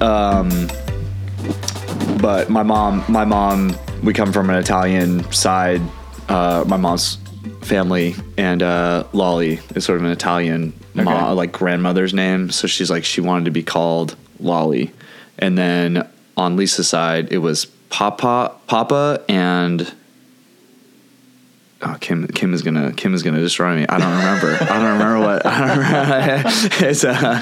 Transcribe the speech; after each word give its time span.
Um, 0.00 0.68
but 2.20 2.50
my 2.50 2.62
mom, 2.62 3.04
my 3.08 3.24
mom, 3.24 3.76
we 4.02 4.12
come 4.12 4.32
from 4.32 4.50
an 4.50 4.56
Italian 4.56 5.30
side. 5.32 5.80
Uh, 6.28 6.64
my 6.66 6.76
mom's 6.76 7.18
family 7.62 8.14
and 8.38 8.62
uh, 8.62 9.04
Lolly 9.12 9.60
is 9.74 9.84
sort 9.84 9.98
of 9.98 10.04
an 10.04 10.10
Italian 10.10 10.72
Okay. 10.96 11.02
ma- 11.04 11.32
like 11.32 11.50
grandmother's 11.52 12.14
name. 12.14 12.50
So 12.50 12.66
she's 12.66 12.90
like 12.90 13.04
she 13.04 13.20
wanted 13.20 13.46
to 13.46 13.50
be 13.50 13.62
called 13.62 14.16
Lolly, 14.40 14.92
and 15.38 15.58
then 15.58 16.08
on 16.36 16.56
Lisa's 16.56 16.88
side 16.88 17.32
it 17.32 17.38
was 17.38 17.64
Papa, 17.90 18.52
Papa, 18.68 19.22
and 19.28 19.92
oh 21.82 21.96
Kim 22.00 22.26
Kim 22.28 22.54
is 22.54 22.62
gonna 22.62 22.92
Kim 22.92 23.12
is 23.12 23.22
gonna 23.24 23.40
destroy 23.40 23.74
me. 23.76 23.86
I 23.88 23.98
don't 23.98 24.16
remember. 24.16 24.56
I 24.60 24.78
don't 24.78 24.92
remember 24.98 25.20
what. 25.26 25.44
I 25.46 25.66
don't 25.66 25.78
remember. 25.78 26.48
it's 26.86 27.04
uh, 27.04 27.40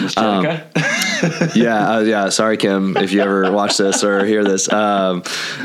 Jessica? 0.00 0.70
yeah, 1.54 1.96
uh, 1.96 2.00
yeah. 2.00 2.28
Sorry, 2.28 2.56
Kim, 2.56 2.96
if 2.96 3.12
you 3.12 3.20
ever 3.22 3.50
watch 3.52 3.76
this 3.76 4.02
or 4.04 4.24
hear 4.24 4.44
this. 4.44 4.70
Um, 4.72 5.22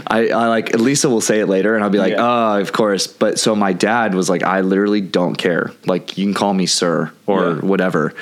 I, 0.07 0.29
I 0.29 0.47
like 0.47 0.73
Lisa 0.75 1.09
will 1.09 1.21
say 1.21 1.39
it 1.39 1.47
later, 1.47 1.75
and 1.75 1.83
I'll 1.83 1.89
be 1.89 1.97
like, 1.99 2.13
Yeah. 2.13 2.53
oh, 2.55 2.59
of 2.59 2.71
course. 2.71 3.07
But 3.07 3.39
so 3.39 3.55
my 3.55 3.73
dad 3.73 4.13
was 4.15 4.29
like, 4.29 4.43
I 4.43 4.61
literally 4.61 5.01
don't 5.01 5.35
care. 5.35 5.71
Like, 5.85 6.17
you 6.17 6.25
can 6.25 6.33
call 6.33 6.53
me 6.53 6.65
sir 6.65 7.11
or 7.27 7.45
Yeah. 7.55 7.59
whatever. 7.59 8.13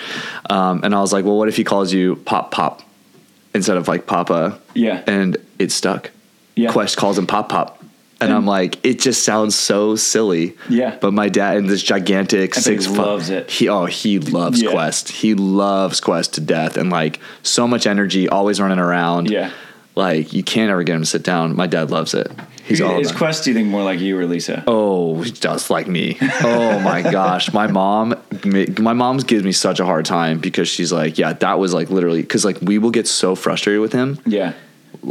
Um, 0.49 0.83
and 0.83 0.93
I 0.95 1.01
was 1.01 1.13
like, 1.13 1.25
well, 1.25 1.37
what 1.37 1.47
if 1.47 1.55
he 1.57 1.63
calls 1.63 1.91
you 1.93 2.15
pop 2.17 2.51
pop 2.51 2.81
instead 3.53 3.77
of 3.77 3.87
like 3.87 4.07
papa? 4.07 4.59
Yeah. 4.73 5.03
And 5.07 5.37
it 5.57 5.71
stuck. 5.71 6.11
Yeah. 6.55 6.71
Quest 6.71 6.97
calls 6.97 7.17
him 7.17 7.27
pop 7.27 7.49
pop. 7.49 7.78
And 8.21 8.29
And- 8.29 8.37
I'm 8.37 8.41
hmm. 8.43 8.49
like, 8.49 8.85
it 8.85 8.99
just 8.99 9.23
sounds 9.23 9.55
so 9.55 9.95
silly. 9.95 10.55
Yeah. 10.69 10.97
But 10.99 11.13
my 11.13 11.29
dad 11.29 11.57
and 11.57 11.69
this 11.69 11.81
gigantic 11.81 12.57
I 12.57 12.61
six 12.61 12.85
foot 12.85 12.97
loves 12.97 13.29
it. 13.29 13.49
He 13.49 13.69
oh 13.69 13.85
he 13.85 14.19
loves 14.19 14.61
Yeah. 14.61 14.71
Quest. 14.71 15.09
He 15.09 15.33
loves 15.35 15.99
Quest 16.01 16.33
to 16.35 16.41
death 16.41 16.77
and 16.77 16.89
like 16.89 17.19
so 17.43 17.67
much 17.67 17.87
energy, 17.87 18.27
always 18.27 18.59
running 18.59 18.79
around. 18.79 19.29
Yeah. 19.29 19.51
Like 19.95 20.33
you 20.33 20.43
can't 20.43 20.69
ever 20.71 20.83
get 20.83 20.95
him 20.95 21.01
to 21.01 21.05
sit 21.05 21.23
down. 21.23 21.55
My 21.55 21.67
dad 21.67 21.91
loves 21.91 22.13
it. 22.13 22.31
He's 22.63 22.81
all 22.81 22.99
is. 22.99 23.11
Quest, 23.11 23.45
do 23.45 23.49
you 23.49 23.55
think, 23.55 23.67
more 23.67 23.83
like 23.83 23.99
you 23.99 24.17
or 24.19 24.27
Lisa? 24.27 24.63
Oh, 24.67 25.23
just 25.23 25.71
like 25.71 25.87
me. 25.87 26.17
Oh 26.21 26.79
my 26.81 27.01
gosh, 27.11 27.51
my 27.51 27.65
mom, 27.65 28.15
my 28.43 28.93
mom's 28.93 29.23
gives 29.23 29.43
me 29.43 29.51
such 29.51 29.79
a 29.79 29.85
hard 29.85 30.05
time 30.05 30.37
because 30.37 30.67
she's 30.67 30.91
like, 30.93 31.17
yeah, 31.17 31.33
that 31.33 31.57
was 31.57 31.73
like 31.73 31.89
literally 31.89 32.21
because 32.21 32.45
like 32.45 32.61
we 32.61 32.77
will 32.77 32.91
get 32.91 33.07
so 33.07 33.33
frustrated 33.33 33.81
with 33.81 33.91
him. 33.91 34.19
Yeah. 34.25 34.53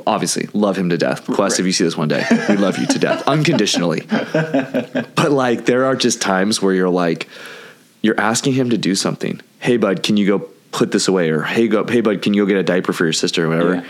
Obviously, 0.06 0.48
love 0.52 0.76
him 0.76 0.90
to 0.90 0.98
death. 0.98 1.24
Quest, 1.24 1.38
Right. 1.38 1.60
if 1.60 1.66
you 1.66 1.72
see 1.72 1.84
this 1.84 1.96
one 1.96 2.08
day, 2.08 2.24
we 2.48 2.56
love 2.56 2.78
you 2.78 2.86
to 2.86 2.98
death 2.98 3.22
unconditionally. 3.26 4.02
but 4.10 5.30
like, 5.30 5.64
there 5.66 5.84
are 5.86 5.96
just 5.96 6.20
times 6.20 6.60
where 6.60 6.74
you're 6.74 6.88
like, 6.90 7.28
you're 8.02 8.18
asking 8.20 8.52
him 8.54 8.70
to 8.70 8.78
do 8.78 8.94
something. 8.94 9.40
Hey, 9.60 9.76
bud, 9.76 10.02
can 10.02 10.16
you 10.16 10.26
go 10.26 10.38
put 10.72 10.92
this 10.92 11.08
away? 11.08 11.30
Or 11.30 11.42
hey, 11.42 11.68
go, 11.68 11.84
hey, 11.86 12.00
bud, 12.00 12.22
can 12.22 12.34
you 12.34 12.42
go 12.44 12.46
get 12.48 12.58
a 12.58 12.62
diaper 12.62 12.92
for 12.92 13.04
your 13.04 13.12
sister 13.12 13.44
or 13.46 13.48
whatever? 13.48 13.74
Yeah. 13.76 13.84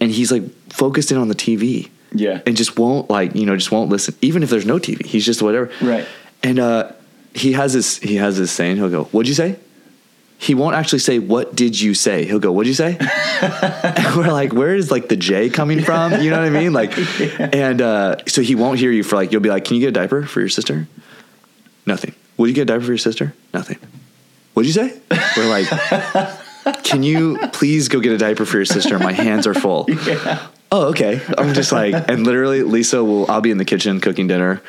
And 0.00 0.10
he's 0.10 0.30
like 0.32 0.42
focused 0.72 1.12
in 1.12 1.18
on 1.18 1.28
the 1.28 1.34
TV 1.34 1.88
Yeah. 2.12 2.40
and 2.46 2.56
just 2.56 2.78
won't 2.78 3.08
like 3.08 3.34
you 3.36 3.46
know 3.46 3.54
just 3.56 3.70
won't 3.70 3.88
listen 3.90 4.14
even 4.20 4.42
if 4.42 4.50
there's 4.50 4.66
no 4.66 4.78
TV 4.78 5.04
he's 5.06 5.24
just 5.24 5.42
whatever 5.42 5.70
Right. 5.80 6.06
and 6.42 6.58
uh 6.58 6.92
he 7.34 7.52
has 7.52 7.72
this 7.72 7.98
he 7.98 8.16
has 8.16 8.36
this 8.36 8.50
saying 8.50 8.76
he'll 8.78 8.90
go 8.90 9.04
what'd 9.04 9.28
you 9.28 9.34
say 9.34 9.56
he 10.42 10.56
won't 10.56 10.74
actually 10.74 10.98
say 10.98 11.20
what 11.20 11.54
did 11.54 11.80
you 11.80 11.94
say? 11.94 12.24
He'll 12.24 12.40
go 12.40 12.50
what 12.50 12.64
did 12.64 12.70
you 12.70 12.74
say? 12.74 12.98
And 13.42 14.16
we're 14.16 14.32
like 14.32 14.52
where 14.52 14.74
is 14.74 14.90
like 14.90 15.08
the 15.08 15.16
J 15.16 15.48
coming 15.48 15.82
from? 15.82 16.20
You 16.20 16.30
know 16.30 16.38
what 16.38 16.46
I 16.46 16.50
mean? 16.50 16.72
Like 16.82 16.92
and 17.54 17.80
uh 17.80 18.16
so 18.26 18.42
he 18.42 18.54
won't 18.54 18.78
hear 18.78 18.90
you 18.90 19.04
for 19.04 19.16
like 19.16 19.30
you'll 19.30 19.40
be 19.40 19.50
like 19.50 19.64
can 19.64 19.76
you 19.76 19.80
get 19.80 19.88
a 19.88 19.92
diaper 19.92 20.24
for 20.24 20.40
your 20.40 20.48
sister? 20.48 20.88
Nothing. 21.86 22.14
Would 22.36 22.48
you 22.48 22.54
get 22.54 22.62
a 22.62 22.64
diaper 22.66 22.84
for 22.84 22.90
your 22.90 22.98
sister? 22.98 23.34
Nothing. 23.54 23.78
What'd 24.54 24.66
you 24.66 24.72
say? 24.72 25.00
We're 25.36 25.48
like 25.48 25.68
can 26.82 27.02
you 27.02 27.38
please 27.52 27.88
go 27.88 28.00
get 28.00 28.12
a 28.12 28.18
diaper 28.18 28.44
for 28.44 28.56
your 28.56 28.64
sister? 28.64 28.98
My 28.98 29.12
hands 29.12 29.46
are 29.46 29.54
full. 29.54 29.86
Oh, 30.74 30.88
okay. 30.88 31.20
I'm 31.36 31.52
just 31.52 31.70
like, 31.70 31.94
and 32.08 32.24
literally, 32.24 32.62
Lisa 32.62 33.04
will, 33.04 33.30
I'll 33.30 33.42
be 33.42 33.50
in 33.50 33.58
the 33.58 33.64
kitchen 33.66 34.00
cooking 34.00 34.26
dinner, 34.26 34.62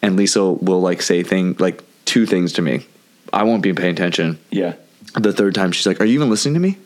and 0.00 0.16
Lisa 0.16 0.42
will 0.42 0.80
like 0.80 1.02
say 1.02 1.22
thing 1.22 1.56
like 1.58 1.82
two 2.06 2.24
things 2.24 2.54
to 2.54 2.62
me. 2.62 2.86
I 3.34 3.42
won't 3.42 3.62
be 3.62 3.74
paying 3.74 3.92
attention. 3.92 4.38
Yeah. 4.50 4.76
The 5.14 5.32
third 5.32 5.54
time, 5.54 5.72
she's 5.72 5.86
like, 5.86 6.00
"Are 6.00 6.04
you 6.04 6.14
even 6.14 6.30
listening 6.30 6.54
to 6.54 6.60
me?" 6.60 6.78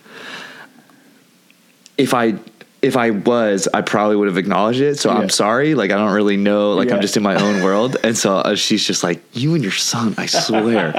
If 1.97 2.13
I 2.15 2.35
if 2.83 2.97
I 2.97 3.11
was, 3.11 3.69
I 3.73 3.81
probably 3.81 4.17
would 4.17 4.29
have 4.29 4.37
acknowledged 4.37 4.81
it. 4.81 4.99
So 4.99 5.11
Yeah. 5.11 5.19
I'm 5.19 5.31
sorry. 5.31 5.75
Like 5.75 5.91
I 5.91 5.97
don't 5.97 6.13
really 6.13 6.37
know. 6.37 6.75
Like 6.75 6.89
Yeah. 6.89 6.97
I'm 6.97 7.01
just 7.01 7.17
in 7.17 7.23
my 7.23 7.35
own 7.41 7.63
world. 7.63 7.97
And 8.05 8.17
so 8.17 8.37
uh, 8.39 8.55
she's 8.55 8.85
just 8.87 9.03
like, 9.03 9.23
"You 9.33 9.55
and 9.55 9.63
your 9.63 9.73
son, 9.73 10.15
I 10.19 10.27
swear." 10.27 10.93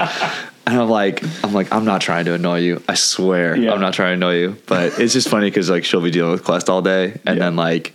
and 0.66 0.78
I'm 0.80 0.90
like, 0.90 1.22
I'm 1.44 1.54
like, 1.54 1.72
I'm 1.72 1.84
not 1.84 2.00
trying 2.00 2.26
to 2.26 2.34
annoy 2.34 2.58
you. 2.60 2.82
I 2.88 2.94
swear, 2.94 3.56
Yeah. 3.56 3.72
I'm 3.72 3.80
not 3.80 3.94
trying 3.94 4.20
to 4.20 4.26
annoy 4.26 4.36
you. 4.38 4.56
But 4.66 4.98
it's 4.98 5.12
just 5.14 5.28
funny 5.28 5.48
because 5.48 5.70
like 5.70 5.84
she'll 5.84 6.02
be 6.02 6.10
dealing 6.10 6.32
with 6.32 6.44
Quest 6.44 6.68
all 6.68 6.82
day, 6.82 7.18
and 7.24 7.40
then 7.40 7.56
like, 7.56 7.92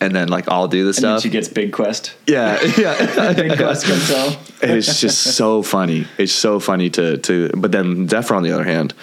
and 0.00 0.14
then 0.14 0.28
like 0.28 0.48
I'll 0.48 0.68
do 0.68 0.82
the 0.82 0.88
And 0.88 0.94
then 0.96 1.00
stuff. 1.18 1.22
she 1.22 1.28
gets 1.30 1.48
Big 1.48 1.72
Quest. 1.72 2.14
yeah, 2.26 2.60
yeah. 2.78 3.32
Big 3.32 3.56
Quest 3.56 3.86
comes 3.86 4.08
home. 4.10 4.34
it's 4.62 5.00
just 5.00 5.22
so 5.36 5.62
funny. 5.62 6.06
It's 6.18 6.32
so 6.32 6.60
funny 6.60 6.90
to 6.90 7.18
to. 7.18 7.48
But 7.56 7.72
then 7.72 8.08
Zephyr, 8.08 8.34
on 8.34 8.42
the 8.42 8.52
other 8.52 8.64
hand, 8.64 8.94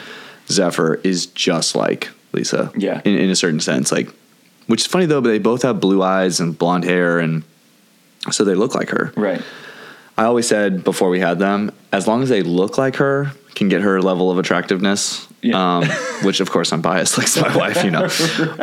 Zephyr 0.50 0.96
is 1.04 1.26
just 1.28 1.76
like 1.76 2.10
Lisa. 2.34 2.72
Yeah. 2.78 3.02
in, 3.06 3.18
in 3.18 3.30
a 3.30 3.36
certain 3.36 3.60
sense, 3.60 3.92
like, 3.92 4.10
which 4.68 4.82
is 4.82 4.88
funny 4.88 5.06
though. 5.06 5.22
But 5.22 5.30
they 5.30 5.40
both 5.40 5.62
have 5.64 5.80
blue 5.80 6.02
eyes 6.04 6.40
and 6.40 6.58
blonde 6.58 6.84
hair, 6.86 7.20
and 7.20 7.44
so 8.32 8.44
they 8.44 8.56
look 8.56 8.76
like 8.76 8.90
her. 8.90 9.12
Right. 9.16 9.42
I 10.18 10.26
always 10.26 10.48
said 10.48 10.84
before 10.84 11.10
we 11.10 11.20
had 11.20 11.40
them, 11.40 11.72
as 11.92 12.08
long 12.08 12.24
as 12.24 12.30
they 12.30 12.42
look 12.44 12.78
like 12.78 12.98
her, 12.98 13.32
can 13.56 13.68
get 13.70 13.82
her 13.82 14.02
level 14.02 14.32
of 14.32 14.38
attractiveness. 14.38 15.28
Yeah. 15.42 15.78
Um, 15.78 15.86
which 16.24 16.40
of 16.40 16.52
course 16.52 16.72
I'm 16.72 16.82
biased, 16.82 17.18
like 17.18 17.52
my 17.52 17.58
wife, 17.58 17.84
you 17.84 17.92
know. 17.92 18.08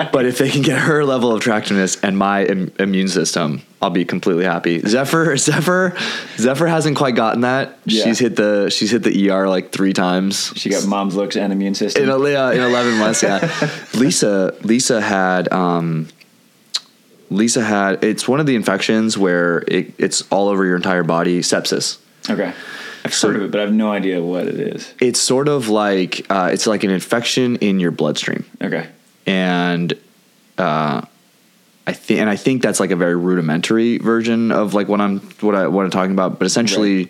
But 0.12 0.26
if 0.26 0.38
they 0.38 0.48
can 0.48 0.62
get 0.62 0.78
her 0.78 1.04
level 1.04 1.32
of 1.32 1.38
attractiveness 1.40 2.00
and 2.02 2.16
my 2.16 2.44
Im- 2.44 2.72
immune 2.78 3.08
system, 3.08 3.62
I'll 3.82 3.90
be 3.90 4.04
completely 4.04 4.44
happy. 4.44 4.80
Zephyr, 4.80 5.36
Zephyr, 5.48 5.96
Zephyr 6.36 6.66
hasn't 6.66 6.96
quite 6.96 7.16
gotten 7.16 7.42
that. 7.42 7.78
Yeah. 7.84 8.04
She's 8.04 8.18
hit 8.18 8.36
the 8.36 8.70
she's 8.70 8.90
hit 8.90 9.02
the 9.02 9.30
ER 9.30 9.48
like 9.48 9.72
three 9.72 9.92
times. 9.92 10.52
She 10.56 10.70
got 10.70 10.86
mom's 10.86 11.14
looks 11.16 11.36
and 11.36 11.52
immune 11.52 11.74
system. 11.74 12.04
in, 12.04 12.08
a, 12.10 12.28
yeah, 12.30 12.52
in 12.52 12.60
11 12.60 12.98
months 12.98 13.22
yeah 13.22 13.38
lisa 13.94 14.54
lisa 14.62 15.00
had 15.00 15.52
um 15.52 16.08
lisa 17.30 17.62
had 17.62 18.02
it's 18.02 18.26
one 18.28 18.40
of 18.40 18.46
the 18.46 18.54
infections 18.54 19.16
where 19.18 19.64
it, 19.68 19.92
it's 19.98 20.22
all 20.30 20.48
over 20.48 20.64
your 20.64 20.76
entire 20.76 21.02
body 21.02 21.40
sepsis 21.40 21.98
okay. 22.28 22.52
I've 23.04 23.14
heard 23.14 23.36
of 23.36 23.42
it, 23.42 23.50
but 23.50 23.60
I 23.60 23.64
have 23.64 23.72
no 23.72 23.90
idea 23.92 24.22
what 24.22 24.46
it 24.46 24.60
is. 24.60 24.92
it's 25.00 25.20
sort 25.20 25.48
of 25.48 25.68
like 25.68 26.26
uh, 26.30 26.50
it's 26.52 26.66
like 26.66 26.84
an 26.84 26.90
infection 26.90 27.56
in 27.56 27.80
your 27.80 27.90
bloodstream 27.90 28.44
Okay. 28.62 28.86
and 29.26 29.92
uh 30.58 31.02
I 31.86 31.92
think, 31.94 32.20
and 32.20 32.28
I 32.28 32.36
think 32.36 32.60
that's 32.60 32.80
like 32.80 32.90
a 32.90 32.96
very 32.96 33.16
rudimentary 33.16 33.96
version 33.96 34.52
of 34.52 34.74
like 34.74 34.88
what 34.88 35.00
I'm 35.00 35.20
what 35.40 35.54
I 35.54 35.68
what 35.68 35.84
I'm 35.86 35.90
talking 35.90 36.12
about. 36.12 36.38
But 36.38 36.44
essentially, 36.44 37.08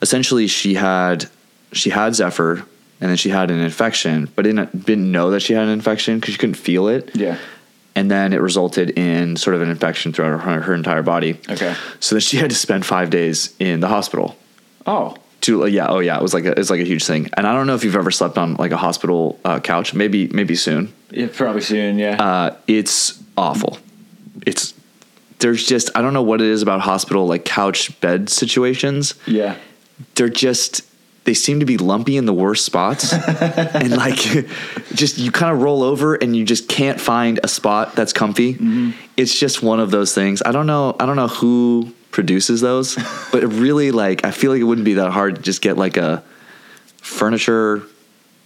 essentially, 0.00 0.46
she 0.46 0.74
had 0.74 1.28
she 1.72 1.90
had 1.90 2.14
Zephyr, 2.14 2.58
and 3.00 3.10
then 3.10 3.16
she 3.16 3.30
had 3.30 3.50
an 3.50 3.58
infection, 3.58 4.30
but 4.36 4.42
didn't 4.42 4.86
didn't 4.86 5.10
know 5.10 5.32
that 5.32 5.40
she 5.40 5.54
had 5.54 5.64
an 5.64 5.70
infection 5.70 6.20
because 6.20 6.34
she 6.34 6.38
couldn't 6.38 6.54
feel 6.54 6.86
it. 6.86 7.10
Yeah. 7.16 7.36
and 7.96 8.08
then 8.12 8.32
it 8.32 8.40
resulted 8.40 8.90
in 8.96 9.36
sort 9.36 9.56
of 9.56 9.60
an 9.62 9.68
infection 9.68 10.12
throughout 10.12 10.40
her, 10.40 10.60
her 10.62 10.72
entire 10.74 11.02
body. 11.02 11.40
Okay. 11.50 11.74
So 11.98 12.14
then 12.14 12.20
she 12.20 12.36
had 12.36 12.50
to 12.50 12.56
spend 12.56 12.86
five 12.86 13.10
days 13.10 13.52
in 13.58 13.80
the 13.80 13.88
hospital. 13.88 14.36
Oh. 14.86 15.16
To 15.42 15.64
uh, 15.64 15.66
yeah, 15.66 15.88
oh 15.88 15.98
yeah, 15.98 16.16
it 16.16 16.22
was 16.22 16.34
like 16.34 16.44
a, 16.44 16.58
it's 16.58 16.70
like 16.70 16.80
a 16.80 16.84
huge 16.84 17.04
thing. 17.04 17.28
And 17.36 17.46
I 17.46 17.52
don't 17.52 17.66
know 17.66 17.74
if 17.74 17.82
you've 17.82 17.96
ever 17.96 18.10
slept 18.12 18.38
on 18.38 18.54
like 18.54 18.70
a 18.70 18.76
hospital 18.76 19.40
uh, 19.44 19.58
couch. 19.58 19.92
Maybe 19.92 20.28
maybe 20.28 20.54
soon. 20.54 20.92
Yeah, 21.10 21.28
probably 21.32 21.62
soon. 21.62 21.98
Yeah. 21.98 22.22
Uh, 22.22 22.56
it's 22.68 23.20
awful. 23.36 23.78
It's 24.46 24.72
there's 25.40 25.66
just 25.66 25.90
I 25.96 26.02
don't 26.02 26.14
know 26.14 26.22
what 26.22 26.40
it 26.40 26.46
is 26.46 26.62
about 26.62 26.80
hospital 26.82 27.26
like 27.26 27.44
couch 27.44 27.98
bed 28.00 28.28
situations. 28.28 29.14
yeah. 29.26 29.56
They're 30.14 30.28
just 30.28 30.82
they 31.24 31.34
seem 31.34 31.60
to 31.60 31.66
be 31.66 31.76
lumpy 31.76 32.16
in 32.16 32.24
the 32.26 32.32
worst 32.32 32.64
spots 32.64 33.12
and 33.40 33.90
like 33.90 34.16
just 34.94 35.18
you 35.18 35.30
kind 35.30 35.52
of 35.52 35.62
roll 35.62 35.82
over 35.82 36.14
and 36.14 36.34
you 36.36 36.44
just 36.44 36.68
can't 36.68 37.00
find 37.00 37.38
a 37.44 37.48
spot 37.48 37.94
that's 37.94 38.12
comfy 38.12 38.56
it's 39.16 39.38
just 39.38 39.62
one 39.62 39.78
of 39.78 39.92
those 39.92 40.12
things 40.14 40.42
i 40.44 40.50
don't 40.50 40.66
know 40.66 40.96
i 40.98 41.06
don't 41.06 41.14
know 41.14 41.28
who 41.28 41.92
produces 42.12 42.60
those 42.60 42.94
but 43.32 43.42
it 43.42 43.48
really 43.48 43.90
like 43.90 44.24
i 44.24 44.30
feel 44.30 44.52
like 44.52 44.60
it 44.60 44.64
wouldn't 44.64 44.84
be 44.84 44.94
that 44.94 45.10
hard 45.10 45.34
to 45.36 45.42
just 45.42 45.60
get 45.62 45.76
like 45.76 45.96
a 45.96 46.22
furniture 46.98 47.82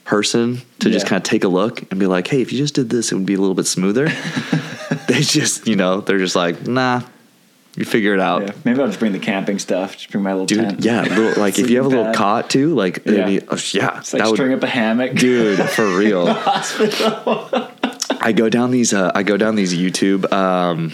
person 0.05 0.63
to 0.79 0.89
just 0.91 1.05
Yeah. 1.05 1.11
kind 1.11 1.21
of 1.21 1.25
take 1.25 1.45
a 1.45 1.49
look 1.49 1.83
and 1.91 1.99
be 2.01 2.07
like 2.07 2.29
hey 2.29 2.41
if 2.41 2.53
you 2.53 2.59
just 2.59 2.75
did 2.75 2.89
this 2.91 3.13
it 3.13 3.17
would 3.17 3.27
be 3.27 3.35
a 3.35 3.41
little 3.41 3.55
bit 3.57 3.67
smoother 3.67 4.09
they 5.09 5.21
just 5.21 5.67
you 5.67 5.77
know 5.77 6.01
they're 6.01 6.19
just 6.19 6.37
like 6.37 6.67
nah 6.67 7.03
you 7.77 7.85
figure 7.85 8.15
it 8.15 8.21
out 8.21 8.43
Yeah. 8.43 8.53
Maybe 8.65 8.81
I'll 8.81 8.87
just 8.87 8.99
bring 9.01 9.13
the 9.13 9.19
camping 9.19 9.59
stuff. 9.59 9.99
Just 9.99 10.11
bring 10.11 10.25
my 10.25 10.33
little 10.33 10.47
dude 10.47 10.61
tent. 10.71 10.81
yeah 10.85 11.03
little, 11.03 11.33
like 11.43 11.59
if 11.59 11.69
you 11.69 11.77
have 11.77 11.85
a 11.85 11.89
little 11.91 12.15
cot 12.15 12.49
too 12.49 12.75
like 12.75 13.05
Yeah. 13.05 13.27
be- 13.27 13.43
oh, 13.43 13.59
yeah 13.75 13.99
It's 13.99 14.15
like 14.15 14.23
that 14.23 14.29
would 14.31 14.37
string 14.37 14.55
up 14.55 14.63
a 14.63 14.67
hammock. 14.67 15.13
dude 15.15 15.59
for 15.59 15.87
real 15.99 16.27
i 16.29 18.33
go 18.35 18.49
down 18.49 18.71
these 18.71 18.95
uh, 18.95 19.13
i 19.15 19.23
go 19.23 19.37
down 19.37 19.57
these 19.57 19.75
youtube 19.75 20.33
um 20.33 20.93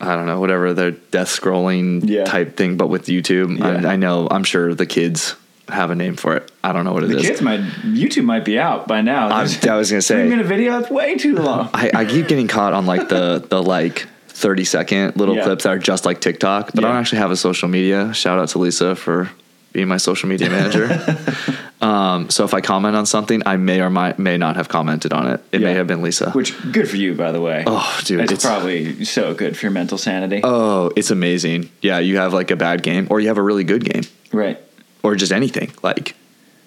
i 0.00 0.14
don't 0.14 0.26
know 0.26 0.38
whatever 0.40 0.72
the 0.74 0.92
death 1.10 1.28
scrolling 1.28 2.00
Yeah. 2.08 2.24
type 2.24 2.56
thing 2.56 2.76
but 2.76 2.88
with 2.88 3.06
youtube 3.06 3.58
Yeah. 3.58 3.88
I, 3.88 3.94
I 3.94 3.96
know 3.96 4.28
i'm 4.30 4.44
sure 4.44 4.74
the 4.74 4.86
kids 4.86 5.34
have 5.68 5.90
a 5.90 5.94
name 5.94 6.16
for 6.16 6.34
it. 6.34 6.50
I 6.64 6.72
don't 6.72 6.86
know 6.86 6.94
what 6.94 7.04
it 7.04 7.08
The 7.10 7.18
is. 7.18 7.26
kids 7.26 7.42
might 7.42 7.60
YouTube 7.60 8.24
might 8.24 8.42
be 8.46 8.58
out 8.58 8.88
by 8.88 9.02
now. 9.02 9.28
I 9.28 9.42
was- 9.42 9.66
I 9.66 9.76
was 9.76 9.90
gonna 9.90 10.00
say- 10.00 10.14
three 10.22 10.30
minute 10.30 10.46
video. 10.46 10.80
That's 10.80 10.90
way 10.90 11.16
too 11.16 11.34
long. 11.36 11.68
I, 11.74 11.90
I 11.94 12.04
keep 12.06 12.26
getting 12.26 12.48
caught 12.48 12.72
on 12.72 12.86
like 12.86 13.10
the 13.10 13.44
the 13.46 13.62
like 13.62 14.06
30 14.28 14.64
second 14.64 15.16
little 15.16 15.36
Yeah. 15.36 15.44
clips 15.44 15.64
that 15.64 15.70
are 15.74 15.78
just 15.78 16.06
like 16.06 16.22
TikTok, 16.22 16.70
but 16.74 16.84
I 16.86 16.88
don't 16.88 16.96
actually 16.96 17.18
have 17.18 17.30
a 17.30 17.36
social 17.36 17.68
media. 17.68 18.14
Shout 18.14 18.38
out 18.38 18.48
to 18.50 18.58
Lisa 18.58 18.96
for 18.96 19.28
being 19.78 19.86
my 19.86 19.96
social 19.96 20.28
media 20.28 20.50
manager. 20.50 20.88
um, 21.80 22.28
so 22.30 22.44
if 22.44 22.52
I 22.52 22.60
comment 22.60 22.96
on 22.96 23.06
something, 23.06 23.44
I 23.46 23.56
may 23.56 23.80
or 23.80 23.90
might, 23.90 24.18
may 24.18 24.36
not 24.36 24.56
have 24.56 24.68
commented 24.68 25.12
on 25.12 25.28
it. 25.28 25.40
It 25.52 25.60
may 25.60 25.72
have 25.74 25.86
been 25.86 26.02
Lisa. 26.02 26.32
Which 26.32 26.52
good 26.72 26.90
for 26.90 26.96
you, 26.96 27.14
by 27.14 27.30
the 27.30 27.40
way. 27.40 27.62
Oh, 27.64 28.00
dude, 28.04 28.18
it's, 28.22 28.32
it's- 28.32 28.44
probably 28.44 29.04
so 29.04 29.34
good 29.34 29.56
for 29.56 29.66
your 29.66 29.70
mental 29.70 29.96
sanity. 29.96 30.40
oh, 30.42 30.90
it's 30.96 31.12
amazing. 31.12 31.70
Yeah, 31.80 32.00
you 32.00 32.16
have 32.16 32.34
like 32.34 32.50
a 32.50 32.56
bad 32.56 32.82
game 32.82 33.06
or 33.08 33.20
you 33.20 33.28
have 33.28 33.38
a 33.38 33.42
really 33.42 33.62
good 33.62 33.84
game 33.84 34.02
right, 34.32 34.58
or 35.04 35.14
just 35.14 35.30
anything. 35.30 35.70
Like 35.84 36.16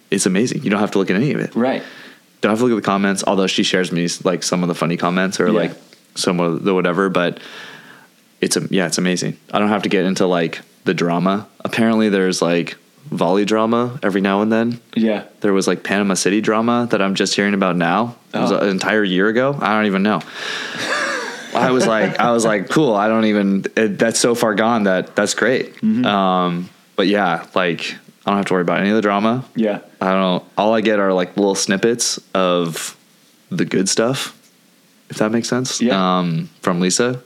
it's 0.09 0.25
amazing. 0.25 0.63
You 0.63 0.69
don't 0.69 0.79
have 0.79 0.91
to 0.91 0.99
look 0.99 1.09
at 1.09 1.17
any 1.17 1.33
of 1.33 1.41
it. 1.41 1.53
right. 1.53 1.83
don't 2.39 2.49
have 2.51 2.59
to 2.59 2.63
look 2.65 2.71
at 2.77 2.81
the 2.81 2.89
comments, 2.89 3.25
although 3.27 3.47
she 3.47 3.63
shares 3.63 3.91
me 3.91 4.07
like 4.23 4.41
some 4.41 4.63
of 4.63 4.69
the 4.69 4.75
funny 4.75 4.95
comments 4.95 5.37
or 5.41 5.47
Yeah. 5.47 5.53
like 5.63 5.71
some 6.15 6.39
of 6.39 6.63
the 6.63 6.73
whatever, 6.73 7.09
but 7.09 7.41
it's 8.39 8.55
a 8.55 8.61
yeah, 8.71 8.85
it's 8.87 8.97
amazing. 8.97 9.37
I 9.51 9.59
don't 9.59 9.67
have 9.67 9.83
to 9.83 9.89
get 9.89 10.05
into 10.05 10.25
like 10.27 10.61
the 10.85 10.93
drama. 10.93 11.47
Apparently 11.65 12.07
there's 12.07 12.41
like 12.41 12.77
volley 13.09 13.45
drama 13.45 13.99
every 14.03 14.21
now 14.21 14.41
and 14.41 14.51
then. 14.51 14.79
Yeah, 14.95 15.23
There 15.41 15.53
was 15.53 15.67
like 15.67 15.83
Panama 15.83 16.13
City 16.13 16.41
drama 16.41 16.87
that 16.91 17.01
I'm 17.01 17.15
just 17.15 17.35
hearing 17.35 17.53
about 17.53 17.75
now. 17.75 18.15
It 18.33 18.37
was 18.39 18.51
Oh. 18.51 18.59
an 18.59 18.69
entire 18.69 19.03
year 19.03 19.27
ago. 19.27 19.57
I 19.59 19.73
don't 19.75 19.85
even 19.87 20.03
know. 20.03 20.21
I 21.53 21.71
was 21.71 21.85
like, 21.85 22.17
I 22.19 22.31
was 22.31 22.45
like, 22.45 22.69
cool. 22.69 22.95
I 22.95 23.07
don't 23.09 23.25
even. 23.25 23.65
It, 23.75 23.99
that's 23.99 24.19
so 24.19 24.35
far 24.35 24.55
gone 24.55 24.83
that 24.83 25.15
that's 25.15 25.33
great. 25.33 25.75
Mm-hmm. 25.75 26.05
Um, 26.05 26.69
but 26.95 27.07
yeah, 27.07 27.45
like 27.55 27.95
I 28.25 28.29
don't 28.31 28.37
have 28.37 28.45
to 28.45 28.53
worry 28.53 28.61
about 28.61 28.79
any 28.79 28.89
of 28.89 28.95
the 28.95 29.01
drama. 29.01 29.43
yeah, 29.55 29.79
I 29.99 30.11
don't. 30.13 30.43
All 30.57 30.73
I 30.73 30.79
get 30.81 30.99
are 30.99 31.11
like 31.11 31.35
little 31.35 31.55
snippets 31.55 32.19
of 32.33 32.95
the 33.49 33.65
good 33.65 33.89
stuff, 33.89 34.37
if 35.09 35.17
that 35.17 35.31
makes 35.31 35.49
sense. 35.49 35.81
Yeah. 35.81 36.19
Um, 36.19 36.49
from 36.61 36.79
Lisa. 36.79 37.21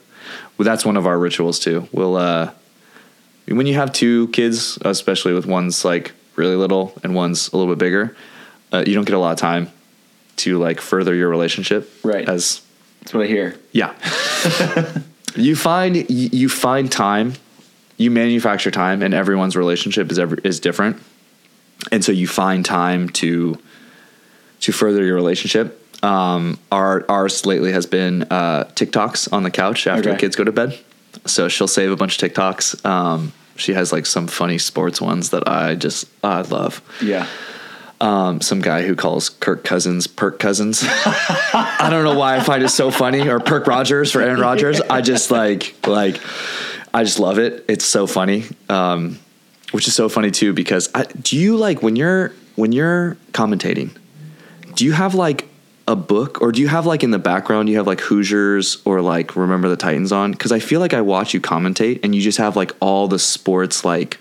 Well, 0.58 0.66
that's 0.66 0.86
one 0.86 0.98
of 0.98 1.06
our 1.06 1.20
rituals 1.20 1.60
too. 1.60 1.88
We'll 1.92 2.16
uh, 2.16 2.52
when 3.48 3.68
you 3.68 3.76
have 3.76 3.94
two 3.94 4.28
kids, 4.30 4.78
especially 4.82 5.34
with 5.34 5.46
one's 5.46 5.86
like 5.86 6.14
really 6.36 6.56
little 6.56 6.94
and 7.04 7.16
one's 7.16 7.50
a 7.50 7.58
little 7.58 7.74
bit 7.74 7.80
bigger, 7.80 8.16
uh, 8.74 8.84
you 8.86 8.94
don't 8.94 9.06
get 9.06 9.16
a 9.16 9.20
lot 9.20 9.32
of 9.32 9.38
time 9.38 9.72
to 10.38 10.58
like 10.58 10.82
further 10.82 11.14
your 11.14 11.30
relationship. 11.30 11.90
Right. 12.04 12.28
As 12.28 12.62
that's 13.02 13.14
what 13.14 13.24
I 13.24 13.28
hear. 13.28 13.56
yeah. 13.72 13.94
you 15.36 15.56
find 15.56 16.10
you 16.10 16.50
find 16.50 16.92
time, 16.92 17.34
you 17.98 18.10
manufacture 18.10 18.72
time, 18.72 19.04
and 19.04 19.14
everyone's 19.14 19.56
relationship 19.56 20.12
is 20.12 20.18
every, 20.18 20.40
is 20.44 20.60
different, 20.60 21.02
and 21.92 22.04
so 22.04 22.12
you 22.12 22.28
find 22.28 22.66
time 22.66 23.10
to 23.10 23.60
to 24.62 24.72
further 24.72 25.06
your 25.06 25.16
relationship. 25.16 25.82
Um, 26.04 26.60
our 26.72 27.06
ours 27.10 27.46
lately 27.46 27.72
has 27.74 27.86
been 27.86 28.24
uh, 28.24 28.66
TikToks 28.76 29.32
on 29.32 29.44
the 29.44 29.52
couch 29.52 29.86
after 29.86 30.12
the 30.12 30.18
kids 30.18 30.36
go 30.36 30.44
to 30.44 30.52
bed. 30.52 30.80
So 31.26 31.48
she'll 31.48 31.68
save 31.68 31.92
a 31.92 31.96
bunch 31.96 32.22
of 32.22 32.32
TikToks. 32.32 32.86
Um, 32.86 33.34
she 33.56 33.74
has 33.74 33.92
like 33.92 34.06
some 34.06 34.28
funny 34.28 34.58
sports 34.58 35.00
ones 35.02 35.30
that 35.30 35.48
I 35.48 35.76
just 35.76 36.06
I 36.24 36.42
love 36.42 36.82
Yeah, 37.02 37.28
um, 38.02 38.42
some 38.42 38.62
guy 38.62 38.84
who 38.84 38.96
calls 38.96 39.30
Kirk 39.30 39.64
Cousins 39.64 40.08
Perk 40.08 40.40
Cousins. 40.40 40.84
I 40.86 41.88
don't 41.90 42.04
know 42.04 42.18
why 42.18 42.36
I 42.36 42.42
find 42.42 42.64
it 42.64 42.70
so 42.70 42.92
funny, 42.92 43.28
or 43.30 43.40
Perk 43.40 43.68
Rogers 43.68 44.12
for 44.12 44.22
Aaron 44.22 44.40
Rodgers. 44.40 44.82
I 44.82 45.02
just 45.02 45.32
like 45.32 45.76
like 45.88 46.20
I 46.94 47.04
just 47.04 47.20
love 47.20 47.40
it. 47.40 47.66
It's 47.68 47.86
so 47.86 48.08
funny, 48.08 48.46
um, 48.70 49.20
which 49.72 49.88
is 49.88 49.96
so 49.96 50.10
funny 50.10 50.32
too 50.32 50.54
because 50.54 50.90
I, 50.94 51.04
do 51.04 51.38
you 51.38 51.58
like 51.58 51.82
when 51.82 51.96
you're 51.96 52.34
when 52.56 52.72
you're 52.72 53.18
commentating? 53.32 53.90
Do 54.76 54.84
you 54.86 54.92
have 54.92 55.16
like 55.16 55.48
a 55.88 55.96
book, 55.96 56.42
or 56.42 56.52
do 56.52 56.62
you 56.62 56.68
have 56.68 56.86
like 56.86 57.04
in 57.04 57.12
the 57.12 57.20
background 57.20 57.70
you 57.70 57.78
have 57.78 57.86
like 57.88 58.02
Hoosiers 58.02 58.82
or 58.86 59.02
like 59.02 59.36
Remember 59.36 59.70
the 59.70 59.78
Titans 59.78 60.12
on? 60.12 60.32
Because 60.32 60.52
I 60.52 60.60
feel 60.60 60.80
like 60.80 60.94
I 60.94 61.02
watch 61.02 61.34
you 61.34 61.40
commentate 61.42 62.00
and 62.04 62.16
you 62.16 62.22
just 62.22 62.38
have 62.40 62.56
like 62.56 62.72
all 62.80 63.08
the 63.08 63.20
sports 63.20 63.86
like 63.86 64.20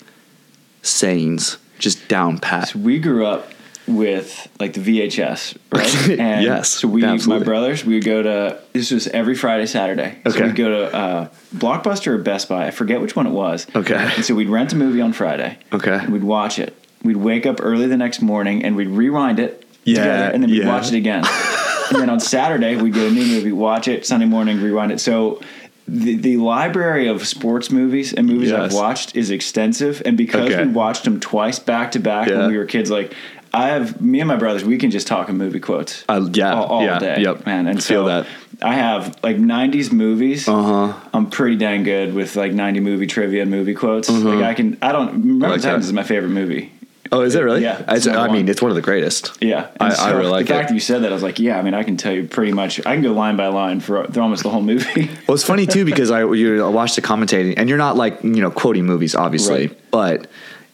sayings 0.83 1.59
just 1.79 2.07
down 2.09 2.39
pat. 2.39 2.69
so 2.69 2.79
we 2.79 2.99
grew 2.99 3.27
up 3.27 3.51
with 3.87 4.49
like 4.59 4.73
the 4.73 4.81
VHS, 4.81 5.57
right? 5.73 6.19
Yes, 6.43 6.71
So 6.71 6.89
we, 6.89 7.05
absolutely. 7.05 7.41
my 7.41 7.45
brothers, 7.45 7.85
we 7.85 7.95
would 7.95 8.05
go 8.05 8.23
to. 8.23 8.59
This 8.73 8.91
was 8.91 9.09
every 9.09 9.35
Friday, 9.35 9.67
Saturday. 9.67 10.19
So 10.27 10.31
Okay. 10.37 10.47
we'd 10.47 10.57
go 10.57 10.69
to 10.71 10.95
uh, 10.97 11.29
Blockbuster 11.55 12.09
or 12.09 12.19
Best 12.19 12.49
Buy. 12.49 12.67
I 12.67 12.71
forget 12.71 13.01
which 13.03 13.15
one 13.15 13.27
it 13.27 13.31
was. 13.33 13.67
Okay. 13.77 13.95
And 13.95 14.25
so 14.25 14.35
we'd 14.35 14.49
rent 14.49 14.73
a 14.73 14.77
movie 14.77 15.03
on 15.03 15.13
Friday. 15.13 15.59
Okay. 15.73 15.97
And 15.99 16.11
we'd 16.15 16.25
watch 16.25 16.59
it. 16.59 16.75
We'd 17.03 17.19
wake 17.19 17.45
up 17.45 17.59
early 17.61 17.87
the 17.87 17.99
next 17.99 18.23
morning 18.23 18.65
and 18.65 18.75
we'd 18.75 18.89
rewind 18.89 19.39
it. 19.39 19.64
Yeah, 19.85 19.99
together, 19.99 20.33
and 20.35 20.43
then 20.43 20.51
we'd 20.51 20.63
yeah. 20.63 20.69
watch 20.69 20.89
it 20.93 20.95
again. 20.97 21.25
and 21.91 22.01
then 22.01 22.11
on 22.11 22.21
Saturday 22.21 22.77
we'd 22.77 22.95
get 22.95 23.11
a 23.11 23.15
new 23.15 23.27
movie, 23.27 23.53
watch 23.53 23.89
it. 23.89 24.07
Sunday 24.07 24.27
morning, 24.27 24.61
rewind 24.61 24.93
it. 24.93 25.01
So. 25.01 25.41
The, 25.87 26.17
the 26.17 26.39
library 26.39 27.09
of 27.09 27.27
sports 27.27 27.71
movies 27.71 28.15
and 28.15 28.27
movies 28.27 28.51
I've 28.53 28.73
watched 28.73 29.15
is 29.17 29.31
extensive, 29.31 30.01
and 30.07 30.17
because 30.17 30.51
Okay. 30.51 30.65
we 30.65 30.73
watched 30.73 31.05
them 31.05 31.21
twice 31.21 31.59
back 31.59 31.93
to 31.93 31.99
back 31.99 32.27
Yeah. 32.27 32.39
when 32.39 32.53
we 32.53 32.57
were 32.57 32.65
kids, 32.65 32.91
like 32.91 33.13
I 33.53 33.69
have 33.69 34.01
me 34.01 34.19
and 34.21 34.27
my 34.27 34.37
brothers, 34.37 34.65
we 34.65 34.79
can 34.79 34.91
just 34.91 35.07
talk 35.07 35.29
in 35.29 35.37
movie 35.37 35.61
quotes. 35.61 36.03
Uh, 36.09 36.27
yeah, 36.33 36.55
all, 36.55 36.65
all 36.65 36.83
yeah, 36.83 36.99
day, 36.99 37.21
yep. 37.21 37.45
man. 37.45 37.67
And 37.67 37.85
Feel 37.85 38.05
so 38.05 38.07
that. 38.09 38.27
I 38.63 38.75
have 38.77 39.23
like 39.23 39.37
'90s 39.37 39.93
movies. 39.93 40.49
Uh 40.49 40.63
huh. 40.63 41.01
I'm 41.13 41.29
pretty 41.29 41.57
dang 41.57 41.83
good 41.83 42.15
with 42.15 42.35
like 42.35 42.53
90 42.55 42.81
movie 42.81 43.07
trivia 43.07 43.43
and 43.43 43.51
movie 43.51 43.75
quotes. 43.75 44.09
Like 44.09 44.43
I 44.43 44.55
can, 44.55 44.79
I 44.81 44.91
don't 44.91 45.13
remember 45.13 45.49
like 45.49 45.61
the 45.61 45.67
Titans 45.67 45.85
that. 45.85 45.91
is 45.91 45.93
my 45.93 46.03
favorite 46.03 46.31
movie. 46.31 46.73
Oh, 47.15 47.21
is 47.23 47.35
it 47.35 47.41
really? 47.43 47.63
Yeah, 47.63 47.83
I, 47.87 47.97
I 48.11 48.33
mean, 48.33 48.49
it's 48.49 48.61
one 48.61 48.71
of 48.71 48.75
the 48.75 48.83
greatest. 48.83 49.39
Yeah, 49.41 49.69
I- 49.81 49.87
And 49.87 49.95
I 49.95 50.11
really 50.13 50.31
like 50.31 50.47
the 50.47 50.55
fact 50.55 50.65
it. 50.65 50.69
that 50.69 50.75
you 50.75 50.81
said 50.81 51.03
that. 51.03 51.11
I 51.13 51.15
was 51.15 51.23
like, 51.23 51.39
yeah. 51.39 51.59
I 51.59 51.63
mean, 51.63 51.75
I 51.75 51.83
can 51.85 51.97
tell 51.97 52.13
you 52.13 52.27
pretty 52.27 52.53
much. 52.53 52.81
I 52.81 52.95
can 52.95 53.03
go 53.03 53.13
line 53.13 53.37
by 53.37 53.47
line 53.49 53.81
for, 53.81 54.05
for 54.05 54.21
almost 54.21 54.43
the 54.43 54.51
whole 54.51 54.63
movie. 54.63 55.11
Well, 55.29 55.35
it's 55.37 55.45
funny 55.45 55.67
too 55.67 55.85
because 55.85 56.11
I 56.11 56.21
you 56.33 56.69
watch 56.71 56.97
the 56.97 57.03
commentating, 57.03 57.55
and 57.57 57.69
you're 57.69 57.79
not 57.79 57.97
like 57.97 58.23
you 58.25 58.41
know 58.43 58.51
quoting 58.51 58.85
movies, 58.85 59.15
obviously, 59.15 59.69
Right. 59.69 59.79
but 59.91 60.27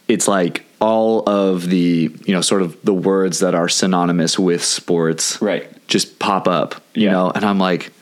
it's 0.08 0.26
like 0.26 0.64
all 0.80 1.28
of 1.28 1.68
the 1.68 2.10
you 2.24 2.34
know 2.34 2.40
sort 2.40 2.62
of 2.62 2.76
the 2.82 2.94
words 2.94 3.40
that 3.40 3.54
are 3.54 3.68
synonymous 3.68 4.38
with 4.38 4.64
sports, 4.64 5.40
Right. 5.42 5.68
Just 5.88 6.18
pop 6.18 6.48
up, 6.48 6.76
you 6.94 7.04
Yeah. 7.06 7.12
know, 7.12 7.30
and 7.34 7.44
I'm 7.44 7.58
like, 7.58 7.86
I'm 7.88 7.92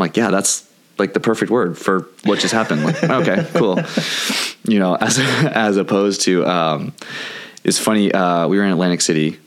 like, 0.00 0.16
yeah, 0.16 0.30
that's 0.30 0.68
like 0.98 1.12
the 1.14 1.20
perfect 1.20 1.50
word 1.50 1.76
for 1.78 2.06
what 2.24 2.38
just 2.40 2.52
happened. 2.54 2.84
Like, 2.84 3.02
okay, 3.04 3.46
cool, 3.54 3.80
you 4.68 4.78
know, 4.78 4.94
as 4.96 5.18
as 5.18 5.76
opposed 5.76 6.20
to, 6.22 6.46
um, 6.46 6.92
it's 7.66 7.78
funny. 7.78 8.12
Uh, 8.12 8.46
we 8.48 8.56
were 8.58 8.64
in 8.64 8.72
Atlantic 8.72 9.00
City, 9.00 9.38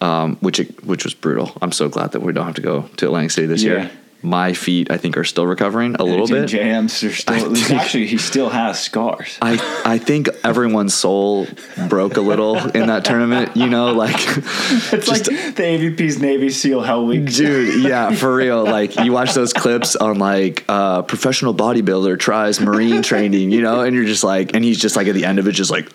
um, 0.00 0.36
which 0.40 0.58
which 0.84 1.04
was 1.04 1.14
brutal. 1.14 1.52
I'm 1.62 1.72
so 1.72 1.88
glad 1.88 2.12
that 2.12 2.22
we 2.22 2.32
don't 2.32 2.46
have 2.46 2.54
to 2.56 2.62
go 2.62 2.82
to 2.96 3.06
Atlantic 3.06 3.30
City 3.30 3.46
this 3.46 3.62
Yeah. 3.62 3.70
year. 3.72 3.90
My 4.22 4.52
feet, 4.52 4.90
I 4.90 4.98
think, 4.98 5.16
are 5.16 5.24
still 5.24 5.46
recovering 5.46 5.94
a 5.96 6.04
little 6.04 6.26
bit. 6.26 6.48
JMs 6.50 7.08
are 7.08 7.12
still. 7.12 7.54
Think- 7.54 7.70
actually, 7.70 8.06
he 8.06 8.18
still 8.18 8.50
has 8.50 8.78
scars. 8.80 9.38
I 9.40 9.54
I 9.84 9.98
think 9.98 10.28
everyone's 10.44 10.92
soul 10.94 11.46
broke 11.88 12.16
a 12.16 12.20
little 12.20 12.56
in 12.58 12.88
that 12.88 13.04
tournament. 13.04 13.56
You 13.56 13.68
know, 13.68 13.92
like 13.94 14.14
It's 14.92 15.08
like 15.08 15.24
the 15.24 15.62
AVP's 15.62 16.18
Navy 16.20 16.50
SEAL 16.50 16.82
Hell 16.82 17.06
Week. 17.06 17.26
dude, 17.32 17.82
yeah, 17.82 18.14
for 18.14 18.34
real. 18.34 18.62
Like 18.64 18.96
you 18.96 19.12
watch 19.12 19.32
those 19.34 19.52
clips 19.52 19.96
on 19.96 20.18
like 20.18 20.64
uh, 20.68 21.02
professional 21.02 21.54
bodybuilder 21.54 22.18
tries 22.18 22.60
marine 22.60 23.02
training, 23.02 23.50
you 23.52 23.62
know, 23.62 23.80
and 23.80 23.96
you're 23.96 24.04
just 24.04 24.24
like, 24.24 24.54
and 24.54 24.64
he's 24.64 24.78
just 24.78 24.96
like 24.96 25.06
at 25.06 25.14
the 25.14 25.24
end 25.24 25.38
of 25.38 25.48
it, 25.48 25.52
just 25.52 25.70
like, 25.70 25.88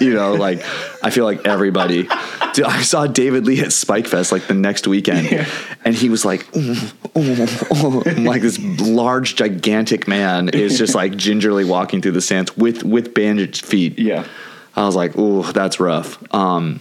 you 0.00 0.14
know, 0.14 0.34
like 0.34 0.62
I 1.02 1.10
feel 1.10 1.24
like 1.24 1.46
everybody. 1.46 2.08
Dude, 2.54 2.64
I 2.66 2.82
saw 2.82 3.06
David 3.06 3.46
Lee 3.46 3.60
at 3.60 3.72
Spike 3.72 4.06
Fest 4.06 4.30
like 4.32 4.46
the 4.46 4.54
next 4.54 4.86
weekend, 4.86 5.30
Yeah. 5.30 5.46
and 5.84 5.94
he 5.94 6.08
was 6.10 6.24
like, 6.24 6.46
"Oh, 6.54 6.92
oh, 7.16 7.36
oh," 7.40 7.41
like 8.18 8.42
this 8.42 8.58
large, 8.58 9.36
gigantic 9.36 10.06
man 10.08 10.48
is 10.50 10.78
just 10.78 10.94
like 10.94 11.16
gingerly 11.26 11.64
walking 11.64 12.02
through 12.02 12.12
the 12.12 12.20
sands 12.20 12.56
with 12.56 12.82
with 12.84 13.14
bandaged 13.14 13.64
feet. 13.66 13.98
Yeah. 13.98 14.26
I 14.74 14.86
was 14.86 14.96
like, 14.96 15.16
"Ooh, 15.18 15.42
that's 15.52 15.78
rough." 15.80 16.18
Um, 16.34 16.80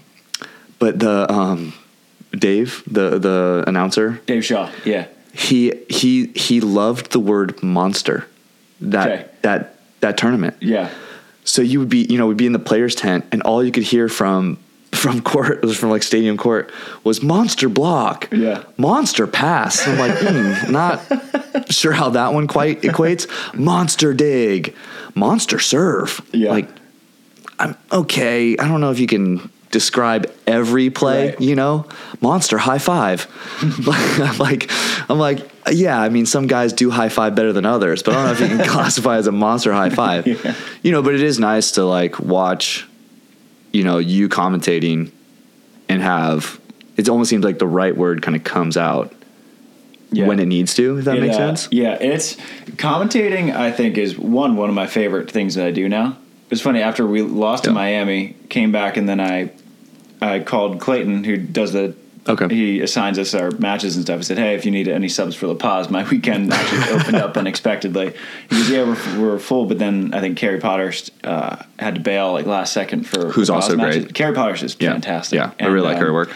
but 0.79 0.99
the 0.99 1.31
um, 1.31 1.73
Dave, 2.31 2.83
the 2.87 3.19
the 3.19 3.63
announcer, 3.67 4.21
Dave 4.25 4.45
Shaw. 4.45 4.69
Yeah. 4.85 5.07
he 5.33 5.73
he 5.89 6.27
he 6.27 6.61
loved 6.61 7.11
the 7.11 7.19
word 7.19 7.61
monster. 7.61 8.27
That 8.79 9.07
Okay. 9.11 9.25
that 9.41 9.79
that 9.99 10.17
tournament. 10.17 10.55
Yeah. 10.59 10.89
So 11.43 11.61
you 11.61 11.79
would 11.79 11.89
be, 11.89 12.05
you 12.09 12.17
know, 12.17 12.27
we'd 12.27 12.37
be 12.37 12.45
in 12.45 12.53
the 12.53 12.59
players' 12.59 12.95
tent, 12.95 13.25
and 13.31 13.41
all 13.41 13.63
you 13.63 13.71
could 13.71 13.83
hear 13.83 14.07
from 14.07 14.57
from 14.93 15.21
court, 15.21 15.59
it 15.63 15.65
was 15.65 15.77
from 15.77 15.89
like 15.89 16.03
stadium 16.03 16.37
court, 16.37 16.71
was 17.03 17.23
monster 17.23 17.69
block, 17.69 18.27
Yeah. 18.31 18.63
monster 18.77 19.25
pass. 19.27 19.87
I'm 19.87 19.97
like, 19.97 20.17
hmm, 20.17 20.71
not 20.71 21.01
sure 21.71 21.93
how 21.93 22.09
that 22.11 22.33
one 22.33 22.47
quite 22.47 22.81
equates. 22.81 23.27
Monster 23.57 24.13
dig, 24.13 24.75
monster 25.15 25.59
serve. 25.59 26.21
Yeah. 26.33 26.51
Like, 26.51 26.69
I'm 27.59 27.75
okay. 27.91 28.57
I 28.57 28.67
don't 28.67 28.81
know 28.81 28.91
if 28.91 28.99
you 28.99 29.07
can 29.07 29.49
describe 29.71 30.29
every 30.45 30.89
play. 30.89 31.29
Right. 31.29 31.41
You 31.41 31.55
know, 31.55 31.85
monster 32.19 32.57
high 32.57 32.79
five. 32.79 33.27
I'm 33.61 33.85
like, 34.37 34.69
I'm 35.09 35.17
like, 35.19 35.49
yeah. 35.71 35.99
I 36.01 36.09
mean, 36.09 36.25
some 36.25 36.47
guys 36.47 36.73
do 36.73 36.89
high 36.89 37.09
five 37.09 37.33
better 37.35 37.53
than 37.53 37.65
others, 37.65 38.03
but 38.03 38.13
I 38.13 38.17
don't 38.17 38.25
know 38.25 38.31
if 38.45 38.51
you 38.51 38.57
can 38.57 38.67
classify 38.75 39.15
as 39.17 39.27
a 39.27 39.31
monster 39.31 39.71
high 39.71 39.89
five. 39.89 40.27
Yeah. 40.27 40.55
You 40.83 40.91
know, 40.91 41.01
but 41.01 41.13
it 41.13 41.21
is 41.21 41.39
nice 41.39 41.71
to 41.73 41.85
like 41.85 42.19
watch 42.19 42.87
you 43.71 43.83
know 43.83 43.97
you 43.97 44.29
commentating 44.29 45.11
and 45.89 46.01
have 46.01 46.59
it 46.97 47.07
almost 47.09 47.29
seems 47.29 47.43
like 47.43 47.59
the 47.59 47.67
right 47.67 47.95
word 47.95 48.21
kind 48.21 48.35
of 48.35 48.43
comes 48.43 48.77
out 48.77 49.13
Yeah. 50.11 50.27
when 50.27 50.39
it 50.39 50.45
needs 50.45 50.73
to. 50.75 50.97
If 50.99 51.05
that 51.05 51.17
It, 51.17 51.21
makes 51.21 51.35
uh, 51.35 51.55
sense. 51.55 51.69
Yeah, 51.71 51.93
it's 51.99 52.35
commentating. 52.77 53.55
I 53.55 53.71
think 53.71 53.97
is 53.97 54.17
one 54.17 54.55
one 54.57 54.69
of 54.69 54.75
my 54.75 54.87
favorite 54.87 55.31
things 55.31 55.55
that 55.55 55.65
I 55.67 55.71
do 55.71 55.87
now. 55.89 56.17
It's 56.49 56.61
funny 56.61 56.81
after 56.81 57.07
we 57.07 57.21
lost 57.21 57.63
to 57.63 57.71
Miami, 57.71 58.35
came 58.49 58.71
back, 58.73 58.97
and 58.97 59.07
then 59.07 59.19
I 59.21 59.51
I 60.21 60.39
called 60.39 60.79
Clayton, 60.79 61.23
who 61.23 61.37
does 61.37 61.71
the. 61.73 61.95
Okay. 62.29 62.53
He 62.53 62.81
assigns 62.81 63.17
us 63.17 63.33
our 63.33 63.49
matches 63.51 63.95
and 63.95 64.05
stuff. 64.05 64.17
He 64.19 64.23
said, 64.23 64.37
"Hey, 64.37 64.53
if 64.53 64.63
you 64.63 64.71
need 64.71 64.87
any 64.87 65.09
subs 65.09 65.35
for 65.35 65.47
La 65.47 65.55
Paz, 65.55 65.89
my 65.89 66.07
weekend 66.11 66.53
actually 66.53 66.89
opened 66.99 67.15
up 67.17 67.35
unexpectedly." 67.35 68.13
He 68.49 68.55
goes, 68.57 68.69
"Yeah, 68.69 68.83
we're, 68.83 69.19
we're 69.21 69.39
full," 69.39 69.65
but 69.65 69.79
then 69.79 70.13
I 70.13 70.19
think 70.19 70.37
Carrie 70.37 70.59
Potter 70.59 70.93
uh, 71.23 71.63
had 71.79 71.95
to 71.95 72.01
bail 72.01 72.31
like 72.33 72.45
last 72.45 72.73
second 72.73 73.07
for 73.07 73.29
Who's 73.31 73.49
La 73.49 73.55
also 73.55 73.75
matches. 73.75 74.03
great. 74.05 74.13
Carrie 74.13 74.35
Potter's 74.35 74.61
is 74.61 74.77
Yeah, 74.79 74.91
fantastic. 74.91 75.37
Yeah, 75.37 75.51
I 75.59 75.65
really 75.65 75.87
like 75.87 75.97
her 75.97 76.09
um, 76.09 76.13
work. 76.13 76.29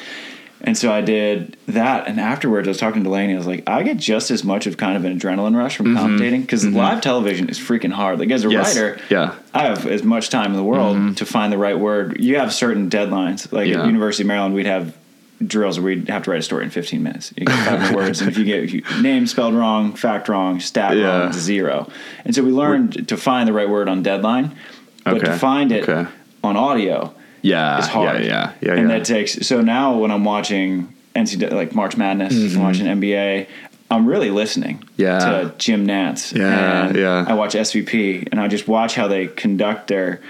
and 0.61 0.75
so 0.75 0.91
I 0.91 1.01
did 1.01 1.55
that, 1.67 2.07
and 2.07 2.19
afterwards 2.19 2.67
I 2.67 2.71
was 2.71 2.79
talking 2.79 3.03
to 3.03 3.07
Delaney. 3.07 3.35
I 3.35 3.37
was 3.37 3.45
like, 3.45 3.69
I 3.69 3.83
get 3.83 3.97
just 3.97 4.31
as 4.31 4.43
much 4.43 4.65
of 4.65 4.77
kind 4.77 4.97
of 4.97 5.05
an 5.05 5.19
adrenaline 5.19 5.55
rush 5.55 5.77
from 5.77 5.93
commentating 5.95 6.41
because 6.41 6.65
live 6.65 7.01
television 7.01 7.47
is 7.47 7.59
freaking 7.59 7.91
hard. 7.91 8.17
Like 8.17 8.31
as 8.31 8.43
a 8.43 8.47
Mm-hmm. 8.47 8.53
Yes. 8.53 8.75
writer, 8.75 8.99
Yeah. 9.11 9.25
Mm-hmm. 9.27 9.57
I 9.57 9.61
have 9.65 9.85
as 9.85 10.01
much 10.01 10.31
time 10.31 10.49
in 10.49 10.57
the 10.57 10.63
world 10.63 11.17
to 11.17 11.25
find 11.27 11.53
the 11.53 11.59
right 11.59 11.77
word. 11.79 12.19
You 12.19 12.39
have 12.39 12.51
certain 12.51 12.89
deadlines. 12.89 13.51
Like 13.51 13.67
Yeah. 13.67 13.81
at 13.81 13.85
University 13.85 14.23
of 14.23 14.27
Maryland, 14.29 14.55
we'd 14.55 14.65
have 14.65 14.97
drills 15.45 15.79
where 15.79 15.85
we'd 15.95 16.07
have 16.09 16.23
to 16.23 16.31
write 16.31 16.39
a 16.39 16.43
story 16.43 16.63
in 16.63 16.69
15 16.69 17.01
minutes. 17.03 17.33
You 17.35 17.45
get 17.45 17.55
500 17.67 17.95
words, 18.01 18.21
and 18.21 18.29
if 18.29 18.37
you 18.37 18.45
get 18.45 18.63
if 18.63 18.73
you, 18.73 18.83
name 19.01 19.27
spelled 19.27 19.53
wrong, 19.53 19.93
fact 19.93 20.29
wrong, 20.29 20.59
stat 20.59 20.95
Yeah. 20.97 21.23
wrong, 21.23 21.33
zero. 21.33 21.89
And 22.23 22.33
so 22.35 22.43
we 22.43 22.51
learned 22.51 23.07
to 23.09 23.17
find 23.17 23.47
the 23.47 23.53
right 23.53 23.69
word 23.69 23.89
on 23.89 24.01
deadline, 24.03 24.55
but 25.03 25.19
to 25.19 25.37
find 25.37 25.71
it 25.71 25.87
Okay. 25.87 26.09
on 26.43 26.55
audio 26.57 27.13
Yeah, 27.41 27.79
is 27.79 27.87
hard. 27.87 28.23
Yeah, 28.23 28.27
yeah, 28.27 28.51
yeah. 28.61 28.73
and 28.73 28.89
yeah. 28.89 28.97
that 28.97 29.05
takes 29.05 29.45
so 29.47 29.61
now 29.61 29.97
when 29.97 30.11
I'm 30.11 30.23
watching 30.25 30.93
NCAA 31.15 31.51
like 31.51 31.75
March 31.75 31.95
Madness, 31.97 32.55
I'm 32.55 32.61
watching 32.63 32.87
NBA, 32.87 33.47
I'm 33.91 34.05
really 34.07 34.31
listening 34.31 34.77
Mm-hmm. 34.77 35.01
Yeah. 35.01 35.19
to 35.19 35.53
Jim 35.57 35.85
Nantz. 35.85 36.33
Yeah, 36.35 36.87
and 36.87 36.95
yeah. 36.97 37.25
I 37.27 37.33
watch 37.33 37.53
SVP 37.55 38.29
and 38.31 38.39
I 38.39 38.47
just 38.47 38.67
watch 38.67 38.95
how 38.95 39.07
they 39.07 39.27
conduct 39.27 39.87
their 39.89 40.21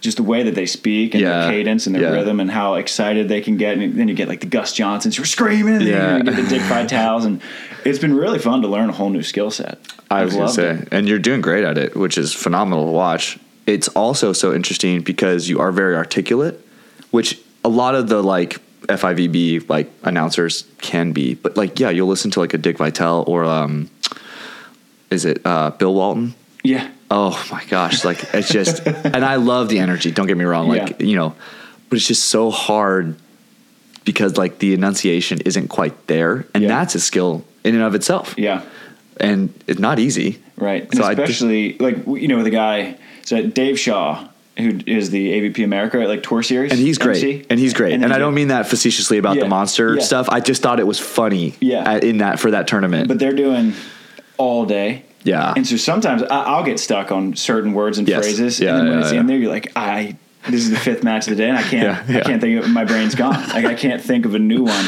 just 0.00 0.16
the 0.16 0.22
way 0.22 0.42
that 0.42 0.54
they 0.54 0.66
speak 0.66 1.14
and 1.14 1.20
Yeah, 1.22 1.42
their 1.42 1.50
cadence 1.52 1.86
and 1.86 1.94
their 1.94 2.02
yeah. 2.02 2.10
rhythm 2.10 2.40
and 2.40 2.50
how 2.50 2.74
excited 2.74 3.28
they 3.28 3.40
can 3.40 3.56
get. 3.56 3.76
And 3.78 3.94
then 3.94 4.08
you 4.08 4.14
get 4.14 4.28
like 4.28 4.40
the 4.40 4.46
Gus 4.46 4.72
Johnsons 4.72 5.16
who 5.16 5.22
are 5.22 5.26
screaming 5.26 5.74
and 5.76 5.84
Yeah. 5.84 5.98
then 6.08 6.26
you 6.26 6.32
get 6.32 6.36
the 6.36 6.48
Dick 6.48 6.62
Vitales. 6.62 7.24
And 7.26 7.40
it's 7.84 7.98
been 7.98 8.14
really 8.16 8.38
fun 8.38 8.62
to 8.62 8.68
learn 8.68 8.88
a 8.88 8.92
whole 8.92 9.10
new 9.10 9.22
skill 9.22 9.50
set. 9.50 9.78
I 10.10 10.24
was 10.24 10.34
gonna 10.34 10.48
say, 10.48 10.70
it. 10.76 10.88
and 10.90 11.06
you're 11.08 11.18
doing 11.18 11.40
great 11.40 11.64
at 11.64 11.78
it, 11.78 11.94
which 11.96 12.16
is 12.18 12.32
phenomenal 12.34 12.86
to 12.86 12.90
watch. 12.92 13.38
It's 13.66 13.88
also 13.88 14.32
so 14.32 14.52
interesting 14.54 15.02
because 15.02 15.48
you 15.48 15.60
are 15.60 15.70
very 15.70 15.94
articulate, 15.94 16.58
which 17.10 17.38
a 17.64 17.68
lot 17.68 17.94
of 17.94 18.08
the 18.08 18.22
like 18.22 18.58
FIVB 18.88 19.68
like 19.68 19.90
announcers 20.02 20.64
can 20.80 21.12
be. 21.12 21.34
But 21.34 21.56
like, 21.56 21.78
yeah, 21.78 21.90
you'll 21.90 22.08
listen 22.08 22.30
to 22.32 22.40
like 22.40 22.54
a 22.54 22.58
Dick 22.58 22.78
Vitale 22.78 23.22
or 23.26 23.44
um, 23.44 23.88
is 25.10 25.24
it 25.24 25.42
uh, 25.44 25.70
Bill 25.70 25.94
Walton? 25.94 26.34
Yeah. 26.64 26.88
Oh 27.10 27.44
my 27.50 27.64
gosh, 27.64 28.04
like 28.04 28.22
it's 28.34 28.48
just, 28.50 28.86
and 28.86 29.24
I 29.24 29.36
love 29.36 29.68
the 29.68 29.80
energy. 29.80 30.10
Don't 30.12 30.26
get 30.28 30.36
me 30.36 30.44
wrong, 30.44 30.68
like 30.68 31.00
Yeah. 31.00 31.06
you 31.06 31.16
know, 31.16 31.34
but 31.88 31.96
it's 31.96 32.06
just 32.06 32.26
so 32.26 32.50
hard 32.50 33.16
because 34.04 34.36
like 34.36 34.58
the 34.60 34.74
enunciation 34.74 35.40
isn't 35.40 35.68
quite 35.68 36.06
there, 36.06 36.46
and 36.54 36.62
Yeah. 36.62 36.68
that's 36.68 36.94
a 36.94 37.00
skill 37.00 37.44
in 37.64 37.74
and 37.74 37.82
of 37.82 37.94
itself, 37.94 38.34
Yeah. 38.38 38.62
and 39.18 39.52
it's 39.66 39.80
not 39.80 39.98
easy. 39.98 40.38
Right. 40.56 40.84
And 40.84 40.94
So 40.96 41.04
I 41.04 41.14
just- 41.14 41.30
especially 41.30 41.76
like 41.80 41.96
you 42.06 42.28
know 42.28 42.42
the 42.44 42.50
guy 42.50 42.96
so 43.24 43.42
Dave 43.42 43.78
Shaw 43.78 44.26
who 44.58 44.78
is 44.86 45.10
the 45.10 45.32
AVP 45.32 45.64
America 45.64 45.98
like 45.98 46.22
tour 46.22 46.42
series 46.42 46.70
and 46.70 46.78
he's 46.78 46.98
great, 46.98 47.16
MC. 47.24 47.42
and 47.50 47.58
he's 47.58 47.72
great, 47.74 47.94
and, 47.94 48.02
then 48.04 48.12
I 48.12 48.18
don't 48.18 48.34
mean 48.34 48.48
that 48.48 48.66
facetiously 48.68 49.16
about 49.18 49.36
Yeah, 49.36 49.44
the 49.44 49.48
monster 49.48 49.98
stuff. 50.00 50.28
I 50.28 50.40
just 50.40 50.60
thought 50.62 50.78
it 50.78 50.86
was 50.86 50.98
funny, 51.00 51.54
Yeah. 51.60 51.90
at- 51.94 52.04
in 52.04 52.18
that 52.18 52.38
for 52.38 52.50
that 52.52 52.66
tournament. 52.68 53.08
but 53.08 53.18
they're 53.18 53.32
doing 53.32 53.72
all 54.36 54.64
day. 54.66 55.02
Yeah, 55.24 55.52
And 55.56 55.66
so 55.66 55.76
sometimes 55.76 56.22
I, 56.22 56.42
I'll 56.44 56.64
get 56.64 56.80
stuck 56.80 57.12
on 57.12 57.36
certain 57.36 57.72
words 57.72 57.98
and 57.98 58.08
Yes. 58.08 58.24
phrases, 58.24 58.60
Yeah, 58.60 58.70
and 58.70 58.78
then 58.78 58.86
when 58.86 58.98
yeah, 58.98 59.04
it's 59.04 59.12
yeah. 59.12 59.20
in 59.20 59.26
there, 59.26 59.36
you're 59.38 59.50
like, 59.50 59.72
I. 59.76 60.16
This 60.48 60.62
is 60.62 60.70
the 60.70 60.76
fifth 60.78 61.04
match 61.04 61.26
of 61.28 61.36
the 61.36 61.42
day, 61.42 61.50
and 61.50 61.58
I 61.58 61.62
can't. 61.62 62.08
Yeah. 62.08 62.16
I 62.16 62.20
can't 62.22 62.40
think 62.40 62.58
of 62.58 62.64
it. 62.64 62.68
My 62.68 62.86
brain's 62.86 63.14
gone. 63.14 63.34
Like 63.50 63.66
I 63.66 63.74
can't 63.74 64.00
think 64.00 64.24
of 64.24 64.34
a 64.34 64.38
new 64.38 64.62
one. 64.64 64.84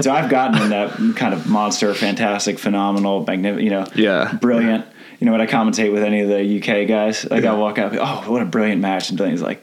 So 0.00 0.10
I've 0.10 0.30
gotten 0.30 0.62
in 0.62 0.70
that 0.70 0.96
kind 1.16 1.34
of 1.34 1.46
monster, 1.46 1.92
fantastic, 1.92 2.58
phenomenal, 2.58 3.22
magnificent. 3.26 3.64
You 3.64 3.70
know, 3.70 3.86
Yeah. 3.94 4.32
brilliant. 4.40 4.86
You 5.20 5.26
know, 5.26 5.32
when 5.32 5.42
I 5.42 5.46
commentate 5.46 5.92
with 5.92 6.02
any 6.04 6.22
of 6.22 6.28
the 6.30 6.42
UK 6.58 6.88
guys, 6.88 7.26
like 7.30 7.44
I 7.44 7.52
walk 7.52 7.76
out, 7.78 7.94
oh, 7.94 8.30
what 8.32 8.40
a 8.40 8.46
brilliant 8.46 8.80
match, 8.80 9.10
and 9.10 9.18
Delaney's 9.18 9.42
like, 9.42 9.62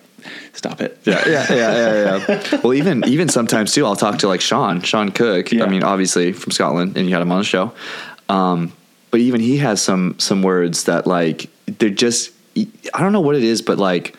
stop 0.53 0.79
it. 0.79 0.99
yeah, 1.05 1.23
yeah, 1.27 1.45
yeah, 1.51 1.73
yeah, 1.73 2.25
yeah. 2.29 2.59
well, 2.63 2.75
even 2.75 3.03
even 3.07 3.27
sometimes 3.27 3.73
too, 3.73 3.83
I'll 3.83 3.95
talk 3.95 4.19
to 4.19 4.27
like 4.27 4.41
Sean, 4.41 4.81
Sean 4.81 5.09
Cook. 5.09 5.51
Yeah. 5.51 5.63
I 5.63 5.69
mean, 5.69 5.81
obviously 5.83 6.33
from 6.33 6.51
Scotland, 6.51 6.97
and 6.97 7.07
you 7.07 7.15
had 7.15 7.23
him 7.23 7.31
on 7.31 7.39
the 7.39 7.43
show. 7.45 7.71
Um, 8.29 8.73
but 9.12 9.20
even 9.20 9.41
he 9.41 9.58
has 9.58 9.82
some 9.82 10.18
some 10.18 10.41
words 10.41 10.86
that 10.86 11.06
like 11.06 11.50
they're 11.65 11.89
just 11.89 12.32
I 12.56 13.01
don't 13.01 13.12
know 13.12 13.22
what 13.22 13.36
it 13.36 13.44
is, 13.44 13.62
but 13.62 13.77
like 13.77 14.15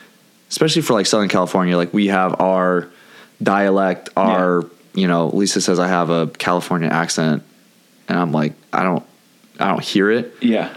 especially 0.51 0.83
for 0.83 0.93
like 0.93 1.07
Southern 1.07 1.29
California, 1.29 1.77
like 1.77 1.93
we 1.93 2.09
have 2.09 2.41
our 2.41 2.89
dialect, 3.43 4.11
our 4.17 4.65
you 4.95 5.09
know. 5.09 5.29
Lisa 5.29 5.61
says 5.61 5.79
I 5.79 5.89
have 5.89 6.11
a 6.11 6.29
California 6.29 6.89
accent, 6.89 7.43
and 8.09 8.19
I'm 8.19 8.33
like 8.33 8.53
I 8.73 8.83
don't 8.83 9.05
I 9.59 9.69
don't 9.69 9.83
hear 9.83 10.11
it. 10.11 10.35
Yeah. 10.41 10.73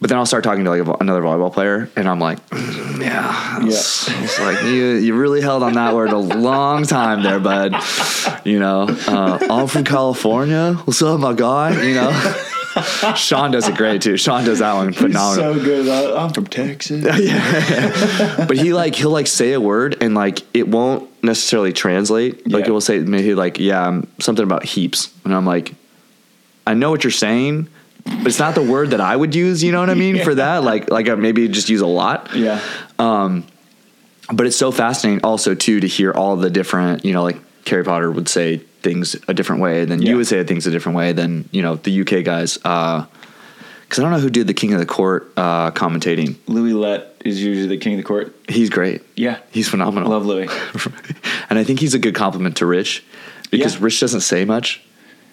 But 0.00 0.10
then 0.10 0.18
I'll 0.18 0.26
start 0.26 0.44
talking 0.44 0.64
to 0.64 0.70
like 0.70 1.00
another 1.00 1.22
volleyball 1.22 1.50
player, 1.50 1.88
and 1.96 2.06
I'm 2.06 2.18
like, 2.18 2.46
"Mm, 2.50 3.00
yeah, 3.00 3.64
it's, 3.64 4.06
it's 4.10 4.38
like 4.38 4.62
you 4.64 4.96
you 4.96 5.14
really 5.14 5.40
held 5.40 5.62
on 5.62 5.72
that 5.74 5.94
word 5.94 6.10
a 6.10 6.18
long 6.18 6.84
time 6.84 7.22
there, 7.22 7.40
bud. 7.40 7.74
You 8.44 8.58
know, 8.58 8.86
uh, 9.08 9.38
I'm 9.48 9.66
from 9.66 9.84
California. 9.84 10.74
What's 10.84 11.00
up, 11.00 11.20
my 11.20 11.32
guy? 11.32 11.82
You 11.82 11.94
know, 11.94 12.10
Sean 13.16 13.50
does 13.50 13.68
it 13.68 13.76
great 13.76 14.02
too. 14.02 14.16
Sean 14.16 14.44
does 14.44 14.58
that 14.58 14.74
one 14.74 14.92
phenomenal. 14.92 15.54
So 15.54 15.64
good. 15.64 15.88
I'm 16.16 16.30
from 16.32 16.46
Texas. 16.46 17.04
yeah, 17.20 18.44
but 18.46 18.56
he 18.56 18.72
like 18.72 18.94
he'll 18.94 19.10
like 19.10 19.26
say 19.26 19.52
a 19.52 19.60
word 19.60 19.96
and 20.02 20.14
like 20.14 20.40
it 20.56 20.68
won't 20.68 21.08
necessarily 21.22 21.72
translate. 21.72 22.50
Like 22.50 22.64
Yeah. 22.64 22.68
it 22.70 22.72
will 22.72 22.80
say 22.80 22.98
maybe 23.00 23.34
like 23.34 23.58
yeah 23.58 23.86
um, 23.86 24.06
something 24.20 24.42
about 24.44 24.64
heaps, 24.64 25.12
and 25.24 25.34
I'm 25.34 25.46
like, 25.46 25.74
I 26.66 26.74
know 26.74 26.90
what 26.90 27.04
you're 27.04 27.10
saying, 27.10 27.68
but 28.04 28.26
it's 28.26 28.38
not 28.38 28.54
the 28.54 28.62
word 28.62 28.90
that 28.90 29.00
I 29.00 29.14
would 29.14 29.34
use. 29.34 29.62
You 29.62 29.72
know 29.72 29.80
what 29.80 29.90
I 29.90 29.94
mean 29.94 30.22
for 30.24 30.34
that? 30.34 30.64
Like 30.64 30.90
like 30.90 31.08
I 31.08 31.14
maybe 31.14 31.46
just 31.48 31.68
use 31.68 31.80
a 31.80 31.86
lot. 31.86 32.34
Yeah. 32.34 32.60
Um, 32.98 33.44
But 34.32 34.46
it's 34.46 34.56
so 34.56 34.72
fascinating 34.72 35.22
also 35.22 35.54
too 35.54 35.80
to 35.80 35.86
hear 35.86 36.10
all 36.10 36.36
the 36.36 36.48
different 36.50 37.04
you 37.04 37.12
know 37.12 37.22
like 37.22 37.36
Harry 37.68 37.84
Potter 37.84 38.10
would 38.10 38.28
say 38.28 38.62
things 38.84 39.16
a 39.26 39.34
different 39.34 39.60
way 39.62 39.84
than 39.84 40.00
Yeah. 40.00 40.10
you 40.10 40.16
would 40.18 40.28
say 40.28 40.44
things 40.44 40.66
a 40.68 40.70
different 40.70 40.96
way 40.96 41.12
than 41.12 41.48
you 41.50 41.62
know 41.62 41.74
the 41.76 42.02
UK 42.02 42.22
guys. 42.24 42.56
Because 42.58 43.98
I 43.98 44.02
don't 44.02 44.12
know 44.12 44.18
who 44.20 44.30
did 44.30 44.46
the 44.46 44.54
King 44.54 44.72
of 44.72 44.78
the 44.78 44.86
Court 44.86 45.32
uh, 45.36 45.70
commentating. 45.72 46.36
Louis 46.46 46.72
Lett 46.72 47.16
is 47.24 47.42
usually 47.42 47.66
the 47.68 47.76
king 47.78 47.94
of 47.94 47.98
the 47.98 48.04
court. 48.04 48.34
He's 48.48 48.68
great. 48.70 49.02
Yeah. 49.16 49.38
He's 49.50 49.68
phenomenal. 49.68 50.10
Love 50.10 50.26
Louis. 50.26 50.48
and 51.50 51.58
I 51.58 51.64
think 51.64 51.80
he's 51.80 51.94
a 51.94 51.98
good 51.98 52.14
compliment 52.14 52.56
to 52.58 52.66
Rich 52.66 53.02
because 53.50 53.74
Yeah. 53.76 53.84
Rich 53.84 54.00
doesn't 54.00 54.20
say 54.20 54.44
much. 54.44 54.82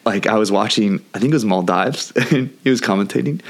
Like 0.05 0.25
I 0.25 0.35
was 0.37 0.51
watching, 0.51 1.03
I 1.13 1.19
think 1.19 1.31
it 1.31 1.35
was 1.35 1.45
Maldives, 1.45 2.11
and 2.31 2.57
he 2.63 2.69
was 2.71 2.81
commentating, 2.81 3.41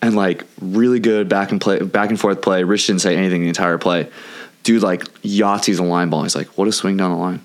and 0.00 0.16
like 0.16 0.44
really 0.60 1.00
good 1.00 1.28
back 1.28 1.50
and 1.50 1.60
play, 1.60 1.80
back 1.80 2.08
and 2.08 2.18
forth 2.18 2.40
play. 2.40 2.62
Rich 2.64 2.86
didn't 2.86 3.02
say 3.02 3.14
anything 3.16 3.42
the 3.42 3.48
entire 3.48 3.76
play. 3.78 4.08
Dude, 4.62 4.82
like 4.82 5.02
Yahtzee's 5.22 5.78
a 5.80 5.82
line 5.82 6.08
ball. 6.08 6.22
He's 6.22 6.34
like, 6.36 6.46
"What 6.56 6.66
a 6.68 6.72
swing 6.72 6.96
down 6.96 7.10
the 7.10 7.16
line." 7.18 7.44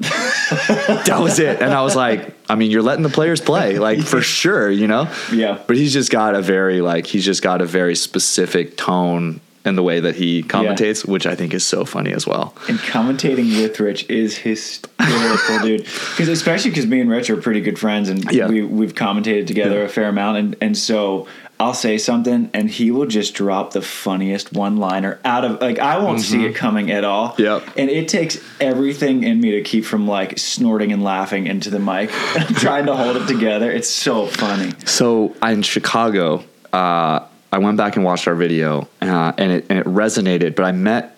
that 1.06 1.18
was 1.20 1.38
it, 1.38 1.60
and 1.62 1.72
I 1.72 1.82
was 1.82 1.94
like, 1.96 2.34
I 2.48 2.54
mean, 2.54 2.70
you're 2.70 2.82
letting 2.82 3.02
the 3.02 3.08
players 3.10 3.40
play, 3.40 3.78
like 3.78 4.00
for 4.02 4.20
sure, 4.40 4.70
you 4.70 4.86
know. 4.86 5.12
Yeah. 5.32 5.58
But 5.66 5.76
he's 5.76 5.92
just 5.92 6.10
got 6.10 6.34
a 6.34 6.42
very 6.42 6.80
like 6.80 7.06
he's 7.06 7.24
just 7.24 7.42
got 7.42 7.60
a 7.60 7.66
very 7.66 7.94
specific 7.94 8.76
tone 8.76 9.40
in 9.64 9.76
the 9.76 9.82
way 9.82 10.00
that 10.00 10.14
he 10.16 10.42
commentates, 10.42 11.06
which 11.06 11.26
I 11.26 11.34
think 11.34 11.52
is 11.52 11.66
so 11.66 11.84
funny 11.84 12.12
as 12.12 12.26
well. 12.26 12.54
And 12.68 12.78
commentating 12.78 13.60
with 13.60 13.78
Rich 13.78 14.08
is 14.08 14.38
hysterical, 14.38 15.58
dude. 15.62 15.82
Because 15.84 16.28
especially 16.28 16.70
because 16.70 16.86
me 16.86 17.00
and 17.00 17.10
Rich 17.10 17.28
are 17.28 17.36
pretty 17.36 17.60
good 17.60 17.78
friends, 17.78 18.08
and 18.08 18.30
Yeah. 18.32 18.48
we 18.48 18.62
we've 18.62 18.94
commentated 18.94 19.46
together 19.46 19.80
Yeah. 19.80 19.84
a 19.84 19.88
fair 19.88 20.08
amount, 20.08 20.38
and 20.38 20.56
and 20.62 20.76
so 20.78 21.26
I'll 21.60 21.74
say 21.74 21.98
something, 21.98 22.48
and 22.54 22.70
he 22.70 22.90
will 22.90 23.04
just 23.06 23.34
drop 23.34 23.72
the 23.74 23.82
funniest 23.82 24.52
one 24.54 24.78
liner 24.78 25.20
out 25.26 25.44
of 25.44 25.60
like 25.60 25.78
I 25.78 25.98
won't 25.98 26.20
see 26.20 26.46
it 26.46 26.54
coming 26.54 26.90
at 26.90 27.04
all. 27.04 27.32
Mm-hmm. 27.32 27.42
Yep. 27.42 27.62
And 27.76 27.90
it 27.90 28.08
takes 28.08 28.38
everything 28.60 29.24
in 29.24 29.40
me 29.42 29.50
to 29.52 29.62
keep 29.62 29.84
from 29.84 30.08
like 30.08 30.38
snorting 30.38 30.90
and 30.90 31.04
laughing 31.04 31.46
into 31.46 31.68
the 31.68 31.78
mic. 31.78 32.10
I'm 32.34 32.54
trying 32.54 32.86
to 32.86 32.96
hold 32.96 33.16
it 33.16 33.26
together. 33.28 33.70
It's 33.70 33.90
so 33.90 34.26
funny. 34.26 34.72
So 34.86 35.34
in 35.42 35.60
Chicago, 35.60 36.42
uh, 36.72 37.26
I 37.52 37.58
went 37.58 37.76
back 37.76 37.96
and 37.96 38.06
watched 38.06 38.26
our 38.26 38.34
video, 38.34 38.88
uh, 39.02 39.32
and 39.36 39.52
it 39.52 39.66
and 39.68 39.78
it 39.78 39.84
resonated. 39.86 40.54
But 40.56 40.64
I 40.64 40.72
met 40.72 41.14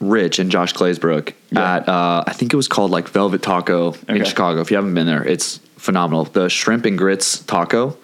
Rich 0.00 0.38
and 0.38 0.50
Josh 0.50 0.72
Claysbrook 0.72 1.34
Yeah. 1.50 1.74
at 1.76 1.88
uh, 1.90 2.24
I 2.26 2.32
think 2.32 2.54
it 2.54 2.56
was 2.56 2.68
called 2.68 2.90
like 2.90 3.08
Velvet 3.08 3.42
Taco 3.42 3.94
in 4.08 4.24
Chicago. 4.24 4.62
If 4.62 4.70
you 4.70 4.76
haven't 4.78 4.94
been 4.94 5.06
there, 5.06 5.22
it's 5.22 5.58
phenomenal. 5.76 6.24
The 6.24 6.48
shrimp 6.48 6.86
and 6.86 6.96
grits 6.96 7.40
taco 7.40 7.98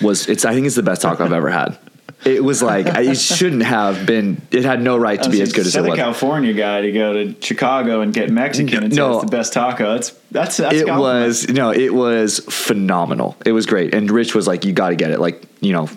was 0.00 0.28
it's 0.28 0.44
I 0.44 0.54
think 0.54 0.66
it's 0.66 0.76
the 0.76 0.82
best 0.82 1.02
taco 1.02 1.24
I've 1.24 1.32
ever 1.32 1.50
had. 1.50 1.78
It 2.24 2.44
was 2.44 2.62
like 2.62 2.86
it 2.86 3.16
shouldn't 3.16 3.64
have 3.64 4.06
been. 4.06 4.40
It 4.52 4.64
had 4.64 4.80
no 4.80 4.96
right 4.96 5.20
to 5.20 5.28
be 5.28 5.40
as 5.42 5.52
good 5.52 5.66
as 5.66 5.74
it 5.74 5.82
was. 5.82 5.96
California 5.98 6.52
guy 6.52 6.80
to 6.82 6.92
go 6.92 7.12
to 7.14 7.34
Chicago 7.40 8.00
and 8.00 8.14
get 8.14 8.30
Mexican 8.30 8.84
and 8.84 8.92
say 8.94 9.00
No. 9.00 9.14
it's 9.14 9.24
the 9.24 9.36
best 9.36 9.52
taco. 9.52 9.96
It's 9.96 10.10
that's 10.30 10.56
that's 10.58 10.74
it 10.76 10.86
was 10.86 11.48
no, 11.48 11.72
it 11.72 11.92
was 11.92 12.38
phenomenal. 12.48 13.36
It 13.44 13.50
was 13.52 13.66
great, 13.66 13.92
and 13.92 14.08
Rich 14.08 14.36
was 14.36 14.46
like, 14.46 14.64
"You 14.64 14.72
got 14.72 14.90
to 14.90 14.96
get 14.96 15.10
it. 15.10 15.18
Like, 15.18 15.42
you 15.60 15.72
know, 15.72 15.88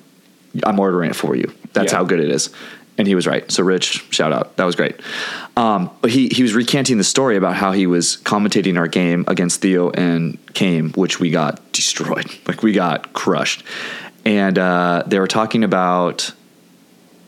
I'm 0.64 0.80
ordering 0.80 1.12
it 1.12 1.16
for 1.16 1.36
you. 1.36 1.54
That's 1.74 1.92
Yeah. 1.92 2.00
how 2.00 2.04
good 2.06 2.20
it 2.20 2.32
is." 2.32 2.50
And 2.98 3.08
he 3.08 3.16
was 3.16 3.28
right. 3.28 3.50
So, 3.52 3.62
Rich, 3.64 4.06
shout 4.12 4.32
out. 4.32 4.56
That 4.56 4.64
was 4.64 4.76
great. 4.76 4.96
Um, 5.58 5.90
but 6.02 6.12
he 6.12 6.30
he 6.30 6.44
was 6.44 6.54
recanting 6.54 6.98
the 6.98 7.04
story 7.04 7.36
about 7.36 7.56
how 7.56 7.72
he 7.74 7.88
was 7.88 8.18
commentating 8.24 8.78
our 8.78 8.88
game 8.88 9.26
against 9.28 9.62
Theo 9.62 9.90
and 9.92 10.38
Chaim, 10.58 10.92
which 10.94 11.20
we 11.20 11.30
got 11.30 11.60
destroyed. 11.74 12.26
Like 12.48 12.64
we 12.64 12.72
got 12.72 13.12
crushed. 13.14 13.64
And 14.24 14.58
uh, 14.58 15.04
they 15.06 15.20
were 15.20 15.28
talking 15.28 15.64
about 15.64 16.32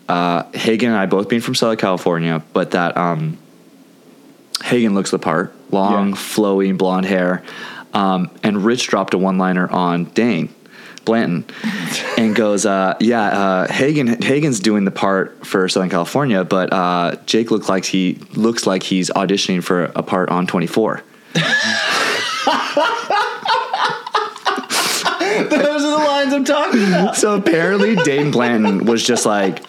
uh, 0.08 0.44
Hagen 0.54 0.90
and 0.90 0.98
I 0.98 1.06
both 1.06 1.28
being 1.28 1.42
from 1.42 1.54
Southern 1.56 1.78
California, 1.78 2.42
but 2.54 2.72
that 2.72 2.96
um, 2.96 3.38
Hagen 4.64 4.94
looks 4.96 5.12
the 5.12 5.20
part, 5.20 5.54
long, 5.72 6.10
Yeah. 6.10 6.16
flowing 6.16 6.78
blonde 6.78 7.06
hair. 7.06 7.44
Um, 7.94 8.32
and 8.44 8.64
Rich 8.64 8.88
dropped 8.88 9.14
a 9.14 9.18
one 9.18 9.38
liner 9.38 9.70
on 9.70 10.06
Dain 10.06 10.54
Blanton 11.08 11.46
and 12.18 12.36
goes, 12.36 12.66
uh, 12.68 12.96
Yeah, 13.00 13.24
uh, 13.24 13.68
Hagen 13.72 14.22
Hagen's 14.22 14.60
doing 14.60 14.86
the 14.86 14.92
part 14.92 15.46
for 15.46 15.68
Southern 15.68 15.90
California, 15.90 16.44
but 16.44 16.72
uh, 16.72 17.16
Jake 17.26 17.50
looks 17.50 17.68
like 17.68 17.86
he 17.86 18.20
looks 18.36 18.68
like 18.68 18.84
he's 18.84 19.10
auditioning 19.10 19.64
for 19.64 19.86
a 19.96 20.04
part 20.04 20.30
on 20.30 20.46
24. 20.46 21.02
Those 25.50 25.84
are 25.84 25.92
the 25.92 26.04
lines 26.06 26.34
I'm 26.34 26.46
talking 26.46 26.84
about. 26.88 27.16
So 27.16 27.36
apparently 27.36 27.96
Dain 27.96 28.32
Blanton 28.32 28.86
was 28.86 29.04
just 29.04 29.26
like 29.26 29.62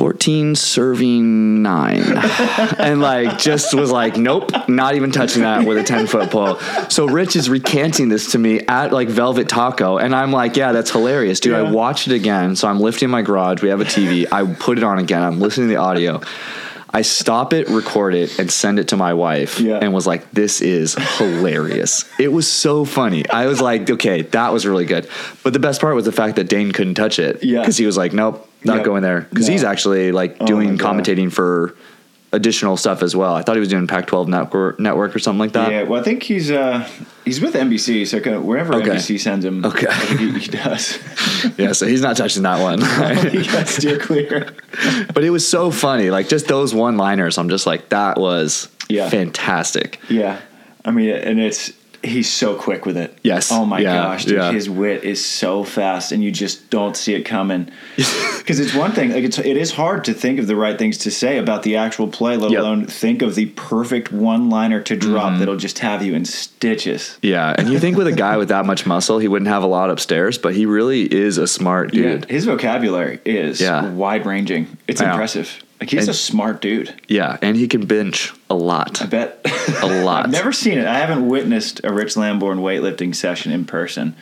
14 0.00 0.54
serving 0.54 1.60
9 1.60 2.02
and 2.78 3.02
like 3.02 3.38
just 3.38 3.74
was 3.74 3.90
like 3.90 4.16
nope 4.16 4.50
not 4.66 4.94
even 4.94 5.10
touching 5.10 5.42
that 5.42 5.66
with 5.66 5.76
a 5.76 5.82
10 5.82 6.06
foot 6.06 6.30
pole 6.30 6.58
so 6.88 7.04
rich 7.06 7.36
is 7.36 7.50
recanting 7.50 8.08
this 8.08 8.32
to 8.32 8.38
me 8.38 8.60
at 8.60 8.94
like 8.94 9.08
velvet 9.08 9.46
taco 9.46 9.98
and 9.98 10.14
i'm 10.16 10.32
like 10.32 10.56
yeah 10.56 10.72
that's 10.72 10.90
hilarious 10.90 11.38
dude 11.38 11.52
i 11.54 11.60
Yeah. 11.60 11.70
watched 11.70 12.06
it 12.08 12.14
again 12.14 12.56
so 12.56 12.66
i'm 12.66 12.80
lifting 12.80 13.10
my 13.10 13.20
garage 13.20 13.60
we 13.62 13.68
have 13.68 13.82
a 13.82 13.84
tv 13.84 14.26
i 14.32 14.50
put 14.54 14.78
it 14.78 14.84
on 14.84 14.98
again 14.98 15.22
i'm 15.22 15.38
listening 15.38 15.68
to 15.68 15.74
the 15.74 15.80
audio 15.80 16.22
I 16.92 17.02
stop 17.02 17.52
it, 17.52 17.68
record 17.68 18.16
it, 18.16 18.36
and 18.40 18.50
send 18.50 18.80
it 18.80 18.88
to 18.88 18.96
my 18.96 19.14
wife, 19.14 19.60
Yeah. 19.60 19.78
and 19.80 19.94
was 19.94 20.08
like, 20.08 20.28
"This 20.32 20.60
is 20.60 20.96
hilarious." 21.18 22.04
it 22.18 22.32
was 22.32 22.48
so 22.48 22.84
funny. 22.84 23.22
I 23.30 23.46
was 23.46 23.60
like, 23.60 23.88
"Okay, 23.88 24.22
that 24.22 24.52
was 24.52 24.66
really 24.66 24.86
good." 24.86 25.06
But 25.44 25.52
the 25.52 25.60
best 25.60 25.80
part 25.80 25.94
was 25.94 26.04
the 26.04 26.10
fact 26.10 26.34
that 26.34 26.48
Dain 26.48 26.72
couldn't 26.72 26.96
touch 26.96 27.20
it, 27.20 27.44
Yeah. 27.44 27.60
because 27.60 27.76
he 27.76 27.86
was 27.86 27.96
like, 27.96 28.12
"Nope, 28.12 28.44
not 28.64 28.78
Yeah. 28.78 28.82
going 28.84 29.02
there," 29.02 29.26
because 29.30 29.46
No. 29.48 29.52
he's 29.52 29.64
actually 29.64 30.12
like 30.12 30.36
Oh 30.40 30.46
doing 30.46 30.76
God. 30.76 30.96
commentating 30.96 31.32
for 31.32 31.74
additional 32.32 32.76
stuff 32.76 33.02
as 33.02 33.16
well. 33.16 33.34
I 33.34 33.42
thought 33.42 33.56
he 33.56 33.60
was 33.60 33.68
doing 33.68 33.88
Pac-12 33.88 34.28
network, 34.28 34.78
network 34.78 35.16
or 35.16 35.18
something 35.18 35.40
like 35.40 35.50
that. 35.54 35.72
Yeah, 35.72 35.82
well, 35.82 36.00
I 36.00 36.04
think 36.04 36.22
he's 36.22 36.48
uh 36.50 36.86
he's 37.24 37.40
with 37.40 37.54
NBC, 37.54 38.06
so 38.06 38.20
kind 38.20 38.36
of 38.36 38.44
wherever 38.44 38.72
Okay. 38.76 38.90
NBC 38.90 39.18
sends 39.18 39.44
him, 39.44 39.64
Okay. 39.64 39.92
He, 40.16 40.38
he 40.38 40.48
does. 40.50 40.98
Yeah, 41.56 41.72
so 41.72 41.86
he's 41.86 42.02
not 42.02 42.16
touching 42.18 42.42
that 42.44 42.60
one. 42.62 42.80
he 43.30 43.42
got 43.46 43.66
steer 43.66 43.98
clear. 43.98 44.52
but 45.14 45.24
it 45.24 45.30
was 45.30 45.46
so 45.48 45.70
funny, 45.70 46.10
like 46.10 46.28
just 46.28 46.46
those 46.48 46.74
one-liners. 46.74 47.38
I'm 47.38 47.48
just 47.48 47.66
like, 47.66 47.88
that 47.88 48.20
was 48.20 48.68
Yeah. 48.90 49.08
fantastic. 49.08 49.98
Yeah, 50.08 50.36
I 50.84 50.90
mean, 50.92 51.08
and 51.10 51.40
it's 51.40 51.72
he's 52.02 52.30
so 52.30 52.54
quick 52.54 52.86
with 52.86 52.96
it. 52.96 53.16
Yes. 53.22 53.50
Oh 53.52 53.64
my 53.64 53.80
Yeah, 53.80 53.94
gosh, 53.96 54.24
dude, 54.24 54.38
yeah. 54.38 54.52
his 54.52 54.68
wit 54.70 55.04
is 55.04 55.24
so 55.24 55.64
fast, 55.64 56.12
and 56.12 56.22
you 56.24 56.30
just 56.30 56.70
don't 56.70 56.96
see 56.96 57.14
it 57.14 57.22
coming. 57.24 57.70
Because 58.40 58.58
it's 58.58 58.74
one 58.74 58.90
thing, 58.90 59.10
like 59.12 59.22
it's 59.22 59.38
it 59.38 59.56
is 59.56 59.70
hard 59.70 60.04
to 60.06 60.14
think 60.14 60.40
of 60.40 60.48
the 60.48 60.56
right 60.56 60.76
things 60.76 60.98
to 60.98 61.10
say 61.10 61.38
about 61.38 61.62
the 61.62 61.76
actual 61.76 62.08
play, 62.08 62.36
let 62.36 62.50
Yep. 62.50 62.58
Mm-hmm. 62.60 62.66
alone 62.66 62.86
think 62.86 63.22
of 63.22 63.34
the 63.36 63.46
perfect 63.46 64.10
one-liner 64.10 64.80
to 64.80 64.96
drop 64.96 65.38
that'll 65.38 65.56
just 65.56 65.78
have 65.80 66.02
you 66.04 66.14
in 66.14 66.24
stitches. 66.24 67.16
Yeah, 67.22 67.54
and 67.56 67.68
you 67.68 67.78
think 67.78 67.96
with 67.96 68.08
a 68.08 68.12
guy 68.12 68.38
with 68.38 68.48
that 68.48 68.66
much 68.66 68.86
muscle, 68.86 69.18
he 69.20 69.28
wouldn't 69.28 69.48
have 69.48 69.62
a 69.62 69.66
lot 69.68 69.88
upstairs, 69.90 70.36
but 70.38 70.54
he 70.54 70.66
really 70.66 71.02
is 71.02 71.38
a 71.38 71.46
smart 71.46 71.92
dude. 71.92 72.24
his 72.24 72.44
vocabulary 72.46 73.20
is 73.24 73.60
Yeah. 73.60 73.88
wide-ranging. 73.90 74.76
It's 74.88 75.00
I 75.00 75.04
know. 75.04 75.10
impressive. 75.12 75.62
Like 75.80 75.90
he's 75.90 76.00
And- 76.02 76.10
a 76.10 76.14
smart 76.14 76.60
dude. 76.60 76.94
Yeah, 77.08 77.38
and 77.40 77.56
he 77.56 77.66
can 77.66 77.86
bench 77.86 78.32
a 78.50 78.54
lot. 78.54 79.00
I 79.02 79.06
bet. 79.06 79.40
A 79.82 80.02
lot. 80.04 80.24
I've 80.26 80.30
never 80.30 80.52
seen 80.52 80.78
it. 80.78 80.86
I 80.86 80.98
haven't 80.98 81.26
witnessed 81.26 81.80
a 81.84 81.92
Rich 81.92 82.16
Lambourne 82.16 82.58
weightlifting 82.58 83.14
session 83.14 83.50
in 83.50 83.64
person. 83.64 84.14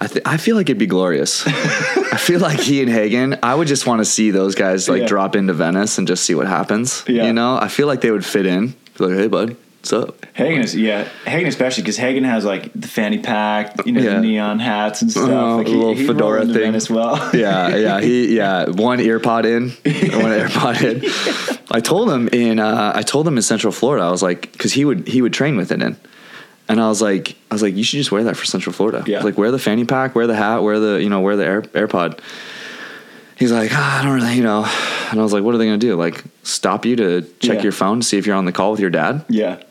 I, 0.00 0.08
th- 0.08 0.22
I 0.26 0.36
feel 0.36 0.56
like 0.56 0.68
it'd 0.68 0.76
be 0.78 0.86
glorious. 0.86 1.46
I 1.46 2.16
feel 2.18 2.40
like 2.40 2.58
he 2.58 2.82
and 2.82 2.90
Hagen, 2.90 3.38
I 3.42 3.54
would 3.54 3.68
just 3.68 3.86
want 3.86 4.00
to 4.00 4.04
see 4.04 4.32
those 4.32 4.54
guys 4.56 4.88
like 4.88 5.02
Yeah. 5.02 5.06
drop 5.06 5.36
into 5.36 5.52
Venice 5.52 5.96
and 5.98 6.06
just 6.08 6.24
see 6.24 6.34
what 6.34 6.48
happens. 6.48 7.04
Yeah. 7.06 7.26
You 7.26 7.32
know, 7.32 7.56
I 7.56 7.68
feel 7.68 7.86
like 7.86 8.00
they 8.00 8.10
would 8.10 8.24
fit 8.24 8.44
in. 8.44 8.74
Be 8.98 9.04
like, 9.06 9.14
hey, 9.16 9.28
bud, 9.28 9.56
what's 9.78 9.92
up? 9.92 10.23
Hagen 10.34 10.62
is 10.62 10.74
yeah, 10.74 11.08
Hagen 11.26 11.46
especially 11.46 11.84
because 11.84 11.96
Hagen 11.96 12.24
has 12.24 12.44
like 12.44 12.72
the 12.74 12.88
fanny 12.88 13.18
pack, 13.18 13.86
you 13.86 13.92
know, 13.92 14.00
Yeah. 14.00 14.14
the 14.16 14.20
neon 14.20 14.58
hats 14.58 15.00
and 15.00 15.10
stuff. 15.10 15.28
Oh, 15.30 15.56
like 15.58 15.66
a 15.68 15.70
little 15.70 15.94
fedora 15.94 16.44
thing. 16.44 16.74
as 16.74 16.90
well. 16.90 17.16
Yeah, 17.34 17.68
yeah, 17.76 18.00
he, 18.00 18.36
yeah, 18.36 18.68
one 18.68 18.98
ear 19.00 19.20
pod 19.20 19.46
in, 19.46 19.70
one 19.84 20.32
ear 20.32 20.48
pod 20.48 20.82
in. 20.82 21.02
I 21.70 21.78
told 21.80 22.10
him 22.10 22.28
in, 22.32 22.58
uh, 22.58 22.92
I 22.94 23.02
told 23.02 23.28
him 23.28 23.36
in 23.36 23.42
Central 23.42 23.72
Florida, 23.72 24.04
I 24.04 24.10
was 24.10 24.22
like, 24.24 24.50
because 24.52 24.72
he 24.72 24.84
would, 24.84 25.06
he 25.06 25.22
would 25.22 25.32
train 25.32 25.56
with 25.56 25.70
it 25.70 25.80
in. 25.80 25.96
And 26.68 26.80
I 26.80 26.88
was 26.88 27.00
like, 27.02 27.36
I 27.50 27.54
was 27.54 27.62
like, 27.62 27.74
you 27.76 27.84
should 27.84 27.98
just 27.98 28.10
wear 28.10 28.24
that 28.24 28.36
for 28.36 28.44
Central 28.46 28.72
Florida. 28.72 29.04
Yeah. 29.06 29.22
Like, 29.22 29.36
wear 29.38 29.50
the 29.50 29.58
fanny 29.58 29.84
pack, 29.84 30.14
wear 30.16 30.26
the 30.26 30.34
hat, 30.34 30.62
wear 30.62 30.80
the, 30.80 31.00
you 31.02 31.10
know, 31.10 31.20
wear 31.20 31.36
the 31.36 31.44
air, 31.44 31.62
AirPod. 31.62 32.18
He's 33.36 33.52
like, 33.52 33.70
ah, 33.72 34.00
I 34.00 34.04
don't 34.04 34.14
really, 34.14 34.34
you 34.34 34.42
know. 34.42 34.64
And 35.10 35.20
I 35.20 35.22
was 35.22 35.32
like, 35.32 35.42
what 35.44 35.54
are 35.54 35.58
they 35.58 35.66
gonna 35.66 35.78
do? 35.78 35.94
Like, 35.96 36.24
stop 36.42 36.84
you 36.86 36.96
to 36.96 37.22
check 37.40 37.58
Yeah. 37.58 37.62
your 37.64 37.72
phone 37.72 38.00
to 38.00 38.06
see 38.06 38.16
if 38.18 38.26
you're 38.26 38.36
on 38.36 38.46
the 38.46 38.52
call 38.52 38.70
with 38.72 38.80
your 38.80 38.90
dad? 38.90 39.24
yeah, 39.28 39.62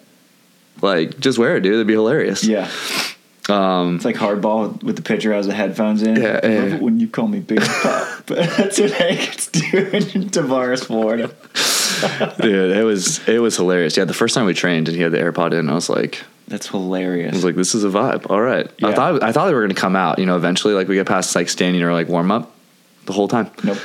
Like, 0.83 1.19
just 1.19 1.39
wear 1.39 1.55
it, 1.57 1.61
dude. 1.61 1.73
It'd 1.73 1.87
be 1.87 1.93
hilarious. 1.93 2.43
yeah. 2.43 2.69
Um, 3.49 3.95
It's 3.97 4.05
like 4.05 4.15
hardball 4.15 4.81
with 4.83 4.95
the 4.95 5.01
pitcher 5.01 5.33
has 5.33 5.47
the 5.47 5.53
headphones 5.53 6.01
in. 6.03 6.15
Yeah, 6.15 6.39
I 6.43 6.47
love 6.47 6.69
yeah. 6.69 6.75
it 6.75 6.81
when 6.81 6.99
you 6.99 7.07
call 7.09 7.27
me 7.27 7.39
Big 7.39 7.59
Pop. 7.61 8.23
but 8.25 8.37
that's 8.57 8.79
what 8.79 8.91
Hagen's 8.91 9.47
doing 9.47 9.93
in 9.93 10.29
Tavares, 10.29 10.85
Florida. 10.85 11.27
dude, 12.41 12.75
it 12.77 12.83
was, 12.83 13.25
it 13.27 13.39
was 13.39 13.57
hilarious. 13.57 13.97
Yeah, 13.97 14.05
the 14.05 14.13
first 14.13 14.33
time 14.35 14.45
we 14.45 14.53
trained 14.53 14.87
and 14.87 14.95
he 14.95 15.03
had 15.03 15.11
the 15.11 15.17
AirPod 15.17 15.53
in, 15.57 15.69
I 15.69 15.73
was 15.73 15.89
like, 15.89 16.23
That's 16.47 16.67
hilarious." 16.67 17.33
I 17.33 17.35
was 17.35 17.43
like, 17.45 17.55
this 17.55 17.75
is 17.75 17.83
a 17.83 17.89
vibe. 17.89 18.29
All 18.29 18.41
right. 18.41 18.69
I 18.81 18.93
thought 18.93 19.21
I 19.23 19.31
thought 19.33 19.47
they 19.47 19.53
were 19.53 19.61
gonna 19.61 19.73
come 19.73 19.95
out. 19.97 20.19
You 20.19 20.25
know, 20.25 20.35
eventually, 20.37 20.73
like 20.73 20.87
we 20.87 20.95
get 20.95 21.07
past 21.07 21.35
like 21.35 21.49
standing 21.49 21.81
or 21.83 21.91
like 21.93 22.07
warm 22.07 22.31
up, 22.31 22.53
the 23.05 23.13
whole 23.13 23.27
time. 23.27 23.51
nope. 23.63 23.77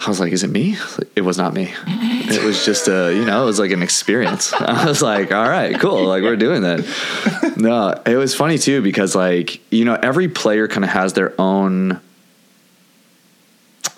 I 0.00 0.08
was 0.08 0.20
like, 0.20 0.32
is 0.32 0.44
it 0.44 0.50
me? 0.50 0.76
I 0.76 0.84
was 0.84 0.98
like, 0.98 1.08
It 1.16 1.20
was 1.22 1.38
not 1.38 1.52
me. 1.54 1.74
It 1.86 2.44
was 2.44 2.64
just 2.64 2.86
a, 2.88 3.12
you 3.12 3.24
know, 3.24 3.42
it 3.42 3.46
was 3.46 3.58
like 3.58 3.72
an 3.72 3.82
experience. 3.82 4.52
I 4.58 4.86
was 4.86 5.02
like, 5.02 5.32
all 5.32 5.48
right, 5.48 5.78
cool. 5.80 6.04
Like 6.04 6.22
we're 6.22 6.36
doing 6.36 6.62
that. 6.62 7.54
No, 7.56 8.00
it 8.06 8.16
was 8.16 8.34
funny 8.34 8.58
too 8.58 8.80
because 8.82 9.14
like 9.16 9.60
you 9.72 9.84
know 9.84 9.94
every 10.00 10.28
player 10.28 10.68
kind 10.68 10.84
of 10.84 10.90
has 10.90 11.14
their 11.14 11.32
own 11.40 12.00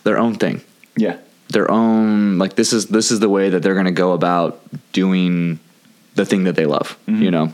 their 0.05 0.19
own 0.19 0.35
thing 0.37 0.63
Yeah. 0.97 1.19
their 1.49 1.71
own 1.71 2.39
like 2.39 2.55
this 2.57 2.73
is 2.73 2.87
this 2.87 3.11
is 3.11 3.21
the 3.21 3.29
way 3.29 3.51
that 3.51 3.63
they're 3.63 3.75
going 3.75 3.87
to 3.87 3.93
go 3.93 4.13
about 4.13 4.61
doing 4.93 5.59
the 6.15 6.25
thing 6.25 6.45
that 6.45 6.57
they 6.57 6.67
love 6.67 6.97
Mm-hmm. 7.07 7.23
you 7.23 7.31
know 7.31 7.53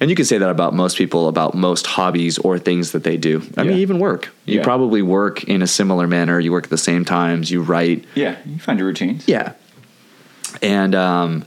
and 0.00 0.10
you 0.10 0.16
can 0.16 0.24
say 0.24 0.38
that 0.38 0.50
about 0.50 0.74
most 0.74 0.96
people 0.98 1.28
about 1.28 1.54
most 1.54 1.86
hobbies 1.86 2.38
or 2.38 2.58
things 2.58 2.92
that 2.92 3.04
they 3.04 3.16
do. 3.16 3.42
I 3.56 3.62
mean 3.64 3.78
even 3.78 3.98
work. 3.98 4.30
You 4.46 4.58
Yeah. 4.58 4.64
probably 4.64 5.02
work 5.02 5.44
in 5.44 5.62
a 5.62 5.66
similar 5.66 6.06
manner. 6.06 6.38
You 6.40 6.52
work 6.52 6.64
at 6.64 6.70
the 6.70 6.78
same 6.78 7.04
times. 7.04 7.50
You 7.50 7.62
write. 7.62 8.04
Yeah. 8.14 8.36
You 8.46 8.58
find 8.58 8.78
your 8.78 8.88
routines. 8.88 9.24
yeah. 9.26 9.52
And 10.62 10.94
um 10.94 11.44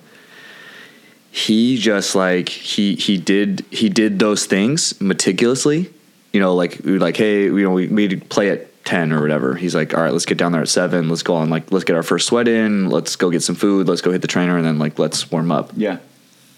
he 1.31 1.77
just 1.77 2.15
like 2.15 2.49
he 2.49 2.95
he 2.95 3.17
did 3.17 3.63
he 3.69 3.89
did 3.89 4.19
those 4.19 4.45
things 4.45 4.99
meticulously. 4.99 5.91
You 6.33 6.39
know 6.39 6.55
like 6.55 6.79
we 6.83 6.97
like 6.99 7.17
hey 7.17 7.43
you 7.45 7.63
know 7.63 7.71
we 7.71 7.87
we 7.87 8.15
play 8.15 8.49
at 8.49 8.85
10 8.85 9.11
or 9.11 9.21
whatever. 9.21 9.55
He's 9.55 9.75
like 9.75 9.93
all 9.93 10.01
right 10.01 10.13
let's 10.13 10.25
get 10.25 10.37
down 10.37 10.51
there 10.53 10.61
at 10.61 10.69
7 10.69 11.09
let's 11.09 11.23
go 11.23 11.35
on 11.35 11.49
like 11.49 11.71
let's 11.71 11.83
get 11.85 11.95
our 11.95 12.03
first 12.03 12.27
sweat 12.27 12.47
in. 12.47 12.89
Let's 12.89 13.15
go 13.15 13.29
get 13.29 13.43
some 13.43 13.55
food. 13.55 13.87
Let's 13.87 14.01
go 14.01 14.11
hit 14.11 14.21
the 14.21 14.27
trainer 14.27 14.57
and 14.57 14.65
then 14.65 14.79
like 14.79 14.97
let's 14.99 15.29
warm 15.31 15.51
up. 15.51 15.71
Yeah. 15.75 15.97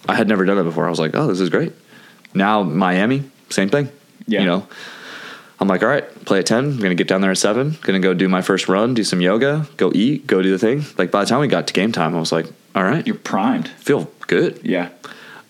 I 0.08 0.16
had 0.16 0.28
never 0.28 0.46
done 0.46 0.58
that 0.58 0.64
before 0.64 0.86
i 0.88 0.90
was 0.90 1.00
like 1.00 1.12
oh 1.16 1.28
this 1.28 1.40
is 1.40 1.50
great 1.50 1.74
now 2.34 2.64
miami 2.64 3.24
same 3.50 3.70
thing 3.70 3.90
Yeah. 4.28 4.42
you 4.42 4.46
know 4.46 4.68
i'm 5.60 5.68
like 5.68 5.82
all 5.84 5.90
right 5.90 6.04
play 6.26 6.40
at 6.40 6.46
10 6.46 6.58
i'm 6.66 6.78
gonna 6.80 6.96
get 6.96 7.08
down 7.08 7.22
there 7.22 7.32
at 7.32 7.38
7 7.38 7.78
gonna 7.82 8.00
go 8.00 8.14
do 8.14 8.30
my 8.30 8.42
first 8.42 8.68
run 8.70 8.94
do 8.94 9.04
some 9.04 9.22
yoga 9.22 9.68
go 9.78 9.92
eat 9.94 10.26
go 10.28 10.42
do 10.42 10.52
the 10.52 10.60
thing 10.60 10.84
like 10.98 11.12
by 11.12 11.22
the 11.22 11.26
time 11.30 11.40
we 11.42 11.48
got 11.48 11.68
to 11.68 11.74
game 11.74 11.92
time 11.92 12.16
i 12.16 12.20
was 12.20 12.32
like 12.32 12.46
all 12.76 12.84
right 12.84 13.06
You're 13.06 13.16
primed. 13.18 13.68
feel 13.68 14.10
good 14.28 14.60
Yeah. 14.64 14.90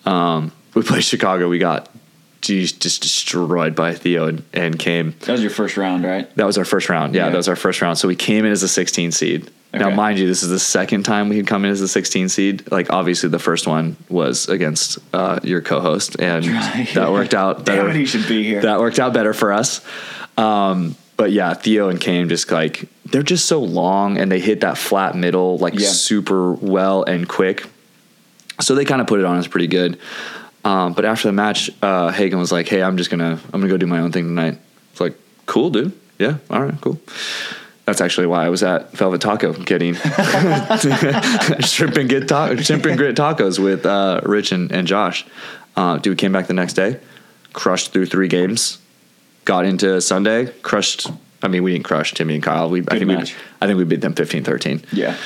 um, 0.05 0.51
we 0.73 0.81
played 0.83 1.03
chicago 1.03 1.47
we 1.49 1.59
got 1.59 1.89
geez, 2.41 2.71
just 2.71 3.01
destroyed 3.01 3.75
by 3.75 3.93
theo 3.93 4.27
and, 4.27 4.43
and 4.53 4.81
Chaim 4.81 5.13
That 5.21 5.33
was 5.33 5.41
your 5.41 5.51
first 5.51 5.75
round, 5.75 6.05
right? 6.05 6.33
that 6.37 6.45
was 6.45 6.57
our 6.57 6.63
first 6.65 6.87
round 6.89 7.13
yeah, 7.13 7.25
Yeah. 7.25 7.31
that 7.31 7.37
was 7.37 7.49
our 7.49 7.55
first 7.57 7.81
round 7.81 7.97
so 7.97 8.07
we 8.07 8.15
came 8.15 8.45
in 8.45 8.51
as 8.51 8.63
a 8.63 8.67
16 8.69 9.11
seed 9.11 9.51
now 9.73 9.89
mind 9.89 10.17
you 10.19 10.25
this 10.27 10.41
is 10.43 10.49
the 10.49 10.59
second 10.59 11.03
time 11.03 11.29
we 11.29 11.37
had 11.37 11.45
come 11.47 11.63
in 11.65 11.71
as 11.71 11.79
a 11.81 11.87
16 11.87 12.29
seed 12.29 12.71
like 12.71 12.91
obviously 12.91 13.29
the 13.29 13.37
first 13.39 13.67
one 13.67 13.95
was 14.09 14.49
against 14.49 14.97
uh, 15.13 15.39
your 15.43 15.61
co-host 15.61 16.19
and 16.19 16.45
Right. 16.47 16.89
that 16.95 17.11
worked 17.11 17.33
out 17.35 17.65
better 17.65 17.83
Damn 17.83 17.91
it, 17.91 17.95
he 17.95 18.05
should 18.05 18.27
be 18.27 18.43
here. 18.43 18.61
that 18.61 18.79
worked 18.79 18.99
out 18.99 19.13
better 19.13 19.33
for 19.33 19.53
us 19.53 19.81
Um, 20.37 20.95
but 21.17 21.31
yeah, 21.33 21.53
Theo 21.53 21.89
and 21.89 22.01
Chaim 22.01 22.29
just 22.29 22.49
like 22.51 22.87
they're 23.05 23.23
just 23.23 23.45
so 23.45 23.59
long 23.61 24.17
and 24.17 24.31
they 24.31 24.39
hit 24.39 24.61
that 24.61 24.77
flat 24.77 25.15
middle 25.15 25.57
like 25.57 25.73
Yeah. 25.77 25.89
super 25.89 26.53
well 26.53 27.03
and 27.03 27.27
quick. 27.27 27.65
So 28.61 28.73
they 28.75 28.85
kind 28.85 29.01
of 29.01 29.07
put 29.07 29.19
it 29.19 29.25
on 29.25 29.35
us 29.37 29.47
pretty 29.47 29.67
good. 29.67 29.99
Um, 30.63 30.93
but 30.93 31.03
after 31.05 31.27
the 31.27 31.33
match, 31.33 31.69
uh, 31.81 32.09
Hagen 32.11 32.39
was 32.39 32.51
like, 32.51 32.67
"Hey, 32.67 32.81
I'm 32.83 32.97
just 32.97 33.09
gonna 33.09 33.39
I'm 33.53 33.59
gonna 33.61 33.67
go 33.67 33.77
do 33.77 33.87
my 33.87 33.99
own 33.99 34.11
thing 34.11 34.25
tonight." 34.25 34.59
It's 34.91 34.99
like, 35.01 35.15
"Cool, 35.45 35.69
dude. 35.71 35.91
Yeah, 36.19 36.37
all 36.49 36.61
right, 36.61 36.75
cool." 36.81 36.99
That's 37.89 38.01
actually 38.01 38.27
why 38.27 38.45
I 38.45 38.49
was 38.49 38.61
at 38.61 38.91
Velvet 38.91 39.19
Taco 39.19 39.51
getting 39.51 39.95
shrimp 41.61 41.97
and 41.97 42.07
grit 42.07 42.27
ta- 42.27 42.55
shrimp 42.57 42.85
and 42.85 42.95
grit 42.95 43.15
tacos 43.15 43.57
with 43.57 43.83
uh, 43.83 44.21
Rich 44.25 44.51
and, 44.51 44.71
and 44.71 44.85
Josh. 44.87 45.25
Uh, 45.75 45.97
dude 45.97 46.19
came 46.19 46.31
back 46.31 46.45
the 46.45 46.53
next 46.53 46.73
day, 46.73 46.99
crushed 47.53 47.91
through 47.91 48.05
three 48.05 48.27
games, 48.27 48.77
got 49.43 49.65
into 49.65 49.99
Sunday, 50.01 50.51
crushed. 50.61 51.07
I 51.41 51.47
mean, 51.47 51.63
we 51.63 51.71
didn't 51.73 51.85
crush 51.85 52.13
Timmy 52.13 52.35
and 52.35 52.43
Kyle. 52.43 52.69
We 52.69 52.81
I 52.81 52.99
think 52.99 53.07
match. 53.07 53.33
we 53.33 53.39
I 53.61 53.65
think 53.65 53.79
we 53.79 53.85
beat 53.85 54.01
them 54.01 54.13
15-13. 54.13 54.85
Yeah. 54.91 55.17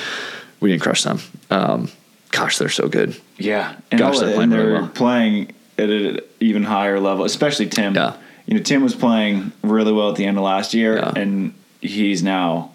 We 0.60 0.70
didn't 0.70 0.82
crush 0.82 1.02
them. 1.02 1.20
Um, 1.50 1.90
gosh, 2.30 2.56
they're 2.56 2.70
so 2.70 2.88
good. 2.88 3.14
Yeah, 3.36 3.76
and, 3.90 3.98
Gosh, 4.00 4.20
they're 4.20 4.32
playing 4.34 4.50
really 4.52 4.64
they're 4.64 4.80
well. 4.80 4.88
playing 4.88 5.52
at 5.76 5.90
an 5.90 6.20
even 6.40 6.62
higher 6.62 6.98
level, 6.98 7.26
especially 7.26 7.66
Tim. 7.66 7.94
Yeah. 7.94 8.16
You 8.46 8.54
know, 8.56 8.62
Tim 8.62 8.82
was 8.82 8.94
playing 8.94 9.52
really 9.62 9.92
well 9.92 10.08
at 10.08 10.16
the 10.16 10.24
end 10.24 10.38
of 10.38 10.44
last 10.44 10.72
year, 10.72 10.96
Yeah. 10.96 11.12
and 11.14 11.52
he's 11.84 12.22
now 12.22 12.70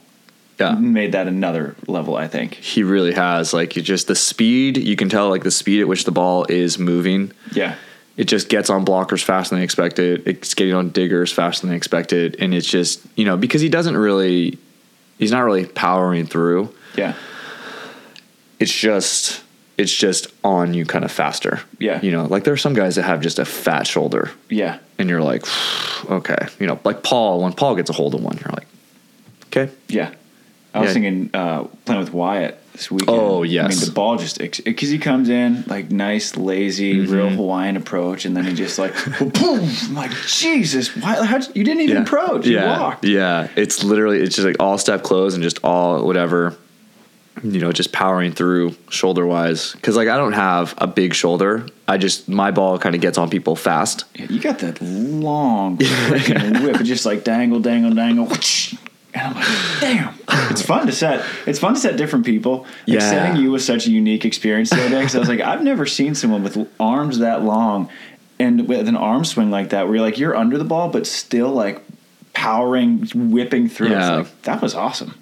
Yeah. 0.59 0.73
made 0.75 1.11
that 1.13 1.27
another 1.27 1.75
level. 1.87 2.15
I 2.15 2.27
think. 2.27 2.53
He 2.55 2.83
really 2.83 3.13
has 3.13 3.53
like 3.53 3.75
you 3.75 3.81
just 3.81 4.07
the 4.07 4.15
speed. 4.15 4.77
You 4.77 4.95
can 4.95 5.09
tell 5.09 5.29
like 5.29 5.43
the 5.43 5.51
speed 5.51 5.81
at 5.81 5.87
which 5.87 6.03
the 6.05 6.11
ball 6.11 6.45
is 6.49 6.77
moving. 6.79 7.31
Yeah. 7.53 7.75
It 8.17 8.25
just 8.27 8.49
gets 8.49 8.69
on 8.69 8.83
blockers 8.85 9.23
faster 9.23 9.55
than 9.55 9.63
expected. 9.63 10.27
It's 10.27 10.53
getting 10.53 10.73
on 10.73 10.89
diggers 10.89 11.31
faster 11.31 11.65
than 11.65 11.75
expected, 11.75 12.35
and 12.39 12.53
it's 12.53 12.67
just 12.67 13.01
you 13.15 13.23
know 13.25 13.37
because 13.37 13.61
he 13.61 13.69
doesn't 13.69 13.95
really, 13.95 14.57
he's 15.17 15.31
not 15.31 15.41
really 15.45 15.65
powering 15.65 16.25
through. 16.25 16.73
Yeah. 16.97 17.13
It's 18.59 18.73
just 18.73 19.41
it's 19.77 19.93
just 19.95 20.27
on 20.43 20.73
you 20.73 20.85
kind 20.85 21.05
of 21.05 21.11
faster. 21.13 21.61
Yeah. 21.79 22.01
you 22.01 22.11
know, 22.11 22.25
like 22.25 22.43
there 22.43 22.53
are 22.53 22.57
some 22.57 22.73
guys 22.73 22.95
that 22.95 23.03
have 23.03 23.21
just 23.21 23.39
a 23.39 23.45
fat 23.45 23.87
shoulder, 23.87 24.31
Yeah. 24.49 24.79
and 24.97 25.09
you're 25.09 25.21
like, 25.23 25.45
okay, 26.09 26.47
you 26.59 26.67
know, 26.67 26.77
like 26.83 27.01
Paul. 27.03 27.41
When 27.41 27.53
Paul 27.53 27.77
gets 27.77 27.89
a 27.89 27.93
hold 27.93 28.13
of 28.15 28.21
one, 28.21 28.37
you're 28.37 28.51
like, 28.51 28.67
okay, 29.51 29.71
Yeah. 29.87 30.11
I 30.73 30.79
was 30.81 30.89
Yeah. 30.89 30.93
thinking 30.93 31.29
uh, 31.33 31.63
playing 31.85 31.99
with 32.01 32.13
Wyatt 32.13 32.61
this 32.73 32.91
weekend. 32.91 33.09
Oh, 33.17 33.41
I 33.41 33.47
yes. 33.47 33.69
mean, 33.69 33.85
the 33.87 33.91
ball 33.91 34.17
just 34.17 34.37
because 34.37 34.89
he 34.89 34.99
comes 34.99 35.27
in 35.27 35.63
like 35.65 35.89
nice, 35.89 36.37
lazy, 36.37 36.93
Mm-hmm. 36.93 37.11
real 37.11 37.29
Hawaiian 37.29 37.75
approach, 37.75 38.25
and 38.25 38.37
then 38.37 38.45
he 38.45 38.53
just 38.53 38.77
like 38.77 38.93
boom. 39.19 39.67
I'm 39.87 39.95
like 39.95 40.11
Jesus, 40.27 40.95
why? 40.95 41.25
How 41.25 41.39
you 41.55 41.63
didn't 41.63 41.81
even 41.81 41.97
approach? 41.97 42.45
You 42.45 42.57
yeah, 42.57 42.79
walked. 42.79 43.03
yeah. 43.03 43.47
It's 43.55 43.83
literally 43.83 44.19
it's 44.19 44.35
just 44.35 44.45
like 44.45 44.57
all 44.59 44.77
step 44.77 45.01
close 45.01 45.33
and 45.33 45.41
just 45.41 45.59
all 45.63 46.05
whatever, 46.05 46.55
you 47.43 47.59
know, 47.59 47.71
just 47.71 47.91
powering 47.91 48.31
through 48.31 48.75
shoulder 48.91 49.25
wise. 49.25 49.71
Because 49.73 49.95
like 49.95 50.07
I 50.07 50.17
don't 50.17 50.33
have 50.33 50.75
a 50.77 50.85
big 50.85 51.15
shoulder. 51.15 51.65
I 51.87 51.97
just 51.97 52.29
my 52.29 52.51
ball 52.51 52.77
kind 52.77 52.93
of 52.93 53.01
gets 53.01 53.17
on 53.17 53.31
people 53.31 53.55
fast. 53.55 54.05
Yeah, 54.13 54.27
you 54.29 54.39
got 54.39 54.59
that 54.59 54.79
long 54.83 55.77
freaking 55.79 56.61
whip, 56.63 56.79
it 56.79 56.83
just 56.83 57.07
like 57.07 57.23
dangle, 57.23 57.59
dangle, 57.59 57.91
dangle. 57.95 58.27
And 59.13 59.23
I'm 59.27 59.33
like, 59.35 59.47
damn, 59.79 60.13
it's 60.51 60.61
fun 60.61 60.85
to 60.85 60.91
set. 60.91 61.25
It's 61.47 61.57
fun 61.59 61.73
to 61.73 61.79
set 61.79 61.97
different 61.97 62.25
people. 62.25 62.59
Like 62.87 62.99
Yeah. 62.99 63.09
setting 63.09 63.41
you 63.41 63.51
was 63.51 63.65
such 63.65 63.87
a 63.87 63.91
unique 63.91 64.23
experience 64.23 64.69
the 64.69 64.77
other 64.81 64.89
day 64.89 64.99
because 64.99 65.15
I 65.15 65.19
was 65.19 65.29
like, 65.29 65.41
I've 65.41 65.63
never 65.63 65.85
seen 65.87 66.13
someone 66.13 66.43
with 66.43 66.69
arms 66.79 67.19
that 67.19 67.43
long 67.43 67.89
and 68.39 68.67
with 68.67 68.87
an 68.87 68.95
arm 68.95 69.25
swing 69.25 69.49
like 69.49 69.69
that, 69.69 69.87
where 69.87 69.95
you're 69.95 70.05
like 70.05 70.17
you're 70.19 70.35
under 70.35 70.57
the 70.59 70.63
ball 70.63 70.89
but 70.89 71.07
still 71.07 71.49
like 71.49 71.81
powering, 72.33 73.07
whipping 73.15 73.67
through. 73.67 73.89
Yeah. 73.89 74.15
Like 74.17 74.41
that 74.43 74.61
was 74.61 74.75
awesome. 74.75 75.15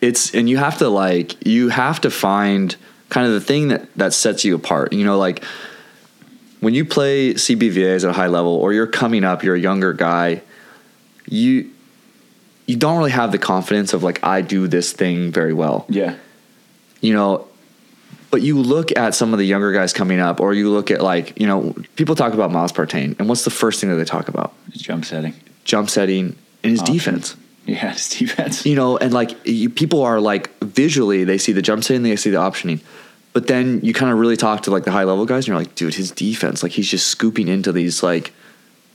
It's 0.00 0.32
and 0.34 0.48
you 0.48 0.56
have 0.58 0.78
to 0.78 0.88
like 0.88 1.44
you 1.44 1.68
have 1.68 2.00
to 2.02 2.10
find 2.10 2.76
kind 3.08 3.26
of 3.26 3.32
the 3.32 3.40
thing 3.40 3.68
that 3.68 3.92
that 3.96 4.12
sets 4.12 4.44
you 4.44 4.54
apart. 4.54 4.92
You 4.92 5.04
know, 5.04 5.18
like 5.18 5.42
when 6.60 6.74
you 6.74 6.84
play 6.84 7.34
CBVAs 7.34 8.04
at 8.04 8.10
a 8.10 8.12
high 8.12 8.28
level 8.28 8.52
or 8.52 8.72
you're 8.72 8.86
coming 8.86 9.24
up, 9.24 9.42
you're 9.42 9.56
a 9.56 9.60
younger 9.60 9.92
guy, 9.92 10.42
you 11.28 11.71
you 12.66 12.76
don't 12.76 12.98
really 12.98 13.10
have 13.10 13.32
the 13.32 13.38
confidence 13.38 13.92
of 13.92 14.02
like 14.02 14.22
I 14.24 14.40
do 14.40 14.68
this 14.68 14.92
thing 14.92 15.30
very 15.32 15.52
well. 15.52 15.86
Yeah, 15.88 16.16
you 17.00 17.12
know, 17.12 17.48
but 18.30 18.42
you 18.42 18.58
look 18.58 18.96
at 18.96 19.14
some 19.14 19.32
of 19.32 19.38
the 19.38 19.44
younger 19.44 19.72
guys 19.72 19.92
coming 19.92 20.20
up, 20.20 20.40
or 20.40 20.54
you 20.54 20.70
look 20.70 20.90
at 20.90 21.02
like, 21.02 21.38
you 21.38 21.46
know, 21.46 21.74
people 21.96 22.14
talk 22.14 22.32
about 22.32 22.50
Miles 22.50 22.72
Partain, 22.72 23.18
and 23.18 23.28
what's 23.28 23.44
the 23.44 23.50
first 23.50 23.80
thing 23.80 23.90
that 23.90 23.96
they 23.96 24.04
talk 24.04 24.28
about? 24.28 24.52
His 24.72 24.82
jump 24.82 25.04
setting. 25.04 25.34
Jump 25.64 25.90
setting 25.90 26.36
and 26.62 26.70
his 26.70 26.80
Options. 26.80 26.96
defense. 26.98 27.36
Yeah, 27.64 27.92
his 27.92 28.08
defense. 28.08 28.66
You 28.66 28.74
know, 28.74 28.96
and 28.98 29.14
like 29.14 29.36
you, 29.46 29.70
people 29.70 30.02
are 30.02 30.20
like 30.20 30.50
visually, 30.58 31.22
they 31.22 31.38
see 31.38 31.52
the 31.52 31.62
jump 31.62 31.84
setting, 31.84 32.02
they 32.02 32.16
see 32.16 32.30
the 32.30 32.38
optioning. 32.38 32.80
But 33.32 33.46
then 33.46 33.80
you 33.84 33.94
kind 33.94 34.10
of 34.10 34.18
really 34.18 34.36
talk 34.36 34.62
to 34.64 34.72
like 34.72 34.82
the 34.82 34.90
high 34.90 35.04
level 35.04 35.26
guys, 35.26 35.44
and 35.44 35.48
you're 35.48 35.58
like, 35.58 35.76
dude, 35.76 35.94
his 35.94 36.10
defense, 36.10 36.64
like 36.64 36.72
he's 36.72 36.88
just 36.90 37.06
scooping 37.06 37.46
into 37.46 37.70
these 37.70 38.02
like 38.02 38.32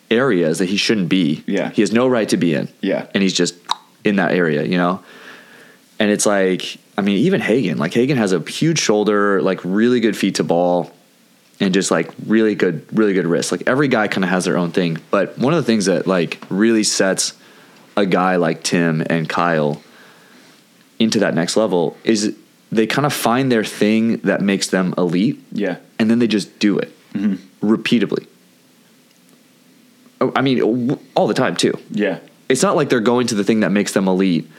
areas 0.09 0.59
that 0.59 0.69
he 0.69 0.77
shouldn't 0.77 1.09
be. 1.09 1.43
Yeah. 1.45 1.69
He 1.69 1.81
has 1.81 1.91
no 1.91 2.07
right 2.07 2.27
to 2.29 2.37
be 2.37 2.53
in. 2.53 2.69
Yeah. 2.81 3.07
And 3.13 3.23
he's 3.23 3.33
just 3.33 3.55
in 4.03 4.17
that 4.17 4.31
area, 4.31 4.63
you 4.63 4.77
know? 4.77 5.03
And 5.99 6.11
it's 6.11 6.25
like, 6.25 6.77
I 6.97 7.01
mean, 7.01 7.17
even 7.17 7.41
Hagen, 7.41 7.77
like 7.77 7.93
Hagen 7.93 8.17
has 8.17 8.33
a 8.33 8.39
huge 8.39 8.79
shoulder, 8.79 9.41
like 9.41 9.59
really 9.63 9.99
good 9.99 10.15
feet 10.15 10.35
to 10.35 10.43
ball, 10.43 10.91
and 11.59 11.73
just 11.73 11.89
like 11.89 12.11
really 12.25 12.55
good, 12.55 12.85
really 12.95 13.13
good 13.13 13.25
wrist. 13.25 13.51
Like 13.51 13.63
every 13.67 13.87
guy 13.87 14.07
kind 14.07 14.23
of 14.23 14.29
has 14.29 14.45
their 14.45 14.57
own 14.57 14.71
thing. 14.71 14.99
But 15.09 15.37
one 15.37 15.53
of 15.53 15.57
the 15.57 15.65
things 15.65 15.85
that 15.85 16.07
like 16.07 16.41
really 16.49 16.83
sets 16.83 17.33
a 17.95 18.05
guy 18.05 18.35
like 18.35 18.63
Tim 18.63 19.03
and 19.09 19.27
Kyle 19.27 19.81
into 20.99 21.19
that 21.19 21.33
next 21.33 21.57
level 21.57 21.97
is 22.03 22.35
they 22.71 22.85
kind 22.85 23.05
of 23.05 23.13
find 23.13 23.51
their 23.51 23.63
thing 23.63 24.17
that 24.17 24.41
makes 24.41 24.67
them 24.67 24.93
elite 24.97 25.39
Yeah, 25.51 25.77
and 25.97 26.09
then 26.09 26.19
they 26.19 26.27
just 26.27 26.59
do 26.59 26.77
it 26.77 26.95
mm-hmm. 27.13 27.35
repeatedly. 27.67 28.27
I 30.21 30.41
mean, 30.41 30.97
all 31.15 31.27
the 31.27 31.33
time 31.33 31.55
too. 31.55 31.73
yeah, 31.91 32.19
It's 32.49 32.63
not 32.63 32.75
like 32.75 32.89
they're 32.89 32.99
going 32.99 33.27
to 33.27 33.35
the 33.35 33.43
thing 33.43 33.59
that 33.61 33.71
makes 33.71 33.91
them 33.93 34.07
elite, 34.07 34.49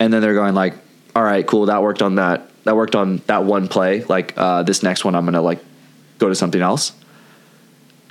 and 0.00 0.12
then 0.12 0.20
they're 0.22 0.34
going 0.34 0.54
like, 0.54 0.74
"All 1.14 1.22
right, 1.22 1.46
cool, 1.46 1.66
that 1.66 1.82
worked 1.82 2.02
on 2.02 2.16
that. 2.16 2.50
That 2.64 2.76
worked 2.76 2.94
on 2.96 3.18
that 3.26 3.44
one 3.44 3.68
play. 3.68 4.02
Like 4.04 4.34
uh, 4.36 4.62
this 4.64 4.82
next 4.82 5.04
one, 5.04 5.14
I'm 5.14 5.24
gonna 5.24 5.42
like 5.42 5.60
go 6.18 6.28
to 6.28 6.34
something 6.34 6.60
else." 6.60 6.92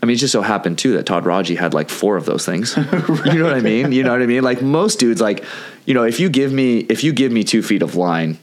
I 0.02 0.06
mean, 0.06 0.16
it 0.16 0.20
just 0.20 0.34
so 0.34 0.42
happened 0.42 0.78
too 0.80 0.94
that 0.94 1.06
Todd 1.06 1.26
Rogers 1.26 1.58
had 1.58 1.74
like 1.74 1.90
four 1.90 2.18
of 2.18 2.26
those 2.26 2.46
things. 2.46 2.76
You 3.26 3.40
know 3.40 3.46
what 3.46 3.54
I 3.54 3.62
mean? 3.62 3.92
You 3.94 4.04
know 4.04 4.12
what 4.12 4.22
I 4.22 4.26
mean? 4.26 4.44
Like 4.44 4.62
most 4.62 5.00
dudes, 5.00 5.22
like 5.22 5.44
you 5.86 5.94
know, 5.94 6.04
if 6.04 6.20
you 6.20 6.30
give 6.30 6.52
me 6.52 6.80
if 6.90 7.04
you 7.04 7.14
give 7.14 7.32
me 7.32 7.44
two 7.44 7.62
feet 7.64 7.82
of 7.82 7.96
line, 7.96 8.38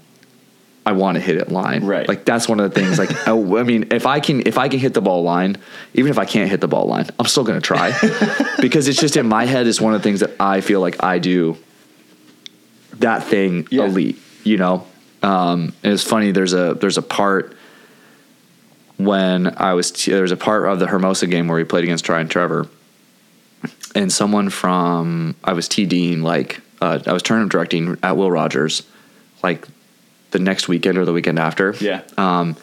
I 0.91 0.93
want 0.93 1.15
to 1.17 1.21
hit 1.21 1.37
it 1.37 1.51
line. 1.53 1.85
Right. 1.85 2.09
Like 2.09 2.25
that's 2.25 2.49
one 2.49 2.59
of 2.59 2.69
the 2.73 2.81
things. 2.81 2.99
Like 2.99 3.11
I, 3.29 3.33
I 3.33 3.63
mean, 3.63 3.89
if 3.93 4.07
I 4.07 4.19
can 4.21 4.47
if 4.47 4.59
I 4.59 4.69
can 4.69 4.81
hit 4.81 4.93
the 4.95 5.01
ball 5.01 5.23
line, 5.23 5.57
even 5.95 6.11
if 6.11 6.19
I 6.19 6.25
can't 6.25 6.51
hit 6.51 6.61
the 6.61 6.69
ball 6.69 6.87
line, 6.87 7.07
I'm 7.19 7.27
still 7.27 7.45
gonna 7.45 7.61
try 7.61 7.93
because 8.61 8.89
it's 8.89 8.99
just 9.01 9.17
in 9.17 9.27
my 9.29 9.45
head. 9.47 9.67
It's 9.69 9.81
one 9.81 9.95
of 9.95 10.01
the 10.01 10.05
things 10.09 10.21
that 10.21 10.33
I 10.41 10.61
feel 10.63 10.81
like 10.81 11.03
I 11.03 11.19
do. 11.21 11.57
That 12.99 13.23
thing 13.25 13.69
Yeah. 13.71 13.85
elite, 13.85 14.19
you 14.45 14.57
know. 14.57 14.87
Um, 15.23 15.73
and 15.85 15.93
it's 15.93 16.03
funny. 16.03 16.33
There's 16.33 16.53
a 16.55 16.75
there's 16.81 16.99
a 16.99 17.03
part 17.03 17.57
when 18.97 19.55
I 19.57 19.75
was 19.75 19.91
t- 19.91 20.11
there 20.11 20.23
was 20.23 20.33
a 20.33 20.37
part 20.37 20.67
of 20.67 20.79
the 20.79 20.87
Hermosa 20.87 21.27
game 21.27 21.47
where 21.49 21.57
we 21.57 21.65
played 21.65 21.85
against 21.85 22.05
Tri 22.05 22.21
and 22.21 22.31
Trevor, 22.31 22.67
and 23.95 24.13
someone 24.13 24.51
from 24.51 25.35
I 25.45 25.53
was 25.53 25.69
TDing 25.69 26.23
like 26.23 26.61
uh, 26.81 26.99
I 27.07 27.13
was 27.13 27.23
tournament 27.23 27.53
directing 27.53 27.97
at 28.03 28.17
Will 28.17 28.31
Rogers, 28.31 28.83
like 29.43 29.67
the 30.31 30.39
next 30.39 30.69
weekend 30.69 30.99
or 30.99 31.05
the 31.05 31.13
weekend 31.13 31.39
after. 31.39 31.75
yeah. 31.81 32.03
Um, 32.17 32.57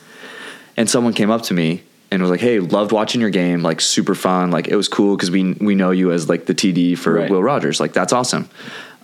and 0.75 0.89
someone 0.89 1.13
came 1.13 1.31
up 1.31 1.41
to 1.43 1.53
me 1.53 1.81
and 2.11 2.21
was 2.21 2.29
like, 2.31 2.39
"Hey, 2.39 2.59
loved 2.59 2.91
watching 2.91 3.19
your 3.19 3.29
game. 3.31 3.61
Like 3.63 3.81
super 3.81 4.15
fun. 4.15 4.51
Like 4.51 4.67
it 4.67 4.75
was 4.75 4.87
cool 4.87 5.15
because 5.15 5.31
we 5.31 5.53
we 5.53 5.75
know 5.75 5.91
you 5.91 6.11
as 6.11 6.29
like 6.29 6.45
the 6.45 6.53
TD 6.53 6.97
for 6.97 7.13
Right. 7.13 7.29
Will 7.29 7.41
Rogers. 7.43 7.79
Like 7.79 7.93
that's 7.93 8.13
awesome." 8.13 8.49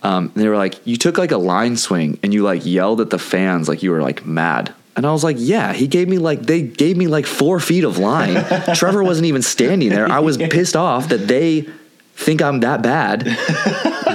Um, 0.02 0.30
and 0.34 0.42
they 0.44 0.48
were 0.48 0.56
like, 0.56 0.86
"You 0.86 0.96
took 0.96 1.18
like 1.18 1.32
a 1.32 1.38
line 1.38 1.76
swing 1.76 2.18
and 2.22 2.32
you 2.32 2.42
like 2.42 2.64
yelled 2.64 3.00
at 3.00 3.10
the 3.10 3.18
fans 3.18 3.68
like 3.68 3.82
you 3.82 3.90
were 3.90 4.02
like 4.02 4.24
mad." 4.24 4.72
And 4.96 5.04
I 5.04 5.12
was 5.12 5.24
like, 5.24 5.36
"Yeah, 5.40 5.72
he 5.72 5.88
gave 5.88 6.08
me 6.08 6.18
like 6.18 6.42
they 6.42 6.62
gave 6.62 6.96
me 6.96 7.08
like 7.08 7.26
four 7.26 7.58
feet 7.58 7.82
of 7.84 7.98
line. 7.98 8.44
Trevor 8.74 9.02
wasn't 9.02 9.26
even 9.26 9.42
standing 9.42 9.88
there. 9.88 10.08
I 10.08 10.20
was 10.20 10.36
pissed 10.36 10.76
off 10.76 11.08
that 11.08 11.26
they." 11.28 11.66
Think 12.16 12.42
I'm 12.42 12.60
that 12.60 12.82
bad 12.82 13.22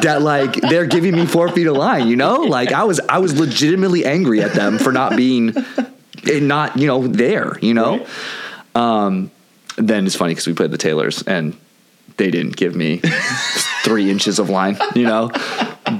that 0.01 0.21
like 0.21 0.53
they're 0.53 0.85
giving 0.85 1.15
me 1.15 1.25
four 1.25 1.49
feet 1.49 1.67
of 1.67 1.75
line, 1.75 2.07
you 2.07 2.15
know? 2.15 2.41
Like 2.41 2.71
I 2.71 2.83
was 2.83 2.99
I 3.09 3.19
was 3.19 3.39
legitimately 3.39 4.05
angry 4.05 4.41
at 4.41 4.53
them 4.53 4.77
for 4.79 4.91
not 4.91 5.15
being 5.15 5.53
not, 6.25 6.77
you 6.77 6.87
know, 6.87 7.07
there, 7.07 7.57
you 7.59 7.73
know? 7.73 8.05
Um 8.75 9.31
then 9.77 10.05
it's 10.05 10.15
funny 10.15 10.31
because 10.31 10.47
we 10.47 10.53
played 10.53 10.71
the 10.71 10.77
Taylors 10.77 11.21
and 11.23 11.57
they 12.17 12.31
didn't 12.31 12.55
give 12.57 12.75
me 12.75 13.01
three 13.83 14.09
inches 14.09 14.39
of 14.39 14.49
line, 14.49 14.77
you 14.95 15.03
know? 15.03 15.29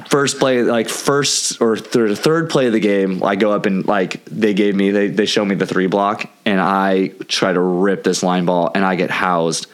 First 0.10 0.40
play, 0.40 0.64
like 0.64 0.90
first 0.90 1.62
or 1.62 1.78
third, 1.78 2.18
third 2.18 2.50
play 2.50 2.68
of 2.68 2.74
the 2.74 2.80
game, 2.80 3.24
I 3.24 3.36
go 3.36 3.52
up 3.52 3.66
and 3.66 3.86
like 3.86 4.24
they 4.26 4.54
gave 4.54 4.76
me, 4.76 4.92
they, 4.92 5.08
they 5.08 5.26
show 5.26 5.44
me 5.46 5.56
the 5.56 5.66
three 5.66 5.88
block 5.88 6.30
and 6.46 6.60
I 6.60 7.10
try 7.28 7.54
to 7.54 7.60
rip 7.60 8.04
this 8.04 8.22
line 8.22 8.46
ball 8.46 8.72
and 8.76 8.86
I 8.86 8.96
get 8.96 9.10
housed. 9.12 9.68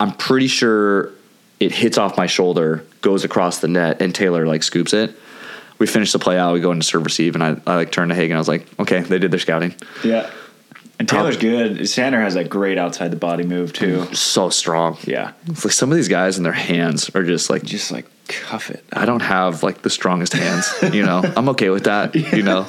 I'm 0.00 0.12
pretty 0.12 0.48
sure 0.48 1.12
it 1.60 1.72
hits 1.72 1.98
off 1.98 2.16
my 2.16 2.26
shoulder, 2.26 2.84
goes 3.00 3.24
across 3.24 3.58
the 3.58 3.68
net, 3.68 4.02
and 4.02 4.14
Taylor 4.14 4.46
like 4.46 4.62
scoops 4.62 4.92
it. 4.92 5.14
We 5.78 5.86
finish 5.86 6.12
the 6.12 6.18
play 6.18 6.38
out. 6.38 6.54
We 6.54 6.60
go 6.60 6.72
into 6.72 6.84
serve 6.84 7.04
receive, 7.04 7.34
and 7.34 7.42
I, 7.42 7.56
I 7.66 7.76
like 7.76 7.90
turn 7.92 8.08
to 8.08 8.14
Hagen. 8.14 8.36
I 8.36 8.38
was 8.40 8.48
like, 8.48 8.66
okay, 8.78 9.00
they 9.00 9.18
did 9.18 9.30
their 9.30 9.40
scouting. 9.40 9.74
Yeah. 10.04 10.30
And 10.98 11.08
Taylor's 11.08 11.36
good. 11.36 11.88
Sander 11.88 12.20
has 12.20 12.34
that 12.34 12.48
great 12.48 12.78
outside 12.78 13.10
the 13.10 13.16
body 13.16 13.44
move 13.44 13.72
too. 13.72 14.14
So 14.14 14.48
strong. 14.50 14.96
Yeah. 15.02 15.32
It's 15.46 15.64
like 15.64 15.72
some 15.72 15.90
of 15.90 15.96
these 15.96 16.06
guys 16.06 16.36
and 16.36 16.46
their 16.46 16.52
hands 16.52 17.10
are 17.16 17.24
just 17.24 17.50
like 17.50 17.64
Just 17.64 17.90
like 17.90 18.06
cuff 18.28 18.70
it. 18.70 18.84
I 18.92 19.04
don't 19.04 19.20
have 19.22 19.64
like 19.64 19.82
the 19.82 19.90
strongest 19.90 20.34
hands, 20.34 20.72
you 20.94 21.04
know. 21.04 21.20
I'm 21.36 21.48
okay 21.50 21.70
with 21.70 21.84
that, 21.84 22.14
you 22.14 22.44
know. 22.44 22.64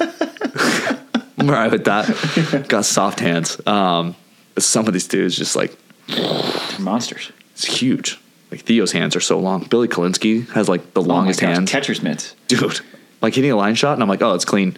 I'm 1.38 1.48
alright 1.48 1.70
with 1.70 1.84
that. 1.84 2.66
Got 2.68 2.84
soft 2.84 3.20
hands. 3.20 3.64
Um, 3.64 4.16
some 4.58 4.88
of 4.88 4.92
these 4.92 5.06
dudes 5.06 5.36
just 5.36 5.54
like 5.54 5.76
They're 6.08 6.80
monsters. 6.80 7.30
it's 7.52 7.64
huge. 7.64 8.18
Like 8.56 8.64
Theo's 8.64 8.92
hands 8.92 9.14
are 9.16 9.20
so 9.20 9.38
long. 9.38 9.64
Billy 9.64 9.86
Kolinske 9.88 10.48
has 10.52 10.68
like 10.68 10.94
the 10.94 11.02
longest 11.02 11.42
oh 11.42 11.46
gosh, 11.46 11.56
hands, 11.56 11.70
Catcher's 11.70 12.02
mitts. 12.02 12.34
dude. 12.48 12.80
Like 13.20 13.34
hitting 13.34 13.50
a 13.50 13.56
line 13.56 13.74
shot, 13.74 13.94
and 13.94 14.02
I'm 14.02 14.08
like, 14.08 14.22
oh, 14.22 14.34
it's 14.34 14.44
clean. 14.44 14.76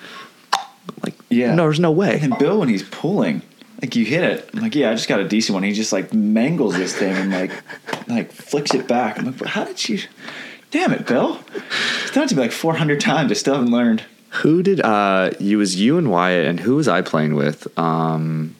Like, 1.02 1.14
Yeah. 1.28 1.54
no, 1.54 1.64
there's 1.64 1.80
no 1.80 1.90
way. 1.92 2.18
And 2.20 2.36
Bill, 2.38 2.58
when 2.60 2.68
he's 2.68 2.82
pulling, 2.82 3.42
like 3.82 3.94
you 3.94 4.04
hit 4.04 4.24
it, 4.24 4.50
I'm 4.54 4.60
like, 4.62 4.74
yeah, 4.74 4.90
I 4.90 4.94
just 4.94 5.08
got 5.08 5.20
a 5.20 5.28
decent 5.28 5.54
one. 5.54 5.62
He 5.62 5.72
just 5.72 5.92
like 5.92 6.12
mangles 6.14 6.76
this 6.76 6.94
thing 6.96 7.14
and 7.14 7.30
like, 7.32 7.52
like 8.08 8.32
flicks 8.32 8.74
it 8.74 8.88
back. 8.88 9.18
I'm 9.18 9.26
like, 9.26 9.44
how 9.44 9.64
did 9.64 9.88
you? 9.88 10.00
Damn 10.70 10.92
it, 10.92 11.06
Bill! 11.06 11.40
It's 12.02 12.10
done 12.10 12.28
to 12.28 12.34
me 12.36 12.42
like 12.42 12.52
400 12.52 13.00
times. 13.00 13.30
I 13.30 13.34
still 13.34 13.54
haven't 13.54 13.70
learned. 13.70 14.02
Who 14.42 14.62
did 14.62 14.80
uh 14.80 15.30
you 15.40 15.58
was 15.58 15.76
you 15.76 15.96
and 15.98 16.10
Wyatt 16.10 16.46
and 16.46 16.60
who 16.60 16.76
was 16.76 16.88
I 16.88 17.00
playing 17.02 17.34
with? 17.36 17.66
Um 17.78 18.54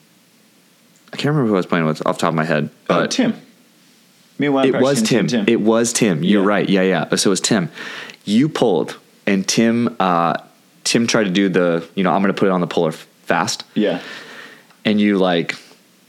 I 1.13 1.17
can't 1.17 1.27
remember 1.27 1.47
who 1.49 1.53
I 1.55 1.57
was 1.57 1.65
playing 1.67 1.85
with 1.85 2.05
off 2.07 2.17
the 2.17 2.21
top 2.21 2.29
of 2.29 2.35
my 2.35 2.45
head. 2.45 2.69
Oh, 2.89 3.01
But 3.01 3.11
Tim. 3.11 3.33
Me 4.39 4.47
and 4.47 4.65
it 4.65 4.81
was 4.81 5.01
Team 5.03 5.27
Tim. 5.27 5.45
It 5.47 5.61
was 5.61 5.93
Tim. 5.93 6.23
You're 6.23 6.41
Yeah. 6.41 6.47
right. 6.47 6.69
Yeah, 6.69 6.81
yeah. 6.81 7.15
So 7.15 7.29
it 7.29 7.31
was 7.31 7.41
Tim. 7.41 7.69
You 8.25 8.49
pulled 8.49 8.97
and 9.27 9.47
Tim 9.47 9.95
uh 9.99 10.35
Tim 10.85 11.05
tried 11.05 11.25
to 11.25 11.29
do 11.29 11.49
the, 11.49 11.87
you 11.95 12.03
know, 12.03 12.11
I'm 12.11 12.21
gonna 12.21 12.33
put 12.33 12.47
it 12.47 12.51
on 12.51 12.61
the 12.61 12.67
puller 12.67 12.91
fast. 12.93 13.63
yeah. 13.75 14.01
And 14.85 14.99
you 14.99 15.17
like, 15.19 15.55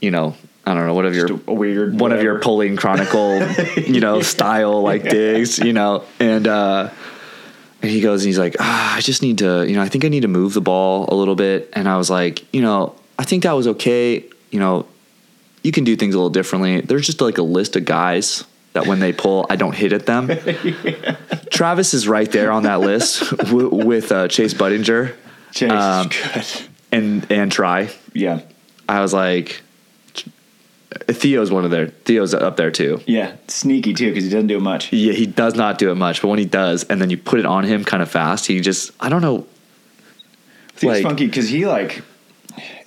you 0.01 0.09
know, 0.11 0.35
I 0.65 0.73
don't 0.73 0.87
know, 0.87 0.93
one 0.93 1.05
of 1.05 1.13
your 1.15 1.35
weird 1.47 1.99
one 1.99 2.11
of 2.13 2.23
your 2.23 2.39
pulling 2.39 2.77
chronicle, 2.77 3.41
you 3.77 3.99
know, 3.99 4.21
style 4.35 4.81
like 4.81 5.03
digs, 5.03 5.59
you 5.59 5.73
know, 5.73 6.03
and 6.19 6.47
uh 6.47 6.89
and 7.81 7.91
he 7.91 7.99
goes 7.99 8.21
and 8.23 8.27
he's 8.27 8.39
like, 8.39 8.55
ah, 8.59 8.95
I 8.95 9.01
just 9.01 9.21
need 9.23 9.39
to, 9.39 9.65
you 9.67 9.75
know, 9.75 9.81
I 9.81 9.89
think 9.89 10.05
I 10.05 10.07
need 10.07 10.21
to 10.21 10.27
move 10.27 10.53
the 10.53 10.61
ball 10.61 11.05
a 11.09 11.15
little 11.15 11.35
bit. 11.35 11.69
And 11.73 11.89
I 11.89 11.97
was 11.97 12.09
like, 12.11 12.45
you 12.53 12.61
know, 12.61 12.95
I 13.19 13.23
think 13.23 13.43
that 13.43 13.53
was 13.53 13.67
okay. 13.67 14.23
You 14.51 14.59
know, 14.59 14.85
you 15.63 15.71
can 15.71 15.83
do 15.83 15.95
things 15.95 16.15
a 16.15 16.17
little 16.17 16.29
differently. 16.29 16.81
There's 16.81 17.05
just 17.05 17.21
like 17.21 17.37
a 17.37 17.43
list 17.43 17.75
of 17.75 17.85
guys 17.85 18.43
that 18.73 18.87
when 18.87 18.99
they 18.99 19.11
pull, 19.13 19.45
I 19.49 19.55
don't 19.57 19.75
hit 19.75 19.93
at 19.93 20.05
them. 20.05 20.27
Travis 21.51 21.93
is 21.93 22.07
right 22.07 22.31
there 22.31 22.51
on 22.51 22.63
that 22.63 22.79
list 22.79 23.29
w- 23.37 23.69
with 23.69 24.11
uh, 24.11 24.27
Chase 24.27 24.53
Budinger 24.53 25.13
Chase 25.53 25.71
Um, 25.71 26.09
is 26.09 26.55
good. 26.61 26.69
and 26.91 27.31
and 27.31 27.51
Tri. 27.51 27.89
Yeah. 28.13 28.41
I 28.87 29.01
was 29.01 29.13
like, 29.13 29.61
Theo's 31.07 31.51
one 31.51 31.65
of 31.65 31.71
their 31.71 31.87
Theo's 31.87 32.33
up 32.33 32.57
there 32.57 32.71
too. 32.71 33.01
Yeah. 33.05 33.35
Sneaky 33.47 33.93
too 33.93 34.09
because 34.09 34.23
he 34.25 34.29
doesn't 34.29 34.47
do 34.47 34.57
it 34.57 34.61
much. 34.61 34.91
Yeah, 34.91 35.13
he 35.13 35.25
does 35.25 35.55
not 35.55 35.77
do 35.77 35.91
it 35.91 35.95
much, 35.95 36.21
but 36.21 36.27
when 36.29 36.39
he 36.39 36.45
does, 36.45 36.83
and 36.85 37.01
then 37.01 37.09
you 37.09 37.17
put 37.17 37.39
it 37.39 37.45
on 37.45 37.63
him 37.63 37.83
kind 37.85 38.01
of 38.03 38.09
fast, 38.09 38.47
he 38.47 38.59
just 38.61 38.91
I 38.99 39.09
don't 39.09 39.21
know. 39.21 39.45
Think 40.75 40.93
Like- 40.93 41.03
funky 41.03 41.25
because 41.27 41.49
he 41.49 41.65
like 41.65 42.01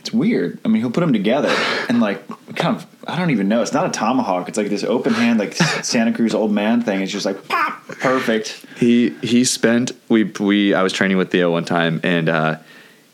it's 0.04 0.12
weird. 0.12 0.58
I 0.66 0.68
mean, 0.68 0.82
he'll 0.82 0.90
put 0.90 1.00
them 1.00 1.14
together 1.14 1.48
and 1.88 1.98
like 1.98 2.28
kind 2.56 2.76
of 2.76 2.86
I 3.08 3.16
don't 3.18 3.30
even 3.30 3.48
know. 3.48 3.62
It's 3.62 3.72
not 3.72 3.86
a 3.86 3.90
tomahawk. 3.90 4.50
It's 4.50 4.58
like 4.58 4.68
this 4.68 4.84
open 4.84 5.14
hand, 5.14 5.38
like 5.38 5.54
Santa 5.54 6.12
Cruz 6.12 6.34
old 6.34 6.52
man 6.52 6.82
thing. 6.82 7.00
It's 7.00 7.10
just 7.10 7.24
like 7.24 7.48
pop, 7.48 7.86
perfect. 7.86 8.66
He 8.76 9.10
he 9.22 9.44
spent 9.44 9.92
we 10.10 10.24
we 10.24 10.74
I 10.74 10.82
was 10.82 10.92
training 10.92 11.16
with 11.16 11.30
Theo 11.30 11.50
one 11.50 11.64
time, 11.64 12.00
and 12.04 12.28
uh, 12.28 12.58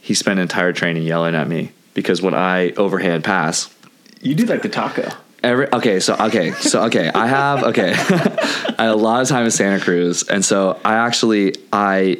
he 0.01 0.15
spent 0.15 0.41
entire 0.41 0.73
training 0.73 1.05
yelling 1.05 1.37
at 1.37 1.47
me 1.47 1.71
because 1.95 2.21
when 2.21 2.35
I 2.35 2.73
overhand 2.73 3.23
pass, 3.23 3.73
You 4.21 4.35
do 4.35 4.47
like 4.47 4.63
the 4.63 4.69
taco. 4.69 5.09
Every 5.45 5.73
okay, 5.73 6.01
so 6.01 6.17
okay, 6.17 6.51
so 6.53 6.83
okay, 6.87 7.09
I 7.15 7.29
have 7.29 7.63
okay, 7.63 7.93
I 7.95 8.83
had 8.83 8.91
a 8.91 8.97
lot 8.97 9.23
of 9.23 9.29
time 9.29 9.45
in 9.45 9.53
Santa 9.53 9.79
Cruz, 9.79 10.29
and 10.29 10.45
so 10.45 10.81
I 10.85 10.95
actually 10.95 11.55
I 11.73 12.19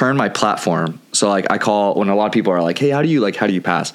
turn 0.00 0.16
my 0.16 0.28
platform. 0.30 0.98
So 1.12 1.28
like 1.28 1.46
I 1.50 1.58
call 1.58 1.94
when 1.94 2.08
a 2.08 2.14
lot 2.16 2.26
of 2.26 2.32
people 2.32 2.52
are 2.52 2.62
like, 2.62 2.78
"Hey, 2.78 2.88
how 2.90 3.02
do 3.02 3.08
you 3.08 3.20
like 3.20 3.36
how 3.36 3.46
do 3.46 3.52
you 3.52 3.60
pass?" 3.60 3.92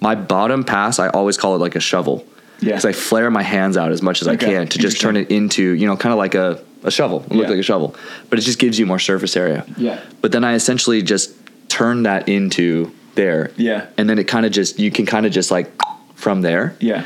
My 0.00 0.14
bottom 0.14 0.64
pass, 0.64 0.98
I 0.98 1.08
always 1.08 1.38
call 1.38 1.54
it 1.56 1.60
like 1.66 1.76
a 1.76 1.80
shovel. 1.80 2.24
Yeah. 2.60 2.68
because 2.70 2.86
I 2.86 2.92
flare 2.92 3.30
my 3.30 3.42
hands 3.42 3.76
out 3.76 3.90
as 3.92 4.00
much 4.00 4.22
as 4.22 4.28
Okay, 4.28 4.46
I 4.46 4.50
can 4.60 4.66
to 4.68 4.78
just 4.78 4.98
turn 4.98 5.14
it 5.16 5.30
into 5.30 5.62
you 5.62 5.86
know 5.86 5.96
kind 5.96 6.12
of 6.12 6.18
like 6.18 6.34
a 6.34 6.58
a 6.84 6.90
shovel, 6.90 7.18
it 7.24 7.32
look 7.32 7.44
Yeah. 7.44 7.50
like 7.50 7.58
a 7.58 7.62
shovel, 7.72 7.94
but 8.30 8.38
it 8.38 8.42
just 8.42 8.58
gives 8.58 8.78
you 8.78 8.86
more 8.86 8.98
surface 8.98 9.36
area. 9.36 9.64
Yeah. 9.76 9.98
But 10.22 10.32
then 10.32 10.42
I 10.44 10.54
essentially 10.54 11.02
just 11.02 11.32
turn 11.68 12.04
that 12.04 12.28
into 12.28 12.92
there. 13.14 13.50
Yeah. 13.56 13.86
And 13.98 14.08
then 14.08 14.18
it 14.18 14.24
kind 14.28 14.44
of 14.46 14.52
just 14.52 14.78
you 14.78 14.90
can 14.90 15.04
kind 15.06 15.26
of 15.26 15.32
just 15.32 15.50
like 15.50 15.66
from 16.14 16.42
there 16.42 16.74
Yeah. 16.80 17.02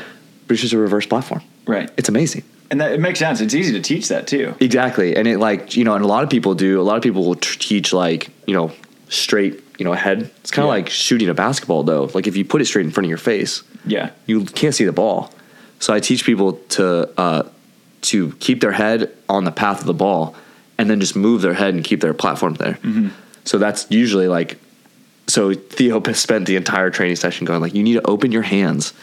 but 0.47 0.53
it's 0.53 0.61
just 0.61 0.73
a 0.73 0.77
reverse 0.77 1.05
platform. 1.05 1.41
Right. 1.65 1.89
It's 1.97 2.09
amazing. 2.09 2.43
And 2.71 2.79
that 2.81 2.93
it 2.93 2.99
makes 3.01 3.19
sense. 3.19 3.41
It's 3.41 3.53
easy 3.53 3.73
to 3.73 3.81
teach 3.81 4.07
that 4.07 4.25
too. 4.27 4.55
Exactly. 4.61 5.15
And 5.17 5.27
it 5.27 5.37
like, 5.39 5.75
you 5.75 5.83
know, 5.83 5.93
and 5.93 6.03
a 6.03 6.07
lot 6.07 6.23
of 6.23 6.29
people 6.29 6.55
do, 6.55 6.79
a 6.79 6.83
lot 6.83 6.95
of 6.95 7.03
people 7.03 7.25
will 7.25 7.35
teach 7.35 7.91
like, 7.91 8.29
you 8.47 8.53
know, 8.55 8.71
straight, 9.09 9.61
you 9.77 9.83
know, 9.83 9.91
ahead. 9.91 10.31
It's 10.39 10.51
kind 10.51 10.63
of 10.63 10.67
Yeah. 10.69 10.75
like 10.79 10.89
shooting 10.89 11.27
a 11.27 11.33
basketball 11.33 11.83
though. 11.83 12.09
Like 12.13 12.27
if 12.27 12.37
you 12.37 12.45
put 12.45 12.61
it 12.61 12.65
straight 12.65 12.85
in 12.85 12.91
front 12.91 13.05
of 13.05 13.09
your 13.09 13.17
face, 13.17 13.61
Yeah. 13.85 14.11
you 14.25 14.45
can't 14.45 14.73
see 14.73 14.85
the 14.85 14.93
ball. 14.93 15.31
So 15.79 15.93
I 15.93 15.99
teach 15.99 16.25
people 16.25 16.53
to, 16.69 17.09
uh, 17.19 17.43
to 18.03 18.31
keep 18.39 18.61
their 18.61 18.71
head 18.71 19.11
on 19.27 19.43
the 19.43 19.51
path 19.51 19.81
of 19.81 19.85
the 19.85 19.93
ball 19.93 20.33
and 20.77 20.89
then 20.89 20.99
just 21.01 21.15
move 21.15 21.41
their 21.41 21.53
head 21.55 21.73
and 21.73 21.83
keep 21.83 21.99
their 21.99 22.13
platform 22.13 22.53
there. 22.55 22.79
Mm-hmm. 22.83 23.09
So 23.43 23.57
that's 23.57 23.85
usually 23.91 24.27
like, 24.29 24.57
so 25.27 25.53
Theo 25.53 26.01
spent 26.13 26.45
the 26.45 26.55
entire 26.55 26.89
training 26.89 27.17
session 27.17 27.45
going 27.45 27.59
like, 27.59 27.73
you 27.73 27.83
need 27.83 27.95
to 27.95 28.07
open 28.07 28.31
your 28.31 28.41
hands 28.43 28.93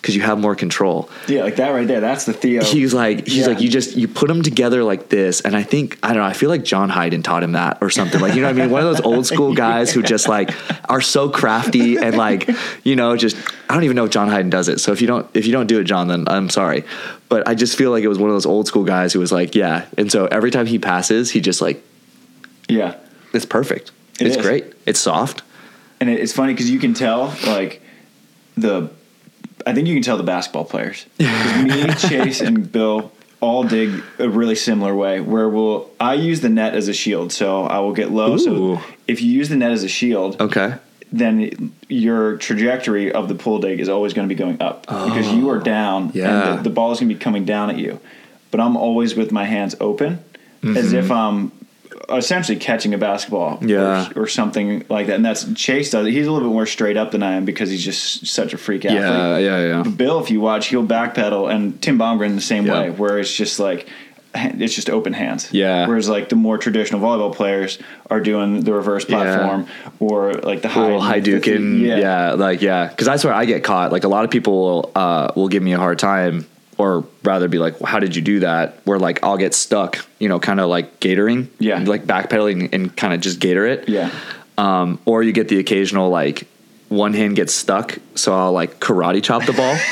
because 0.00 0.14
you 0.14 0.22
have 0.22 0.38
more 0.38 0.54
control. 0.54 1.10
Yeah, 1.26 1.42
like 1.42 1.56
that 1.56 1.70
right 1.70 1.86
there. 1.86 2.00
That's 2.00 2.24
the 2.24 2.32
Theo. 2.32 2.62
He's 2.62 2.94
like, 2.94 3.26
he's 3.26 3.38
Yeah. 3.38 3.46
like, 3.48 3.60
you 3.60 3.68
just 3.68 3.96
you 3.96 4.08
put 4.08 4.28
them 4.28 4.42
together 4.42 4.84
like 4.84 5.08
this, 5.08 5.40
and 5.40 5.56
I 5.56 5.62
think 5.62 5.98
I 6.02 6.08
don't 6.08 6.18
know. 6.18 6.24
I 6.24 6.32
feel 6.32 6.48
like 6.48 6.64
John 6.64 6.88
Hyden 6.88 7.22
taught 7.22 7.42
him 7.42 7.52
that 7.52 7.78
or 7.80 7.90
something. 7.90 8.20
Like 8.20 8.34
you 8.34 8.42
know 8.42 8.48
what 8.48 8.56
I 8.56 8.60
mean? 8.62 8.70
One 8.70 8.84
of 8.84 8.96
those 8.96 9.04
old 9.04 9.26
school 9.26 9.54
guys 9.66 9.92
who 9.92 10.02
just 10.02 10.28
like 10.28 10.50
are 10.90 11.00
so 11.00 11.28
crafty 11.28 11.96
and 11.96 12.16
like 12.16 12.48
you 12.84 12.96
know 12.96 13.16
just 13.16 13.36
I 13.68 13.74
don't 13.74 13.84
even 13.84 13.96
know 13.96 14.04
if 14.04 14.10
John 14.10 14.28
Hyden 14.28 14.50
does 14.50 14.68
it. 14.68 14.80
So 14.80 14.92
if 14.92 15.00
you 15.00 15.06
don't 15.06 15.28
if 15.34 15.46
you 15.46 15.52
don't 15.52 15.66
do 15.66 15.80
it, 15.80 15.84
John, 15.84 16.08
then 16.08 16.28
I'm 16.28 16.48
sorry. 16.48 16.84
But 17.28 17.46
I 17.46 17.54
just 17.54 17.76
feel 17.76 17.90
like 17.90 18.04
it 18.04 18.08
was 18.08 18.18
one 18.18 18.30
of 18.30 18.34
those 18.34 18.46
old 18.46 18.66
school 18.66 18.84
guys 18.84 19.12
who 19.12 19.20
was 19.20 19.32
like, 19.32 19.54
yeah. 19.54 19.86
And 19.98 20.10
so 20.10 20.26
every 20.26 20.50
time 20.50 20.66
he 20.66 20.78
passes, 20.78 21.30
he 21.30 21.40
just 21.40 21.60
like 21.60 21.84
yeah. 22.68 22.94
it's 23.34 23.46
perfect. 23.46 23.90
It 24.20 24.26
it's 24.26 24.36
is. 24.36 24.42
great. 24.42 24.64
It's 24.86 25.00
soft. 25.00 25.42
And 26.00 26.08
it's 26.08 26.32
funny 26.32 26.52
because 26.52 26.70
you 26.70 26.78
can 26.78 26.94
tell, 26.94 27.34
like, 27.46 27.82
the. 28.56 28.90
I 29.66 29.74
think 29.74 29.86
you 29.88 29.94
can 29.94 30.02
tell 30.02 30.16
the 30.16 30.22
basketball 30.22 30.64
players. 30.64 31.06
me, 31.18 31.94
Chase, 31.94 32.40
and 32.40 32.70
Bill 32.70 33.12
all 33.40 33.64
dig 33.64 34.02
a 34.18 34.28
really 34.28 34.54
similar 34.54 34.94
way. 34.94 35.20
Where 35.20 35.48
we'll 35.48 35.90
I 36.00 36.14
use 36.14 36.40
the 36.40 36.48
net 36.48 36.74
as 36.74 36.88
a 36.88 36.92
shield, 36.92 37.32
so 37.32 37.64
I 37.64 37.78
will 37.78 37.92
get 37.92 38.10
low. 38.10 38.34
Ooh. 38.34 38.38
So 38.38 38.80
if 39.06 39.22
you 39.22 39.30
use 39.30 39.48
the 39.48 39.56
net 39.56 39.72
as 39.72 39.84
a 39.84 39.88
shield, 39.88 40.40
Okay. 40.40 40.74
then 41.12 41.72
your 41.88 42.36
trajectory 42.36 43.12
of 43.12 43.28
the 43.28 43.34
pull 43.34 43.58
dig 43.60 43.80
is 43.80 43.88
always 43.88 44.12
going 44.12 44.28
to 44.28 44.34
be 44.34 44.38
going 44.38 44.60
up 44.60 44.82
because 44.82 45.32
you 45.32 45.48
are 45.50 45.58
oh, 45.58 45.62
down 45.62 46.10
Yeah. 46.14 46.50
and 46.50 46.58
the, 46.58 46.62
the 46.64 46.70
ball 46.70 46.92
is 46.92 47.00
going 47.00 47.08
to 47.08 47.14
be 47.14 47.20
coming 47.20 47.44
down 47.44 47.70
at 47.70 47.78
you. 47.78 48.00
But 48.50 48.60
I'm 48.60 48.76
always 48.76 49.14
with 49.14 49.30
my 49.30 49.44
hands 49.44 49.76
open 49.80 50.24
as 50.64 50.92
if 50.92 51.04
mm-hmm. 51.06 51.12
I'm 51.12 51.52
essentially 52.10 52.58
catching 52.58 52.94
a 52.94 52.98
basketball 52.98 53.58
Yeah. 53.60 54.08
or, 54.16 54.22
or 54.22 54.26
something 54.26 54.84
like 54.88 55.08
that. 55.08 55.16
And 55.16 55.24
that's 55.24 55.50
Chase 55.54 55.90
does 55.90 56.06
it. 56.06 56.12
He's 56.12 56.26
a 56.26 56.32
little 56.32 56.48
bit 56.48 56.52
more 56.54 56.66
straight 56.66 56.96
up 56.96 57.10
than 57.10 57.22
I 57.22 57.34
am 57.34 57.44
because 57.44 57.70
he's 57.70 57.84
just 57.84 58.26
such 58.26 58.52
a 58.54 58.58
freak 58.58 58.84
athlete. 58.84 59.00
Yeah. 59.02 59.38
Yeah. 59.38 59.66
Yeah. 59.66 59.82
But 59.82 59.96
Bill, 59.96 60.20
if 60.20 60.30
you 60.30 60.40
watch, 60.40 60.68
he'll 60.68 60.86
backpedal, 60.86 61.52
and 61.54 61.80
Tim 61.82 61.98
Bomgren 61.98 62.34
the 62.34 62.40
same 62.40 62.66
Yeah. 62.66 62.72
way, 62.80 62.90
where 62.90 63.18
it's 63.18 63.32
just 63.34 63.58
like 63.60 63.86
it's 64.34 64.74
just 64.74 64.88
open 64.90 65.12
hands. 65.14 65.48
Yeah. 65.52 65.86
Whereas 65.86 66.08
like 66.08 66.28
the 66.28 66.36
more 66.36 66.58
traditional 66.58 67.00
volleyball 67.00 67.34
players 67.34 67.78
are 68.10 68.20
doing 68.20 68.60
the 68.62 68.72
reverse 68.72 69.04
Yeah. 69.08 69.16
platform 69.24 69.66
or 70.00 70.34
like 70.34 70.62
the 70.62 70.68
high 70.68 70.82
little 70.84 71.00
Hadouken, 71.00 71.80
yeah. 71.80 71.96
yeah, 71.96 72.32
like 72.32 72.62
yeah, 72.62 72.86
because 72.88 73.06
that's 73.06 73.24
where 73.24 73.34
I 73.34 73.44
get 73.46 73.64
caught. 73.64 73.90
Like 73.92 74.04
a 74.04 74.08
lot 74.08 74.24
of 74.24 74.30
people 74.30 74.58
will 74.60 74.92
uh, 74.94 75.32
will 75.36 75.48
give 75.48 75.62
me 75.62 75.72
a 75.72 75.78
hard 75.78 75.98
time, 75.98 76.46
or 76.78 77.04
rather 77.24 77.48
be 77.48 77.58
like, 77.58 77.80
well, 77.80 77.90
"How 77.90 77.98
did 77.98 78.16
you 78.16 78.22
do 78.22 78.40
that?" 78.40 78.78
Where 78.84 78.98
like 78.98 79.22
I'll 79.22 79.36
get 79.36 79.52
stuck, 79.54 79.98
you 80.18 80.28
know, 80.28 80.38
kind 80.40 80.60
of 80.60 80.68
like 80.70 81.00
gatoring, 81.00 81.48
Yeah. 81.58 81.78
like 81.84 82.06
backpedaling 82.06 82.72
and 82.72 82.96
kind 82.96 83.12
of 83.12 83.20
just 83.20 83.40
gator 83.40 83.66
it, 83.66 83.88
yeah, 83.88 84.10
Um, 84.56 84.98
or 85.04 85.22
you 85.22 85.32
get 85.32 85.48
the 85.48 85.58
occasional 85.58 86.08
like 86.10 86.46
one 86.88 87.12
hand 87.12 87.36
gets 87.36 87.54
stuck, 87.54 87.98
so 88.14 88.32
I'll 88.34 88.52
like 88.52 88.80
karate 88.80 89.22
chop 89.22 89.44
the 89.44 89.52
ball. 89.52 89.76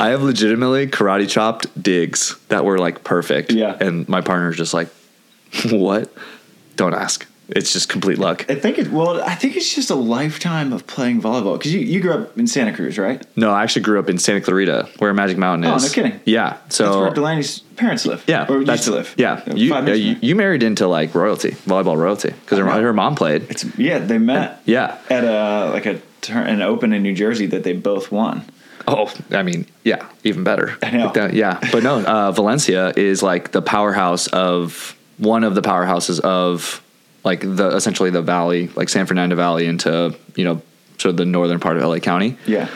I 0.00 0.08
have 0.08 0.22
legitimately 0.22 0.88
karate 0.88 1.28
chopped 1.28 1.66
digs 1.80 2.36
that 2.48 2.64
were 2.64 2.78
like 2.78 3.04
perfect, 3.04 3.52
Yeah. 3.52 3.76
and 3.80 4.08
my 4.08 4.20
partner's 4.22 4.56
just 4.56 4.74
like, 4.74 4.88
"What? 5.70 6.12
Don't 6.76 6.94
ask." 6.94 7.26
It's 7.48 7.72
just 7.72 7.88
complete 7.90 8.18
luck. 8.18 8.46
I 8.48 8.54
think 8.54 8.78
it. 8.78 8.90
Well, 8.90 9.22
I 9.22 9.34
think 9.34 9.54
it's 9.56 9.74
just 9.74 9.90
a 9.90 9.94
lifetime 9.94 10.72
of 10.72 10.86
playing 10.86 11.20
volleyball. 11.20 11.58
Because 11.58 11.74
you, 11.74 11.80
you 11.80 12.00
grew 12.00 12.12
up 12.14 12.38
in 12.38 12.46
Santa 12.46 12.72
Cruz, 12.74 12.98
right? 12.98 13.22
No, 13.36 13.50
I 13.50 13.62
actually 13.62 13.82
grew 13.82 13.98
up 13.98 14.08
in 14.08 14.18
Santa 14.18 14.40
Clarita, 14.40 14.88
where 14.98 15.12
Magic 15.12 15.36
Mountain 15.36 15.70
is. 15.70 15.84
Oh, 15.84 15.86
no 15.86 15.92
kidding. 15.92 16.20
Yeah. 16.24 16.56
So 16.70 16.84
That's 16.84 16.96
where 16.96 17.10
Delaney's 17.12 17.60
parents 17.76 18.06
live. 18.06 18.24
Yeah, 18.26 18.46
or 18.48 18.62
used 18.62 18.84
to 18.84 18.92
live. 18.92 19.14
Yeah, 19.18 19.42
Uh, 19.46 19.54
you, 19.54 19.74
you 19.94 20.16
you 20.22 20.34
married 20.36 20.62
into 20.62 20.86
like 20.86 21.14
royalty, 21.14 21.50
volleyball 21.66 21.96
royalty, 21.98 22.30
because 22.30 22.58
her, 22.58 22.64
her 22.64 22.92
mom 22.92 23.14
played. 23.14 23.42
It's 23.50 23.64
yeah. 23.78 23.98
They 23.98 24.18
met. 24.18 24.62
Yeah. 24.64 24.98
At 25.10 25.24
a 25.24 25.70
like 25.72 25.86
a 25.86 26.00
turn 26.22 26.46
an 26.46 26.62
open 26.62 26.92
in 26.94 27.02
New 27.02 27.14
Jersey 27.14 27.46
that 27.46 27.62
they 27.64 27.74
both 27.74 28.10
won. 28.10 28.42
Oh, 28.86 29.10
I 29.30 29.42
mean, 29.42 29.66
yeah, 29.82 30.06
even 30.24 30.44
better. 30.44 30.76
I 30.82 30.90
know. 30.90 31.04
Like 31.06 31.14
that- 31.14 31.34
yeah, 31.34 31.58
but 31.72 31.82
no, 31.82 32.02
uh, 32.04 32.32
Valencia 32.32 32.92
is 32.96 33.22
like 33.22 33.52
the 33.52 33.62
powerhouse 33.62 34.26
of 34.28 34.94
one 35.18 35.42
of 35.44 35.54
the 35.54 35.62
powerhouses 35.62 36.20
of 36.20 36.82
like 37.24 37.40
the 37.40 37.68
essentially 37.74 38.10
the 38.10 38.22
valley, 38.22 38.68
like 38.76 38.88
San 38.88 39.06
Fernando 39.06 39.34
Valley 39.36 39.66
into 39.66 40.14
you 40.36 40.44
know 40.44 40.62
sort 40.98 41.10
of 41.10 41.16
the 41.16 41.24
northern 41.26 41.58
part 41.60 41.76
of 41.76 41.82
LA 41.82 41.98
County. 41.98 42.36
Yeah. 42.46 42.68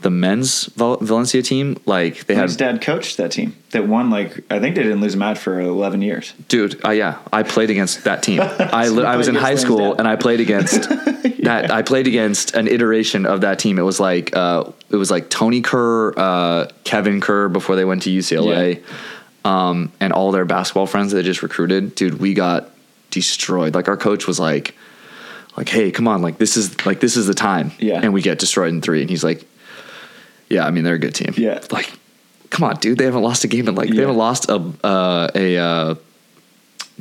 The 0.00 0.10
men's 0.10 0.66
Val- 0.76 0.98
Valencia 0.98 1.42
team, 1.42 1.76
like 1.84 2.26
they 2.26 2.36
His 2.36 2.52
had, 2.52 2.58
dad 2.76 2.82
coached 2.82 3.16
that 3.16 3.32
team 3.32 3.56
that 3.72 3.88
won. 3.88 4.10
Like 4.10 4.44
I 4.48 4.60
think 4.60 4.76
they 4.76 4.84
didn't 4.84 5.00
lose 5.00 5.14
a 5.14 5.16
match 5.16 5.40
for 5.40 5.58
eleven 5.58 6.02
years. 6.02 6.34
dude, 6.46 6.84
uh, 6.84 6.90
yeah, 6.90 7.18
I 7.32 7.42
played 7.42 7.68
against 7.70 8.04
that 8.04 8.22
team. 8.22 8.40
I 8.58 8.86
li- 8.90 9.02
I 9.02 9.16
was 9.16 9.26
in 9.26 9.34
high 9.34 9.56
school 9.56 9.94
and 9.98 10.06
I 10.06 10.14
played 10.14 10.38
against 10.38 10.88
that. 11.42 11.72
I 11.72 11.82
played 11.82 12.06
against 12.06 12.54
an 12.54 12.68
iteration 12.68 13.26
of 13.26 13.40
that 13.40 13.58
team. 13.58 13.76
It 13.76 13.82
was 13.82 13.98
like 13.98 14.36
uh, 14.36 14.70
it 14.88 14.94
was 14.96 15.10
like 15.10 15.30
Tony 15.30 15.62
Kerr, 15.62 16.12
uh, 16.16 16.68
Kevin 16.84 17.20
Kerr 17.20 17.48
before 17.48 17.74
they 17.74 17.84
went 17.84 18.02
to 18.02 18.10
UCLA, 18.10 18.84
um, 19.44 19.90
and 19.98 20.12
all 20.12 20.30
their 20.30 20.44
basketball 20.44 20.86
friends 20.86 21.10
that 21.10 21.16
they 21.16 21.22
just 21.24 21.42
recruited. 21.42 21.96
Dude, 21.96 22.20
we 22.20 22.34
got 22.34 22.70
destroyed. 23.10 23.74
Like 23.74 23.88
our 23.88 23.96
coach 23.96 24.26
was 24.26 24.38
like, 24.38 24.74
like, 25.56 25.68
hey, 25.68 25.90
come 25.90 26.06
on, 26.08 26.22
like 26.22 26.38
this 26.38 26.56
is 26.56 26.84
like 26.86 27.00
this 27.00 27.16
is 27.16 27.26
the 27.26 27.34
time. 27.34 27.72
Yeah. 27.78 28.00
and 28.02 28.12
we 28.12 28.22
get 28.22 28.38
destroyed 28.38 28.70
in 28.70 28.80
three, 28.80 29.00
and 29.00 29.10
he's 29.10 29.24
like, 29.24 29.44
yeah, 30.48 30.66
I 30.66 30.70
mean 30.70 30.84
they're 30.84 30.94
a 30.94 30.98
good 30.98 31.14
team. 31.14 31.34
Yeah. 31.36 31.62
like. 31.70 31.92
Come 32.50 32.64
on, 32.64 32.76
dude! 32.76 32.96
They 32.96 33.04
haven't 33.04 33.22
lost 33.22 33.44
a 33.44 33.46
game 33.46 33.68
in 33.68 33.74
like 33.74 33.90
they 33.90 34.00
haven't 34.00 34.16
lost 34.16 34.48
a 34.48 34.72
uh, 34.82 35.28
a 35.34 35.58
uh, 35.58 35.94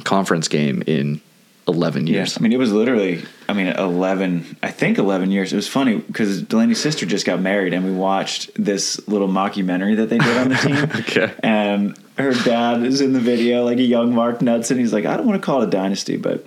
conference 0.04 0.50
game 0.50 0.84
in 0.86 1.22
11 1.67 2.08
years. 2.08 2.30
Yes, 2.30 2.38
I 2.38 2.41
mean 2.41 2.53
it 2.53 2.58
was 2.58 2.71
literally. 2.71 3.23
I 3.49 3.53
mean, 3.53 3.67
eleven. 3.67 4.58
I 4.62 4.71
think 4.71 4.97
eleven 4.97 5.32
years. 5.32 5.53
It 5.53 5.56
was 5.56 5.67
funny 5.67 5.97
because 5.97 6.41
Delaney's 6.41 6.82
sister 6.82 7.06
just 7.06 7.25
got 7.25 7.39
married, 7.39 7.73
and 7.73 7.86
we 7.86 7.91
watched 7.91 8.51
this 8.56 9.06
little 9.08 9.27
mockumentary 9.27 9.95
that 9.97 10.10
they 10.10 10.17
did 10.17 10.38
on 10.38 10.49
the 10.49 10.56
team. 10.91 11.01
Okay. 11.01 11.34
And 11.41 11.97
her 12.17 12.34
dad 12.34 12.84
is 12.84 13.01
in 13.01 13.13
the 13.13 13.19
video, 13.19 13.63
like 13.63 13.77
a 13.77 13.84
young 13.84 14.13
Mark 14.13 14.41
Nuts, 14.41 14.71
and 14.71 14.80
he's 14.80 14.93
like, 14.93 15.06
"I 15.06 15.17
don't 15.17 15.27
want 15.27 15.41
to 15.41 15.45
call 15.45 15.62
it 15.62 15.67
a 15.67 15.71
dynasty, 15.71 16.17
but 16.17 16.45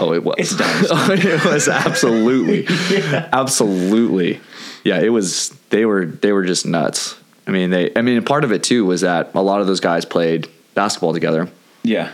Oh, 0.00 0.12
it 0.12 0.22
was. 0.22 0.36
It's 0.38 0.56
done. 0.56 0.84
it 1.18 1.44
was 1.44 1.68
absolutely, 1.68 2.66
absolutely. 3.32 4.40
Yeah, 4.84 5.00
it 5.00 5.08
was. 5.08 5.50
They 5.70 5.84
were 5.84 6.06
they 6.06 6.32
were 6.32 6.44
just 6.44 6.66
nuts. 6.66 7.16
I 7.46 7.50
mean, 7.50 7.70
they. 7.70 7.90
I 7.96 8.02
mean, 8.02 8.22
part 8.24 8.44
of 8.44 8.52
it 8.52 8.62
too 8.62 8.84
was 8.84 9.00
that 9.00 9.34
a 9.34 9.42
lot 9.42 9.60
of 9.60 9.66
those 9.66 9.80
guys 9.80 10.04
played 10.04 10.48
basketball 10.74 11.12
together, 11.12 11.48
yeah, 11.82 12.12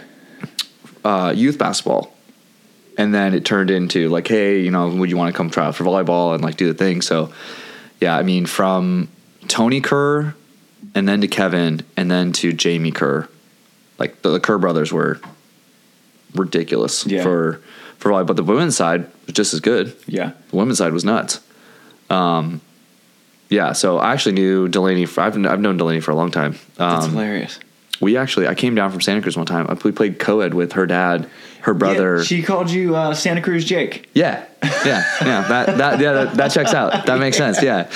uh, 1.05 1.33
youth 1.37 1.59
basketball, 1.59 2.14
and 2.97 3.13
then 3.15 3.35
it 3.35 3.45
turned 3.45 3.71
into 3.71 4.09
like, 4.09 4.27
hey, 4.29 4.61
you 4.61 4.71
know, 4.71 4.89
would 4.89 5.11
you 5.11 5.17
want 5.17 5.33
to 5.35 5.37
come 5.37 5.51
try 5.51 5.67
out 5.67 5.75
for 5.77 5.85
volleyball 5.85 6.35
and 6.35 6.43
like 6.43 6.57
do 6.57 6.67
the 6.67 6.75
thing? 6.75 7.03
So, 7.03 7.33
yeah, 8.01 8.17
I 8.17 8.23
mean, 8.23 8.47
from 8.47 9.09
Tony 9.49 9.81
Kerr, 9.81 10.35
and 10.95 11.09
then 11.09 11.21
to 11.23 11.29
Kevin, 11.29 11.81
and 11.97 12.11
then 12.11 12.33
to 12.35 12.53
Jamie 12.53 12.93
Kerr, 12.93 13.29
like 13.99 14.23
the, 14.23 14.31
the 14.31 14.41
Kerr 14.41 14.59
brothers 14.59 14.93
were 14.93 15.21
ridiculous 16.35 17.07
Yeah. 17.07 17.23
for 17.23 17.61
for 17.99 18.11
volleyball. 18.11 18.27
But 18.27 18.37
the 18.37 18.43
women's 18.45 18.77
side 18.77 19.07
was 19.27 19.35
just 19.35 19.55
as 19.55 19.61
good. 19.61 19.95
yeah, 20.07 20.33
The 20.51 20.57
women's 20.57 20.79
side 20.79 20.93
was 20.93 21.05
nuts. 21.05 21.41
Um, 22.11 22.61
yeah, 23.49 23.73
so 23.73 23.99
I 23.99 24.13
actually 24.13 24.33
knew 24.35 24.69
Delaney. 24.69 25.07
For, 25.07 25.21
I've 25.23 25.37
I've 25.47 25.61
known 25.61 25.77
Delaney 25.77 26.01
for 26.01 26.11
a 26.11 26.15
long 26.15 26.31
time. 26.31 26.57
that's 26.77 27.07
Um, 27.07 27.13
hilarious. 27.13 27.59
We 28.05 28.19
actually 28.19 28.47
I 28.47 28.55
came 28.55 28.75
down 28.75 28.91
from 28.91 29.01
Santa 29.01 29.23
Cruz 29.23 29.37
one 29.37 29.47
time. 29.47 29.67
We 29.83 29.91
played 29.91 30.19
co-ed 30.19 30.53
with 30.53 30.73
her 30.75 30.87
dad, 30.87 31.29
her 31.63 31.73
brother. 31.73 32.19
Yeah, 32.19 32.23
she 32.23 32.43
called 32.43 32.71
you 32.71 32.95
uh, 32.95 33.15
Santa 33.15 33.41
Cruz 33.41 33.65
Jake. 33.65 34.11
Yeah, 34.15 34.45
yeah, 34.63 35.03
yeah. 35.23 35.49
That 35.49 35.79
that 35.79 36.01
yeah 36.01 36.13
that, 36.13 36.35
that 36.35 36.49
checks 36.53 36.75
out. 36.75 37.07
That 37.07 37.19
makes 37.19 37.39
sense. 37.39 37.63
Yeah. 37.63 37.89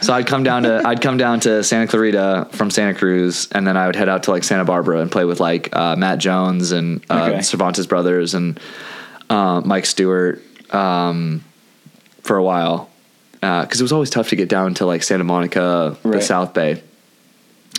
So 0.00 0.12
I'd 0.12 0.26
come 0.26 0.42
down 0.42 0.64
to 0.64 0.82
I'd 0.84 1.00
come 1.00 1.16
down 1.16 1.38
to 1.40 1.62
Santa 1.62 1.86
Clarita 1.86 2.48
from 2.50 2.70
Santa 2.70 2.98
Cruz, 2.98 3.48
and 3.52 3.64
then 3.66 3.76
I 3.76 3.86
would 3.86 3.96
head 3.96 4.08
out 4.08 4.24
to 4.24 4.32
like 4.32 4.42
Santa 4.44 4.64
Barbara 4.64 4.98
and 5.00 5.10
play 5.10 5.24
with 5.24 5.38
like 5.38 5.74
uh, 5.74 5.94
Matt 5.96 6.18
Jones 6.18 6.72
and 6.72 7.04
uh, 7.08 7.30
Okay. 7.30 7.42
Cervantes 7.42 7.86
brothers 7.86 8.34
and 8.34 8.58
uh, 9.30 9.62
Mike 9.64 9.86
Stewart 9.86 10.42
um, 10.74 11.44
for 12.22 12.36
a 12.36 12.42
while 12.42 12.90
because 13.40 13.78
it 13.80 13.84
was 13.84 13.92
always 13.92 14.10
tough 14.10 14.30
to 14.30 14.36
get 14.36 14.48
down 14.48 14.74
to 14.74 14.86
like 14.86 15.02
Santa 15.04 15.22
Monica, 15.24 15.96
the 16.02 16.20
South 16.20 16.54
Bay. 16.54 16.82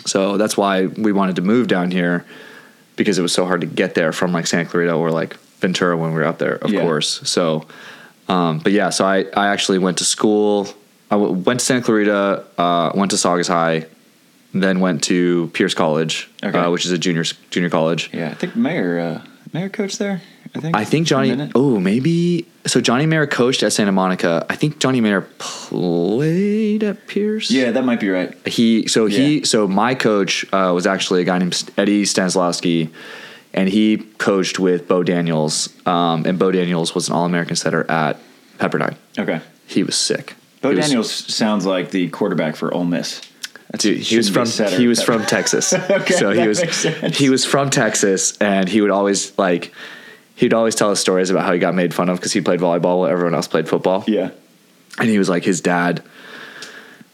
So 0.04 0.36
that's 0.36 0.56
why 0.56 0.86
we 0.86 1.12
wanted 1.12 1.36
to 1.36 1.42
move 1.42 1.68
down 1.68 1.90
here 1.90 2.24
because 2.96 3.18
it 3.18 3.22
was 3.22 3.32
so 3.32 3.44
hard 3.44 3.60
to 3.62 3.66
get 3.66 3.94
there 3.94 4.12
from 4.12 4.32
like 4.32 4.46
Santa 4.46 4.68
Clarita 4.68 4.92
or 4.94 5.10
like 5.10 5.34
Ventura 5.60 5.96
when 5.96 6.10
we 6.10 6.16
were 6.16 6.24
out 6.24 6.38
there, 6.38 6.54
of 6.56 6.70
Yeah. 6.70 6.82
course. 6.82 7.20
So, 7.28 7.66
um, 8.28 8.58
but 8.58 8.72
yeah, 8.72 8.90
so 8.90 9.04
I, 9.04 9.24
I 9.36 9.48
actually 9.48 9.78
went 9.78 9.98
to 9.98 10.04
school. 10.04 10.68
I 11.10 11.14
w- 11.14 11.32
went 11.32 11.60
to 11.60 11.66
Santa 11.66 11.82
Clarita, 11.82 12.44
uh, 12.58 12.92
went 12.94 13.10
to 13.12 13.16
Saugus 13.18 13.48
High, 13.48 13.86
then 14.54 14.80
went 14.80 15.02
to 15.04 15.48
Pierce 15.54 15.74
College, 15.74 16.28
Okay. 16.42 16.58
uh, 16.58 16.70
which 16.70 16.84
is 16.86 16.92
a 16.92 16.98
junior 16.98 17.24
junior 17.50 17.70
college. 17.70 18.10
Yeah, 18.12 18.30
I 18.30 18.34
think 18.34 18.56
Mayer 18.56 18.98
uh, 18.98 19.22
Mayer 19.52 19.68
coach 19.68 19.98
there. 19.98 20.22
I 20.56 20.60
think. 20.60 20.76
I 20.76 20.84
think 20.84 21.06
Johnny. 21.06 21.50
Oh, 21.54 21.78
maybe. 21.78 22.46
So 22.66 22.80
Johnny 22.80 23.06
Mayer 23.06 23.26
coached 23.26 23.62
at 23.62 23.72
Santa 23.72 23.92
Monica. 23.92 24.44
I 24.50 24.56
think 24.56 24.78
Johnny 24.78 25.00
Mayer 25.00 25.20
played 25.38 26.82
at 26.82 27.06
Pierce. 27.06 27.50
Yeah, 27.50 27.70
that 27.72 27.84
might 27.84 28.00
be 28.00 28.08
right. 28.08 28.34
He 28.46 28.88
so 28.88 29.06
he 29.06 29.44
so 29.44 29.68
my 29.68 29.94
coach 29.94 30.44
uh, 30.52 30.72
was 30.74 30.86
actually 30.86 31.22
a 31.22 31.24
guy 31.24 31.38
named 31.38 31.70
Eddie 31.76 32.04
Stanislavski, 32.04 32.90
and 33.54 33.68
he 33.68 33.98
coached 34.18 34.58
with 34.58 34.88
Bo 34.88 35.02
Daniels. 35.02 35.68
Um, 35.86 36.24
and 36.26 36.38
Bo 36.38 36.50
Daniels 36.50 36.94
was 36.94 37.08
an 37.08 37.14
All 37.14 37.24
American 37.26 37.56
setter 37.56 37.88
at 37.90 38.18
Pepperdine. 38.58 38.96
Okay. 39.18 39.40
He 39.66 39.82
was 39.82 39.96
sick. 39.96 40.34
Bo 40.62 40.70
He 40.70 40.76
was- 40.76 40.86
Daniels 40.86 41.12
sounds 41.12 41.66
like 41.66 41.90
the 41.90 42.08
quarterback 42.08 42.56
for 42.56 42.72
Ole 42.72 42.84
Miss. 42.84 43.20
Dude, 43.78 43.98
he 43.98 44.16
was 44.16 44.28
shouldn't 44.28 44.56
be 44.56 44.64
a 44.64 44.68
from 44.68 44.80
he 44.80 44.86
was 44.86 45.02
from 45.02 45.24
Texas. 45.26 45.72
Okay, 45.90 46.14
so 46.14 46.30
he 46.30 46.46
was 46.48 46.60
he 47.16 47.28
was 47.28 47.44
from 47.44 47.68
Texas, 47.68 48.36
and 48.38 48.68
he 48.68 48.80
would 48.80 48.90
always 48.92 49.36
like 49.38 49.74
he'd 50.36 50.54
always 50.54 50.74
tell 50.74 50.90
us 50.90 51.00
stories 51.00 51.30
about 51.30 51.44
how 51.44 51.52
he 51.52 51.58
got 51.58 51.74
made 51.74 51.92
fun 51.92 52.08
of 52.08 52.18
because 52.18 52.32
he 52.32 52.40
played 52.40 52.60
volleyball 52.60 53.00
while 53.00 53.06
everyone 53.06 53.34
else 53.34 53.48
played 53.48 53.68
football. 53.68 54.04
Yeah. 54.06 54.30
and 54.98 55.08
he 55.08 55.18
was 55.18 55.28
like 55.28 55.44
his 55.44 55.60
dad 55.60 56.02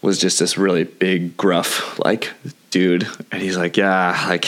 was 0.02 0.18
just 0.18 0.38
this 0.38 0.58
really 0.58 0.84
big 0.84 1.36
gruff 1.36 1.98
like 2.04 2.30
dude 2.70 3.06
and 3.30 3.40
he's 3.42 3.56
like 3.56 3.76
yeah 3.76 4.26
like 4.28 4.46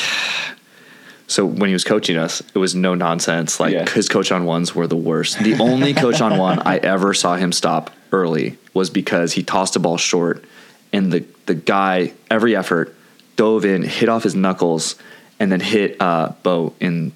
so 1.26 1.46
when 1.46 1.68
he 1.68 1.72
was 1.72 1.84
coaching 1.84 2.16
us 2.16 2.42
it 2.54 2.58
was 2.58 2.74
no 2.74 2.94
nonsense 2.94 3.60
like 3.60 3.72
Yeah. 3.72 3.88
his 3.88 4.08
coach 4.08 4.30
on 4.32 4.44
ones 4.44 4.74
were 4.74 4.86
the 4.86 4.96
worst 4.96 5.38
the 5.38 5.54
only 5.54 5.94
coach 5.94 6.20
on 6.20 6.38
one 6.38 6.58
i 6.66 6.76
ever 6.94 7.14
saw 7.14 7.36
him 7.36 7.52
stop 7.52 7.90
early 8.12 8.58
was 8.72 8.90
because 8.90 9.32
he 9.32 9.42
tossed 9.42 9.76
a 9.76 9.78
ball 9.78 9.96
short 9.96 10.44
and 10.92 11.12
the 11.12 11.24
the 11.46 11.54
guy 11.54 12.12
every 12.30 12.56
effort 12.56 12.94
dove 13.36 13.64
in 13.64 13.82
hit 13.82 14.08
off 14.08 14.22
his 14.24 14.34
knuckles 14.34 14.96
and 15.38 15.50
then 15.52 15.60
hit 15.60 16.00
uh 16.00 16.32
bo 16.42 16.72
in 16.80 17.12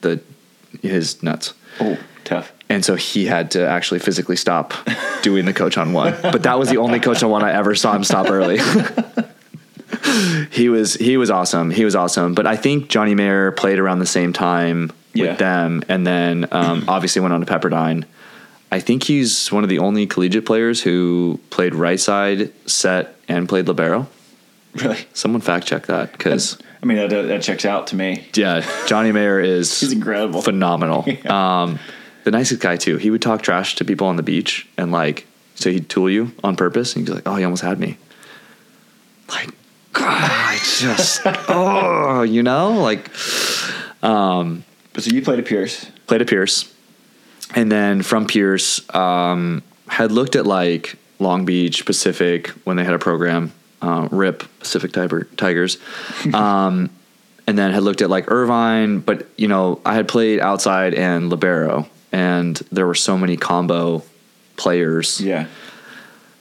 the 0.00 0.20
his 0.82 1.22
nuts 1.22 1.54
Oh, 1.80 1.98
tough. 2.24 2.52
and 2.68 2.84
so 2.84 2.94
he 2.96 3.26
had 3.26 3.50
to 3.52 3.66
actually 3.66 4.00
physically 4.00 4.36
stop 4.36 4.74
doing 5.22 5.44
the 5.46 5.52
coach 5.52 5.78
on 5.78 5.92
one. 5.92 6.14
But 6.22 6.42
that 6.42 6.58
was 6.58 6.68
the 6.70 6.76
only 6.78 7.00
coach 7.00 7.22
on 7.22 7.30
one 7.30 7.42
I 7.42 7.52
ever 7.52 7.74
saw 7.74 7.94
him 7.94 8.04
stop 8.04 8.28
early. 8.30 8.58
he 10.50 10.68
was 10.68 10.94
he 10.94 11.16
was 11.16 11.30
awesome. 11.30 11.70
He 11.70 11.84
was 11.84 11.94
awesome. 11.94 12.34
But 12.34 12.46
I 12.46 12.56
think 12.56 12.88
Johnny 12.88 13.14
Mayer 13.14 13.52
played 13.52 13.78
around 13.78 13.98
the 14.00 14.06
same 14.06 14.32
time 14.32 14.90
Yeah. 15.14 15.30
with 15.30 15.38
them, 15.38 15.82
and 15.88 16.06
then 16.06 16.46
um, 16.52 16.84
obviously 16.88 17.20
went 17.22 17.34
on 17.34 17.44
to 17.44 17.46
Pepperdine. 17.46 18.04
I 18.70 18.80
think 18.80 19.04
he's 19.04 19.52
one 19.52 19.64
of 19.64 19.68
the 19.68 19.78
only 19.80 20.06
collegiate 20.06 20.46
players 20.46 20.82
who 20.82 21.38
played 21.50 21.74
right 21.74 22.00
side, 22.00 22.50
set, 22.66 23.16
and 23.28 23.46
played 23.48 23.68
libero. 23.68 24.08
Really. 24.74 24.98
Someone 25.12 25.40
fact 25.42 25.66
check 25.66 25.86
that 25.86 26.12
because 26.12 26.58
I 26.82 26.86
mean, 26.86 26.96
that, 26.96 27.10
that 27.10 27.42
checks 27.42 27.64
out 27.64 27.88
to 27.88 27.96
me. 27.96 28.26
yeah, 28.34 28.64
Johnny 28.86 29.12
Mayer 29.12 29.38
is 29.40 29.78
He's 29.80 29.92
incredible. 29.92 30.42
phenomenal. 30.42 31.06
Um, 31.30 31.78
the 32.24 32.30
nicest 32.30 32.60
guy 32.62 32.76
too. 32.76 32.96
He 32.98 33.10
would 33.10 33.20
talk 33.22 33.42
trash 33.42 33.74
to 33.76 33.84
people 33.84 34.06
on 34.06 34.16
the 34.16 34.22
beach 34.22 34.66
and 34.78 34.92
like, 34.92 35.26
so 35.56 35.70
he'd 35.70 35.88
tool 35.88 36.08
you 36.08 36.32
on 36.44 36.56
purpose, 36.56 36.94
and 36.94 37.00
he'd 37.06 37.10
be 37.10 37.14
like, 37.16 37.26
"Oh, 37.26 37.34
he 37.36 37.44
almost 37.44 37.62
had 37.62 37.78
me." 37.80 37.98
Like, 39.28 39.50
God, 39.92 40.06
I 40.08 40.58
just, 40.62 41.20
oh, 41.48 42.22
you 42.22 42.42
know, 42.42 42.70
like 42.80 43.10
But 44.00 45.02
so 45.02 45.10
you 45.10 45.22
played 45.22 45.38
at 45.38 45.46
Pierce. 45.46 45.86
played 46.06 46.20
at 46.22 46.28
Pierce, 46.28 46.72
and 47.54 47.70
then 47.70 48.02
from 48.02 48.26
Pierce, 48.26 48.80
um, 48.94 49.62
had 49.88 50.12
looked 50.12 50.36
at 50.36 50.46
like 50.46 50.96
Long 51.18 51.44
Beach 51.44 51.84
Pacific 51.84 52.48
when 52.64 52.76
they 52.76 52.84
had 52.84 52.94
a 52.94 52.98
program, 52.98 53.52
uh, 53.82 54.08
RIP 54.10 54.44
Pacific 54.60 54.92
Tiger, 54.92 55.24
Tigers, 55.36 55.76
um, 56.32 56.88
and 57.46 57.58
then 57.58 57.72
had 57.72 57.82
looked 57.82 58.00
at 58.02 58.08
like 58.10 58.30
Irvine, 58.30 59.00
but 59.00 59.26
you 59.36 59.48
know, 59.48 59.80
I 59.84 59.94
had 59.94 60.08
played 60.08 60.40
outside 60.40 60.94
and 60.94 61.28
libero, 61.28 61.88
and 62.12 62.56
there 62.70 62.86
were 62.86 62.94
so 62.94 63.18
many 63.18 63.36
combo 63.36 64.02
players 64.56 65.20
Yeah. 65.20 65.46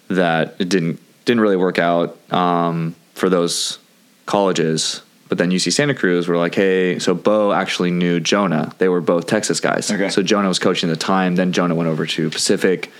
that 0.09 0.55
it 0.59 0.69
didn't 0.69 0.99
didn't 1.25 1.41
really 1.41 1.55
work 1.57 1.79
out 1.79 2.17
um, 2.33 2.95
for 3.13 3.29
those 3.29 3.79
colleges. 4.25 5.01
But 5.29 5.37
then 5.37 5.49
UC 5.49 5.71
Santa 5.71 5.93
Cruz 5.93 6.27
were 6.27 6.35
like, 6.35 6.53
hey, 6.55 6.99
so 6.99 7.13
Bo 7.15 7.53
actually 7.53 7.91
knew 7.91 8.19
Jonah. 8.19 8.73
They 8.79 8.89
were 8.89 8.99
both 8.99 9.27
Texas 9.27 9.61
guys. 9.61 9.89
Okay. 9.89 10.09
So 10.09 10.21
Jonah 10.21 10.49
was 10.49 10.59
coaching 10.59 10.89
at 10.89 10.99
the 10.99 11.05
time. 11.05 11.35
Then 11.37 11.53
Jonah 11.53 11.73
went 11.73 11.87
over 11.89 12.05
to 12.05 12.29
Pacific 12.29 12.91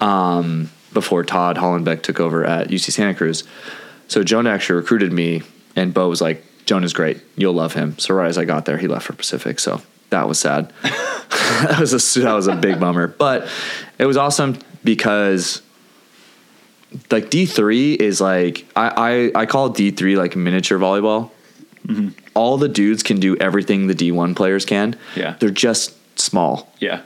um, 0.00 0.70
before 0.94 1.24
Todd 1.24 1.56
Hollenbeck 1.56 2.02
took 2.02 2.20
over 2.20 2.44
at 2.44 2.68
UC 2.68 2.92
Santa 2.92 3.14
Cruz. 3.14 3.44
So 4.08 4.22
Jonah 4.22 4.50
actually 4.50 4.76
recruited 4.76 5.12
me, 5.12 5.42
and 5.76 5.92
Bo 5.92 6.08
was 6.08 6.20
like, 6.20 6.44
Jonah's 6.64 6.92
great. 6.92 7.20
You'll 7.36 7.52
love 7.52 7.74
him. 7.74 7.98
So 7.98 8.14
right 8.14 8.28
as 8.28 8.38
I 8.38 8.44
got 8.44 8.64
there, 8.64 8.78
he 8.78 8.86
left 8.86 9.06
for 9.06 9.12
Pacific. 9.12 9.58
So 9.60 9.82
that 10.10 10.28
was 10.28 10.38
sad. 10.38 10.72
that 11.62 11.78
was 11.78 11.92
a 11.92 12.20
that 12.20 12.32
was 12.32 12.46
a 12.46 12.56
big 12.56 12.80
bummer. 12.80 13.08
But 13.08 13.48
it 13.98 14.06
was 14.06 14.16
awesome 14.16 14.58
because 14.82 15.62
like 17.10 17.30
D 17.30 17.46
three 17.46 17.94
is 17.94 18.20
like 18.20 18.66
I, 18.76 19.32
I 19.34 19.42
I 19.42 19.46
call 19.46 19.70
D 19.70 19.90
three 19.90 20.16
like 20.16 20.36
miniature 20.36 20.78
volleyball. 20.78 21.30
Mm-hmm. 21.86 22.10
All 22.34 22.56
the 22.56 22.68
dudes 22.68 23.02
can 23.02 23.20
do 23.20 23.36
everything 23.36 23.88
the 23.88 23.94
D 23.94 24.10
one 24.10 24.34
players 24.34 24.64
can. 24.64 24.96
Yeah. 25.16 25.36
they're 25.38 25.50
just 25.50 25.94
small. 26.18 26.72
Yeah. 26.78 27.02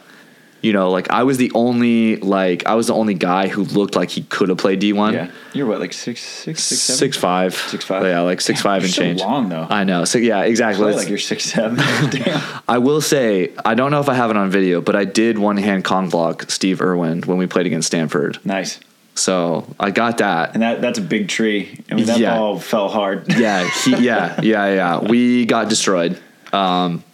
You 0.60 0.72
know, 0.72 0.90
like 0.90 1.08
I 1.10 1.22
was 1.22 1.36
the 1.38 1.52
only 1.54 2.16
like 2.16 2.66
I 2.66 2.74
was 2.74 2.88
the 2.88 2.94
only 2.94 3.14
guy 3.14 3.46
who 3.46 3.62
looked 3.62 3.94
like 3.94 4.10
he 4.10 4.22
could 4.22 4.48
have 4.48 4.58
played 4.58 4.80
D 4.80 4.92
one. 4.92 5.14
Yeah. 5.14 5.30
You're 5.54 5.66
what, 5.66 5.78
like 5.78 5.92
six, 5.92 6.20
six, 6.20 6.64
six, 6.64 6.82
seven? 6.82 6.98
Six 6.98 7.16
five, 7.16 7.54
Six 7.54 7.84
five? 7.84 8.02
Yeah, 8.04 8.20
like 8.22 8.40
six 8.40 8.58
Damn, 8.58 8.64
five 8.64 8.82
and 8.84 8.92
so 8.92 9.02
change. 9.02 9.20
long, 9.20 9.48
though. 9.48 9.66
I 9.70 9.84
know. 9.84 10.04
So 10.04 10.18
yeah, 10.18 10.42
exactly. 10.42 10.82
Play 10.84 10.94
like 10.94 11.08
you're 11.08 11.18
six 11.18 11.44
seven. 11.44 11.76
Damn. 12.10 12.42
I 12.68 12.78
will 12.78 13.00
say 13.00 13.52
I 13.64 13.74
don't 13.74 13.90
know 13.92 14.00
if 14.00 14.08
I 14.08 14.14
have 14.14 14.30
it 14.30 14.36
on 14.36 14.50
video, 14.50 14.80
but 14.80 14.96
I 14.96 15.04
did 15.04 15.38
one 15.38 15.58
hand 15.58 15.84
Kong 15.84 16.08
block 16.08 16.50
Steve 16.50 16.80
Irwin 16.82 17.22
when 17.22 17.38
we 17.38 17.46
played 17.46 17.66
against 17.66 17.86
Stanford. 17.86 18.38
Nice. 18.44 18.80
So 19.14 19.64
I 19.80 19.90
got 19.90 20.18
that. 20.18 20.54
And 20.54 20.62
that 20.62 20.80
that's 20.80 20.98
a 20.98 21.02
big 21.02 21.28
tree. 21.28 21.84
I 21.90 21.94
mean, 21.94 22.06
that 22.06 22.18
Yeah. 22.18 22.36
ball 22.36 22.58
fell 22.58 22.88
hard. 22.88 23.32
yeah, 23.32 23.68
he, 23.84 23.96
yeah, 23.96 24.40
yeah, 24.42 24.74
yeah. 24.74 24.98
We 25.00 25.44
got 25.46 25.68
destroyed. 25.68 26.20
Um, 26.52 27.04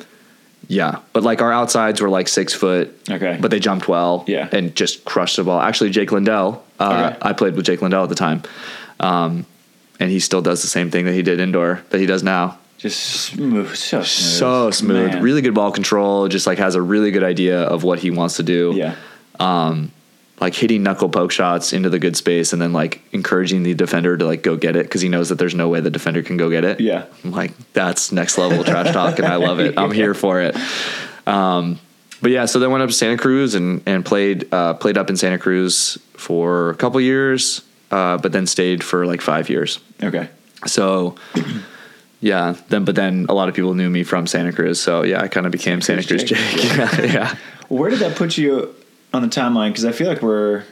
yeah, 0.69 0.99
but 1.13 1.23
like 1.23 1.41
our 1.43 1.53
outsides 1.53 2.01
were 2.01 2.09
like 2.11 2.29
six 2.29 2.53
foot. 2.53 2.95
Okay. 3.11 3.39
But 3.41 3.51
they 3.51 3.61
jumped 3.61 3.89
well. 3.89 4.25
Yeah. 4.27 4.49
And 4.53 4.75
just 4.75 5.05
crushed 5.05 5.37
the 5.37 5.45
ball. 5.45 5.61
Actually, 5.61 5.91
Jake 5.91 6.13
Lindell. 6.13 6.65
Uh, 6.79 7.11
Okay. 7.13 7.19
I 7.23 7.33
played 7.33 7.55
with 7.57 7.65
Jake 7.67 7.83
Lindell 7.83 8.03
at 8.03 8.09
the 8.09 8.15
time, 8.15 8.43
um, 9.01 9.47
and 10.01 10.11
he 10.11 10.19
still 10.21 10.43
does 10.43 10.63
the 10.63 10.69
same 10.69 10.91
thing 10.91 11.05
that 11.07 11.13
he 11.15 11.23
did 11.23 11.41
indoor 11.41 11.83
that 11.91 11.99
he 12.01 12.07
does 12.07 12.23
now. 12.23 12.59
Just 12.79 13.01
smooth. 13.01 13.75
So 13.77 14.03
smooth. 14.03 14.07
So 14.07 14.71
smooth, 14.71 15.13
Man. 15.15 15.23
really 15.23 15.41
good 15.41 15.55
ball 15.55 15.71
control. 15.73 16.29
Just 16.29 16.47
like 16.47 16.59
has 16.59 16.75
a 16.75 16.83
really 16.83 17.11
good 17.13 17.23
idea 17.25 17.63
of 17.63 17.83
what 17.85 17.99
he 18.01 18.11
wants 18.11 18.37
to 18.37 18.43
do. 18.43 18.73
Yeah. 18.77 18.95
Like 20.41 20.55
hitting 20.55 20.83
knuckle 20.83 21.09
poke 21.09 21.31
shots 21.31 21.73
into 21.73 21.89
the 21.89 21.99
good 21.99 22.17
space 22.17 22.53
and 22.53 22.61
then 22.61 22.73
like 22.73 23.01
encouraging 23.13 23.63
the 23.63 23.75
defender 23.75 24.17
to 24.17 24.25
like 24.25 24.43
go 24.43 24.57
get 24.57 24.77
it 24.77 24.85
because 24.85 25.01
he 25.01 25.09
knows 25.09 25.29
that 25.29 25.37
there's 25.37 25.55
no 25.55 25.69
way 25.69 25.81
the 25.81 25.91
defender 25.91 26.23
can 26.23 26.37
go 26.37 26.51
get 26.51 26.65
it. 26.65 26.81
Yeah. 26.81 27.07
I'm 27.23 27.31
like, 27.31 27.53
that's 27.73 28.11
next 28.11 28.37
level 28.37 28.65
trash 28.65 28.93
talk 28.93 29.19
and 29.19 29.29
I 29.29 29.37
love 29.37 29.61
it. 29.61 29.79
I'm 29.79 29.91
here 29.93 30.15
for 30.15 30.41
it. 30.41 30.57
Um, 31.27 31.79
but 32.21 32.31
yeah, 32.31 32.47
so 32.47 32.59
then 32.59 32.71
went 32.71 32.83
up 32.83 32.89
to 32.89 32.95
Santa 32.95 33.17
Cruz 33.17 33.55
and, 33.55 33.83
and 33.87 34.05
played, 34.05 34.53
uh, 34.53 34.75
played 34.75 34.99
up 34.99 35.09
in 35.09 35.17
Santa 35.17 35.39
Cruz 35.39 35.99
for 36.15 36.71
a 36.71 36.75
couple 36.75 37.01
years, 37.01 37.63
uh, 37.91 38.19
but 38.19 38.33
then 38.33 38.47
stayed 38.47 38.83
for 38.83 39.07
like 39.07 39.21
five 39.21 39.49
years. 39.49 39.79
Okay. 40.03 40.29
So 40.67 41.15
yeah, 42.21 42.57
then, 42.71 42.85
but 42.85 42.97
then 42.97 43.27
a 43.29 43.35
lot 43.35 43.49
of 43.49 43.55
people 43.55 43.75
knew 43.75 43.89
me 43.89 44.03
from 44.03 44.27
Santa 44.27 44.53
Cruz. 44.53 44.81
So 44.81 45.05
yeah, 45.05 45.21
I 45.21 45.29
kind 45.29 45.47
of 45.47 45.53
became 45.53 45.81
Santa, 45.81 46.03
Cruz 46.05 46.25
Cruz 46.25 46.31
Jake. 46.31 46.61
Jake. 46.61 46.77
yeah. 46.77 47.03
yeah. 47.03 47.37
Where 47.69 47.91
did 47.91 48.01
that 48.01 48.17
put 48.17 48.37
you 48.37 48.75
on 49.15 49.23
the 49.23 49.29
timeline? 49.29 49.71
Because 49.71 49.85
I 49.85 49.93
feel 49.93 50.09
like 50.09 50.23
we're 50.23 50.65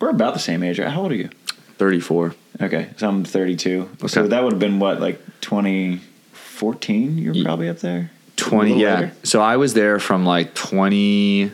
we're 0.00 0.10
about 0.10 0.34
the 0.34 0.40
same 0.40 0.62
age. 0.62 0.78
right? 0.78 0.88
How 0.90 1.02
old 1.02 1.12
are 1.12 1.16
you? 1.16 1.30
34. 1.78 2.34
Okay, 2.62 2.88
so 2.96 3.08
I'm 3.08 3.22
32. 3.24 3.88
So 4.06 4.26
that 4.28 4.42
would 4.42 4.52
have 4.54 4.60
been 4.60 4.78
what, 4.78 5.00
like 5.00 5.20
2014? 5.42 7.18
You're 7.18 7.44
probably 7.44 7.68
up 7.68 7.78
there. 7.80 8.10
20 8.36 8.78
yeah 8.80 8.94
later? 8.96 9.12
so 9.22 9.40
i 9.40 9.56
was 9.56 9.72
there 9.72 9.98
from 9.98 10.26
like 10.26 10.52
20 10.52 11.44
i 11.44 11.50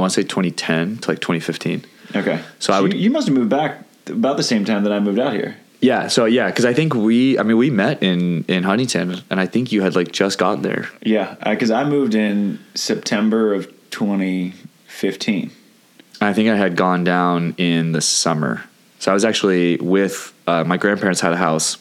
want 0.00 0.12
to 0.12 0.20
say 0.20 0.22
2010 0.22 0.98
to 0.98 1.10
like 1.10 1.18
2015 1.18 1.84
Okay. 2.14 2.40
So 2.60 2.72
I 2.72 2.76
you- 2.76 2.82
would- 2.84 2.94
You, 2.94 3.10
must 3.10 3.26
have 3.26 3.36
moved 3.36 3.50
back 3.50 3.82
about 4.06 4.36
the 4.36 4.44
same 4.44 4.64
time 4.64 4.84
that 4.84 4.92
I 4.92 5.00
moved 5.00 5.18
out 5.18 5.32
here. 5.32 5.56
yeah 5.80 6.06
so 6.06 6.26
yeah 6.26 6.46
because 6.46 6.64
i 6.64 6.72
think 6.72 6.94
we 6.94 7.36
i 7.40 7.42
mean 7.42 7.56
we 7.56 7.70
met 7.70 8.00
in 8.04 8.44
in 8.46 8.62
huntington 8.62 9.20
and 9.30 9.40
i 9.40 9.46
think 9.46 9.72
you 9.72 9.82
had 9.82 9.96
like 9.96 10.12
just 10.12 10.38
gotten 10.38 10.62
there 10.62 10.88
Yeah, 11.02 11.34
because 11.44 11.72
I 11.72 11.82
moved 11.84 12.14
in 12.14 12.60
September 12.76 13.52
of 13.54 13.66
2015. 15.00 15.50
i 16.20 16.32
think 16.32 16.48
i 16.48 16.56
had 16.56 16.76
gone 16.76 17.02
down 17.04 17.54
in 17.56 17.92
the 17.92 18.00
summer 18.00 18.62
so 18.98 19.10
i 19.10 19.14
was 19.14 19.24
actually 19.24 19.76
with 19.78 20.32
uh, 20.46 20.62
my 20.64 20.76
grandparents 20.76 21.20
had 21.20 21.32
a 21.32 21.36
house 21.36 21.78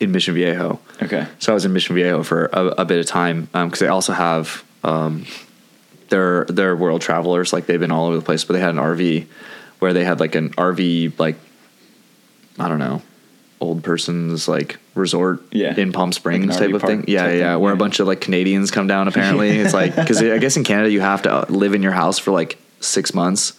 in 0.00 0.12
mission 0.12 0.34
viejo 0.34 0.78
Okay. 1.02 1.26
so 1.38 1.52
i 1.52 1.54
was 1.54 1.64
in 1.64 1.72
mission 1.72 1.94
viejo 1.96 2.22
for 2.22 2.46
a, 2.52 2.66
a 2.82 2.84
bit 2.84 2.98
of 3.00 3.06
time 3.06 3.48
because 3.52 3.80
they 3.80 3.88
also 3.88 4.12
have 4.12 4.64
um, 4.84 5.26
they're 6.08 6.44
they're 6.46 6.76
world 6.76 7.00
travelers 7.00 7.52
like 7.52 7.66
they've 7.66 7.80
been 7.80 7.90
all 7.92 8.06
over 8.06 8.16
the 8.16 8.22
place 8.24 8.44
but 8.44 8.52
they 8.54 8.60
had 8.60 8.70
an 8.70 8.76
rv 8.80 9.26
where 9.80 9.92
they 9.92 10.04
had 10.04 10.20
like 10.20 10.34
an 10.34 10.50
rv 10.50 11.18
like 11.18 11.36
i 12.58 12.68
don't 12.68 12.78
know 12.78 13.02
old 13.62 13.82
person's 13.84 14.48
like 14.48 14.78
resort 14.94 15.42
Yeah. 15.52 15.74
in 15.76 15.92
palm 15.92 16.12
springs 16.12 16.48
Like 16.48 16.58
type 16.58 16.74
of 16.74 16.82
thing. 16.82 17.04
Yeah 17.06 17.30
yeah 17.32 17.52
thing, 17.54 17.62
where 17.62 17.72
a 17.72 17.76
bunch 17.76 18.00
of 18.00 18.06
like 18.06 18.20
canadians 18.20 18.70
come 18.70 18.86
down 18.86 19.08
apparently. 19.08 19.50
It's 19.62 19.72
like 19.74 19.94
because 19.94 20.20
i 20.22 20.38
guess 20.38 20.56
in 20.56 20.64
canada 20.64 20.90
you 20.90 21.00
have 21.00 21.22
to 21.22 21.46
live 21.48 21.72
in 21.74 21.82
your 21.82 21.92
house 21.92 22.18
for 22.18 22.32
like 22.32 22.58
six 22.80 23.14
months. 23.14 23.54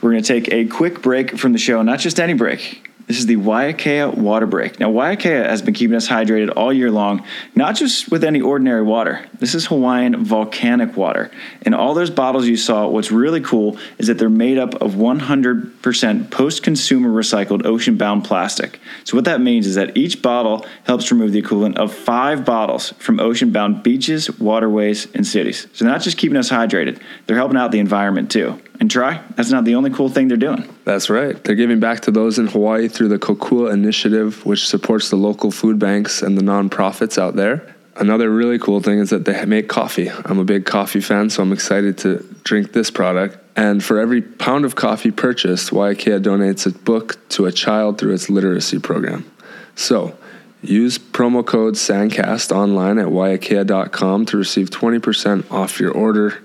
We're 0.00 0.12
going 0.12 0.22
to 0.22 0.28
take 0.40 0.52
a 0.52 0.64
quick 0.66 1.02
break 1.02 1.36
from 1.36 1.52
the 1.52 1.58
show, 1.58 1.82
not 1.82 1.98
just 1.98 2.20
any 2.20 2.34
break. 2.34 2.87
This 3.08 3.20
is 3.20 3.24
the 3.24 3.36
Waiakea 3.36 4.18
water 4.18 4.46
break. 4.46 4.78
Now, 4.78 4.90
Waiakea 4.90 5.46
has 5.46 5.62
been 5.62 5.72
keeping 5.72 5.96
us 5.96 6.06
hydrated 6.06 6.52
all 6.54 6.70
year 6.70 6.90
long, 6.90 7.24
not 7.54 7.74
just 7.74 8.10
with 8.10 8.22
any 8.22 8.42
ordinary 8.42 8.82
water. 8.82 9.26
This 9.38 9.54
is 9.54 9.64
Hawaiian 9.64 10.22
volcanic 10.26 10.94
water. 10.94 11.30
In 11.62 11.72
all 11.72 11.94
those 11.94 12.10
bottles 12.10 12.46
you 12.46 12.58
saw, 12.58 12.86
what's 12.86 13.10
really 13.10 13.40
cool 13.40 13.78
is 13.96 14.08
that 14.08 14.18
they're 14.18 14.28
made 14.28 14.58
up 14.58 14.74
of 14.74 14.92
100% 14.92 16.30
post 16.30 16.62
consumer 16.62 17.08
recycled 17.08 17.64
ocean 17.64 17.96
bound 17.96 18.26
plastic. 18.26 18.78
So, 19.04 19.16
what 19.16 19.24
that 19.24 19.40
means 19.40 19.66
is 19.66 19.76
that 19.76 19.96
each 19.96 20.20
bottle 20.20 20.66
helps 20.84 21.10
remove 21.10 21.32
the 21.32 21.38
equivalent 21.38 21.78
of 21.78 21.94
five 21.94 22.44
bottles 22.44 22.92
from 22.98 23.20
ocean 23.20 23.52
bound 23.52 23.82
beaches, 23.82 24.38
waterways, 24.38 25.06
and 25.14 25.26
cities. 25.26 25.66
So, 25.72 25.86
they're 25.86 25.94
not 25.94 26.02
just 26.02 26.18
keeping 26.18 26.36
us 26.36 26.50
hydrated, 26.50 27.00
they're 27.26 27.38
helping 27.38 27.56
out 27.56 27.72
the 27.72 27.78
environment 27.78 28.30
too. 28.30 28.60
And 28.80 28.90
Tri, 28.90 29.20
that's 29.34 29.50
not 29.50 29.64
the 29.64 29.74
only 29.74 29.90
cool 29.90 30.08
thing 30.08 30.28
they're 30.28 30.36
doing. 30.36 30.68
That's 30.84 31.10
right. 31.10 31.42
They're 31.42 31.56
giving 31.56 31.80
back 31.80 32.00
to 32.00 32.10
those 32.12 32.38
in 32.38 32.46
Hawaii 32.46 32.88
through 32.88 33.08
the 33.08 33.18
Kokua 33.18 33.72
Initiative, 33.72 34.46
which 34.46 34.68
supports 34.68 35.10
the 35.10 35.16
local 35.16 35.50
food 35.50 35.78
banks 35.78 36.22
and 36.22 36.38
the 36.38 36.42
nonprofits 36.42 37.18
out 37.18 37.34
there. 37.34 37.74
Another 37.96 38.30
really 38.30 38.60
cool 38.60 38.80
thing 38.80 39.00
is 39.00 39.10
that 39.10 39.24
they 39.24 39.44
make 39.44 39.68
coffee. 39.68 40.08
I'm 40.08 40.38
a 40.38 40.44
big 40.44 40.64
coffee 40.64 41.00
fan, 41.00 41.30
so 41.30 41.42
I'm 41.42 41.52
excited 41.52 41.98
to 41.98 42.24
drink 42.44 42.72
this 42.72 42.92
product. 42.92 43.38
And 43.56 43.82
for 43.82 43.98
every 43.98 44.22
pound 44.22 44.64
of 44.64 44.76
coffee 44.76 45.10
purchased, 45.10 45.70
Waiakea 45.70 46.22
donates 46.22 46.64
a 46.64 46.70
book 46.70 47.18
to 47.30 47.46
a 47.46 47.52
child 47.52 47.98
through 47.98 48.14
its 48.14 48.30
literacy 48.30 48.78
program. 48.78 49.28
So 49.74 50.16
use 50.62 50.96
promo 50.96 51.44
code 51.44 51.74
SANDCAST 51.74 52.52
online 52.52 52.98
at 52.98 53.06
waiakea.com 53.06 54.26
to 54.26 54.36
receive 54.36 54.70
20% 54.70 55.50
off 55.50 55.80
your 55.80 55.90
order. 55.90 56.40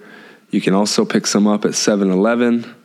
You 0.53 0.61
can 0.61 0.75
also 0.75 1.03
pick 1.03 1.25
some 1.25 1.47
up 1.47 1.65
at 1.65 1.73
7 1.73 2.11
Eleven. 2.11 2.75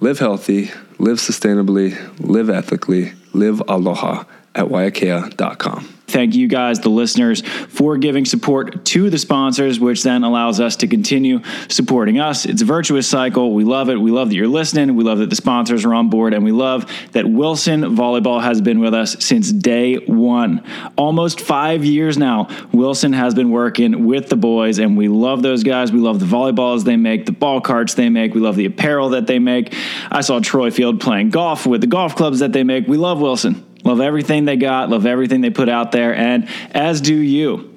Live 0.00 0.18
healthy, 0.18 0.72
live 0.98 1.18
sustainably, 1.18 1.96
live 2.18 2.50
ethically, 2.50 3.12
live 3.32 3.62
aloha 3.68 4.24
at 4.56 4.66
waiakea.com. 4.66 5.88
Thank 6.12 6.34
you 6.34 6.46
guys, 6.46 6.78
the 6.78 6.90
listeners, 6.90 7.40
for 7.40 7.96
giving 7.96 8.26
support 8.26 8.84
to 8.84 9.08
the 9.08 9.16
sponsors, 9.16 9.80
which 9.80 10.02
then 10.02 10.24
allows 10.24 10.60
us 10.60 10.76
to 10.76 10.86
continue 10.86 11.40
supporting 11.68 12.20
us. 12.20 12.44
It's 12.44 12.60
a 12.60 12.66
virtuous 12.66 13.08
cycle. 13.08 13.54
We 13.54 13.64
love 13.64 13.88
it. 13.88 13.96
We 13.96 14.10
love 14.10 14.28
that 14.28 14.34
you're 14.34 14.46
listening. 14.46 14.94
We 14.94 15.04
love 15.04 15.18
that 15.18 15.30
the 15.30 15.36
sponsors 15.36 15.86
are 15.86 15.94
on 15.94 16.10
board. 16.10 16.34
And 16.34 16.44
we 16.44 16.52
love 16.52 16.84
that 17.12 17.26
Wilson 17.26 17.80
Volleyball 17.96 18.42
has 18.42 18.60
been 18.60 18.78
with 18.78 18.92
us 18.92 19.24
since 19.24 19.50
day 19.50 19.96
one. 19.96 20.62
Almost 20.96 21.40
five 21.40 21.82
years 21.82 22.18
now, 22.18 22.46
Wilson 22.72 23.14
has 23.14 23.34
been 23.34 23.50
working 23.50 24.04
with 24.04 24.28
the 24.28 24.36
boys, 24.36 24.78
and 24.78 24.98
we 24.98 25.08
love 25.08 25.42
those 25.42 25.64
guys. 25.64 25.92
We 25.92 25.98
love 25.98 26.20
the 26.20 26.26
volleyballs 26.26 26.84
they 26.84 26.96
make, 26.96 27.24
the 27.24 27.32
ball 27.32 27.62
carts 27.62 27.94
they 27.94 28.10
make. 28.10 28.34
We 28.34 28.40
love 28.40 28.56
the 28.56 28.66
apparel 28.66 29.08
that 29.10 29.26
they 29.26 29.38
make. 29.38 29.74
I 30.10 30.20
saw 30.20 30.40
Troy 30.40 30.70
Field 30.70 31.00
playing 31.00 31.30
golf 31.30 31.66
with 31.66 31.80
the 31.80 31.86
golf 31.86 32.16
clubs 32.16 32.40
that 32.40 32.52
they 32.52 32.64
make. 32.64 32.86
We 32.86 32.98
love 32.98 33.18
Wilson. 33.18 33.71
Love 33.84 34.00
everything 34.00 34.44
they 34.44 34.56
got, 34.56 34.88
love 34.90 35.06
everything 35.06 35.40
they 35.40 35.50
put 35.50 35.68
out 35.68 35.92
there, 35.92 36.14
and 36.14 36.48
as 36.70 37.00
do 37.00 37.14
you. 37.14 37.68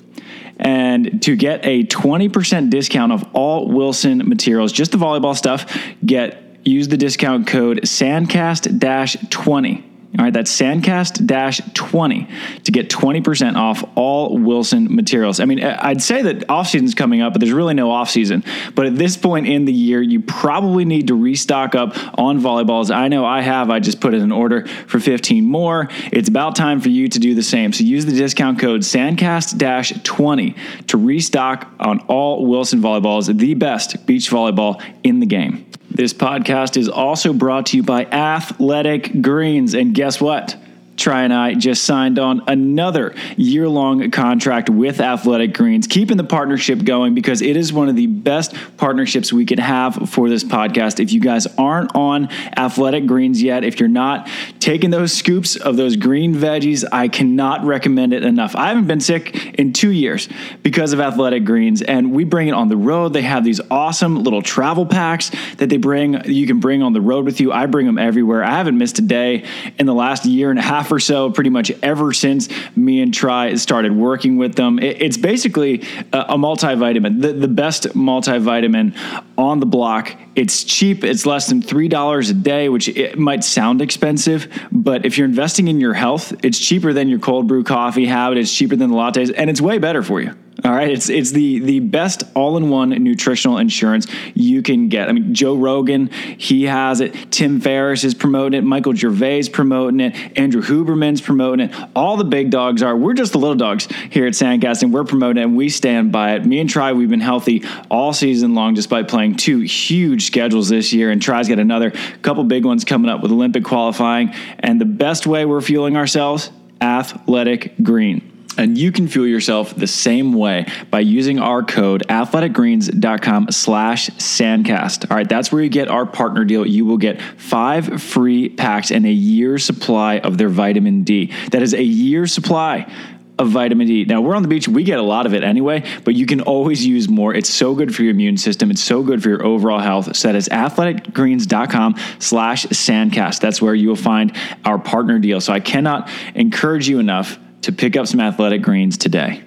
And 0.57 1.21
to 1.23 1.35
get 1.35 1.65
a 1.65 1.83
20% 1.83 2.69
discount 2.69 3.11
of 3.11 3.25
all 3.33 3.67
Wilson 3.67 4.29
materials, 4.29 4.71
just 4.71 4.91
the 4.91 4.97
volleyball 4.97 5.35
stuff, 5.35 5.65
get 6.05 6.59
use 6.63 6.87
the 6.87 6.97
discount 6.97 7.47
code 7.47 7.81
SANDCAST 7.81 9.29
20 9.29 9.94
All 10.18 10.24
right, 10.24 10.32
that's 10.32 10.55
Sandcast 10.55 11.74
20 11.74 12.28
to 12.63 12.72
get 12.72 12.89
20% 12.89 13.55
off 13.55 13.84
all 13.95 14.38
Wilson 14.38 14.95
materials. 14.95 15.41
I 15.41 15.45
mean, 15.45 15.61
I'd 15.61 16.01
say 16.01 16.22
that 16.22 16.49
off 16.49 16.68
season's 16.70 16.95
coming 16.95 17.22
up, 17.22 17.34
but 17.34 17.41
there's 17.41 17.51
really 17.51 17.74
no 17.74 17.91
off 17.91 18.09
season. 18.09 18.43
But 18.76 18.86
at 18.86 18.95
this 18.95 19.18
point 19.18 19.47
in 19.47 19.66
the 19.66 19.74
year, 19.74 20.01
you 20.01 20.22
probably 20.22 20.86
need 20.86 21.07
to 21.07 21.16
restock 21.16 21.76
up 21.76 21.97
on 22.18 22.39
volleyballs. 22.39 22.95
I 22.95 23.09
know 23.09 23.26
I 23.26 23.41
have. 23.41 23.70
I 23.70 23.80
just 23.80 23.99
put 23.99 24.13
in 24.13 24.22
an 24.22 24.32
order 24.32 24.66
for 24.88 25.01
15 25.01 25.45
more. 25.45 25.89
It's 26.13 26.30
about 26.30 26.55
time 26.55 26.80
for 26.80 26.89
you 26.89 27.09
to 27.09 27.20
do 27.20 27.36
the 27.36 27.43
same. 27.43 27.74
So 27.74 27.84
use 27.84 28.05
the 28.05 28.16
discount 28.16 28.59
code 28.59 28.82
Sandcast 28.82 30.03
20 30.03 30.55
to 30.88 30.97
restock 30.97 31.68
on 31.80 31.99
all 32.01 32.45
Wilson 32.47 32.80
volleyballs, 32.80 33.38
the 33.38 33.53
best 33.53 34.05
beach 34.05 34.30
volleyball 34.30 34.82
in 35.03 35.20
the 35.20 35.26
game. 35.26 35.66
This 35.95 36.13
podcast 36.13 36.75
is 36.75 36.89
also 36.89 37.31
brought 37.31 37.67
to 37.67 37.77
you 37.77 37.83
by 37.83 38.03
Athletic 38.03 39.21
Greens. 39.21 39.73
And 39.73 39.95
guess 39.95 40.19
what? 40.19 40.57
Tri 40.97 41.23
and 41.23 41.33
I 41.33 41.53
just 41.55 41.83
signed 41.83 42.19
on 42.19 42.41
another 42.47 43.15
year 43.35 43.67
long 43.67 44.09
contract 44.11 44.69
with 44.69 45.01
Athletic 45.01 45.53
Greens, 45.53 45.87
keeping 45.87 46.17
the 46.17 46.23
partnership 46.23 46.83
going 46.83 47.13
because 47.13 47.41
it 47.41 47.57
is 47.57 47.73
one 47.73 47.89
of 47.89 47.95
the 47.95 48.07
best 48.07 48.55
partnerships 48.77 49.33
we 49.33 49.45
could 49.45 49.59
have 49.59 50.09
for 50.09 50.29
this 50.29 50.43
podcast. 50.43 50.99
If 50.99 51.11
you 51.11 51.19
guys 51.19 51.47
aren't 51.57 51.93
on 51.95 52.29
Athletic 52.57 53.07
Greens 53.07 53.41
yet, 53.41 53.63
if 53.63 53.79
you're 53.79 53.89
not 53.89 54.29
taking 54.59 54.89
those 54.89 55.11
scoops 55.11 55.55
of 55.55 55.75
those 55.75 55.95
green 55.95 56.33
veggies, 56.33 56.85
I 56.91 57.07
cannot 57.07 57.65
recommend 57.65 58.13
it 58.13 58.23
enough. 58.23 58.55
I 58.55 58.69
haven't 58.69 58.87
been 58.87 59.01
sick 59.01 59.53
in 59.55 59.73
two 59.73 59.91
years 59.91 60.29
because 60.63 60.93
of 60.93 60.99
Athletic 60.99 61.43
Greens, 61.43 61.81
and 61.81 62.13
we 62.13 62.23
bring 62.23 62.47
it 62.47 62.53
on 62.53 62.69
the 62.69 62.77
road. 62.77 63.13
They 63.13 63.21
have 63.21 63.43
these 63.43 63.59
awesome 63.69 64.23
little 64.23 64.41
travel 64.41 64.85
packs 64.85 65.31
that 65.57 65.69
they 65.69 65.77
bring, 65.77 66.23
you 66.25 66.47
can 66.47 66.59
bring 66.59 66.81
on 66.81 66.93
the 66.93 67.01
road 67.01 67.25
with 67.25 67.41
you. 67.41 67.51
I 67.51 67.65
bring 67.65 67.85
them 67.85 67.97
everywhere. 67.97 68.43
I 68.43 68.51
haven't 68.51 68.77
missed 68.77 68.97
a 68.99 69.01
day 69.01 69.45
in 69.77 69.85
the 69.85 69.93
last 69.93 70.25
year 70.25 70.49
and 70.49 70.59
a 70.59 70.61
half 70.61 70.84
or 70.91 70.99
so, 70.99 71.29
pretty 71.29 71.49
much 71.49 71.71
ever 71.81 72.13
since 72.13 72.49
me 72.75 73.01
and 73.01 73.13
Tri 73.13 73.55
started 73.55 73.95
working 73.95 74.38
with 74.38 74.55
them. 74.55 74.79
It, 74.79 75.01
it's 75.01 75.17
basically 75.17 75.83
a, 76.13 76.19
a 76.19 76.38
multivitamin, 76.38 77.21
the, 77.21 77.33
the 77.33 77.47
best 77.47 77.83
multivitamin 77.89 78.95
on 79.38 79.59
the 79.59 79.65
block. 79.65 80.15
It's 80.36 80.63
cheap. 80.63 81.03
It's 81.03 81.25
less 81.25 81.47
than 81.47 81.61
$3 81.61 82.29
a 82.29 82.33
day, 82.33 82.69
which 82.69 82.88
it 82.89 83.17
might 83.17 83.43
sound 83.43 83.81
expensive, 83.81 84.47
but 84.71 85.05
if 85.05 85.17
you're 85.17 85.27
investing 85.27 85.67
in 85.67 85.79
your 85.79 85.93
health, 85.93 86.33
it's 86.43 86.59
cheaper 86.59 86.93
than 86.93 87.07
your 87.07 87.19
cold 87.19 87.47
brew 87.47 87.63
coffee 87.63 88.05
habit. 88.05 88.38
It's 88.38 88.53
cheaper 88.53 88.75
than 88.75 88.91
the 88.91 88.95
lattes, 88.95 89.33
and 89.36 89.49
it's 89.49 89.61
way 89.61 89.77
better 89.77 90.03
for 90.03 90.21
you. 90.21 90.33
All 90.66 90.72
right, 90.72 90.89
it's 90.89 91.11
it's 91.11 91.30
the 91.30 91.59
the 91.59 91.80
best 91.80 92.24
all-in-one 92.34 92.89
nutritional 93.03 93.59
insurance 93.59 94.07
you 94.34 94.63
can 94.63 94.89
get. 94.89 95.07
I 95.07 95.11
mean, 95.11 95.36
Joe 95.36 95.55
Rogan, 95.55 96.07
he 96.07 96.63
has 96.63 97.01
it. 97.01 97.13
Tim 97.30 97.61
Ferriss 97.61 98.03
is 98.03 98.16
promoting 98.16 98.57
it. 98.57 98.63
Michael 98.63 98.95
Gervais 98.95 99.49
promoting 99.53 99.99
it. 99.99 100.16
Andrew 100.36 100.63
Huberman's 100.63 101.22
promoting 101.22 101.70
it. 101.70 101.76
All 101.95 102.18
the 102.18 102.24
big 102.24 102.49
dogs 102.49 102.82
are. 102.82 102.97
We're 102.97 103.13
just 103.13 103.34
the 103.34 103.38
little 103.38 103.55
dogs 103.55 103.88
here 104.09 104.26
at 104.26 104.34
Sandcast, 104.34 104.82
and 104.82 104.91
we're 104.91 105.03
promoting 105.03 105.43
it, 105.43 105.45
and 105.45 105.55
we 105.55 105.70
stand 105.70 106.11
by 106.11 106.34
it. 106.34 106.47
Me 106.47 106.59
and 106.59 106.68
Tri, 106.68 106.93
we've 106.93 107.11
been 107.11 107.20
healthy 107.20 107.63
all 107.91 108.11
season 108.11 108.55
long, 108.55 108.74
despite 108.74 109.07
playing 109.07 109.36
two 109.36 109.59
huge 109.59 110.26
schedules 110.26 110.68
this 110.68 110.91
year. 110.91 111.11
And 111.11 111.22
Tri's 111.22 111.47
got 111.47 111.59
another 111.59 111.91
couple 112.24 112.43
big 112.43 112.66
ones 112.66 112.84
coming 112.84 113.11
up 113.11 113.22
with 113.22 113.32
Olympic 113.32 113.63
qualifying. 113.63 114.34
And 114.57 114.82
the 114.82 114.86
best 114.86 115.28
way 115.28 115.45
we're 115.45 115.61
fueling 115.61 115.95
ourselves, 115.95 116.49
athletic 116.82 117.76
green. 117.84 118.34
And 118.57 118.77
you 118.77 118.91
can 118.91 119.07
fuel 119.07 119.27
yourself 119.27 119.75
the 119.75 119.87
same 119.87 120.33
way 120.33 120.65
by 120.89 121.01
using 121.01 121.39
our 121.39 121.63
code 121.63 122.03
athleticgreens.com 122.07 123.51
slash 123.51 124.09
sandcast. 124.11 125.09
All 125.09 125.17
right, 125.17 125.27
that's 125.27 125.51
where 125.51 125.61
you 125.61 125.69
get 125.69 125.87
our 125.87 126.05
partner 126.05 126.45
deal. 126.45 126.65
You 126.65 126.85
will 126.85 126.97
get 126.97 127.21
five 127.21 128.01
free 128.01 128.49
packs 128.49 128.91
and 128.91 129.05
a 129.05 129.11
year's 129.11 129.65
supply 129.65 130.19
of 130.19 130.37
their 130.37 130.49
vitamin 130.49 131.03
D. 131.03 131.33
That 131.51 131.61
is 131.61 131.73
a 131.73 131.83
year's 131.83 132.33
supply 132.33 132.91
of 133.37 133.49
vitamin 133.49 133.87
D. 133.87 134.05
Now, 134.05 134.21
we're 134.21 134.35
on 134.35 134.43
the 134.43 134.47
beach, 134.47 134.67
we 134.67 134.83
get 134.83 134.97
a 134.97 135.03
lot 135.03 135.25
of 135.25 135.33
it 135.33 135.43
anyway, 135.43 135.83
but 136.03 136.15
you 136.15 136.25
can 136.25 136.41
always 136.41 136.85
use 136.85 137.09
more. 137.09 137.33
It's 137.33 137.49
so 137.49 137.75
good 137.75 137.93
for 137.93 138.03
your 138.03 138.11
immune 138.11 138.37
system. 138.37 138.71
It's 138.71 138.81
so 138.81 139.03
good 139.03 139.21
for 139.21 139.29
your 139.29 139.45
overall 139.45 139.79
health. 139.79 140.15
So 140.15 140.29
that 140.29 140.35
is 140.35 140.47
athleticgreens.com 140.49 141.95
slash 142.19 142.65
sandcast. 142.67 143.41
That's 143.41 143.61
where 143.61 143.75
you 143.75 143.89
will 143.89 143.95
find 143.95 144.35
our 144.63 144.79
partner 144.79 145.19
deal. 145.19 145.41
So 145.41 145.51
I 145.51 145.59
cannot 145.59 146.09
encourage 146.33 146.87
you 146.87 146.99
enough 146.99 147.37
to 147.66 147.72
pick 147.72 147.95
up 147.97 148.07
some 148.07 148.20
athletic 148.20 148.61
greens 148.61 148.97
today. 148.97 149.43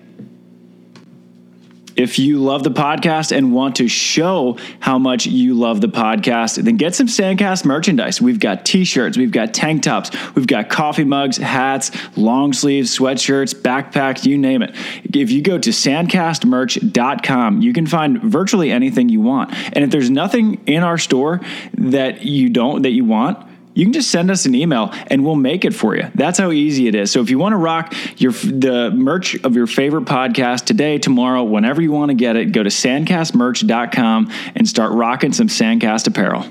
If 1.99 2.17
you 2.21 2.39
love 2.39 2.63
the 2.63 2.71
podcast 2.71 3.37
and 3.37 3.53
want 3.53 3.75
to 3.77 3.89
show 3.89 4.57
how 4.79 5.01
much 5.01 5.27
you 5.27 5.55
love 5.55 5.81
the 5.81 5.89
podcast, 5.89 6.63
then 6.63 6.77
get 6.77 6.95
some 6.95 7.09
Sandcast 7.09 7.65
merchandise. 7.65 8.23
We've 8.23 8.39
got 8.39 8.65
t 8.65 8.85
shirts, 8.85 9.19
we've 9.19 9.33
got 9.33 9.53
tank 9.53 9.83
tops, 9.83 10.13
we've 10.37 10.47
got 10.47 10.69
coffee 10.69 11.03
mugs, 11.03 11.39
hats, 11.39 11.91
long 12.17 12.53
sleeves, 12.53 12.97
sweatshirts, 12.97 13.53
backpacks, 13.53 14.25
you 14.25 14.39
name 14.39 14.63
it. 14.63 14.77
If 15.13 15.33
you 15.33 15.43
go 15.43 15.59
to 15.59 15.71
sandcastmerch.com, 15.71 17.63
you 17.63 17.73
can 17.73 17.87
find 17.89 18.23
virtually 18.23 18.71
anything 18.71 19.09
you 19.09 19.21
want. 19.21 19.53
And 19.73 19.85
if 19.85 19.91
there's 19.91 20.09
nothing 20.09 20.63
in 20.67 20.85
our 20.85 20.99
store 20.99 21.41
that 21.79 22.23
you 22.23 22.49
don't, 22.49 22.83
that 22.83 22.93
you 22.93 23.05
want, 23.05 23.48
you 23.79 23.85
can 23.85 23.93
just 23.93 24.11
send 24.11 24.29
us 24.29 24.45
an 24.45 24.57
email 24.57 24.91
and 25.07 25.25
we'll 25.25 25.37
make 25.37 25.65
it 25.65 25.73
for 25.73 25.95
you. 25.95 26.11
That's 26.17 26.37
how 26.37 26.51
easy 26.51 26.89
it 26.89 26.97
is. 26.97 27.13
So 27.13 27.21
if 27.21 27.31
you 27.31 27.39
want 27.39 27.53
to 27.53 27.59
rock 27.59 27.95
your 28.17 28.33
the 28.33 28.91
merch 28.91 29.37
of 29.45 29.55
your 29.55 29.69
favorite 29.69 30.05
podcast 30.05 30.65
today, 30.65 30.99
tomorrow, 30.99 31.45
whenever 31.45 31.81
you 31.81 31.93
want 31.93 32.09
to 32.09 32.17
get 32.17 32.35
it, 32.35 32.47
go 32.47 32.65
to 32.65 32.71
sandcastmerch.com 32.71 34.33
and 34.57 34.69
start 34.69 34.93
rocking 34.95 35.33
some 35.33 35.47
Sandcast 35.47 36.09
apparel. 36.09 36.45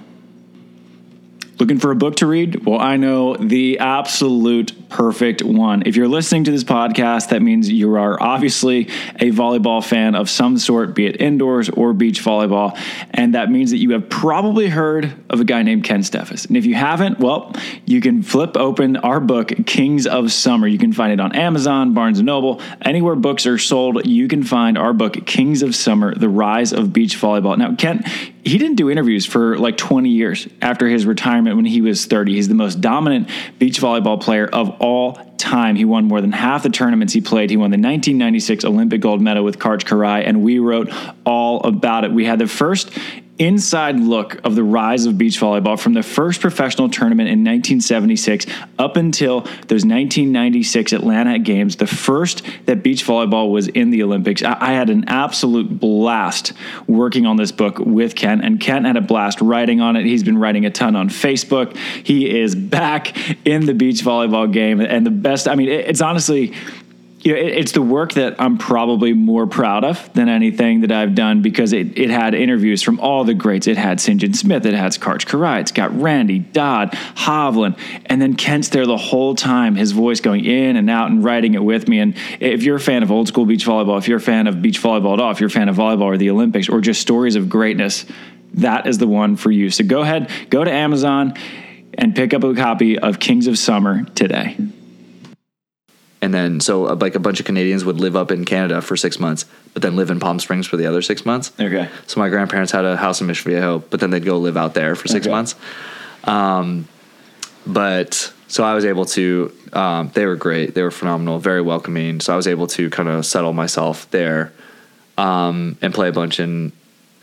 Looking 1.60 1.80
for 1.80 1.90
a 1.90 1.96
book 1.96 2.18
to 2.18 2.28
read? 2.28 2.66
Well, 2.66 2.80
I 2.80 2.98
know 2.98 3.36
the 3.36 3.80
absolute 3.80 4.74
perfect 4.90 5.42
one. 5.42 5.84
If 5.88 5.96
you're 5.96 6.08
listening 6.08 6.44
to 6.44 6.52
this 6.52 6.64
podcast, 6.64 7.30
that 7.30 7.42
means 7.42 7.68
you 7.70 7.96
are 7.96 8.22
obviously 8.22 8.90
a 9.16 9.32
volleyball 9.32 9.84
fan 9.84 10.14
of 10.14 10.30
some 10.30 10.60
sort, 10.60 10.94
be 10.94 11.08
it 11.08 11.20
indoors 11.20 11.70
or 11.70 11.94
beach 11.94 12.24
volleyball. 12.24 12.80
And 13.10 13.34
that 13.34 13.50
means 13.50 13.72
that 13.72 13.78
you 13.78 13.92
have 13.92 14.08
probably 14.08 14.68
heard 14.68 15.12
of 15.32 15.40
a 15.40 15.44
guy 15.44 15.64
named 15.64 15.84
Kent 15.84 16.04
Steffes. 16.04 16.48
And 16.48 16.56
if 16.58 16.66
you 16.66 16.76
haven't, 16.76 17.20
well, 17.20 17.54
you 17.86 18.02
can 18.02 18.22
flip 18.22 18.56
open 18.56 18.96
our 18.98 19.20
book, 19.20 19.52
Kings 19.66 20.06
of 20.06 20.32
Summer. 20.32 20.68
You 20.68 20.78
can 20.78 20.94
find 20.94 21.12
it 21.12 21.20
on 21.20 21.36
Amazon, 21.36 21.94
Barnes 21.94 22.22
& 22.22 22.24
Noble, 22.24 22.62
anywhere 22.82 23.16
books 23.16 23.48
are 23.48 23.58
sold, 23.58 24.06
you 24.06 24.28
can 24.28 24.44
find 24.44 24.78
our 24.78 24.94
book, 24.94 25.26
Kings 25.26 25.64
of 25.64 25.76
Summer, 25.76 26.14
The 26.14 26.30
Rise 26.30 26.72
of 26.72 26.94
Beach 26.94 27.18
Volleyball. 27.20 27.58
Now, 27.58 27.76
Ken, 27.76 28.04
he 28.44 28.58
didn't 28.58 28.76
do 28.76 28.90
interviews 28.90 29.26
for 29.26 29.58
like 29.58 29.76
20 29.78 30.10
years 30.10 30.48
after 30.62 30.88
his 30.88 31.06
retirement 31.06 31.47
when 31.56 31.66
he 31.66 31.82
was 31.82 32.06
30. 32.06 32.34
He's 32.34 32.48
the 32.48 32.56
most 32.56 32.82
dominant 32.82 33.30
beach 33.60 33.80
volleyball 33.80 34.22
player 34.22 34.48
of 34.48 34.70
all 34.80 35.20
time. 35.38 35.76
He 35.76 35.86
won 35.86 36.06
more 36.06 36.22
than 36.22 36.32
half 36.32 36.64
the 36.64 36.70
tournaments 36.70 37.14
he 37.14 37.22
played. 37.22 37.50
He 37.50 37.58
won 37.58 37.72
the 37.72 37.76
1996 37.76 38.66
Olympic 38.66 39.02
gold 39.02 39.22
medal 39.22 39.44
with 39.44 39.60
Karch 39.60 39.84
Kiraly, 39.84 40.28
and 40.28 40.44
we 40.44 40.60
wrote 40.60 40.92
all 41.26 41.62
about 41.62 42.04
it. 42.04 42.12
We 42.12 42.26
had 42.26 42.40
the 42.40 42.48
first 42.48 42.92
inside 43.40 44.00
look 44.00 44.40
of 44.44 44.56
the 44.56 44.64
rise 44.64 45.06
of 45.06 45.18
beach 45.18 45.40
volleyball 45.40 45.80
from 45.80 45.94
the 45.94 46.04
first 46.04 46.42
professional 46.42 46.90
tournament 46.90 47.30
in 47.30 47.40
1976 47.40 48.46
up 48.80 48.98
until 48.98 49.42
those 49.42 49.86
1996 49.86 50.94
Atlanta 50.94 51.40
Games, 51.40 51.76
the 51.76 51.88
first 51.88 52.44
that 52.66 52.84
beach 52.84 53.06
volleyball 53.06 53.52
was 53.52 53.68
in 53.68 53.92
the 53.92 54.04
Olympics. 54.04 54.44
I, 54.44 54.78
had 54.78 54.90
an 54.90 55.06
absolute 55.08 55.80
blast 55.80 56.54
working 56.88 57.26
on 57.26 57.38
this 57.38 57.52
book 57.52 57.80
with 57.80 58.16
Ken, 58.16 58.42
and 58.42 58.60
Ken 58.60 58.86
had 58.86 58.98
a 58.98 59.02
blast 59.02 59.42
writing 59.42 59.82
on 59.82 59.96
it. 59.96 60.06
He's 60.06 60.24
been 60.24 60.38
writing 60.38 60.66
a 60.66 60.70
ton 60.70 60.96
on 60.96 61.10
Facebook. 61.10 61.76
He 61.76 62.40
is 62.40 62.54
back 62.56 63.18
in 63.46 63.66
the 63.66 63.74
beach 63.74 64.02
volleyball 64.02 64.52
game, 64.52 64.80
and 64.80 65.06
the 65.06 65.12
best. 65.12 65.48
I 65.48 65.56
mean, 65.56 65.70
it, 65.70 65.88
it's 65.88 66.02
honestly 66.02 66.54
you 67.28 67.34
know, 67.34 67.40
it, 67.40 67.58
it's 67.58 67.74
the 67.74 67.82
work 67.82 68.14
that 68.14 68.40
I'm 68.40 68.58
probably 68.58 69.12
more 69.12 69.48
proud 69.48 69.84
of 69.84 70.14
than 70.14 70.30
anything 70.30 70.80
that 70.82 70.94
I've 70.94 71.14
done 71.14 71.42
because 71.42 71.74
it, 71.74 71.98
it 71.98 72.10
had 72.10 72.34
interviews 72.34 72.82
from 72.82 73.02
all 73.02 73.26
the 73.26 73.34
greats. 73.34 73.68
It 73.68 73.76
had 73.76 73.98
Sinjin 73.98 74.34
Smith, 74.34 74.66
it 74.66 74.74
had 74.74 74.94
Karch 74.94 75.26
Kiraly, 75.26 75.60
it's 75.60 75.74
got 75.74 75.94
Randy, 76.00 76.40
Dodd, 76.40 76.92
Hovland, 76.92 77.78
and 78.06 78.22
then 78.22 78.36
Kent's 78.36 78.70
there 78.70 78.86
the 78.86 78.96
whole 78.96 79.36
time, 79.36 79.76
his 79.76 79.92
voice 79.92 80.22
going 80.22 80.46
in 80.46 80.78
and 80.78 80.90
out 80.90 81.12
and 81.12 81.22
writing 81.22 81.54
it 81.54 81.64
with 81.64 81.90
me. 81.90 82.00
And 82.00 82.16
if 82.40 82.64
you're 82.64 82.78
a 82.78 82.80
fan 82.80 83.04
of 83.04 83.12
old 83.12 83.28
school 83.28 83.46
beach 83.46 83.66
volleyball, 83.66 83.98
if 83.98 84.08
you're 84.08 84.20
a 84.20 84.22
fan 84.22 84.48
of 84.48 84.62
beach 84.62 84.82
volleyball 84.82 85.16
at 85.16 85.20
all, 85.20 85.32
if 85.32 85.42
you're 85.42 85.48
a 85.48 85.52
fan 85.52 85.68
of 85.68 85.76
volleyball 85.76 86.04
or 86.04 86.18
the 86.18 86.30
Olympics 86.30 86.70
or 86.70 86.80
just 86.80 87.02
stories 87.02 87.36
of 87.36 87.50
greatness, 87.50 88.06
that 88.54 88.88
is 88.88 89.00
the 89.00 89.08
one 89.08 89.36
for 89.36 89.52
you. 89.52 89.70
So 89.70 89.84
go 89.84 90.00
ahead, 90.00 90.32
go 90.50 90.64
to 90.64 90.72
Amazon 90.72 91.34
and 91.94 92.16
pick 92.16 92.34
up 92.34 92.46
a 92.46 92.56
copy 92.56 92.98
of 92.98 93.20
Kings 93.20 93.48
of 93.48 93.60
Summer 93.60 94.06
today. 94.16 94.56
And 96.28 96.34
then, 96.34 96.60
so 96.60 96.88
uh, 96.90 96.96
like 96.96 97.16
a 97.16 97.20
bunch 97.22 97.40
of 97.40 97.46
Canadians 97.46 97.86
would 97.86 98.02
live 98.02 98.18
up 98.18 98.32
in 98.32 98.44
Canada 98.44 98.82
for 98.82 98.98
six 98.98 99.18
months, 99.18 99.46
but 99.74 99.82
then 99.82 99.96
live 99.96 100.12
in 100.12 100.20
Palm 100.20 100.42
Springs 100.42 100.68
for 100.68 100.76
the 100.76 100.86
other 100.86 101.02
six 101.02 101.26
months. 101.26 101.54
Okay. 101.58 101.88
So 102.06 102.20
my 102.20 102.28
grandparents 102.28 102.74
had 102.74 102.84
a 102.84 102.98
house 102.98 103.22
in 103.22 103.28
Mission 103.28 103.50
Viejo, 103.50 103.80
but 103.90 104.02
then 104.02 104.10
they'd 104.10 104.26
go 104.26 104.38
live 104.38 104.58
out 104.58 104.74
there 104.74 104.98
for 104.98 105.08
six 105.08 105.26
Okay. 105.26 105.32
months. 105.34 105.56
Um, 106.26 106.86
but 107.66 108.34
so 108.50 108.66
I 108.66 108.74
was 108.74 108.84
able 108.84 109.06
to. 109.06 109.54
Um, 109.72 110.12
they 110.14 110.26
were 110.26 110.36
great. 110.36 110.74
They 110.76 110.82
were 110.84 110.92
phenomenal, 110.92 111.40
very 111.40 111.62
welcoming. 111.62 112.20
So 112.20 112.34
I 112.34 112.36
was 112.36 112.46
able 112.46 112.68
to 112.68 112.90
kind 112.90 113.08
of 113.08 113.26
settle 113.26 113.54
myself 113.54 114.12
there 114.12 114.52
um, 115.18 115.78
and 115.82 115.94
play 115.94 116.10
a 116.10 116.12
bunch 116.12 116.42
in 116.42 116.74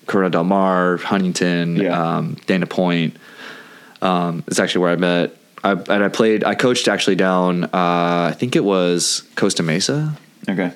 Corona 0.06 0.30
Del 0.30 0.44
Mar, 0.44 0.96
Huntington, 0.96 1.76
Yeah. 1.76 2.16
um, 2.16 2.36
Dana 2.46 2.64
Point. 2.64 3.18
Um, 4.00 4.44
it's 4.46 4.58
actually 4.58 4.80
where 4.80 4.92
I 4.92 4.96
met 4.96 5.36
I, 5.64 5.72
and 5.72 6.04
I 6.04 6.08
played. 6.08 6.44
I 6.44 6.54
coached 6.54 6.86
actually 6.88 7.16
down. 7.16 7.64
Uh, 7.64 7.68
I 8.30 8.34
think 8.36 8.54
it 8.54 8.64
was 8.64 9.22
Costa 9.34 9.62
Mesa, 9.62 10.14
Okay. 10.48 10.72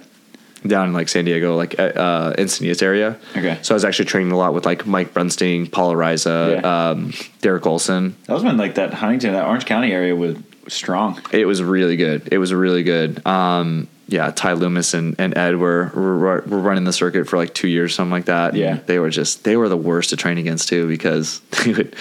down 0.67 0.89
in 0.89 0.93
like 0.95 1.09
San 1.09 1.25
Diego, 1.27 1.57
like 1.57 1.79
uh, 1.79 1.83
uh, 1.83 2.35
Encinitas 2.37 2.83
area. 2.83 3.17
Okay. 3.37 3.59
So 3.63 3.75
I 3.75 3.77
was 3.77 3.85
actually 3.85 4.07
training 4.07 4.33
a 4.33 4.37
lot 4.37 4.55
with 4.55 4.65
like 4.67 4.87
Mike 4.87 5.13
Brunsting, 5.15 5.71
Paul 5.71 5.95
Ariza, 5.95 6.61
Yeah. 6.61 6.91
um, 6.91 7.13
Derek 7.43 7.67
Olson. 7.67 8.17
That 8.27 8.33
was 8.35 8.43
when 8.43 8.57
like 8.57 8.75
that 8.77 8.95
Huntington, 8.95 9.35
that 9.35 9.47
Orange 9.47 9.67
County 9.67 9.93
area 9.93 10.17
was 10.17 10.37
strong. 10.69 11.21
It 11.33 11.47
was 11.47 11.63
really 11.63 11.97
good. 11.97 12.29
It 12.33 12.39
was 12.39 12.53
really 12.53 12.83
good. 12.83 13.25
Um, 13.27 13.89
yeah, 14.11 14.31
Ty 14.31 14.55
Loomis 14.55 14.95
and, 14.95 15.15
and 15.19 15.37
Ed 15.37 15.57
were, 15.57 15.91
were 15.95 16.19
were 16.47 16.59
running 16.61 16.85
the 16.85 16.95
circuit 16.95 17.29
for 17.29 17.37
like 17.37 17.53
two 17.53 17.69
years, 17.69 17.95
something 17.95 18.11
like 18.11 18.25
that. 18.25 18.55
Yeah. 18.55 18.77
And 18.77 18.87
they 18.87 18.99
were 18.99 19.11
just 19.11 19.45
they 19.45 19.55
were 19.57 19.69
the 19.69 19.77
worst 19.77 20.11
to 20.11 20.17
train 20.17 20.39
against 20.39 20.69
too 20.69 20.89
because 20.89 21.41
they 21.65 21.73
would, 21.75 21.95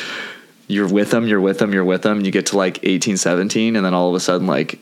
you're 0.68 0.88
with 0.88 1.12
them, 1.12 1.28
you're 1.28 1.42
with 1.42 1.60
them, 1.60 1.74
you're 1.74 1.86
with 1.86 2.02
them. 2.02 2.22
You 2.22 2.32
get 2.32 2.48
to 2.48 2.58
like 2.58 2.80
18, 2.84 3.18
17, 3.18 3.76
and 3.76 3.86
then 3.86 3.94
all 3.94 4.10
of 4.10 4.16
a 4.16 4.20
sudden 4.20 4.48
like 4.48 4.80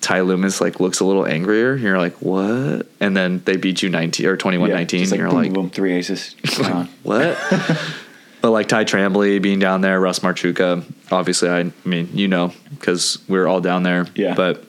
Ty 0.00 0.20
Loomis 0.20 0.60
like 0.60 0.80
looks 0.80 1.00
a 1.00 1.04
little 1.04 1.26
angrier. 1.26 1.74
You're 1.76 1.98
like 1.98 2.14
what? 2.16 2.86
And 3.00 3.16
then 3.16 3.42
they 3.44 3.56
beat 3.56 3.82
you 3.82 3.88
19 3.88 4.26
or 4.26 4.36
21, 4.36 4.68
Yeah, 4.68 4.76
19. 4.76 5.00
just 5.00 5.12
and 5.12 5.20
you're 5.20 5.30
boom, 5.30 5.38
like 5.38 5.52
boom, 5.52 5.70
three 5.70 5.92
aces. 5.92 6.34
What? 7.02 7.38
but 8.42 8.50
like 8.50 8.68
Ty 8.68 8.84
Trambly 8.84 9.40
being 9.40 9.58
down 9.58 9.80
there, 9.80 10.00
Russ 10.00 10.20
Marchewka, 10.20 10.84
obviously, 11.10 11.48
I, 11.48 11.72
mean, 11.84 12.10
you 12.12 12.28
know, 12.28 12.52
because 12.70 13.18
we 13.28 13.38
are 13.38 13.48
all 13.48 13.60
down 13.60 13.82
there. 13.82 14.06
Yeah. 14.14 14.34
But 14.34 14.64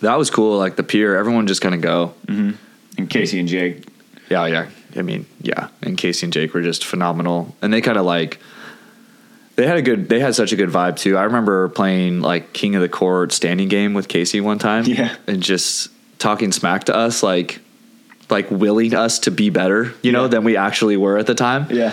that 0.00 0.16
was 0.16 0.30
cool. 0.30 0.58
Like 0.58 0.76
the 0.76 0.82
pier, 0.82 1.16
everyone 1.16 1.46
just 1.46 1.60
kind 1.60 1.74
of 1.74 1.80
go. 1.80 2.14
Mm-hmm. 2.26 2.56
And 2.98 3.10
Casey 3.10 3.38
and 3.38 3.48
Jake. 3.48 3.86
Yeah, 4.28 4.46
yeah. 4.46 4.68
I 4.96 5.02
mean, 5.02 5.26
yeah. 5.40 5.68
And 5.80 5.96
Casey 5.96 6.26
and 6.26 6.32
Jake 6.32 6.52
were 6.54 6.62
just 6.62 6.84
phenomenal. 6.84 7.54
And 7.62 7.72
they 7.72 7.80
kind 7.80 7.96
of 7.96 8.04
like, 8.04 8.38
they 9.56 9.66
had 9.66 9.76
a 9.76 9.82
good, 9.82 10.08
they 10.08 10.20
had 10.20 10.34
such 10.34 10.52
a 10.52 10.56
good 10.56 10.70
vibe 10.70 10.96
too. 10.96 11.16
I 11.16 11.24
remember 11.24 11.68
playing 11.68 12.20
like 12.20 12.52
King 12.52 12.74
of 12.74 12.82
the 12.82 12.88
Court 12.88 13.32
standing 13.32 13.68
game 13.68 13.94
with 13.94 14.08
Casey 14.08 14.40
one 14.40 14.58
time. 14.58 14.84
Yeah. 14.84 15.14
And 15.26 15.42
just 15.42 15.90
talking 16.18 16.52
smack 16.52 16.84
to 16.84 16.94
us, 16.96 17.22
like, 17.22 17.60
like 18.30 18.50
willing 18.50 18.94
us 18.94 19.18
to 19.20 19.30
be 19.30 19.50
better, 19.50 19.92
you 20.02 20.12
know, 20.12 20.22
Yeah. 20.22 20.28
than 20.28 20.44
we 20.44 20.56
actually 20.56 20.96
were 20.96 21.18
at 21.18 21.26
the 21.26 21.34
time. 21.34 21.66
Yeah. 21.70 21.92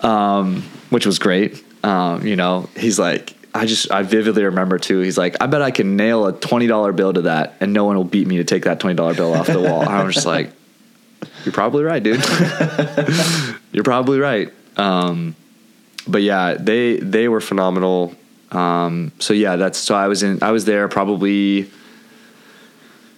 um, 0.00 0.62
which 0.90 1.04
was 1.06 1.18
great. 1.18 1.62
Um, 1.84 2.26
you 2.26 2.36
know, 2.36 2.68
he's 2.76 2.98
like, 2.98 3.34
I 3.52 3.66
just, 3.66 3.90
I 3.90 4.02
vividly 4.02 4.44
remember 4.44 4.78
too. 4.78 5.00
He's 5.00 5.18
like, 5.18 5.36
I 5.40 5.46
bet 5.46 5.60
I 5.62 5.70
can 5.70 5.96
nail 5.96 6.26
a 6.26 6.32
twenty 6.32 6.66
dollar 6.66 6.92
bill 6.92 7.12
to 7.12 7.22
that, 7.22 7.54
and 7.60 7.72
no 7.72 7.84
one 7.84 7.96
will 7.96 8.02
beat 8.04 8.26
me 8.26 8.38
to 8.38 8.44
take 8.44 8.64
that 8.64 8.80
twenty 8.80 8.96
dollar 8.96 9.14
bill 9.14 9.32
off 9.34 9.46
the 9.46 9.60
wall. 9.60 9.80
And 9.82 9.90
I 9.90 10.02
was 10.02 10.14
just 10.14 10.26
like, 10.26 10.50
you're 11.44 11.52
probably 11.52 11.84
right, 11.84 12.02
dude. 12.02 12.20
you're 13.72 13.84
probably 13.84 14.18
right. 14.18 14.52
Um, 14.76 15.36
but 16.06 16.22
yeah, 16.22 16.54
they 16.54 16.96
they 16.96 17.28
were 17.28 17.40
phenomenal. 17.40 18.14
Um, 18.50 19.12
so 19.18 19.34
yeah, 19.34 19.56
that's 19.56 19.78
so 19.78 19.94
I 19.94 20.08
was 20.08 20.22
in, 20.22 20.42
I 20.42 20.50
was 20.52 20.64
there 20.64 20.86
probably 20.88 21.64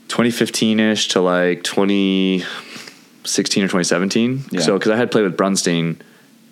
2015 0.09 0.81
ish 0.81 1.09
to 1.09 1.21
like 1.21 1.63
2016 1.65 3.63
or 3.63 3.67
2017. 3.67 4.45
Yeah. 4.51 4.61
So 4.61 4.79
because 4.79 4.93
I 4.93 4.97
had 4.97 5.11
played 5.11 5.25
with 5.25 5.37
Brunsting 5.37 6.01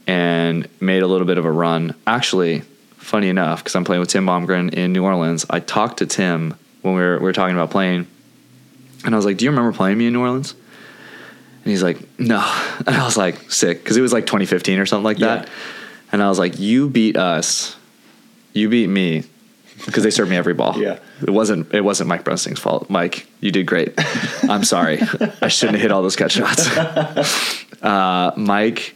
and 0.06 0.68
made 0.80 1.02
a 1.02 1.06
little 1.06 1.26
bit 1.26 1.38
of 1.38 1.44
a 1.44 1.52
run. 1.52 1.94
Actually, 2.06 2.62
funny 2.96 3.28
enough, 3.28 3.60
because 3.60 3.74
I'm 3.74 3.84
playing 3.84 4.00
with 4.00 4.10
Tim 4.10 4.26
Bomgren 4.26 4.72
in 4.74 4.92
New 4.92 5.04
Orleans, 5.04 5.46
I 5.48 5.60
talked 5.60 5.98
to 5.98 6.06
Tim 6.06 6.54
when 6.82 6.94
we 6.94 7.00
were, 7.00 7.18
we 7.18 7.24
were 7.24 7.32
talking 7.32 7.54
about 7.54 7.70
playing, 7.70 8.06
and 9.04 9.14
I 9.14 9.16
was 9.16 9.24
like, 9.24 9.38
"Do 9.38 9.44
you 9.44 9.50
remember 9.50 9.72
playing 9.72 9.96
me 9.96 10.06
in 10.06 10.12
New 10.12 10.20
Orleans?" 10.20 10.54
And 11.64 11.70
he's 11.70 11.82
like, 11.82 11.98
"No," 12.18 12.40
and 12.86 12.94
I 12.94 13.04
was 13.04 13.16
like, 13.16 13.50
"Sick," 13.50 13.82
because 13.82 13.96
it 13.96 14.02
was 14.02 14.12
like 14.12 14.26
2015 14.26 14.78
or 14.78 14.86
something 14.86 15.04
like 15.04 15.18
that. 15.18 15.48
And 16.14 16.22
I 16.22 16.28
was 16.28 16.38
like, 16.38 16.60
"You 16.60 16.88
beat 16.88 17.16
us, 17.16 17.74
you 18.52 18.68
beat 18.68 18.86
me." 18.86 19.24
Because 19.84 20.04
they 20.04 20.12
served 20.12 20.30
me 20.30 20.36
every 20.36 20.54
ball. 20.54 20.78
Yeah. 20.78 21.00
it 21.20 21.30
wasn't. 21.30 21.74
It 21.74 21.80
wasn't 21.80 22.08
Mike 22.08 22.22
Brunsting's 22.22 22.60
fault. 22.60 22.88
Mike, 22.88 23.26
you 23.40 23.50
did 23.50 23.66
great. 23.66 23.92
I'm 24.48 24.62
sorry. 24.62 25.00
I 25.42 25.48
shouldn't 25.48 25.74
have 25.74 25.82
hit 25.82 25.90
all 25.90 26.02
those 26.02 26.14
cut 26.14 26.30
shots. 26.30 26.70
uh, 27.82 28.32
Mike, 28.36 28.94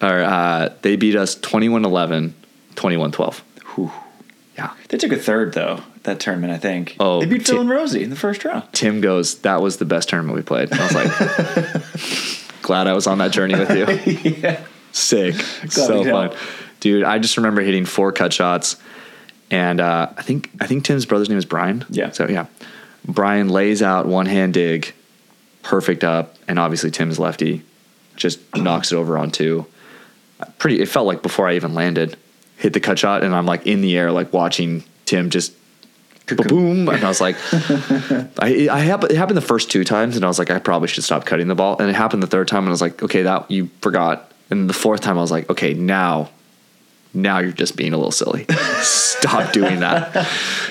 or 0.00 0.22
uh, 0.22 0.70
they 0.80 0.96
beat 0.96 1.16
us 1.16 1.36
21-11, 1.36 2.32
21-12. 2.76 3.40
Whew. 3.74 3.92
Yeah. 4.56 4.72
They 4.88 4.96
took 4.96 5.12
a 5.12 5.18
third 5.18 5.52
though 5.52 5.82
that 6.04 6.20
tournament. 6.20 6.52
I 6.52 6.58
think. 6.58 6.96
Oh, 6.98 7.20
they 7.20 7.26
beat 7.26 7.46
Phil 7.46 7.60
and 7.60 7.68
Rosie 7.68 8.02
in 8.02 8.08
the 8.08 8.16
first 8.16 8.44
round. 8.44 8.64
Tim 8.72 9.02
goes, 9.02 9.40
that 9.40 9.60
was 9.60 9.76
the 9.76 9.84
best 9.84 10.08
tournament 10.08 10.36
we 10.36 10.42
played. 10.42 10.72
I 10.72 10.82
was 10.82 10.94
like, 10.94 12.62
glad 12.62 12.86
I 12.86 12.94
was 12.94 13.06
on 13.06 13.18
that 13.18 13.32
journey 13.32 13.54
with 13.54 13.70
you. 13.70 14.22
yeah. 14.42 14.64
Sick. 14.94 15.34
so 15.68 16.04
fun. 16.04 16.32
Dude, 16.80 17.02
I 17.04 17.18
just 17.18 17.36
remember 17.36 17.60
hitting 17.62 17.84
four 17.84 18.12
cut 18.12 18.32
shots. 18.32 18.76
And 19.50 19.80
uh, 19.80 20.10
I 20.16 20.22
think 20.22 20.50
I 20.60 20.66
think 20.66 20.84
Tim's 20.84 21.04
brother's 21.04 21.28
name 21.28 21.38
is 21.38 21.44
Brian. 21.44 21.84
Yeah. 21.90 22.10
So 22.12 22.28
yeah. 22.28 22.46
Brian 23.06 23.48
lays 23.48 23.82
out 23.82 24.06
one 24.06 24.26
hand 24.26 24.54
dig, 24.54 24.94
perfect 25.62 26.04
up, 26.04 26.36
and 26.48 26.58
obviously 26.58 26.90
Tim's 26.90 27.18
lefty 27.18 27.62
just 28.16 28.40
knocks 28.56 28.92
it 28.92 28.96
over 28.96 29.18
on 29.18 29.30
two. 29.30 29.66
Pretty 30.58 30.80
it 30.80 30.88
felt 30.88 31.06
like 31.06 31.22
before 31.22 31.48
I 31.48 31.56
even 31.56 31.74
landed, 31.74 32.16
hit 32.56 32.72
the 32.72 32.80
cut 32.80 32.98
shot, 32.98 33.22
and 33.22 33.34
I'm 33.34 33.46
like 33.46 33.66
in 33.66 33.80
the 33.80 33.96
air, 33.98 34.10
like 34.12 34.32
watching 34.32 34.84
Tim 35.04 35.30
just 35.30 35.52
boom. 36.26 36.88
And 36.88 37.04
I 37.04 37.08
was 37.08 37.20
like, 37.20 37.36
I, 37.52 38.68
I 38.70 38.80
happened, 38.80 39.12
it 39.12 39.16
happened 39.16 39.36
the 39.36 39.42
first 39.42 39.70
two 39.70 39.84
times, 39.84 40.16
and 40.16 40.24
I 40.24 40.28
was 40.28 40.38
like, 40.38 40.50
I 40.50 40.58
probably 40.58 40.88
should 40.88 41.04
stop 41.04 41.26
cutting 41.26 41.48
the 41.48 41.54
ball. 41.54 41.76
And 41.78 41.90
it 41.90 41.96
happened 41.96 42.22
the 42.22 42.28
third 42.28 42.48
time, 42.48 42.60
and 42.60 42.68
I 42.68 42.70
was 42.70 42.80
like, 42.80 43.02
okay, 43.02 43.22
that 43.22 43.50
you 43.50 43.70
forgot. 43.80 44.30
And 44.50 44.68
the 44.68 44.74
fourth 44.74 45.00
time, 45.00 45.18
I 45.18 45.20
was 45.20 45.30
like, 45.30 45.48
okay, 45.50 45.74
now, 45.74 46.30
now 47.12 47.38
you're 47.38 47.52
just 47.52 47.76
being 47.76 47.92
a 47.92 47.96
little 47.96 48.12
silly. 48.12 48.46
stop 48.82 49.52
doing 49.52 49.80
that, 49.80 50.28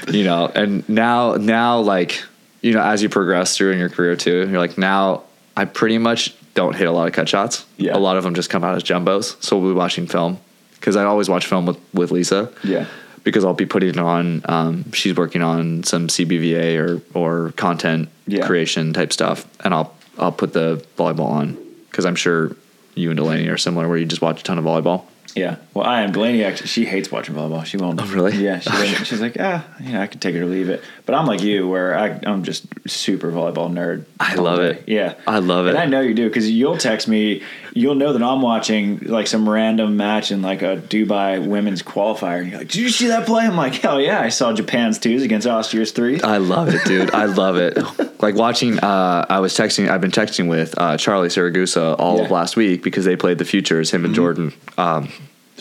you 0.09 0.23
know. 0.23 0.47
And 0.53 0.87
now, 0.87 1.35
now, 1.35 1.79
like, 1.79 2.21
you 2.61 2.73
know, 2.73 2.81
as 2.81 3.01
you 3.01 3.09
progress 3.09 3.57
through 3.57 3.71
in 3.71 3.79
your 3.79 3.89
career 3.89 4.15
too, 4.15 4.47
you're 4.49 4.59
like, 4.59 4.77
now 4.77 5.23
I 5.57 5.65
pretty 5.65 5.97
much 5.97 6.35
don't 6.53 6.75
hit 6.75 6.87
a 6.87 6.91
lot 6.91 7.07
of 7.07 7.13
cut 7.13 7.27
shots. 7.27 7.65
Yeah. 7.77 7.95
A 7.95 7.99
lot 7.99 8.15
of 8.17 8.23
them 8.23 8.35
just 8.35 8.49
come 8.49 8.63
out 8.63 8.75
as 8.75 8.83
jumbos. 8.83 9.41
So 9.43 9.57
we'll 9.57 9.71
be 9.73 9.77
watching 9.77 10.05
film 10.07 10.39
because 10.75 10.95
I 10.95 11.03
always 11.05 11.27
watch 11.29 11.47
film 11.47 11.65
with 11.65 11.79
with 11.93 12.11
Lisa 12.11 12.51
Yeah. 12.63 12.85
because 13.23 13.43
I'll 13.43 13.53
be 13.55 13.65
putting 13.65 13.97
on. 13.97 14.41
Um, 14.45 14.91
she's 14.91 15.15
working 15.15 15.41
on 15.41 15.83
some 15.83 16.07
CBVA 16.09 16.77
or 16.77 17.01
or 17.13 17.51
content 17.53 18.09
Yeah. 18.27 18.45
creation 18.45 18.93
type 18.93 19.11
stuff, 19.11 19.47
and 19.65 19.73
I'll 19.73 19.93
I'll 20.19 20.31
put 20.31 20.53
the 20.53 20.85
volleyball 20.97 21.29
on 21.29 21.57
because 21.89 22.05
I'm 22.05 22.15
sure 22.15 22.55
you 22.95 23.09
and 23.09 23.17
Delaney 23.17 23.47
are 23.47 23.57
similar, 23.57 23.87
where 23.87 23.97
you 23.97 24.05
just 24.05 24.21
watch 24.21 24.41
a 24.41 24.43
ton 24.43 24.57
of 24.57 24.65
volleyball. 24.65 25.03
Yeah. 25.35 25.55
Well, 25.73 25.85
I 25.87 26.01
am. 26.01 26.11
Delaney 26.11 26.43
actually, 26.43 26.67
she 26.67 26.85
hates 26.85 27.11
watching 27.11 27.33
volleyball. 27.33 27.65
She 27.65 27.77
won't. 27.77 27.99
Oh, 27.99 28.05
really? 28.05 28.35
Yeah. 28.37 28.59
She 28.59 28.69
doesn't- 28.69 29.05
she's 29.05 29.19
like, 29.21 29.35
ah, 29.39 29.65
you 29.79 29.93
know, 29.93 30.01
I 30.01 30.05
could 30.07 30.21
take 30.21 30.35
it 30.35 30.41
or 30.41 30.45
leave 30.45 30.69
it. 30.69 30.83
But 31.07 31.15
I'm 31.15 31.25
like 31.25 31.41
you, 31.41 31.67
where 31.67 31.97
I, 31.97 32.19
I'm 32.23 32.43
just 32.43 32.65
super 32.87 33.31
volleyball 33.31 33.71
nerd. 33.71 34.05
I 34.19 34.35
love 34.35 34.59
day. 34.59 34.71
it. 34.71 34.83
Yeah. 34.87 35.15
I 35.25 35.39
love 35.39 35.65
And 35.65 35.75
it. 35.75 35.79
I 35.81 35.85
know 35.85 36.01
you 36.01 36.13
do 36.13 36.27
because 36.27 36.51
you'll 36.51 36.77
text 36.77 37.07
me. 37.07 37.41
You'll 37.75 37.95
know 37.95 38.13
that 38.13 38.21
I'm 38.21 38.41
watching 38.41 38.99
like 38.99 39.25
some 39.25 39.49
random 39.49 39.97
match 39.97 40.31
in 40.31 40.41
like 40.41 40.61
a 40.61 40.77
Dubai 40.77 41.45
women's 41.45 41.81
qualifier, 41.81 42.41
and 42.41 42.49
you're 42.49 42.59
like, 42.59 42.67
"Did 42.67 42.81
you 42.81 42.89
see 42.89 43.07
that 43.07 43.25
play?" 43.25 43.45
I'm 43.45 43.57
like, 43.57 43.73
"Hell 43.75 43.99
yeah! 43.99 44.21
I 44.21 44.29
saw 44.29 44.53
Japan's 44.53 44.99
twos 44.99 45.23
against 45.23 45.47
Austria's 45.47 45.91
threes." 45.91 46.23
I 46.23 46.37
love 46.37 46.69
it, 46.69 46.83
dude. 46.85 47.13
I 47.13 47.25
love 47.25 47.57
it. 47.57 47.77
Like 48.21 48.35
watching. 48.35 48.79
Uh, 48.79 49.25
I 49.27 49.39
was 49.39 49.53
texting. 49.53 49.89
I've 49.89 50.01
been 50.01 50.11
texting 50.11 50.49
with 50.49 50.75
uh, 50.77 50.97
Charlie 50.97 51.29
Siragusa 51.29 51.95
all 51.97 52.21
of 52.21 52.31
last 52.31 52.55
week 52.55 52.83
because 52.83 53.05
they 53.05 53.15
played 53.15 53.39
the 53.39 53.45
futures. 53.45 53.91
Him 53.91 54.05
and 54.05 54.13
Jordan. 54.13 54.53
Um, 54.77 55.09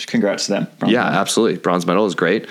Congrats 0.07 0.47
to 0.47 0.53
them. 0.53 0.67
Yeah, 0.87 1.05
absolutely. 1.05 1.59
Bronze 1.59 1.87
medal 1.87 2.07
is 2.07 2.15
great. 2.15 2.47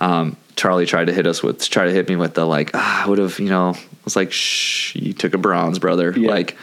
Um, 0.00 0.36
Charlie 0.56 0.86
tried 0.86 1.06
to 1.06 1.12
hit 1.12 1.26
us 1.26 1.42
with, 1.42 1.68
try 1.68 1.84
to 1.84 1.92
hit 1.92 2.08
me 2.08 2.16
with 2.16 2.34
the 2.34 2.44
like, 2.46 2.70
ah, 2.74 3.04
I 3.04 3.08
would 3.08 3.18
have, 3.18 3.38
you 3.38 3.48
know, 3.48 3.70
I 3.70 3.78
was 4.04 4.16
like, 4.16 4.32
shh, 4.32 4.94
you 4.96 5.12
took 5.12 5.34
a 5.34 5.38
bronze, 5.38 5.78
brother. 5.78 6.12
Yeah. 6.16 6.30
Like, 6.30 6.56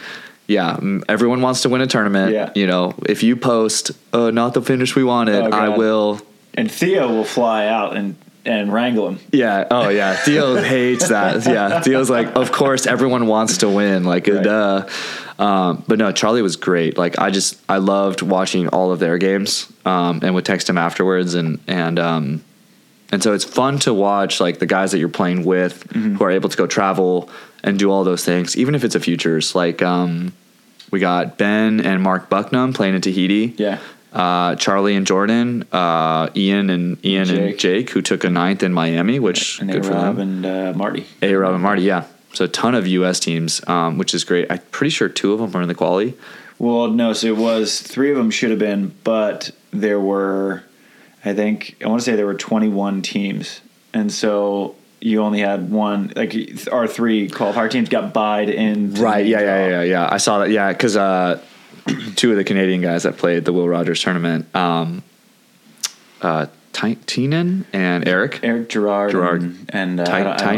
yeah, 0.46 0.76
mm, 0.76 1.02
everyone 1.08 1.40
wants 1.42 1.62
to 1.62 1.68
win 1.68 1.80
a 1.80 1.86
tournament. 1.86 2.32
Yeah. 2.32 2.50
You 2.54 2.66
know, 2.66 2.94
if 3.06 3.22
you 3.22 3.36
post, 3.36 3.92
uh, 4.12 4.30
not 4.30 4.54
the 4.54 4.62
finish 4.62 4.94
we 4.96 5.04
wanted, 5.04 5.42
Oh, 5.44 5.56
I 5.56 5.70
will. 5.70 6.20
And 6.54 6.70
Theo 6.70 7.08
will 7.08 7.24
fly 7.24 7.66
out 7.66 7.96
and 7.96 8.16
and 8.46 8.70
wrangle 8.70 9.08
him. 9.08 9.20
Yeah. 9.32 9.66
Oh, 9.70 9.88
yeah. 9.88 10.14
Theo 10.24 10.56
hates 10.62 11.08
that. 11.08 11.46
Yeah. 11.46 11.80
Theo's 11.80 12.10
like, 12.10 12.36
of 12.36 12.52
course, 12.52 12.86
everyone 12.86 13.26
wants 13.26 13.56
to 13.58 13.70
win. 13.70 14.04
Like, 14.04 14.26
Right. 14.26 14.42
duh. 14.42 14.86
Um, 15.38 15.82
but 15.88 15.98
no, 15.98 16.12
Charlie 16.12 16.42
was 16.42 16.56
great. 16.56 16.98
Like, 16.98 17.18
I 17.18 17.30
just, 17.30 17.58
I 17.70 17.78
loved 17.78 18.20
watching 18.20 18.68
all 18.68 18.92
of 18.92 18.98
their 19.00 19.16
games 19.16 19.72
um, 19.86 20.20
and 20.22 20.34
would 20.34 20.44
text 20.44 20.68
him 20.68 20.76
afterwards. 20.76 21.32
And, 21.32 21.58
and, 21.66 21.98
um, 21.98 22.44
and 23.10 23.22
so 23.22 23.32
it's 23.32 23.44
fun 23.46 23.78
to 23.80 23.94
watch 23.94 24.40
like 24.40 24.58
the 24.58 24.66
guys 24.66 24.92
that 24.92 24.98
you're 24.98 25.08
playing 25.08 25.44
with 25.46 25.88
Mm-hmm. 25.88 26.16
who 26.16 26.24
are 26.24 26.30
able 26.30 26.50
to 26.50 26.56
go 26.58 26.66
travel 26.66 27.30
and 27.64 27.78
do 27.78 27.90
all 27.90 28.04
those 28.04 28.24
things, 28.24 28.56
even 28.56 28.74
if 28.76 28.84
it's 28.84 28.94
a 28.94 29.00
futures. 29.00 29.54
Like, 29.54 29.82
um, 29.82 30.32
we 30.92 31.00
got 31.00 31.38
Ben 31.38 31.80
and 31.80 32.00
Mark 32.02 32.28
Bucknam 32.30 32.72
playing 32.74 32.94
in 32.94 33.00
Tahiti 33.00 33.54
Yeah. 33.56 33.78
uh, 34.12 34.54
Charlie 34.56 34.94
and 34.94 35.06
Jordan, 35.06 35.64
uh, 35.72 36.28
Ian 36.36 36.70
and 36.70 37.04
Ian 37.04 37.28
and 37.30 37.38
Jake. 37.48 37.58
Jake, 37.58 37.90
who 37.90 38.02
took 38.02 38.22
a 38.22 38.30
ninth 38.30 38.62
in 38.62 38.72
Miami, 38.72 39.18
which 39.18 39.60
And 39.60 39.72
good 39.72 39.84
for 39.84 39.92
Rob 39.92 40.16
them. 40.16 40.44
and 40.44 40.46
uh, 40.46 40.72
Marty. 40.76 41.06
A 41.22 41.34
Rob 41.34 41.54
and 41.54 41.62
Marty, 41.62 41.82
yeah. 41.82 42.04
So 42.34 42.44
a 42.44 42.48
ton 42.48 42.74
of 42.74 42.86
U.S. 42.86 43.18
teams, 43.18 43.60
um, 43.66 43.96
which 43.98 44.12
is 44.14 44.24
great. 44.24 44.46
I'm 44.50 44.58
pretty 44.70 44.90
sure 44.90 45.08
two 45.08 45.32
of 45.32 45.40
them 45.40 45.50
were 45.52 45.62
in 45.62 45.68
the 45.68 45.74
quali. 45.74 46.14
Well, 46.58 46.88
no, 46.88 47.12
so 47.12 47.28
it 47.28 47.36
was 47.36 47.80
three 47.80 48.10
of 48.10 48.16
them 48.16 48.30
should 48.30 48.50
have 48.50 48.58
been, 48.58 48.94
but 49.04 49.50
there 49.72 49.98
were, 50.00 50.62
I 51.24 51.32
think, 51.32 51.76
I 51.84 51.88
want 51.88 52.00
to 52.00 52.04
say 52.04 52.14
there 52.14 52.26
were 52.26 52.34
21 52.34 53.02
teams 53.02 53.60
and 53.92 54.12
so 54.12 54.74
you 55.04 55.20
only 55.22 55.40
had 55.40 55.70
one. 55.70 56.10
Like 56.16 56.34
our 56.72 56.88
three 56.88 57.28
qualifier 57.28 57.70
teams 57.70 57.90
got 57.90 58.14
buyed 58.14 58.48
in. 58.48 58.94
Right. 58.94 59.26
Yeah. 59.26 59.40
Yeah. 59.40 59.68
Yeah. 59.68 59.82
Yeah. 59.82 60.08
I 60.10 60.16
saw 60.16 60.38
that. 60.38 60.50
Yeah. 60.50 60.72
Because 60.72 60.96
uh, 60.96 61.40
two 62.16 62.30
of 62.30 62.38
the 62.38 62.44
Canadian 62.44 62.80
guys 62.80 63.02
that 63.02 63.18
played 63.18 63.44
the 63.44 63.52
Will 63.52 63.68
Rogers 63.68 64.02
tournament, 64.02 64.46
um, 64.56 65.02
uh, 66.22 66.46
Ty- 66.72 66.96
Tynan 67.06 67.66
and 67.74 68.08
Eric. 68.08 68.40
Eric 68.42 68.70
Gerard, 68.70 69.10
Gerard. 69.10 69.42
and, 69.42 69.70
and 69.74 70.00
uh, 70.00 70.04
Ty- 70.06 70.20
I, 70.20 70.22
don't- 70.22 70.42
I 70.42 70.52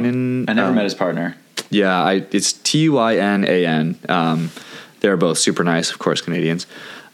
I 0.53 0.55
never 0.55 0.69
um, 0.69 0.75
met 0.77 0.85
his 0.85 0.95
partner. 0.95 1.37
Yeah. 1.71 2.01
I. 2.01 2.25
It's 2.31 2.53
T 2.53 2.79
U 2.83 2.99
I 2.99 3.17
N 3.17 3.45
A 3.45 3.67
N. 3.67 3.99
Um, 4.09 4.51
they're 5.01 5.17
both 5.17 5.39
super 5.39 5.65
nice, 5.65 5.91
of 5.91 5.99
course, 5.99 6.21
Canadians. 6.21 6.69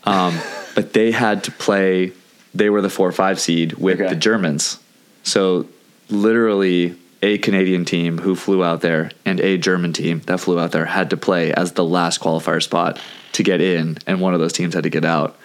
Um, 0.05 0.39
but 0.75 0.93
they 0.93 1.13
had 1.13 1.45
to 1.45 1.51
play. 1.51 2.13
They 2.55 2.69
were 2.69 2.83
the 2.83 2.91
four 2.91 3.09
or 3.09 3.13
five 3.13 3.41
seed 3.41 3.73
with 3.79 4.01
Okay. 4.03 4.11
the 4.11 4.17
Germans. 4.17 4.79
So 5.23 5.67
literally. 6.11 6.97
A 7.23 7.39
Canadian 7.39 7.85
team 7.85 8.19
who 8.19 8.35
flew 8.35 8.65
out 8.65 8.81
there 8.81 9.11
and 9.25 9.41
a 9.41 9.57
German 9.57 9.93
team 9.93 10.21
that 10.27 10.41
flew 10.41 10.59
out 10.59 10.73
there 10.73 10.87
had 10.87 11.11
to 11.11 11.17
play 11.17 11.53
as 11.53 11.73
the 11.73 11.85
last 11.85 12.21
qualifier 12.21 12.63
spot 12.63 13.01
to 13.33 13.43
get 13.43 13.61
in, 13.61 13.99
and 14.07 14.21
one 14.21 14.35
of 14.35 14.41
those 14.41 14.53
teams 14.53 14.75
had 14.75 14.83
to 14.83 14.91
get 14.91 15.05
out. 15.05 15.37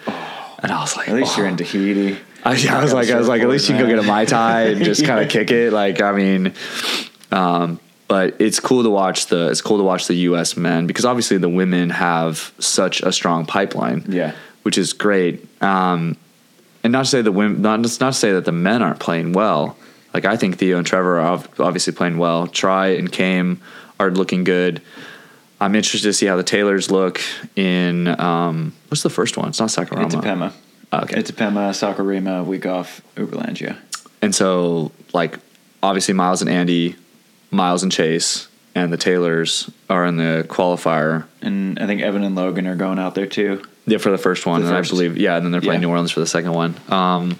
And 0.59 0.71
I 0.71 0.81
was 0.81 0.97
like, 0.97 1.07
At 1.07 1.15
least 1.15 1.35
oh. 1.35 1.41
you're 1.41 1.47
in 1.47 1.57
Tahiti. 1.57 2.17
I, 2.43 2.51
I 2.69 2.81
was 2.81 2.93
like, 2.93 3.09
I 3.09 3.17
was 3.17 3.27
like, 3.27 3.41
at 3.41 3.49
least 3.49 3.67
you 3.69 3.75
can 3.75 3.83
go 3.83 3.89
get 3.89 3.99
a 3.99 4.07
mai 4.07 4.25
tai 4.25 4.67
and 4.67 4.83
just 4.83 5.05
kind 5.05 5.23
of 5.23 5.29
kick 5.31 5.51
it. 5.51 5.73
Like, 5.73 6.01
I 6.01 6.13
mean, 6.13 6.53
um, 7.31 7.79
but 8.07 8.35
it's 8.39 8.59
cool 8.59 8.83
to 8.83 8.89
watch 8.89 9.27
the 9.27 9.49
it's 9.49 9.61
cool 9.61 9.77
to 9.77 9.83
watch 9.83 10.07
the 10.07 10.15
U.S. 10.15 10.55
men 10.55 10.87
because 10.87 11.03
obviously 11.05 11.37
the 11.37 11.49
women 11.49 11.89
have 11.89 12.53
such 12.59 13.01
a 13.01 13.11
strong 13.11 13.45
pipeline. 13.45 14.05
Yeah. 14.07 14.33
which 14.63 14.77
is 14.77 14.93
great. 14.93 15.45
Um, 15.61 16.17
and 16.83 16.91
not 16.93 17.05
to 17.05 17.09
say 17.09 17.21
the 17.21 17.31
women, 17.31 17.61
not 17.61 17.79
not 17.79 18.13
to 18.13 18.13
say 18.13 18.31
that 18.31 18.45
the 18.45 18.51
men 18.51 18.81
aren't 18.81 18.99
playing 18.99 19.33
well. 19.33 19.77
Like 20.17 20.25
I 20.25 20.35
think 20.35 20.57
Theo 20.57 20.79
and 20.79 20.87
Trevor 20.87 21.19
are 21.19 21.43
obviously 21.59 21.93
playing 21.93 22.17
well. 22.17 22.47
Tri 22.47 22.87
and 22.87 23.13
Chaim 23.15 23.61
are 23.99 24.09
looking 24.09 24.43
good. 24.43 24.81
I'm 25.61 25.75
interested 25.75 26.07
to 26.07 26.13
see 26.13 26.25
how 26.25 26.35
the 26.37 26.43
Taylors 26.43 26.89
look 26.89 27.21
in 27.55 28.07
um, 28.19 28.73
what's 28.87 29.03
the 29.03 29.11
first 29.11 29.37
one? 29.37 29.49
It's 29.49 29.59
not 29.59 29.69
Saquarema. 29.69 30.09
Itapema. 30.09 30.53
Okay. 30.91 31.21
Itapema, 31.21 31.69
Saquarema, 31.69 32.43
week 32.43 32.65
off, 32.65 33.03
Uberlandia. 33.15 33.77
And 34.23 34.33
so, 34.33 34.91
like, 35.13 35.37
obviously, 35.83 36.15
Miles 36.15 36.41
and 36.41 36.49
Andy, 36.49 36.95
Miles 37.51 37.83
and 37.83 37.91
Chase, 37.91 38.47
and 38.73 38.91
the 38.91 38.97
Taylors 38.97 39.69
are 39.87 40.03
in 40.07 40.17
the 40.17 40.47
qualifier. 40.49 41.27
And 41.43 41.77
I 41.77 41.85
think 41.85 42.01
Evan 42.01 42.23
and 42.23 42.33
Logan 42.35 42.65
are 42.65 42.75
going 42.75 42.97
out 42.97 43.13
there 43.13 43.27
too. 43.27 43.61
Yeah, 43.85 43.99
for 43.99 44.09
the 44.09 44.17
first 44.17 44.47
one, 44.47 44.61
The 44.61 44.67
and 44.67 44.77
first. 44.77 44.91
I 44.91 44.95
believe, 44.95 45.15
yeah, 45.17 45.35
and 45.35 45.45
then 45.45 45.51
they're 45.51 45.61
playing 45.61 45.81
Yeah. 45.81 45.87
New 45.87 45.91
Orleans 45.91 46.09
for 46.11 46.21
the 46.21 46.25
second 46.25 46.53
one. 46.53 46.75
Um, 46.89 47.37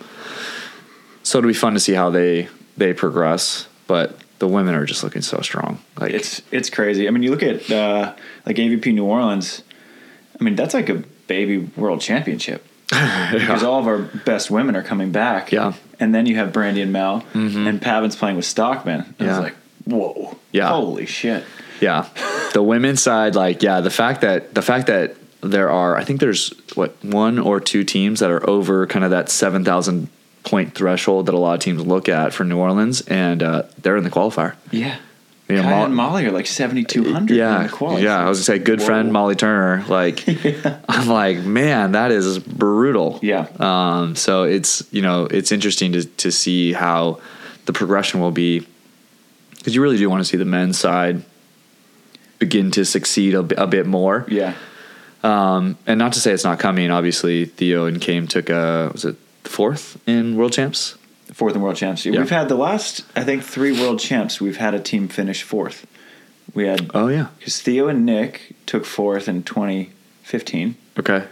so 1.24 1.40
it'll 1.40 1.48
be 1.48 1.56
fun 1.56 1.74
to 1.74 1.80
see 1.80 1.94
how 1.94 2.12
they 2.12 2.50
they 2.78 2.94
progress. 2.94 3.68
But 3.88 4.18
the 4.40 4.48
women 4.48 4.76
are 4.76 4.86
just 4.86 5.04
looking 5.04 5.22
so 5.22 5.42
strong. 5.42 5.80
Like, 6.00 6.14
It's 6.14 6.42
it's 6.52 6.70
crazy. 6.70 7.08
I 7.08 7.12
mean, 7.12 7.24
you 7.24 7.32
look 7.32 7.44
at 7.44 7.70
uh, 7.72 8.14
like 8.46 8.58
AVP 8.58 8.94
New 8.94 9.06
Orleans. 9.06 9.64
I 10.40 10.44
mean, 10.44 10.56
that's 10.56 10.74
like 10.74 10.90
a 10.90 11.04
baby 11.28 11.58
world 11.76 12.00
championship 12.02 12.66
because 12.90 13.64
all 13.64 13.80
of 13.80 13.88
our 13.88 13.98
best 14.00 14.52
women 14.52 14.76
are 14.76 14.84
coming 14.84 15.12
back. 15.12 15.52
Yeah. 15.52 15.74
and 16.00 16.14
then 16.14 16.26
you 16.28 16.36
have 16.36 16.54
Brandy 16.54 16.82
and 16.84 16.94
Mel, 16.94 17.24
and 17.34 17.82
Pavan's 17.82 18.16
playing 18.16 18.36
with 18.36 18.46
Stockman. 18.46 19.16
And 19.20 19.28
Yeah. 19.28 19.40
like, 19.40 19.56
whoa, 19.86 20.38
Yeah. 20.52 20.70
holy 20.70 21.06
shit. 21.08 21.44
Yeah, 21.82 22.06
the 22.54 22.62
women's 22.64 23.02
side, 23.02 23.36
like, 23.36 23.62
yeah, 23.64 23.82
the 23.82 23.90
fact 23.90 24.22
that 24.22 24.54
the 24.54 24.62
fact 24.62 24.88
that 24.88 25.16
there 25.42 25.70
are, 25.72 25.96
I 25.98 26.04
think 26.04 26.20
there's 26.20 26.54
what 26.76 26.96
one 27.04 27.40
or 27.40 27.60
two 27.60 27.84
teams 27.84 28.20
that 28.20 28.30
are 28.32 28.48
over 28.50 28.86
kind 28.88 29.04
of 29.06 29.12
that 29.12 29.30
seven 29.30 29.64
thousand 29.64 30.10
point 30.48 30.74
threshold 30.74 31.26
that 31.28 31.36
a 31.36 31.38
lot 31.38 31.54
of 31.56 31.60
teams 31.60 31.86
look 31.86 32.10
at 32.10 32.34
for 32.34 32.44
New 32.44 32.58
Orleans, 32.58 33.02
and 33.02 33.44
uh, 33.44 33.64
they're 33.82 33.98
in 33.98 34.04
the 34.04 34.10
qualifier. 34.10 34.56
Yeah. 34.72 34.98
Yeah, 35.50 35.62
Kaya 35.62 35.76
Mo- 35.78 35.86
and 35.86 35.96
Molly 35.96 36.26
are 36.26 36.32
like 36.32 36.46
seventy 36.46 36.84
two 36.84 37.14
hundred. 37.14 37.38
Yeah, 37.38 37.70
yeah. 38.00 38.20
I 38.20 38.28
was 38.28 38.40
gonna 38.40 38.44
say, 38.44 38.60
good 38.60 38.82
friend 38.82 39.14
Molly 39.14 39.36
Turner. 39.36 39.86
Like, 39.88 40.26
I'm 40.90 41.08
like, 41.08 41.38
man, 41.40 41.94
that 41.94 42.12
is 42.12 42.38
brutal. 42.40 43.20
Yeah. 43.22 43.48
Um. 43.58 44.18
So 44.18 44.44
it's 44.44 44.84
you 44.92 45.02
know 45.02 45.24
it's 45.26 45.54
interesting 45.54 45.94
to 45.94 46.04
to 46.04 46.32
see 46.34 46.74
how 46.74 47.22
the 47.66 47.72
progression 47.72 48.20
will 48.20 48.32
be 48.32 48.68
because 49.56 49.74
you 49.74 49.82
really 49.82 49.98
do 49.98 50.10
want 50.10 50.20
to 50.20 50.26
see 50.26 50.36
the 50.36 50.44
men's 50.44 50.78
side 50.78 51.24
begin 52.40 52.70
to 52.72 52.84
succeed 52.84 53.34
a, 53.34 53.44
bit- 53.44 53.58
a 53.58 53.68
bit 53.68 53.86
more. 53.86 54.26
Yeah. 54.28 54.54
Um. 55.24 55.78
And 55.88 55.98
not 55.98 56.12
to 56.14 56.20
say 56.20 56.34
it's 56.34 56.44
not 56.44 56.60
coming. 56.60 56.92
Obviously, 56.92 57.46
Theo 57.46 57.86
and 57.86 58.04
Chaim 58.04 58.28
took 58.28 58.50
a 58.50 58.90
was 58.92 59.06
it 59.06 59.16
fourth 59.48 59.98
in 60.08 60.36
World 60.36 60.54
Champs. 60.54 60.96
Fourth 61.34 61.56
in 61.56 61.62
world 61.62 61.76
champs. 61.76 62.06
Yeah. 62.06 62.20
We've 62.20 62.30
had 62.30 62.48
the 62.48 62.56
last, 62.56 63.04
I 63.14 63.24
think, 63.26 63.44
three 63.44 63.74
world 63.78 64.00
champs. 64.00 64.40
We've 64.40 64.56
had 64.56 64.74
a 64.74 64.80
team 64.80 65.10
finish 65.10 65.44
fourth. 65.44 65.86
We 66.54 66.66
had 66.66 66.90
Oh 66.94 67.10
yeah. 67.10 67.28
because 67.38 67.62
Theo 67.62 67.90
and 67.90 68.06
Nick 68.06 68.54
took 68.66 68.86
fourth 68.86 69.28
in 69.28 69.44
2015, 69.44 70.76
Okay. 70.98 71.24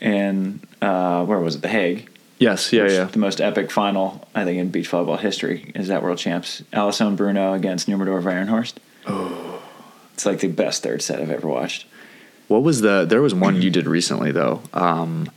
and 0.00 0.60
uh, 0.82 1.24
where 1.24 1.38
was 1.38 1.54
it? 1.56 1.62
The 1.62 1.68
Hague. 1.68 2.08
Yes. 2.38 2.72
Yeah. 2.72 2.88
Yeah. 2.88 3.04
The 3.04 3.18
most 3.18 3.40
epic 3.40 3.70
final 3.70 4.26
I 4.34 4.44
think 4.44 4.58
in 4.58 4.70
beach 4.70 4.90
volleyball 4.90 5.18
history 5.18 5.70
is 5.74 5.86
that 5.88 6.02
world 6.02 6.18
champs. 6.18 6.62
Alison 6.72 7.14
Bruno 7.16 7.52
against 7.54 7.88
Nummerdor 7.88 8.22
Varenhorst. 8.22 8.74
Oh. 9.06 9.62
It's 10.14 10.26
like 10.26 10.40
the 10.40 10.48
best 10.48 10.82
third 10.82 11.00
set 11.00 11.20
I've 11.20 11.30
ever 11.30 11.46
watched. 11.48 11.86
What 12.48 12.62
was 12.64 12.80
the? 12.80 13.04
There 13.08 13.22
was 13.22 13.34
one 13.34 13.62
you 13.62 13.70
did 13.70 13.86
recently 13.86 14.32
though. 14.32 14.62
Um, 14.72 15.30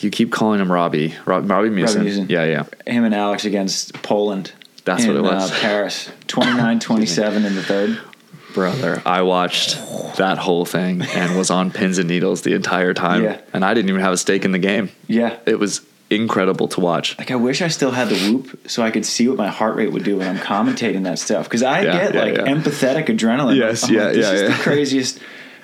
you 0.00 0.10
keep 0.10 0.32
calling 0.32 0.60
him 0.60 0.70
Robbie. 0.70 1.14
Rob, 1.24 1.50
Robbie 1.50 1.70
Meeuwsen. 1.70 2.02
Meeuwsen. 2.04 2.30
Yeah, 2.30 2.44
yeah. 2.44 2.64
Him 2.86 3.04
and 3.04 3.14
Alex 3.14 3.44
against 3.44 3.94
Poland. 4.02 4.52
That's 4.84 5.04
in, 5.04 5.08
what 5.10 5.16
it 5.18 5.22
was. 5.22 5.50
Uh, 5.50 5.54
Paris. 5.60 6.10
29-27 6.28 7.44
in 7.44 7.54
the 7.54 7.62
third. 7.62 7.98
Brother, 8.54 9.02
I 9.04 9.22
watched 9.22 9.74
that 10.16 10.38
whole 10.38 10.64
thing 10.64 11.02
and 11.02 11.36
was 11.36 11.50
on 11.50 11.70
pins 11.70 11.98
and 11.98 12.08
needles 12.08 12.40
the 12.42 12.54
entire 12.54 12.94
time, 12.94 13.22
Yeah. 13.22 13.40
and 13.52 13.62
I 13.64 13.74
didn't 13.74 13.90
even 13.90 14.00
have 14.00 14.14
a 14.14 14.16
stake 14.16 14.46
in 14.46 14.52
the 14.52 14.58
game. 14.58 14.88
Yeah. 15.08 15.36
It 15.44 15.58
was 15.58 15.82
incredible 16.08 16.68
to 16.68 16.80
watch. 16.80 17.18
Like 17.18 17.30
I 17.30 17.34
wish 17.36 17.60
I 17.60 17.68
still 17.68 17.90
had 17.90 18.08
the 18.08 18.14
whoop 18.16 18.70
so 18.70 18.82
I 18.82 18.90
could 18.90 19.04
see 19.04 19.28
what 19.28 19.36
my 19.36 19.48
heart 19.48 19.76
rate 19.76 19.92
would 19.92 20.04
do 20.04 20.16
when 20.18 20.28
I'm 20.28 20.38
commentating 20.38 21.02
that 21.02 21.18
stuff 21.18 21.44
because 21.44 21.62
I 21.64 21.82
Yeah, 21.82 21.92
get 21.92 22.14
yeah, 22.14 22.20
like 22.22 22.36
yeah. 22.36 22.42
empathetic 22.46 23.06
adrenaline. 23.08 23.56
Yes, 23.56 23.84
I'm 23.88 23.94
yeah, 23.94 24.04
like, 24.04 24.14
this 24.14 24.24
yeah, 24.26 24.32
is 24.32 24.56
the 24.56 24.62
craziest 24.62 25.18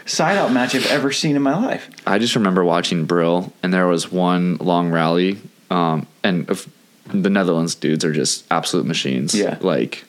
side 0.07 0.37
out 0.37 0.53
match 0.53 0.75
I've 0.75 0.87
ever 0.87 1.13
seen 1.13 1.37
in 1.37 1.43
my 1.43 1.57
life. 1.57 1.89
I 2.07 2.19
just 2.19 2.35
remember 2.35 2.65
watching 2.65 3.05
Brill, 3.07 3.53
and 3.63 3.73
there 3.73 3.87
was 3.87 4.11
one 4.11 4.57
long 4.57 4.91
rally, 4.91 5.39
um, 5.71 6.07
and 6.23 6.49
if, 6.51 6.69
the 7.07 7.31
Netherlands 7.31 7.75
dudes 7.75 8.05
are 8.05 8.13
just 8.13 8.45
absolute 8.51 8.87
machines. 8.87 9.35
Yeah. 9.35 9.59
like 9.61 10.05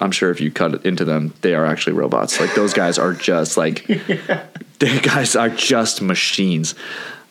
I'm 0.00 0.10
sure 0.10 0.30
if 0.30 0.40
you 0.40 0.50
cut 0.50 0.84
into 0.84 1.04
them, 1.04 1.32
they 1.40 1.54
are 1.54 1.64
actually 1.64 1.94
robots. 1.94 2.38
Like 2.40 2.54
those 2.54 2.74
guys 2.74 2.98
are 2.98 3.14
just 3.14 3.56
like, 3.56 3.86
the 3.86 5.00
guys 5.02 5.34
are 5.36 5.48
just 5.48 6.02
machines. 6.02 6.74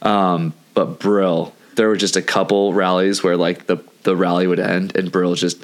Um, 0.02 0.54
but 0.74 1.00
Brill, 1.00 1.54
there 1.76 1.88
were 1.88 1.96
just 1.98 2.16
a 2.16 2.22
couple 2.22 2.74
rallies 2.74 3.24
where 3.24 3.38
like 3.38 3.68
the 3.68 3.78
the 4.04 4.16
rally 4.16 4.48
would 4.48 4.60
end, 4.60 4.96
and 4.96 5.12
Brill 5.12 5.36
just 5.36 5.64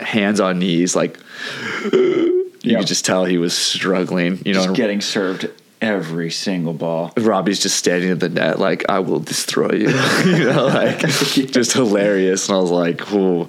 hands 0.00 0.40
on 0.40 0.58
knees, 0.58 0.96
like 0.96 1.18
you 1.92 2.50
Yeah. 2.62 2.78
could 2.78 2.88
just 2.88 3.04
tell 3.04 3.24
he 3.24 3.38
was 3.38 3.56
struggling. 3.56 4.40
You 4.44 4.54
know, 4.54 4.64
Just 4.64 4.74
getting 4.76 5.00
served 5.00 5.48
every 5.80 6.30
single 6.30 6.74
ball. 6.74 7.12
Robbie's 7.16 7.60
just 7.60 7.76
standing 7.76 8.10
at 8.10 8.20
the 8.20 8.28
net 8.28 8.58
like 8.58 8.84
I 8.88 8.98
will 9.00 9.20
destroy 9.20 9.70
you, 9.72 9.88
you 10.24 10.44
know, 10.44 10.66
like 10.66 10.98
just 11.00 11.72
hilarious. 11.72 12.48
And 12.48 12.58
I 12.58 12.60
was 12.60 12.70
like, 12.70 13.12
"Ooh, 13.12 13.48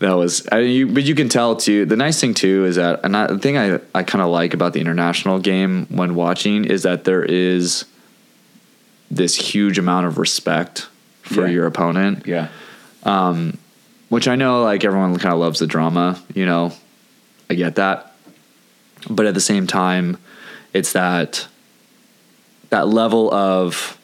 that 0.00 0.12
was." 0.14 0.46
I, 0.50 0.58
you, 0.60 0.86
but 0.88 1.04
you 1.04 1.14
can 1.14 1.28
tell 1.28 1.56
too. 1.56 1.86
The 1.86 1.96
nice 1.96 2.20
thing 2.20 2.34
too 2.34 2.64
is 2.64 2.76
that, 2.76 3.00
and 3.04 3.16
I, 3.16 3.26
the 3.28 3.38
thing 3.38 3.56
I 3.58 3.78
I 3.94 4.02
kind 4.02 4.22
of 4.22 4.28
like 4.30 4.54
about 4.54 4.72
the 4.72 4.80
international 4.80 5.38
game 5.38 5.86
when 5.90 6.14
watching 6.14 6.64
is 6.64 6.82
that 6.82 7.04
there 7.04 7.24
is 7.24 7.84
this 9.10 9.36
huge 9.36 9.78
amount 9.78 10.06
of 10.06 10.18
respect 10.18 10.88
for 11.22 11.46
Yeah. 11.46 11.52
your 11.52 11.66
opponent, 11.66 12.26
Yeah. 12.26 12.48
Um, 13.04 13.58
which 14.08 14.26
I 14.26 14.36
know 14.36 14.62
like 14.64 14.84
everyone 14.84 15.16
kind 15.18 15.32
of 15.34 15.38
loves 15.38 15.58
the 15.60 15.66
drama. 15.66 16.20
You 16.34 16.46
know, 16.46 16.72
I 17.50 17.54
get 17.54 17.74
that, 17.76 18.14
but 19.10 19.26
at 19.26 19.34
the 19.34 19.40
same 19.40 19.66
time, 19.66 20.16
it's 20.72 20.92
that 20.92 21.46
that 22.72 22.88
level 22.88 23.32
of 23.32 23.98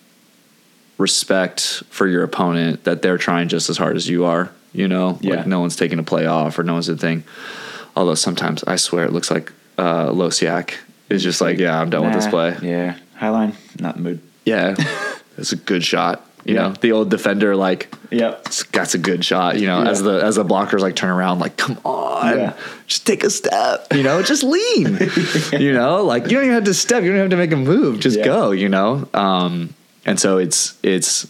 respect 0.98 1.82
for 1.88 2.06
your 2.06 2.22
opponent 2.22 2.84
that 2.84 3.00
they're 3.00 3.16
trying 3.16 3.48
just 3.48 3.70
as 3.70 3.78
hard 3.78 3.96
as 3.96 4.08
you 4.08 4.26
are. 4.26 4.50
You 4.74 4.86
know, 4.88 5.18
Yeah. 5.22 5.36
like 5.36 5.46
no 5.46 5.60
one's 5.60 5.74
taking 5.74 5.98
a 5.98 6.02
play 6.02 6.26
off 6.26 6.58
or 6.58 6.62
no 6.64 6.74
one's 6.74 6.88
a 6.90 6.96
thing. 6.96 7.24
Although 7.96 8.14
sometimes 8.14 8.62
I 8.64 8.76
swear 8.76 9.06
it 9.06 9.12
looks 9.12 9.30
like 9.30 9.50
uh, 9.78 10.08
Losiak 10.10 10.74
is 11.08 11.22
just 11.22 11.40
like, 11.40 11.56
yeah, 11.58 11.80
I'm 11.80 11.88
done 11.88 12.04
with 12.04 12.12
this 12.12 12.26
play. 12.26 12.56
Yeah. 12.60 12.96
Highline, 13.18 13.54
not 13.80 13.98
mood. 13.98 14.20
Yeah, 14.44 14.76
it's 15.38 15.52
a 15.52 15.56
good 15.56 15.82
shot. 15.82 16.27
You 16.48 16.54
Yeah. 16.54 16.62
know, 16.68 16.74
the 16.80 16.92
old 16.92 17.10
defender 17.10 17.54
like 17.54 17.94
Yep. 18.10 18.44
that's 18.72 18.94
a 18.94 18.98
good 18.98 19.22
shot. 19.22 19.58
You 19.60 19.66
know, 19.66 19.82
Yeah. 19.82 19.90
as 19.90 20.02
the 20.02 20.14
as 20.24 20.36
the 20.36 20.44
blockers 20.44 20.80
like 20.80 20.96
turn 20.96 21.10
around, 21.10 21.40
like 21.40 21.58
come 21.58 21.76
on, 21.84 22.38
Yeah. 22.38 22.52
just 22.86 23.06
take 23.06 23.22
a 23.22 23.28
step. 23.28 23.86
You 23.94 24.02
know, 24.02 24.22
just 24.22 24.42
lean. 24.42 24.98
You 25.52 25.72
know, 25.74 26.02
like 26.04 26.24
you 26.24 26.30
don't 26.36 26.44
even 26.44 26.54
have 26.54 26.64
to 26.64 26.74
step. 26.74 27.02
You 27.04 27.10
don't 27.10 27.20
have 27.20 27.30
to 27.30 27.36
make 27.36 27.52
a 27.52 27.56
move. 27.56 28.00
Just 28.00 28.16
Yeah. 28.18 28.24
go. 28.24 28.50
You 28.52 28.70
know, 28.70 29.06
um, 29.12 29.74
and 30.06 30.18
so 30.18 30.38
it's 30.38 30.72
it's 30.82 31.26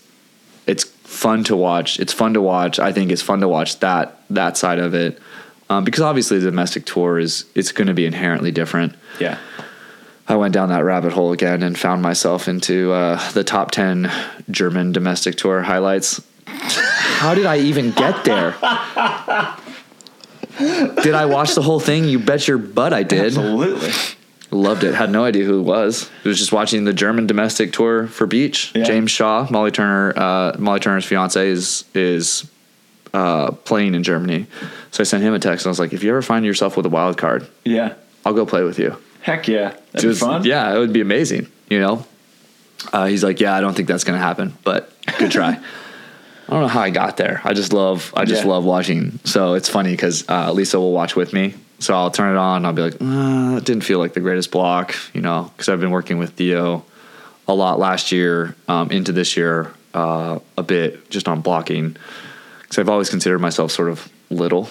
it's 0.68 0.84
fun 0.84 1.42
to 1.44 1.56
watch. 1.56 1.98
It's 1.98 2.12
fun 2.12 2.34
to 2.34 2.40
watch. 2.40 2.78
I 2.78 2.92
think 2.92 3.10
it's 3.10 3.22
fun 3.22 3.40
to 3.40 3.48
watch 3.48 3.80
that 3.80 4.18
that 4.30 4.56
side 4.56 4.78
of 4.78 4.94
it 4.94 5.18
um, 5.68 5.82
because 5.82 6.02
obviously 6.02 6.38
the 6.38 6.46
domestic 6.46 6.84
tour 6.86 7.18
is 7.18 7.44
it's 7.56 7.72
going 7.72 7.88
to 7.88 7.94
be 7.94 8.06
inherently 8.06 8.52
different. 8.52 8.92
Yeah. 9.18 9.38
I 10.28 10.36
went 10.36 10.52
down 10.52 10.68
that 10.68 10.84
rabbit 10.84 11.12
hole 11.12 11.32
again 11.32 11.62
and 11.62 11.78
found 11.78 12.02
myself 12.02 12.48
into 12.48 12.92
uh, 12.92 13.30
the 13.32 13.42
top 13.44 13.70
10 13.70 14.10
German 14.50 14.92
domestic 14.92 15.36
tour 15.36 15.62
highlights. 15.62 16.20
How 16.46 17.34
did 17.34 17.46
I 17.46 17.58
even 17.60 17.90
get 17.92 18.24
there? 18.24 18.50
did 21.02 21.14
I 21.14 21.24
watch 21.26 21.54
the 21.54 21.62
whole 21.62 21.80
thing? 21.80 22.04
You 22.04 22.18
bet 22.18 22.46
your 22.46 22.58
butt 22.58 22.92
I 22.92 23.02
did. 23.04 23.26
Absolutely. 23.26 23.90
Loved 24.50 24.84
it. 24.84 24.94
Had 24.94 25.10
no 25.10 25.24
idea 25.24 25.44
who 25.44 25.60
it 25.60 25.64
was. 25.64 26.10
It 26.24 26.28
was 26.28 26.38
just 26.38 26.52
watching 26.52 26.84
the 26.84 26.92
German 26.92 27.26
domestic 27.26 27.72
tour 27.72 28.06
for 28.06 28.26
Beach. 28.26 28.72
Yeah. 28.74 28.84
James 28.84 29.10
Shaw, 29.10 29.46
Molly 29.50 29.70
Turner, 29.70 30.12
uh, 30.16 30.56
Molly 30.58 30.80
Turner's 30.80 31.04
fiance 31.04 31.48
is 31.48 31.84
is 31.94 32.50
uh, 33.14 33.50
playing 33.52 33.94
in 33.94 34.02
Germany. 34.02 34.46
So 34.90 35.02
I 35.02 35.04
sent 35.04 35.22
him 35.22 35.34
a 35.34 35.38
text 35.38 35.64
and 35.64 35.70
I 35.70 35.72
was 35.72 35.78
like, 35.78 35.92
if 35.92 36.02
you 36.02 36.10
ever 36.10 36.22
find 36.22 36.44
yourself 36.46 36.76
with 36.76 36.86
a 36.86 36.90
wild 36.90 37.18
card, 37.18 37.46
Yeah. 37.64 37.94
I'll 38.24 38.34
go 38.34 38.44
play 38.46 38.62
with 38.62 38.78
you. 38.78 38.96
Heck 39.22 39.48
yeah. 39.48 39.70
That'd 39.92 40.00
Just- 40.00 40.20
fun. 40.20 40.44
Yeah, 40.44 40.74
it 40.74 40.78
would 40.78 40.92
be 40.92 41.00
amazing. 41.00 41.48
You 41.68 41.80
know, 41.80 42.06
uh, 42.92 43.06
he's 43.06 43.22
like, 43.24 43.40
yeah, 43.40 43.54
I 43.54 43.60
don't 43.60 43.74
think 43.74 43.88
that's 43.88 44.04
gonna 44.04 44.18
happen, 44.18 44.56
but 44.64 44.90
good 45.18 45.30
try. 45.30 45.58
I 46.48 46.52
don't 46.52 46.62
know 46.62 46.68
how 46.68 46.80
I 46.80 46.88
got 46.90 47.18
there. 47.18 47.42
I 47.44 47.52
just 47.52 47.74
love, 47.74 48.10
I 48.16 48.24
just 48.24 48.44
Yeah. 48.44 48.50
love 48.50 48.64
watching. 48.64 49.18
So 49.24 49.52
it's 49.52 49.68
funny 49.68 49.90
because 49.90 50.24
uh, 50.30 50.50
Lisa 50.52 50.80
will 50.80 50.92
watch 50.92 51.14
with 51.14 51.34
me. 51.34 51.52
So 51.78 51.94
I'll 51.94 52.10
turn 52.10 52.34
it 52.34 52.38
on. 52.38 52.58
And 52.58 52.66
I'll 52.66 52.72
be 52.72 52.80
like, 52.82 52.94
uh, 52.94 53.56
that 53.56 53.64
didn't 53.66 53.84
feel 53.84 53.98
like 53.98 54.14
the 54.14 54.20
greatest 54.20 54.50
block, 54.50 54.94
you 55.12 55.20
know, 55.20 55.50
because 55.54 55.68
I've 55.68 55.78
been 55.80 55.90
working 55.90 56.16
with 56.18 56.30
Theo 56.30 56.84
a 57.46 57.54
lot 57.54 57.78
last 57.78 58.12
year 58.12 58.56
um, 58.66 58.90
into 58.90 59.12
this 59.12 59.36
year 59.36 59.72
uh, 59.92 60.38
a 60.56 60.62
bit 60.62 61.10
just 61.10 61.28
on 61.28 61.42
blocking 61.42 61.96
because 62.62 62.78
I've 62.78 62.88
always 62.88 63.10
considered 63.10 63.40
myself 63.40 63.70
sort 63.70 63.90
of 63.90 64.10
little. 64.30 64.70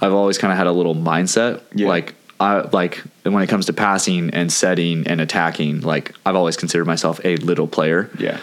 I've 0.00 0.12
always 0.12 0.36
kind 0.36 0.52
of 0.52 0.58
had 0.58 0.66
a 0.66 0.72
little 0.72 0.94
mindset 0.94 1.62
Yeah. 1.74 1.88
like 1.88 2.14
I 2.44 2.68
like 2.80 3.02
when 3.22 3.42
it 3.42 3.48
comes 3.48 3.66
to 3.66 3.72
passing 3.72 4.30
and 4.38 4.52
setting 4.52 5.06
and 5.06 5.20
attacking 5.20 5.80
like 5.80 6.14
I've 6.26 6.36
always 6.36 6.56
considered 6.56 6.86
myself 6.86 7.20
a 7.24 7.36
little 7.36 7.66
player 7.66 8.10
Yeah. 8.18 8.38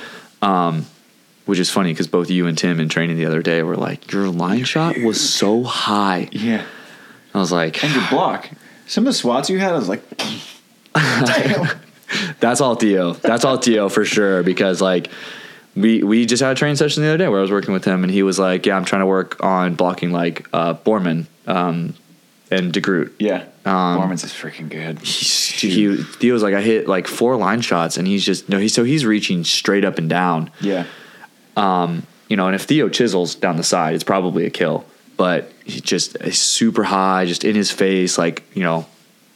which 1.46 1.60
is 1.60 1.70
funny 1.70 1.92
because 1.94 2.08
both 2.08 2.30
you 2.30 2.48
and 2.48 2.58
Tim 2.58 2.80
in 2.80 2.90
training 2.90 3.18
the 3.18 3.26
other 3.26 3.42
day 3.42 3.62
were 3.64 3.76
like 3.78 4.12
your 4.12 4.28
line 4.30 4.64
shot 4.64 4.98
was 4.98 5.20
so 5.42 5.64
high 5.64 6.30
Yeah. 6.32 6.64
I 7.34 7.38
was 7.40 7.52
like 7.52 7.84
And 7.84 7.94
your 7.94 8.08
block. 8.10 8.50
Some 8.88 9.04
of 9.08 9.14
the 9.14 9.18
swats 9.24 9.50
you 9.50 9.58
had, 9.60 9.72
I 9.72 9.78
was 9.78 9.88
like. 9.90 10.02
That's 12.40 12.60
all 12.62 12.76
Theo. 12.76 13.14
That's 13.14 13.46
all 13.46 13.58
Theo 13.58 13.88
for 13.90 14.04
sure. 14.06 14.44
Because 14.44 14.82
like 14.82 15.10
we 15.76 16.04
we 16.04 16.26
just 16.26 16.42
had 16.44 16.52
a 16.52 16.56
training 16.56 16.76
session 16.76 17.04
the 17.04 17.10
other 17.10 17.18
day 17.18 17.28
where 17.30 17.40
I 17.40 17.42
was 17.42 17.52
working 17.52 17.74
with 17.74 17.86
him 17.86 18.04
and 18.04 18.12
he 18.12 18.24
was 18.24 18.38
like, 18.38 18.66
"Yeah, 18.66 18.76
I'm 18.76 18.84
trying 18.84 19.02
to 19.02 19.06
work 19.06 19.42
on 19.44 19.76
blocking 19.76 20.12
like 20.12 20.48
uh, 20.52 20.74
Borman 20.74 21.28
um, 21.48 21.94
and 22.52 22.72
DeGroot." 22.74 23.12
Yeah. 23.20 23.46
Um, 23.66 23.96
Performance 23.96 24.24
is 24.24 24.32
freaking 24.34 24.70
good. 24.70 25.00
He, 25.00 25.70
he 25.70 25.98
Theo 26.04 26.34
was 26.34 26.44
like, 26.44 26.54
"I 26.54 26.62
hit 26.62 26.88
like 26.88 27.08
four 27.08 27.36
line 27.38 27.62
shots," 27.62 27.98
and 27.98 28.08
he's 28.08 28.26
just 28.26 28.50
no. 28.50 28.58
He's 28.58 28.74
so 28.74 28.84
he's 28.84 29.06
reaching 29.06 29.44
straight 29.44 29.86
up 29.86 29.98
and 29.98 30.10
down. 30.10 30.52
Yeah. 30.62 30.86
You 31.58 32.38
know, 32.38 32.46
and 32.48 32.56
if 32.56 32.64
Theo 32.64 32.88
chisels 32.88 33.36
down 33.36 33.58
the 33.58 33.64
side, 33.64 33.94
it's 33.94 34.06
probably 34.06 34.46
a 34.46 34.50
kill. 34.50 34.86
But 35.18 35.52
he 35.66 35.82
just 35.82 36.16
is 36.22 36.40
super 36.40 36.84
high, 36.84 37.26
just 37.26 37.44
in 37.44 37.56
his 37.56 37.70
face, 37.72 38.18
like 38.18 38.44
you 38.56 38.64
know, 38.64 38.86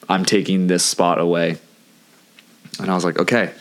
I'm 0.08 0.24
taking 0.26 0.68
this 0.68 0.84
spot 0.86 1.20
away. 1.20 1.58
And 2.80 2.90
I 2.90 2.96
was 2.96 3.04
like, 3.06 3.20
okay. 3.20 3.52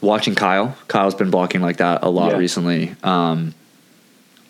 Watching 0.00 0.34
Kyle, 0.34 0.76
Kyle's 0.88 1.14
been 1.14 1.30
blocking 1.30 1.62
like 1.62 1.78
that 1.78 2.02
a 2.02 2.10
lot 2.10 2.32
Yeah. 2.32 2.38
recently. 2.38 2.94
Um, 3.02 3.54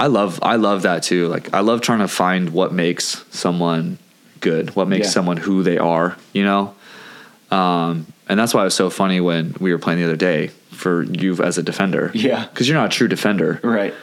I 0.00 0.08
love, 0.08 0.40
I 0.42 0.56
love 0.56 0.82
that 0.82 1.04
too. 1.04 1.28
Like, 1.28 1.54
I 1.54 1.60
love 1.60 1.80
trying 1.80 2.00
to 2.00 2.08
find 2.08 2.50
what 2.50 2.72
makes 2.72 3.24
someone 3.30 3.98
good, 4.44 4.76
what 4.76 4.86
makes 4.88 5.06
Yeah. 5.08 5.12
someone 5.16 5.38
who 5.38 5.62
they 5.64 5.78
are. 5.78 6.16
You 6.32 6.44
know, 6.44 6.74
um, 7.50 8.06
and 8.28 8.38
that's 8.38 8.54
why 8.54 8.62
it 8.62 8.64
was 8.64 8.74
so 8.74 8.90
funny 8.90 9.20
when 9.20 9.54
we 9.60 9.72
were 9.72 9.78
playing 9.78 9.98
the 10.00 10.04
other 10.06 10.16
day 10.16 10.50
for 10.70 11.02
you 11.02 11.34
as 11.42 11.58
a 11.58 11.62
defender. 11.62 12.10
Yeah. 12.14 12.46
because 12.50 12.68
you're 12.68 12.76
not 12.78 12.86
a 12.92 12.96
true 12.96 13.08
defender 13.08 13.60
Right. 13.62 13.94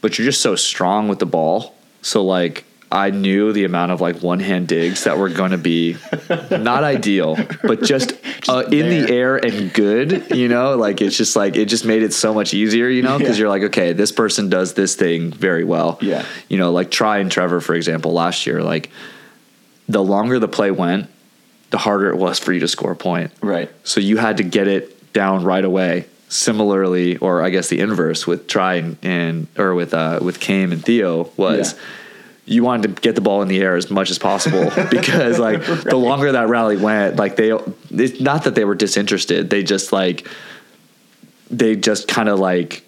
but 0.00 0.18
you're 0.18 0.26
just 0.26 0.40
so 0.42 0.54
strong 0.56 1.08
with 1.08 1.18
the 1.18 1.26
ball. 1.26 1.74
So 2.02 2.22
like 2.24 2.64
I 2.92 3.10
knew 3.10 3.52
the 3.52 3.64
amount 3.64 3.90
of 3.92 4.00
like 4.00 4.22
one 4.22 4.38
hand 4.38 4.68
digs 4.68 5.04
that 5.04 5.18
were 5.18 5.28
going 5.30 5.50
to 5.52 5.58
be 5.58 5.96
not 6.50 6.84
ideal, 6.84 7.36
but 7.64 7.82
just, 7.82 8.12
uh, 8.48 8.62
in 8.70 8.88
the 8.88 9.10
air 9.12 9.36
and 9.36 9.72
good. 9.72 10.30
You 10.36 10.48
know, 10.48 10.76
like 10.76 11.00
it's 11.00 11.16
just 11.16 11.34
like 11.34 11.56
it 11.56 11.64
just 11.64 11.84
made 11.84 12.02
it 12.04 12.12
so 12.12 12.32
much 12.34 12.52
easier. 12.54 12.88
You 12.88 13.02
know, 13.02 13.18
because 13.18 13.36
Yeah. 13.38 13.42
you're 13.44 13.48
like, 13.48 13.62
okay, 13.64 13.94
this 13.94 14.12
person 14.12 14.48
does 14.50 14.74
this 14.74 14.94
thing 14.94 15.32
very 15.32 15.64
well. 15.64 15.98
Yeah. 16.02 16.24
You 16.48 16.58
know, 16.58 16.70
like 16.70 16.90
Tri 16.92 17.18
and 17.18 17.30
Trevor, 17.32 17.60
for 17.60 17.74
example, 17.74 18.12
last 18.12 18.46
year, 18.46 18.62
like 18.62 18.90
the 19.88 20.02
longer 20.02 20.38
the 20.38 20.48
play 20.48 20.70
went, 20.70 21.08
the 21.70 21.78
harder 21.78 22.08
it 22.10 22.16
was 22.16 22.38
for 22.38 22.52
you 22.52 22.60
to 22.60 22.68
score 22.68 22.92
a 22.92 22.96
point. 22.96 23.30
Right. 23.42 23.70
So 23.84 24.00
you 24.00 24.16
had 24.16 24.36
to 24.38 24.42
get 24.44 24.68
it 24.68 25.12
down 25.12 25.44
right 25.44 25.64
away. 25.64 26.06
Similarly, 26.28 27.16
or 27.18 27.42
I 27.42 27.50
guess 27.50 27.68
the 27.68 27.78
inverse 27.80 28.26
with 28.26 28.48
Tri 28.48 28.74
and, 28.76 28.96
and 29.02 29.46
or 29.56 29.74
with 29.74 29.94
uh, 29.94 30.18
with 30.20 30.42
Chaim 30.42 30.72
and 30.72 30.84
Theo 30.84 31.30
was 31.36 31.74
Yeah. 31.74 31.80
you 32.46 32.64
wanted 32.64 32.96
to 32.96 33.00
get 33.02 33.14
the 33.14 33.20
ball 33.20 33.40
in 33.42 33.46
the 33.48 33.60
air 33.60 33.76
as 33.76 33.88
much 33.88 34.10
as 34.10 34.18
possible 34.18 34.64
because 34.90 35.38
like 35.38 35.64
the 35.64 35.96
longer 35.96 36.32
that 36.32 36.48
rally 36.48 36.76
went, 36.76 37.16
like 37.16 37.36
they 37.36 37.52
it's 37.90 38.20
not 38.20 38.44
that 38.44 38.56
they 38.56 38.64
were 38.64 38.74
disinterested, 38.74 39.48
they 39.50 39.62
just 39.62 39.92
like 39.92 40.26
they 41.50 41.76
just 41.76 42.08
kind 42.08 42.28
of 42.28 42.40
like 42.40 42.82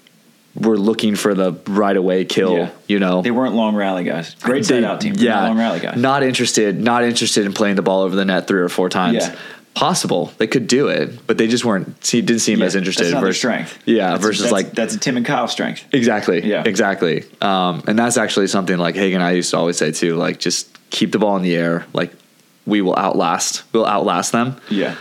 were 0.60 0.78
looking 0.78 1.16
for 1.16 1.34
the 1.34 1.52
right 1.66 1.96
away 1.96 2.24
kill, 2.24 2.56
Yeah. 2.56 2.68
you 2.88 2.98
know. 2.98 3.22
They 3.22 3.30
weren't 3.30 3.54
long 3.54 3.76
rally 3.76 4.04
guys. 4.04 4.34
Great 4.42 4.64
They- 4.64 4.74
set 4.80 4.84
out 4.84 5.00
team. 5.00 5.14
Yeah, 5.16 5.46
long 5.46 5.58
rally 5.58 5.80
guys. 5.80 5.96
Not 5.96 6.22
interested. 6.22 6.80
Not 6.80 7.04
interested 7.04 7.44
in 7.46 7.52
playing 7.52 7.76
the 7.76 7.82
ball 7.82 8.02
over 8.02 8.16
the 8.16 8.24
net 8.24 8.46
three 8.46 8.60
or 8.60 8.68
four 8.68 8.88
times. 8.88 9.18
Yeah. 9.18 9.34
Possible 9.74 10.32
they 10.38 10.46
could 10.46 10.68
do 10.68 10.88
it, 10.88 11.26
but 11.26 11.36
they 11.36 11.46
just 11.48 11.64
weren't. 11.66 12.02
See, 12.02 12.22
didn't 12.22 12.40
seem 12.40 12.60
Yeah, 12.60 12.64
as 12.64 12.74
interested. 12.76 13.04
That's 13.04 13.12
not 13.14 13.22
their 13.24 13.34
strength. 13.34 13.78
Yeah, 13.84 14.04
That's- 14.12 14.22
versus 14.22 14.38
that's- 14.44 14.52
like 14.52 14.74
that's 14.74 14.94
a 14.94 14.98
Tim 14.98 15.18
and 15.18 15.26
Kyle 15.26 15.48
strength. 15.48 15.84
exactly. 15.92 16.42
Yeah. 16.48 16.62
exactly. 16.64 17.24
Um, 17.42 17.82
and 17.86 17.98
that's 17.98 18.16
actually 18.16 18.46
something 18.46 18.78
like 18.78 18.94
Hagen 18.96 19.20
and 19.20 19.28
I 19.28 19.32
used 19.32 19.50
to 19.50 19.58
always 19.58 19.76
say 19.76 19.92
too. 19.92 20.16
Like 20.16 20.38
just 20.38 20.68
keep 20.88 21.12
the 21.12 21.18
ball 21.18 21.36
in 21.36 21.42
the 21.42 21.54
air. 21.54 21.84
Like 21.92 22.12
we 22.64 22.80
will 22.80 22.96
outlast. 22.96 23.64
We'll 23.74 23.84
outlast 23.86 24.32
them. 24.32 24.56
Yeah. 24.70 24.94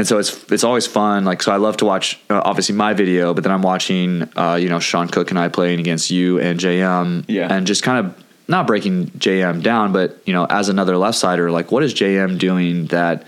And 0.00 0.08
so 0.08 0.16
it's 0.16 0.50
it's 0.50 0.64
always 0.64 0.86
fun. 0.86 1.26
Like 1.26 1.42
so, 1.42 1.52
I 1.52 1.56
love 1.56 1.76
to 1.76 1.84
watch 1.84 2.18
uh, 2.30 2.40
obviously 2.42 2.74
my 2.74 2.94
video, 2.94 3.34
but 3.34 3.44
then 3.44 3.52
I'm 3.52 3.60
watching 3.60 4.26
uh, 4.34 4.54
you 4.54 4.70
know 4.70 4.78
Sean 4.80 5.08
Cook 5.08 5.28
and 5.28 5.38
I 5.38 5.48
playing 5.48 5.78
against 5.78 6.10
you 6.10 6.40
and 6.40 6.58
JM, 6.58 7.26
Yeah. 7.28 7.52
and 7.52 7.66
just 7.66 7.82
kind 7.82 8.06
of 8.06 8.24
not 8.48 8.66
breaking 8.66 9.08
JM 9.18 9.62
down, 9.62 9.92
but 9.92 10.16
you 10.24 10.32
know 10.32 10.46
as 10.46 10.70
another 10.70 10.96
left 10.96 11.18
sider, 11.18 11.50
like 11.50 11.70
what 11.70 11.82
is 11.82 11.92
JM 11.92 12.38
doing 12.38 12.86
that 12.86 13.26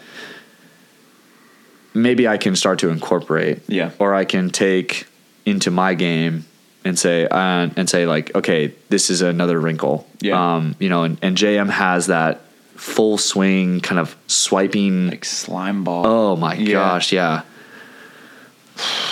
maybe 1.92 2.26
I 2.26 2.38
can 2.38 2.56
start 2.56 2.78
to 2.78 2.88
incorporate, 2.88 3.60
Yeah. 3.68 3.90
or 3.98 4.14
I 4.14 4.24
can 4.24 4.48
take 4.48 5.06
into 5.44 5.70
my 5.70 5.92
game 5.92 6.46
and 6.86 6.98
say 6.98 7.26
uh, 7.26 7.68
and 7.76 7.86
say 7.90 8.06
like 8.06 8.34
okay, 8.34 8.72
this 8.88 9.10
is 9.10 9.20
another 9.20 9.60
wrinkle, 9.60 10.06
Yeah. 10.22 10.54
um, 10.54 10.74
you 10.78 10.88
know, 10.88 11.02
and, 11.02 11.18
and 11.20 11.36
JM 11.36 11.68
has 11.68 12.06
that 12.06 12.40
full 12.76 13.18
swing 13.18 13.80
kind 13.80 13.98
of 13.98 14.16
swiping. 14.26 15.08
Like 15.08 15.24
slime 15.24 15.84
ball. 15.84 16.06
oh 16.06 16.36
my 16.36 16.54
Yeah. 16.54 16.72
gosh, 16.74 17.12
yeah. 17.12 17.42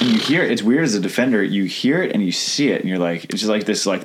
And 0.01 0.09
you 0.11 0.19
hear 0.19 0.43
it. 0.43 0.51
It's 0.51 0.63
weird 0.63 0.85
as 0.85 0.95
a 0.95 1.01
defender. 1.01 1.43
You 1.43 1.65
hear 1.65 2.03
it 2.03 2.13
and 2.13 2.23
you 2.25 2.33
see 2.33 2.71
it, 2.71 2.81
and 2.81 2.89
you're 2.89 2.99
like, 2.99 3.25
it's 3.25 3.35
just 3.41 3.49
like 3.51 3.65
this, 3.65 3.85
like, 3.87 4.03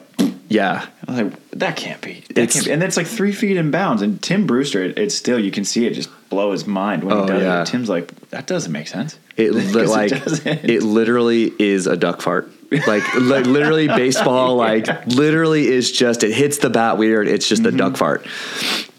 Yeah. 0.50 0.86
I 1.08 1.12
was 1.12 1.22
like, 1.22 1.50
that 1.52 1.76
can't 1.78 2.02
be. 2.02 2.24
That 2.30 2.38
It's- 2.38 2.54
can't 2.54 2.66
be. 2.66 2.72
And 2.74 2.84
it's 2.84 2.98
like 2.98 3.08
three 3.08 3.32
feet 3.32 3.56
in 3.58 3.72
bounds. 3.72 4.02
And 4.02 4.22
Tim 4.22 4.46
Brewster, 4.46 4.84
it, 4.84 5.00
it's 5.00 5.16
still 5.16 5.40
you 5.40 5.52
can 5.52 5.64
see 5.64 5.86
it 5.88 5.94
just 5.94 6.10
blow 6.30 6.52
his 6.52 6.68
mind 6.68 7.04
when 7.04 7.16
Oh, 7.18 7.22
he 7.24 7.28
does 7.30 7.42
yeah. 7.42 7.62
it. 7.62 7.68
Tim's 7.68 7.88
like, 7.90 8.14
that 8.32 8.46
doesn't 8.48 8.72
make 8.72 8.88
sense. 8.88 9.18
It 9.38 9.54
li- 9.56 9.86
like 9.86 10.10
doesn't. 10.26 10.66
it 10.70 10.84
literally 10.84 11.52
is 11.58 11.88
a 11.88 11.96
duck 11.96 12.22
fart. 12.22 12.52
Like 12.86 13.14
li- 13.16 13.44
literally 13.44 13.88
baseball 13.88 14.56
like 14.68 14.88
literally 15.08 15.68
is 15.68 15.92
just 15.92 16.24
it 16.24 16.34
hits 16.34 16.58
the 16.58 16.70
bat 16.70 16.98
weird. 16.98 17.28
It's 17.28 17.48
just 17.48 17.64
a 17.64 17.70
mm-hmm. 17.70 17.78
duck 17.78 17.96
fart. 17.98 18.26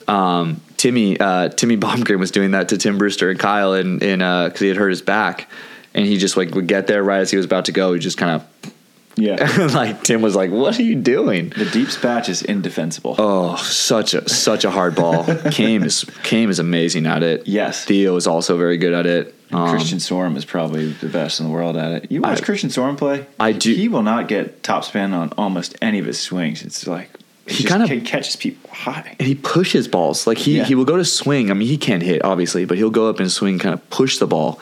Um, 0.09 0.61
Timmy 0.77 1.19
uh, 1.19 1.49
Timmy 1.49 1.77
Bomgren 1.77 2.19
was 2.19 2.31
doing 2.31 2.53
that 2.53 2.69
to 2.71 2.79
Tim 2.79 2.99
Brewster 2.99 3.31
and 3.31 3.39
Kyle 3.39 3.75
in 3.75 4.01
in 4.03 4.23
uh, 4.23 4.51
cuz 4.51 4.61
he 4.61 4.69
had 4.69 4.77
hurt 4.77 4.91
his 4.91 5.03
back 5.03 5.49
and 5.95 6.07
he 6.07 6.17
just 6.19 6.37
like 6.37 6.55
would 6.55 6.67
get 6.67 6.87
there 6.87 7.03
right 7.03 7.21
as 7.21 7.31
he 7.31 7.37
was 7.37 7.47
about 7.47 7.65
to 7.65 7.73
go. 7.73 7.93
He 7.95 7.99
just 8.01 8.19
kind 8.19 8.33
of. 8.33 8.73
Yeah. 9.19 9.69
like 9.75 10.05
Tim 10.05 10.21
was 10.21 10.37
like, 10.37 10.51
"What 10.51 10.79
are 10.79 10.83
you 10.83 10.95
doing?" 10.95 11.49
the 11.57 11.65
deep 11.65 11.89
spatch 11.89 12.29
is 12.29 12.43
indefensible. 12.43 13.15
Oh, 13.19 13.57
such 13.57 14.13
a 14.13 14.29
such 14.29 14.65
a 14.65 14.71
hard 14.71 14.95
ball. 14.95 15.23
Chaim 15.23 15.85
is 15.85 16.05
Chaim 16.25 16.51
is 16.51 16.59
amazing 16.59 17.07
at 17.07 17.23
it. 17.23 17.49
Yes. 17.49 17.87
Theo 17.87 18.17
is 18.17 18.27
also 18.27 18.59
very 18.59 18.77
good 18.77 18.93
at 18.93 19.07
it. 19.07 19.35
Um, 19.53 19.71
Christian 19.71 19.99
Sorum 19.99 20.37
is 20.37 20.45
probably 20.45 20.91
the 20.93 21.09
best 21.09 21.41
in 21.41 21.47
the 21.47 21.53
world 21.53 21.77
at 21.79 21.93
it. 21.93 22.13
You 22.13 22.21
watch 22.21 22.43
I- 22.43 22.45
Christian 22.45 22.69
Sorum 22.69 22.99
play? 22.99 23.25
I 23.41 23.53
do- 23.53 23.75
He 23.75 23.89
will 23.89 24.03
not 24.03 24.29
get 24.29 24.63
top 24.63 24.85
spin 24.85 25.15
on 25.15 25.33
almost 25.39 25.77
any 25.81 25.99
of 25.99 26.05
his 26.05 26.19
swings. 26.19 26.63
It's 26.63 26.87
like 26.87 27.09
He 27.49 27.62
kind 27.64 27.82
of- 27.82 28.05
catches 28.05 28.34
people 28.36 28.70
high. 28.72 29.14
and 29.18 29.26
he 29.28 29.34
pushes 29.34 29.86
balls. 29.88 30.26
Like 30.26 30.38
he 30.38 30.57
Yeah. 30.59 30.64
he 30.64 30.74
will 30.74 30.84
go 30.84 30.97
to 30.97 31.05
swing. 31.05 31.51
I 31.51 31.55
mean, 31.55 31.68
he 31.68 31.76
can't 31.78 32.03
hit 32.03 32.24
obviously, 32.24 32.64
but 32.64 32.76
he'll 32.76 32.90
go 32.90 33.09
up 33.09 33.20
and 33.20 33.30
swing, 33.30 33.59
kind 33.59 33.72
of 33.74 33.88
push 33.90 34.18
the 34.18 34.26
ball. 34.26 34.59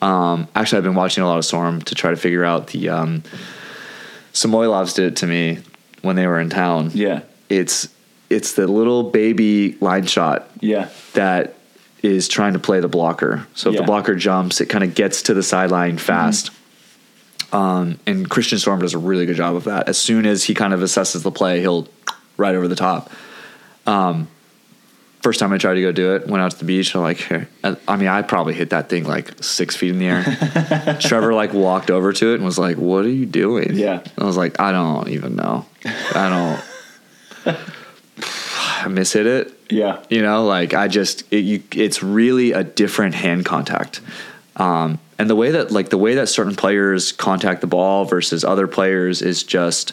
Um, 0.00 0.48
actually, 0.56 0.78
I've 0.78 0.84
been 0.84 0.94
watching 0.94 1.22
a 1.22 1.26
lot 1.28 1.38
of 1.38 1.44
Sorum 1.44 1.82
to 1.84 1.94
try 1.94 2.10
to 2.10 2.16
figure 2.16 2.44
out 2.44 2.68
the 2.68 2.88
um, 2.88 3.22
Samoilovs 4.32 4.94
did 4.94 5.12
it 5.12 5.16
to 5.16 5.26
me 5.26 5.58
when 6.00 6.16
they 6.16 6.26
were 6.26 6.40
in 6.40 6.48
town. 6.50 6.90
Yeah. 6.94 7.20
It's 7.48 7.88
it's 8.30 8.54
the 8.54 8.66
little 8.66 9.02
baby 9.02 9.76
line 9.82 10.06
shot 10.06 10.48
Yeah. 10.60 10.88
that 11.12 11.54
is 12.02 12.28
trying 12.28 12.54
to 12.54 12.58
play 12.58 12.80
the 12.80 12.88
blocker. 12.88 13.46
So 13.54 13.68
if 13.68 13.74
Yeah. 13.74 13.82
the 13.82 13.86
blocker 13.86 14.14
jumps, 14.14 14.60
it 14.62 14.66
kind 14.66 14.82
of 14.82 14.94
gets 14.94 15.22
to 15.22 15.34
the 15.34 15.42
sideline 15.42 15.98
fast. 15.98 16.50
Um, 17.52 17.98
and 18.06 18.28
Christian 18.30 18.56
Sorum 18.56 18.80
does 18.80 18.94
a 18.94 18.98
really 18.98 19.26
good 19.26 19.36
job 19.36 19.54
of 19.54 19.64
that. 19.64 19.86
As 19.86 19.98
soon 19.98 20.24
as 20.24 20.44
he 20.44 20.54
kind 20.54 20.72
of 20.72 20.80
assesses 20.80 21.22
the 21.22 21.30
play, 21.30 21.60
he'll 21.60 21.86
right 22.36 22.54
over 22.54 22.68
the 22.68 22.76
top. 22.76 23.10
Um, 23.86 24.28
first 25.22 25.38
time 25.40 25.52
I 25.52 25.58
tried 25.58 25.74
to 25.74 25.82
go 25.82 25.92
do 25.92 26.14
it, 26.16 26.26
went 26.26 26.42
out 26.42 26.50
to 26.50 26.58
the 26.58 26.64
beach. 26.64 26.94
I'm 26.94 27.02
like, 27.02 27.18
"Here." 27.18 27.48
I 27.64 27.96
mean, 27.96 28.08
I 28.08 28.22
probably 28.22 28.54
hit 28.54 28.70
that 28.70 28.88
thing 28.88 29.04
like 29.04 29.42
six 29.42 29.76
feet 29.76 29.90
in 29.90 29.98
the 29.98 30.06
air. 30.06 30.96
Trevor 31.00 31.32
like 31.32 31.52
walked 31.52 31.90
over 31.90 32.12
to 32.12 32.32
it 32.32 32.36
and 32.36 32.44
was 32.44 32.58
like, 32.58 32.76
"What 32.76 33.04
are 33.04 33.10
you 33.10 33.26
doing?" 33.26 33.74
Yeah. 33.74 34.02
I 34.18 34.24
was 34.24 34.36
like, 34.36 34.60
"I 34.60 34.72
don't 34.72 35.08
even 35.08 35.36
know. 35.36 35.66
I 35.84 36.60
don't." 37.46 37.56
I 38.82 38.86
mishit 38.86 39.26
it. 39.26 39.52
Yeah. 39.70 40.02
You 40.10 40.22
know, 40.22 40.44
like 40.44 40.74
I 40.74 40.88
just 40.88 41.32
it, 41.32 41.38
you, 41.38 41.62
it's 41.72 42.02
really 42.02 42.52
a 42.52 42.64
different 42.64 43.14
hand 43.14 43.44
contact. 43.44 44.00
Um, 44.56 44.98
and 45.18 45.30
the 45.30 45.36
way 45.36 45.52
that 45.52 45.70
like 45.70 45.88
the 45.88 45.98
way 45.98 46.16
that 46.16 46.28
certain 46.28 46.56
players 46.56 47.12
contact 47.12 47.60
the 47.60 47.66
ball 47.66 48.04
versus 48.04 48.44
other 48.44 48.66
players 48.66 49.22
is 49.22 49.44
just 49.44 49.92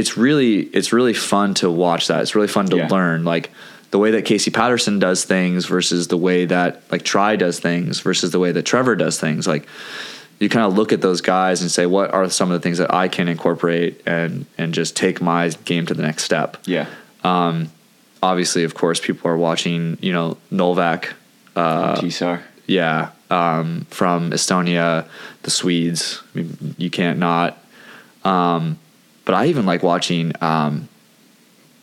it's 0.00 0.16
really 0.16 0.54
it's 0.78 0.90
really 0.92 1.14
fun 1.14 1.54
to 1.60 1.70
watch 1.70 2.08
that. 2.08 2.20
It's 2.22 2.34
really 2.34 2.48
fun 2.58 2.66
to 2.70 2.76
Yeah. 2.76 2.88
learn 2.96 3.24
like 3.34 3.50
the 3.90 3.98
way 3.98 4.10
that 4.12 4.24
Casey 4.24 4.50
Patterson 4.50 4.98
does 4.98 5.24
things 5.24 5.66
versus 5.66 6.08
the 6.08 6.16
way 6.16 6.44
that 6.46 6.70
like 6.92 7.02
Tri 7.12 7.36
does 7.36 7.58
things 7.60 8.00
versus 8.00 8.30
the 8.30 8.38
way 8.44 8.52
that 8.52 8.64
Trevor 8.64 8.94
does 8.96 9.18
things. 9.20 9.46
Like 9.46 9.64
you 10.38 10.48
kind 10.48 10.64
of 10.66 10.74
look 10.78 10.92
at 10.92 11.00
those 11.02 11.20
guys 11.20 11.60
and 11.60 11.70
say, 11.70 11.84
what 11.86 12.08
are 12.14 12.28
some 12.30 12.50
of 12.50 12.54
the 12.58 12.62
things 12.64 12.78
that 12.78 12.92
I 12.94 13.08
can 13.08 13.26
incorporate 13.28 14.00
and 14.06 14.46
and 14.56 14.72
just 14.72 14.96
take 14.96 15.20
my 15.20 15.48
game 15.64 15.84
to 15.86 15.94
the 15.94 16.02
next 16.02 16.22
step 16.24 16.56
Yeah. 16.66 16.86
obviously, 18.22 18.64
of 18.64 18.74
course, 18.74 19.00
people 19.00 19.30
are 19.30 19.36
watching, 19.36 19.98
you 20.00 20.12
know, 20.12 20.36
Nõlvak, 20.52 21.12
uh, 21.56 21.96
Tiisaar. 21.96 22.40
yeah, 22.66 23.08
um, 23.30 23.86
from 23.90 24.30
Estonia, 24.32 25.04
the 25.42 25.50
Swedes. 25.50 26.20
I 26.34 26.38
mean, 26.38 26.74
you 26.78 26.90
can't 26.90 27.18
not. 27.18 27.56
Um, 28.24 28.78
but 29.30 29.36
I 29.36 29.46
even 29.46 29.64
like 29.64 29.84
watching. 29.84 30.32
Um, 30.42 30.88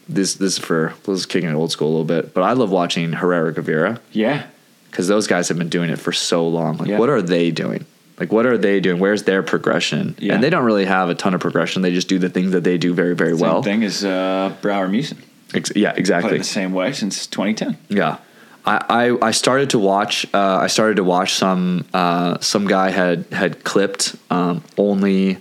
this 0.09 0.35
this 0.35 0.53
is 0.53 0.59
for 0.59 0.93
this 1.05 1.19
is 1.19 1.25
kicking 1.25 1.49
it 1.49 1.53
old 1.53 1.71
school 1.71 1.87
a 1.87 1.91
little 1.91 2.03
bit, 2.05 2.33
but 2.33 2.41
I 2.41 2.51
love 2.51 2.69
watching 2.71 3.13
Herrera 3.13 3.53
Gavira 3.53 3.99
Yeah. 4.11 4.43
because 4.91 5.07
those 5.07 5.27
guys 5.27 5.47
have 5.47 5.57
been 5.57 5.69
doing 5.69 5.89
it 5.89 5.97
for 5.97 6.11
so 6.11 6.45
long. 6.47 6.75
Like, 6.77 6.89
Yeah. 6.89 6.97
what 6.99 7.09
are 7.09 7.21
they 7.21 7.51
doing? 7.51 7.85
Like, 8.19 8.31
what 8.33 8.45
are 8.45 8.57
they 8.57 8.81
doing? 8.81 8.99
Where's 8.99 9.23
their 9.23 9.43
progression? 9.43 10.15
Yeah. 10.17 10.33
And 10.33 10.43
they 10.43 10.49
don't 10.49 10.65
really 10.65 10.83
have 10.85 11.09
a 11.09 11.15
ton 11.15 11.33
of 11.33 11.39
progression. 11.39 11.83
They 11.83 11.93
just 11.93 12.07
do 12.09 12.19
the 12.19 12.29
things 12.29 12.51
that 12.51 12.63
they 12.65 12.77
do 12.77 12.93
very, 12.93 13.15
very 13.15 13.37
Same 13.37 13.39
well. 13.47 13.63
thing 13.63 13.83
is 13.83 14.03
uh, 14.03 14.53
Brouwer 14.61 14.89
Meeuwsen. 14.89 15.17
Ex- 15.53 15.71
yeah, 15.75 15.93
exactly. 15.95 16.37
the 16.37 16.43
same 16.43 16.73
way 16.73 16.91
since 16.93 17.27
2010. 17.27 17.77
Yeah. 17.89 18.17
I, 18.65 18.83
I, 19.21 19.27
I 19.27 19.31
started 19.31 19.69
to 19.71 19.79
watch 19.79 20.25
uh, 20.33 20.57
I 20.61 20.67
started 20.67 20.97
to 20.97 21.03
watch 21.05 21.33
some 21.33 21.85
uh, 21.93 22.39
some 22.39 22.65
guy 22.67 22.89
had 22.91 23.25
had 23.31 23.63
clipped 23.63 24.15
um, 24.29 24.63
only 24.77 25.37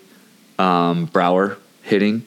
um, 0.60 1.06
Brouwer 1.06 1.56
hitting 1.86 2.26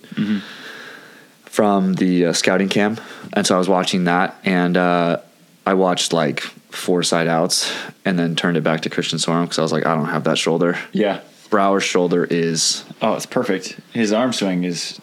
from 1.46 1.94
the 1.96 2.28
uh, 2.28 2.34
scouting 2.34 2.70
camp 2.70 3.02
and 3.34 3.46
so 3.46 3.56
I 3.56 3.58
was 3.58 3.68
watching 3.70 4.06
that 4.06 4.36
and 4.44 4.78
uh, 4.78 5.18
I 5.66 5.74
watched 5.74 6.14
like 6.14 6.40
four 6.72 7.04
side 7.04 7.28
outs 7.28 7.72
and 8.06 8.18
then 8.18 8.36
turned 8.36 8.56
it 8.58 8.64
back 8.64 8.82
to 8.82 8.90
Christian 8.90 9.18
Sorum 9.20 9.44
because 9.44 9.60
I 9.60 9.62
was 9.64 9.72
like 9.72 9.86
I 9.86 9.96
don't 9.96 10.06
have 10.10 10.24
that 10.26 10.38
shoulder 10.38 10.78
Yeah. 10.94 11.22
Brouwer's 11.50 11.84
shoulder 11.84 12.26
is 12.26 12.84
Oh, 13.02 13.16
it's 13.16 13.26
perfect. 13.26 13.80
His 13.92 14.14
arm 14.14 14.34
swing 14.34 14.64
is 14.64 15.00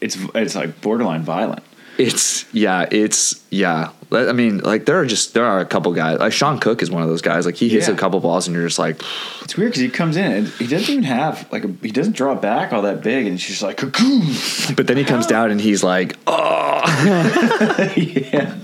it's 0.00 0.16
it's 0.36 0.54
like 0.54 0.80
borderline 0.80 1.22
violent. 1.22 1.64
It's 2.00 2.52
yeah, 2.54 2.86
it's 2.90 3.42
yeah. 3.50 3.90
I 4.12 4.32
mean, 4.32 4.58
like 4.58 4.86
there 4.86 4.98
are 4.98 5.06
just 5.06 5.34
there 5.34 5.44
are 5.44 5.60
a 5.60 5.64
couple 5.64 5.92
guys. 5.92 6.18
Like 6.18 6.32
Sean 6.32 6.58
Cook 6.58 6.82
is 6.82 6.90
one 6.90 7.02
of 7.02 7.08
those 7.08 7.22
guys. 7.22 7.46
Like 7.46 7.54
he 7.56 7.68
hits 7.68 7.86
Yeah. 7.88 7.94
a 7.94 7.96
couple 7.96 8.18
balls, 8.20 8.46
and 8.48 8.56
you're 8.56 8.66
just 8.66 8.78
like, 8.78 9.00
It's 9.42 9.56
weird 9.56 9.70
because 9.70 9.82
he 9.82 9.88
comes 9.88 10.16
in 10.16 10.32
and 10.32 10.48
he 10.48 10.66
doesn't 10.66 10.90
even 10.90 11.04
have 11.04 11.46
like 11.52 11.64
a, 11.64 11.68
he 11.82 11.90
doesn't 11.92 12.16
draw 12.16 12.34
back 12.34 12.72
all 12.72 12.82
that 12.82 13.02
big, 13.02 13.26
and 13.26 13.38
just 13.38 13.62
like 13.62 13.76
cocoon. 13.76 14.22
but 14.76 14.86
then 14.88 14.96
he 14.96 15.04
comes 15.04 15.26
down 15.26 15.50
and 15.52 15.60
he's 15.60 15.84
like, 15.84 16.16
oh. 16.26 16.82
yeah. 17.96 18.54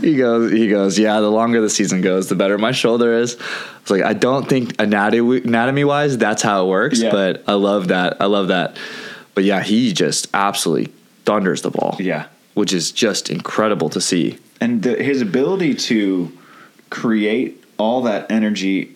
He 0.00 0.16
goes, 0.16 0.52
he 0.52 0.68
goes, 0.68 0.98
yeah. 0.98 1.20
The 1.20 1.30
longer 1.30 1.60
the 1.60 1.70
season 1.70 2.00
goes, 2.02 2.28
the 2.28 2.34
better 2.36 2.56
my 2.58 2.72
shoulder 2.72 3.12
is. 3.14 3.34
It's 3.80 3.90
like 3.90 4.02
I 4.02 4.12
don't 4.12 4.48
think 4.48 4.74
anatomy 4.80 5.38
anatomy 5.42 5.84
wise 5.84 6.18
that's 6.18 6.42
how 6.42 6.64
it 6.66 6.68
works, 6.68 7.00
Yeah. 7.00 7.10
but 7.10 7.42
I 7.48 7.54
love 7.54 7.88
that. 7.88 8.20
I 8.20 8.26
love 8.26 8.48
that. 8.48 8.76
But 9.34 9.44
yeah, 9.44 9.62
he 9.62 9.92
just 9.92 10.28
absolutely 10.34 10.92
thunders 11.24 11.62
the 11.62 11.70
ball. 11.70 11.96
Yeah. 11.98 12.26
Which 12.58 12.72
is 12.72 12.90
just 12.90 13.30
incredible 13.30 13.88
to 13.88 14.00
see. 14.00 14.36
and 14.60 14.82
the, 14.82 14.94
his 15.02 15.22
ability 15.22 15.72
to 15.74 16.32
create 16.90 17.62
all 17.78 18.02
that 18.02 18.30
energy 18.30 18.94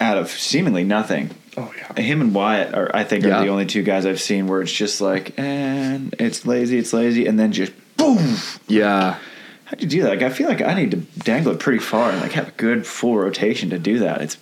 out 0.00 0.18
of 0.18 0.28
seemingly 0.28 0.82
nothing. 0.82 1.30
Oh 1.56 1.72
yeah. 1.76 2.02
Him 2.02 2.20
and 2.20 2.34
Wyatt 2.34 2.74
are, 2.74 2.90
I 2.94 3.04
think, 3.04 3.24
Yeah. 3.24 3.38
are 3.38 3.44
the 3.44 3.50
only 3.50 3.66
two 3.66 3.82
guys 3.82 4.04
I've 4.06 4.20
seen 4.20 4.46
where 4.48 4.60
it's 4.62 4.72
just 4.72 5.00
like, 5.00 5.38
and 5.38 6.12
it's 6.18 6.44
lazy, 6.46 6.78
it's 6.78 6.92
lazy, 6.92 7.26
and 7.26 7.38
then 7.38 7.52
just 7.52 7.72
boom. 7.96 8.36
Yeah, 8.66 9.18
How'd 9.66 9.80
you 9.82 9.88
do 9.88 10.02
that? 10.02 10.08
Like, 10.10 10.22
I 10.22 10.30
feel 10.30 10.48
like 10.48 10.60
I 10.60 10.74
need 10.74 10.90
to 10.90 10.96
dangle 11.22 11.52
it 11.52 11.60
pretty 11.60 11.78
far 11.78 12.10
and 12.10 12.20
like 12.20 12.32
have 12.32 12.48
a 12.48 12.52
good 12.52 12.86
full 12.86 13.16
rotation 13.16 13.70
to 13.70 13.78
do 13.78 14.00
that. 14.00 14.20
It's 14.22 14.36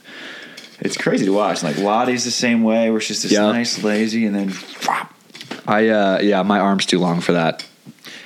it's 0.81 0.97
crazy 0.97 1.27
to 1.27 1.33
watch. 1.33 1.63
Like 1.63 1.77
Lottie's 1.79 2.25
the 2.25 2.31
same 2.31 2.63
way, 2.63 2.89
where 2.91 2.99
it's 2.99 3.09
just 3.09 3.23
this 3.25 3.33
Yeah. 3.33 3.53
nice 3.53 3.83
lazy, 3.85 4.25
and 4.25 4.35
then 4.35 4.53
I 5.69 5.89
uh, 5.89 6.21
yeah, 6.23 6.43
my 6.43 6.59
arm's 6.59 6.87
too 6.87 6.99
long 6.99 7.21
for 7.21 7.33
that. 7.33 7.67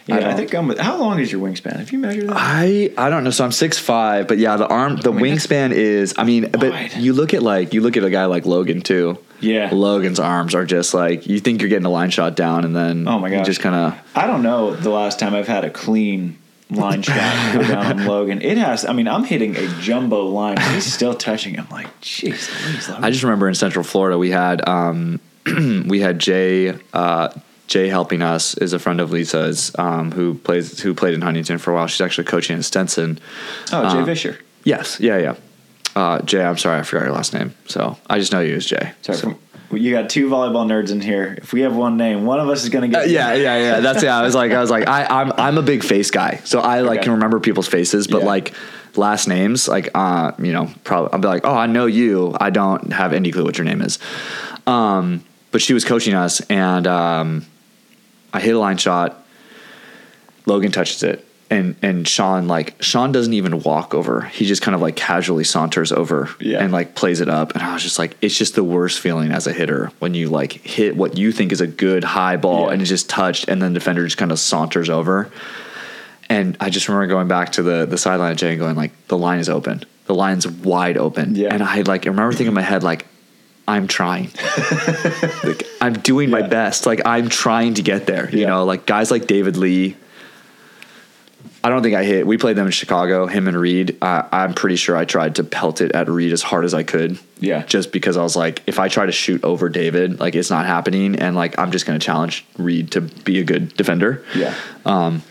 Yeah. 0.07 0.17
I, 0.17 0.21
don't- 0.21 0.37
think 0.37 0.55
I'm. 0.55 0.77
How 0.77 0.99
long 0.99 1.19
is 1.21 1.31
your 1.33 1.41
wingspan? 1.41 1.77
Have 1.79 1.93
you 1.93 1.99
measured 1.99 2.29
that? 2.29 2.37
I 2.37 2.91
I 2.99 3.11
don't 3.11 3.25
know. 3.25 3.31
So 3.31 3.45
I'm 3.45 3.53
six 3.53 3.79
five, 3.79 4.29
but 4.29 4.39
yeah, 4.39 4.57
the 4.57 4.67
arm, 4.67 4.97
the 4.97 5.13
I 5.13 5.15
mean, 5.15 5.35
wingspan 5.37 5.73
is. 5.73 6.15
I 6.17 6.25
mean, 6.25 6.45
wide. 6.45 6.53
but 6.61 6.97
you 6.97 7.13
look 7.13 7.35
at 7.35 7.43
like 7.43 7.73
you 7.75 7.81
look 7.81 7.97
at 7.97 8.05
a 8.05 8.11
guy 8.11 8.25
like 8.27 8.47
Logan 8.47 8.81
too. 8.83 9.19
Yeah. 9.41 9.69
Logan's 9.73 10.19
arms 10.21 10.55
are 10.55 10.65
just 10.65 10.95
like 10.95 11.27
you 11.27 11.39
think 11.41 11.61
you're 11.61 11.69
getting 11.69 11.85
a 11.87 11.91
line 11.91 12.11
shot 12.11 12.35
down, 12.37 12.65
and 12.65 12.75
then 12.75 13.07
Oh 13.09 13.19
my 13.19 13.31
god, 13.31 13.45
just 13.45 13.61
kind 13.61 13.75
of 13.75 13.99
I 14.15 14.27
don't 14.27 14.43
know 14.43 14.75
the 14.75 14.91
last 14.91 15.19
time 15.19 15.35
I've 15.35 15.49
had 15.49 15.65
a 15.65 15.71
clean 15.71 16.39
line 16.71 17.03
shot 17.03 17.15
down 17.17 18.01
on 18.01 18.07
Logan. 18.07 18.41
It 18.43 18.57
has. 18.59 18.85
I 18.87 18.93
mean, 18.95 19.07
I'm 19.09 19.25
hitting 19.25 19.55
a 19.57 19.67
jumbo 19.81 20.27
line. 20.27 20.57
He's 20.73 20.91
still 20.93 21.15
touching. 21.15 21.59
I'm 21.59 21.69
like, 21.69 21.87
jeez, 22.01 22.91
I 23.03 23.11
just 23.11 23.23
remember 23.23 23.49
in 23.49 23.55
Central 23.55 23.85
Florida 23.85 24.17
we 24.17 24.31
had 24.31 24.67
um, 24.67 25.21
we 25.87 26.01
had 26.01 26.19
Jay 26.19 26.79
uh, 26.95 27.29
Jay 27.67 27.89
helping 27.89 28.21
us 28.23 28.55
is 28.59 28.73
a 28.73 28.79
friend 28.79 29.01
of 29.01 29.11
Lisa's 29.11 29.73
um, 29.79 30.13
who 30.13 30.35
plays 30.35 30.81
who 30.81 30.95
played 30.95 31.15
in 31.15 31.23
Huntington 31.23 31.59
for 31.59 31.71
a 31.71 31.75
while. 31.75 31.87
She's 31.87 32.01
actually 32.01 32.25
coaching 32.25 32.57
at 32.59 32.65
Stetson. 32.65 33.19
oh, 33.73 33.91
Jay 33.97 34.03
Vischer. 34.05 34.39
Yes, 34.65 34.99
yeah, 35.01 35.19
yeah. 35.19 35.35
Uh, 35.97 36.21
Jay, 36.23 36.43
I'm 36.45 36.59
sorry, 36.59 36.81
I 36.81 36.83
forgot 36.83 37.05
your 37.07 37.15
last 37.15 37.33
name. 37.33 37.55
So 37.67 37.97
I 38.09 38.19
just 38.19 38.33
know 38.33 38.41
you 38.41 38.55
as 38.57 38.67
Jay. 38.67 38.93
Sorry, 39.03 39.19
So- 39.19 39.39
you 39.73 39.91
got 39.93 40.09
two 40.09 40.29
volleyball 40.29 40.67
nerds 40.67 40.93
in 40.93 41.01
here. 41.01 41.35
If 41.39 41.53
we 41.53 41.63
have 41.63 41.75
one 41.75 41.97
name, 41.97 42.27
one 42.27 42.39
of 42.39 42.49
us 42.49 42.63
is 42.63 42.69
going 42.69 42.89
to 42.93 42.97
Uh, 42.97 43.01
get. 43.03 43.11
yeah, 43.11 43.33
yeah, 43.35 43.59
yeah. 43.59 43.81
That's 43.81 44.05
yeah. 44.05 44.17
I 44.17 44.23
was 44.23 44.33
like, 44.35 44.53
I 44.53 44.61
was 44.61 44.71
like, 44.71 44.87
I, 44.87 45.05
I'm 45.07 45.33
I'm 45.37 45.59
a 45.59 45.63
big 45.63 45.83
face 45.83 46.11
guy, 46.13 46.41
so 46.45 46.61
I 46.61 46.83
like 46.83 46.99
Okay. 46.99 47.05
can 47.05 47.13
remember 47.15 47.41
people's 47.41 47.67
faces, 47.67 48.07
but 48.07 48.21
Yeah. 48.21 48.27
like 48.29 48.53
last 48.95 49.27
names, 49.27 49.67
like 49.67 49.89
uh, 49.95 50.31
you 50.39 50.53
know, 50.53 50.71
probably 50.85 51.13
I'll 51.13 51.19
be 51.19 51.27
like, 51.27 51.45
oh, 51.45 51.55
I 51.57 51.67
know 51.67 51.87
you. 51.87 52.37
I 52.39 52.51
don't 52.51 52.93
have 52.93 53.13
any 53.13 53.33
clue 53.33 53.43
what 53.45 53.59
your 53.59 53.65
name 53.65 53.81
is. 53.83 53.99
Um, 54.67 55.25
but 55.51 55.61
she 55.61 55.75
was 55.75 55.85
coaching 55.85 56.15
us, 56.15 56.41
and 56.43 56.87
um, 56.87 57.45
I 58.35 58.41
hit 58.41 58.55
a 58.55 58.59
line 58.59 58.77
shot. 58.77 59.25
Logan 60.47 60.73
touches 60.73 61.03
it, 61.03 61.27
and 61.51 61.75
and 61.81 62.07
Sean 62.07 62.47
like 62.49 62.75
Sean 62.83 63.13
doesn't 63.13 63.33
even 63.33 63.61
walk 63.63 63.95
over. 63.95 64.23
He 64.23 64.45
just 64.45 64.61
kind 64.61 64.75
of 64.75 64.83
like 64.83 64.97
casually 64.97 65.45
saunters 65.45 65.91
over 65.93 66.29
Yeah. 66.41 66.59
and 66.63 66.71
like 66.73 66.95
plays 66.95 67.21
it 67.21 67.29
up. 67.31 67.55
And 67.55 67.63
I 67.63 67.73
was 67.73 67.83
just 67.83 67.99
like, 67.99 68.17
it's 68.21 68.37
just 68.37 68.55
the 68.55 68.65
worst 68.65 69.01
feeling 69.01 69.33
as 69.33 69.47
a 69.47 69.53
hitter 69.53 69.91
when 70.01 70.13
you 70.13 70.29
like 70.29 70.53
hit 70.53 70.97
what 70.97 71.17
you 71.17 71.33
think 71.33 71.51
is 71.53 71.63
a 71.63 71.67
good 71.67 72.05
high 72.05 72.37
ball 72.37 72.67
Yeah. 72.67 72.73
and 72.75 72.83
it's 72.83 72.91
just 72.91 73.09
touched, 73.09 73.49
and 73.49 73.63
then 73.63 73.73
the 73.73 73.79
defender 73.81 74.05
just 74.05 74.19
kind 74.19 74.33
of 74.33 74.39
saunters 74.39 74.91
over. 74.91 75.31
And 76.29 76.57
I 76.61 76.71
just 76.71 76.89
remember 76.89 77.07
going 77.07 77.29
back 77.29 77.53
to 77.53 77.63
the 77.63 77.87
the 77.87 77.97
sideline 77.99 78.33
of 78.33 78.37
Jay 78.39 78.51
and 78.51 78.59
going 78.59 78.77
like, 78.77 78.93
the 79.09 79.17
line 79.17 79.39
is 79.39 79.49
open. 79.49 79.85
The 80.07 80.15
line's 80.15 80.47
wide 80.47 80.99
open. 80.99 81.37
Yeah. 81.37 81.55
And 81.55 81.63
I 81.63 81.81
like 81.83 82.07
I 82.07 82.11
remember 82.11 82.33
thinking 82.33 82.49
in 82.49 82.55
my 82.55 82.61
head 82.63 82.83
like, 82.83 83.07
I'm 83.67 83.87
trying. 83.89 84.31
like 85.45 85.65
I'm 85.81 85.95
doing 85.95 86.31
my 86.31 86.43
best. 86.43 86.87
Like 86.87 87.01
I'm 87.05 87.29
trying 87.29 87.75
to 87.75 87.83
get 87.83 88.07
there. 88.07 88.29
You 88.31 88.41
Yeah. 88.41 88.49
know, 88.49 88.65
like 88.65 88.87
guys 88.87 89.11
like 89.11 89.27
David 89.27 89.57
Lee. 89.57 89.97
I 91.63 91.71
don't 91.71 91.83
think 91.83 91.95
I 91.95 92.05
hit. 92.05 92.27
We 92.27 92.37
played 92.37 92.57
them 92.57 92.67
in 92.67 92.73
Chicago. 92.73 93.27
Him 93.27 93.49
and 93.49 93.57
Reed. 93.57 93.97
Uh, 94.03 94.25
I'm 94.31 94.53
pretty 94.53 94.77
sure 94.77 94.99
I 94.99 95.07
tried 95.07 95.37
to 95.37 95.45
pelt 95.45 95.81
it 95.81 95.93
at 95.93 96.11
Reed 96.11 96.31
as 96.33 96.43
hard 96.43 96.67
as 96.67 96.75
I 96.75 96.83
could. 96.83 97.19
Yeah. 97.41 97.63
Just 97.65 97.91
because 97.91 98.19
I 98.19 98.23
was 98.23 98.37
like, 98.37 98.63
if 98.67 98.79
I 98.79 98.89
try 98.89 99.07
to 99.07 99.13
shoot 99.13 99.43
over 99.43 99.71
David, 99.71 100.21
like 100.21 100.35
it's 100.35 100.51
not 100.51 100.67
happening, 100.67 101.17
and 101.17 101.35
like 101.35 101.59
I'm 101.59 101.71
just 101.73 101.87
going 101.87 101.99
to 101.99 102.05
challenge 102.05 102.45
Reed 102.59 102.91
to 102.93 103.01
be 103.01 103.41
a 103.41 103.45
good 103.45 103.75
defender. 103.79 104.23
Yeah. 104.35 104.55
Um, 104.85 105.23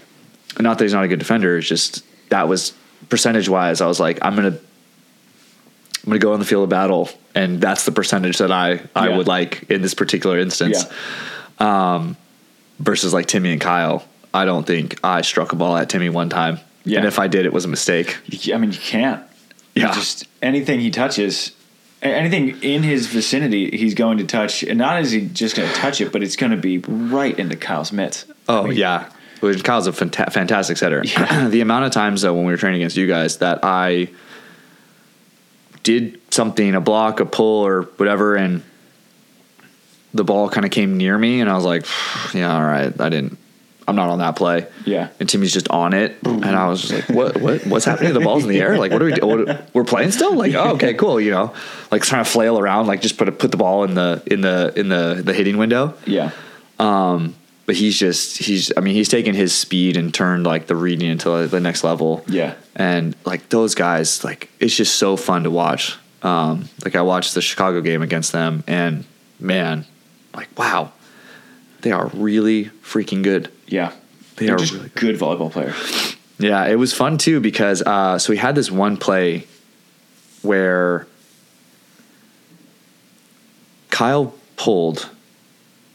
not 0.59 0.79
that 0.79 0.85
he's 0.85 0.93
not 0.93 1.03
a 1.03 1.07
good 1.07 1.19
defender. 1.19 1.57
It's 1.59 1.67
just 1.67 2.03
that 2.29 2.47
was 2.47 2.73
percentage 3.09 3.47
wise. 3.47 3.79
I 3.79 3.85
was 3.85 3.99
like, 3.99 4.17
I'm 4.23 4.35
gonna. 4.35 4.57
I'm 4.57 6.09
gonna 6.09 6.19
go 6.19 6.33
on 6.33 6.39
the 6.39 6.45
field 6.45 6.63
of 6.63 6.69
battle, 6.69 7.09
and 7.35 7.59
that's 7.61 7.85
the 7.85 7.91
percentage 7.91 8.37
that 8.39 8.51
I 8.51 8.79
I 8.95 9.09
Yeah. 9.09 9.17
would 9.17 9.27
like 9.27 9.63
in 9.69 9.81
this 9.81 9.93
particular 9.93 10.37
instance. 10.39 10.85
Um, 11.59 12.17
versus 12.79 13.13
like 13.13 13.27
Timmy 13.27 13.51
and 13.51 13.61
Kyle, 13.61 14.03
I 14.33 14.45
don't 14.45 14.65
think 14.65 14.99
I 15.03 15.21
struck 15.21 15.53
a 15.53 15.55
ball 15.55 15.77
at 15.77 15.89
Timmy 15.89 16.09
one 16.09 16.29
time, 16.29 16.59
Yeah. 16.85 16.97
and 16.99 17.07
if 17.07 17.19
I 17.19 17.27
did, 17.27 17.45
it 17.45 17.53
was 17.53 17.65
a 17.65 17.67
mistake. 17.67 18.17
I 18.53 18.57
mean, 18.57 18.71
you 18.71 18.79
can't. 18.79 19.21
You 19.75 19.83
Yeah. 19.83 19.93
Just 19.93 20.25
anything 20.41 20.79
he 20.79 20.89
touches, 20.91 21.51
anything 22.01 22.57
in 22.61 22.83
his 22.83 23.07
vicinity, 23.07 23.69
he's 23.77 23.93
going 23.93 24.17
to 24.17 24.23
touch. 24.25 24.63
And 24.63 24.77
not 24.79 25.01
is 25.01 25.11
he 25.11 25.21
just 25.27 25.55
going 25.55 25.69
to 25.69 25.75
touch 25.75 26.01
it, 26.01 26.11
but 26.11 26.21
it's 26.23 26.35
going 26.35 26.51
to 26.51 26.57
be 26.57 26.79
right 26.79 27.37
into 27.39 27.55
Kyle's 27.55 27.91
mitts. 27.93 28.25
Oh 28.49 28.63
I 28.63 28.67
mean, 28.67 28.77
yeah, 28.77 29.05
Which 29.39 29.63
Kyle's 29.63 29.87
a 29.87 29.91
fanta- 29.91 30.31
fantastic 30.33 30.77
setter. 30.77 31.03
the 31.49 31.61
amount 31.61 31.85
of 31.85 31.91
times 31.91 32.21
though 32.23 32.33
when 32.33 32.45
we 32.45 32.51
were 32.51 32.57
training 32.57 32.81
against 32.81 32.97
you 32.97 33.07
guys 33.07 33.37
that 33.37 33.59
I 33.63 34.09
did 35.83 36.19
something, 36.33 36.75
a 36.75 36.81
block, 36.81 37.19
a 37.19 37.25
pull, 37.25 37.65
or 37.65 37.83
whatever, 37.97 38.35
and 38.35 38.63
the 40.13 40.23
ball 40.23 40.49
kind 40.49 40.65
of 40.65 40.71
came 40.71 40.97
near 40.97 41.17
me, 41.17 41.41
and 41.41 41.49
I 41.49 41.55
was 41.55 41.65
like, 41.65 41.85
yeah, 42.33 42.53
all 42.55 42.61
right, 42.63 42.99
I 42.99 43.09
didn't. 43.09 43.37
I'm 43.85 43.97
not 43.97 44.07
on 44.09 44.19
that 44.19 44.37
play. 44.37 44.65
Yeah. 44.85 45.09
And 45.19 45.27
Timmy's 45.27 45.51
just 45.51 45.67
on 45.69 45.93
it, 45.93 46.15
and 46.23 46.45
I 46.45 46.67
was 46.69 46.83
just 46.83 46.93
like, 46.93 47.09
"What? 47.09 47.41
What? 47.41 47.65
What's 47.67 47.83
happening? 47.83 48.13
The 48.13 48.21
ball's 48.21 48.43
in 48.43 48.49
the 48.49 48.61
air. 48.61 48.77
Like, 48.77 48.93
what 48.93 49.01
are 49.01 49.05
we? 49.05 49.11
do- 49.11 49.25
What, 49.27 49.69
we're 49.73 49.83
playing 49.83 50.11
still? 50.11 50.33
Like, 50.35 50.53
oh, 50.53 50.75
okay, 50.75 50.93
cool. 50.93 51.19
You 51.19 51.31
know, 51.31 51.53
like 51.91 52.01
trying 52.03 52.23
to 52.23 52.29
flail 52.29 52.57
around, 52.57 52.87
like 52.87 53.01
just 53.01 53.17
put 53.17 53.27
a, 53.27 53.33
put 53.33 53.51
the 53.51 53.57
ball 53.57 53.83
in 53.83 53.93
the 53.93 54.23
in 54.25 54.39
the 54.39 54.71
in 54.77 54.87
the 54.87 55.21
the 55.25 55.33
hitting 55.33 55.57
window 55.57 55.95
Yeah. 56.05 56.31
Um, 56.79 57.35
but 57.65 57.75
he's 57.75 57.99
just 57.99 58.37
he's 58.37 58.71
I 58.77 58.79
mean 58.79 58.93
he's 58.95 59.09
taken 59.09 59.35
his 59.35 59.53
speed 59.53 59.97
and 59.97 60.13
turned 60.13 60.45
like 60.45 60.67
the 60.67 60.77
reading 60.77 61.09
into 61.09 61.47
the 61.47 61.59
next 61.59 61.83
level. 61.83 62.23
Yeah. 62.27 62.53
And 62.77 63.17
like 63.25 63.49
those 63.49 63.75
guys, 63.75 64.23
like 64.23 64.49
it's 64.61 64.77
just 64.77 64.95
so 64.95 65.17
fun 65.17 65.43
to 65.43 65.51
watch. 65.51 65.97
Um, 66.23 66.69
like 66.83 66.95
I 66.95 67.01
watched 67.01 67.33
the 67.33 67.41
Chicago 67.41 67.81
game 67.81 68.01
against 68.01 68.31
them, 68.31 68.63
and 68.65 69.05
man, 69.39 69.85
like 70.33 70.57
wow, 70.57 70.91
they 71.81 71.91
are 71.91 72.07
really 72.07 72.65
freaking 72.83 73.23
good. 73.23 73.51
Yeah. 73.67 73.91
They 74.37 74.47
They're 74.47 74.55
are 74.55 74.59
really 74.59 74.89
good 74.95 75.17
volleyball 75.17 75.51
players. 75.51 76.15
Yeah, 76.39 76.65
it 76.65 76.75
was 76.75 76.93
fun 76.93 77.17
too 77.17 77.39
because 77.39 77.81
uh, 77.83 78.17
so 78.17 78.31
we 78.31 78.37
had 78.37 78.55
this 78.55 78.71
one 78.71 78.97
play 78.97 79.45
where 80.41 81.07
Kyle 83.89 84.33
pulled 84.57 85.09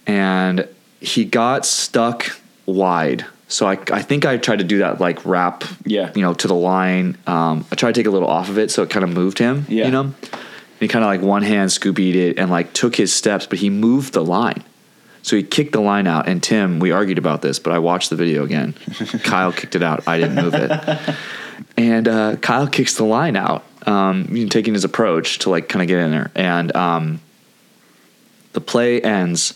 and 0.06 0.68
he 1.00 1.24
got 1.24 1.66
stuck 1.66 2.38
wide. 2.64 3.26
So 3.48 3.66
I, 3.66 3.78
I 3.90 4.02
think 4.02 4.26
I 4.26 4.36
tried 4.36 4.58
to 4.58 4.64
do 4.64 4.78
that 4.78 5.00
like 5.00 5.24
wrap, 5.24 5.64
Yeah. 5.84 6.12
you 6.14 6.20
know, 6.22 6.34
to 6.34 6.46
the 6.48 6.54
line. 6.54 7.16
Um, 7.26 7.64
I 7.72 7.76
tried 7.76 7.94
to 7.94 8.00
take 8.00 8.06
a 8.06 8.10
little 8.10 8.28
off 8.28 8.48
of 8.50 8.58
it 8.58 8.70
so 8.70 8.82
it 8.82 8.90
kind 8.90 9.04
of 9.04 9.10
moved 9.10 9.38
him, 9.38 9.64
Yeah. 9.68 9.86
you 9.86 9.90
know. 9.90 10.00
And 10.02 10.14
he 10.80 10.86
kind 10.88 11.02
of 11.04 11.08
like 11.08 11.22
one 11.22 11.42
hand 11.42 11.70
scoopied 11.70 12.14
it 12.14 12.38
and 12.38 12.50
like 12.50 12.72
took 12.74 12.94
his 12.94 13.12
steps, 13.12 13.46
but 13.46 13.58
he 13.58 13.70
moved 13.70 14.12
the 14.12 14.24
line. 14.24 14.62
So 15.22 15.36
he 15.36 15.42
kicked 15.42 15.72
the 15.72 15.80
line 15.80 16.06
out, 16.06 16.28
and 16.28 16.40
Tim, 16.42 16.78
we 16.78 16.92
argued 16.92 17.18
about 17.18 17.42
this, 17.42 17.58
but 17.58 17.72
I 17.72 17.80
watched 17.80 18.08
the 18.08 18.16
video 18.16 18.44
again. 18.44 18.72
Kyle 19.24 19.52
kicked 19.52 19.74
it 19.74 19.82
out. 19.82 20.06
I 20.06 20.18
didn't 20.18 20.36
move 20.36 20.54
it. 20.54 21.16
And 21.76 22.06
uh, 22.08 22.36
Kyle 22.36 22.66
kicks 22.68 22.94
the 22.94 23.04
line 23.04 23.34
out, 23.36 23.64
um, 23.86 24.28
you 24.30 24.44
know, 24.44 24.48
taking 24.48 24.72
his 24.74 24.84
approach 24.84 25.40
to 25.40 25.50
like 25.50 25.68
kind 25.68 25.82
of 25.82 25.88
get 25.88 25.98
in 25.98 26.12
there. 26.12 26.30
And 26.36 26.74
um, 26.74 27.20
the 28.52 28.60
play 28.60 29.02
ends, 29.02 29.54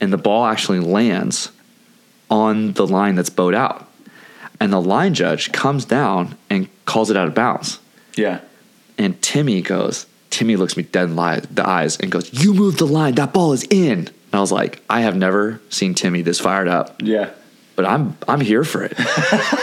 and 0.00 0.12
the 0.12 0.16
ball 0.18 0.44
actually 0.46 0.80
lands 0.80 1.51
on 2.32 2.72
the 2.72 2.86
line 2.86 3.14
that's 3.14 3.30
bowed 3.30 3.54
out. 3.54 3.88
And 4.58 4.72
the 4.72 4.80
line 4.80 5.14
judge 5.14 5.52
comes 5.52 5.84
down 5.84 6.36
and 6.50 6.68
calls 6.86 7.10
it 7.10 7.16
out 7.16 7.28
of 7.28 7.34
bounds. 7.34 7.78
Yeah. 8.16 8.40
And 8.98 9.20
Timmy 9.22 9.60
goes, 9.62 10.06
Timmy 10.30 10.56
looks 10.56 10.76
me 10.76 10.82
dead 10.84 11.08
in 11.10 11.16
the 11.16 11.62
eyes 11.64 11.98
and 12.00 12.10
goes, 12.10 12.32
You 12.32 12.54
moved 12.54 12.78
the 12.78 12.86
line. 12.86 13.14
That 13.16 13.32
ball 13.32 13.52
is 13.52 13.64
in. 13.64 13.98
And 14.08 14.10
I 14.32 14.40
was 14.40 14.50
like, 14.52 14.80
I 14.88 15.02
have 15.02 15.14
never 15.16 15.60
seen 15.68 15.94
Timmy 15.94 16.22
this 16.22 16.40
fired 16.40 16.68
up, 16.68 17.02
Yeah. 17.02 17.30
but 17.76 17.84
I'm 17.84 18.16
I'm 18.28 18.40
here 18.40 18.64
for 18.64 18.82
it. 18.84 18.94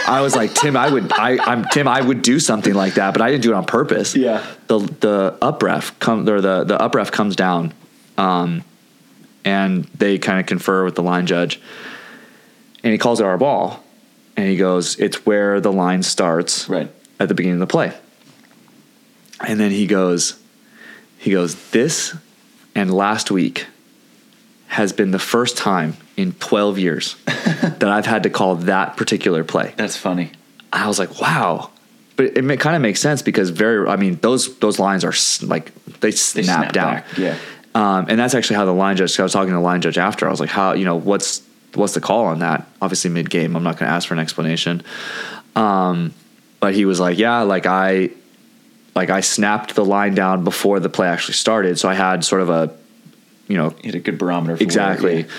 I 0.08 0.20
was 0.22 0.36
like, 0.36 0.54
Tim, 0.54 0.76
I 0.76 0.88
would 0.90 1.10
I 1.12 1.38
I'm 1.38 1.64
Tim, 1.72 1.88
I 1.88 2.00
would 2.00 2.22
do 2.22 2.38
something 2.38 2.74
like 2.74 2.94
that, 2.94 3.12
but 3.14 3.20
I 3.22 3.30
didn't 3.30 3.42
do 3.42 3.50
it 3.52 3.56
on 3.56 3.64
purpose. 3.64 4.14
Yeah. 4.14 4.44
The 4.68 4.78
the 5.00 5.38
up 5.42 5.62
ref 5.62 5.98
come 5.98 6.28
or 6.28 6.40
the 6.40 6.64
the 6.64 6.80
up 6.80 6.94
ref 6.94 7.10
comes 7.10 7.34
down, 7.36 7.72
um, 8.18 8.62
and 9.44 9.84
they 9.96 10.18
kind 10.18 10.38
of 10.38 10.46
confer 10.46 10.84
with 10.84 10.94
the 10.94 11.02
line 11.02 11.26
judge, 11.26 11.60
and 12.82 12.92
he 12.92 12.98
calls 12.98 13.20
it 13.20 13.24
our 13.24 13.38
ball, 13.38 13.82
and 14.36 14.48
he 14.48 14.56
goes, 14.56 14.98
It's 14.98 15.24
where 15.26 15.60
the 15.60 15.72
line 15.72 16.02
starts 16.02 16.68
Right. 16.68 16.90
at 17.18 17.28
the 17.28 17.34
beginning 17.34 17.60
of 17.62 17.68
the 17.68 17.72
play. 17.72 17.92
And 19.46 19.58
then 19.58 19.70
he 19.70 19.86
goes, 19.86 20.38
he 21.18 21.30
goes, 21.30 21.70
this 21.70 22.14
and 22.74 22.92
last 22.92 23.30
week 23.30 23.66
has 24.68 24.92
been 24.92 25.10
the 25.10 25.18
first 25.18 25.56
time 25.56 25.96
in 26.16 26.32
12 26.32 26.78
years 26.78 27.16
that 27.24 27.84
I've 27.84 28.06
had 28.06 28.22
to 28.24 28.30
call 28.30 28.56
that 28.56 28.96
particular 28.96 29.42
play. 29.44 29.74
That's 29.76 29.96
funny. 29.96 30.32
I 30.72 30.86
was 30.88 30.98
like, 30.98 31.20
wow. 31.20 31.70
But 32.16 32.36
it, 32.36 32.60
kind 32.60 32.76
of 32.76 32.82
makes 32.82 33.00
sense 33.00 33.22
because 33.22 33.50
very, 33.50 33.88
I 33.88 33.96
mean, 33.96 34.18
those 34.20 34.58
those 34.58 34.78
lines 34.78 35.04
are 35.04 35.14
like 35.46 35.72
they 36.00 36.10
snap, 36.10 36.44
snap 36.44 36.72
down. 36.72 36.94
back, 36.96 37.18
yeah. 37.18 37.36
Um, 37.74 38.06
and 38.08 38.18
that's 38.18 38.34
actually 38.34 38.56
how 38.56 38.66
the 38.66 38.72
line 38.74 38.96
judge. 38.96 39.18
I 39.18 39.22
was 39.22 39.32
talking 39.32 39.48
to 39.48 39.54
the 39.54 39.60
line 39.60 39.80
judge 39.80 39.96
after. 39.96 40.26
I 40.26 40.30
was 40.30 40.38
like, 40.40 40.50
how 40.50 40.74
you 40.74 40.84
know 40.84 40.96
what's 40.96 41.40
what's 41.74 41.94
the 41.94 42.00
call 42.00 42.26
on 42.26 42.40
that? 42.40 42.66
Obviously, 42.82 43.10
mid 43.10 43.30
game. 43.30 43.56
I'm 43.56 43.62
not 43.62 43.78
going 43.78 43.88
to 43.88 43.94
ask 43.94 44.08
for 44.08 44.14
an 44.14 44.20
explanation. 44.20 44.82
Um, 45.56 46.12
but 46.60 46.74
he 46.74 46.84
was 46.84 47.00
like, 47.00 47.18
yeah, 47.18 47.40
like 47.42 47.66
I 47.66 48.10
like 48.94 49.10
I 49.10 49.20
snapped 49.20 49.74
the 49.74 49.84
line 49.84 50.14
down 50.14 50.44
before 50.44 50.80
the 50.80 50.88
play 50.88 51.08
actually 51.08 51.34
started, 51.34 51.78
so 51.78 51.88
I 51.88 51.94
had 51.94 52.24
sort 52.24 52.42
of 52.42 52.50
a 52.50 52.76
you 53.48 53.56
know 53.56 53.70
Hit 53.82 53.94
a 53.94 53.98
good 54.00 54.18
barometer. 54.18 54.56
For 54.56 54.62
Exactly. 54.62 55.20
It. 55.20 55.30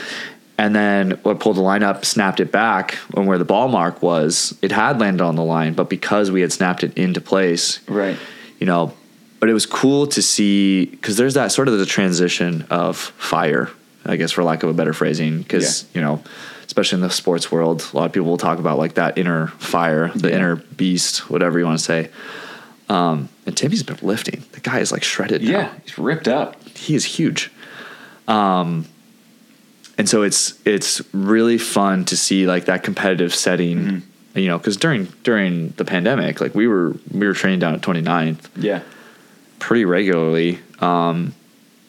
And 0.57 0.75
then 0.75 1.13
I 1.25 1.34
pulled 1.34 1.55
the 1.55 1.61
line 1.61 1.82
up, 1.82 2.05
snapped 2.05 2.39
it 2.39 2.51
back, 2.51 2.97
and 3.15 3.25
where 3.25 3.39
the 3.39 3.45
ball 3.45 3.67
mark 3.67 4.03
was, 4.03 4.55
it 4.61 4.71
had 4.71 4.99
landed 4.99 5.23
on 5.23 5.36
the 5.36 5.43
line, 5.43 5.73
but 5.73 5.89
because 5.89 6.29
we 6.29 6.41
had 6.41 6.51
snapped 6.51 6.84
it 6.84 6.95
into 6.95 7.19
place, 7.19 7.79
Right. 7.88 8.15
you 8.59 8.67
know, 8.67 8.93
but 9.39 9.49
it 9.49 9.53
was 9.53 9.65
cool 9.65 10.05
to 10.07 10.21
see 10.21 10.86
because 10.86 11.17
there's 11.17 11.34
that 11.34 11.51
sort 11.51 11.67
of 11.67 11.79
the 11.79 11.86
transition 11.88 12.67
of 12.69 12.97
fire, 12.97 13.71
I 14.06 14.16
guess, 14.16 14.32
for 14.32 14.43
lack 14.43 14.64
of 14.64 14.70
a 14.70 14.74
better 14.74 14.93
phrasing, 14.93 15.39
because 15.39 15.86
you 15.93 16.02
know, 16.02 16.24
especially 16.66 16.97
in 16.97 17.02
the 17.02 17.10
sports 17.10 17.52
world, 17.52 17.88
a 17.93 17.97
lot 17.97 18.06
of 18.06 18.12
people 18.14 18.28
will 18.28 18.38
talk 18.38 18.60
about 18.60 18.78
like 18.78 18.95
that 18.95 19.18
inner 19.18 19.47
fire, 19.60 20.10
the 20.16 20.30
Yeah. 20.30 20.36
inner 20.38 20.56
beast, 20.56 21.30
whatever 21.30 21.60
you 21.60 21.66
want 21.66 21.78
to 21.80 21.84
say. 21.84 22.10
Um, 22.89 23.30
and 23.45 23.56
Timmy's 23.56 23.84
been 23.84 23.97
lifting. 24.02 24.43
The 24.54 24.60
guy 24.60 24.80
is 24.80 24.91
like 24.91 25.04
shredded. 25.04 25.41
now 25.43 25.49
Yeah. 25.49 25.70
He's 25.86 25.97
ripped 25.97 26.28
up. 26.28 26.56
he 26.78 26.95
is 26.95 27.06
huge. 27.06 27.52
Um, 28.28 28.86
and 29.97 30.10
so 30.10 30.24
it's 30.24 30.56
it's 30.66 31.02
really 31.14 31.58
fun 31.58 32.06
to 32.06 32.18
see 32.18 32.47
like 32.47 32.66
that 32.66 32.84
competitive 32.84 33.34
setting, 33.36 33.78
Mm-hmm. 33.80 34.39
you 34.39 34.47
know, 34.47 34.58
because 34.58 34.78
during 34.78 35.06
during 35.24 35.70
the 35.78 35.86
pandemic, 35.86 36.41
like 36.41 36.56
we 36.56 36.68
were 36.68 36.95
we 37.12 37.28
were 37.28 37.34
training 37.34 37.60
down 37.60 37.76
at 37.76 37.82
29th 37.82 38.47
Yeah. 38.58 38.82
pretty 39.60 39.86
regularly, 39.86 40.60
um, 40.80 41.34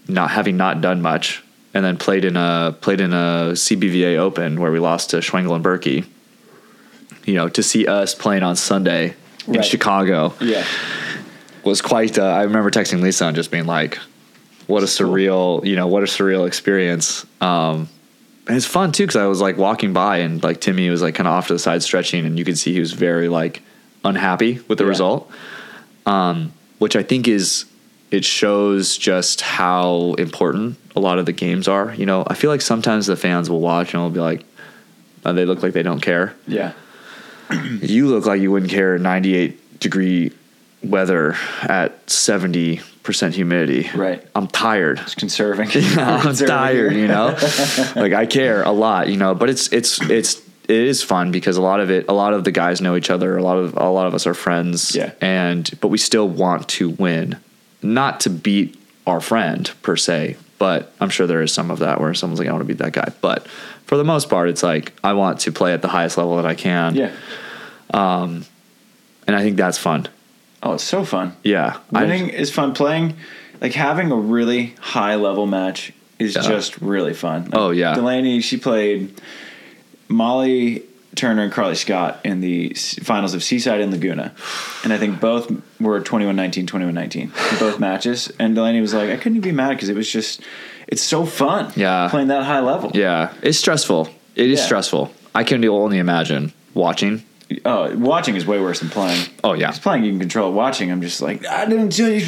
not 0.08 0.30
having 0.30 0.56
not 0.56 0.80
done 0.80 1.00
much, 1.00 1.42
and 1.74 1.84
then 1.84 1.96
played 1.96 2.24
in 2.24 2.36
a 2.36 2.74
played 2.80 3.00
in 3.00 3.12
a 3.12 3.52
CBVA 3.54 4.16
Open 4.18 4.60
where 4.60 4.70
we 4.72 4.78
lost 4.78 5.10
to 5.10 5.16
Schwengel 5.18 5.54
and 5.54 5.64
Berkey. 5.64 6.06
You 7.24 7.34
know, 7.34 7.48
to 7.50 7.62
see 7.62 7.86
us 7.86 8.14
playing 8.14 8.42
on 8.42 8.56
Sunday 8.56 9.14
in 9.46 9.54
Right. 9.54 9.64
Chicago 9.64 10.34
Yeah. 10.40 10.64
was 11.64 11.80
quite. 11.80 12.18
Uh, 12.18 12.24
I 12.24 12.42
remember 12.42 12.70
texting 12.70 13.00
Lisa 13.00 13.26
and 13.26 13.36
just 13.36 13.50
being 13.50 13.66
like, 13.66 13.98
"What 14.66 14.82
a 14.82 14.86
surreal, 14.86 15.64
you 15.64 15.76
know, 15.76 15.86
what 15.86 16.02
a 16.02 16.06
surreal 16.06 16.46
experience." 16.46 17.24
Um, 17.40 17.88
and 18.48 18.56
it's 18.56 18.66
fun 18.66 18.90
too 18.92 19.04
because 19.04 19.16
I 19.16 19.26
was 19.26 19.40
like 19.40 19.56
walking 19.56 19.92
by 19.92 20.18
and 20.18 20.42
like 20.42 20.60
Timmy 20.60 20.90
was 20.90 21.00
like 21.00 21.14
kind 21.14 21.28
of 21.28 21.34
off 21.34 21.46
to 21.46 21.52
the 21.52 21.58
side 21.60 21.82
stretching, 21.82 22.26
and 22.26 22.38
you 22.38 22.44
could 22.44 22.58
see 22.58 22.72
he 22.72 22.80
was 22.80 22.92
very 22.92 23.28
like 23.28 23.62
unhappy 24.04 24.58
with 24.66 24.78
the 24.78 24.84
Yeah. 24.84 24.88
result. 24.90 25.30
Um, 26.06 26.52
which 26.78 26.96
I 26.96 27.04
think 27.04 27.28
is 27.28 27.64
it 28.10 28.24
shows 28.24 28.98
just 28.98 29.40
how 29.42 30.14
important 30.18 30.76
a 30.94 31.00
lot 31.00 31.18
of 31.18 31.26
the 31.26 31.32
games 31.32 31.68
are. 31.68 31.94
You 31.94 32.06
know, 32.06 32.24
I 32.26 32.34
feel 32.34 32.50
like 32.50 32.60
sometimes 32.60 33.06
the 33.06 33.16
fans 33.16 33.48
will 33.50 33.60
watch 33.60 33.94
and 33.94 34.02
will 34.02 34.10
be 34.10 34.20
like, 34.20 34.44
uh, 35.24 35.32
they 35.32 35.44
look 35.44 35.62
like 35.62 35.72
they 35.72 35.82
don't 35.84 36.00
care 36.00 36.34
Yeah. 36.46 36.72
you 37.80 38.08
look 38.08 38.26
like 38.26 38.40
you 38.40 38.50
wouldn't 38.50 38.70
care 38.72 38.98
98 38.98 39.78
degree 39.80 40.32
weather 40.82 41.36
at 41.62 42.06
70% 42.06 43.32
humidity. 43.34 43.88
Right. 43.94 44.24
I'm 44.34 44.48
tired. 44.48 44.98
It's 45.00 45.14
conserving. 45.14 45.68
I'm 45.98 46.20
Conserving. 46.22 46.48
tired, 46.54 46.92
you 46.94 47.06
know? 47.08 47.26
like 47.96 48.12
I 48.12 48.26
care 48.26 48.62
a 48.62 48.70
lot, 48.72 49.08
you 49.08 49.16
know, 49.16 49.34
but 49.34 49.48
it's 49.50 49.68
it's 49.72 50.00
it's 50.10 50.40
it 50.68 50.76
is 50.78 51.02
fun 51.02 51.30
because 51.32 51.56
a 51.56 51.62
lot 51.62 51.80
of 51.80 51.90
it 51.90 52.06
a 52.08 52.12
lot 52.12 52.34
of 52.34 52.44
the 52.44 52.50
guys 52.52 52.80
know 52.80 52.96
each 52.96 53.10
other, 53.10 53.36
a 53.36 53.42
lot 53.42 53.58
of 53.58 53.76
a 53.76 53.88
lot 53.90 54.06
of 54.06 54.14
us 54.14 54.26
are 54.26 54.34
friends 54.34 54.94
Yeah. 54.94 55.12
and 55.20 55.70
but 55.80 55.88
we 55.88 55.98
still 55.98 56.28
want 56.28 56.68
to 56.70 56.90
win. 56.90 57.36
Not 57.82 58.20
to 58.20 58.30
beat 58.30 58.76
our 59.06 59.20
friend 59.20 59.68
per 59.82 59.96
se, 59.96 60.36
but 60.62 60.92
I'm 61.00 61.08
sure 61.10 61.26
there 61.26 61.42
is 61.42 61.52
some 61.52 61.72
of 61.72 61.80
that 61.80 62.00
where 62.00 62.14
someone's 62.14 62.38
like 62.38 62.48
I 62.48 62.52
want 62.52 62.62
to 62.62 62.72
be 62.74 62.74
that 62.84 62.92
guy. 62.92 63.08
But 63.20 63.48
for 63.86 63.96
the 63.96 64.04
most 64.04 64.30
part 64.30 64.48
it's 64.48 64.62
like 64.62 64.92
I 65.02 65.12
want 65.12 65.40
to 65.40 65.50
play 65.50 65.72
at 65.74 65.82
the 65.82 65.88
highest 65.88 66.16
level 66.18 66.36
that 66.36 66.46
I 66.46 66.54
can 66.54 66.94
Yeah. 66.94 67.10
Um, 67.92 68.46
and 69.26 69.34
I 69.34 69.42
think 69.42 69.56
that's 69.56 69.76
fun. 69.78 70.06
Oh, 70.62 70.74
it's 70.74 70.84
so 70.84 71.04
fun. 71.04 71.34
Yeah, 71.42 71.78
I- 71.92 72.02
Winning 72.02 72.28
is 72.28 72.48
fun. 72.52 72.74
Playing, 72.74 73.14
like 73.60 73.72
having 73.74 74.12
a 74.12 74.16
really 74.36 74.74
high 74.80 75.16
level 75.16 75.46
match 75.46 75.92
is 76.20 76.36
Yeah. 76.36 76.42
just 76.42 76.78
really 76.80 77.12
fun. 77.14 77.44
Like, 77.46 77.54
Oh, 77.54 77.70
yeah. 77.70 77.94
Delaney, 77.94 78.40
she 78.40 78.56
played 78.56 79.20
Molly 80.08 80.84
Turner 81.14 81.42
and 81.42 81.52
Carly 81.52 81.74
Scott 81.74 82.20
in 82.24 82.40
the 82.40 82.70
finals 83.02 83.34
of 83.34 83.42
Seaside 83.44 83.80
and 83.80 83.92
Laguna, 83.92 84.32
and 84.84 84.92
I 84.92 84.98
think 84.98 85.20
both 85.20 85.50
were 85.80 86.00
21-19, 86.00 86.66
21-19, 86.66 87.58
both 87.60 87.78
matches. 87.88 88.32
And 88.38 88.54
Delaney 88.54 88.80
was 88.80 88.94
like, 88.94 89.10
I 89.10 89.16
couldn't 89.16 89.36
even 89.36 89.50
be 89.50 89.52
mad 89.52 89.70
because 89.70 89.88
it 89.88 89.96
was 89.96 90.10
just, 90.10 90.40
it's 90.88 91.02
so 91.02 91.26
fun. 91.26 91.72
Yeah. 91.76 92.08
playing 92.10 92.28
that 92.28 92.44
high 92.44 92.60
level. 92.60 92.90
yeah, 92.94 93.34
it's 93.42 93.58
stressful. 93.58 94.08
It 94.34 94.50
is 94.50 94.58
Yeah. 94.60 94.64
stressful. 94.66 95.12
I 95.34 95.44
can 95.44 95.64
only 95.66 95.98
imagine 95.98 96.52
watching. 96.74 97.22
Oh, 97.66 97.94
watching 97.98 98.34
is 98.36 98.46
way 98.46 98.58
worse 98.60 98.80
than 98.80 98.88
playing. 98.88 99.26
Oh, 99.44 99.52
yeah. 99.52 99.66
Because 99.66 99.78
playing 99.80 100.04
you 100.04 100.12
can 100.12 100.20
control. 100.20 100.50
it. 100.50 100.54
Watching, 100.54 100.90
I'm 100.90 101.02
just 101.02 101.20
like, 101.20 101.44
I 101.46 101.66
didn't 101.66 101.90
tell 101.90 102.08
you. 102.08 102.24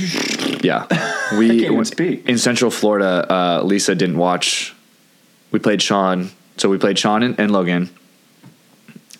Yeah, 0.62 0.84
we 1.38 1.48
can't 1.48 1.72
even 1.72 1.84
speak. 1.86 2.28
in 2.28 2.36
Central 2.36 2.70
Florida. 2.70 3.26
Uh, 3.32 3.62
Lisa 3.62 3.94
didn't 3.94 4.18
watch. 4.18 4.74
We 5.50 5.58
played 5.58 5.80
Sean, 5.80 6.30
so 6.58 6.68
we 6.68 6.76
played 6.76 6.98
Sean 6.98 7.22
and, 7.22 7.38
and 7.40 7.50
Logan, 7.52 7.88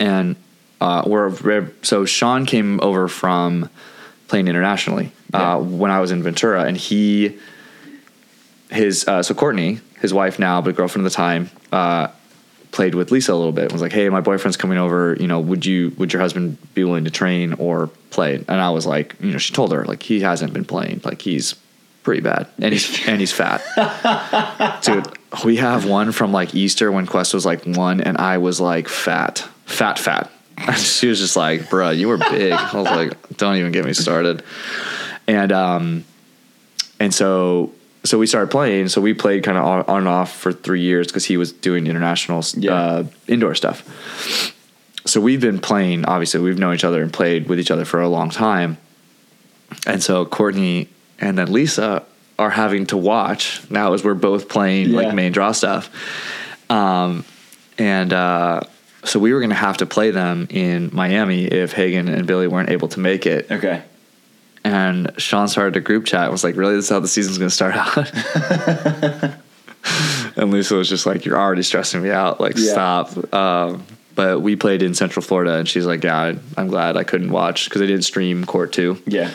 and 0.01 0.37
uh, 0.81 1.03
we're, 1.07 1.29
we're 1.31 1.73
so 1.83 2.05
Sean 2.05 2.47
came 2.47 2.81
over 2.83 3.09
from 3.09 3.69
playing 4.29 4.49
internationally 4.49 5.13
Yeah. 5.33 5.55
uh, 5.55 5.59
when 5.59 5.91
I 5.91 6.01
was 6.01 6.11
in 6.11 6.23
Ventura, 6.23 6.65
and 6.65 6.77
he 6.77 7.39
his 8.71 9.07
uh, 9.07 9.23
so 9.23 9.35
Courtney, 9.35 9.81
his 10.01 10.13
wife 10.13 10.39
now, 10.39 10.61
but 10.61 10.75
girlfriend 10.77 11.07
at 11.07 11.11
the 11.11 11.15
time. 11.17 11.51
Uh, 11.73 12.09
played 12.73 12.97
with 12.97 13.13
Lisa 13.13 13.33
a 13.33 13.37
little 13.37 13.53
bit. 13.53 13.65
And 13.65 13.73
was 13.73 13.83
like, 13.83 13.93
"Hey, 13.93 14.09
my 14.09 14.21
boyfriend's 14.21 14.57
coming 14.57 14.79
over. 14.79 15.17
You 15.21 15.29
know, 15.29 15.39
would 15.39 15.65
you 15.65 15.93
would 15.97 16.13
your 16.13 16.21
husband 16.21 16.59
be 16.75 16.83
willing 16.83 17.05
to 17.05 17.11
train 17.11 17.53
or 17.55 17.87
play?" 18.11 18.35
And 18.49 18.61
I 18.61 18.71
was 18.71 18.85
like, 18.85 19.15
you 19.21 19.31
know, 19.31 19.39
she 19.39 19.53
told 19.53 19.71
her 19.73 19.85
like 19.85 20.03
he 20.03 20.21
hasn't 20.21 20.53
been 20.53 20.65
playing. 20.65 21.01
Like 21.05 21.23
he's 21.23 21.55
pretty 22.03 22.21
bad, 22.21 22.49
and 22.61 22.73
he's 22.73 23.07
and 23.09 23.21
he's 23.21 23.31
fat. 23.33 23.63
Dude, 24.83 25.07
we 25.45 25.57
have 25.57 25.87
one 25.87 26.11
from 26.11 26.33
like 26.33 26.55
Easter 26.55 26.91
when 26.91 27.07
Quest 27.07 27.33
was 27.33 27.47
like 27.47 27.63
one, 27.65 28.01
and 28.01 28.19
I 28.19 28.39
was 28.39 28.61
like 28.61 28.89
fat, 28.89 29.47
fat, 29.67 29.99
fat. 29.99 30.31
And 30.57 30.77
she 30.79 31.09
was 31.09 31.19
just 31.19 31.35
like, 31.37 31.63
"Bruh, 31.63 31.97
you 31.99 32.07
were 32.07 32.17
big." 32.17 32.53
I 32.53 32.77
was 32.77 32.85
like, 32.85 33.37
"Don't 33.37 33.57
even 33.57 33.73
get 33.73 33.85
me 33.85 33.93
started." 33.93 34.45
And 35.27 35.51
um, 35.51 36.05
and 37.01 37.13
so 37.13 37.73
so 38.05 38.19
we 38.19 38.27
started 38.29 38.53
playing. 38.53 38.87
So 38.89 39.01
we 39.01 39.15
played 39.15 39.43
kind 39.43 39.59
of 39.59 39.65
on, 39.65 39.81
on 39.89 39.99
and 39.99 40.09
off 40.09 40.33
for 40.33 40.53
three 40.53 40.81
years 40.83 41.09
because 41.09 41.25
he 41.25 41.37
was 41.37 41.51
doing 41.53 41.89
international 41.89 42.45
Yeah. 42.57 42.73
uh, 42.73 43.05
indoor 43.27 43.57
stuff. 43.57 43.83
So 45.07 45.21
we've 45.21 45.41
been 45.41 45.59
playing. 45.59 46.05
Obviously, 46.05 46.41
we've 46.41 46.59
known 46.59 46.75
each 46.75 46.85
other 46.85 47.03
and 47.03 47.13
played 47.13 47.49
with 47.49 47.59
each 47.59 47.73
other 47.73 47.85
for 47.85 48.01
a 48.01 48.09
long 48.09 48.31
time. 48.31 48.77
And 49.89 50.01
so 50.03 50.25
Courtney 50.25 50.89
and 51.19 51.37
then 51.37 51.53
Lisa 51.53 52.05
are 52.39 52.51
having 52.51 52.87
to 52.87 52.97
watch 52.97 53.61
now 53.71 53.93
as 53.93 54.05
we're 54.05 54.15
both 54.15 54.49
playing 54.49 54.91
Yeah. 54.91 54.99
like 55.01 55.15
main 55.15 55.33
draw 55.33 55.51
stuff. 55.51 55.91
Um, 56.71 57.25
and 57.77 58.13
uh, 58.13 58.61
so 59.05 59.19
we 59.19 59.33
were 59.33 59.41
going 59.41 59.51
to 59.51 59.57
have 59.57 59.79
to 59.79 59.87
play 59.87 60.11
them 60.11 60.47
in 60.51 60.91
Miami 60.93 61.45
if 61.45 61.73
Hagen 61.73 62.09
and 62.09 62.27
Billy 62.27 62.47
weren't 62.49 62.71
able 62.71 62.89
to 62.89 63.01
make 63.01 63.27
it. 63.27 63.51
Okay. 63.51 63.83
And 64.65 65.13
Sean 65.19 65.49
started 65.49 65.77
a 65.77 65.81
group 65.81 66.07
chat. 66.07 66.23
and 66.23 66.33
Was 66.33 66.43
like, 66.45 66.57
"Really, 66.57 66.75
this 66.77 66.87
is 66.87 66.91
how 66.91 67.01
the 67.01 67.09
season's 67.09 67.39
going 67.39 67.51
to 67.51 67.55
start 67.55 67.75
out." 67.75 69.35
and 70.37 70.51
Lisa 70.51 70.75
was 70.75 70.89
just 70.89 71.07
like, 71.07 71.25
"You're 71.25 71.39
already 71.39 71.63
stressing 71.63 72.03
me 72.03 72.11
out. 72.11 72.41
Like, 72.41 72.57
Yeah. 72.57 72.73
stop." 72.73 73.35
Um, 73.35 73.85
but 74.15 74.41
we 74.41 74.57
played 74.57 74.83
in 74.83 74.95
Central 74.95 75.23
Florida, 75.23 75.55
and 75.57 75.69
she's 75.69 75.87
like, 75.87 76.03
"Yeah, 76.03 76.33
I'm 76.57 76.69
glad 76.69 76.97
I 76.97 77.05
couldn't 77.05 77.31
watch 77.31 77.65
because 77.69 77.83
I 77.83 77.87
did 77.87 78.05
stream 78.05 78.45
Court 78.45 78.73
Two." 78.73 79.03
Yeah. 79.07 79.31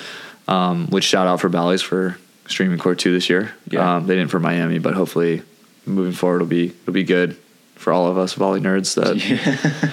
Um, 0.47 0.87
which 0.87 1.03
shout 1.03 1.27
out 1.27 1.39
for 1.41 1.49
Bally's 1.49 1.81
for 1.83 2.17
streaming 2.47 2.79
Court 2.79 2.97
Two 2.97 3.13
this 3.13 3.29
year. 3.29 3.53
Yeah. 3.69 3.97
Um, 3.97 4.07
they 4.07 4.15
didn't 4.15 4.31
for 4.31 4.39
Miami, 4.39 4.79
but 4.79 4.95
hopefully 4.95 5.43
moving 5.85 6.13
forward 6.13 6.37
it'll 6.37 6.47
be 6.47 6.67
it'll 6.67 6.93
be 6.93 7.03
good 7.03 7.37
for 7.79 7.93
all 7.93 8.07
of 8.07 8.17
us 8.17 8.33
volley 8.33 8.59
nerds 8.59 8.95
that 8.95 9.91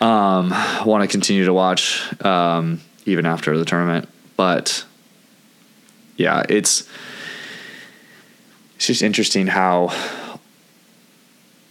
um, 0.04 0.50
want 0.86 1.02
to 1.02 1.08
continue 1.08 1.46
to 1.46 1.52
watch 1.52 2.02
um, 2.24 2.80
even 3.06 3.24
after 3.24 3.56
the 3.58 3.64
tournament. 3.64 4.08
But 4.36 4.84
yeah, 6.16 6.42
it's 6.48 6.86
it's 8.76 8.86
just 8.86 9.02
interesting 9.02 9.46
how 9.46 9.94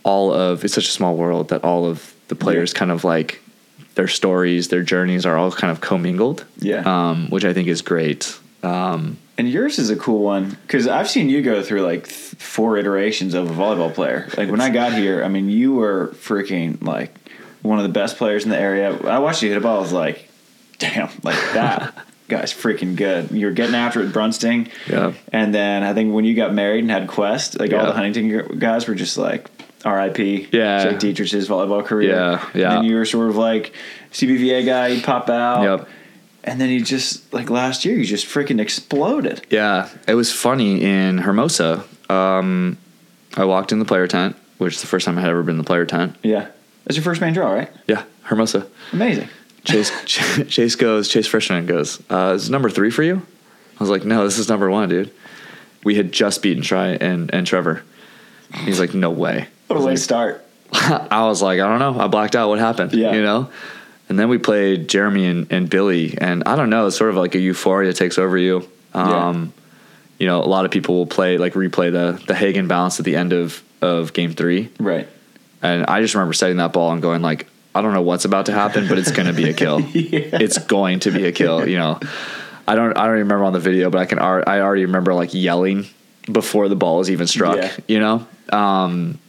all 0.03 0.33
of 0.33 0.65
it's 0.65 0.73
such 0.73 0.87
a 0.87 0.91
small 0.91 1.15
world 1.15 1.49
that 1.49 1.63
all 1.63 1.85
of 1.85 2.13
the 2.27 2.35
players 2.35 2.73
kind 2.73 2.89
of 2.91 3.03
like 3.03 3.39
their 3.95 4.07
stories, 4.07 4.69
their 4.69 4.83
journeys 4.83 5.25
are 5.25 5.37
all 5.37 5.51
kind 5.51 5.69
of 5.69 5.79
commingled. 5.79 6.45
Yeah. 6.57 6.81
um, 6.85 7.29
which 7.29 7.45
I 7.45 7.53
think 7.53 7.67
is 7.67 7.81
great. 7.81 8.37
Um, 8.63 9.17
And 9.37 9.49
yours 9.49 9.79
is 9.79 9.89
a 9.89 9.95
cool 9.95 10.21
one 10.23 10.57
because 10.67 10.87
I've 10.87 11.09
seen 11.09 11.29
you 11.29 11.41
go 11.41 11.63
through 11.63 11.81
like 11.81 12.07
th- 12.07 12.35
four 12.35 12.77
iterations 12.77 13.33
of 13.33 13.49
a 13.49 13.53
volleyball 13.53 13.93
player. 13.93 14.27
Like 14.37 14.49
when 14.49 14.61
I 14.61 14.69
got 14.69 14.93
here, 14.93 15.23
I 15.23 15.29
mean, 15.29 15.49
you 15.49 15.73
were 15.73 16.09
freaking 16.15 16.83
like 16.83 17.15
one 17.61 17.77
of 17.79 17.83
the 17.83 17.89
best 17.89 18.17
players 18.17 18.43
in 18.43 18.49
the 18.49 18.59
area. 18.59 18.95
I 19.07 19.19
watched 19.19 19.41
you 19.41 19.49
hit 19.49 19.57
a 19.57 19.61
ball. 19.61 19.77
I 19.77 19.81
was 19.81 19.93
like, 19.93 20.29
damn, 20.77 21.09
like 21.23 21.37
that 21.53 22.05
guy's 22.27 22.53
freaking 22.53 22.95
good. 22.95 23.31
You 23.31 23.47
were 23.47 23.51
getting 23.51 23.75
after 23.75 24.01
it 24.01 24.05
with 24.05 24.13
Brunsting. 24.13 24.69
Yeah. 24.87 25.13
And 25.31 25.53
then 25.53 25.83
I 25.83 25.93
think 25.93 26.13
when 26.13 26.25
you 26.25 26.35
got 26.35 26.53
married 26.53 26.83
and 26.83 26.91
had 26.91 27.07
Quest, 27.07 27.59
like 27.59 27.73
all 27.73 27.85
the 27.85 27.93
Huntington 27.93 28.59
guys 28.59 28.87
were 28.87 28.95
just 28.95 29.17
like, 29.17 29.49
R.I.P. 29.83 30.49
Yeah. 30.51 30.83
Jake 30.83 30.99
Dietrich's 30.99 31.47
volleyball 31.47 31.83
career. 31.83 32.11
Yeah, 32.11 32.49
yeah. 32.53 32.67
And 32.69 32.77
then 32.77 32.83
you 32.83 32.95
were 32.95 33.05
sort 33.05 33.29
of 33.29 33.35
like 33.37 33.73
CBVA 34.11 34.65
guy. 34.65 34.87
You 34.89 35.01
pop 35.01 35.29
out. 35.29 35.63
Yep. 35.63 35.89
And 36.43 36.59
then 36.59 36.69
you 36.69 36.83
just 36.83 37.31
like 37.33 37.49
last 37.49 37.85
year, 37.85 37.97
you 37.97 38.05
just 38.05 38.25
freaking 38.25 38.59
exploded. 38.59 39.45
Yeah, 39.49 39.89
it 40.07 40.15
was 40.15 40.31
funny 40.31 40.81
in 40.83 41.19
Hermosa. 41.19 41.83
Um, 42.09 42.77
I 43.37 43.45
walked 43.45 43.71
in 43.71 43.79
the 43.79 43.85
player 43.85 44.07
tent, 44.07 44.35
which 44.57 44.75
is 44.75 44.81
the 44.81 44.87
first 44.87 45.05
time 45.05 45.17
I 45.17 45.21
had 45.21 45.29
ever 45.29 45.43
been 45.43 45.53
in 45.53 45.57
the 45.59 45.63
player 45.63 45.85
tent. 45.85 46.15
Yeah. 46.23 46.47
That's 46.85 46.95
your 46.97 47.03
first 47.03 47.21
main 47.21 47.33
draw, 47.33 47.51
right? 47.51 47.69
Yeah, 47.87 48.03
Hermosa. 48.23 48.67
Amazing. 48.91 49.29
Chase 49.63 49.91
Chase 50.49 50.75
goes. 50.75 51.07
Chase 51.07 51.27
Frishman 51.27 51.67
goes. 51.67 52.01
Uh, 52.09 52.33
is 52.35 52.49
number 52.49 52.69
three 52.69 52.89
for 52.89 53.03
you? 53.03 53.21
I 53.79 53.83
was 53.83 53.89
like, 53.89 54.03
no, 54.03 54.23
this 54.25 54.39
is 54.39 54.49
number 54.49 54.69
one, 54.69 54.89
dude. 54.89 55.11
We 55.83 55.95
had 55.95 56.11
just 56.11 56.41
beaten 56.41 56.63
Tri 56.63 56.89
and 56.89 57.33
and 57.33 57.45
Trevor. 57.45 57.83
He's 58.65 58.79
like, 58.79 58.93
no 58.93 59.11
way. 59.11 59.47
What 59.67 59.79
a 59.79 59.83
way 59.83 59.93
to 59.93 59.97
start. 59.97 60.45
I 60.73 61.25
was 61.25 61.41
like, 61.41 61.59
I 61.59 61.67
don't 61.67 61.79
know. 61.79 61.99
I 62.03 62.07
blacked 62.07 62.35
out. 62.35 62.49
What 62.49 62.59
happened? 62.59 62.93
Yeah. 62.93 63.13
You 63.13 63.21
know? 63.21 63.49
And 64.11 64.19
then 64.19 64.27
we 64.27 64.37
played 64.39 64.89
Jeremy 64.89 65.25
and, 65.25 65.47
and 65.53 65.69
Billy. 65.69 66.17
And 66.17 66.43
I 66.43 66.57
don't 66.57 66.69
know. 66.69 66.85
It's 66.87 66.97
sort 66.97 67.11
of 67.11 67.15
like 67.15 67.33
a 67.33 67.39
euphoria 67.39 67.93
takes 67.93 68.17
over 68.17 68.37
you. 68.37 68.67
Um, 68.93 69.53
You 70.19 70.27
know, 70.27 70.43
a 70.43 70.51
lot 70.51 70.65
of 70.65 70.71
people 70.71 70.95
will 70.97 71.05
play, 71.07 71.37
like 71.37 71.53
replay 71.53 71.93
the, 71.93 72.21
the 72.27 72.35
Hagen 72.35 72.67
bounce 72.67 72.99
at 72.99 73.05
the 73.05 73.15
end 73.15 73.31
of, 73.31 73.63
of 73.81 74.11
game 74.11 74.33
three. 74.33 74.69
Right. 74.81 75.07
And 75.61 75.85
I 75.85 76.01
just 76.01 76.13
remember 76.13 76.33
setting 76.33 76.57
that 76.57 76.73
ball 76.73 76.91
and 76.91 77.01
going 77.01 77.21
like, 77.21 77.47
I 77.73 77.81
don't 77.81 77.93
know 77.93 78.01
what's 78.01 78.25
about 78.25 78.47
to 78.47 78.51
happen, 78.51 78.89
but 78.89 78.97
it's 78.97 79.13
going 79.13 79.27
to 79.27 79.33
be 79.33 79.49
a 79.49 79.53
kill. 79.53 79.79
It's 79.93 80.57
going 80.57 80.99
to 80.99 81.11
be 81.11 81.25
a 81.27 81.31
kill. 81.31 81.65
You 81.65 81.77
know, 81.77 81.99
I 82.67 82.75
don't, 82.75 82.97
I 82.97 83.05
don't 83.05 83.15
remember 83.19 83.45
on 83.45 83.53
the 83.53 83.61
video, 83.61 83.89
but 83.89 83.99
I 83.99 84.05
can, 84.07 84.19
I 84.19 84.59
already 84.59 84.83
remember 84.83 85.13
like 85.13 85.33
yelling 85.33 85.85
before 86.29 86.67
the 86.67 86.75
ball 86.75 86.97
was 86.97 87.09
even 87.09 87.27
struck, 87.27 87.55
Yeah. 87.55 87.71
you 87.87 87.99
know? 88.01 88.27
Um, 88.51 89.19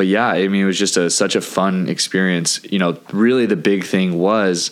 but 0.00 0.06
yeah, 0.06 0.28
I 0.28 0.48
mean, 0.48 0.62
it 0.62 0.64
was 0.64 0.78
just 0.78 0.96
a, 0.96 1.10
such 1.10 1.36
a 1.36 1.42
fun 1.42 1.90
experience. 1.90 2.58
You 2.64 2.78
know, 2.78 2.98
really 3.12 3.44
the 3.44 3.54
big 3.54 3.84
thing 3.84 4.18
was 4.18 4.70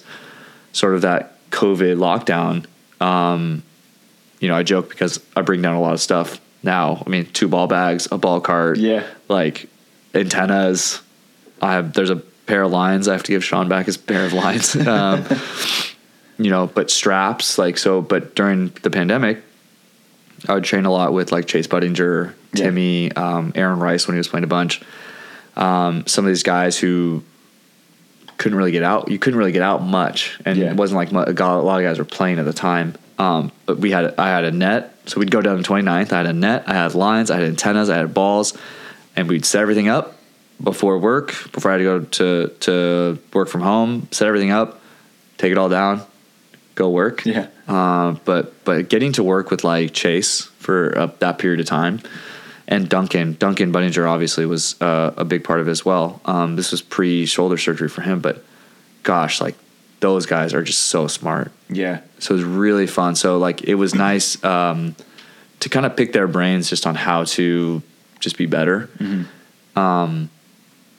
sort 0.73 0.95
of 0.95 1.03
that 1.03 1.35
COVID 1.51 1.99
lockdown. 1.99 2.65
Um, 3.07 3.63
you 4.41 4.49
know, 4.49 4.55
I 4.55 4.63
joke 4.63 4.89
because 4.89 5.21
I 5.37 5.43
bring 5.43 5.61
down 5.61 5.75
a 5.75 5.83
lot 5.83 5.93
of 5.93 6.01
stuff 6.01 6.41
now. 6.63 7.03
I 7.07 7.11
mean, 7.11 7.27
two 7.27 7.47
ball 7.47 7.67
bags, 7.67 8.09
a 8.11 8.17
ball 8.17 8.41
cart, 8.41 8.79
Yeah. 8.79 9.07
like 9.29 9.69
antennas. 10.15 11.03
I 11.61 11.75
have 11.75 11.93
there's 11.93 12.09
a 12.09 12.17
pair 12.17 12.63
of 12.63 12.73
lines. 12.73 13.07
I 13.07 13.13
have 13.13 13.23
to 13.25 13.33
give 13.33 13.45
Sean 13.45 13.69
back 13.69 13.85
his 13.85 13.99
pair 13.99 14.25
of 14.25 14.33
lines. 14.33 14.75
Um, 14.89 15.27
you 16.39 16.49
know, 16.49 16.69
but 16.69 16.91
straps 16.91 17.59
like 17.59 17.77
so. 17.77 18.01
But 18.01 18.35
during 18.35 18.69
the 18.81 18.89
pandemic, 18.89 19.43
I 20.49 20.55
would 20.55 20.65
train 20.65 20.87
a 20.87 20.91
lot 20.91 21.13
with 21.13 21.33
like 21.33 21.45
Chase 21.47 21.67
Budinger, 21.67 22.33
Yeah. 22.55 22.65
Timmy, 22.65 23.13
um, 23.13 23.53
Aaron 23.57 23.79
Rice 23.79 24.07
when 24.09 24.15
he 24.15 24.19
was 24.19 24.29
playing 24.29 24.45
a 24.45 24.47
bunch. 24.47 24.81
Um, 25.59 26.06
some 26.06 26.24
of 26.24 26.28
these 26.28 26.43
guys 26.44 26.78
who 26.78 27.22
couldn't 28.36 28.56
really 28.56 28.70
get 28.70 28.85
out. 28.85 29.10
You 29.10 29.18
couldn't 29.18 29.39
really 29.39 29.52
get 29.52 29.62
out 29.62 29.82
much, 29.82 30.39
and 30.44 30.59
Yeah. 30.59 30.70
it 30.70 30.76
wasn't 30.76 30.97
like 30.98 31.10
a 31.10 31.14
lot 31.14 31.28
of 31.28 31.85
guys 31.85 31.98
were 31.98 32.05
playing 32.05 32.39
at 32.39 32.44
the 32.44 32.52
time. 32.52 32.94
Um, 33.18 33.51
but 33.66 33.78
we 33.78 33.90
had 33.90 34.14
I 34.16 34.28
had 34.28 34.44
a 34.44 34.52
net, 34.52 34.94
so 35.06 35.18
we'd 35.18 35.30
go 35.32 35.40
down 35.43 35.56
to 35.60 35.62
29th. 35.68 36.12
I 36.12 36.18
had 36.18 36.26
a 36.26 36.32
net, 36.32 36.62
I 36.68 36.74
had 36.74 36.94
lines, 36.94 37.30
I 37.32 37.35
had 37.40 37.44
antennas, 37.44 37.90
I 37.90 37.97
had 37.97 38.14
balls, 38.14 38.56
and 39.16 39.28
we'd 39.28 39.44
set 39.44 39.60
everything 39.62 39.89
up 39.89 40.16
before 40.62 40.98
work. 40.98 41.35
Before 41.52 41.72
I 41.72 41.74
had 41.74 41.78
to 41.78 41.85
go 41.85 42.01
to 42.01 42.48
to 42.60 43.18
work 43.32 43.48
from 43.48 43.62
home, 43.62 44.06
set 44.12 44.28
everything 44.28 44.52
up, 44.52 44.80
take 45.36 45.51
it 45.51 45.59
all 45.59 45.68
down, 45.68 46.02
go 46.76 46.89
work. 46.90 47.24
Yeah. 47.26 47.48
Uh, 47.66 48.14
but 48.24 48.64
but 48.64 48.89
getting 48.89 49.10
to 49.14 49.24
work 49.24 49.51
with 49.51 49.64
like 49.64 49.93
Chase 49.93 50.43
for 50.60 50.97
uh, 50.97 51.09
that 51.18 51.39
period 51.39 51.59
of 51.59 51.66
time, 51.66 51.98
and 52.69 52.89
Duncan 52.89 53.32
Duncan 53.39 53.73
Budinger 53.73 54.09
obviously 54.09 54.45
was 54.47 54.81
uh, 54.81 55.15
a 55.16 55.24
big 55.24 55.43
part 55.43 55.61
of 55.61 55.69
it 55.69 55.70
as 55.70 55.85
well. 55.85 56.20
Um, 56.27 56.55
this 56.55 56.70
was 56.70 56.82
pre 56.82 57.24
shoulder 57.27 57.57
surgery 57.57 57.89
for 57.89 58.03
him, 58.03 58.20
but 58.20 58.45
gosh, 59.03 59.40
like 59.40 59.57
those 60.01 60.27
guys 60.27 60.53
are 60.55 60.62
just 60.62 60.82
so 60.82 61.07
smart. 61.07 61.51
Yeah. 61.70 62.03
So 62.19 62.35
it 62.35 62.36
was 62.36 62.45
really 62.45 62.86
fun. 62.86 63.16
So 63.16 63.39
like 63.39 63.65
it 63.65 63.74
was 63.74 63.95
nice 63.95 64.43
um, 64.45 64.95
to 65.61 65.69
kind 65.70 65.86
of 65.86 65.97
pick 65.97 66.12
their 66.12 66.28
brains 66.28 66.69
just 66.69 66.86
on 66.86 66.95
how 66.95 67.24
to 67.24 67.82
just 68.20 68.36
be 68.36 68.47
better. 68.47 68.90
Um, 69.74 70.31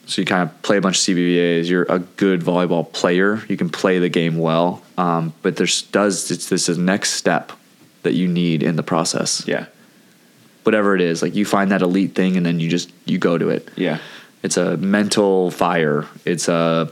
so 0.06 0.20
you 0.20 0.26
kind 0.26 0.42
of 0.42 0.62
play 0.62 0.76
a 0.76 0.80
bunch 0.80 0.96
of 0.96 1.16
CBVAs. 1.16 1.68
You're 1.68 1.84
a 1.84 2.00
good 2.00 2.40
volleyball 2.40 2.92
player. 2.92 3.42
You 3.48 3.56
can 3.56 3.70
play 3.70 4.00
the 4.00 4.08
game 4.08 4.38
well, 4.38 4.82
um, 4.98 5.34
but 5.42 5.54
there's 5.54 5.82
does 5.82 6.32
it's 6.32 6.48
this 6.48 6.68
is 6.68 6.78
next 6.78 7.12
step 7.12 7.52
that 8.02 8.14
you 8.14 8.26
need 8.26 8.64
in 8.64 8.74
the 8.74 8.82
process. 8.82 9.46
Yeah. 9.46 9.66
Whatever 10.62 10.94
it 10.94 11.00
is, 11.00 11.22
like 11.22 11.34
you 11.34 11.44
find 11.44 11.70
that 11.70 11.82
elite 11.82 12.14
thing 12.14 12.36
and 12.36 12.44
then 12.44 12.60
you 12.60 12.68
just 12.68 12.90
you 13.06 13.18
go 13.18 13.38
to 13.38 13.48
it. 13.48 13.68
Yeah. 13.76 13.98
It's 14.42 14.56
a 14.56 14.76
mental 14.76 15.50
fire. 15.50 16.06
It's 16.24 16.48
a 16.48 16.90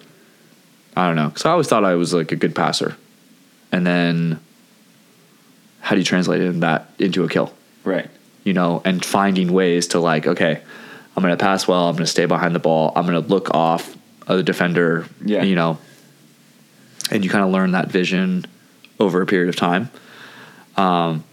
I 0.96 1.06
don't 1.06 1.16
know. 1.16 1.32
So 1.36 1.48
I 1.48 1.52
always 1.52 1.68
thought 1.68 1.84
I 1.84 1.94
was 1.94 2.12
like 2.14 2.32
a 2.32 2.36
good 2.36 2.54
passer, 2.54 2.96
and 3.70 3.86
then 3.86 4.40
how 5.80 5.94
do 5.94 6.00
you 6.00 6.04
translate 6.04 6.40
it- 6.40 6.60
that 6.60 6.90
into 6.98 7.24
a 7.24 7.28
kill? 7.28 7.52
Right. 7.84 8.08
You 8.44 8.52
know, 8.54 8.82
and 8.84 9.04
finding 9.04 9.52
ways 9.52 9.88
to 9.88 10.00
like, 10.00 10.26
okay, 10.26 10.60
I'm 11.16 11.22
gonna 11.22 11.36
pass 11.36 11.68
well. 11.68 11.88
I'm 11.88 11.94
gonna 11.94 12.06
stay 12.06 12.26
behind 12.26 12.54
the 12.54 12.58
ball. 12.58 12.92
I'm 12.96 13.04
gonna 13.06 13.20
look 13.20 13.54
off 13.54 13.94
of 14.26 14.36
the 14.38 14.42
defender. 14.42 15.06
Yeah. 15.24 15.42
You 15.42 15.54
know, 15.54 15.78
and 17.10 17.22
you 17.24 17.30
kind 17.30 17.44
of 17.44 17.50
learn 17.50 17.72
that 17.72 17.88
vision 17.90 18.44
over 18.98 19.20
a 19.22 19.26
period 19.26 19.48
of 19.48 19.56
time. 19.56 19.90
Um, 20.76 21.24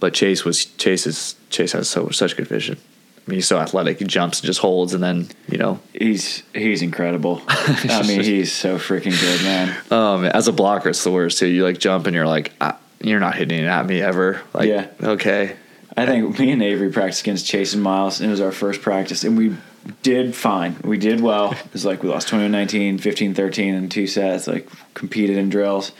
but 0.00 0.12
Chase 0.14 0.44
was 0.44 0.64
Chase 0.64 1.06
is 1.06 1.34
Chase 1.52 1.72
has 1.72 1.88
so 1.88 2.08
such 2.10 2.36
good 2.36 2.48
vision. 2.48 2.78
I 3.24 3.30
mean, 3.30 3.36
he's 3.36 3.46
so 3.46 3.58
athletic. 3.58 4.00
He 4.00 4.04
jumps 4.04 4.40
and 4.40 4.46
just 4.46 4.58
holds, 4.58 4.94
and 4.94 5.02
then 5.02 5.28
you 5.48 5.58
know, 5.58 5.78
He's 5.92 6.42
he's 6.54 6.82
incredible. 6.82 7.40
I 7.48 8.04
mean, 8.06 8.22
he's 8.22 8.50
so 8.52 8.78
freaking 8.78 9.18
good, 9.20 9.42
man. 9.44 9.76
um, 9.92 10.24
as 10.24 10.48
a 10.48 10.52
blocker, 10.52 10.88
it's 10.88 11.04
the 11.04 11.12
worst 11.12 11.38
too. 11.38 11.46
You 11.46 11.62
like 11.64 11.78
jump 11.78 12.06
and 12.06 12.16
you're 12.16 12.26
like, 12.26 12.52
ah, 12.60 12.78
you're 13.00 13.20
not 13.20 13.36
hitting 13.36 13.58
it 13.60 13.66
at 13.66 13.86
me 13.86 14.00
ever. 14.02 14.40
Like, 14.52 14.68
Yeah. 14.68 14.88
okay, 15.02 15.54
I 15.96 16.04
think 16.06 16.36
me 16.38 16.50
and 16.50 16.62
Avery 16.62 16.90
practiced 16.90 17.20
against 17.22 17.46
Chase 17.46 17.74
and 17.74 17.82
Miles, 17.82 18.20
and 18.20 18.28
it 18.28 18.32
was 18.32 18.40
our 18.40 18.50
first 18.52 18.82
practice, 18.82 19.22
and 19.22 19.38
we 19.38 19.56
did 20.02 20.34
fine. 20.34 20.76
We 20.82 20.96
did 20.98 21.20
well. 21.20 21.52
It 21.52 21.72
was 21.72 21.84
like 21.84 22.02
we 22.02 22.08
lost 22.08 22.26
21 22.28 22.50
19, 22.50 22.98
15 22.98 23.34
13 23.34 23.74
in 23.74 23.88
two 23.88 24.08
sets, 24.08 24.48
like 24.48 24.68
competed 24.94 25.36
in 25.36 25.48
drills. 25.48 25.92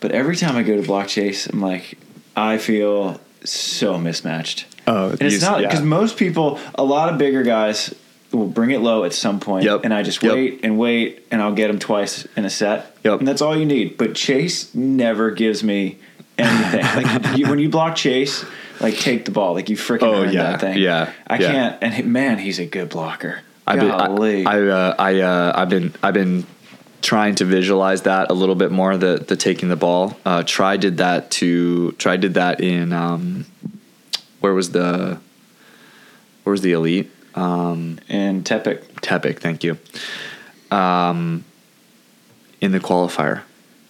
But 0.00 0.12
every 0.12 0.36
time 0.36 0.56
I 0.56 0.62
go 0.62 0.76
to 0.76 0.82
block 0.86 1.08
Chase, 1.08 1.46
I'm 1.46 1.60
like, 1.62 1.98
I 2.36 2.58
feel 2.58 3.18
so 3.44 3.96
mismatched. 3.98 4.66
Oh, 4.86 5.10
and 5.10 5.22
it's 5.22 5.42
not 5.42 5.60
yeah. 5.60 5.68
because 5.68 5.82
most 5.84 6.16
people, 6.16 6.58
a 6.74 6.84
lot 6.84 7.12
of 7.12 7.18
bigger 7.18 7.42
guys, 7.42 7.94
will 8.32 8.46
bring 8.46 8.70
it 8.70 8.78
low 8.80 9.04
at 9.04 9.12
some 9.12 9.40
point, 9.40 9.64
Yep. 9.64 9.80
and 9.84 9.92
I 9.92 10.02
just 10.02 10.22
Yep. 10.22 10.32
wait 10.32 10.60
and 10.62 10.78
wait, 10.78 11.26
and 11.30 11.42
I'll 11.42 11.52
get 11.52 11.66
them 11.68 11.78
twice 11.78 12.26
in 12.36 12.44
a 12.44 12.50
set, 12.50 12.94
Yep. 13.04 13.18
and 13.20 13.28
that's 13.28 13.42
all 13.42 13.56
you 13.56 13.66
need. 13.66 13.96
But 13.98 14.14
Chase 14.14 14.72
never 14.74 15.30
gives 15.32 15.62
me 15.64 15.98
anything. 16.38 16.82
like 17.04 17.36
you, 17.38 17.48
when 17.48 17.58
you 17.58 17.68
block 17.68 17.96
Chase, 17.96 18.44
like 18.80 18.96
take 18.98 19.24
the 19.24 19.30
ball, 19.32 19.54
like 19.54 19.68
you 19.68 19.76
freaking 19.76 20.02
Oh, 20.04 20.22
earned 20.22 20.32
yeah, 20.32 20.42
that 20.52 20.60
thing. 20.60 20.78
yeah, 20.78 21.10
I 21.26 21.38
yeah. 21.38 21.50
can't. 21.52 21.76
And 21.82 21.94
he- 21.94 22.02
man, 22.02 22.38
he's 22.38 22.58
a 22.58 22.66
good 22.66 22.88
blocker. 22.88 23.40
I've 23.66 23.78
been, 23.80 23.90
I, 23.90 24.06
Golly. 24.06 24.46
I, 24.46 24.60
uh, 24.60 24.94
I, 24.98 25.20
uh, 25.20 25.52
I've 25.54 25.68
been, 25.68 25.92
I've 26.02 26.14
been 26.14 26.44
trying 27.02 27.34
to 27.36 27.44
visualize 27.44 28.02
that 28.02 28.30
a 28.30 28.34
little 28.34 28.54
bit 28.54 28.70
more. 28.72 28.96
The 28.96 29.24
the 29.26 29.36
taking 29.36 29.68
the 29.68 29.76
ball. 29.76 30.16
Uh, 30.24 30.42
Tri 30.44 30.76
did 30.76 30.96
that 30.98 31.30
to. 31.32 31.92
Tri 31.92 32.16
did 32.16 32.34
that 32.34 32.60
in. 32.60 32.92
Um, 32.92 33.46
where 34.40 34.54
was 34.54 34.72
the? 34.72 35.18
Where 36.42 36.50
was 36.52 36.62
the 36.62 36.72
elite? 36.72 37.10
Um, 37.34 37.98
and 38.08 38.44
Tepic. 38.44 38.82
Tepic, 39.02 39.38
thank 39.38 39.62
you. 39.62 39.78
Um, 40.70 41.44
in 42.60 42.72
the 42.72 42.80
qualifier. 42.80 43.42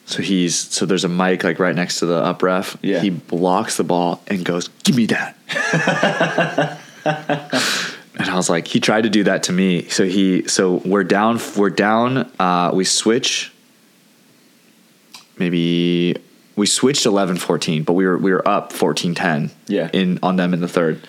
So 0.07 0.23
he's 0.23 0.57
so 0.57 0.87
there's 0.87 1.05
a 1.05 1.09
mic 1.09 1.45
like 1.45 1.59
right 1.61 1.75
next 1.75 2.01
to 2.01 2.07
the 2.07 2.17
up 2.17 2.43
ref. 2.43 2.77
Yeah. 2.83 3.01
He 3.01 3.11
blocks 3.11 3.77
the 3.77 3.85
ball 3.85 4.21
and 4.27 4.45
goes, 4.45 4.69
"Give 4.83 4.97
me 4.97 5.07
that." 5.07 5.37
and 7.05 8.29
I 8.29 8.35
was 8.35 8.51
like, 8.51 8.67
he 8.67 8.81
tried 8.81 9.03
to 9.03 9.11
do 9.11 9.25
that 9.25 9.45
to 9.45 9.53
me. 9.53 9.89
So 9.89 10.05
he 10.05 10.49
so 10.49 10.83
we're 10.85 11.05
down 11.05 11.41
we're 11.57 11.71
down 11.71 12.31
uh, 12.41 12.73
we 12.75 12.85
switch 12.85 13.53
maybe 15.39 16.17
we 16.61 16.67
switched 16.67 17.07
11-14, 17.07 17.87
but 17.87 17.95
we 17.95 18.05
were 18.05 18.19
we 18.19 18.31
were 18.33 18.47
up 18.47 18.71
14-10 18.75 19.51
Yeah. 19.67 19.89
in 19.95 20.19
on 20.23 20.37
them 20.37 20.53
in 20.53 20.61
the 20.61 20.69
third. 20.69 21.01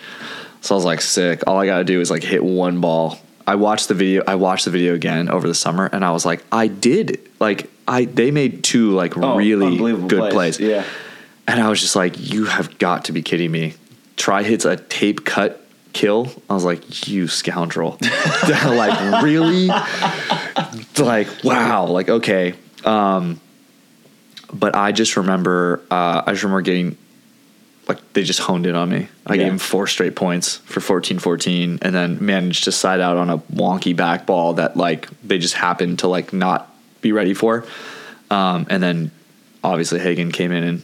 So 0.62 0.74
I 0.74 0.78
was 0.78 0.86
like, 0.86 1.02
sick. 1.02 1.44
All 1.46 1.60
I 1.60 1.66
gotta 1.66 1.84
do 1.84 2.00
is 2.00 2.10
like 2.10 2.24
hit 2.24 2.42
one 2.42 2.80
ball. 2.80 3.20
I 3.46 3.56
watched 3.56 3.90
the 3.90 3.94
video. 3.94 4.24
I 4.26 4.36
watched 4.36 4.64
the 4.64 4.72
video 4.72 4.94
again 4.94 5.28
over 5.28 5.46
the 5.48 5.54
summer, 5.54 5.90
and 5.92 6.06
I 6.06 6.12
was 6.12 6.26
like, 6.26 6.42
I 6.54 6.68
did. 6.68 7.20
Like 7.42 7.70
I, 7.86 8.06
they 8.06 8.32
made 8.32 8.64
two 8.64 8.92
like 8.92 9.18
Oh, 9.18 9.36
really 9.36 10.08
good 10.08 10.32
plays. 10.32 10.58
Yeah. 10.58 10.86
And 11.48 11.60
I 11.60 11.68
was 11.68 11.82
just 11.82 11.98
like, 11.98 12.14
you 12.18 12.46
have 12.46 12.78
got 12.78 13.06
to 13.06 13.12
be 13.12 13.22
kidding 13.22 13.52
me. 13.52 13.74
Tri 14.16 14.44
hits 14.44 14.64
a 14.64 14.78
tape 14.78 15.26
cut 15.26 15.66
kill. 15.92 16.32
I 16.50 16.54
was 16.54 16.64
like, 16.64 17.10
you 17.10 17.28
scoundrel. 17.28 17.98
like 18.48 19.22
really? 19.22 19.68
like 20.98 21.28
wow. 21.44 21.88
Like 21.88 22.08
okay. 22.08 22.54
Um, 22.86 23.42
but 24.54 24.76
I 24.76 24.92
just 24.92 25.18
remember. 25.18 25.82
Uh, 25.90 26.24
I 26.26 26.32
just 26.32 26.44
remember 26.44 26.62
getting 26.62 26.98
like 27.88 27.98
they 28.14 28.24
just 28.24 28.40
honed 28.40 28.66
in 28.68 28.76
on 28.76 28.90
me. 28.90 29.08
I 29.26 29.34
Yeah. 29.36 29.44
gave 29.44 29.52
him 29.54 29.58
four 29.58 29.88
straight 29.88 30.16
points 30.16 30.58
for 30.66 30.80
14-14 30.80 31.80
and 31.82 31.94
then 31.96 32.18
managed 32.24 32.66
to 32.66 32.72
side 32.72 33.02
out 33.02 33.18
on 33.18 33.30
a 33.30 33.40
wonky 33.40 33.96
back 33.96 34.26
ball 34.26 34.54
that 34.54 34.78
like 34.78 35.10
they 35.24 35.40
just 35.40 35.56
happened 35.56 36.00
to 36.00 36.08
like 36.08 36.32
not 36.32 36.74
be 37.02 37.12
ready 37.12 37.34
for. 37.34 37.66
Um, 38.30 38.68
and 38.70 38.82
then 38.84 39.12
obviously 39.64 40.00
Hagen 40.00 40.32
came 40.32 40.52
in 40.52 40.64
and 40.64 40.84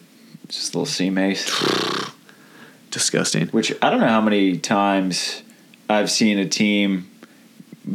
Just 0.50 0.74
a 0.74 0.78
little 0.80 0.86
seam 0.86 1.18
ace. 1.18 1.46
disgusting. 2.92 3.48
Which 3.50 3.74
I 3.82 3.90
don't 3.90 4.00
know 4.00 4.08
how 4.08 4.22
many 4.22 4.58
times 4.58 5.44
I've 5.90 6.10
seen 6.10 6.40
a 6.40 6.48
team 6.48 7.10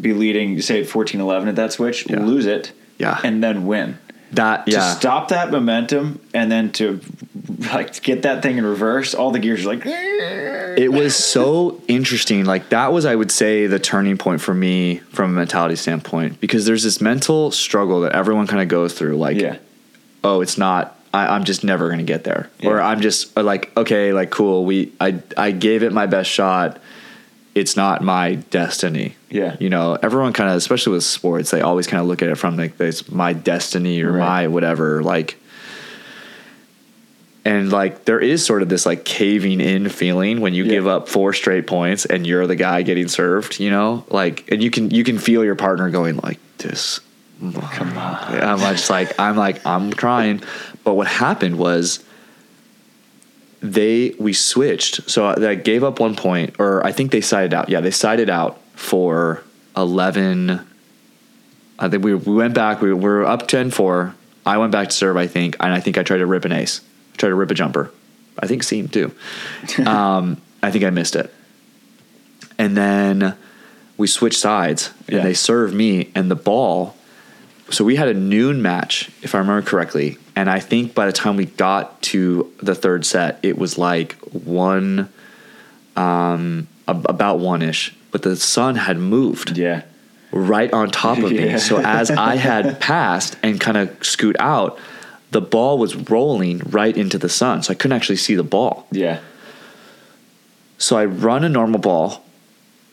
be 0.01 0.13
leading, 0.13 0.61
say 0.63 0.85
14-11 0.85 1.49
at 1.49 1.57
that 1.57 1.73
switch, 1.73 2.09
Yeah. 2.09 2.21
lose 2.21 2.47
it, 2.47 2.73
Yeah. 2.99 3.19
and 3.25 3.43
then 3.43 3.67
win. 3.67 3.99
That 4.33 4.67
yeah. 4.67 4.79
To 4.79 4.85
stop 4.97 5.29
that 5.29 5.51
momentum 5.51 6.19
and 6.33 6.51
then 6.51 6.73
to 6.73 7.01
like 7.73 8.03
get 8.03 8.23
that 8.23 8.43
thing 8.43 8.57
in 8.59 8.65
reverse, 8.65 9.15
all 9.15 9.31
the 9.31 9.39
gears 9.39 9.65
are 9.67 9.69
like. 9.75 9.83
it 9.85 10.91
was 10.91 11.15
so 11.15 11.81
interesting. 11.87 12.45
Like 12.47 12.71
that 12.71 12.93
was, 12.93 13.05
I 13.05 13.15
would 13.15 13.31
say, 13.31 13.67
the 13.67 13.79
turning 13.79 14.17
point 14.17 14.41
for 14.41 14.55
me 14.55 14.99
from 15.11 15.33
a 15.33 15.35
mentality 15.35 15.77
standpoint 15.77 16.41
because 16.41 16.65
there's 16.65 16.83
this 16.83 17.01
mental 17.01 17.51
struggle 17.51 18.01
that 18.03 18.13
everyone 18.13 18.47
kind 18.47 18.63
of 18.63 18.69
goes 18.69 18.95
through. 18.95 19.17
Like, 19.19 19.37
Yeah. 19.37 19.59
oh, 20.25 20.41
it's 20.41 20.57
not. 20.57 20.99
I, 21.15 21.27
I'm 21.35 21.45
just 21.45 21.63
never 21.63 21.91
gonna 21.91 22.03
get 22.05 22.25
there, 22.25 22.49
or 22.65 22.81
I'm 22.81 23.03
just 23.03 23.37
or 23.37 23.43
like, 23.43 23.71
okay, 23.77 24.15
like 24.15 24.31
cool. 24.31 24.65
We, 24.65 24.93
I, 24.99 25.21
I 25.37 25.51
gave 25.51 25.83
it 25.83 25.93
my 25.93 26.07
best 26.07 26.31
shot. 26.31 26.81
It's 27.55 27.77
not 27.77 28.03
my 28.03 28.37
destiny. 28.37 29.15
Yeah. 29.29 29.57
you 29.61 29.69
know, 29.71 29.99
everyone 30.03 30.33
kind 30.33 30.51
of, 30.51 30.57
especially 30.57 30.93
with 30.95 31.05
sports, 31.05 31.51
they 31.51 31.61
always 31.61 31.87
kind 31.87 32.01
of 32.01 32.07
look 32.07 32.23
at 32.23 32.29
it 32.29 32.37
from 32.37 32.57
like 32.57 32.77
this, 32.79 33.11
my 33.11 33.33
destiny 33.33 34.03
or 34.03 34.13
Right. 34.13 34.19
my 34.19 34.49
whatever. 34.49 35.03
Like, 35.03 35.37
and 37.45 37.73
like 37.73 38.05
there 38.05 38.21
is 38.21 38.45
sort 38.45 38.63
of 38.63 38.69
this 38.69 38.87
like 38.87 39.05
caving 39.05 39.61
in 39.61 39.89
feeling 39.89 40.41
when 40.41 40.55
you 40.55 40.65
Yeah. 40.65 40.71
give 40.71 40.87
up 40.87 41.09
four 41.09 41.33
straight 41.33 41.67
points 41.67 42.05
and 42.05 42.27
you're 42.27 42.47
the 42.47 42.57
guy 42.57 42.83
getting 42.83 43.09
served, 43.09 43.59
you 43.59 43.71
know, 43.71 44.05
like, 44.11 44.45
and 44.51 44.63
you 44.63 44.71
can 44.71 44.91
you 44.91 45.03
can 45.05 45.19
feel 45.19 45.45
your 45.45 45.57
partner 45.57 45.91
going 45.91 46.19
like 46.23 46.39
this. 46.59 47.01
Come 47.41 47.99
on. 47.99 48.17
I'm 48.41 48.59
just 48.77 48.89
like 48.89 49.19
I'm 49.19 49.37
like 49.37 49.67
I'm 49.67 49.93
trying, 49.93 50.43
but 50.85 50.95
what 50.95 51.09
happened 51.09 51.59
was 51.59 51.99
they 53.63 54.15
we 54.19 54.33
switched. 54.33 55.09
So 55.11 55.35
they 55.35 55.57
gave 55.57 55.85
up 55.85 56.01
one 56.01 56.17
point, 56.17 56.57
or 56.59 56.85
I 56.85 56.93
think 56.93 57.11
they 57.13 57.21
sided 57.21 57.55
out. 57.55 57.69
Yeah, 57.69 57.81
they 57.81 57.91
sided 57.91 58.29
out 58.29 58.61
for 58.75 59.43
eleven. 59.77 60.67
I 61.79 61.89
think 61.89 62.05
we 62.05 62.15
we 62.15 62.35
went 62.35 62.55
back. 62.55 62.81
We 62.81 62.93
were 62.93 63.25
up 63.25 63.49
10-4. 63.49 64.15
I 64.47 64.59
went 64.59 64.73
back 64.73 64.89
to 64.89 64.95
serve. 64.95 65.17
I 65.17 65.27
think, 65.27 65.57
and 65.61 65.73
I 65.73 65.81
think 65.81 65.99
I 65.99 66.03
tried 66.03 66.19
to 66.19 66.27
rip 66.27 66.45
an 66.45 66.53
ace. 66.53 66.81
I 67.15 67.17
tried 67.17 67.31
to 67.31 67.35
rip 67.35 67.51
a 67.51 67.55
jumper. 67.55 67.91
I 68.39 68.47
think 68.47 68.63
seam 68.63 68.89
too. 68.89 69.13
um, 69.87 70.41
I 70.63 70.71
think 70.71 70.85
I 70.85 70.91
missed 70.91 71.17
it. 71.17 71.33
And 72.59 72.77
then 72.77 73.35
we 73.97 74.07
switched 74.07 74.39
sides, 74.39 74.91
and 75.09 75.17
Yeah. 75.19 75.23
they 75.23 75.35
serve 75.35 75.73
me, 75.75 76.11
and 76.15 76.31
the 76.31 76.37
ball. 76.37 76.97
So 77.73 77.85
we 77.85 77.97
had 77.97 78.09
a 78.09 78.15
noon 78.15 78.61
match, 78.63 79.11
if 79.23 79.35
I 79.35 79.39
remember 79.39 79.63
correctly, 79.63 80.19
and 80.37 80.49
I 80.51 80.61
think 80.61 80.95
by 80.95 81.07
the 81.07 81.13
time 81.13 81.37
we 81.37 81.47
got 81.47 82.01
to 82.03 82.53
the 82.63 82.75
third 82.75 83.05
set, 83.07 83.39
it 83.43 83.57
was 83.59 83.79
like 83.79 84.13
one, 84.27 85.09
um, 85.97 86.69
about 86.87 87.39
one 87.39 87.63
ish. 87.63 87.95
But 88.11 88.23
the 88.23 88.37
sun 88.37 88.75
had 88.77 88.99
moved 88.99 89.57
Yeah. 89.57 89.83
right 90.33 90.71
on 90.73 90.91
top 90.91 91.19
of 91.19 91.33
me. 91.41 91.59
So 91.59 91.79
as 91.79 92.11
I 92.11 92.37
had 92.37 92.79
passed 92.93 93.37
and 93.43 93.59
kind 93.59 93.79
of 93.79 94.05
scoot 94.05 94.37
out, 94.39 94.79
the 95.31 95.41
ball 95.41 95.79
was 95.79 95.97
rolling 96.11 96.59
right 96.67 96.95
into 96.95 97.17
the 97.17 97.31
sun. 97.31 97.63
So 97.63 97.73
I 97.73 97.75
couldn't 97.75 97.97
actually 97.97 98.17
see 98.17 98.35
the 98.35 98.43
ball. 98.45 98.87
Yeah. 98.93 99.21
So 100.77 100.99
I 100.99 101.07
run 101.07 101.43
a 101.45 101.49
normal 101.49 101.81
ball, 101.81 102.23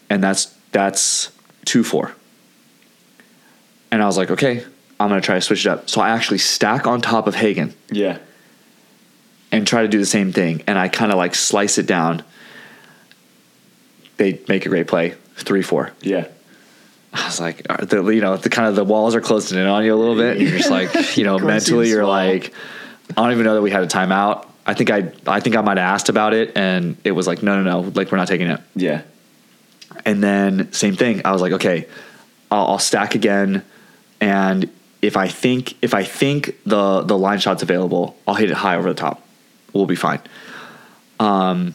and 0.09 0.23
that's 0.23 0.45
that's 0.71 1.31
two 1.65 1.83
four. 1.83 2.13
And 3.91 4.01
I 4.01 4.05
was 4.05 4.17
like, 4.17 4.31
okay, 4.31 4.63
I'm 4.99 5.09
gonna 5.09 5.21
try 5.21 5.35
to 5.35 5.41
switch 5.41 5.65
it 5.65 5.69
up. 5.69 5.89
So 5.89 6.01
I 6.01 6.09
actually 6.09 6.37
stack 6.39 6.85
on 6.87 7.01
top 7.01 7.27
of 7.27 7.35
Hagen 7.35 7.73
Yeah. 7.91 8.17
and 9.51 9.65
try 9.65 9.81
to 9.81 9.87
do 9.87 9.97
the 9.99 10.05
same 10.05 10.31
thing. 10.33 10.63
And 10.67 10.77
I 10.77 10.87
kind 10.89 11.11
of 11.11 11.17
like 11.17 11.35
slice 11.35 11.77
it 11.77 11.85
down. 11.87 12.23
They 14.17 14.39
make 14.47 14.65
a 14.65 14.69
great 14.69 14.87
play, 14.87 15.15
three 15.35 15.61
four. 15.61 15.91
Yeah. 16.01 16.27
I 17.13 17.25
was 17.25 17.39
like, 17.39 17.63
the, 17.67 18.05
you 18.09 18.21
know, 18.21 18.37
the 18.37 18.49
kind 18.49 18.67
of 18.67 18.75
the 18.75 18.83
walls 18.83 19.15
are 19.15 19.21
closing 19.21 19.57
in 19.57 19.65
on 19.65 19.83
you 19.83 19.93
a 19.93 19.97
little 19.97 20.15
bit. 20.15 20.37
And 20.37 20.47
you're 20.47 20.57
just 20.57 20.69
like, 20.69 21.17
you 21.17 21.23
know, 21.23 21.39
mentally, 21.39 21.87
you 21.87 21.95
you're 21.95 22.05
like, 22.05 22.53
I 23.11 23.13
don't 23.23 23.31
even 23.31 23.45
know 23.45 23.55
that 23.55 23.61
we 23.63 23.71
had 23.71 23.81
a 23.83 23.87
timeout. 23.87 24.45
I 24.67 24.75
think 24.75 24.91
I, 24.91 25.11
I 25.25 25.39
think 25.39 25.55
I 25.55 25.61
might 25.61 25.77
have 25.77 25.91
asked 25.95 26.09
about 26.09 26.35
it, 26.35 26.55
and 26.55 26.95
it 27.03 27.11
was 27.13 27.25
like, 27.25 27.41
no, 27.41 27.59
no, 27.63 27.81
no, 27.81 27.89
like 27.95 28.11
we're 28.11 28.19
not 28.19 28.27
taking 28.27 28.47
it. 28.51 28.59
Yeah. 28.75 29.01
And 30.05 30.21
then 30.21 30.71
same 30.73 30.95
thing. 30.95 31.23
I 31.25 31.31
was 31.31 31.41
like, 31.41 31.53
okay, 31.53 31.87
I'll, 32.51 32.67
I'll 32.67 32.79
stack 32.79 33.15
again, 33.15 33.65
and 34.21 34.69
if 35.01 35.15
I 35.15 35.27
think 35.27 35.75
if 35.81 35.93
I 35.93 36.03
think 36.03 36.57
the 36.65 37.01
the 37.01 37.17
line 37.17 37.39
shot's 37.39 37.63
available, 37.63 38.17
I'll 38.27 38.35
hit 38.35 38.49
it 38.51 38.57
high 38.57 38.75
over 38.75 38.89
the 38.89 38.99
top. 38.99 39.21
We'll 39.73 39.85
be 39.85 39.95
fine. 39.95 40.19
Um, 41.19 41.73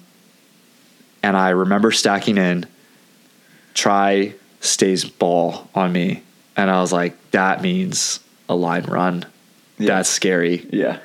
and 1.22 1.36
I 1.36 1.50
remember 1.50 1.90
stacking 1.92 2.38
in. 2.38 2.66
Tri 3.72 4.34
stays 4.60 5.04
ball 5.04 5.68
on 5.74 5.92
me, 5.92 6.22
and 6.56 6.70
I 6.70 6.80
was 6.80 6.92
like, 6.92 7.16
that 7.32 7.60
means 7.62 8.20
a 8.48 8.54
line 8.54 8.84
run. 8.84 9.26
Yeah. 9.78 9.96
That's 9.96 10.08
scary. 10.08 10.66
Yeah. 10.70 11.00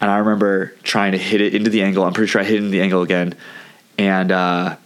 And 0.00 0.10
I 0.10 0.18
remember 0.18 0.74
trying 0.82 1.12
to 1.12 1.18
hit 1.18 1.40
it 1.40 1.54
into 1.54 1.70
the 1.70 1.82
angle. 1.82 2.04
I'm 2.04 2.12
pretty 2.12 2.30
sure 2.30 2.40
I 2.40 2.44
hit 2.44 2.54
it 2.54 2.58
into 2.58 2.70
the 2.70 2.80
angle 2.82 3.02
again. 3.02 3.34
And 3.98 4.32
uh, 4.32 4.76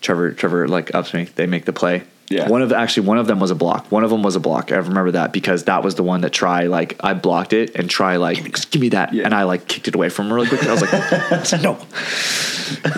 Trevor, 0.00 0.32
Trevor, 0.32 0.68
like 0.68 0.94
ups 0.94 1.12
me. 1.14 1.24
They 1.24 1.46
make 1.46 1.64
the 1.64 1.72
play. 1.72 2.04
Yeah. 2.28 2.48
One 2.48 2.60
of 2.60 2.70
the, 2.70 2.76
actually 2.76 3.06
one 3.06 3.18
of 3.18 3.26
them 3.28 3.38
was 3.38 3.52
a 3.52 3.54
block. 3.54 3.92
One 3.92 4.02
of 4.02 4.10
them 4.10 4.22
was 4.24 4.34
a 4.34 4.40
block. 4.40 4.72
I 4.72 4.76
remember 4.76 5.12
that 5.12 5.32
because 5.32 5.64
that 5.64 5.84
was 5.84 5.94
the 5.94 6.02
one 6.02 6.22
that 6.22 6.30
Tri 6.32 6.64
like 6.64 6.96
I 7.04 7.14
blocked 7.14 7.52
it 7.52 7.76
and 7.76 7.88
Tri 7.88 8.16
like 8.16 8.42
"Just 8.52 8.72
give 8.72 8.82
me 8.82 8.88
that 8.90 9.14
Yeah. 9.14 9.24
and 9.26 9.32
I 9.34 9.44
like 9.44 9.68
kicked 9.68 9.86
it 9.86 9.94
away 9.94 10.08
from 10.08 10.26
him 10.26 10.32
really 10.32 10.48
quickly. 10.48 10.68
I 10.68 10.72
was 10.72 10.82
like, 10.82 11.62
no, 11.62 11.78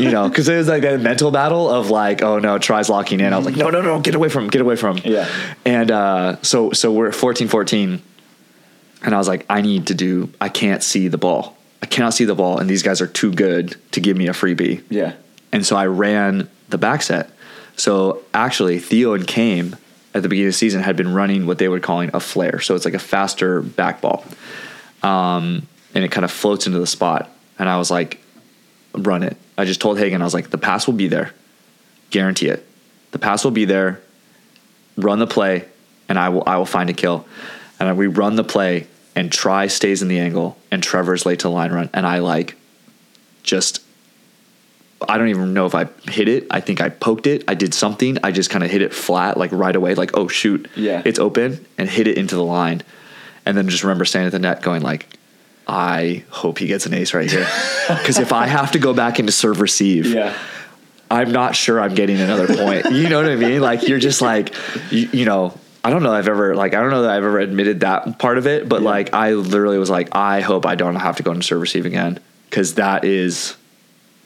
you 0.02 0.10
know, 0.10 0.28
because 0.28 0.48
it 0.48 0.56
was 0.56 0.68
like 0.68 0.80
that 0.82 1.00
mental 1.00 1.30
battle 1.30 1.68
of 1.68 1.90
like, 1.90 2.22
oh 2.22 2.38
no, 2.38 2.58
Tri's 2.58 2.88
locking 2.88 3.20
in. 3.20 3.32
I 3.32 3.36
was 3.36 3.44
like, 3.44 3.56
no, 3.56 3.68
no, 3.68 3.82
no, 3.82 4.00
get 4.00 4.14
away 4.14 4.30
from 4.30 4.44
him, 4.44 4.50
get 4.50 4.62
away 4.62 4.76
from 4.76 4.96
him. 4.96 5.12
Yeah. 5.12 5.28
And 5.66 5.90
uh, 5.90 6.36
so 6.42 6.72
so 6.72 6.90
we're 6.90 7.08
at 7.08 7.14
14-14 7.14 8.00
and 9.02 9.14
I 9.14 9.18
was 9.18 9.28
like, 9.28 9.44
I 9.50 9.60
need 9.60 9.88
to 9.88 9.94
do. 9.94 10.32
I 10.40 10.48
can't 10.48 10.82
see 10.82 11.08
the 11.08 11.18
ball. 11.18 11.56
I 11.82 11.86
cannot 11.86 12.12
see 12.14 12.24
the 12.24 12.34
ball, 12.34 12.58
and 12.58 12.68
these 12.68 12.82
guys 12.82 13.00
are 13.00 13.06
too 13.06 13.32
good 13.32 13.76
to 13.92 14.00
give 14.00 14.16
me 14.16 14.26
a 14.26 14.32
freebie. 14.32 14.82
Yeah. 14.90 15.12
And 15.52 15.64
so 15.64 15.76
I 15.76 15.86
ran 15.86 16.48
the 16.70 16.78
back 16.78 17.02
set. 17.02 17.30
So 17.78 18.24
actually, 18.34 18.80
Theo 18.80 19.14
and 19.14 19.28
Chaim 19.28 19.76
at 20.12 20.22
the 20.22 20.28
beginning 20.28 20.48
of 20.48 20.54
the 20.54 20.58
season 20.58 20.82
had 20.82 20.96
been 20.96 21.14
running 21.14 21.46
what 21.46 21.58
they 21.58 21.68
were 21.68 21.80
calling 21.80 22.10
a 22.12 22.20
flare. 22.20 22.60
So 22.60 22.74
it's 22.74 22.84
like 22.84 22.94
a 22.94 22.98
faster 22.98 23.62
back 23.62 24.00
ball, 24.00 24.24
um, 25.02 25.66
and 25.94 26.04
it 26.04 26.10
kind 26.10 26.24
of 26.24 26.30
floats 26.30 26.66
into 26.66 26.78
the 26.78 26.86
spot. 26.86 27.30
And 27.58 27.68
I 27.68 27.78
was 27.78 27.90
like, 27.90 28.20
run 28.94 29.22
it. 29.22 29.36
I 29.56 29.64
just 29.64 29.80
told 29.80 29.98
Hagen, 29.98 30.20
I 30.20 30.24
was 30.24 30.34
like, 30.34 30.50
the 30.50 30.58
pass 30.58 30.86
will 30.86 30.94
be 30.94 31.08
there, 31.08 31.32
guarantee 32.10 32.48
it. 32.48 32.66
The 33.12 33.18
pass 33.18 33.44
will 33.44 33.52
be 33.52 33.64
there. 33.64 34.00
Run 34.96 35.20
the 35.20 35.26
play, 35.26 35.66
and 36.08 36.18
I 36.18 36.30
will 36.30 36.42
I 36.46 36.56
will 36.56 36.66
find 36.66 36.90
a 36.90 36.92
kill. 36.94 37.26
And 37.78 37.96
we 37.96 38.08
run 38.08 38.34
the 38.34 38.44
play, 38.44 38.88
and 39.14 39.30
Tri 39.30 39.68
stays 39.68 40.02
in 40.02 40.08
the 40.08 40.18
angle, 40.18 40.58
and 40.72 40.82
Trevor's 40.82 41.24
late 41.24 41.40
to 41.40 41.48
line 41.48 41.70
run, 41.70 41.90
and 41.94 42.04
I 42.04 42.18
like 42.18 42.56
just 43.44 43.80
I 45.06 45.16
don't 45.18 45.28
even 45.28 45.54
know 45.54 45.66
if 45.66 45.74
I 45.74 45.86
hit 46.10 46.28
it. 46.28 46.46
I 46.50 46.60
think 46.60 46.80
I 46.80 46.88
poked 46.88 47.26
it. 47.26 47.44
I 47.46 47.54
did 47.54 47.72
something. 47.74 48.18
I 48.24 48.32
just 48.32 48.50
kind 48.50 48.64
of 48.64 48.70
hit 48.70 48.82
it 48.82 48.92
flat, 48.92 49.36
like 49.36 49.52
right 49.52 49.74
away, 49.76 49.94
like, 49.94 50.16
oh 50.16 50.26
shoot, 50.28 50.68
Yeah. 50.74 51.02
it's 51.04 51.18
open, 51.18 51.64
and 51.76 51.88
hit 51.88 52.08
it 52.08 52.18
into 52.18 52.34
the 52.34 52.42
line. 52.42 52.82
And 53.46 53.56
then 53.56 53.68
just 53.68 53.84
remember 53.84 54.04
standing 54.04 54.26
at 54.26 54.32
the 54.32 54.38
net 54.40 54.60
going 54.62 54.82
like, 54.82 55.06
I 55.66 56.24
hope 56.30 56.58
he 56.58 56.66
gets 56.66 56.86
an 56.86 56.94
ace 56.94 57.14
right 57.14 57.30
here. 57.30 57.46
Because 57.88 58.18
if 58.18 58.32
I 58.32 58.46
have 58.46 58.72
to 58.72 58.78
go 58.78 58.92
back 58.92 59.18
into 59.20 59.32
serve 59.32 59.60
receive, 59.60 60.06
Yeah. 60.06 60.36
I'm 61.10 61.32
not 61.32 61.56
sure 61.56 61.80
I'm 61.80 61.94
getting 61.94 62.20
another 62.20 62.46
point. 62.54 62.90
You 62.92 63.08
know 63.08 63.22
what 63.22 63.30
I 63.30 63.36
mean? 63.36 63.62
Like 63.62 63.88
you're 63.88 63.98
just 63.98 64.20
like, 64.20 64.54
you, 64.90 65.08
you 65.12 65.24
know, 65.24 65.58
I 65.82 65.88
don't 65.88 66.02
know. 66.02 66.12
I've 66.12 66.28
ever 66.28 66.54
like 66.54 66.74
I 66.74 66.80
don't 66.82 66.90
know 66.90 67.02
that 67.02 67.12
I've 67.12 67.24
ever 67.24 67.38
admitted 67.38 67.80
that 67.80 68.18
part 68.18 68.36
of 68.36 68.46
it, 68.46 68.68
but 68.68 68.82
Yeah. 68.82 68.88
like 68.90 69.14
I 69.14 69.32
literally 69.32 69.78
was 69.78 69.88
like, 69.88 70.14
I 70.14 70.40
hope 70.42 70.66
I 70.66 70.74
don't 70.74 70.96
have 70.96 71.16
to 71.16 71.22
go 71.22 71.30
into 71.30 71.44
serve 71.44 71.62
receive 71.62 71.86
again 71.86 72.18
because 72.50 72.74
that 72.74 73.04
is 73.06 73.56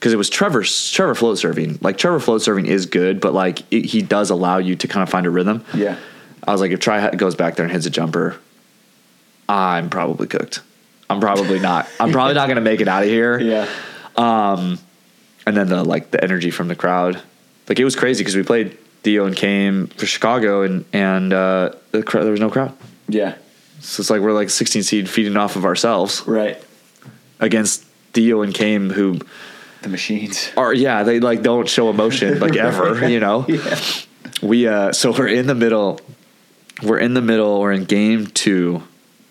because 0.03 0.11
it 0.11 0.17
was 0.17 0.29
Trevor 0.29 0.63
Trevor 0.63 1.15
float 1.15 1.37
serving. 1.37 1.77
Like 1.81 1.97
Trevor 1.97 2.19
float 2.19 2.41
serving 2.41 2.65
is 2.65 2.87
good, 2.87 3.21
but 3.21 3.33
like 3.33 3.61
it, 3.71 3.85
he 3.85 4.01
does 4.01 4.31
allow 4.31 4.57
you 4.57 4.75
to 4.75 4.85
kind 4.89 5.01
of 5.01 5.07
find 5.07 5.25
a 5.25 5.29
rhythm. 5.29 5.63
Yeah. 5.73 5.97
I 6.45 6.51
was 6.51 6.59
like, 6.59 6.71
if 6.71 6.81
Tri 6.81 7.09
goes 7.11 7.35
back 7.35 7.55
there 7.55 7.63
and 7.63 7.71
hits 7.71 7.85
a 7.85 7.89
jumper, 7.89 8.35
I'm 9.47 9.89
probably 9.89 10.27
cooked. 10.27 10.59
I'm 11.09 11.21
probably 11.21 11.57
not. 11.59 11.87
I'm 12.01 12.11
probably 12.11 12.33
not 12.33 12.47
going 12.47 12.55
to 12.57 12.61
make 12.61 12.81
it 12.81 12.89
out 12.89 13.03
of 13.03 13.09
here 13.09 13.39
Yeah. 13.39 13.69
Um, 14.17 14.77
and 15.47 15.55
then 15.55 15.67
the 15.69 15.85
like 15.85 16.11
the 16.11 16.21
energy 16.21 16.51
from 16.51 16.67
the 16.67 16.75
crowd 16.75 17.21
like 17.69 17.79
it 17.79 17.85
was 17.85 17.95
crazy 17.95 18.21
because 18.25 18.35
we 18.35 18.43
played 18.43 18.77
Theo 19.03 19.25
and 19.25 19.39
Chaim 19.39 19.87
for 19.87 20.05
Chicago 20.05 20.63
and 20.63 20.83
and 20.91 21.31
uh, 21.31 21.71
the 21.91 22.03
crowd, 22.03 22.23
there 22.23 22.31
was 22.31 22.41
no 22.41 22.49
crowd 22.49 22.73
Yeah. 23.07 23.35
so 23.79 24.01
it's 24.01 24.09
like 24.09 24.19
we're 24.19 24.33
like 24.33 24.49
16 24.49 24.83
seed 24.83 25.09
feeding 25.09 25.37
off 25.37 25.55
of 25.55 25.63
ourselves 25.63 26.23
Right. 26.27 26.61
against 27.39 27.83
Theo 28.11 28.41
and 28.41 28.55
Chaim 28.55 28.89
who 28.89 29.19
The 29.83 29.89
machines. 29.89 30.51
are 30.57 30.73
yeah 30.73 31.03
they 31.03 31.19
like 31.19 31.41
don't 31.43 31.67
show 31.69 31.89
emotion 31.89 32.39
like 32.39 32.55
ever 32.55 33.07
you 33.09 33.19
know 33.19 33.45
Yeah. 33.47 33.79
we 34.41 34.67
uh 34.67 34.91
so 34.93 35.11
we're 35.11 35.27
in 35.27 35.45
the 35.47 35.55
middle 35.55 35.99
we're 36.81 36.99
in 36.99 37.13
the 37.13 37.21
middle 37.21 37.59
we're 37.59 37.73
in 37.73 37.83
game 37.85 38.27
two 38.27 38.81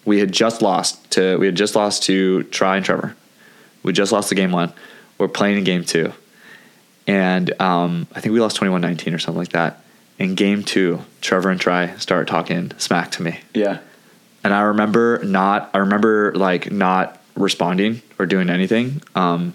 we 0.05 0.19
had 0.21 0.31
just 0.33 0.63
lost 0.63 1.11
to 1.13 1.39
we 1.39 1.47
had 1.47 1.55
just 1.57 1.75
lost 1.75 2.03
to 2.05 2.43
Tri 2.45 2.77
and 2.77 2.85
Trevor 2.85 3.17
we 3.83 3.93
just 3.93 4.13
lost 4.13 4.29
the 4.29 4.35
game 4.35 4.53
one 4.53 4.73
we're 5.19 5.29
playing 5.29 5.59
in 5.59 5.65
game 5.65 5.85
two 5.85 6.13
and 7.07 7.53
um, 7.61 8.07
I 8.15 8.21
think 8.21 8.33
we 8.33 8.41
lost 8.41 8.61
21-19 8.61 9.15
or 9.15 9.19
something 9.19 9.39
like 9.41 9.51
that 9.51 9.83
in 10.19 10.35
game 10.35 10.63
two 10.63 11.01
Trevor 11.21 11.51
and 11.51 11.61
Tri 11.61 11.97
start 11.97 12.29
talking 12.29 12.73
smack 12.79 13.11
to 13.13 13.23
me 13.23 13.41
Yeah. 13.55 13.79
and 14.45 14.53
I 14.55 14.61
remember 14.63 15.23
not 15.25 15.71
I 15.75 15.79
remember 15.79 16.33
like 16.35 16.71
not 16.71 17.19
responding 17.35 18.03
or 18.19 18.27
doing 18.27 18.51
anything. 18.51 19.01
Um, 19.15 19.55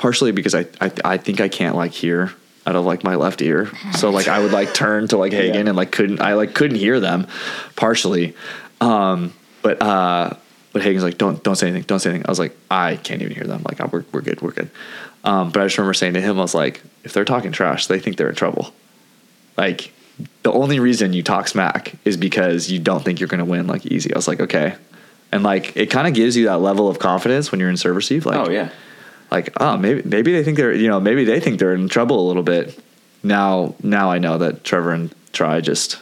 partially 0.00 0.32
because 0.32 0.54
I, 0.54 0.66
I 0.80 0.90
I 1.04 1.16
think 1.18 1.40
I 1.40 1.48
can't 1.48 1.76
like 1.76 1.92
hear 1.92 2.32
out 2.66 2.74
of 2.74 2.84
like 2.84 3.04
my 3.04 3.14
left 3.14 3.40
ear. 3.42 3.70
So 3.96 4.10
like 4.10 4.26
I 4.28 4.40
would 4.40 4.52
like 4.52 4.74
turn 4.74 5.06
to 5.08 5.16
like 5.16 5.32
Hagen 5.40 5.54
Yeah. 5.54 5.68
and 5.68 5.76
like 5.76 5.92
couldn't 5.92 6.20
I 6.20 6.34
like 6.34 6.54
couldn't 6.54 6.78
hear 6.78 6.98
them 7.00 7.26
partially. 7.76 8.34
Um, 8.80 9.32
but 9.62 9.80
uh 9.82 10.34
but 10.72 10.82
Hagen's 10.82 11.04
like 11.04 11.18
don't 11.18 11.42
don't 11.42 11.56
say 11.56 11.68
anything, 11.68 11.84
don't 11.84 12.00
say 12.00 12.10
anything. 12.10 12.26
I 12.26 12.30
was 12.30 12.38
like 12.38 12.56
I 12.70 12.96
can't 12.96 13.22
even 13.22 13.34
hear 13.34 13.44
them. 13.44 13.62
Like 13.68 13.78
we're 13.92 14.04
we're 14.12 14.20
good, 14.22 14.40
we're 14.42 14.52
good. 14.52 14.70
Um, 15.22 15.50
but 15.50 15.60
I 15.62 15.66
just 15.66 15.76
remember 15.78 15.94
saying 15.94 16.14
to 16.14 16.20
him 16.20 16.38
I 16.38 16.42
was 16.42 16.54
like 16.54 16.82
if 17.04 17.12
they're 17.12 17.24
talking 17.26 17.52
trash, 17.52 17.86
they 17.86 17.98
think 18.00 18.16
they're 18.16 18.30
in 18.30 18.34
trouble. 18.36 18.72
Like 19.56 19.92
the 20.42 20.52
only 20.52 20.80
reason 20.80 21.12
you 21.12 21.22
talk 21.22 21.48
smack 21.48 21.94
is 22.04 22.16
because 22.16 22.70
you 22.70 22.78
don't 22.78 23.02
think 23.04 23.20
you're 23.20 23.28
going 23.28 23.38
to 23.38 23.44
win 23.50 23.66
like 23.66 23.86
easy. 23.86 24.12
I 24.14 24.18
was 24.18 24.28
like, 24.28 24.40
okay. 24.40 24.74
And 25.32 25.42
like 25.42 25.76
it 25.76 25.86
kind 25.90 26.06
of 26.06 26.12
gives 26.14 26.36
you 26.36 26.44
that 26.46 26.58
level 26.58 26.88
of 26.88 26.98
confidence 26.98 27.50
when 27.50 27.58
you're 27.60 27.70
in 27.70 27.76
serve 27.76 27.96
receive. 27.96 28.26
Like, 28.26 28.36
oh 28.48 28.50
yeah. 28.50 28.70
Like 29.30 29.50
oh 29.60 29.76
maybe 29.76 30.02
maybe 30.04 30.32
they 30.32 30.42
think 30.42 30.56
they're 30.56 30.74
you 30.74 30.88
know 30.88 31.00
maybe 31.00 31.24
they 31.24 31.40
think 31.40 31.58
they're 31.58 31.74
in 31.74 31.88
trouble 31.88 32.24
a 32.24 32.26
little 32.26 32.42
bit. 32.42 32.78
Now 33.22 33.74
now 33.82 34.10
I 34.10 34.18
know 34.18 34.38
that 34.38 34.64
Trevor 34.64 34.92
and 34.92 35.14
Tri 35.32 35.60
just 35.60 35.98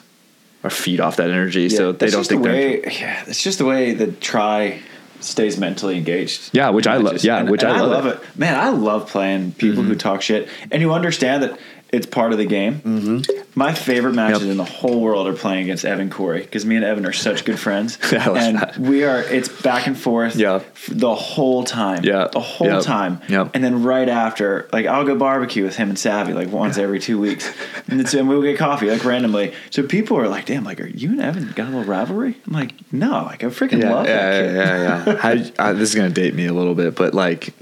are 0.65 0.71
feed 0.71 1.01
off 1.01 1.17
that 1.17 1.31
energy, 1.31 1.69
so 1.69 1.93
they 1.93 2.11
don't 2.11 2.27
think 2.27 2.43
the 2.43 2.49
they're. 2.49 2.57
way, 2.81 2.83
yeah, 3.01 3.25
it's 3.27 3.43
just 3.43 3.59
the 3.59 3.65
way 3.65 3.93
that 3.95 4.21
Tri 4.21 4.81
stays 5.21 5.59
mentally 5.59 5.97
engaged. 5.97 6.51
Yeah, 6.53 6.71
which 6.71 6.87
I 6.87 6.97
love- 6.97 7.23
yeah, 7.25 7.39
and- 7.39 7.51
which 7.51 7.63
and 7.63 7.73
I 7.73 7.81
love 7.81 8.07
it. 8.07 8.19
Man, 8.37 8.55
I 8.59 8.71
love 8.71 9.09
playing 9.09 9.53
people 9.53 9.83
Mm-hmm. 9.83 9.93
who 9.93 9.97
talk 9.97 10.23
shit, 10.23 10.49
and 10.71 10.81
you 10.83 10.93
understand 10.93 11.43
that 11.43 11.59
it's 11.90 12.06
part 12.06 12.32
of 12.32 12.39
the 12.39 12.44
game. 12.44 12.81
Mm-hmm. 12.81 13.40
My 13.59 13.74
favorite 13.74 14.15
matches 14.15 14.43
Yep. 14.43 14.51
in 14.52 14.56
the 14.56 14.65
whole 14.65 15.01
world 15.01 15.27
are 15.27 15.32
playing 15.32 15.65
against 15.65 15.85
Evan 15.85 16.10
Cory 16.10 16.43
because 16.43 16.65
me 16.65 16.77
and 16.77 16.85
Evan 16.85 17.05
are 17.06 17.12
such 17.12 17.44
good 17.44 17.59
friends, 17.59 17.98
Yeah, 18.12 18.31
I 18.31 18.39
and 18.44 18.59
that. 18.59 18.78
we 18.78 19.02
are. 19.05 19.20
It's 19.23 19.48
back 19.48 19.86
and 19.89 19.98
forth. 19.98 20.36
Yeah. 20.36 20.60
the 20.89 21.15
whole 21.15 21.65
time. 21.65 22.05
Yeah. 22.05 22.28
the 22.31 22.40
whole 22.40 22.69
Yep. 22.69 22.82
time. 22.85 23.20
Yep. 23.28 23.51
And 23.55 23.65
then 23.65 23.82
right 23.82 24.09
after, 24.09 24.69
like 24.73 24.86
I'll 24.86 25.05
go 25.05 25.16
barbecue 25.16 25.65
with 25.65 25.77
him 25.77 25.89
and 25.89 25.98
Savvy 25.98 26.35
like 26.35 26.51
once 26.52 26.78
every 26.78 27.01
two 27.01 27.19
weeks, 27.19 27.51
and, 27.89 28.01
it's, 28.01 28.15
and 28.15 28.28
we'll 28.28 28.43
get 28.43 28.59
coffee 28.59 28.90
like 28.90 29.05
randomly. 29.05 29.55
So 29.70 29.82
people 29.82 30.19
are 30.19 30.28
like, 30.28 30.44
"Damn, 30.47 30.62
like 30.65 30.81
are 30.81 30.86
you 30.86 31.10
and 31.10 31.20
Evan 31.20 31.51
got 31.56 31.66
a 31.69 31.70
little 31.70 31.85
rivalry?" 31.85 32.36
I'm 32.47 32.52
like, 32.52 32.74
"No, 32.93 33.24
like 33.24 33.43
I 33.43 33.47
freaking 33.48 33.81
Yeah, 33.82 33.94
love 33.94 34.06
that 34.06 34.32
yeah, 34.35 34.40
kid." 34.43 34.55
yeah, 34.55 35.05
yeah. 35.06 35.16
How, 35.56 35.70
uh, 35.70 35.73
this 35.73 35.89
is 35.89 35.94
gonna 35.97 36.10
date 36.10 36.35
me 36.35 36.47
a 36.47 36.52
little 36.52 36.74
bit, 36.74 36.94
but 36.94 37.12
like 37.15 37.55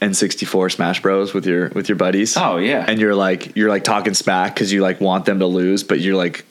N64 0.00 0.72
Smash 0.72 1.02
Bros 1.02 1.34
with 1.34 1.46
your 1.46 1.68
with 1.70 1.88
your 1.88 1.96
buddies. 1.96 2.36
Oh, 2.36 2.56
yeah. 2.56 2.84
and 2.86 3.00
you're 3.00 3.14
like 3.14 3.56
you're 3.56 3.68
like 3.68 3.84
talking 3.84 4.14
smack 4.14 4.54
because 4.54 4.72
you 4.72 4.80
like 4.80 5.00
want 5.00 5.24
them 5.24 5.40
to 5.40 5.46
lose, 5.46 5.84
but 5.84 6.00
you're 6.00 6.16
like 6.16 6.44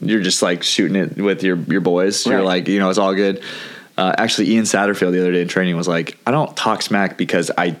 you're 0.00 0.22
just 0.22 0.42
like 0.42 0.62
shooting 0.62 0.96
it 0.96 1.16
with 1.16 1.42
your 1.42 1.56
your 1.56 1.80
boys. 1.80 2.26
You're 2.26 2.42
like 2.42 2.68
you 2.68 2.78
know 2.78 2.90
it's 2.90 2.98
all 2.98 3.14
good. 3.14 3.42
Uh, 3.96 4.14
actually, 4.16 4.50
Ian 4.50 4.64
Satterfield 4.64 5.10
the 5.10 5.20
other 5.20 5.32
day 5.32 5.42
in 5.42 5.48
training 5.48 5.76
was 5.76 5.88
like, 5.88 6.18
I 6.24 6.30
don't 6.30 6.56
talk 6.56 6.82
smack 6.82 7.16
because 7.16 7.50
I 7.58 7.76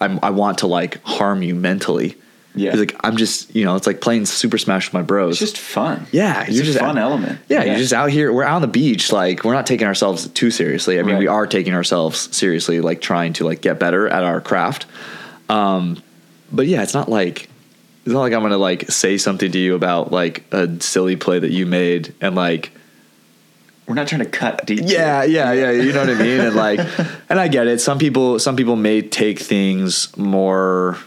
I'm, 0.00 0.18
I 0.22 0.30
want 0.30 0.58
to 0.58 0.66
like 0.66 1.02
harm 1.04 1.42
you 1.42 1.54
mentally. 1.54 2.16
Yeah. 2.54 2.72
He's 2.72 2.80
like, 2.80 2.96
I'm 3.02 3.16
just, 3.16 3.54
you 3.56 3.64
know, 3.64 3.76
it's 3.76 3.86
like 3.86 4.00
playing 4.02 4.26
Super 4.26 4.58
Smash 4.58 4.88
with 4.88 4.94
my 4.94 5.00
bros. 5.02 5.40
It's 5.40 5.52
just 5.52 5.58
fun. 5.62 6.06
Yeah, 6.12 6.42
it's 6.42 6.52
you're 6.52 6.62
a 6.64 6.66
just 6.66 6.78
fun 6.78 6.98
out- 6.98 7.02
element. 7.02 7.38
yeah, 7.48 7.64
you're 7.64 7.76
just 7.78 7.94
out 7.94 8.10
here. 8.10 8.30
We're 8.32 8.44
out 8.44 8.56
on 8.56 8.62
the 8.62 8.68
beach. 8.68 9.10
Like, 9.10 9.42
we're 9.44 9.54
not 9.54 9.66
taking 9.66 9.86
ourselves 9.86 10.28
too 10.28 10.50
seriously. 10.50 10.98
I 10.98 11.02
mean, 11.02 11.14
Right. 11.14 11.20
we 11.20 11.26
are 11.28 11.46
taking 11.46 11.72
ourselves 11.72 12.34
seriously, 12.36 12.80
like 12.82 13.00
trying 13.00 13.32
to 13.34 13.44
like 13.44 13.62
get 13.62 13.78
better 13.80 14.06
at 14.06 14.22
our 14.22 14.40
craft. 14.42 14.84
Um, 15.48 16.02
but 16.52 16.66
yeah, 16.66 16.82
it's 16.82 16.92
not 16.94 17.08
like 17.08 17.48
it's 18.04 18.12
not 18.12 18.20
like 18.20 18.32
I'm 18.34 18.42
gonna 18.42 18.58
like 18.58 18.90
say 18.90 19.16
something 19.16 19.50
to 19.52 19.58
you 19.58 19.74
about 19.74 20.12
like 20.12 20.44
a 20.52 20.80
silly 20.82 21.16
play 21.16 21.38
that 21.38 21.50
you 21.52 21.64
made 21.66 22.14
and 22.20 22.34
like 22.34 22.70
We're 23.86 23.94
not 23.94 24.08
trying 24.08 24.20
to 24.24 24.28
cut 24.30 24.66
deep. 24.66 24.80
yeah, 24.82 25.22
yeah, 25.24 25.52
yeah. 25.52 25.70
You 25.70 25.92
know 25.92 26.00
what 26.00 26.10
I 26.10 26.14
mean? 26.22 26.40
And 26.40 26.54
like, 26.56 26.80
and 27.30 27.40
I 27.40 27.48
get 27.48 27.66
it. 27.66 27.80
Some 27.80 27.98
people, 27.98 28.38
some 28.38 28.56
people 28.56 28.76
may 28.76 29.00
take 29.02 29.38
things 29.38 30.14
more 30.18 30.98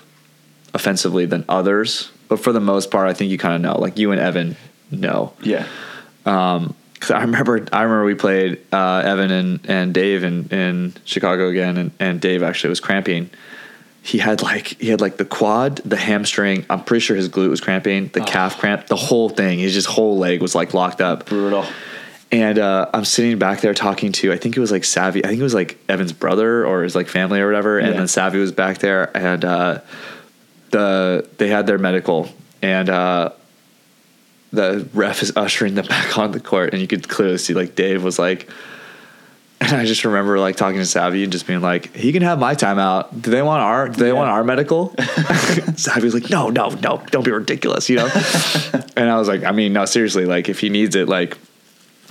offensively 0.76 1.26
than 1.26 1.44
others, 1.50 2.12
but 2.30 2.40
for 2.40 2.52
the 2.52 2.60
most 2.60 2.92
part, 2.92 3.08
I 3.10 3.14
think 3.14 3.32
you 3.32 3.38
kind 3.40 3.56
of 3.56 3.62
know. 3.62 3.80
Like 3.82 3.98
you 3.98 4.12
and 4.12 4.22
Evan 4.22 4.56
know. 4.92 5.34
Yeah. 5.42 5.66
Um, 6.26 6.76
Cause 7.00 7.12
I 7.12 7.22
remember, 7.22 7.66
I 7.74 7.84
remember 7.84 8.06
we 8.06 8.16
played 8.16 8.60
uh, 8.72 9.04
Evan 9.06 9.30
and, 9.32 9.60
and 9.70 9.94
Dave 9.94 10.24
in, 10.24 10.48
in 10.50 10.94
Chicago 11.04 11.50
again, 11.50 11.78
and, 11.78 11.92
and 12.00 12.22
Dave 12.22 12.42
actually 12.42 12.70
was 12.70 12.80
cramping. 12.80 13.30
He 14.02 14.18
had 14.20 14.42
like 14.44 14.68
he 14.80 14.90
had 14.90 15.02
like 15.02 15.18
the 15.18 15.26
quad, 15.26 15.78
the 15.78 15.98
hamstring. 15.98 16.66
I'm 16.70 16.84
pretty 16.84 17.02
sure 17.02 17.16
his 17.16 17.28
glute 17.28 17.50
was 17.50 17.60
cramping, 17.60 18.08
the 18.10 18.22
calf 18.22 18.60
cramp, 18.60 18.88
the 18.88 18.96
whole 18.96 19.30
thing. 19.30 19.58
His 19.60 19.74
just 19.74 19.88
whole 19.88 20.18
leg 20.18 20.42
was 20.42 20.54
like 20.56 20.74
locked 20.76 21.02
up. 21.02 21.26
Brutal. 21.26 21.66
And 22.32 22.60
uh, 22.60 22.90
I'm 22.94 23.06
sitting 23.06 23.38
back 23.40 23.62
there 23.62 23.74
talking 23.74 24.12
to, 24.14 24.32
I 24.34 24.38
think 24.38 24.58
it 24.58 24.60
was 24.60 24.72
like 24.72 24.84
Savvy. 24.84 25.24
I 25.24 25.28
think 25.30 25.40
it 25.40 25.44
was 25.44 25.54
like 25.54 25.78
Evan's 25.88 26.12
brother 26.14 26.66
or 26.66 26.84
his 26.84 26.96
like 26.96 27.08
family 27.08 27.40
or 27.40 27.46
whatever. 27.48 27.78
And 27.80 27.90
Yeah. 27.90 27.98
then 27.98 28.08
Savvy 28.08 28.40
was 28.40 28.52
back 28.52 28.78
there, 28.80 29.16
and 29.16 29.44
uh, 29.46 29.80
the 30.76 31.28
they 31.38 31.48
had 31.48 31.68
their 31.68 31.78
medical, 31.78 32.28
and 32.62 32.90
uh, 32.90 33.30
the 34.52 34.88
ref 34.94 35.22
is 35.24 35.32
ushering 35.36 35.76
them 35.76 35.86
back 35.96 36.18
on 36.18 36.32
the 36.32 36.40
court, 36.40 36.74
and 36.74 36.82
you 36.82 36.88
could 36.88 37.08
clearly 37.08 37.38
see 37.38 37.54
like 37.54 37.76
Dave 37.76 38.04
was 38.04 38.20
like. 38.20 38.50
And 39.62 39.72
I 39.72 39.86
just 39.86 40.04
remember 40.04 40.38
like 40.38 40.58
talking 40.58 40.80
to 40.80 40.86
Savvy 40.86 41.24
and 41.24 41.32
just 41.32 41.48
being 41.48 41.62
like, 41.62 41.96
"He 41.96 42.12
can 42.12 42.22
have 42.24 42.38
my 42.40 42.56
timeout. 42.56 43.22
Do 43.22 43.32
they 43.32 43.42
want 43.42 43.62
our? 43.64 43.88
Do 43.88 43.98
they 44.00 44.08
Yeah. 44.08 44.14
want 44.14 44.30
our 44.30 44.44
medical?" 44.44 44.94
Savvy 45.78 46.04
was 46.04 46.14
like, 46.14 46.30
"No, 46.30 46.50
no, 46.50 46.70
no! 46.70 47.02
Don't 47.10 47.24
be 47.24 47.32
ridiculous," 47.32 47.90
you 47.90 47.96
know. 47.96 48.10
and 48.98 49.10
I 49.10 49.18
was 49.18 49.30
like, 49.30 49.44
"I 49.46 49.52
mean, 49.54 49.72
no, 49.72 49.86
seriously. 49.86 50.26
Like, 50.26 50.50
if 50.50 50.60
he 50.60 50.68
needs 50.70 50.94
it, 50.96 51.08
like, 51.08 51.38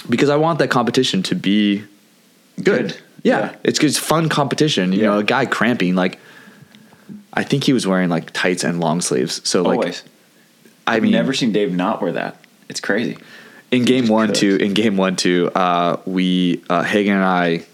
because 0.09 0.31
I 0.31 0.37
want 0.37 0.59
that 0.61 0.69
competition 0.71 1.23
to 1.25 1.35
be 1.35 1.85
good. 2.63 2.89
Good. 2.89 2.97
Yeah, 3.23 3.41
Yeah. 3.41 3.57
it's 3.63 3.79
it's 3.81 3.99
fun 3.99 4.31
competition. 4.31 4.93
You 4.93 5.01
Yeah. 5.03 5.07
know, 5.09 5.19
a 5.19 5.23
guy 5.25 5.45
cramping 5.45 5.95
like, 5.95 6.19
I 7.35 7.43
think 7.43 7.65
he 7.65 7.73
was 7.73 7.87
wearing 7.87 8.09
like 8.09 8.31
tights 8.33 8.63
and 8.65 8.81
long 8.81 9.01
sleeves. 9.01 9.47
So 9.49 9.63
like, 9.63 9.79
Always. 9.79 10.03
I 10.87 10.97
I've 10.97 11.03
mean, 11.03 11.13
never 11.13 11.33
seen 11.33 11.53
Dave 11.53 11.75
not 11.75 12.01
wear 12.01 12.13
that. 12.13 12.37
It's 12.69 12.81
crazy. 12.81 13.19
in 13.71 13.85
game 13.85 14.07
one, 14.09 14.33
two, 14.33 14.57
in 14.57 14.73
game 14.73 14.97
one, 14.97 15.17
two, 15.17 15.51
uh, 15.55 15.99
we 16.07 16.63
uh, 16.71 16.83
Hagen 16.83 17.15
and 17.15 17.25
I, 17.25 17.65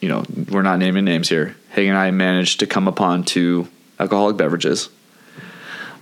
you 0.00 0.08
know, 0.08 0.24
we're 0.50 0.62
not 0.62 0.78
naming 0.78 1.04
names 1.04 1.28
here. 1.28 1.56
Hagen 1.70 1.90
and 1.90 1.98
I 1.98 2.10
managed 2.10 2.60
to 2.60 2.66
come 2.66 2.88
upon 2.88 3.24
two 3.24 3.68
alcoholic 4.00 4.36
beverages. 4.36 4.88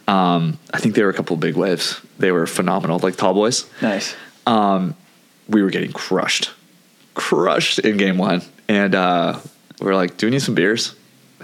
Um, 0.06 0.59
I 0.72 0.78
think 0.81 0.94
they 0.94 1.02
were 1.02 1.10
a 1.10 1.14
couple 1.14 1.35
of 1.35 1.40
big 1.40 1.56
waves. 1.56 2.01
They 2.18 2.31
were 2.32 2.47
phenomenal, 2.47 2.98
like 2.98 3.16
tall 3.16 3.35
boys. 3.35 3.68
Nice. 3.81 4.14
Um, 4.47 4.94
we 5.48 5.62
were 5.62 5.70
getting 5.70 5.93
crushed, 5.93 6.51
crushed 7.14 7.78
in 7.78 7.97
game 7.97 8.18
one. 8.18 8.43
And 8.68 8.94
uh, 8.94 9.40
we 9.81 9.89
are 9.90 9.94
like, 9.94 10.16
"Do 10.16 10.26
we 10.26 10.31
need 10.31 10.43
some 10.43 10.55
beers?" 10.55 10.94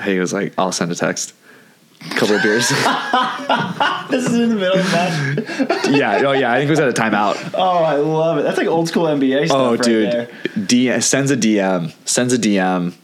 He 0.04 0.18
was 0.18 0.32
like, 0.32 0.54
"I'll 0.58 0.72
send 0.72 0.92
a 0.92 0.94
text." 0.94 1.34
Couple 2.00 2.36
of 2.36 2.42
beers. 2.42 2.70
This 4.10 4.26
is 4.26 4.34
in 4.34 4.48
the 4.48 4.56
middle 4.56 4.76
of 4.76 4.84
the 4.84 5.66
match. 5.68 5.88
yeah, 5.90 6.22
oh 6.26 6.32
yeah, 6.32 6.52
I 6.52 6.56
think 6.56 6.66
it 6.66 6.70
was 6.70 6.80
at 6.80 6.88
a 6.88 6.92
timeout. 6.92 7.54
Oh, 7.54 7.78
I 7.84 7.94
love 7.94 8.38
it. 8.38 8.42
That's 8.42 8.58
like 8.58 8.66
old 8.66 8.88
school 8.88 9.04
NBA 9.04 9.46
stuff. 9.46 9.56
Oh, 9.56 9.70
right 9.76 9.80
dude, 9.82 10.10
there. 10.12 10.28
D- 10.66 11.00
sends 11.00 11.30
a 11.30 11.36
DM, 11.36 11.92
sends 12.08 12.32
a 12.32 12.38
DM, 12.38 12.94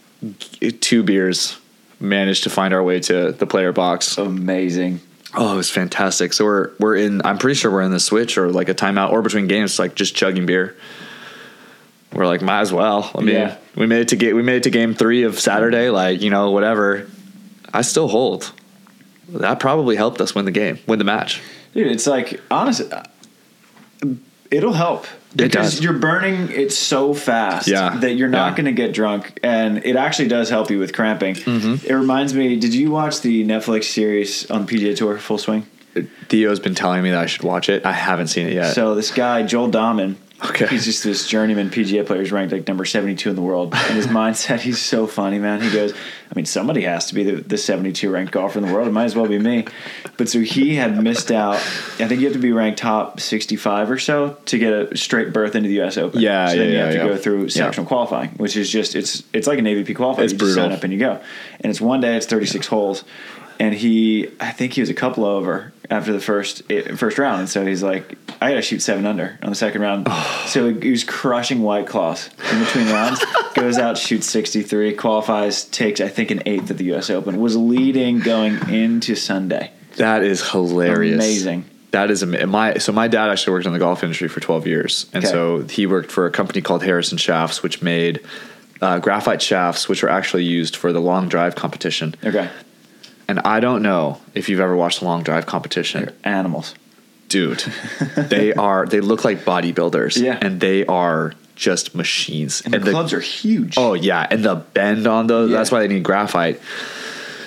two 0.81 1.03
beers. 1.05 1.59
Managed 2.01 2.43
to 2.43 2.51
find 2.51 2.75
our 2.75 2.83
way 2.83 2.99
to 3.01 3.31
the 3.33 3.47
player 3.47 3.73
box. 3.73 4.19
Amazing. 4.19 5.01
Oh, 5.35 5.55
it 5.55 5.57
was 5.57 5.71
fantastic. 5.71 6.33
So 6.33 6.45
we're 6.45 6.73
we're 6.81 6.97
in. 6.97 7.23
I'm 7.25 7.39
pretty 7.39 7.55
sure 7.55 7.71
we're 7.71 7.83
in 7.83 7.93
the 7.93 8.01
switch 8.01 8.37
or 8.37 8.51
like 8.51 8.69
a 8.69 8.75
timeout 8.75 9.13
or 9.13 9.23
between 9.23 9.47
games, 9.47 9.79
like 9.79 9.95
just 9.95 10.17
chugging 10.17 10.45
beer. 10.45 10.77
We're 12.13 12.27
like, 12.27 12.43
might 12.43 12.61
as 12.63 12.73
well. 12.73 13.11
I 13.15 13.21
mean, 13.21 13.35
Yeah. 13.37 13.57
we 13.77 13.87
made 13.87 14.01
it 14.01 14.09
to 14.09 14.17
get 14.17 14.35
we 14.35 14.43
made 14.43 14.57
it 14.57 14.63
to 14.65 14.71
game 14.71 14.93
three 14.95 15.23
of 15.23 15.39
Saturday. 15.39 15.89
Like 15.91 16.21
you 16.21 16.31
know, 16.31 16.51
whatever. 16.51 17.07
I 17.73 17.83
still 17.83 18.09
hold. 18.09 18.53
That 19.29 19.61
probably 19.61 19.97
helped 19.97 20.21
us 20.21 20.35
win 20.35 20.45
the 20.45 20.51
game, 20.51 20.79
win 20.87 20.99
the 20.99 21.05
match. 21.05 21.41
Dude, 21.75 21.89
it's 21.89 22.07
like 22.07 22.41
honestly, 22.51 22.91
uh, 22.91 23.03
it'll 24.51 24.73
help 24.73 25.07
because 25.35 25.75
does. 25.75 25.85
you're 25.85 25.93
burning 25.93 26.51
it 26.51 26.73
so 26.73 27.13
fast 27.13 27.69
Yeah, 27.69 27.97
that 27.99 28.15
you're 28.15 28.29
not 28.29 28.51
yeah. 28.51 28.57
going 28.57 28.65
to 28.67 28.73
get 28.73 28.95
drunk, 28.95 29.39
and 29.43 29.85
it 29.85 29.97
actually 29.97 30.29
does 30.29 30.49
help 30.49 30.71
you 30.71 30.79
with 30.79 30.93
cramping. 30.95 31.35
Mm-hmm. 31.35 31.87
It 31.87 31.93
reminds 31.93 32.35
me. 32.35 32.57
Did 32.57 32.75
you 32.75 32.91
watch 32.91 33.21
the 33.21 33.45
Netflix 33.45 33.85
series 33.85 34.51
on 34.51 34.67
PGA 34.67 34.97
Tour 34.97 35.19
Full 35.19 35.39
Swing? 35.39 35.67
Theo's 36.29 36.61
been 36.61 36.75
telling 36.75 37.03
me 37.03 37.11
that 37.11 37.21
I 37.21 37.27
should 37.27 37.43
watch 37.43 37.69
it. 37.69 37.87
I 37.87 37.93
haven't 37.93 38.29
seen 38.29 38.47
it 38.47 38.53
yet. 38.53 38.75
So 38.75 38.95
this 38.95 39.11
guy 39.11 39.43
Joel 39.43 39.71
Dahmen, 39.71 40.17
Okay. 40.45 40.67
he's 40.67 40.85
just 40.85 41.03
this 41.03 41.27
journeyman 41.27 41.71
PGA 41.71 42.05
player. 42.07 42.21
He's 42.21 42.31
ranked 42.31 42.53
like 42.53 42.69
number 42.69 42.85
seventy-two 42.85 43.31
in 43.31 43.37
the 43.37 43.43
world. 43.43 43.75
And 43.75 43.97
his 43.97 44.07
mindset, 44.09 44.61
he's 44.61 44.79
so 44.81 45.07
funny, 45.07 45.39
man. 45.39 45.63
He 45.63 45.71
goes, 45.71 45.93
I 45.95 46.35
mean, 46.35 46.45
somebody 46.45 46.83
has 46.83 47.07
to 47.07 47.15
be 47.15 47.23
the, 47.25 47.41
the 47.43 47.57
seventy-two 47.57 48.11
ranked 48.11 48.33
golfer 48.33 48.59
in 48.59 48.67
the 48.67 48.73
world. 48.73 48.87
It 48.87 48.91
might 48.93 49.05
as 49.05 49.17
well 49.17 49.27
be 49.27 49.39
me. 49.39 49.65
But 50.19 50.29
so 50.29 50.41
he 50.41 50.75
had 50.75 51.03
missed 51.03 51.31
out. 51.31 51.55
I 51.57 52.07
think 52.07 52.21
you 52.21 52.27
have 52.27 52.35
to 52.35 52.39
be 52.39 52.53
ranked 52.53 52.79
top 52.81 53.19
sixty-five 53.21 53.91
or 53.91 53.99
so 53.99 54.37
to 54.47 54.59
get 54.59 54.73
a 54.73 54.97
straight 54.97 55.33
berth 55.33 55.55
into 55.55 55.69
the 55.69 55.77
U.S. 55.77 55.97
Open. 55.97 56.21
Yeah, 56.21 56.49
so 56.49 56.57
then 56.59 56.67
yeah, 56.67 56.71
you 56.71 56.77
yeah, 56.77 56.85
have 56.85 56.93
to 56.93 56.99
yeah. 56.99 57.07
go 57.07 57.17
through 57.17 57.43
Yeah. 57.45 57.49
sectional 57.49 57.87
qualifying, 57.87 58.31
which 58.33 58.57
is 58.57 58.69
just 58.71 58.95
it's 58.95 59.23
it's 59.33 59.47
like 59.47 59.59
an 59.59 59.65
AVP 59.65 59.97
qualifying. 59.97 60.25
It's 60.25 60.33
you 60.35 60.39
just 60.39 60.55
brutal. 60.55 60.65
sign 60.71 60.77
up 60.77 60.85
and 60.85 60.93
you 60.93 60.99
go, 60.99 61.21
and 61.61 61.71
it's 61.71 61.81
one 61.81 62.01
day. 62.03 62.15
It's 62.17 62.27
thirty-six 62.27 62.67
holes. 62.67 63.05
And 63.59 63.75
he, 63.75 64.29
I 64.41 64.51
think 64.53 64.75
he 64.75 64.81
was 64.83 64.91
a 64.91 64.95
couple 64.95 65.25
over 65.25 65.73
after 65.91 66.13
the 66.13 66.21
first 66.21 66.63
eh, 66.71 66.95
first 66.97 67.17
round, 67.19 67.41
and 67.41 67.49
so 67.49 67.65
he's 67.65 67.83
like, 67.83 68.19
"I 68.41 68.51
got 68.51 68.57
to 68.57 68.63
shoot 68.63 68.81
seven 68.83 69.07
under 69.07 69.39
on 69.43 69.49
the 69.51 69.55
second 69.57 69.81
round." 69.83 70.09
so 70.47 70.73
he 70.75 70.91
was 70.91 71.05
crushing 71.05 71.63
white 71.63 71.87
claws 71.87 72.29
in 72.53 72.59
between 72.61 72.87
rounds. 72.89 73.25
Goes 73.55 73.79
out, 73.79 73.97
shoots 73.97 74.27
sixty 74.27 74.63
three, 74.63 74.93
qualifies, 74.95 75.65
takes 75.65 76.01
I 76.01 76.09
think 76.09 76.31
an 76.31 76.43
eighth 76.45 76.71
at 76.71 76.77
the 76.79 76.85
U.S. 76.87 77.09
Open. 77.09 77.41
Was 77.41 77.57
leading 77.57 78.21
going 78.21 78.57
into 78.69 79.15
Sunday. 79.15 79.71
That 79.97 80.23
is 80.23 80.47
hilarious. 80.51 81.15
Amazing. 81.15 81.65
That 81.93 82.11
is 82.11 82.23
ama- 82.23 82.47
my 82.47 82.75
so 82.79 82.93
my 82.93 83.09
dad 83.09 83.31
actually 83.31 83.55
worked 83.55 83.67
in 83.67 83.73
the 83.73 83.79
golf 83.79 84.03
industry 84.03 84.29
for 84.29 84.41
12 84.41 84.67
years, 84.67 85.07
and 85.15 85.25
Okay. 85.25 85.33
so 85.33 85.63
he 85.63 85.87
worked 85.87 86.13
for 86.13 86.27
a 86.27 86.31
company 86.31 86.61
called 86.61 86.83
Harrison 86.83 87.17
Shafts, 87.17 87.63
which 87.63 87.81
made 87.81 88.21
uh, 88.83 88.99
graphite 88.99 89.41
shafts, 89.41 89.89
which 89.89 90.03
were 90.03 90.11
actually 90.11 90.45
used 90.45 90.77
for 90.77 90.93
the 90.93 91.01
long 91.01 91.29
drive 91.31 91.55
competition. 91.55 92.15
Okay, 92.23 92.51
And 93.29 93.41
I 93.41 93.61
don't 93.61 93.83
know 93.83 94.21
if 94.35 94.49
you've 94.49 94.61
ever 94.61 94.77
watched 94.77 95.03
a 95.03 95.05
long 95.05 95.23
drive 95.23 95.47
competition, 95.47 96.05
they're 96.05 96.15
animals. 96.25 96.75
dude. 97.29 97.59
they 98.17 98.53
are 98.55 98.87
they 98.87 99.01
look 99.01 99.25
like 99.25 99.41
bodybuilders, 99.45 100.17
Yeah. 100.23 100.39
and 100.41 100.61
they 100.61 100.87
are 100.87 101.33
just 101.57 101.95
machines. 101.95 102.63
And, 102.65 102.75
the, 102.75 102.91
clubs 102.93 103.13
are 103.13 103.21
huge. 103.21 103.75
Oh 103.77 103.95
yeah, 103.95 104.27
and 104.31 104.45
the 104.45 104.55
bend 104.55 105.07
on 105.07 105.27
those. 105.27 105.51
Yeah. 105.51 105.57
That's 105.59 105.73
why 105.73 105.81
they 105.81 105.89
need 105.89 106.03
graphite. 106.05 106.61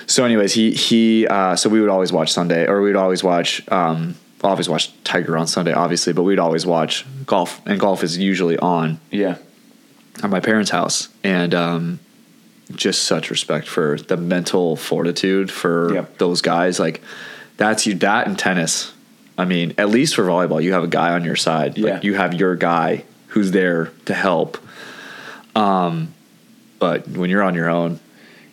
So, 0.06 0.24
anyways, 0.24 0.52
he 0.52 0.72
he. 0.72 1.26
Uh, 1.26 1.56
so 1.56 1.68
we 1.70 1.80
would 1.80 1.88
always 1.90 2.12
watch 2.12 2.32
Sunday, 2.32 2.66
or 2.66 2.82
we'd 2.82 2.96
always 2.96 3.22
watch. 3.24 3.62
Um, 3.70 4.16
always 4.42 4.68
watch 4.68 4.90
Tiger 5.04 5.36
on 5.36 5.46
Sunday, 5.46 5.72
obviously, 5.72 6.12
but 6.12 6.22
we'd 6.24 6.38
always 6.38 6.64
watch 6.66 7.06
golf, 7.26 7.60
and 7.66 7.78
golf 7.78 8.02
is 8.02 8.18
usually 8.18 8.58
on 8.58 8.98
yeah, 9.10 9.36
at 10.22 10.30
my 10.30 10.40
parents' 10.40 10.70
house, 10.70 11.08
and 11.22 11.54
um, 11.54 12.00
just 12.74 13.04
such 13.04 13.30
respect 13.30 13.66
for 13.68 13.98
the 13.98 14.16
mental 14.16 14.76
fortitude 14.76 15.50
for 15.50 15.94
Yep. 15.94 16.18
those 16.18 16.40
guys. 16.42 16.78
Like 16.80 17.00
that's 17.56 17.86
you. 17.86 17.94
That 17.94 18.26
in 18.26 18.36
tennis. 18.36 18.92
I 19.38 19.44
mean, 19.44 19.74
at 19.78 19.88
least 19.88 20.14
for 20.14 20.24
volleyball, 20.24 20.62
you 20.62 20.72
have 20.72 20.84
a 20.84 20.88
guy 20.88 21.12
on 21.12 21.24
your 21.24 21.36
side. 21.36 21.78
Yeah. 21.78 21.94
Like 21.94 22.04
you 22.04 22.14
have 22.14 22.34
your 22.34 22.56
guy 22.56 23.04
who's 23.28 23.52
there 23.52 23.90
to 24.06 24.14
help. 24.14 24.58
Um, 25.54 26.14
but 26.78 27.08
when 27.08 27.30
you're 27.30 27.42
on 27.42 27.54
your 27.54 27.68
own, 27.70 28.00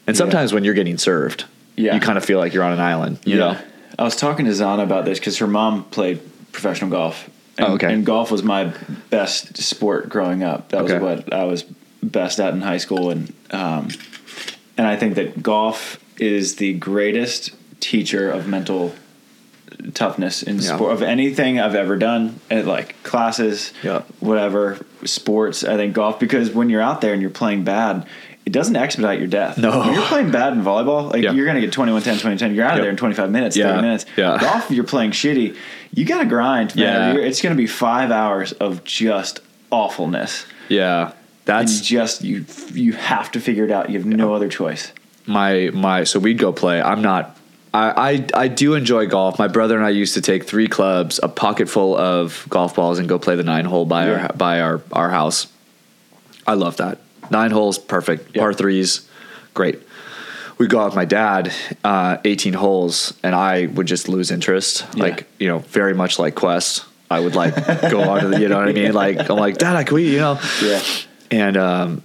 and 0.06 0.16
Yeah. 0.16 0.20
sometimes 0.20 0.54
when 0.54 0.64
you're 0.64 0.74
getting 0.74 0.98
served, 0.98 1.46
Yeah. 1.76 1.94
you 1.94 2.00
kind 2.00 2.18
of 2.18 2.26
feel 2.26 2.40
like 2.40 2.54
you're 2.54 2.64
on 2.64 2.74
an 2.74 2.80
island. 2.80 3.20
You 3.26 3.38
know. 3.38 3.58
I 4.00 4.04
was 4.04 4.16
talking 4.16 4.46
to 4.46 4.52
Zana 4.52 4.84
about 4.84 5.06
this 5.06 5.20
because 5.20 5.38
her 5.40 5.48
mom 5.48 5.84
played 5.86 6.20
professional 6.52 6.90
golf. 6.90 7.30
And, 7.58 7.68
Oh, 7.68 7.74
okay. 7.74 7.92
And 7.94 8.06
golf 8.06 8.32
was 8.32 8.44
my 8.44 8.72
best 9.10 9.58
sport 9.58 10.10
growing 10.10 10.44
up. 10.44 10.70
That 10.70 10.82
Okay. 10.84 11.00
was 11.00 11.02
what 11.26 11.34
I 11.34 11.44
was 11.46 11.64
best 12.04 12.40
at 12.40 12.54
in 12.54 12.62
high 12.62 12.78
school, 12.78 13.10
and 13.10 13.34
um, 13.52 13.90
and 14.78 14.88
I 14.88 14.96
think 14.96 15.16
that 15.16 15.42
golf 15.44 16.00
is 16.20 16.56
the 16.56 16.74
greatest 16.74 17.52
teacher 17.80 18.30
of 18.32 18.48
mental 18.48 18.94
toughness 19.94 20.42
in 20.44 20.56
Yeah. 20.56 20.76
sport 20.76 20.94
of 20.94 21.02
anything 21.02 21.60
I've 21.60 21.76
ever 21.76 21.98
done 21.98 22.40
at 22.50 22.66
like 22.66 22.96
classes, 23.04 23.74
Yeah. 23.84 24.02
whatever 24.20 24.80
sports. 25.06 25.64
I 25.64 25.76
think 25.76 25.94
golf 25.94 26.20
because 26.20 26.52
when 26.52 26.70
you're 26.70 26.82
out 26.82 27.02
there 27.02 27.14
and 27.14 27.22
you're 27.22 27.30
playing 27.32 27.64
bad, 27.64 28.06
it 28.46 28.52
doesn't 28.54 28.76
expedite 28.76 29.20
your 29.20 29.28
death. 29.28 29.58
No. 29.58 29.80
When 29.80 29.94
you're 29.94 30.04
playing 30.04 30.32
bad 30.32 30.54
in 30.54 30.64
volleyball, 30.64 31.12
like 31.14 31.22
Yeah. 31.24 31.34
you're 31.34 31.46
gonna 31.46 31.62
get 31.62 31.72
21 31.72 32.02
10, 32.02 32.18
20 32.18 32.38
10. 32.38 32.56
You're 32.56 32.66
out 32.66 32.72
of 32.72 32.78
Yep. 32.78 32.84
there 32.84 32.90
in 32.92 32.98
25 32.98 33.30
minutes, 33.30 33.56
Yeah. 33.56 33.68
30 33.70 33.82
minutes. 33.82 34.06
Yeah. 34.16 34.38
Golf, 34.40 34.72
you're 34.72 34.84
playing 34.86 35.12
shitty. 35.12 35.56
You 35.94 36.06
gotta 36.06 36.26
grind, 36.26 36.76
man. 36.76 36.84
Yeah. 36.86 37.14
You're- 37.14 37.28
it's 37.28 37.42
gonna 37.42 37.56
be 37.56 37.68
five 37.68 38.10
hours 38.10 38.54
of 38.54 38.84
just 38.84 39.42
awfulness. 39.72 40.46
Yeah, 40.70 41.12
That's 41.48 41.82
just 41.82 42.24
you 42.24 42.46
you 42.74 42.94
have 42.94 43.32
to 43.32 43.40
figure 43.40 43.66
it 43.66 43.72
out. 43.72 43.90
You 43.90 43.98
have 43.98 44.06
no 44.06 44.34
other 44.36 44.50
choice. 44.50 44.92
my 45.26 45.72
my. 45.74 46.04
So 46.04 46.20
we'd 46.20 46.38
go 46.38 46.52
play. 46.54 46.80
I'm 46.82 47.02
not. 47.02 47.36
I, 47.74 48.26
I 48.34 48.44
I 48.44 48.48
do 48.48 48.76
enjoy 48.76 49.08
golf. 49.08 49.40
My 49.40 49.48
brother 49.48 49.76
and 49.76 49.86
I 49.86 49.90
used 49.90 50.14
to 50.14 50.22
take 50.22 50.46
three 50.46 50.68
clubs, 50.68 51.20
a 51.24 51.28
pocket 51.28 51.68
full 51.70 51.98
of 51.98 52.46
golf 52.50 52.76
balls, 52.76 53.00
and 53.00 53.10
go 53.10 53.18
play 53.20 53.36
the 53.36 53.44
nine 53.44 53.66
hole 53.66 53.86
by 53.86 54.06
Yeah. 54.08 54.28
our 54.28 54.34
by 54.34 54.62
our 54.62 54.82
our 54.92 55.10
house. 55.10 55.48
I 56.46 56.54
love 56.54 56.78
that. 56.78 57.00
Nine 57.32 57.52
holes, 57.52 57.78
perfect. 57.80 58.36
Yeah. 58.36 58.42
Par 58.42 58.54
threes, 58.54 59.08
great. 59.54 59.80
We 60.58 60.68
go 60.68 60.80
out 60.80 60.86
with 60.86 60.96
my 60.96 61.06
dad, 61.06 61.54
uh, 61.84 62.18
18 62.26 62.54
holes, 62.54 63.14
and 63.22 63.36
I 63.36 63.68
would 63.68 63.86
just 63.86 64.08
lose 64.10 64.32
interest. 64.32 64.86
Yeah. 64.96 65.04
Like, 65.04 65.28
you 65.38 65.48
know, 65.48 65.60
very 65.60 65.94
much 65.94 66.18
like 66.20 66.34
Quest. 66.36 66.84
I 67.12 67.20
would 67.20 67.36
like 67.36 67.54
go 67.92 68.02
on 68.10 68.22
to 68.22 68.28
the, 68.30 68.40
you 68.40 68.48
know 68.50 68.58
what 68.58 68.68
I 68.70 68.72
mean? 68.74 68.92
Like, 69.04 69.30
I'm 69.30 69.38
like, 69.38 69.58
Dad, 69.60 69.86
can 69.86 69.94
we, 69.96 70.10
you 70.12 70.18
know? 70.20 70.40
Yeah. 70.64 70.82
And 71.32 71.58
um, 71.58 72.04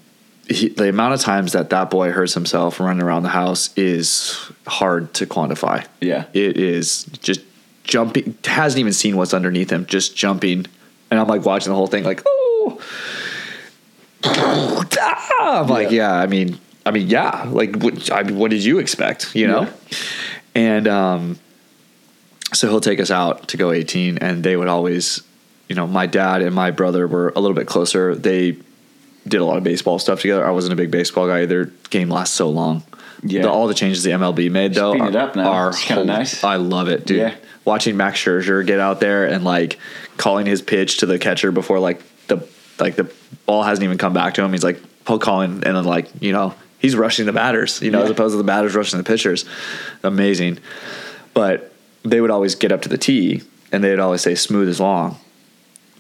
he, 0.49 0.69
the 0.69 0.89
amount 0.89 1.15
of 1.15 1.21
times 1.21 1.53
that 1.53 1.71
that 1.71 1.91
boy 1.91 2.11
hurts 2.11 2.35
himself 2.35 2.81
running 2.81 3.03
around 3.03 3.23
the 3.23 3.29
house 3.29 3.73
is 3.77 4.51
hard 4.67 5.15
to 5.15 5.27
quantify. 5.27 5.87
Yeah. 6.01 6.27
It 6.33 6.57
is 6.57 7.05
just 7.21 7.41
jumping, 7.85 8.37
hasn't 8.45 8.81
even 8.81 8.93
seen 8.93 9.17
what's 9.17 9.35
underneath 9.35 9.71
him, 9.71 9.87
just 9.87 10.17
jumping. 10.17 10.67
And 11.11 11.21
I'm 11.21 11.29
like 11.29 11.45
watching 11.45 11.71
the 11.71 11.77
whole 11.77 11.87
thing, 11.87 12.05
like, 12.05 12.23
oh, 12.27 12.81
I'm 15.41 15.67
like, 15.67 15.91
yeah, 15.91 16.13
I 16.13 16.27
mean, 16.27 16.59
I 16.85 16.91
mean, 16.91 17.09
yeah, 17.09 17.45
like, 17.49 17.77
what, 17.77 18.11
I 18.11 18.23
mean, 18.23 18.37
what 18.37 18.51
did 18.51 18.65
you 18.65 18.79
expect, 18.79 19.35
you 19.35 19.47
know? 19.47 19.63
Yeah. 19.63 19.73
And 20.55 20.89
um, 20.89 21.39
so 22.53 22.69
he'll 22.69 22.81
take 22.81 23.01
us 23.01 23.11
out 23.11 23.49
to 23.49 23.57
go 23.57 23.73
18, 23.73 24.19
and 24.19 24.43
they 24.43 24.57
would 24.57 24.69
always, 24.69 25.23
you 25.69 25.75
know, 25.75 25.87
my 25.87 26.07
dad 26.07 26.43
and 26.43 26.55
my 26.55 26.71
brother 26.71 27.07
were 27.07 27.33
a 27.35 27.41
little 27.41 27.55
bit 27.55 27.67
closer. 27.67 28.15
They 28.15 28.57
did 29.27 29.41
a 29.41 29.45
lot 29.45 29.57
of 29.57 29.65
baseball 29.65 29.99
stuff 29.99 30.21
together. 30.21 30.47
I 30.47 30.51
wasn't 30.51 30.73
a 30.73 30.77
big 30.77 30.91
baseball 30.91 31.27
guy 31.27 31.43
either. 31.43 31.67
Game 31.91 32.09
lasts 32.11 32.35
so 32.35 32.49
long. 32.49 32.83
Yeah. 33.23 33.43
The- 33.43 33.51
all 33.51 33.69
the 33.69 33.75
changes 33.75 34.03
the 34.03 34.11
MLB 34.11 34.51
made 34.51 34.75
though 34.75 34.99
are, 34.99 35.39
are 35.39 35.69
It's 35.71 35.85
kinda 35.85 36.05
nice. 36.05 36.43
I 36.43 36.57
love 36.57 36.89
it, 36.89 37.07
dude. 37.07 37.19
Yeah. 37.19 37.35
Watching 37.65 37.97
Max 37.97 38.19
Scherzer 38.19 38.67
get 38.67 38.81
out 38.81 38.99
there 39.01 39.25
and 39.27 39.45
like 39.45 39.79
calling 40.17 40.47
his 40.47 40.61
pitch 40.61 40.99
to 40.99 41.07
the 41.07 41.19
catcher 41.19 41.53
before 41.53 41.79
like 41.79 42.03
the 42.27 42.47
like 42.81 42.97
the 42.97 43.13
ball 43.47 43.63
hasn't 43.63 43.85
even 43.85 43.99
come 43.99 44.13
back 44.13 44.35
to 44.35 44.43
him. 44.43 44.51
He's 44.51 44.65
like 44.65 44.81
calling 45.05 45.63
and 45.65 45.77
then 45.77 45.85
like 45.85 46.09
you 46.21 46.33
know 46.33 46.55
he's 46.81 46.97
rushing 46.97 47.27
the 47.27 47.33
batters, 47.33 47.81
you 47.81 47.93
know, 47.93 47.99
Yeah. 47.99 48.05
as 48.07 48.11
opposed 48.11 48.33
to 48.33 48.39
the 48.39 48.43
batters 48.45 48.75
rushing 48.75 48.99
the 48.99 49.05
pitchers. 49.05 49.45
Amazing. 50.03 50.59
But 51.35 51.73
they 52.03 52.21
would 52.21 52.31
always 52.33 52.57
get 52.57 52.73
up 52.73 52.83
to 52.83 52.89
the 52.89 52.99
tee 52.99 53.43
and 53.71 53.85
they'd 53.85 54.01
always 54.01 54.21
say 54.23 54.35
smooth 54.35 54.69
is 54.69 54.81
long. 54.81 55.17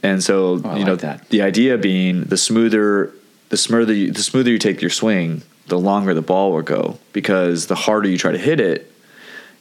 And 0.02 0.22
so 0.22 0.60
Oh, 0.64 0.76
you 0.76 0.84
know 0.84 0.96
that. 0.96 1.28
the 1.30 1.42
idea 1.42 1.78
being 1.78 2.24
the 2.24 2.36
smoother 2.36 3.12
the 3.50 3.56
smoother 3.56 3.92
you, 3.92 4.10
the 4.12 4.22
smoother 4.22 4.50
you 4.50 4.58
take 4.58 4.80
your 4.80 4.90
swing, 4.90 5.42
the 5.68 5.78
longer 5.78 6.14
the 6.14 6.22
ball 6.22 6.52
will 6.52 6.62
go 6.62 6.98
because 7.12 7.66
the 7.66 7.74
harder 7.74 8.08
you 8.08 8.16
try 8.18 8.32
to 8.32 8.38
hit 8.38 8.58
it, 8.60 8.90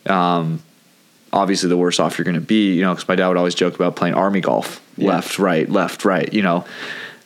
um, 0.08 0.62
obviously 1.34 1.70
the 1.70 1.78
worse 1.78 2.00
off 2.00 2.18
you're 2.18 2.24
going 2.26 2.36
to 2.36 2.42
be. 2.42 2.74
You 2.76 2.82
know, 2.84 2.94
because 2.94 3.08
my 3.08 3.16
dad 3.16 3.28
would 3.28 3.38
always 3.38 3.56
joke 3.56 3.76
about 3.76 3.96
playing 3.96 4.16
army 4.16 4.42
golf, 4.42 4.82
Yeah. 4.98 5.10
left, 5.10 5.38
right, 5.40 5.70
left, 5.70 6.06
right. 6.06 6.32
You 6.34 6.42
know, 6.42 6.66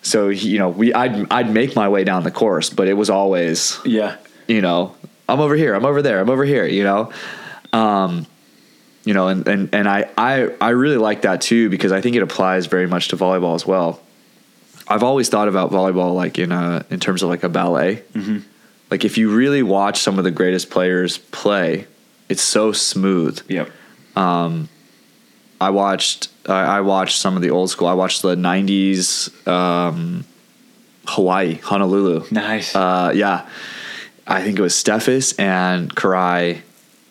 so 0.02 0.30
he, 0.30 0.50
you 0.50 0.60
know 0.60 0.70
we 0.70 0.94
I'd 0.94 1.32
I'd 1.32 1.52
make 1.52 1.76
my 1.76 1.88
way 1.90 2.04
down 2.04 2.24
the 2.24 2.32
course, 2.32 2.70
but 2.70 2.88
it 2.88 2.94
was 2.94 3.10
always 3.10 3.80
Yeah. 3.86 4.18
you 4.48 4.62
know, 4.62 4.96
I'm 5.30 5.40
over 5.40 5.56
here, 5.56 5.74
I'm 5.74 5.86
over 5.86 6.02
there, 6.02 6.20
I'm 6.20 6.30
over 6.30 6.46
here, 6.46 6.66
you 6.66 6.84
know. 6.84 7.12
Um, 7.74 8.26
you 9.06 9.14
know, 9.14 9.27
and, 9.27 9.48
and, 9.48 9.73
and 9.73 9.88
I, 9.88 10.10
I, 10.18 10.49
I 10.60 10.69
really 10.69 10.98
like 10.98 11.22
that 11.22 11.41
too 11.41 11.69
because 11.69 11.91
I 11.91 12.02
think 12.02 12.15
it 12.15 12.23
applies 12.23 12.65
very 12.65 12.88
much 12.88 13.10
to 13.10 13.18
volleyball 13.18 13.56
as 13.56 13.65
well. 13.65 14.02
I've 14.88 15.03
always 15.03 15.30
thought 15.30 15.48
about 15.48 15.72
volleyball 15.72 16.14
like 16.14 16.38
in 16.38 16.52
a, 16.52 16.86
in 16.90 16.99
terms 16.99 17.23
of 17.23 17.30
like 17.30 17.44
a 17.44 17.49
ballet. 17.49 18.03
Mm-hmm. 18.14 18.40
Like 18.91 19.06
if 19.06 19.18
you 19.18 19.34
really 19.34 19.64
watch 19.64 19.99
some 19.99 20.18
of 20.18 20.23
the 20.23 20.32
greatest 20.32 20.69
players 20.69 21.18
play, 21.18 21.88
it's 22.30 22.41
so 22.41 22.72
smooth. 22.72 23.40
Yep. 23.48 23.69
Um, 24.15 24.69
I 25.61 25.69
watched 25.69 26.30
I, 26.48 26.77
I 26.77 26.82
watched 26.82 27.18
some 27.18 27.36
of 27.36 27.41
the 27.41 27.49
old 27.49 27.69
school. 27.69 27.88
I 27.88 27.94
watched 27.94 28.22
the 28.22 28.36
'90s 28.36 29.48
um, 29.48 30.26
Hawaii 31.07 31.56
Honolulu. 31.56 32.26
Nice. 32.32 32.76
Uh, 32.76 33.11
yeah, 33.15 33.48
I 34.27 34.44
think 34.44 34.60
it 34.60 34.61
was 34.61 34.73
Steffes 34.73 35.40
and 35.40 35.94
Kiraly 35.95 36.61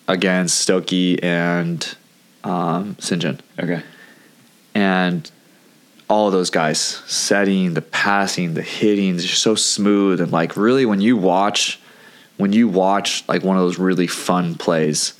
against 0.08 0.66
Stokey 0.66 1.22
and 1.22 1.96
um, 2.42 2.96
Sinjin, 2.96 3.40
okay. 3.58 3.82
and 4.74 5.30
all 6.08 6.26
of 6.26 6.32
those 6.32 6.50
guys 6.50 6.78
setting 6.78 7.74
the 7.74 7.82
passing, 7.82 8.54
the 8.54 8.62
hitting, 8.62 9.16
they're 9.16 9.26
so 9.26 9.54
smooth. 9.54 10.20
And 10.20 10.30
like 10.30 10.56
really 10.56 10.86
when 10.86 11.00
you 11.00 11.16
watch 11.16 11.80
when 12.36 12.52
you 12.52 12.68
watch 12.68 13.26
like 13.28 13.42
one 13.42 13.56
of 13.56 13.62
those 13.62 13.78
really 13.78 14.06
fun 14.06 14.54
plays, 14.56 15.14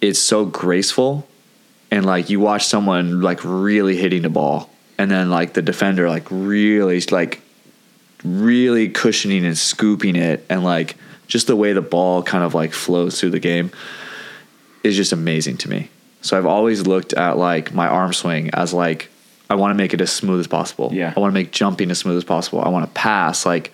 it's 0.00 0.18
so 0.18 0.44
graceful. 0.44 1.26
And 1.90 2.04
like 2.04 2.30
you 2.30 2.40
watch 2.40 2.66
someone 2.66 3.20
like 3.20 3.40
really 3.44 3.96
hitting 3.96 4.22
the 4.22 4.28
ball 4.28 4.70
and 4.98 5.10
then 5.10 5.30
like 5.30 5.54
the 5.54 5.62
defender 5.62 6.08
like 6.08 6.26
really 6.30 7.00
like 7.10 7.40
really 8.24 8.88
cushioning 8.88 9.44
and 9.44 9.56
scooping 9.56 10.16
it 10.16 10.44
and 10.48 10.64
like 10.64 10.96
just 11.26 11.46
the 11.46 11.56
way 11.56 11.72
the 11.72 11.82
ball 11.82 12.22
kind 12.22 12.44
of 12.44 12.54
like 12.54 12.72
flows 12.72 13.20
through 13.20 13.30
the 13.30 13.40
game 13.40 13.70
is 14.84 14.96
just 14.96 15.12
amazing 15.12 15.56
to 15.58 15.68
me. 15.70 15.90
So 16.22 16.36
I've 16.38 16.46
always 16.46 16.86
looked 16.86 17.12
at 17.12 17.36
like 17.38 17.72
my 17.74 17.86
arm 17.88 18.12
swing 18.12 18.50
as 18.52 18.72
like 18.72 19.08
I 19.48 19.54
want 19.54 19.70
to 19.70 19.74
make 19.76 19.94
it 19.94 20.00
as 20.00 20.10
smooth 20.12 20.40
as 20.40 20.46
possible. 20.46 20.90
Yeah. 20.92 21.12
I 21.16 21.20
want 21.20 21.30
to 21.32 21.34
make 21.34 21.52
jumping 21.52 21.90
as 21.90 21.98
smooth 21.98 22.16
as 22.16 22.24
possible. 22.24 22.60
I 22.62 22.68
want 22.68 22.84
to 22.84 22.90
pass 22.92 23.46
like 23.46 23.72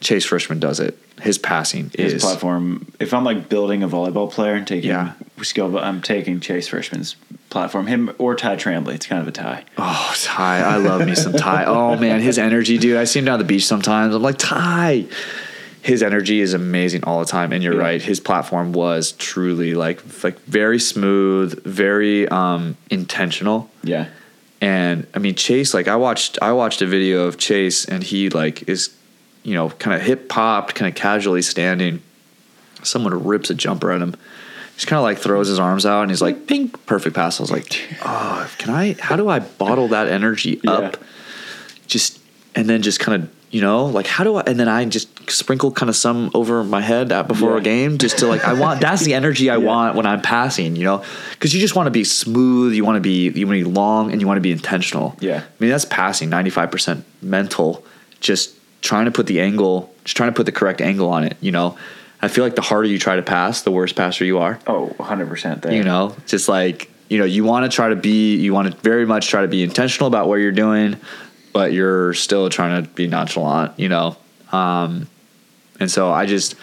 Chase 0.00 0.26
Frishman 0.26 0.60
does 0.60 0.80
it. 0.80 0.98
His 1.20 1.38
passing 1.38 1.90
His 1.96 2.14
is 2.14 2.22
platform. 2.22 2.92
If 3.00 3.14
I'm 3.14 3.24
like 3.24 3.48
building 3.48 3.82
a 3.82 3.88
volleyball 3.88 4.30
player 4.30 4.54
and 4.54 4.66
taking 4.66 4.90
Yeah. 4.90 5.12
skill, 5.42 5.78
I'm 5.78 6.00
taking 6.02 6.40
Chase 6.40 6.68
Frishman's 6.68 7.16
platform. 7.50 7.86
Him 7.86 8.14
or 8.18 8.34
Ty 8.34 8.56
Tramblie. 8.56 8.94
It's 8.96 9.06
kind 9.06 9.22
of 9.22 9.28
a 9.28 9.32
tie. 9.32 9.64
Oh, 9.78 10.14
Ty. 10.22 10.58
I 10.60 10.76
love 10.76 11.06
me 11.06 11.14
some 11.14 11.32
Ty. 11.32 11.64
Oh, 11.66 11.96
man. 11.96 12.20
His 12.20 12.36
energy, 12.38 12.78
dude. 12.78 12.96
I 12.96 13.04
see 13.04 13.20
him 13.20 13.24
down 13.26 13.38
the 13.38 13.44
beach 13.44 13.64
sometimes. 13.64 14.14
I'm 14.14 14.22
like, 14.22 14.38
Ty. 14.38 15.06
His 15.84 16.02
energy 16.02 16.40
is 16.40 16.54
amazing 16.54 17.04
all 17.04 17.20
the 17.20 17.26
time. 17.26 17.52
And 17.52 17.62
you're 17.62 17.74
Yeah. 17.74 17.80
right. 17.88 18.00
His 18.02 18.18
platform 18.18 18.72
was 18.72 19.12
truly 19.12 19.74
like, 19.74 20.00
like 20.24 20.40
very 20.46 20.78
smooth, 20.80 21.62
very 21.64 22.26
um, 22.28 22.78
intentional. 22.90 23.70
Yeah. 23.82 24.06
And 24.62 25.06
I 25.14 25.18
mean, 25.18 25.34
Chase, 25.34 25.74
like 25.74 25.86
I 25.86 25.96
watched, 25.96 26.38
I 26.40 26.52
watched 26.52 26.80
a 26.80 26.86
video 26.86 27.24
of 27.26 27.36
Chase 27.36 27.84
and 27.84 28.02
he 28.02 28.30
like 28.30 28.66
is, 28.66 28.94
you 29.42 29.52
know, 29.54 29.68
kind 29.68 29.94
of 29.94 30.00
hip 30.00 30.30
popped, 30.30 30.74
kind 30.74 30.88
of 30.88 30.94
casually 30.94 31.42
standing. 31.42 32.00
Someone 32.82 33.22
rips 33.22 33.50
a 33.50 33.54
jumper 33.54 33.92
at 33.92 34.00
him. 34.00 34.14
He's 34.74 34.86
kind 34.86 34.96
of 34.98 35.04
like 35.04 35.18
throws 35.18 35.48
his 35.48 35.58
arms 35.58 35.84
out 35.84 36.00
and 36.00 36.10
he's 36.10 36.22
like, 36.22 36.46
pink, 36.46 36.86
perfect 36.86 37.14
pass. 37.14 37.38
I 37.38 37.42
was 37.42 37.50
like, 37.52 37.78
oh, 38.06 38.50
can 38.56 38.72
I, 38.72 38.94
how 38.98 39.16
do 39.16 39.28
I 39.28 39.40
bottle 39.40 39.88
that 39.88 40.08
energy 40.08 40.60
Yeah. 40.64 40.70
up? 40.72 40.96
Just, 41.88 42.20
and 42.54 42.70
then 42.70 42.80
just 42.80 43.00
kind 43.00 43.22
of, 43.24 43.30
you 43.54 43.60
know, 43.60 43.86
like 43.86 44.08
how 44.08 44.24
do 44.24 44.34
I, 44.34 44.42
and 44.48 44.58
then 44.58 44.68
I 44.68 44.84
just 44.84 45.30
sprinkle 45.30 45.70
kind 45.70 45.88
of 45.88 45.94
some 45.94 46.32
over 46.34 46.64
my 46.64 46.80
head 46.80 47.08
before 47.28 47.52
Yeah. 47.52 47.58
a 47.58 47.60
game 47.60 47.98
just 47.98 48.18
to 48.18 48.26
like, 48.26 48.44
I 48.44 48.52
want, 48.54 48.80
that's 48.80 49.04
the 49.04 49.14
energy 49.14 49.48
I 49.48 49.56
Yeah. 49.58 49.64
want 49.64 49.94
when 49.94 50.06
I'm 50.06 50.20
passing, 50.20 50.74
you 50.74 50.82
know, 50.82 51.04
because 51.30 51.54
you 51.54 51.60
just 51.60 51.76
want 51.76 51.86
to 51.86 51.92
be 51.92 52.02
smooth, 52.02 52.74
you 52.74 52.84
want 52.84 52.96
to 52.96 53.00
be, 53.00 53.30
you 53.30 53.46
want 53.46 53.56
to 53.60 53.64
be 53.64 53.70
long 53.70 54.10
and 54.10 54.20
you 54.20 54.26
want 54.26 54.38
to 54.38 54.40
be 54.42 54.50
intentional. 54.50 55.14
Yeah. 55.20 55.36
I 55.38 55.44
mean, 55.60 55.70
that's 55.70 55.84
passing 55.84 56.28
95% 56.30 57.02
mental, 57.22 57.84
just 58.18 58.56
trying 58.82 59.04
to 59.04 59.12
put 59.12 59.28
the 59.28 59.40
angle, 59.40 59.94
just 60.04 60.16
trying 60.16 60.30
to 60.30 60.34
put 60.34 60.46
the 60.46 60.52
correct 60.52 60.80
angle 60.80 61.08
on 61.10 61.22
it, 61.22 61.36
you 61.40 61.52
know. 61.52 61.78
I 62.20 62.26
feel 62.26 62.42
like 62.42 62.56
the 62.56 62.62
harder 62.62 62.88
you 62.88 62.98
try 62.98 63.14
to 63.14 63.22
pass, 63.22 63.62
the 63.62 63.70
worse 63.70 63.92
passer 63.92 64.24
you 64.24 64.38
are. 64.38 64.58
Oh, 64.66 64.86
100 64.96 65.28
percent 65.28 65.62
there. 65.62 65.72
You 65.72 65.84
know, 65.84 66.16
just 66.26 66.48
like, 66.48 66.90
you 67.08 67.18
know, 67.18 67.24
you 67.24 67.44
want 67.44 67.70
to 67.70 67.74
try 67.74 67.90
to 67.90 67.96
be, 67.96 68.34
you 68.36 68.52
want 68.52 68.72
to 68.72 68.76
very 68.80 69.06
much 69.06 69.28
try 69.28 69.42
to 69.42 69.48
be 69.48 69.62
intentional 69.62 70.08
about 70.08 70.26
what 70.26 70.36
you're 70.36 70.50
doing, 70.50 70.96
but 71.54 71.72
you're 71.72 72.12
still 72.12 72.50
trying 72.50 72.82
to 72.84 72.90
be 72.90 73.06
nonchalant, 73.06 73.78
you 73.78 73.88
know. 73.88 74.16
Um, 74.52 75.06
and 75.80 75.90
so 75.90 76.12
I 76.12 76.26
just 76.26 76.56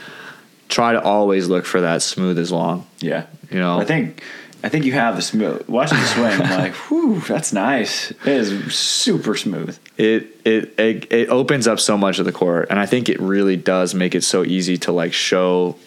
try 0.70 0.92
to 0.94 1.02
always 1.02 1.48
look 1.48 1.66
for 1.66 1.82
that 1.82 2.04
smooth 2.04 2.38
as 2.38 2.52
long, 2.52 2.86
Yeah. 3.00 3.26
you 3.50 3.58
know. 3.60 3.80
I 3.80 3.86
think 3.86 4.22
I 4.64 4.70
think 4.70 4.86
you 4.86 4.92
have 4.92 5.16
the 5.16 5.24
smooth. 5.24 5.68
Watching 5.68 5.98
the 5.98 6.06
swing, 6.06 6.40
I'm 6.40 6.60
like, 6.66 6.74
whew, 6.76 7.20
that's 7.22 7.52
nice. 7.52 8.12
It 8.12 8.28
is 8.28 8.76
super 8.76 9.36
smooth. 9.36 9.76
it, 9.98 10.28
it 10.46 10.80
it 10.80 11.12
it 11.12 11.30
opens 11.30 11.68
up 11.68 11.80
so 11.80 11.98
much 11.98 12.20
of 12.20 12.26
the 12.26 12.32
court, 12.32 12.68
and 12.70 12.80
I 12.80 12.86
think 12.86 13.10
it 13.10 13.20
really 13.20 13.58
does 13.58 13.96
make 13.96 14.14
it 14.14 14.24
so 14.24 14.44
easy 14.46 14.78
to 14.80 14.92
like 14.92 15.14
show 15.14 15.78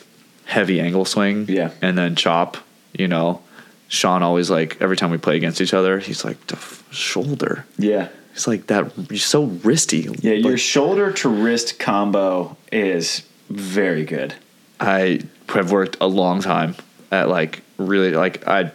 heavy 0.46 0.80
angle 0.80 1.04
swing, 1.04 1.46
Yeah. 1.48 1.70
and 1.80 1.96
then 1.96 2.16
chop. 2.16 2.56
You 2.98 3.08
know, 3.08 3.40
Sean 3.88 4.22
always 4.22 4.50
like 4.50 4.76
every 4.80 4.96
time 4.96 5.10
we 5.10 5.18
play 5.18 5.36
against 5.36 5.60
each 5.60 5.72
other, 5.74 5.98
he's 6.00 6.24
like 6.24 6.44
the 6.48 6.56
shoulder, 6.90 7.64
Yeah. 7.78 8.08
It's 8.34 8.48
like 8.48 8.66
that. 8.66 8.92
You're 9.10 9.18
so 9.18 9.46
wristy. 9.46 10.22
Yeah, 10.22 10.32
your 10.32 10.58
shoulder 10.58 11.12
to 11.12 11.28
wrist 11.28 11.78
combo 11.78 12.56
is 12.72 13.22
very 13.48 14.04
good. 14.04 14.34
I 14.80 15.20
have 15.48 15.70
worked 15.70 15.96
a 16.00 16.06
long 16.08 16.40
time 16.40 16.74
at 17.12 17.28
like 17.28 17.62
really 17.78 18.10
like 18.10 18.46
I, 18.48 18.72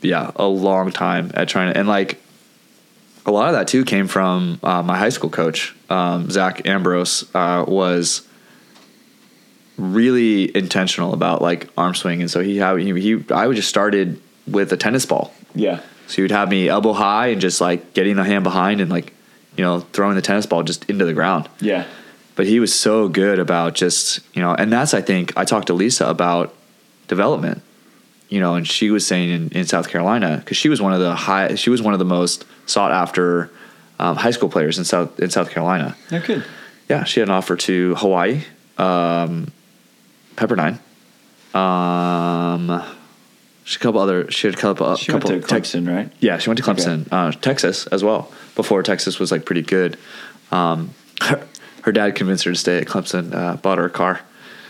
yeah, 0.00 0.30
a 0.36 0.46
long 0.46 0.92
time 0.92 1.32
at 1.34 1.48
trying 1.48 1.72
to 1.72 1.78
and 1.78 1.88
like 1.88 2.20
a 3.26 3.32
lot 3.32 3.48
of 3.48 3.54
that 3.54 3.66
too 3.66 3.84
came 3.84 4.06
from 4.06 4.60
uh, 4.62 4.82
my 4.82 4.96
high 4.96 5.08
school 5.08 5.30
coach, 5.30 5.74
um, 5.90 6.30
Zach 6.30 6.66
Ambrose, 6.66 7.28
uh, 7.34 7.64
was 7.66 8.26
really 9.76 10.56
intentional 10.56 11.14
about 11.14 11.42
like 11.42 11.68
arm 11.76 11.96
swing, 11.96 12.20
and 12.20 12.30
so 12.30 12.40
he 12.40 12.58
had 12.58 12.78
he, 12.78 12.92
he 13.00 13.24
I 13.32 13.48
would 13.48 13.56
just 13.56 13.68
started 13.68 14.20
with 14.46 14.72
a 14.72 14.76
tennis 14.76 15.04
ball. 15.04 15.34
Yeah. 15.54 15.80
So 16.10 16.16
he 16.16 16.22
would 16.22 16.32
have 16.32 16.48
me 16.48 16.68
elbow 16.68 16.92
high 16.92 17.28
and 17.28 17.40
just 17.40 17.60
like 17.60 17.94
getting 17.94 18.16
the 18.16 18.24
hand 18.24 18.42
behind 18.42 18.80
and 18.80 18.90
like 18.90 19.14
you 19.56 19.64
know 19.64 19.80
throwing 19.92 20.16
the 20.16 20.22
tennis 20.22 20.44
ball 20.44 20.64
just 20.64 20.84
into 20.90 21.04
the 21.04 21.14
ground. 21.14 21.48
Yeah. 21.60 21.86
But 22.34 22.46
he 22.46 22.58
was 22.58 22.74
so 22.74 23.08
good 23.08 23.38
about 23.38 23.74
just 23.74 24.20
you 24.34 24.42
know, 24.42 24.54
and 24.54 24.72
that's 24.72 24.92
I 24.92 25.02
think 25.02 25.32
I 25.36 25.44
talked 25.44 25.68
to 25.68 25.74
Lisa 25.74 26.06
about 26.06 26.54
development. 27.08 27.62
You 28.28 28.40
know, 28.40 28.54
and 28.54 28.66
she 28.66 28.90
was 28.90 29.06
saying 29.06 29.30
in, 29.30 29.48
in 29.50 29.64
South 29.66 29.88
Carolina 29.88 30.36
because 30.38 30.56
she 30.56 30.68
was 30.68 30.80
one 30.80 30.92
of 30.92 31.00
the 31.00 31.14
high, 31.14 31.54
she 31.56 31.70
was 31.70 31.82
one 31.82 31.92
of 31.92 31.98
the 31.98 32.04
most 32.04 32.44
sought 32.66 32.92
after 32.92 33.50
um, 33.98 34.16
high 34.16 34.30
school 34.30 34.48
players 34.48 34.78
in 34.78 34.84
South 34.84 35.18
in 35.20 35.30
South 35.30 35.50
Carolina. 35.50 35.96
They're. 36.08 36.44
Yeah, 36.88 37.04
she 37.04 37.20
had 37.20 37.28
an 37.28 37.34
offer 37.34 37.54
to 37.54 37.94
Hawaii, 37.94 38.42
um, 38.76 39.52
Pepperdine, 40.34 40.80
um, 41.54 42.82
she 43.64 43.74
had 43.74 43.80
a 43.80 43.82
couple 43.82 44.00
other. 44.00 44.30
She 44.30 44.46
had 44.46 44.54
a 44.54 44.58
couple. 44.58 44.96
She 44.96 45.12
couple 45.12 45.30
went 45.30 45.46
to 45.46 45.54
Clemson, 45.54 45.88
right? 45.88 46.10
yeah, 46.20 46.38
she 46.38 46.48
went 46.50 46.58
to 46.58 46.64
Clemson, 46.64 47.06
uh, 47.12 47.32
Texas 47.32 47.86
as 47.88 48.02
well. 48.04 48.32
Before 48.56 48.82
Texas 48.82 49.18
was 49.18 49.30
like 49.32 49.44
pretty 49.44 49.62
good. 49.62 49.96
Um, 50.50 50.90
her, 51.22 51.46
her 51.82 51.92
dad 51.92 52.14
convinced 52.14 52.44
her 52.44 52.50
to 52.52 52.58
stay 52.58 52.78
at 52.78 52.86
Clemson. 52.86 53.34
Uh, 53.34 53.56
bought 53.56 53.78
her 53.78 53.86
a 53.86 53.90
car. 53.90 54.20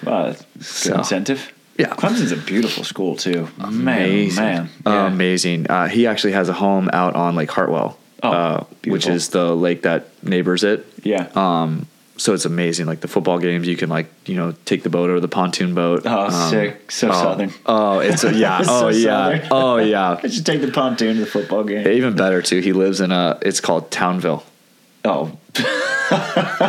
Wow, 0.05 0.35
So, 0.61 0.97
incentive. 0.99 1.53
yeah. 1.77 1.89
Clemson's 1.95 2.33
a 2.33 2.37
beautiful 2.37 2.85
school 2.85 3.17
too. 3.17 3.49
Amazing, 3.59 4.43
Man, 4.45 4.69
oh, 4.87 4.91
man. 4.91 4.95
Yeah. 4.95 5.07
amazing. 5.09 5.67
Uh, 5.71 5.89
he 5.89 6.07
actually 6.07 6.33
has 6.33 6.49
a 6.49 6.53
home 6.55 6.89
out 6.93 7.15
on 7.17 7.35
Lake 7.37 7.51
Hartwell, 7.51 7.99
Oh, 8.23 8.31
uh, 8.31 8.65
which 8.85 9.07
is 9.07 9.29
the 9.31 9.55
lake 9.55 9.83
that 9.83 10.09
neighbors 10.23 10.63
it. 10.65 10.87
yeah. 11.03 11.29
Um, 11.35 11.87
so 12.21 12.35
it's 12.35 12.45
amazing. 12.45 12.85
Like 12.87 13.01
the 13.01 13.09
football 13.09 13.39
games, 13.39 13.67
you 13.67 13.77
can 13.77 13.89
like 13.89 14.07
you 14.27 14.37
know 14.37 14.53
take 14.67 14.83
the 14.83 14.91
boat 14.91 15.09
or 15.11 15.21
the 15.21 15.29
pontoon 15.29 15.75
boat. 15.75 16.03
Oh, 16.05 16.27
Um, 16.27 16.51
sick. 16.51 16.91
So 16.91 17.09
oh, 17.09 17.13
southern. 17.13 17.53
Oh, 17.65 17.99
it's 18.01 18.23
a, 18.25 18.35
yeah. 18.45 18.63
Oh 18.69 18.89
yeah. 18.89 19.05
southern. 19.05 19.49
Oh 19.51 19.77
yeah. 19.79 20.21
I 20.23 20.29
should 20.29 20.45
take 20.47 20.61
the 20.61 20.71
pontoon 20.71 21.15
to 21.17 21.21
the 21.21 21.27
football 21.27 21.65
game. 21.65 21.87
Even 21.89 22.15
better 22.15 22.43
too. 22.43 22.61
He 22.61 22.73
lives 22.73 23.01
in 23.01 23.11
a. 23.11 23.39
It's 23.43 23.61
called 23.61 23.91
Townville. 23.91 24.45
Oh, 25.05 25.33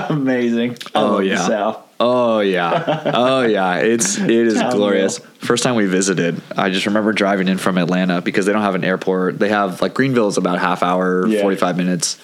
amazing. 0.09 0.71
I 0.71 0.75
Oh, 0.95 1.19
yeah. 1.19 1.47
South. 1.47 1.87
Oh 1.99 2.39
yeah. 2.39 3.11
Oh 3.13 3.41
yeah. 3.41 3.75
It's 3.77 4.17
it 4.17 4.29
is 4.29 4.55
Townville. 4.55 4.71
glorious. 4.77 5.19
First 5.39 5.63
time 5.63 5.75
we 5.75 5.85
visited, 5.85 6.41
I 6.57 6.69
just 6.69 6.85
remember 6.87 7.13
driving 7.13 7.47
in 7.47 7.57
from 7.59 7.77
Atlanta 7.77 8.21
because 8.21 8.45
they 8.45 8.53
don't 8.53 8.63
have 8.63 8.73
an 8.75 8.83
airport. 8.83 9.37
They 9.37 9.49
have 9.49 9.81
like 9.81 9.93
Greenville 9.93 10.27
is 10.29 10.37
about 10.37 10.59
half 10.59 10.81
hour, 10.81 11.27
Yeah. 11.27 11.41
forty 11.41 11.57
five 11.57 11.77
minutes, 11.77 12.17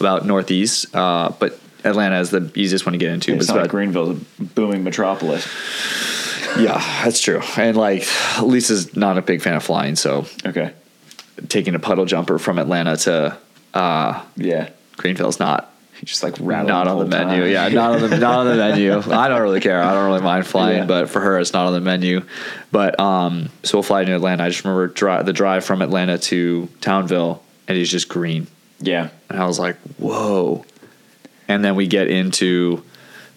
about 0.00 0.26
northeast. 0.26 0.94
Uh, 0.96 1.32
but 1.38 1.58
Atlanta 1.84 2.18
is 2.20 2.30
the 2.30 2.50
easiest 2.54 2.86
one 2.86 2.92
to 2.92 2.98
get 2.98 3.12
into. 3.12 3.34
It's 3.34 3.46
but 3.46 3.54
not 3.56 3.62
like 3.62 3.70
Greenville's 3.70 4.20
a 4.38 4.42
booming 4.42 4.84
metropolis. 4.84 5.46
yeah, 6.58 6.78
that's 7.04 7.20
true. 7.20 7.40
And 7.56 7.76
like 7.76 8.06
Lisa's 8.42 8.96
not 8.96 9.18
a 9.18 9.22
big 9.22 9.42
fan 9.42 9.54
of 9.54 9.62
flying, 9.62 9.96
so 9.96 10.26
Okay. 10.44 10.72
taking 11.48 11.74
a 11.74 11.78
puddle 11.78 12.04
jumper 12.06 12.38
from 12.38 12.58
Atlanta 12.58 12.96
to 12.98 13.36
uh, 13.74 14.22
Yeah. 14.36 14.70
Greenville's 14.96 15.38
not 15.38 15.72
just 16.04 16.22
like 16.22 16.40
not 16.40 16.88
on 16.88 16.98
the 16.98 17.04
menu. 17.04 17.42
time. 17.42 17.50
Yeah, 17.52 17.68
not 17.68 17.92
on 18.02 18.08
the 18.10 18.16
not 18.18 18.38
on 18.40 18.46
the 18.46 18.56
menu. 18.56 18.98
I 19.12 19.28
don't 19.28 19.42
really 19.42 19.60
care. 19.60 19.82
I 19.82 19.92
don't 19.94 20.06
really 20.06 20.22
mind 20.22 20.46
flying, 20.46 20.78
Yeah. 20.78 20.84
but 20.86 21.08
for 21.10 21.20
her, 21.20 21.38
it's 21.38 21.52
not 21.52 21.66
on 21.66 21.72
the 21.74 21.80
menu. 21.80 22.22
But 22.72 22.98
um, 22.98 23.50
so 23.62 23.76
we'll 23.78 23.82
fly 23.82 24.04
to 24.04 24.14
Atlanta. 24.14 24.44
I 24.44 24.48
just 24.48 24.64
remember 24.64 24.86
dri- 24.88 25.22
the 25.22 25.32
drive 25.34 25.64
from 25.64 25.82
Atlanta 25.82 26.16
to 26.18 26.68
Townville, 26.80 27.42
and 27.68 27.76
it's 27.78 27.90
just 27.90 28.08
green, 28.08 28.46
Yeah. 28.80 29.08
and 29.28 29.38
I 29.40 29.46
was 29.46 29.58
like, 29.58 29.76
whoa. 29.98 30.64
And 31.50 31.64
then 31.64 31.74
we 31.74 31.88
get 31.88 32.08
into 32.08 32.82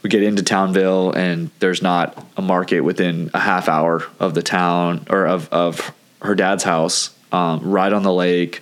we 0.04 0.10
get 0.10 0.22
into 0.22 0.44
Townville, 0.44 1.14
and 1.14 1.50
there's 1.60 1.82
not 1.82 2.24
a 2.38 2.42
market 2.42 2.82
within 2.82 3.32
a 3.34 3.40
half 3.40 3.68
hour 3.68 4.04
of 4.20 4.36
the 4.36 4.44
town 4.44 5.08
or 5.10 5.26
of 5.26 5.52
of 5.52 5.92
her 6.22 6.36
dad's 6.36 6.64
house, 6.64 7.10
um, 7.32 7.60
right 7.62 7.92
on 7.92 8.04
the 8.04 8.14
lake. 8.14 8.62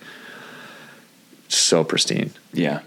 So 1.49 1.83
pristine. 1.83 2.31
Yeah. 2.53 2.79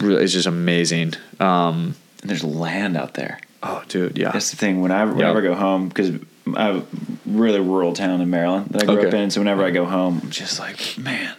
It's 0.00 0.32
just 0.32 0.48
amazing. 0.48 1.14
Um, 1.38 1.94
And 2.22 2.30
there's 2.30 2.42
land 2.42 2.96
out 2.96 3.14
there. 3.14 3.38
Oh, 3.62 3.84
dude, 3.86 4.18
yeah. 4.18 4.32
That's 4.32 4.50
the 4.50 4.56
thing. 4.56 4.80
When 4.82 4.90
I 4.90 5.04
whenever 5.04 5.38
I 5.38 5.42
go 5.42 5.54
home, 5.54 5.88
because 5.88 6.10
I 6.56 6.64
have 6.64 6.76
a 6.76 6.86
really 7.24 7.60
rural 7.60 7.92
town 7.92 8.20
in 8.20 8.28
Maryland 8.30 8.66
that 8.70 8.82
I 8.82 8.86
grew 8.86 9.06
up 9.06 9.14
in, 9.14 9.30
so 9.30 9.40
whenever 9.40 9.64
I 9.64 9.70
go 9.70 9.84
home, 9.84 10.20
I'm 10.24 10.30
just 10.30 10.58
like, 10.58 10.98
man, 10.98 11.34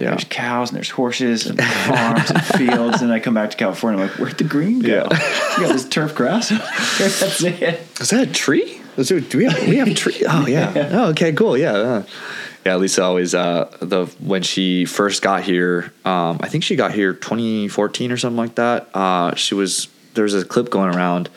Yeah. 0.00 0.10
there's 0.10 0.24
cows 0.24 0.70
and 0.70 0.76
there's 0.76 0.90
horses 0.90 1.46
and 1.46 1.60
farms 1.62 2.30
and 2.30 2.42
fields, 2.56 3.02
and 3.02 3.12
I 3.12 3.20
come 3.20 3.34
back 3.34 3.50
to 3.50 3.56
California, 3.56 4.02
I'm 4.02 4.08
like, 4.08 4.18
where'd 4.18 4.38
the 4.38 4.44
green 4.44 4.80
go? 4.80 4.88
Yeah. 4.88 5.02
you 5.58 5.66
got 5.66 5.72
this 5.72 5.86
turf 5.88 6.14
grass. 6.14 6.48
That's 6.98 7.42
it. 7.44 7.86
Is 8.00 8.10
that 8.10 8.28
a 8.28 8.32
tree? 8.32 8.80
There, 8.96 9.20
do 9.20 9.38
we 9.38 9.44
have 9.44 9.68
we 9.68 9.76
have 9.76 9.88
a 9.88 9.94
tree? 9.94 10.22
Oh 10.28 10.46
yeah. 10.48 10.88
Oh 10.92 11.08
okay, 11.10 11.32
cool. 11.32 11.56
Yeah. 11.56 11.72
uh, 11.72 12.02
yeah, 12.66 12.76
Lisa 12.76 13.02
always 13.02 13.34
uh, 13.34 13.74
the 13.80 14.06
when 14.20 14.42
she 14.42 14.84
first 14.84 15.22
got 15.22 15.42
here, 15.42 15.92
um, 16.04 16.38
I 16.40 16.48
think 16.48 16.64
she 16.64 16.76
got 16.76 16.92
here 16.92 17.14
2014 17.14 18.12
or 18.12 18.16
something 18.18 18.36
like 18.36 18.56
that. 18.56 18.88
Uh, 18.94 19.34
she 19.34 19.54
was 19.54 19.88
there's 20.14 20.34
a 20.34 20.44
clip 20.44 20.68
going 20.70 20.94
around, 20.94 21.30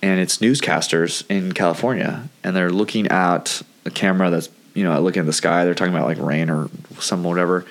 and 0.00 0.18
it's 0.20 0.38
newscasters 0.38 1.24
in 1.28 1.52
California, 1.52 2.28
and 2.42 2.56
they're 2.56 2.70
looking 2.70 3.08
at 3.08 3.60
a 3.84 3.90
camera 3.90 4.30
that's 4.30 4.48
you 4.74 4.84
know 4.84 5.00
looking 5.00 5.20
at 5.20 5.26
the 5.26 5.32
sky. 5.32 5.64
They're 5.64 5.74
talking 5.74 5.94
about 5.94 6.06
like 6.06 6.18
rain 6.18 6.50
or 6.50 6.68
some 6.98 7.22
whatever, 7.24 7.64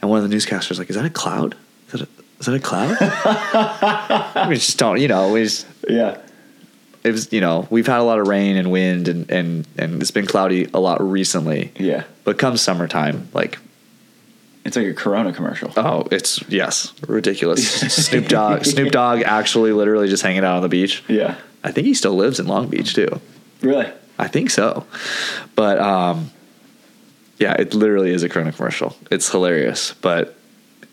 and 0.00 0.10
one 0.10 0.22
of 0.22 0.28
the 0.28 0.34
newscasters 0.36 0.78
like, 0.78 0.90
"Is 0.90 0.96
that 0.96 1.04
a 1.04 1.10
cloud? 1.10 1.54
Is 1.86 1.92
that 1.92 2.02
a, 2.02 2.08
is 2.40 2.46
that 2.46 2.54
a 2.54 2.60
cloud?" 2.60 4.48
we 4.48 4.54
just 4.56 4.78
don't, 4.78 5.00
you 5.00 5.08
know, 5.08 5.32
we 5.32 5.44
just 5.44 5.66
Yeah. 5.88 6.18
it 7.04 7.10
was 7.12 7.32
you 7.32 7.40
know 7.40 7.66
we've 7.70 7.86
had 7.86 7.98
a 8.00 8.02
lot 8.04 8.18
of 8.18 8.28
rain 8.28 8.56
and 8.56 8.70
wind 8.70 9.08
and 9.08 9.30
and 9.30 9.66
and 9.78 10.00
it's 10.00 10.10
been 10.10 10.26
cloudy 10.26 10.68
a 10.74 10.80
lot 10.80 11.00
recently 11.02 11.72
Yeah. 11.76 12.04
but 12.24 12.38
come 12.38 12.56
summertime 12.56 13.28
like 13.34 13.58
It's 14.64 14.76
like 14.76 14.86
a 14.86 14.94
Corona 14.94 15.32
commercial. 15.32 15.72
oh 15.76 16.06
it's 16.12 16.40
yes 16.48 16.92
ridiculous 17.08 17.68
snoop 18.06 18.28
dogg 18.28 18.64
snoop 18.64 18.92
dogg 18.92 19.22
actually 19.22 19.72
literally 19.72 20.08
just 20.08 20.22
hanging 20.22 20.44
out 20.44 20.56
on 20.56 20.62
the 20.62 20.68
beach 20.68 21.02
Yeah. 21.08 21.34
i 21.64 21.72
think 21.72 21.86
he 21.88 21.94
still 21.94 22.14
lives 22.14 22.38
in 22.38 22.46
long 22.46 22.68
beach 22.68 22.94
too 22.94 23.20
Really? 23.62 23.86
I 24.18 24.28
think 24.28 24.50
so 24.50 24.84
but 25.54 25.78
um 25.78 26.30
yeah 27.38 27.54
it 27.58 27.74
literally 27.74 28.10
is 28.12 28.22
a 28.22 28.28
corona 28.28 28.52
commercial 28.52 28.94
it's 29.10 29.30
hilarious 29.30 29.94
but 30.00 30.36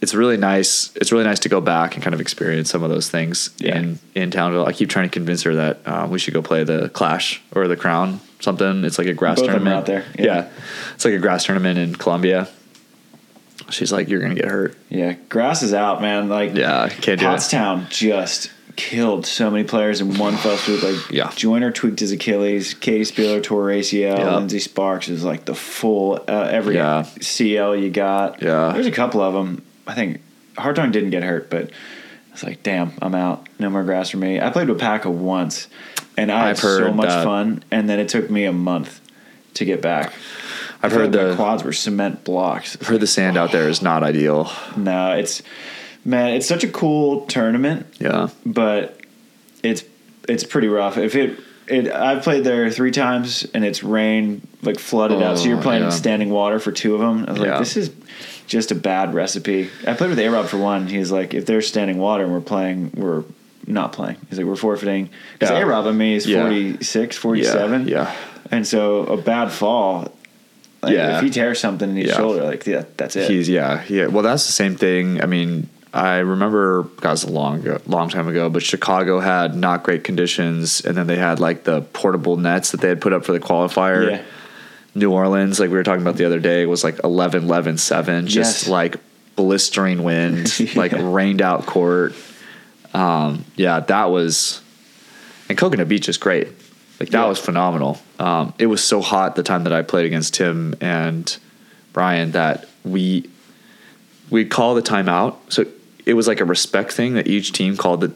it's 0.02 0.14
really 0.14 0.38
nice 0.38 0.96
it's 0.96 1.12
really 1.12 1.26
nice 1.26 1.40
to 1.40 1.50
go 1.50 1.60
back 1.60 1.94
and 1.96 2.04
kind 2.04 2.14
of 2.14 2.22
experience 2.22 2.70
some 2.70 2.84
of 2.84 2.90
those 2.90 3.10
things 3.10 3.50
Yeah. 3.58 3.78
in 3.78 4.00
in 4.16 4.32
townville 4.32 4.66
i 4.66 4.72
keep 4.74 4.90
trying 4.90 5.08
to 5.10 5.14
convince 5.14 5.44
her 5.44 5.56
that 5.56 5.80
uh, 5.86 6.08
we 6.10 6.20
should 6.20 6.34
go 6.34 6.42
play 6.42 6.64
the 6.64 6.90
clash 6.90 7.42
or 7.54 7.68
the 7.68 7.76
crown 7.76 8.20
something 8.40 8.84
it's 8.86 8.98
like 8.98 9.08
a 9.08 9.14
grass 9.14 9.38
Both 9.40 9.48
tournament 9.50 9.76
out 9.76 9.86
there, 9.86 10.06
yeah. 10.18 10.26
yeah. 10.26 10.50
it's 10.96 11.04
like 11.06 11.14
a 11.14 11.20
grass 11.20 11.46
tournament 11.46 11.78
in 11.78 11.96
columbia 11.96 12.48
she's 13.70 13.92
like 13.92 14.08
you're 14.10 14.22
gonna 14.22 14.36
get 14.36 14.46
hurt 14.46 14.76
Yeah. 14.90 15.14
Grass 15.28 15.62
is 15.62 15.74
out, 15.74 16.02
man. 16.02 16.28
Like 16.30 16.56
yeah 16.56 16.88
can't 16.90 17.20
do 17.20 17.26
it 17.28 17.30
Pottstown 17.30 17.90
just 17.90 18.50
killed 18.76 19.26
so 19.26 19.50
many 19.52 19.64
players 19.64 20.02
in 20.02 20.18
one 20.18 20.36
fell 20.38 20.58
swoop. 20.58 20.84
Like 20.84 21.12
Yeah. 21.12 21.32
Joyner 21.36 21.72
tweaked 21.72 22.00
his 22.00 22.12
Achilles, 22.12 22.74
Katie 22.74 23.04
Spieler 23.04 23.42
tore 23.42 23.68
ACL, 23.68 24.18
Yeah. 24.18 24.36
Lindsey 24.36 24.60
Sparks 24.60 25.10
is 25.10 25.24
like 25.24 25.46
the 25.46 25.56
full 25.56 26.24
uh, 26.28 26.48
every 26.52 26.76
Yeah. 26.76 27.04
CL 27.22 27.76
you 27.76 27.90
got. 27.90 28.42
Yeah. 28.42 28.72
there's 28.74 28.88
a 28.88 28.92
couple 28.92 29.22
of 29.22 29.34
them. 29.34 29.64
I 29.88 29.94
think 29.96 30.22
Hartung 30.56 30.92
didn't 30.92 31.10
get 31.10 31.24
hurt, 31.24 31.50
but 31.50 31.72
it's 32.34 32.44
like, 32.44 32.64
damn, 32.64 32.94
I'm 33.02 33.16
out. 33.16 33.48
No 33.60 33.70
more 33.70 33.84
grass 33.84 34.10
for 34.12 34.18
me. 34.18 34.40
I 34.40 34.50
played 34.50 34.70
with 34.70 34.80
Paca 34.80 35.10
once, 35.10 35.68
and 36.16 36.32
I 36.32 36.40
had 36.40 36.50
I've 36.52 36.60
heard 36.60 36.84
so 36.88 36.94
much 36.94 37.10
that. 37.10 37.24
fun, 37.24 37.64
and 37.72 37.90
then 37.90 38.00
it 38.00 38.08
took 38.10 38.30
me 38.30 38.46
a 38.46 38.54
month 38.54 39.02
to 39.56 39.66
get 39.66 39.82
back. 39.82 40.14
i've 40.82 40.92
heard 40.94 41.12
the 41.12 41.34
quads 41.36 41.64
were 41.64 41.74
cement 41.74 42.24
blocks. 42.24 42.78
I've 42.80 42.88
heard 42.88 43.00
the 43.02 43.08
sand 43.08 43.36
out 43.36 43.52
there 43.52 43.68
is 43.68 43.82
not 43.82 44.04
ideal 44.04 44.50
No, 44.78 45.12
it's 45.14 45.42
man, 46.06 46.34
it's 46.34 46.48
such 46.48 46.64
a 46.64 46.68
cool 46.70 47.26
tournament 47.28 47.86
yeah 48.00 48.30
but 48.46 49.00
it's 49.64 49.84
it's 50.28 50.44
pretty 50.44 50.68
rough. 50.68 50.98
If 50.98 51.16
it 51.16 51.40
it 51.68 51.92
I've 51.92 52.24
played 52.24 52.44
there 52.44 52.70
three 52.70 52.92
times 52.92 53.46
and 53.54 53.64
it's 53.66 53.84
rain 53.84 54.42
like 54.62 54.80
flooded 54.80 55.22
out. 55.22 55.38
So 55.40 55.46
you're 55.50 55.58
Oh, 55.60 55.62
playing 55.62 55.84
in 55.84 55.92
standing 55.92 56.30
water 56.30 56.60
for 56.60 56.72
two 56.72 56.94
of 56.96 57.00
them. 57.02 57.26
I 57.28 57.32
was 57.32 57.42
Yeah. 57.42 57.50
like, 57.52 57.60
this 57.60 57.78
is 57.78 57.92
just 58.48 58.72
a 58.72 58.76
bad 58.76 59.14
recipe. 59.14 59.70
I 59.88 59.94
played 59.94 60.10
with 60.12 60.20
A 60.20 60.28
Rob 60.30 60.46
for 60.48 60.58
one. 60.58 60.88
He's 60.88 61.12
like, 61.12 61.34
if 61.34 61.46
there's 61.46 61.68
standing 61.68 61.98
water 61.98 62.24
and 62.24 62.34
we're 62.34 62.42
playing, 62.42 62.92
we're 62.96 63.24
not 63.68 63.92
playing. 63.94 64.18
He's 64.30 64.38
like, 64.40 64.48
we're 64.48 64.56
forfeiting. 64.56 65.10
Because 65.34 65.52
Yeah. 65.52 65.64
A 65.64 65.66
Rob, 65.66 65.86
I 65.88 65.92
mean, 65.92 66.16
is 66.16 66.26
Yeah. 66.28 66.42
46, 66.44 67.18
47. 67.18 67.88
yeah 67.88 67.96
yeah 68.04 68.16
And 68.52 68.66
so 68.68 69.04
a 69.06 69.18
bad 69.18 69.52
fall, 69.52 70.12
like 70.82 70.94
Yeah. 70.94 71.18
if 71.18 71.24
he 71.24 71.30
tears 71.30 71.60
something 71.60 71.90
in 71.90 71.96
his 71.96 72.08
Yeah. 72.08 72.18
shoulder, 72.18 72.44
like 72.44 72.66
yeah, 72.68 72.84
that's 72.98 73.16
it. 73.16 73.30
He's 73.30 73.50
yeah, 73.50 73.84
yeah. 73.88 74.08
Well, 74.08 74.24
that's 74.24 74.46
the 74.46 74.54
same 74.54 74.76
thing. 74.76 75.22
I 75.22 75.26
mean, 75.28 75.70
I 75.94 76.18
remember, 76.18 76.84
God, 77.02 77.12
was 77.12 77.24
a 77.24 77.32
long, 77.32 77.64
long 77.88 78.10
time 78.10 78.28
ago, 78.28 78.50
but 78.50 78.62
Chicago 78.62 79.20
had 79.20 79.56
not 79.56 79.84
great 79.84 80.04
conditions, 80.04 80.82
and 80.82 80.96
then 80.96 81.08
they 81.08 81.16
had 81.18 81.40
like 81.40 81.64
the 81.64 81.82
portable 81.82 82.38
nets 82.38 82.72
that 82.72 82.82
they 82.82 82.90
had 82.90 83.02
put 83.02 83.12
up 83.14 83.26
for 83.26 83.32
the 83.32 83.40
qualifier. 83.40 84.12
Yeah. 84.12 84.22
New 84.96 85.12
Orleans, 85.12 85.60
like 85.60 85.70
we 85.70 85.78
were 85.78 85.84
talking 85.84 86.02
about 86.02 86.16
the 86.18 86.26
other 86.26 86.40
day, 86.40 86.66
was 86.66 86.84
like 86.84 87.00
11, 87.04 87.44
11, 87.46 87.78
7, 87.78 88.28
just 88.28 88.64
Yes. 88.64 88.68
like 88.70 88.98
blistering 89.36 90.04
wind, 90.04 90.52
like 90.76 90.92
rained 90.96 91.42
out 91.42 91.66
court. 91.66 92.14
Um, 92.94 93.46
yeah, 93.56 93.80
that 93.82 94.06
was, 94.12 94.62
and 95.48 95.58
Coconut 95.58 95.88
Beach 95.88 96.10
is 96.10 96.18
great. 96.18 96.48
Like 97.00 97.10
that 97.10 97.22
Yeah. 97.22 97.28
was 97.28 97.40
phenomenal. 97.40 98.00
Um, 98.20 98.54
it 98.60 98.66
was 98.66 98.84
so 98.84 99.00
hot 99.02 99.36
the 99.36 99.44
time 99.44 99.64
that 99.64 99.74
I 99.74 99.82
played 99.84 100.06
against 100.06 100.34
Tim 100.36 100.76
and 100.82 101.36
Brian 101.94 102.32
that 102.32 102.68
we 102.84 103.30
we 104.30 104.46
call 104.46 104.76
the 104.76 104.82
timeout. 104.82 105.38
So 105.50 105.66
it 106.10 106.14
was 106.16 106.28
like 106.28 106.40
a 106.42 106.46
respect 106.46 106.92
thing 106.92 107.14
that 107.14 107.28
each 107.28 107.52
team 107.52 107.78
called 107.78 108.02
the, 108.02 108.12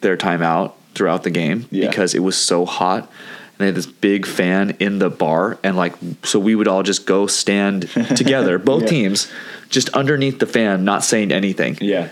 their 0.00 0.16
timeout 0.16 0.72
throughout 0.94 1.22
the 1.24 1.30
game 1.30 1.66
Yeah. 1.70 1.88
because 1.88 2.14
it 2.14 2.20
was 2.20 2.36
so 2.36 2.64
hot. 2.64 3.00
And 3.02 3.58
they 3.58 3.66
had 3.66 3.74
this 3.74 3.86
big 3.86 4.26
fan 4.26 4.76
in 4.78 4.98
the 4.98 5.10
bar, 5.10 5.58
and 5.62 5.76
like, 5.76 5.94
so 6.22 6.38
we 6.38 6.54
would 6.54 6.68
all 6.68 6.82
just 6.82 7.04
go 7.06 7.26
stand 7.26 7.88
together, 8.16 8.58
both 8.58 8.82
Yeah. 8.84 8.88
teams, 8.88 9.30
just 9.68 9.88
underneath 9.90 10.38
the 10.38 10.46
fan, 10.46 10.84
not 10.84 11.04
saying 11.04 11.32
anything 11.32 11.76
Yeah. 11.80 12.08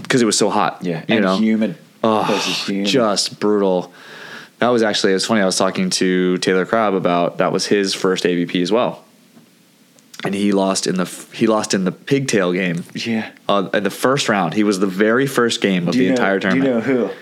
because 0.00 0.22
it 0.22 0.26
was 0.26 0.38
so 0.38 0.50
hot. 0.50 0.78
Yeah. 0.82 1.04
you 1.08 1.16
and 1.16 1.24
know, 1.24 1.36
humid. 1.36 1.76
Oh, 2.02 2.22
humid. 2.66 2.86
just 2.86 3.38
brutal. 3.40 3.92
That 4.58 4.68
was 4.68 4.82
actually 4.82 5.12
it 5.12 5.14
was 5.14 5.26
funny. 5.26 5.40
I 5.40 5.46
was 5.46 5.56
talking 5.58 5.90
to 5.90 6.38
Taylor 6.38 6.64
Crabb 6.64 6.94
about 6.94 7.38
that 7.38 7.52
was 7.52 7.66
his 7.66 7.92
first 7.94 8.24
AVP 8.24 8.62
as 8.62 8.70
well, 8.72 9.03
and 10.24 10.34
he 10.34 10.52
lost 10.52 10.86
in 10.86 10.96
the 10.96 11.04
he 11.32 11.46
lost 11.46 11.74
in 11.74 11.84
the 11.84 11.92
pigtail 11.92 12.52
game 12.52 12.84
yeah. 12.94 13.30
uh, 13.48 13.68
in 13.74 13.84
the 13.84 13.90
first 13.90 14.28
round. 14.28 14.54
He 14.54 14.64
was 14.64 14.80
the 14.80 14.86
very 14.86 15.26
first 15.26 15.60
game 15.60 15.88
of 15.88 15.94
the 15.94 16.06
know, 16.06 16.12
entire 16.12 16.40
tournament. 16.40 16.64
Do 16.84 16.90
you 16.92 16.98
know 16.98 17.08
who? 17.08 17.14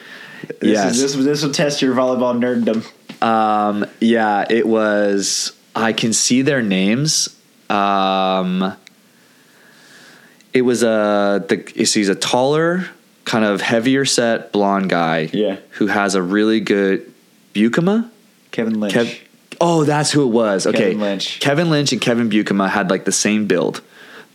This 0.61 0.73
Yes. 0.73 0.95
Is, 0.97 1.15
this, 1.15 1.25
this 1.25 1.43
will 1.45 1.53
test 1.53 1.83
your 1.83 1.95
volleyball 1.95 2.37
nerddom. 2.39 2.85
Um, 3.23 3.87
yeah, 4.01 4.45
it 4.49 4.67
was. 4.67 5.53
I 5.75 5.93
can 5.93 6.13
see 6.13 6.43
their 6.43 6.63
names. 6.63 7.39
Um, 7.71 8.77
it 10.53 10.63
was 10.63 10.83
a 10.83 11.45
the 11.49 11.73
he's 11.75 12.09
a 12.09 12.15
taller, 12.15 12.87
kind 13.25 13.45
of 13.45 13.61
heavier 13.61 14.05
set 14.05 14.53
blonde 14.53 14.91
guy. 14.91 15.31
Yeah. 15.33 15.57
who 15.71 15.87
has 15.87 16.15
a 16.15 16.23
really 16.23 16.61
good 16.61 17.13
Bukema. 17.55 18.11
Kevin 18.51 18.81
Lynch. 18.81 18.95
Kev- 18.95 19.21
oh, 19.63 19.85
that's 19.85 20.11
who 20.11 20.25
it 20.25 20.31
was. 20.31 20.67
Okay, 20.67 20.79
Kevin 20.79 21.01
Lynch. 21.01 21.41
Kevin 21.41 21.71
Lynch 21.71 21.93
and 21.93 22.01
Kevin 22.01 22.29
Bukema 22.29 22.69
had 22.69 22.91
like 22.91 23.05
the 23.05 23.13
same 23.13 23.47
build, 23.47 23.81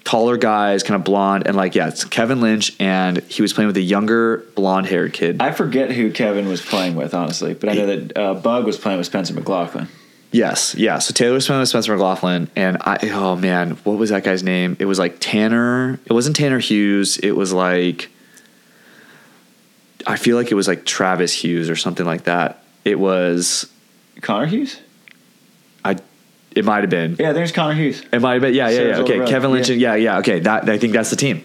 taller 0.04 0.38
guys, 0.38 0.82
kind 0.82 0.96
of 0.96 1.04
blonde, 1.04 1.46
and 1.46 1.56
like 1.56 1.76
yeah, 1.76 1.90
it's 1.90 2.06
Kevin 2.06 2.42
Lynch, 2.42 2.76
and 2.80 3.20
he 3.24 3.42
was 3.42 3.54
playing 3.54 3.68
with 3.68 3.78
a 3.78 3.82
younger 3.82 4.46
blonde 4.56 4.88
haired 4.88 5.14
kid. 5.14 5.42
I 5.42 5.52
forget 5.52 5.92
who 5.92 6.12
Kevin 6.12 6.48
was 6.48 6.62
playing 6.62 6.96
with, 6.96 7.14
honestly, 7.14 7.54
but 7.54 7.70
I 7.70 7.74
know 7.74 7.86
that 7.86 8.18
uh, 8.18 8.34
Bug 8.36 8.66
was 8.66 8.78
playing 8.78 8.98
with 8.98 9.08
Spencer 9.08 9.34
McLaughlin. 9.34 9.90
Yes, 10.32 10.76
yeah. 10.76 11.00
So 11.00 11.14
Taylor 11.14 11.36
was 11.36 11.46
playing 11.46 11.60
with 11.60 11.70
Spencer 11.70 11.92
McLaughlin, 11.94 12.50
and 12.56 12.78
I 12.82 12.98
oh 13.12 13.36
man, 13.36 13.72
what 13.84 13.98
was 13.98 14.10
that 14.10 14.24
guy's 14.24 14.44
name? 14.44 14.78
It 14.80 14.86
was 14.86 14.98
like 14.98 15.18
Tanner. 15.20 16.00
It 16.06 16.14
wasn't 16.14 16.36
Tanner 16.36 16.60
Hughes. 16.60 17.18
It 17.18 17.32
was 17.32 17.54
like 17.54 18.10
I 20.06 20.16
feel 20.16 20.38
like 20.38 20.52
it 20.52 20.56
was 20.56 20.68
like 20.70 20.86
Travis 20.86 21.34
Hughes 21.34 21.70
or 21.70 21.76
something 21.76 22.06
like 22.06 22.24
that. 22.24 22.64
It 22.86 22.98
was 22.98 23.70
Connor 24.22 24.46
Hughes? 24.46 24.80
It 26.58 26.66
might 26.66 26.82
have 26.82 26.90
been. 26.90 27.16
Yeah, 27.20 27.34
there's 27.34 27.52
Connor 27.52 27.74
Hughes. 27.76 28.02
It 28.12 28.20
might 28.22 28.34
have 28.34 28.42
been. 28.42 28.54
Yeah, 28.54 28.70
yeah, 28.70 28.82
yeah. 28.82 28.98
Okay, 29.00 29.26
Kevin 29.28 29.52
Lynch. 29.52 29.70
yeah. 29.70 29.74
and- 29.74 29.82
Yeah, 29.82 29.96
yeah. 29.96 30.18
Okay, 30.20 30.40
that 30.40 30.68
I 30.70 30.78
think 30.78 30.94
that's 30.94 31.10
the 31.12 31.16
team. 31.16 31.44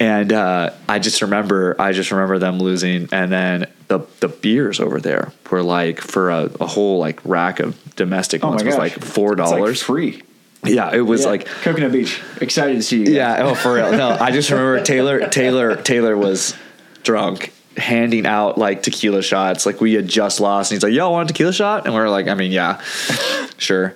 And 0.00 0.32
uh, 0.32 0.70
I 0.88 1.00
just 1.00 1.22
remember, 1.22 1.74
I 1.78 1.90
just 1.90 2.12
remember 2.12 2.38
them 2.38 2.60
losing, 2.60 3.08
and 3.10 3.32
then 3.32 3.66
the 3.88 4.00
the 4.20 4.28
beers 4.28 4.78
over 4.78 5.00
there 5.00 5.32
were 5.50 5.62
like 5.62 6.00
for 6.00 6.30
a, 6.30 6.44
a 6.60 6.66
whole 6.66 6.98
like 7.00 7.20
rack 7.24 7.58
of 7.58 7.76
domestic 7.96 8.44
Oh 8.44 8.50
ones 8.50 8.62
was 8.62 8.76
like 8.78 8.92
four 8.92 9.32
It's 9.32 9.40
like 9.40 9.50
dollars. 9.58 9.82
free. 9.82 10.22
yeah, 10.64 10.94
it 10.94 11.00
was 11.00 11.22
Yeah, 11.24 11.30
like 11.30 11.46
Coconut 11.46 11.90
Beach. 11.90 12.20
Excited 12.40 12.74
to 12.76 12.82
see 12.82 12.98
you. 13.00 13.04
guys. 13.06 13.14
yeah. 13.14 13.42
Oh, 13.44 13.54
for 13.56 13.74
real. 13.74 13.90
No, 13.90 14.10
I 14.10 14.30
just 14.30 14.50
remember 14.50 14.84
Taylor. 14.84 15.26
Taylor. 15.28 15.74
Taylor 15.74 16.16
was 16.16 16.54
drunk, 17.02 17.52
handing 17.78 18.26
out 18.26 18.58
like 18.58 18.82
tequila 18.82 19.22
shots. 19.22 19.64
Like 19.66 19.80
we 19.80 19.94
had 19.94 20.06
just 20.08 20.40
lost, 20.40 20.70
and 20.70 20.76
he's 20.76 20.82
like, 20.82 20.92
"Y'all 20.92 21.12
want 21.12 21.30
a 21.30 21.32
tequila 21.32 21.52
shot?" 21.52 21.86
And 21.86 21.94
we 21.94 22.00
are 22.00 22.10
like, 22.10 22.28
"I 22.28 22.34
mean, 22.34 22.52
yeah, 22.52 22.80
sure." 23.58 23.94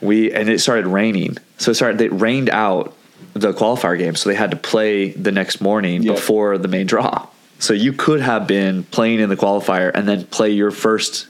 We 0.00 0.32
and 0.32 0.48
it 0.48 0.60
started 0.60 0.86
raining, 0.86 1.36
so 1.58 1.70
it 1.70 1.74
started. 1.74 2.00
It 2.00 2.10
rained 2.12 2.50
out 2.50 2.94
the 3.34 3.52
qualifier 3.52 3.98
game, 3.98 4.14
so 4.16 4.28
they 4.28 4.34
had 4.34 4.50
to 4.50 4.56
play 4.56 5.10
the 5.10 5.30
next 5.32 5.60
morning 5.60 6.02
Yeah. 6.02 6.12
before 6.14 6.58
the 6.58 6.68
main 6.68 6.86
draw. 6.86 7.26
So 7.60 7.72
you 7.74 7.92
could 7.92 8.20
have 8.20 8.46
been 8.46 8.84
playing 8.84 9.20
in 9.20 9.28
the 9.28 9.36
qualifier 9.36 9.90
and 9.92 10.06
then 10.08 10.24
play 10.26 10.50
your 10.50 10.70
first 10.70 11.26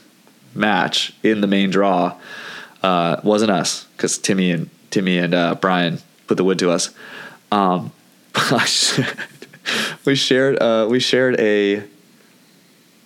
match 0.53 1.13
in 1.23 1.41
the 1.41 1.47
main 1.47 1.69
draw. 1.71 2.15
Uh, 2.83 3.19
wasn't 3.23 3.51
us 3.51 3.85
because 3.97 4.17
Timmy 4.17 4.51
and 4.51 4.69
Timmy 4.91 5.17
and 5.17 5.33
uh, 5.33 5.55
Brian 5.55 5.99
put 6.27 6.37
the 6.37 6.43
wood 6.43 6.59
to 6.59 6.69
us. 6.71 6.91
Um, 7.51 7.91
we 10.05 10.15
shared 10.15 10.61
uh, 10.61 10.87
we 10.89 10.99
shared 10.99 11.39
a 11.39 11.83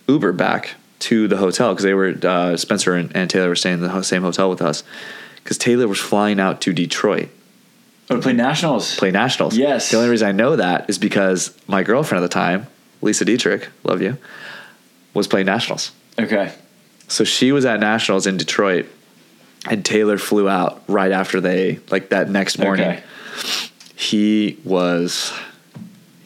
Uber 0.08 0.32
back 0.34 0.76
to 1.00 1.28
the 1.28 1.38
hotel 1.38 1.74
because 1.74 1.84
they 1.84 1.94
were 1.94 2.16
uh, 2.24 2.56
Spencer 2.58 2.94
and, 2.96 3.14
and 3.16 3.30
Taylor 3.30 3.50
were 3.50 3.56
staying 3.56 3.76
in 3.76 3.82
the 3.82 4.02
same 4.04 4.22
hotel 4.22 4.50
with 4.50 4.62
us 4.62 4.84
because 5.38 5.58
Taylor 5.58 5.88
was 5.88 6.00
flying 6.00 6.40
out 6.40 6.62
to 6.62 6.74
Detroit 6.74 7.30
Oh, 8.10 8.18
to 8.18 8.22
play 8.22 8.34
nationals. 8.34 8.96
play 8.98 9.12
nationals. 9.12 9.58
Yes. 9.58 9.90
The 9.90 9.98
only 9.98 10.10
reason 10.10 10.28
I 10.28 10.32
know 10.34 10.58
that 10.58 10.90
is 10.90 10.98
because 10.98 11.58
my 11.68 11.84
girlfriend 11.84 12.24
at 12.24 12.30
the 12.30 12.34
time, 12.34 12.68
Lisa 13.02 13.24
Dietrich, 13.24 13.70
love 13.84 14.02
you, 14.02 14.18
was 15.14 15.28
playing 15.28 15.46
nationals. 15.46 15.92
Okay. 16.20 16.54
So 17.08 17.24
she 17.24 17.52
was 17.52 17.64
at 17.66 17.80
nationals 17.80 18.28
in 18.28 18.36
Detroit, 18.38 18.88
and 19.70 19.86
Taylor 19.86 20.18
flew 20.18 20.50
out 20.50 20.84
right 20.88 21.12
after 21.12 21.40
they 21.40 21.80
like 21.90 22.10
that 22.10 22.30
next 22.30 22.58
morning. 22.60 22.88
Okay. 22.88 23.04
He 23.96 24.60
was 24.66 25.32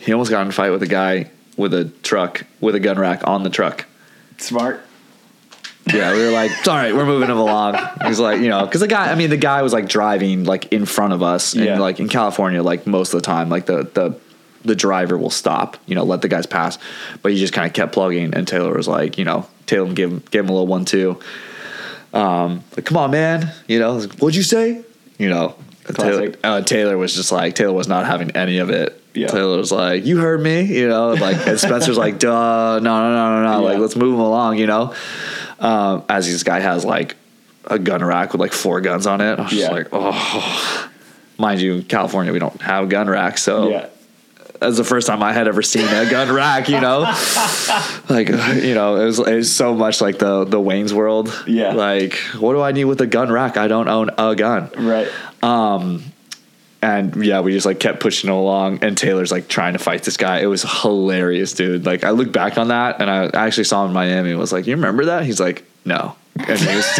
he 0.07 0.13
almost 0.13 0.31
got 0.31 0.41
in 0.41 0.47
a 0.47 0.51
fight 0.51 0.71
with 0.71 0.81
a 0.81 0.87
guy 0.87 1.29
with 1.55 1.73
a 1.75 1.85
truck 2.01 2.43
with 2.61 2.73
a 2.73 2.79
gun 2.79 2.97
rack 2.97 3.21
on 3.27 3.43
the 3.43 3.49
truck. 3.51 3.85
Smart. 4.39 4.81
Yeah, 5.93 6.11
we 6.13 6.19
were 6.25 6.31
like, 6.31 6.51
all 6.67 6.75
right, 6.75 6.93
we're 6.95 7.05
moving 7.05 7.29
him 7.29 7.37
along." 7.37 7.77
He's 8.05 8.19
like, 8.19 8.41
you 8.41 8.49
know, 8.49 8.65
because 8.65 8.81
the 8.81 8.87
guy, 8.87 9.11
I 9.11 9.15
mean, 9.15 9.29
the 9.29 9.37
guy 9.37 9.61
was 9.61 9.71
like 9.73 9.87
driving 9.87 10.43
like 10.43 10.71
in 10.73 10.85
front 10.85 11.13
of 11.13 11.21
us, 11.21 11.53
and 11.53 11.63
Yeah. 11.63 11.79
like 11.79 11.99
in 11.99 12.09
California, 12.09 12.63
like 12.63 12.87
most 12.87 13.13
of 13.13 13.21
the 13.21 13.25
time, 13.25 13.49
like 13.49 13.65
the 13.67 13.83
the 13.93 14.17
the 14.65 14.75
driver 14.75 15.17
will 15.17 15.29
stop, 15.29 15.77
you 15.85 15.95
know, 15.95 16.03
let 16.03 16.21
the 16.21 16.27
guys 16.27 16.45
pass, 16.45 16.77
but 17.21 17.31
he 17.31 17.37
just 17.37 17.53
kind 17.53 17.67
of 17.67 17.73
kept 17.73 17.93
plugging, 17.93 18.33
and 18.33 18.47
Taylor 18.47 18.73
was 18.75 18.87
like, 18.87 19.17
you 19.17 19.23
know, 19.23 19.45
Taylor 19.65 19.93
gave 19.93 20.09
him 20.11 20.23
gave 20.31 20.43
him 20.43 20.49
a 20.49 20.53
little 20.53 20.67
one 20.67 20.83
two. 20.85 21.19
Um, 22.13 22.63
like, 22.75 22.85
come 22.85 22.97
on, 22.97 23.11
man, 23.11 23.51
you 23.67 23.79
know, 23.79 23.93
like, 23.93 24.11
what'd 24.15 24.35
you 24.35 24.43
say? 24.43 24.83
You 25.17 25.29
know, 25.29 25.55
Taylor, 25.93 26.33
uh, 26.43 26.61
Taylor 26.61 26.97
was 26.97 27.15
just 27.15 27.31
like 27.31 27.55
Taylor 27.55 27.73
was 27.73 27.87
not 27.87 28.05
having 28.05 28.31
any 28.31 28.57
of 28.59 28.69
it. 28.69 29.01
Yeah. 29.13 29.27
Taylor 29.27 29.57
was 29.57 29.71
like, 29.71 30.05
"You 30.05 30.17
heard 30.19 30.41
me," 30.41 30.61
you 30.63 30.87
know, 30.87 31.13
like 31.13 31.47
and 31.47 31.59
Spencer's 31.59 31.97
like, 31.97 32.19
"Duh, 32.19 32.79
no, 32.79 32.79
no, 32.79 33.11
no, 33.11 33.41
no, 33.41 33.51
no, 33.53 33.63
like 33.63 33.79
let's 33.79 33.95
move 33.95 34.13
him 34.13 34.19
along," 34.19 34.57
you 34.57 34.67
know 34.67 34.93
um, 35.59 36.03
as 36.09 36.29
this 36.29 36.43
guy 36.43 36.59
has 36.59 36.85
like 36.85 37.15
a 37.65 37.79
gun 37.79 38.03
rack 38.03 38.31
with 38.31 38.41
like 38.41 38.53
four 38.53 38.81
guns 38.81 39.07
on 39.07 39.21
it. 39.21 39.39
I 39.39 39.43
was 39.43 39.51
just 39.51 39.71
like, 39.71 39.87
oh, 39.91 40.89
mind 41.37 41.61
you, 41.61 41.75
in 41.75 41.83
California 41.83 42.31
we 42.33 42.39
don't 42.39 42.61
have 42.61 42.89
gun 42.89 43.07
racks, 43.09 43.43
so 43.43 43.69
Yeah. 43.69 43.87
That's 44.59 44.77
the 44.77 44.83
first 44.83 45.07
time 45.07 45.21
I 45.21 45.33
had 45.33 45.47
ever 45.47 45.61
seen 45.61 45.85
a 45.87 46.09
gun 46.09 46.33
rack. 46.33 46.69
You 46.69 46.79
know, 46.81 46.99
like 48.09 48.29
you 48.29 48.73
know, 48.73 48.95
it 48.95 49.05
was 49.05 49.19
it 49.19 49.35
was 49.35 49.55
so 49.55 49.73
much 49.73 50.01
like 50.01 50.19
the 50.19 50.45
the 50.45 50.59
Wayne's 50.59 50.93
World. 50.93 51.31
Yeah. 51.47 51.73
like 51.73 52.15
what 52.39 52.53
do 52.53 52.61
I 52.61 52.71
need 52.71 52.85
with 52.85 53.01
a 53.01 53.07
gun 53.07 53.31
rack? 53.31 53.57
I 53.57 53.67
don't 53.67 53.87
own 53.87 54.09
a 54.17 54.35
gun. 54.35 54.69
Right. 54.77 55.07
Um, 55.43 56.03
and 56.81 57.23
yeah, 57.25 57.41
we 57.41 57.53
just 57.53 57.65
like 57.65 57.79
kept 57.79 57.99
pushing 57.99 58.29
along, 58.29 58.83
and 58.83 58.97
Taylor's 58.97 59.31
like 59.31 59.47
trying 59.47 59.73
to 59.73 59.79
fight 59.79 60.03
this 60.03 60.17
guy. 60.17 60.39
It 60.41 60.45
was 60.45 60.63
hilarious, 60.63 61.53
dude. 61.53 61.85
Like 61.85 62.03
I 62.03 62.11
look 62.11 62.31
back 62.31 62.57
on 62.57 62.67
that, 62.69 63.01
and 63.01 63.09
I 63.09 63.29
actually 63.45 63.63
saw 63.65 63.83
him 63.83 63.89
in 63.89 63.93
Miami. 63.95 64.31
and 64.31 64.39
was 64.39 64.53
like, 64.53 64.67
"You 64.67 64.75
remember 64.75 65.05
that?" 65.05 65.23
He's 65.25 65.39
like, 65.39 65.63
"No." 65.85 66.15
And 66.39 66.49
was, 66.49 66.57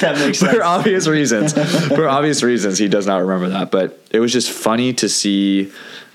that 0.00 0.16
makes 0.18 0.38
sense. 0.40 0.52
for 0.52 0.64
obvious 0.64 1.06
reasons. 1.06 1.52
for 1.94 2.08
obvious 2.08 2.42
reasons, 2.42 2.76
he 2.76 2.88
does 2.88 3.06
not 3.06 3.18
remember 3.20 3.50
that. 3.50 3.70
But 3.70 4.00
it 4.10 4.18
was 4.18 4.32
just 4.32 4.50
funny 4.50 4.92
to 4.94 5.08
see, 5.08 5.70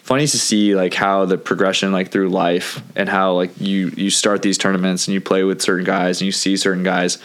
funny 0.09 0.25
to 0.25 0.39
see 0.39 0.75
like 0.75 0.95
how 0.95 1.25
the 1.25 1.37
progression 1.37 1.91
like 1.91 2.09
through 2.09 2.29
life 2.29 2.81
and 2.95 3.07
how 3.07 3.33
like 3.33 3.51
you 3.61 3.89
you 3.95 4.09
start 4.09 4.41
these 4.41 4.57
tournaments 4.57 5.07
and 5.07 5.13
you 5.13 5.21
play 5.21 5.43
with 5.43 5.61
certain 5.61 5.85
guys 5.85 6.19
and 6.19 6.25
you 6.25 6.31
see 6.31 6.57
certain 6.57 6.81
guys, 6.81 7.19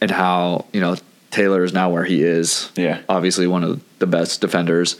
and 0.00 0.08
how 0.08 0.66
you 0.72 0.80
know 0.80 0.94
Taylor 1.32 1.64
is 1.64 1.72
now 1.72 1.90
where 1.90 2.04
he 2.04 2.22
is. 2.22 2.70
Yeah. 2.76 3.00
obviously 3.08 3.48
one 3.48 3.64
of 3.64 3.82
the 3.98 4.06
best 4.06 4.40
defenders 4.40 4.96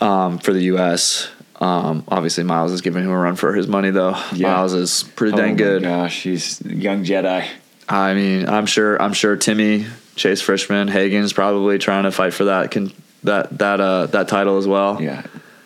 um, 0.00 0.38
for 0.38 0.52
the 0.52 0.62
U.S. 0.74 1.30
Um, 1.60 2.02
obviously, 2.08 2.42
Miles 2.42 2.72
is 2.72 2.80
giving 2.80 3.04
him 3.04 3.10
a 3.10 3.16
run 3.16 3.36
for 3.36 3.54
his 3.54 3.68
money, 3.68 3.90
though. 3.90 4.20
Yeah. 4.32 4.54
Miles 4.54 4.72
is 4.74 5.04
pretty 5.14 5.34
Oh 5.34 5.36
dang 5.36 5.52
my 5.52 5.58
good. 5.58 5.82
Gosh, 5.82 6.24
he's 6.24 6.60
young 6.62 7.04
Jedi. 7.04 7.46
I 7.88 8.14
mean, 8.14 8.48
I'm 8.48 8.66
sure. 8.66 9.00
I'm 9.00 9.12
sure 9.12 9.36
Timmy, 9.36 9.86
Chase 10.16 10.42
Frishman, 10.42 10.90
Hagen's 10.90 11.32
probably 11.32 11.78
trying 11.78 12.04
to 12.04 12.10
fight 12.10 12.34
for 12.34 12.46
that 12.46 12.72
can 12.72 12.90
that 13.22 13.56
that 13.58 13.80
uh 13.80 14.06
that 14.06 14.26
title 14.26 14.58
as 14.58 14.66
well. 14.66 15.00
Yeah. 15.00 15.22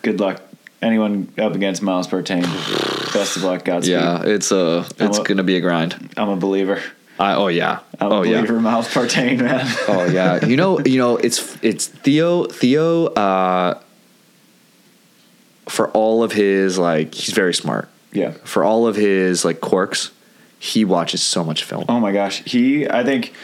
Good 0.08 0.20
luck 0.20 0.40
anyone 0.80 1.30
up 1.36 1.54
against 1.54 1.82
Miles 1.82 2.06
Partain. 2.08 2.42
Best 3.12 3.36
of 3.36 3.42
luck, 3.42 3.64
Godspeed. 3.64 3.92
Yeah, 3.92 4.22
it's 4.24 4.50
a 4.50 4.86
it's 4.98 5.18
a- 5.18 5.22
gonna 5.22 5.42
be 5.42 5.56
a 5.56 5.60
grind. 5.60 6.12
I'm 6.16 6.30
a 6.30 6.36
believer. 6.36 6.80
I, 7.20 7.34
oh 7.34 7.48
yeah. 7.48 7.80
I'm 8.00 8.10
oh 8.12 8.22
yeah. 8.22 8.38
believer 8.38 8.56
in 8.56 8.62
Miles 8.62 8.88
Partain, 8.88 9.40
man. 9.42 9.66
Oh 9.88 10.06
yeah. 10.06 10.44
You 10.46 10.56
know, 10.56 10.80
you 10.80 10.98
know, 10.98 11.16
it's 11.18 11.58
it's 11.62 11.88
Theo 11.88 12.44
Theo 12.46 13.06
uh 13.08 13.80
for 15.68 15.90
all 15.90 16.22
of 16.22 16.32
his 16.32 16.78
like 16.78 17.12
he's 17.14 17.34
very 17.34 17.52
smart. 17.52 17.88
yeah. 18.12 18.30
For 18.44 18.64
all 18.64 18.86
of 18.86 18.96
his 18.96 19.44
like 19.44 19.60
quirks, 19.60 20.10
he 20.58 20.84
watches 20.84 21.22
so 21.22 21.44
much 21.44 21.64
film. 21.64 21.84
Oh 21.88 22.00
my 22.00 22.12
gosh, 22.12 22.42
he. 22.44 22.88
I 22.88 23.04
think 23.04 23.34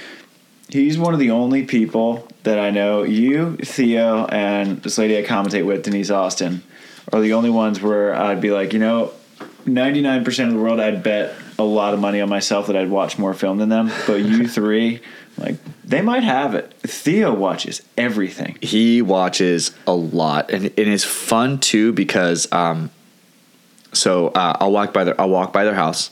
he's 0.74 0.98
one 0.98 1.14
of 1.14 1.20
the 1.20 1.30
only 1.30 1.64
people 1.64 2.26
that 2.42 2.59
I 2.59 2.70
know. 2.70 3.05
You, 3.05 3.56
Theo, 3.59 4.26
and 4.26 4.82
this 4.82 4.98
lady 4.98 5.16
I 5.16 5.22
commentate 5.22 5.64
with, 5.64 5.84
Denise 5.84 6.10
Austin, 6.10 6.64
are 7.12 7.20
the 7.20 7.32
only 7.32 7.48
ones 7.51 7.80
where 7.80 8.12
I'd 8.12 8.40
be 8.40 8.51
like, 8.51 8.72
you 8.72 8.80
know, 8.80 9.12
ninety 9.64 10.01
nine 10.01 10.24
percent 10.24 10.48
of 10.48 10.56
the 10.56 10.60
world, 10.60 10.80
I'd 10.80 11.02
bet 11.05 11.36
a 11.60 11.62
lot 11.62 11.94
of 11.94 12.01
money 12.01 12.20
on 12.20 12.28
myself 12.28 12.66
that 12.66 12.76
I'd 12.76 12.90
watch 12.90 13.18
more 13.18 13.34
film 13.34 13.59
than 13.59 13.68
them. 13.68 13.92
But 14.06 14.22
you 14.22 14.48
three, 14.59 15.01
like, 15.38 15.56
they 15.84 16.02
might 16.02 16.24
have 16.24 16.56
it. 16.56 16.74
Theo 16.82 17.32
watches 17.32 17.80
everything. 17.96 18.59
He 18.60 19.01
watches 19.01 19.70
a 19.86 19.94
lot 19.94 20.51
and 20.51 20.66
it 20.66 20.88
is 20.88 21.05
fun 21.05 21.60
too 21.60 21.92
because 21.92 22.51
um 22.52 22.90
so 23.92 24.28
uh, 24.28 24.56
I'll 24.60 24.72
walk 24.72 24.92
by 24.92 25.05
their 25.05 25.20
I'll 25.20 25.30
walk 25.30 25.52
by 25.52 25.62
their 25.62 25.74
house 25.74 26.10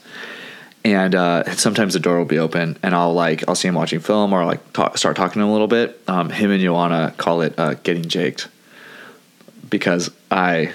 and 0.85 1.15
uh, 1.15 1.55
sometimes 1.55 1.95
the 1.95 2.01
door 2.01 2.19
will 2.19 2.25
be 2.25 2.39
open 2.39 2.79
and 2.83 2.95
I'll 2.95 3.15
like 3.15 3.49
I'll 3.49 3.55
see 3.55 3.69
him 3.69 3.75
watching 3.75 4.01
film 4.01 4.33
or 4.33 4.45
like 4.45 4.73
talk, 4.73 4.99
start 4.99 5.17
talking 5.17 5.41
to 5.41 5.45
him 5.45 5.49
a 5.49 5.53
little 5.53 5.69
bit. 5.69 6.01
Um, 6.09 6.31
him 6.31 6.51
and 6.51 6.61
Joanna 6.61 7.15
call 7.17 7.43
it 7.43 7.55
uh, 7.59 7.75
getting 7.75 8.05
jaked 8.09 8.49
because 9.69 10.11
I 10.31 10.73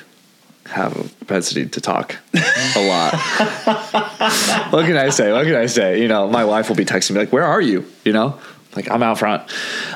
have 0.66 0.96
a 0.96 1.04
propensity 1.04 1.68
to 1.68 1.82
talk 1.82 2.18
a 2.34 2.88
lot. 2.88 3.14
what 4.72 4.86
can 4.86 4.98
I 4.98 5.10
say? 5.10 5.32
What 5.32 5.46
can 5.46 5.56
I 5.56 5.66
say? 5.66 6.02
You 6.02 6.08
know, 6.08 6.28
my 6.28 6.46
wife 6.46 6.70
will 6.70 6.76
be 6.76 6.86
texting 6.86 7.12
me 7.12 7.20
like, 7.20 7.32
"Where 7.32 7.44
are 7.44 7.62
you?" 7.62 7.86
You 8.04 8.14
know, 8.14 8.40
like 8.76 8.90
I'm 8.90 9.04
out 9.04 9.18
front. 9.18 9.50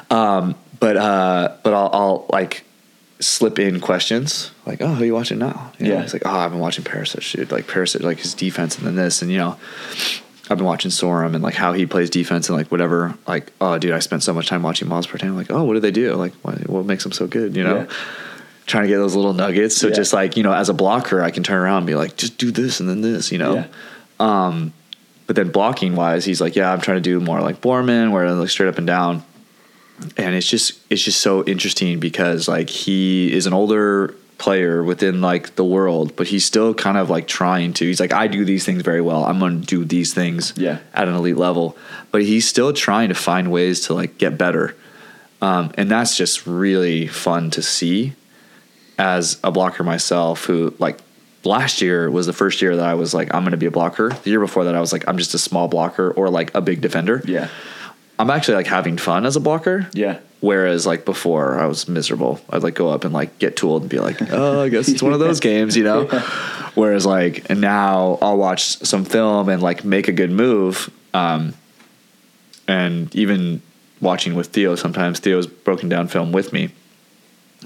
Um, 0.09 0.55
but 0.79 0.97
uh, 0.97 1.55
but 1.63 1.73
I'll, 1.73 1.89
I'll 1.93 2.25
like 2.29 2.63
slip 3.21 3.59
in 3.59 3.79
questions 3.79 4.51
like, 4.65 4.81
"Oh, 4.81 4.87
who 4.95 5.03
are 5.03 5.05
you 5.05 5.13
watching 5.13 5.39
now?" 5.39 5.71
You 5.79 5.87
know, 5.87 5.93
Yeah. 5.95 6.01
it's 6.03 6.13
like, 6.13 6.23
"Oh, 6.25 6.31
I've 6.31 6.51
been 6.51 6.59
watching 6.59 6.83
Parasite, 6.83 7.23
dude. 7.33 7.51
Like 7.51 7.67
Parasite, 7.67 8.01
like 8.03 8.19
his 8.19 8.33
defense, 8.33 8.77
and 8.77 8.85
then 8.85 8.95
this, 8.95 9.21
and 9.21 9.31
you 9.31 9.37
know." 9.37 9.57
I've 10.49 10.57
been 10.57 10.67
watching 10.67 10.91
Sorum 10.91 11.33
and 11.33 11.41
like 11.41 11.53
how 11.53 11.71
he 11.71 11.85
plays 11.85 12.09
defense 12.09 12.49
and 12.49 12.57
like 12.57 12.67
whatever. 12.71 13.13
Like, 13.25 13.53
oh, 13.61 13.77
dude, 13.77 13.93
I 13.93 13.99
spent 13.99 14.21
so 14.21 14.33
much 14.33 14.47
time 14.49 14.63
watching 14.63 14.89
Miles. 14.89 15.07
I'm 15.23 15.37
like, 15.37 15.49
oh, 15.49 15.63
what 15.63 15.75
do 15.75 15.79
they 15.79 15.91
do? 15.91 16.13
Like, 16.15 16.33
what, 16.41 16.67
what 16.67 16.85
makes 16.85 17.03
them 17.03 17.13
so 17.13 17.25
good? 17.25 17.55
You 17.55 17.63
know, 17.63 17.75
Yeah. 17.75 17.85
trying 18.65 18.83
to 18.83 18.89
get 18.89 18.97
those 18.97 19.15
little 19.15 19.31
nuggets. 19.33 19.77
So 19.77 19.87
Yeah. 19.87 19.93
just 19.93 20.11
like 20.11 20.35
you 20.35 20.43
know, 20.43 20.51
as 20.51 20.67
a 20.67 20.73
blocker, 20.73 21.21
I 21.23 21.31
can 21.31 21.43
turn 21.43 21.61
around 21.61 21.77
and 21.77 21.87
be 21.87 21.95
like, 21.95 22.17
just 22.17 22.37
do 22.37 22.51
this 22.51 22.81
and 22.81 22.89
then 22.89 22.99
this. 22.99 23.31
You 23.31 23.37
know, 23.37 23.53
Yeah. 23.53 23.65
um, 24.19 24.73
but 25.25 25.37
then 25.37 25.49
blocking 25.51 25.95
wise, 25.95 26.25
he's 26.25 26.41
like, 26.41 26.57
yeah, 26.57 26.73
I'm 26.73 26.81
trying 26.81 26.97
to 26.97 27.01
do 27.01 27.21
more 27.21 27.39
like 27.39 27.61
Borman, 27.61 28.11
where 28.11 28.29
like 28.33 28.49
straight 28.49 28.67
up 28.67 28.77
and 28.77 28.87
down. 28.87 29.23
And 30.17 30.35
it's 30.35 30.47
just 30.47 30.79
it's 30.89 31.03
just 31.03 31.21
so 31.21 31.43
interesting 31.45 31.99
because 31.99 32.47
like 32.47 32.69
he 32.69 33.31
is 33.31 33.45
an 33.45 33.53
older 33.53 34.15
player 34.39 34.83
within 34.83 35.21
like 35.21 35.55
the 35.55 35.63
world, 35.63 36.15
but 36.15 36.25
he's 36.27 36.43
still 36.43 36.73
kind 36.73 36.97
of 36.97 37.09
like 37.11 37.27
trying 37.27 37.73
to. 37.73 37.85
He's 37.85 37.99
like, 37.99 38.11
I 38.11 38.25
do 38.27 38.43
these 38.43 38.65
things 38.65 38.81
very 38.81 39.01
well. 39.01 39.23
I'm 39.23 39.37
going 39.39 39.61
to 39.61 39.67
do 39.67 39.85
these 39.85 40.13
things 40.15 40.53
Yeah. 40.57 40.79
at 40.95 41.07
an 41.07 41.13
elite 41.13 41.37
level, 41.37 41.77
but 42.11 42.23
he's 42.23 42.47
still 42.47 42.73
trying 42.73 43.09
to 43.09 43.15
find 43.15 43.51
ways 43.51 43.81
to 43.81 43.93
like 43.93 44.17
get 44.17 44.39
better. 44.39 44.75
Um, 45.43 45.71
and 45.77 45.89
that's 45.91 46.17
just 46.17 46.47
really 46.47 47.05
fun 47.05 47.51
to 47.51 47.61
see 47.61 48.13
as 48.97 49.39
a 49.43 49.51
blocker 49.51 49.83
myself 49.83 50.45
who 50.45 50.73
like 50.79 50.97
last 51.43 51.81
year 51.81 52.09
was 52.09 52.25
the 52.27 52.33
first 52.33 52.61
year 52.61 52.75
that 52.75 52.85
I 52.85 52.93
was 52.95 53.13
like 53.13 53.33
I'm 53.33 53.43
going 53.43 53.51
to 53.51 53.57
be 53.57 53.65
a 53.67 53.71
blocker. 53.71 54.09
The 54.09 54.29
year 54.31 54.39
before 54.39 54.63
that 54.65 54.75
I 54.75 54.79
was 54.79 54.91
like 54.91 55.07
I'm 55.07 55.17
just 55.19 55.33
a 55.35 55.39
small 55.39 55.67
blocker 55.67 56.11
or 56.11 56.29
like 56.29 56.53
a 56.55 56.61
big 56.61 56.81
defender. 56.81 57.21
Yeah. 57.25 57.47
I'm 58.21 58.29
actually 58.29 58.55
like 58.55 58.67
having 58.67 58.97
fun 58.97 59.25
as 59.25 59.35
a 59.35 59.39
blocker. 59.39 59.89
Yeah. 59.93 60.19
Whereas 60.39 60.85
like 60.85 61.05
before 61.05 61.59
I 61.59 61.65
was 61.65 61.87
miserable. 61.87 62.39
I'd 62.49 62.63
like 62.63 62.75
go 62.75 62.89
up 62.89 63.03
and 63.03 63.13
like 63.13 63.39
get 63.39 63.55
tooled 63.55 63.83
and 63.83 63.89
be 63.89 63.99
like, 63.99 64.21
"Oh, 64.31 64.61
I 64.61 64.69
guess 64.69 64.87
it's 64.87 65.01
one 65.03 65.13
of 65.13 65.19
those 65.19 65.39
games," 65.39 65.75
you 65.75 65.83
know. 65.83 66.05
Whereas 66.75 67.05
like 67.05 67.49
and 67.49 67.61
now 67.61 68.17
I'll 68.21 68.37
watch 68.37 68.63
some 68.63 69.05
film 69.05 69.49
and 69.49 69.61
like 69.61 69.83
make 69.83 70.07
a 70.07 70.11
good 70.11 70.31
move 70.31 70.89
um 71.13 71.53
and 72.67 73.13
even 73.15 73.61
watching 73.99 74.35
with 74.35 74.47
Theo 74.47 74.75
sometimes 74.75 75.19
Theo's 75.19 75.47
broken 75.47 75.89
down 75.89 76.07
film 76.07 76.31
with 76.31 76.53
me 76.53 76.69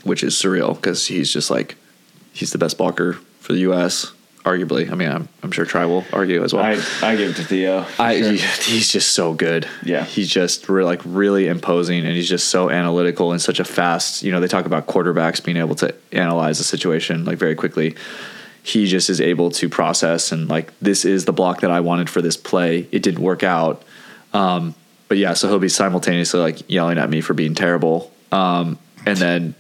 which 0.04 0.24
is 0.24 0.34
surreal 0.36 0.76
because 0.76 1.08
he's 1.08 1.32
just 1.32 1.50
like 1.52 1.76
he's 2.34 2.52
the 2.52 2.58
best 2.58 2.78
blocker 2.78 3.14
for 3.40 3.54
the 3.54 3.60
U.S. 3.60 4.12
Arguably, 4.46 4.92
I 4.92 4.94
mean, 4.94 5.10
I'm, 5.10 5.28
I'm 5.42 5.50
sure 5.52 5.66
Tri 5.66 5.86
will 5.88 6.06
argue 6.14 6.44
as 6.44 6.54
well. 6.54 6.64
I, 6.64 6.80
I 7.02 7.16
give 7.16 7.32
it 7.32 7.36
to 7.38 7.44
Theo. 7.44 7.84
I, 7.98 8.20
sure. 8.22 8.32
he- 8.34 8.38
he's 8.38 8.92
just 8.92 9.16
so 9.16 9.34
good. 9.34 9.68
Yeah. 9.84 10.04
he's 10.06 10.30
just 10.30 10.70
re- 10.70 10.84
like 10.84 11.02
really 11.04 11.48
imposing, 11.48 12.06
and 12.06 12.16
he's 12.16 12.30
just 12.30 12.50
so 12.50 12.70
analytical 12.70 13.32
and 13.32 13.42
such 13.42 13.60
a 13.60 13.64
fast. 13.64 14.22
You 14.22 14.32
know, 14.32 14.40
they 14.40 14.48
talk 14.48 14.68
about 14.68 14.86
quarterbacks 14.86 15.44
being 15.44 15.58
able 15.58 15.74
to 15.78 15.96
analyze 16.12 16.60
a 16.60 16.64
situation 16.64 17.26
like 17.26 17.40
very 17.40 17.56
quickly. 17.56 17.96
He 18.62 18.86
just 18.86 19.10
is 19.10 19.20
able 19.20 19.50
to 19.52 19.68
process 19.68 20.32
and 20.32 20.48
like 20.48 20.72
this 20.80 21.06
is 21.06 21.26
the 21.26 21.34
block 21.34 21.62
that 21.62 21.72
I 21.72 21.80
wanted 21.80 22.08
for 22.10 22.22
this 22.22 22.38
play. 22.38 22.88
It 22.92 23.02
didn't 23.02 23.22
work 23.24 23.42
out, 23.44 23.82
um, 24.34 24.76
but 25.08 25.18
yeah. 25.18 25.34
So 25.34 25.48
he'll 25.48 25.58
be 25.60 25.70
simultaneously 25.70 26.40
like 26.40 26.70
yelling 26.70 27.00
at 27.00 27.10
me 27.10 27.22
for 27.22 27.34
being 27.34 27.56
terrible, 27.56 28.12
um, 28.32 28.78
and 29.08 29.18
then 29.18 29.56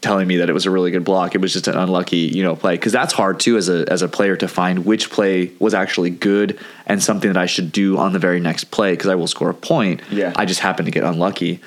telling 0.00 0.28
me 0.28 0.36
that 0.38 0.48
it 0.48 0.52
was 0.52 0.66
a 0.66 0.70
really 0.70 0.90
good 0.90 1.04
block. 1.04 1.34
It 1.34 1.40
was 1.40 1.52
just 1.52 1.66
an 1.68 1.76
unlucky, 1.76 2.18
you 2.18 2.42
know, 2.42 2.54
play 2.56 2.74
because 2.76 2.92
that's 2.92 3.12
hard 3.12 3.40
too 3.40 3.56
as 3.56 3.68
a 3.68 3.84
as 3.90 4.02
a 4.02 4.08
player 4.08 4.36
to 4.36 4.48
find 4.48 4.84
which 4.86 5.10
play 5.10 5.52
was 5.58 5.74
actually 5.74 6.10
good 6.10 6.58
and 6.86 7.02
something 7.02 7.32
that 7.32 7.38
I 7.40 7.46
should 7.46 7.72
do 7.72 7.98
on 7.98 8.12
the 8.12 8.18
very 8.18 8.40
next 8.40 8.70
play 8.70 8.92
because 8.92 9.08
I 9.10 9.14
will 9.14 9.26
score 9.26 9.50
a 9.50 9.54
point. 9.54 10.00
Yeah. 10.10 10.32
I 10.36 10.44
just 10.44 10.60
happened 10.60 10.86
to 10.86 10.92
get 10.92 11.04
unlucky. 11.04 11.60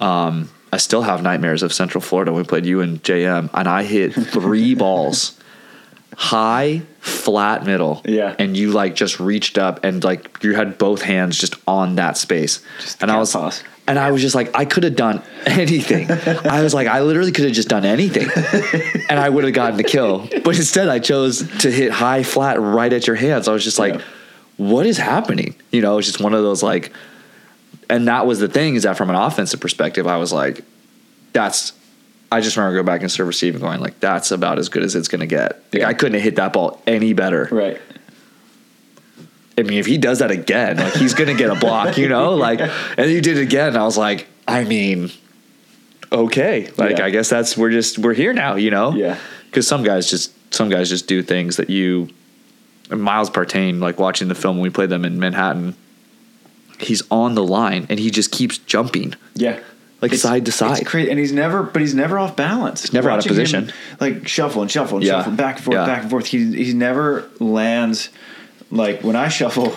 Um, 0.00 0.50
I 0.72 0.78
still 0.78 1.02
have 1.02 1.22
nightmares 1.22 1.62
of 1.62 1.72
Central 1.72 2.00
Florida. 2.00 2.32
when 2.32 2.42
We 2.42 2.46
played 2.48 2.64
you 2.66 2.80
and 2.80 3.02
JM, 3.02 3.50
and 3.52 3.68
I 3.68 3.82
hit 3.84 4.14
three 4.14 4.74
balls, 4.84 5.38
high, 6.16 6.82
flat, 7.00 7.64
middle. 7.64 8.00
Yeah. 8.04 8.34
and 8.38 8.56
you 8.56 8.72
like 8.72 8.94
just 8.94 9.20
reached 9.20 9.58
up 9.58 9.84
and 9.84 10.02
like 10.02 10.42
you 10.42 10.54
had 10.54 10.78
both 10.78 11.02
hands 11.02 11.38
just 11.38 11.56
on 11.66 11.96
that 11.96 12.16
space, 12.16 12.62
Just 12.80 13.02
and 13.02 13.10
I 13.10 13.18
was 13.18 13.32
paws. 13.32 13.62
And 13.92 13.98
I 13.98 14.10
was 14.10 14.22
just 14.22 14.34
like, 14.34 14.50
I 14.56 14.64
could 14.64 14.84
have 14.84 14.96
done 14.96 15.20
anything. 15.44 16.10
I 16.10 16.62
was 16.62 16.72
like, 16.72 16.88
I 16.88 17.02
literally 17.02 17.30
could 17.30 17.44
have 17.44 17.52
just 17.52 17.68
done 17.68 17.84
anything, 17.84 18.26
and 19.10 19.20
I 19.20 19.28
would 19.28 19.44
have 19.44 19.52
gotten 19.52 19.76
the 19.76 19.84
kill. 19.84 20.26
But 20.42 20.56
instead, 20.56 20.88
I 20.88 20.98
chose 20.98 21.46
to 21.58 21.70
hit 21.70 21.92
high 21.92 22.22
flat 22.22 22.58
right 22.58 22.90
at 22.90 23.06
your 23.06 23.16
hands. 23.16 23.48
I 23.48 23.52
was 23.52 23.62
just 23.62 23.78
like, 23.78 23.96
Yeah. 23.96 24.00
what 24.56 24.86
is 24.86 24.96
happening? 24.96 25.54
You 25.72 25.82
know, 25.82 25.98
it's 25.98 26.06
just 26.06 26.20
one 26.22 26.32
of 26.32 26.42
those 26.42 26.62
like, 26.62 26.90
and 27.90 28.08
that 28.08 28.26
was 28.26 28.38
the 28.38 28.48
thing 28.48 28.76
is 28.76 28.84
that 28.84 28.96
from 28.96 29.10
an 29.10 29.16
offensive 29.16 29.60
perspective, 29.60 30.06
I 30.06 30.16
was 30.16 30.32
like, 30.32 30.64
that's. 31.34 31.74
I 32.30 32.40
just 32.40 32.56
remember 32.56 32.76
going 32.76 32.86
back 32.86 33.02
and 33.02 33.12
serve 33.12 33.26
receive 33.26 33.52
and 33.56 33.62
going 33.62 33.80
like, 33.82 34.00
that's 34.00 34.30
about 34.30 34.58
as 34.58 34.70
good 34.70 34.82
as 34.82 34.94
it's 34.96 35.08
going 35.08 35.20
to 35.20 35.26
get. 35.26 35.62
Like, 35.70 35.82
Yeah. 35.82 35.88
I 35.88 35.92
couldn't 35.92 36.14
have 36.14 36.22
hit 36.22 36.36
that 36.36 36.54
ball 36.54 36.80
any 36.86 37.12
better. 37.12 37.46
Right. 37.52 37.78
I 39.64 39.68
mean, 39.68 39.78
if 39.78 39.86
he 39.86 39.98
does 39.98 40.18
that 40.18 40.30
again, 40.30 40.76
like 40.76 40.94
he's 40.94 41.14
gonna 41.14 41.34
get 41.34 41.50
a 41.50 41.54
block, 41.54 41.96
you 41.98 42.08
know. 42.08 42.34
Like, 42.34 42.60
and 42.96 43.10
you 43.10 43.20
did 43.20 43.38
it 43.38 43.42
again. 43.42 43.76
I 43.76 43.84
was 43.84 43.96
like, 43.96 44.26
I 44.48 44.64
mean, 44.64 45.10
okay, 46.10 46.70
like 46.76 46.98
Yeah. 46.98 47.04
I 47.06 47.10
guess 47.10 47.28
that's 47.30 47.56
we're 47.56 47.70
just 47.70 47.98
we're 47.98 48.14
here 48.14 48.32
now, 48.32 48.56
you 48.56 48.70
know. 48.70 48.94
Yeah. 48.94 49.18
Because 49.46 49.66
some 49.66 49.82
guys 49.82 50.08
just 50.10 50.32
some 50.52 50.68
guys 50.68 50.88
just 50.88 51.06
do 51.06 51.22
things 51.22 51.56
that 51.56 51.70
you. 51.70 52.08
Miles 52.90 53.30
Partain, 53.30 53.80
like 53.80 53.98
watching 53.98 54.28
the 54.28 54.34
film 54.34 54.56
when 54.56 54.64
we 54.64 54.68
played 54.68 54.90
them 54.90 55.06
in 55.06 55.18
Manhattan, 55.18 55.74
he's 56.78 57.02
on 57.10 57.34
the 57.34 57.42
line 57.42 57.86
and 57.88 57.98
he 57.98 58.10
just 58.10 58.30
keeps 58.30 58.58
jumping. 58.58 59.14
Yeah. 59.34 59.60
Like 60.02 60.12
side 60.12 60.44
to 60.44 60.52
side. 60.52 60.82
It's. 60.82 60.94
And 60.94 61.18
he's 61.18 61.32
never, 61.32 61.62
but 61.62 61.80
he's 61.80 61.94
never 61.94 62.18
off 62.18 62.36
balance. 62.36 62.82
He's 62.82 62.92
never 62.92 63.08
out 63.08 63.20
of 63.20 63.24
Watching 63.24 63.36
him, 63.36 63.64
position. 63.66 63.72
like 64.00 64.28
shuffle 64.28 64.60
and 64.60 64.70
shuffle 64.70 64.98
and 64.98 65.06
Yeah. 65.06 65.20
shuffle, 65.20 65.32
back 65.32 65.56
and 65.56 65.64
forth, 65.64 65.74
Yeah. 65.76 65.86
back 65.86 66.02
and 66.02 66.10
forth. 66.10 66.26
He 66.26 66.64
he 66.64 66.74
never 66.74 67.24
lands. 67.38 68.10
Like 68.72 69.02
when 69.04 69.14
I 69.16 69.28
shuffle, 69.28 69.74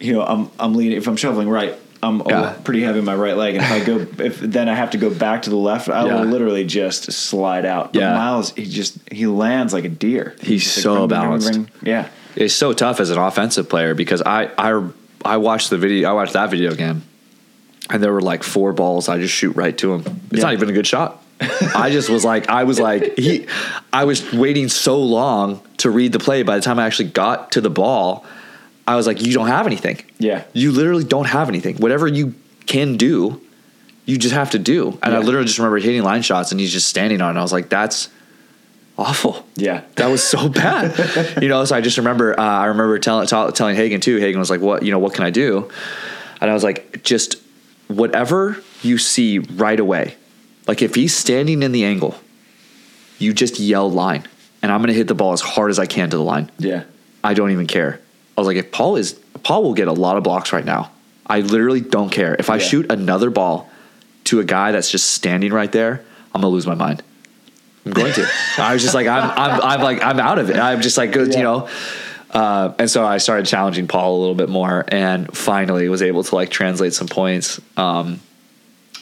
you 0.00 0.12
know, 0.12 0.22
I'm 0.22 0.50
I'm 0.60 0.74
leaning. 0.74 0.98
If 0.98 1.08
I'm 1.08 1.16
shuffling 1.16 1.48
right, 1.48 1.74
I'm 2.02 2.20
Yeah. 2.26 2.54
pretty 2.64 2.82
heavy 2.82 2.98
in 3.00 3.04
my 3.06 3.14
right 3.14 3.36
leg, 3.36 3.54
and 3.56 3.64
if 3.64 3.70
I 3.72 3.80
go, 3.84 4.06
if 4.24 4.38
then 4.38 4.68
I 4.68 4.74
have 4.74 4.90
to 4.90 4.98
go 4.98 5.08
back 5.10 5.42
to 5.42 5.50
the 5.50 5.56
left, 5.56 5.88
I 5.88 6.06
Yeah. 6.06 6.20
will 6.20 6.26
literally 6.26 6.64
just 6.64 7.10
slide 7.12 7.64
out. 7.64 7.94
But 7.94 8.00
Yeah. 8.00 8.14
Miles, 8.14 8.52
he 8.54 8.66
just 8.66 8.98
he 9.10 9.26
lands 9.26 9.72
like 9.72 9.84
a 9.84 9.88
deer. 9.88 10.36
He's 10.42 10.62
just 10.62 10.82
so 10.82 10.92
ring, 10.92 11.00
ring, 11.00 11.08
balanced. 11.08 11.48
ring. 11.50 11.70
Yeah, 11.82 12.08
it's 12.36 12.54
so 12.54 12.72
tough 12.74 13.00
as 13.00 13.10
an 13.10 13.18
offensive 13.18 13.68
player 13.68 13.94
because 13.94 14.20
I 14.22 14.50
I 14.58 14.82
I 15.24 15.38
watched 15.38 15.70
the 15.70 15.78
video 15.78 16.08
I 16.10 16.12
watched 16.12 16.34
that 16.34 16.50
video 16.50 16.70
again 16.72 17.02
and 17.88 18.02
there 18.02 18.12
were 18.12 18.20
like 18.20 18.42
four 18.42 18.72
balls 18.74 19.08
I 19.08 19.18
just 19.18 19.32
shoot 19.34 19.56
right 19.56 19.76
to 19.78 19.94
him. 19.94 20.00
It's 20.30 20.38
Yeah. 20.38 20.44
not 20.44 20.52
even 20.52 20.68
a 20.68 20.72
good 20.72 20.86
shot. 20.86 21.22
I 21.40 21.90
just 21.90 22.08
was 22.08 22.24
like 22.24 22.48
I 22.48 22.64
was 22.64 22.80
like 22.80 23.18
he 23.18 23.46
I 23.92 24.04
was 24.04 24.32
waiting 24.32 24.68
so 24.68 24.98
long 25.02 25.60
to 25.78 25.90
read 25.90 26.12
the 26.12 26.18
play 26.18 26.42
by 26.42 26.56
the 26.56 26.62
time 26.62 26.78
I 26.78 26.86
actually 26.86 27.10
got 27.10 27.52
to 27.52 27.60
the 27.60 27.70
ball 27.70 28.24
I 28.86 28.96
was 28.96 29.06
like 29.06 29.20
you 29.20 29.32
don't 29.32 29.48
have 29.48 29.66
anything. 29.66 30.02
Yeah. 30.18 30.44
You 30.52 30.72
literally 30.72 31.04
don't 31.04 31.26
have 31.26 31.48
anything. 31.48 31.76
Whatever 31.76 32.06
you 32.06 32.34
can 32.66 32.96
do 32.96 33.40
you 34.06 34.16
just 34.16 34.34
have 34.34 34.50
to 34.52 34.58
do. 34.58 34.98
And 35.02 35.14
I 35.14 35.18
literally 35.18 35.46
just 35.46 35.58
remember 35.58 35.78
hitting 35.78 36.02
line 36.02 36.22
shots 36.22 36.52
and 36.52 36.60
he's 36.60 36.72
just 36.72 36.88
standing 36.88 37.20
on 37.20 37.36
it. 37.36 37.38
I 37.38 37.42
was 37.42 37.52
like 37.52 37.68
that's 37.68 38.08
awful. 38.98 39.46
Yeah. 39.56 39.82
That 39.96 40.08
was 40.08 40.22
so 40.22 40.48
bad. 40.48 41.38
you 41.42 41.48
know, 41.48 41.64
so 41.64 41.76
I 41.76 41.80
just 41.80 41.98
remember, 41.98 42.38
uh, 42.38 42.42
I 42.42 42.66
remember 42.66 42.98
telling, 42.98 43.26
tell, 43.26 43.52
telling 43.52 43.76
Hagen 43.76 44.00
too. 44.00 44.16
Hagen 44.16 44.38
was 44.38 44.50
like, 44.50 44.60
what, 44.60 44.82
you 44.82 44.90
know, 44.90 44.98
what 44.98 45.14
can 45.14 45.24
I 45.24 45.30
do? 45.30 45.70
And 46.40 46.50
I 46.50 46.54
was 46.54 46.64
like, 46.64 47.02
just 47.02 47.36
whatever 47.88 48.56
you 48.82 48.98
see 48.98 49.38
right 49.38 49.78
away. 49.78 50.16
Like 50.66 50.82
if 50.82 50.94
he's 50.94 51.14
standing 51.16 51.62
in 51.62 51.72
the 51.72 51.84
angle, 51.84 52.16
you 53.18 53.32
just 53.32 53.58
yell 53.58 53.90
line 53.90 54.24
and 54.62 54.72
I'm 54.72 54.80
going 54.80 54.88
to 54.88 54.94
hit 54.94 55.08
the 55.08 55.14
ball 55.14 55.32
as 55.32 55.40
hard 55.40 55.70
as 55.70 55.78
I 55.78 55.86
can 55.86 56.10
to 56.10 56.16
the 56.16 56.22
line. 56.22 56.50
Yeah. 56.58 56.84
I 57.22 57.34
don't 57.34 57.50
even 57.50 57.66
care. 57.66 58.00
I 58.36 58.40
was 58.40 58.46
like, 58.46 58.56
if 58.56 58.70
Paul 58.72 58.96
is, 58.96 59.12
Paul 59.42 59.62
will 59.62 59.74
get 59.74 59.88
a 59.88 59.92
lot 59.92 60.16
of 60.16 60.22
blocks 60.24 60.52
right 60.52 60.64
now. 60.64 60.90
I 61.26 61.40
literally 61.40 61.80
don't 61.80 62.10
care. 62.10 62.34
If 62.38 62.50
I 62.50 62.56
Yeah. 62.56 62.62
shoot 62.62 62.90
another 62.90 63.30
ball 63.30 63.70
to 64.24 64.40
a 64.40 64.44
guy 64.44 64.72
that's 64.72 64.90
just 64.90 65.10
standing 65.12 65.52
right 65.52 65.70
there, 65.72 66.04
I'm 66.34 66.40
gonna 66.40 66.52
lose 66.52 66.66
my 66.66 66.74
mind. 66.74 67.02
I'm 67.84 67.92
going 67.92 68.12
to. 68.12 68.26
I 68.58 68.72
was 68.72 68.82
just 68.82 68.94
like, 68.94 69.06
I'm, 69.06 69.30
I'm, 69.30 69.60
I'm 69.60 69.80
like, 69.80 70.02
I'm 70.02 70.18
out 70.20 70.38
of 70.38 70.50
it. 70.50 70.56
I'm 70.56 70.82
just 70.82 70.98
like, 70.98 71.14
you 71.14 71.26
know. 71.28 71.68
Uh, 72.30 72.74
and 72.78 72.90
so 72.90 73.06
I 73.06 73.18
started 73.18 73.46
challenging 73.46 73.86
Paul 73.88 74.18
a 74.18 74.20
little 74.20 74.34
bit 74.34 74.48
more, 74.48 74.84
and 74.88 75.34
finally 75.34 75.88
was 75.88 76.02
able 76.02 76.22
to 76.24 76.34
like 76.34 76.50
translate 76.50 76.92
some 76.92 77.06
points. 77.06 77.60
Um, 77.76 78.20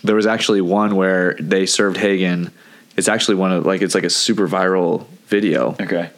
there 0.04 0.14
was 0.14 0.26
actually 0.26 0.60
one 0.60 0.94
where 0.96 1.34
they 1.40 1.66
served 1.66 1.96
Hagen. 1.96 2.52
It's 2.96 3.08
actually 3.08 3.34
one 3.36 3.50
of 3.52 3.66
like 3.66 3.82
it's 3.82 3.94
like 3.94 4.04
a 4.04 4.10
super 4.10 4.46
viral 4.46 5.06
video 5.26 5.74
Okay. 5.80 6.10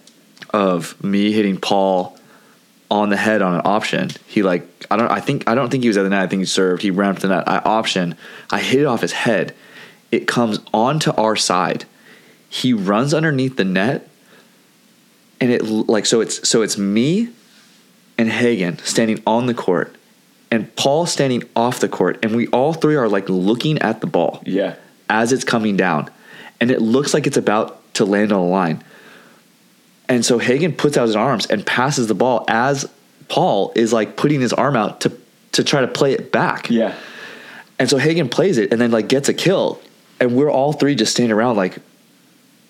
of 0.50 1.02
me 1.02 1.32
hitting 1.32 1.56
Paul 1.58 2.18
on 2.90 3.08
the 3.08 3.16
head 3.16 3.40
on 3.42 3.54
an 3.54 3.62
option. 3.64 4.10
He 4.26 4.42
like 4.42 4.66
I 4.90 4.96
don't 4.96 5.10
I 5.10 5.20
think 5.20 5.48
I 5.48 5.54
don't 5.54 5.70
think 5.70 5.84
he 5.84 5.88
was 5.88 5.96
at 5.96 6.02
the 6.02 6.10
net. 6.10 6.22
I 6.22 6.26
think 6.26 6.40
he 6.40 6.46
served. 6.46 6.82
He 6.82 6.90
ran 6.90 7.10
up 7.10 7.18
the 7.20 7.28
net. 7.28 7.48
I 7.48 7.58
option. 7.58 8.16
I 8.50 8.60
hit 8.60 8.80
it 8.80 8.86
off 8.86 9.00
his 9.00 9.12
head. 9.12 9.54
It 10.12 10.26
comes 10.28 10.60
onto 10.74 11.12
our 11.12 11.34
side. 11.36 11.84
He 12.48 12.72
runs 12.72 13.12
underneath 13.12 13.56
the 13.56 13.64
net, 13.64 14.08
and 15.40 15.50
it 15.50 15.64
like 15.64 16.06
so 16.06 16.20
it's 16.20 16.48
so 16.48 16.62
it's 16.62 16.78
me 16.78 17.30
and 18.18 18.30
Hagen 18.30 18.78
standing 18.78 19.20
on 19.26 19.46
the 19.46 19.54
court, 19.54 19.95
and 20.50 20.74
Paul 20.76 21.06
standing 21.06 21.42
off 21.56 21.80
the 21.80 21.88
court, 21.88 22.18
and 22.24 22.36
we 22.36 22.46
all 22.48 22.72
three 22.72 22.96
are 22.96 23.08
like 23.08 23.28
looking 23.28 23.78
at 23.80 24.00
the 24.00 24.06
ball 24.06 24.42
Yeah. 24.46 24.74
as 25.10 25.32
it's 25.32 25.44
coming 25.44 25.76
down, 25.76 26.08
and 26.60 26.70
it 26.70 26.80
looks 26.80 27.12
like 27.14 27.26
it's 27.26 27.36
about 27.36 27.82
to 27.94 28.04
land 28.04 28.32
on 28.32 28.40
the 28.40 28.46
line. 28.50 28.82
And 30.08 30.24
so 30.24 30.38
Hagen 30.38 30.72
puts 30.72 30.96
out 30.96 31.06
his 31.06 31.16
arms 31.16 31.46
and 31.46 31.66
passes 31.66 32.06
the 32.06 32.14
ball 32.14 32.44
as 32.48 32.88
Paul 33.28 33.72
is 33.74 33.92
like 33.92 34.16
putting 34.16 34.40
his 34.40 34.52
arm 34.52 34.76
out 34.76 35.00
to 35.02 35.12
to 35.52 35.64
try 35.64 35.80
to 35.80 35.88
play 35.88 36.12
it 36.12 36.30
back. 36.30 36.70
Yeah. 36.70 36.94
And 37.78 37.88
so 37.90 37.98
Hagen 37.98 38.28
plays 38.28 38.56
it 38.58 38.72
and 38.72 38.80
then 38.80 38.90
like 38.90 39.08
gets 39.08 39.28
a 39.28 39.34
kill, 39.34 39.80
and 40.20 40.36
we're 40.36 40.50
all 40.50 40.72
three 40.72 40.94
just 40.94 41.12
standing 41.12 41.32
around 41.32 41.56
like, 41.56 41.78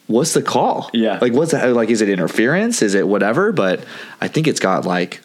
what's 0.07 0.33
the 0.35 0.43
call? 0.43 0.89
Yeah. 0.95 1.19
like 1.21 1.33
what's 1.35 1.53
that? 1.53 1.75
Like, 1.75 1.91
is 1.91 2.01
it 2.01 2.09
interference? 2.09 2.81
Is 2.81 2.95
it 2.95 3.07
whatever? 3.07 3.53
But 3.53 3.85
I 4.21 4.29
think 4.29 4.47
it's 4.49 4.61
got 4.61 4.87
like, 4.87 5.21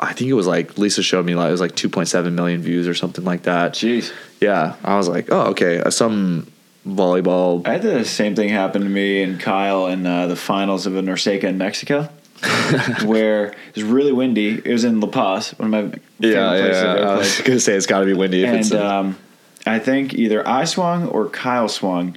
I 0.00 0.12
think 0.12 0.30
it 0.30 0.34
was 0.34 0.46
like 0.46 0.78
Lisa 0.78 1.02
showed 1.02 1.26
me 1.26 1.34
like 1.34 1.48
it 1.48 1.52
was 1.52 1.60
like 1.60 1.74
2.7 1.74 2.32
million 2.32 2.62
views 2.62 2.86
or 2.86 2.94
something 2.94 3.24
like 3.24 3.42
that. 3.42 3.72
Jeez. 3.72 4.12
Yeah, 4.40 4.76
I 4.84 4.96
was 4.96 5.08
like, 5.08 5.30
oh 5.30 5.48
okay, 5.48 5.80
uh, 5.80 5.90
some 5.90 6.50
volleyball. 6.86 7.66
I 7.66 7.72
had 7.72 7.82
the 7.82 8.04
same 8.04 8.34
thing 8.34 8.48
happen 8.48 8.82
to 8.82 8.88
me 8.88 9.22
and 9.22 9.40
Kyle 9.40 9.86
in 9.86 10.06
uh, 10.06 10.26
the 10.26 10.36
finals 10.36 10.86
of 10.86 10.96
a 10.96 11.02
NORCECA 11.02 11.44
in 11.44 11.58
Mexico, 11.58 12.08
where 13.04 13.46
it 13.46 13.74
was 13.74 13.84
really 13.84 14.12
windy. 14.12 14.62
It 14.64 14.72
was 14.72 14.84
in 14.84 15.00
La 15.00 15.08
Paz, 15.08 15.50
one 15.58 15.72
of 15.74 15.84
my 15.84 15.98
favorite 16.20 16.60
places 16.60 16.82
I've 16.82 16.96
ever 16.98 17.06
I 17.06 17.16
was 17.16 17.40
gonna 17.40 17.60
say 17.60 17.74
it's 17.74 17.86
got 17.86 18.00
to 18.00 18.06
be 18.06 18.14
windy. 18.14 18.44
If 18.44 18.54
it's 18.54 18.70
And 18.70 18.80
uh, 18.80 18.98
um, 18.98 19.18
I 19.66 19.78
think 19.78 20.14
either 20.14 20.46
I 20.46 20.64
swung 20.64 21.08
or 21.08 21.28
Kyle 21.28 21.68
swung, 21.68 22.16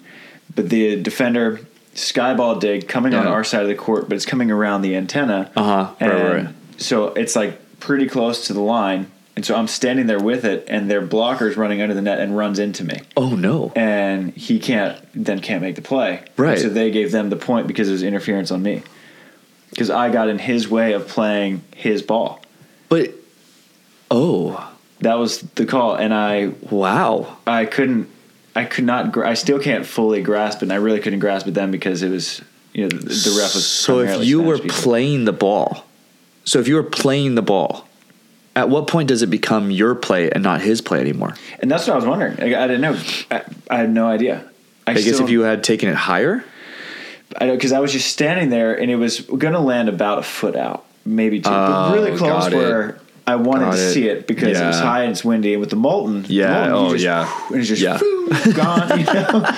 but 0.53 0.69
the 0.69 1.01
defender 1.01 1.61
skyball 1.95 2.59
dig 2.59 2.87
coming 2.87 3.13
on 3.13 3.27
our 3.27 3.43
side 3.43 3.63
of 3.63 3.67
the 3.67 3.75
court, 3.75 4.07
but 4.07 4.15
it's 4.15 4.25
coming 4.25 4.51
around 4.51 4.81
the 4.81 4.95
antenna. 4.95 5.51
Uh-huh. 5.55 5.93
Right, 5.99 6.11
right, 6.11 6.45
right. 6.45 6.55
So 6.77 7.07
it's 7.07 7.35
like 7.35 7.60
pretty 7.81 8.07
close 8.07 8.47
to 8.47 8.53
the 8.53 8.61
line. 8.61 9.11
And 9.35 9.45
so 9.45 9.55
I'm 9.55 9.67
standing 9.67 10.07
there 10.07 10.19
with 10.19 10.43
it, 10.45 10.65
and 10.67 10.91
their 10.91 11.01
blocker's 11.01 11.55
running 11.55 11.81
under 11.81 11.93
the 11.93 12.01
net 12.01 12.19
and 12.19 12.35
runs 12.37 12.59
into 12.59 12.83
me 12.83 12.99
oh 13.15 13.29
no, 13.29 13.71
and 13.75 14.33
he 14.33 14.59
can't 14.59 14.97
then 15.13 15.39
can't 15.39 15.61
make 15.61 15.75
the 15.75 15.81
play. 15.81 16.23
Right. 16.37 16.59
So 16.59 16.67
they 16.69 16.91
gave 16.91 17.11
them 17.11 17.29
the 17.29 17.37
point 17.37 17.65
because 17.67 17.87
it 17.87 17.93
was 17.93 18.03
interference 18.03 18.51
on 18.51 18.61
me. 18.61 18.83
Because 19.69 19.89
I 19.89 20.11
got 20.11 20.27
in 20.27 20.37
his 20.37 20.67
way 20.67 20.91
of 20.91 21.07
playing 21.07 21.61
his 21.75 22.01
ball. 22.01 22.41
but 22.89 23.11
oh 24.11 24.69
That 24.99 25.17
was 25.17 25.39
the 25.55 25.65
call, 25.65 25.95
and 25.95 26.13
I 26.13 26.47
wow, 26.69 27.37
I 27.47 27.65
couldn't 27.65 28.09
I 28.53 28.65
could 28.65 28.83
not 28.83 29.17
I 29.17 29.35
still 29.35 29.59
can't 29.59 29.85
fully 29.85 30.21
grasp 30.21 30.57
it. 30.57 30.63
and 30.63 30.73
I 30.73 30.75
really 30.75 30.99
couldn't 30.99 31.19
grasp 31.19 31.47
it 31.47 31.53
then 31.53 31.71
because 31.71 32.03
it 32.03 32.09
was 32.09 32.41
you 32.73 32.83
know 32.83 32.89
the, 32.89 32.97
the 32.97 33.35
ref 33.39 33.55
was 33.55 33.65
so 33.65 33.99
if 33.99 34.25
you 34.25 34.41
were 34.41 34.57
speaking. 34.57 34.71
playing 34.71 35.25
the 35.25 35.33
ball, 35.33 35.85
so 36.43 36.59
if 36.59 36.67
you 36.67 36.75
were 36.75 36.83
playing 36.83 37.35
the 37.35 37.41
ball, 37.41 37.87
at 38.55 38.69
what 38.69 38.87
point 38.87 39.07
does 39.07 39.21
it 39.21 39.27
become 39.27 39.71
your 39.71 39.95
play 39.95 40.29
and 40.29 40.43
not 40.43 40.61
his 40.61 40.81
play 40.81 40.99
anymore? 40.99 41.35
and 41.59 41.69
that's 41.71 41.87
what 41.87 41.93
I 41.93 41.95
was 41.97 42.05
wondering. 42.05 42.33
Like, 42.37 42.53
I 42.53 42.67
didn't 42.67 42.81
know. 42.81 42.99
I, 43.31 43.43
I 43.69 43.77
had 43.77 43.91
no 43.91 44.07
idea. 44.07 44.43
I, 44.87 44.91
I, 44.91 44.93
guess 44.95 45.19
if 45.19 45.29
you 45.29 45.41
had 45.41 45.63
taken 45.63 45.89
it 45.89 45.95
higher, 45.95 46.43
I 47.39 47.45
know 47.45 47.55
because 47.55 47.71
I 47.71 47.79
was 47.79 47.91
just 47.93 48.11
standing 48.11 48.49
there 48.49 48.73
and 48.77 48.89
it 48.91 48.95
was 48.97 49.21
going 49.21 49.53
to 49.53 49.59
land 49.59 49.87
about 49.89 50.19
a 50.19 50.23
foot 50.23 50.55
out, 50.55 50.83
maybe 51.05 51.39
two, 51.39 51.49
but 51.49 51.89
Oh, 51.89 51.93
really 51.93 52.17
close 52.17 52.45
got 52.45 52.53
it. 52.53 52.55
where 52.57 52.99
I 53.27 53.35
wanted 53.35 53.65
Got 53.65 53.75
to 53.75 53.81
it. 53.81 53.93
see 53.93 54.07
it 54.09 54.27
because 54.27 54.59
it 54.59 54.65
was 54.65 54.79
high 54.79 55.03
and 55.03 55.11
it's 55.11 55.23
windy. 55.23 55.53
And 55.53 55.61
with 55.61 55.69
the 55.69 55.75
molten, 55.77 56.23
the 56.23 56.33
Yeah, 56.33 56.67
molten, 56.69 56.73
oh, 56.73 56.91
just- 56.91 57.03
yeah. 57.05 57.41
and 57.49 57.57
it's 57.57 57.67
just 57.69 57.81
Yeah. 57.81 57.99
whoo, 58.01 58.27
gone. 58.53 58.99
You 58.99 59.05
know? 59.05 59.49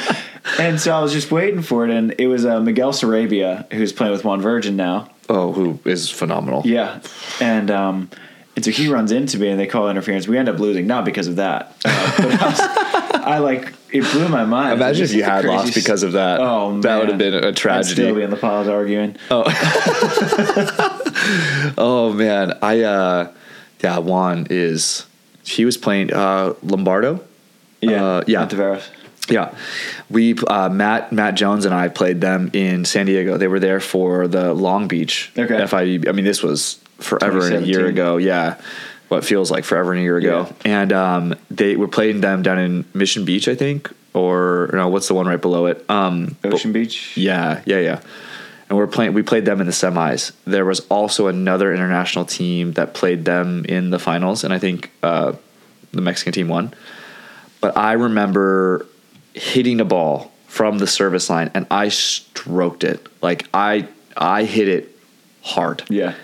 and 0.60 0.80
so 0.80 0.92
I 0.94 1.00
was 1.02 1.14
just 1.14 1.32
waiting 1.32 1.62
for 1.64 1.86
it, 1.86 1.90
and 1.90 2.14
it 2.20 2.28
was 2.28 2.46
uh, 2.46 2.60
Miguel 2.60 2.92
Sarabia 2.92 3.72
who's 3.72 3.94
playing 3.94 4.12
with 4.12 4.24
Juan 4.26 4.42
Virgen 4.42 4.76
now. 4.76 5.10
Oh, 5.30 5.52
who 5.54 5.80
is 5.86 6.10
phenomenal? 6.10 6.62
Yeah, 6.66 7.00
and 7.40 7.72
um, 7.72 8.10
and 8.56 8.64
so 8.66 8.72
he 8.72 8.88
runs 8.90 9.12
into 9.12 9.40
me, 9.40 9.50
and 9.50 9.60
they 9.60 9.68
call 9.68 9.90
interference. 9.90 10.28
We 10.28 10.38
end 10.38 10.50
up 10.50 10.60
losing, 10.60 10.86
not 10.88 11.06
because 11.06 11.28
of 11.28 11.38
that, 11.38 11.76
uh, 11.86 12.14
but 12.18 12.42
I, 12.42 12.46
was, 12.46 12.60
I 13.24 13.38
like 13.40 13.74
it 13.92 14.04
blew 14.12 14.28
my 14.28 14.44
mind. 14.46 14.74
Imagine 14.74 15.06
if 15.06 15.14
you 15.14 15.24
had 15.24 15.46
lost 15.46 15.66
craziest- 15.66 15.76
because 15.88 16.04
of 16.04 16.12
that. 16.14 16.40
Oh, 16.42 16.72
man. 16.72 16.82
that 16.82 17.00
would 17.00 17.10
have 17.10 17.18
been 17.18 17.34
a 17.36 17.48
I'd 17.48 17.56
tragedy. 17.56 17.94
still 17.94 18.16
be 18.16 18.22
in 18.24 18.30
the 18.32 18.36
pause 18.38 18.68
arguing. 18.68 19.16
Oh 21.78 22.12
man, 22.14 22.58
I 22.62 22.82
uh 22.82 23.32
yeah, 23.82 23.98
Juan 24.00 24.48
is 24.50 25.06
he 25.44 25.64
was 25.66 25.78
playing 25.78 26.12
uh 26.14 26.54
Lombardo. 26.64 27.24
Yeah, 27.82 28.04
Uh, 28.04 28.24
yeah. 28.28 28.46
Ontiveros. 28.46 28.84
Yeah. 29.30 29.54
We 30.10 30.36
uh 30.48 30.70
Matt 30.70 31.12
Matt 31.12 31.36
Jones 31.36 31.66
and 31.66 31.74
I 31.74 31.88
played 31.88 32.22
them 32.22 32.50
in 32.54 32.86
San 32.86 33.06
Diego. 33.06 33.38
They 33.38 33.48
were 33.48 33.60
there 33.60 33.80
for 33.80 34.28
the 34.28 34.54
Long 34.54 34.88
Beach 34.88 35.32
Okay. 35.38 35.56
FIU. 35.56 36.08
I 36.08 36.12
mean 36.12 36.26
this 36.26 36.42
was 36.44 36.80
forever 37.00 37.46
and 37.46 37.64
a 37.64 37.68
year 37.68 37.86
ago. 37.88 38.18
Yeah. 38.18 38.60
What 39.10 39.24
feels 39.26 39.52
like 39.52 39.64
forever 39.66 39.92
and 39.92 40.00
a 40.00 40.04
year 40.04 40.18
ago. 40.18 40.54
And 40.66 40.92
um 40.92 41.36
they 41.52 41.76
were 41.76 41.88
playing 41.88 42.22
them 42.22 42.42
down 42.44 42.60
in 42.60 42.86
Mission 42.94 43.26
Beach, 43.26 43.48
I 43.48 43.56
think, 43.56 43.92
or 44.14 44.70
no, 44.74 44.88
what's 44.90 45.08
the 45.08 45.14
one 45.14 45.28
right 45.28 45.42
below 45.42 45.68
it? 45.68 45.86
Um 45.90 46.36
Ocean 46.44 46.72
Beach. 46.74 47.16
yeah, 47.18 47.62
yeah, 47.66 47.80
yeah. 47.80 48.00
And 48.70 48.78
we're 48.78 48.88
playing. 48.88 49.14
We 49.14 49.22
played 49.22 49.46
them 49.46 49.60
in 49.60 49.68
the 49.68 49.74
semis. 49.74 50.32
There 50.46 50.66
was 50.66 50.80
also 50.90 51.28
another 51.28 51.72
international 51.74 52.26
team 52.26 52.72
that 52.74 52.94
played 52.96 53.24
them 53.26 53.66
in 53.66 53.92
the 53.92 54.00
finals, 54.00 54.44
and 54.44 54.54
I 54.54 54.58
think 54.58 54.90
uh, 55.04 55.34
the 55.92 56.02
Mexican 56.02 56.32
team 56.34 56.48
won. 56.48 56.74
But 57.60 57.78
I 57.78 57.92
remember 57.92 58.88
hitting 59.34 59.80
a 59.80 59.86
ball 59.86 60.32
from 60.48 60.78
the 60.78 60.88
service 60.88 61.30
line, 61.30 61.50
and 61.54 61.66
I 61.72 61.90
stroked 61.90 62.84
it. 62.84 63.06
Like 63.22 63.48
I, 63.54 63.88
I 64.16 64.44
hit 64.44 64.68
it 64.68 64.96
hard. 65.42 65.84
Yeah. 65.90 66.16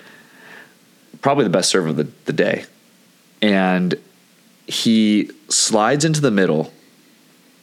Probably 1.21 1.43
the 1.43 1.49
best 1.49 1.69
serve 1.69 1.87
of 1.87 1.95
the, 1.95 2.07
the 2.25 2.33
day. 2.33 2.65
And 3.41 3.95
he 4.67 5.31
slides 5.49 6.05
into 6.05 6.21
the 6.21 6.31
middle, 6.31 6.71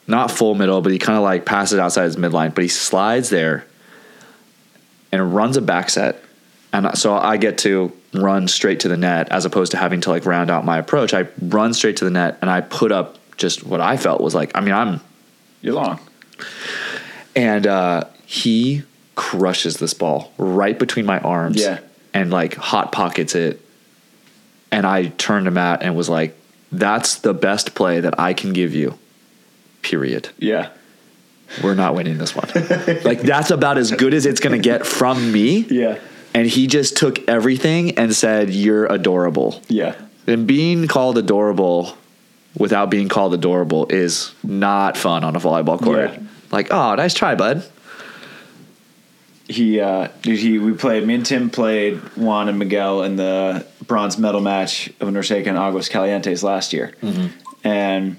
not 0.07 0.31
full 0.31 0.55
middle, 0.55 0.81
but 0.83 0.93
he 0.93 0.99
kind 0.99 1.17
of 1.17 1.23
like 1.23 1.45
passes 1.45 1.79
outside 1.79 2.05
his 2.05 2.17
midline, 2.17 2.55
but 2.55 2.63
he 2.63 2.69
slides 2.69 3.31
there 3.31 3.67
and 5.13 5.35
runs 5.35 5.57
a 5.57 5.63
back 5.63 5.89
set. 5.89 6.23
And 6.73 6.99
so 6.99 7.15
I 7.15 7.37
get 7.37 7.59
to 7.59 7.93
run 8.13 8.49
straight 8.49 8.81
to 8.81 8.89
the 8.89 8.97
net 8.97 9.29
as 9.31 9.45
opposed 9.45 9.71
to 9.73 9.79
having 9.79 10.01
to 10.03 10.11
like 10.11 10.27
round 10.27 10.51
out 10.51 10.65
my 10.65 10.79
approach. 10.79 11.15
I 11.15 11.29
run 11.41 11.75
straight 11.75 11.99
to 11.99 12.05
the 12.05 12.11
net 12.11 12.39
and 12.41 12.51
I 12.51 12.61
put 12.61 12.93
up 12.93 13.19
just 13.37 13.65
what 13.65 13.81
I 13.81 13.97
felt 13.97 14.21
was 14.21 14.35
like, 14.35 14.51
I 14.55 14.61
mean, 14.61 14.75
I'm, 14.75 15.01
You're 15.67 15.75
long. 15.75 15.99
and 17.35 17.67
uh, 17.67 18.05
he 18.25 18.83
crushes 19.15 19.79
this 19.79 19.95
ball 19.95 20.33
right 20.39 20.79
between 20.79 21.07
my 21.07 21.19
arms 21.21 21.57
Yeah. 21.61 21.81
and 22.15 22.31
like 22.31 22.55
hot 22.55 22.93
pockets 22.93 23.35
it. 23.35 23.61
And 24.71 24.87
I 24.87 25.07
turned 25.09 25.47
to 25.47 25.51
Matt 25.51 25.83
and 25.83 25.97
was 25.97 26.09
like, 26.09 26.37
that's 26.73 27.17
the 27.17 27.33
best 27.35 27.75
play 27.75 28.01
that 28.01 28.19
I 28.21 28.33
can 28.35 28.53
give 28.53 28.75
you, 28.75 28.99
period. 29.83 30.29
Yeah. 30.39 30.71
We're 31.63 31.75
not 31.75 31.95
winning 31.95 32.19
this 32.19 32.35
one. 32.35 32.49
like, 33.05 33.21
that's 33.23 33.51
about 33.51 33.79
as 33.79 33.91
good 33.93 34.13
as 34.13 34.27
it's 34.27 34.41
going 34.41 34.61
to 34.61 34.63
get 34.63 34.85
from 34.85 35.31
me. 35.33 35.61
Yeah. 35.71 35.99
And 36.35 36.47
he 36.47 36.67
just 36.67 36.97
took 36.97 37.27
everything 37.29 37.97
and 37.99 38.15
said, 38.15 38.51
You're 38.51 38.87
adorable. 38.87 39.63
Yeah. 39.69 39.95
And 40.27 40.47
being 40.47 40.87
called 40.89 41.17
adorable 41.19 41.97
without 42.59 42.91
being 42.91 43.09
called 43.09 43.35
adorable 43.35 43.87
is 43.87 44.35
not 44.43 44.97
fun 44.97 45.25
on 45.25 45.37
a 45.37 45.41
volleyball 45.41 45.81
court. 45.81 46.11
Yeah. 46.13 46.21
Like, 46.51 46.69
oh, 46.71 46.95
nice 46.95 47.15
try, 47.15 47.35
bud. 47.35 47.65
he 49.49 49.81
uh, 49.81 50.09
dude, 50.23 50.39
he 50.39 50.59
we 50.59 50.73
played. 50.73 51.07
Me 51.07 51.15
and 51.15 51.27
Tim 51.27 51.51
played 51.51 51.99
Juan 52.17 52.49
and 52.49 52.59
Miguel 52.59 53.03
in 53.03 53.17
the 53.17 53.67
bronze 53.87 54.19
medal 54.19 54.41
match 54.41 54.89
of 55.01 55.09
NORCECA 55.09 55.47
and 55.47 55.59
Aguascalientes 55.59 56.43
last 56.43 56.73
year, 56.73 56.95
and 57.65 58.17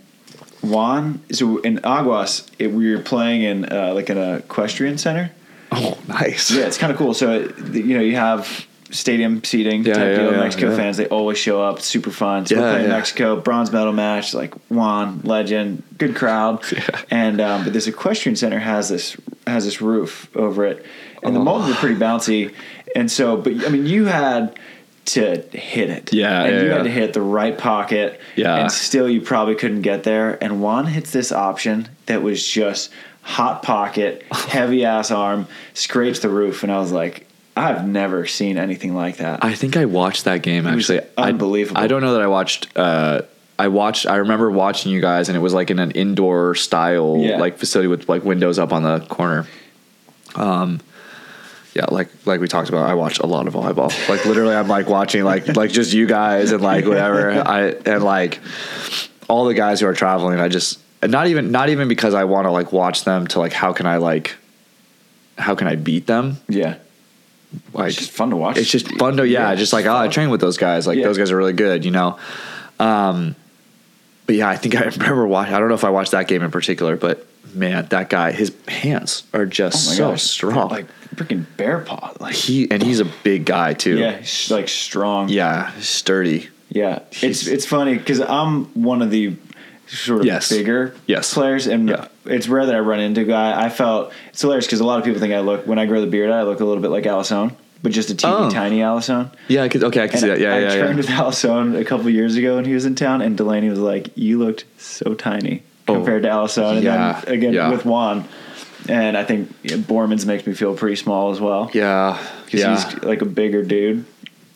Juan. 0.62 1.22
So 1.32 1.58
in 1.60 1.80
Aguas, 1.80 2.48
it, 2.60 2.72
we 2.72 2.96
were 2.96 3.02
playing 3.02 3.44
in 3.44 3.72
uh, 3.72 3.94
like 3.94 4.10
an 4.10 4.18
equestrian 4.18 4.98
center. 4.98 5.32
Oh, 5.72 5.98
nice. 6.08 6.52
Yeah, 6.52 6.66
it's 6.66 6.78
kind 6.78 6.92
of 6.92 6.98
cool. 6.98 7.14
So 7.14 7.40
you 7.72 7.98
know 7.98 8.02
you 8.02 8.16
have 8.16 8.67
stadium 8.92 9.44
seating 9.44 9.84
Yeah, 9.86 9.94
type 9.94 10.04
yeah, 10.04 10.16
deal. 10.18 10.32
yeah, 10.32 10.38
Mexico 10.40 10.76
fans 10.76 10.98
they 10.98 11.08
always 11.08 11.38
show 11.38 11.62
up. 11.62 11.78
It's 11.78 11.86
super 11.88 12.12
fun. 12.12 12.46
So 12.46 12.56
we're 12.56 12.72
playing 12.72 12.90
yeah. 12.90 12.96
Mexico 12.96 13.40
bronze 13.40 13.72
medal 13.72 13.94
match. 13.94 14.34
Like 14.34 14.54
Juan, 14.70 15.22
legend, 15.24 15.84
good 15.98 16.16
crowd. 16.16 16.64
And 17.12 17.40
um, 17.42 17.64
but 17.64 17.74
this 17.74 17.88
equestrian 17.88 18.36
center 18.36 18.60
has 18.60 18.90
this 18.90 19.16
has 19.46 19.66
this 19.66 19.82
roof 19.82 20.30
over 20.36 20.66
it, 20.66 20.86
and 21.24 21.36
the 21.36 21.40
Oh. 21.40 21.44
moldings 21.44 21.76
are 21.76 21.80
pretty 21.80 21.96
bouncy. 21.96 22.54
And 22.96 23.10
so, 23.12 23.38
but 23.38 23.54
I 23.66 23.70
mean, 23.70 23.86
you 23.86 24.06
had 24.06 24.58
to 25.06 25.42
hit 25.54 25.90
it. 25.90 26.12
Yeah, 26.14 26.44
and 26.44 26.54
yeah, 26.56 26.62
you 26.62 26.68
yeah. 26.68 26.74
had 26.76 26.84
to 26.84 26.90
hit 26.90 27.14
the 27.14 27.22
right 27.22 27.58
pocket. 27.58 28.20
Yeah. 28.36 28.56
and 28.58 28.72
still 28.72 29.10
you 29.10 29.22
probably 29.22 29.56
couldn't 29.56 29.82
get 29.84 30.04
there. 30.04 30.42
And 30.44 30.62
Juan 30.62 30.86
hits 30.88 31.12
this 31.12 31.32
option 31.32 31.88
that 32.08 32.22
was 32.24 32.46
just 32.46 32.92
hot 33.22 33.62
pocket, 33.64 34.24
heavy 34.32 34.84
ass 34.86 35.12
arm, 35.12 35.48
scrapes 35.74 36.20
the 36.20 36.30
roof, 36.30 36.64
and 36.64 36.72
I 36.72 36.80
was 36.80 36.92
like, 36.92 37.27
I've 37.58 37.88
never 37.88 38.26
seen 38.28 38.58
anything 38.58 38.94
like 38.96 39.18
that. 39.18 39.44
I 39.44 39.54
think 39.56 39.76
I 39.78 39.86
watched 39.86 40.26
that 40.26 40.42
game 40.44 40.68
actually. 40.68 41.02
I- 41.18 41.30
unbelievable. 41.30 41.80
I, 41.82 41.88
don't 41.88 42.02
know 42.02 42.14
that 42.14 42.22
I 42.22 42.28
watched. 42.28 42.68
Uh, 42.78 43.24
I 43.60 43.70
watched. 43.70 44.06
I 44.06 44.18
remember 44.18 44.52
watching 44.52 44.92
you 44.92 45.02
guys, 45.02 45.30
and 45.30 45.36
it 45.36 45.42
was 45.42 45.54
like 45.54 45.72
in 45.72 45.80
an 45.80 45.92
indoor 45.92 46.54
style 46.56 47.18
Yeah. 47.20 47.38
like 47.38 47.58
facility 47.58 47.88
with 47.88 48.08
like 48.08 48.24
windows 48.24 48.60
up 48.60 48.72
on 48.72 48.84
the 48.84 49.00
corner. 49.08 49.48
Um, 50.36 50.80
yeah, 51.74 51.86
like 51.90 52.10
like 52.26 52.40
we 52.40 52.48
talked 52.48 52.70
about, 52.70 52.90
I 52.90 52.94
watched 52.94 53.20
a 53.20 53.26
lot 53.26 53.48
of 53.48 53.54
volleyball. 53.54 53.90
Like 54.10 54.26
literally, 54.26 54.56
I'm 54.56 54.68
like 54.68 54.88
watching 54.88 55.24
like 55.24 55.56
like 55.56 55.72
just 55.72 55.94
you 55.94 56.06
guys 56.06 56.52
and 56.52 56.62
like 56.62 56.86
whatever. 56.86 57.32
I 57.32 57.70
and 57.70 58.04
like 58.04 58.40
all 59.28 59.46
the 59.46 59.54
guys 59.56 59.80
who 59.80 59.88
are 59.88 59.94
traveling. 59.94 60.40
I 60.40 60.48
just 60.48 60.80
not 61.04 61.28
even 61.28 61.52
not 61.52 61.70
even 61.70 61.88
because 61.88 62.14
I 62.14 62.24
want 62.26 62.46
to 62.46 62.52
like 62.52 62.72
watch 62.72 63.04
them 63.04 63.28
to 63.28 63.40
like 63.40 63.54
how 63.54 63.74
can 63.74 63.86
I 63.86 63.98
like 63.98 64.36
how 65.38 65.54
can 65.56 65.68
I 65.68 65.76
beat 65.76 66.08
them 66.08 66.38
yeah, 66.50 66.78
like 67.74 67.88
it's 67.90 67.98
just 67.98 68.12
fun 68.12 68.30
to 68.32 68.36
watch. 68.36 68.58
it's 68.58 68.70
just 68.70 68.88
fun 68.98 69.18
to 69.18 69.28
yeah, 69.28 69.56
just 69.56 69.74
like 69.74 69.86
oh 69.86 69.96
I 69.96 70.08
train 70.08 70.30
with 70.30 70.42
those 70.42 70.58
guys 70.58 70.86
like 70.88 70.98
Yeah. 70.98 71.06
those 71.06 71.18
guys 71.18 71.32
are 71.32 71.38
really 71.38 71.54
good 71.54 71.86
you 71.86 71.92
know 71.92 72.18
um 72.80 73.36
but 74.26 74.36
yeah 74.36 74.50
I 74.50 74.58
think 74.58 74.76
I 74.76 74.82
remember 74.98 75.26
watching 75.28 75.54
I 75.54 75.60
don't 75.60 75.70
know 75.70 75.76
if 75.76 75.84
I 75.84 75.90
watched 75.90 76.12
that 76.12 76.28
game 76.28 76.42
in 76.44 76.52
particular 76.52 76.96
but 76.98 77.26
man 77.54 77.86
that 77.90 78.10
guy 78.10 78.32
his 78.34 78.52
hands 78.68 79.24
are 79.34 79.46
just 79.46 79.90
Oh 79.90 79.94
so 79.94 80.12
gosh, 80.12 80.24
strong 80.24 80.70
like 80.70 80.88
freaking 81.16 81.46
bear 81.56 81.80
paw. 81.80 82.14
Like 82.20 82.36
he 82.36 82.70
and 82.70 82.84
he's 82.84 83.00
a 83.00 83.06
big 83.06 83.46
guy 83.46 83.74
too 83.74 83.98
yeah, 83.98 84.18
he's, 84.18 84.52
like 84.52 84.68
strong. 84.68 85.30
yeah 85.30 85.72
sturdy 85.80 86.50
Yeah, 86.70 87.00
it's 87.22 87.48
it's 87.48 87.66
funny 87.66 87.98
because 87.98 88.20
I'm 88.20 88.66
one 88.74 89.02
of 89.02 89.10
the 89.10 89.36
sort 89.88 90.20
of 90.20 90.26
Yes. 90.26 90.50
bigger 90.50 90.94
Yes. 91.08 91.34
players, 91.34 91.68
and 91.68 91.90
Yeah. 91.90 92.06
it's 92.26 92.48
rare 92.48 92.66
that 92.66 92.76
I 92.76 92.80
run 92.80 93.00
into 93.00 93.22
a 93.22 93.26
guy. 93.26 93.60
I 93.60 93.70
felt 93.70 94.12
it's 94.30 94.42
hilarious 94.42 94.66
because 94.66 94.80
a 94.80 94.86
lot 94.86 95.00
of 95.00 95.06
people 95.06 95.20
think 95.20 95.34
I 95.34 95.40
look 95.40 95.66
when 95.68 95.80
I 95.80 95.86
grow 95.86 96.02
the 96.02 96.08
beard, 96.08 96.30
I 96.32 96.44
look 96.44 96.60
a 96.60 96.66
little 96.66 96.82
bit 96.82 96.92
like 96.92 97.06
Alison, 97.06 97.52
but 97.84 97.92
just 97.92 98.10
a 98.10 98.16
teeny 98.16 98.34
Oh. 98.34 98.50
tiny 98.50 98.82
Alison. 98.82 99.30
yeah 99.48 99.64
I 99.64 99.70
could, 99.70 99.84
okay 99.86 100.04
I 100.04 100.08
can 100.08 100.16
And 100.16 100.22
see 100.22 100.28
that 100.28 100.40
yeah 100.40 100.54
I 100.56 100.60
yeah 100.60 100.70
trained 100.70 100.90
yeah 100.90 100.96
with 100.96 101.10
Alison 101.10 101.76
a 101.76 101.84
couple 101.86 102.10
years 102.10 102.36
ago 102.36 102.56
when 102.56 102.66
he 102.66 102.74
was 102.74 102.86
in 102.86 102.96
town, 102.96 103.22
and 103.22 103.38
Delaney 103.38 103.70
was 103.70 103.80
like, 103.80 104.10
"You 104.16 104.40
looked 104.40 104.66
so 104.78 105.14
tiny 105.14 105.64
Oh. 105.88 105.94
compared 105.96 106.24
to 106.24 106.30
Alison." 106.30 106.78
And 106.78 106.86
then 106.86 107.16
again 107.28 107.72
with 107.72 107.86
Juan, 107.86 108.26
and 108.90 109.18
I 109.18 109.24
think 109.24 109.54
Boermans 109.64 110.26
makes 110.26 110.46
me 110.46 110.54
feel 110.54 110.74
pretty 110.74 110.96
small 110.98 111.32
as 111.32 111.40
well 111.42 111.70
yeah 111.74 112.18
because 112.46 112.60
yeah 112.62 112.76
he's 112.94 113.04
like 113.04 113.22
a 113.22 113.26
bigger 113.26 113.64
dude. 113.64 114.06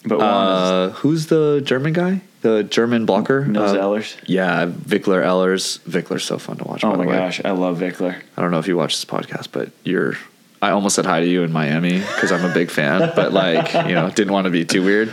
But 0.06 0.18
uh, 0.20 0.90
who's 0.90 1.28
the 1.28 1.62
German 1.64 1.94
guy 1.94 2.22
the 2.42 2.64
German 2.64 3.06
blocker 3.06 3.46
Nils 3.46 3.72
Uh, 3.74 3.78
Ehlers. 3.78 4.16
yeah 4.26 4.66
Wickler 4.66 5.24
Ehlers 5.24 5.80
Wickler's 5.82 6.24
so 6.24 6.38
fun 6.38 6.58
to 6.58 6.64
watch 6.64 6.84
Oh 6.84 6.96
my 6.96 7.06
gosh, 7.06 7.40
I 7.46 7.52
love 7.52 7.80
Wickler. 7.80 8.20
I 8.38 8.42
don't 8.42 8.52
know 8.52 8.60
if 8.60 8.68
you 8.68 8.76
watch 8.78 8.96
this 8.96 9.06
podcast, 9.06 9.48
but 9.52 9.70
you're. 9.84 10.16
I 10.64 10.70
almost 10.72 10.96
said 10.96 11.06
hi 11.08 11.20
to 11.22 11.28
you 11.28 11.42
in 11.44 11.52
Miami 11.52 12.00
because 12.00 12.32
I'm 12.32 12.46
a 12.46 12.54
big 12.54 12.70
fan, 12.70 13.12
but 13.16 13.32
like 13.34 13.74
you 13.88 13.96
know, 13.96 14.10
didn't 14.10 14.34
want 14.34 14.46
to 14.46 14.52
be 14.52 14.66
too 14.66 14.84
weird. 14.84 15.12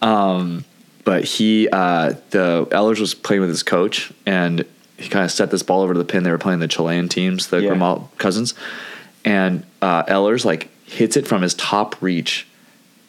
Um, 0.00 0.64
but 1.04 1.24
he, 1.24 1.68
uh, 1.68 2.14
the 2.30 2.66
Ehlers 2.70 3.00
was 3.00 3.14
playing 3.14 3.40
with 3.40 3.50
his 3.50 3.62
coach, 3.62 4.12
and 4.26 4.64
he 4.98 5.08
kind 5.08 5.24
of 5.24 5.30
set 5.32 5.50
this 5.50 5.62
ball 5.62 5.82
over 5.82 5.92
to 5.94 5.98
the 5.98 6.04
pin. 6.04 6.22
They 6.22 6.30
were 6.30 6.38
playing 6.38 6.60
the 6.60 6.68
Chilean 6.68 7.08
teams, 7.08 7.48
the 7.48 7.60
Yeah. 7.62 7.70
Grimalt 7.70 8.08
cousins, 8.18 8.54
and 9.24 9.64
uh, 9.80 10.04
Ehlers 10.04 10.44
like 10.44 10.68
hits 10.86 11.16
it 11.16 11.26
from 11.26 11.42
his 11.42 11.54
top 11.54 12.00
reach 12.02 12.46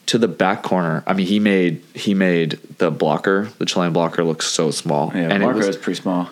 to 0.07 0.17
the 0.17 0.27
back 0.27 0.63
corner. 0.63 1.03
I 1.07 1.13
mean, 1.13 1.25
he 1.27 1.39
made 1.39 1.81
he 1.93 2.13
made 2.13 2.59
the 2.77 2.91
blocker, 2.91 3.49
the 3.57 3.65
Chilean 3.65 3.93
blocker, 3.93 4.23
look 4.23 4.41
so 4.41 4.71
small. 4.71 5.11
Yeah, 5.15 5.29
and 5.31 5.41
Marco 5.43 5.57
was- 5.59 5.67
is 5.69 5.77
pretty 5.77 6.01
small. 6.01 6.29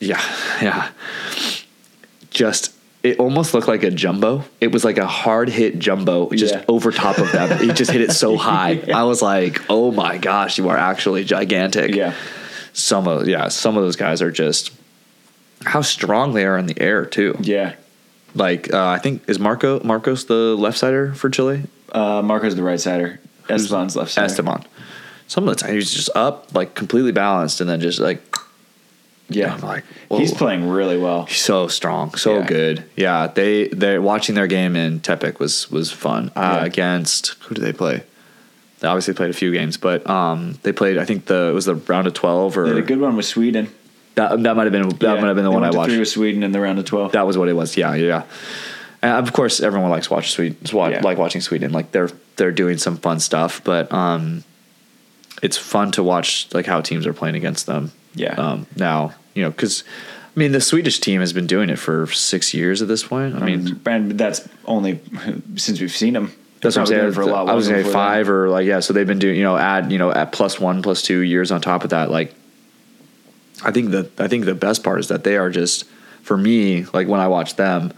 yeah, 0.00 0.20
yeah. 0.60 0.88
Just 2.30 2.72
it 3.02 3.18
almost 3.18 3.52
looked 3.54 3.68
like 3.68 3.82
a 3.82 3.90
jumbo. 3.90 4.44
It 4.60 4.72
was 4.72 4.84
like 4.84 4.96
a 4.98 5.06
hard 5.06 5.48
hit 5.50 5.78
jumbo 5.78 6.30
just 6.30 6.54
Yeah. 6.54 6.64
over 6.68 6.90
top 6.90 7.18
of 7.18 7.30
them. 7.32 7.58
He 7.58 7.72
just 7.72 7.90
hit 7.90 8.00
it 8.00 8.12
so 8.12 8.36
high. 8.50 8.82
I 8.92 9.04
was 9.04 9.22
like, 9.22 9.60
"Oh 9.68 9.92
my 9.92 10.18
gosh, 10.18 10.58
you 10.58 10.68
are 10.68 10.76
actually 10.76 11.24
gigantic." 11.24 11.94
Yeah, 11.94 12.14
Some 12.72 13.06
of 13.06 13.28
yeah, 13.28 13.48
some 13.48 13.76
of 13.76 13.84
those 13.84 13.96
guys 13.96 14.22
are 14.22 14.30
just 14.32 14.72
how 15.64 15.82
strong 15.82 16.34
they 16.34 16.44
are 16.44 16.58
in 16.58 16.66
the 16.66 16.80
air 16.80 17.04
too. 17.04 17.36
yeah. 17.40 17.74
Like 18.34 18.72
uh, 18.74 18.88
I 18.88 18.98
think 18.98 19.22
is 19.28 19.38
Marco 19.38 19.80
Marcos 19.84 20.24
the 20.24 20.56
left 20.56 20.78
sider 20.78 21.14
for 21.14 21.30
Chile? 21.30 21.62
Uh, 21.92 22.22
Marco's 22.22 22.56
the 22.56 22.62
right 22.62 22.80
sider. 22.80 23.20
Esteban's 23.48 23.94
left 23.96 24.10
sider. 24.12 24.26
Esteban. 24.26 24.64
Some 25.26 25.48
of 25.48 25.56
the 25.56 25.60
time 25.64 25.74
he's 25.74 25.92
just 25.92 26.10
up 26.14 26.54
like 26.54 26.74
completely 26.74 27.12
balanced 27.12 27.60
and 27.60 27.68
then 27.68 27.80
just 27.80 27.98
like 28.00 28.20
Yeah, 29.28 29.54
I'm 29.54 29.60
like 29.60 29.84
he's 30.10 30.32
playing 30.34 30.68
really 30.68 30.98
well. 30.98 31.26
so 31.28 31.68
strong, 31.68 32.14
so 32.14 32.38
Yeah. 32.38 32.46
good. 32.46 32.84
Yeah, 32.96 33.26
they 33.28 33.68
they 33.68 33.98
watching 33.98 34.34
their 34.34 34.46
game 34.46 34.76
in 34.76 35.00
Tepic 35.00 35.38
was 35.38 35.70
was 35.70 35.90
fun. 35.90 36.30
Uh, 36.36 36.58
Yeah. 36.60 36.64
Against 36.64 37.34
who 37.44 37.54
did 37.54 37.62
they 37.64 37.72
play? 37.72 38.02
They 38.80 38.88
obviously 38.88 39.14
played 39.14 39.30
a 39.30 39.34
few 39.34 39.50
games, 39.52 39.76
but 39.78 40.08
um, 40.08 40.58
they 40.62 40.72
played. 40.72 40.98
I 40.98 41.04
think 41.06 41.24
the 41.26 41.48
it 41.48 41.54
was 41.54 41.64
the 41.64 41.74
round 41.76 42.06
of 42.06 42.12
twelve 42.14 42.56
or 42.58 42.68
They 42.68 42.80
a 42.80 42.82
good 42.82 43.00
one 43.00 43.16
with 43.16 43.24
Sweden. 43.26 43.68
that 44.16 44.42
that 44.42 44.56
might 44.56 44.64
have 44.64 44.72
been 44.72 44.88
that 44.90 45.00
Yeah, 45.02 45.14
might 45.20 45.26
have 45.28 45.36
been 45.36 45.44
the 45.44 45.50
they 45.50 45.54
one 45.56 45.64
I 45.64 45.70
watched. 45.70 45.90
Three 45.90 45.98
with 46.00 46.08
Sweden 46.08 46.42
in 46.42 46.52
the 46.52 46.60
round 46.60 46.78
of 46.78 46.84
twelve. 46.84 47.12
That 47.12 47.26
was 47.26 47.38
what 47.38 47.48
it 47.48 47.54
was. 47.54 47.76
Yeah, 47.78 47.94
yeah. 47.94 48.22
Of 49.10 49.32
course, 49.32 49.60
everyone 49.60 49.90
likes 49.90 50.10
watch 50.10 50.32
Sweden. 50.32 50.56
Yeah. 50.72 51.00
Like 51.02 51.18
watching 51.18 51.40
Sweden. 51.40 51.72
Like 51.72 51.92
they're 51.92 52.10
they're 52.36 52.52
doing 52.52 52.78
some 52.78 52.96
fun 52.96 53.20
stuff, 53.20 53.62
but 53.64 53.92
um, 53.92 54.44
it's 55.42 55.56
fun 55.56 55.90
to 55.92 56.02
watch 56.02 56.48
like 56.52 56.66
how 56.66 56.80
teams 56.80 57.06
are 57.06 57.12
playing 57.12 57.36
against 57.36 57.66
them. 57.66 57.92
Yeah. 58.14 58.34
Um, 58.34 58.66
now 58.76 59.14
you 59.34 59.42
know 59.42 59.50
because 59.50 59.84
I 60.34 60.38
mean 60.38 60.52
the 60.52 60.60
Swedish 60.60 61.00
team 61.00 61.20
has 61.20 61.32
been 61.32 61.46
doing 61.46 61.70
it 61.70 61.78
for 61.78 62.06
six 62.06 62.54
years 62.54 62.82
at 62.82 62.88
this 62.88 63.04
point. 63.04 63.34
I 63.34 63.40
mean. 63.40 63.80
and 63.86 64.12
that's 64.12 64.48
only 64.64 65.00
since 65.56 65.80
we've 65.80 65.90
seen 65.90 66.14
them. 66.14 66.32
That's 66.60 66.76
what 66.76 66.82
I'm 66.82 66.86
saying. 66.86 67.12
For 67.12 67.22
a 67.22 67.26
lot 67.26 67.48
I 67.48 67.54
was 67.54 67.66
longer 67.66 67.82
going 67.82 67.84
to 67.84 67.90
say 67.90 67.90
before 67.90 67.92
that. 67.92 67.92
five 67.92 68.30
or 68.30 68.48
like 68.48 68.66
yeah. 68.66 68.80
So 68.80 68.92
they've 68.92 69.06
been 69.06 69.18
doing 69.18 69.36
you 69.36 69.42
know 69.42 69.56
add 69.56 69.92
you 69.92 69.98
know 69.98 70.10
at 70.10 70.32
plus 70.32 70.58
one 70.58 70.82
plus 70.82 71.02
two 71.02 71.20
years 71.20 71.52
on 71.52 71.60
top 71.60 71.84
of 71.84 71.90
that. 71.90 72.10
Like 72.10 72.34
I 73.62 73.70
think 73.70 73.90
the 73.90 74.10
I 74.18 74.28
think 74.28 74.46
the 74.46 74.54
best 74.54 74.82
part 74.82 75.00
is 75.00 75.08
that 75.08 75.24
they 75.24 75.36
are 75.36 75.50
just 75.50 75.84
for 76.22 76.36
me 76.36 76.84
like 76.94 77.06
when 77.06 77.20
I 77.20 77.28
watch 77.28 77.56
them, 77.56 77.92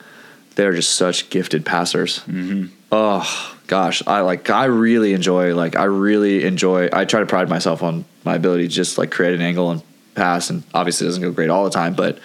they're 0.56 0.72
just 0.72 0.94
such 0.94 1.30
gifted 1.30 1.64
passers. 1.64 2.20
Mm-hmm. 2.20 2.66
Oh 2.90 3.56
gosh, 3.68 4.02
I 4.06 4.20
like 4.20 4.50
I 4.50 4.64
really 4.64 5.12
enjoy 5.12 5.54
like 5.54 5.76
I 5.76 5.84
really 5.84 6.44
enjoy. 6.44 6.88
I 6.92 7.04
try 7.04 7.20
to 7.20 7.26
pride 7.26 7.48
myself 7.48 7.82
on 7.82 8.04
my 8.24 8.34
ability 8.34 8.68
to 8.68 8.74
just 8.74 8.98
like 8.98 9.10
create 9.10 9.34
an 9.34 9.40
angle 9.40 9.70
and 9.70 9.82
pass, 10.14 10.50
and 10.50 10.64
obviously 10.74 11.06
it 11.06 11.10
doesn't 11.10 11.22
go 11.22 11.30
great 11.30 11.50
all 11.50 11.64
the 11.64 11.70
time, 11.70 11.94
but 11.94 12.18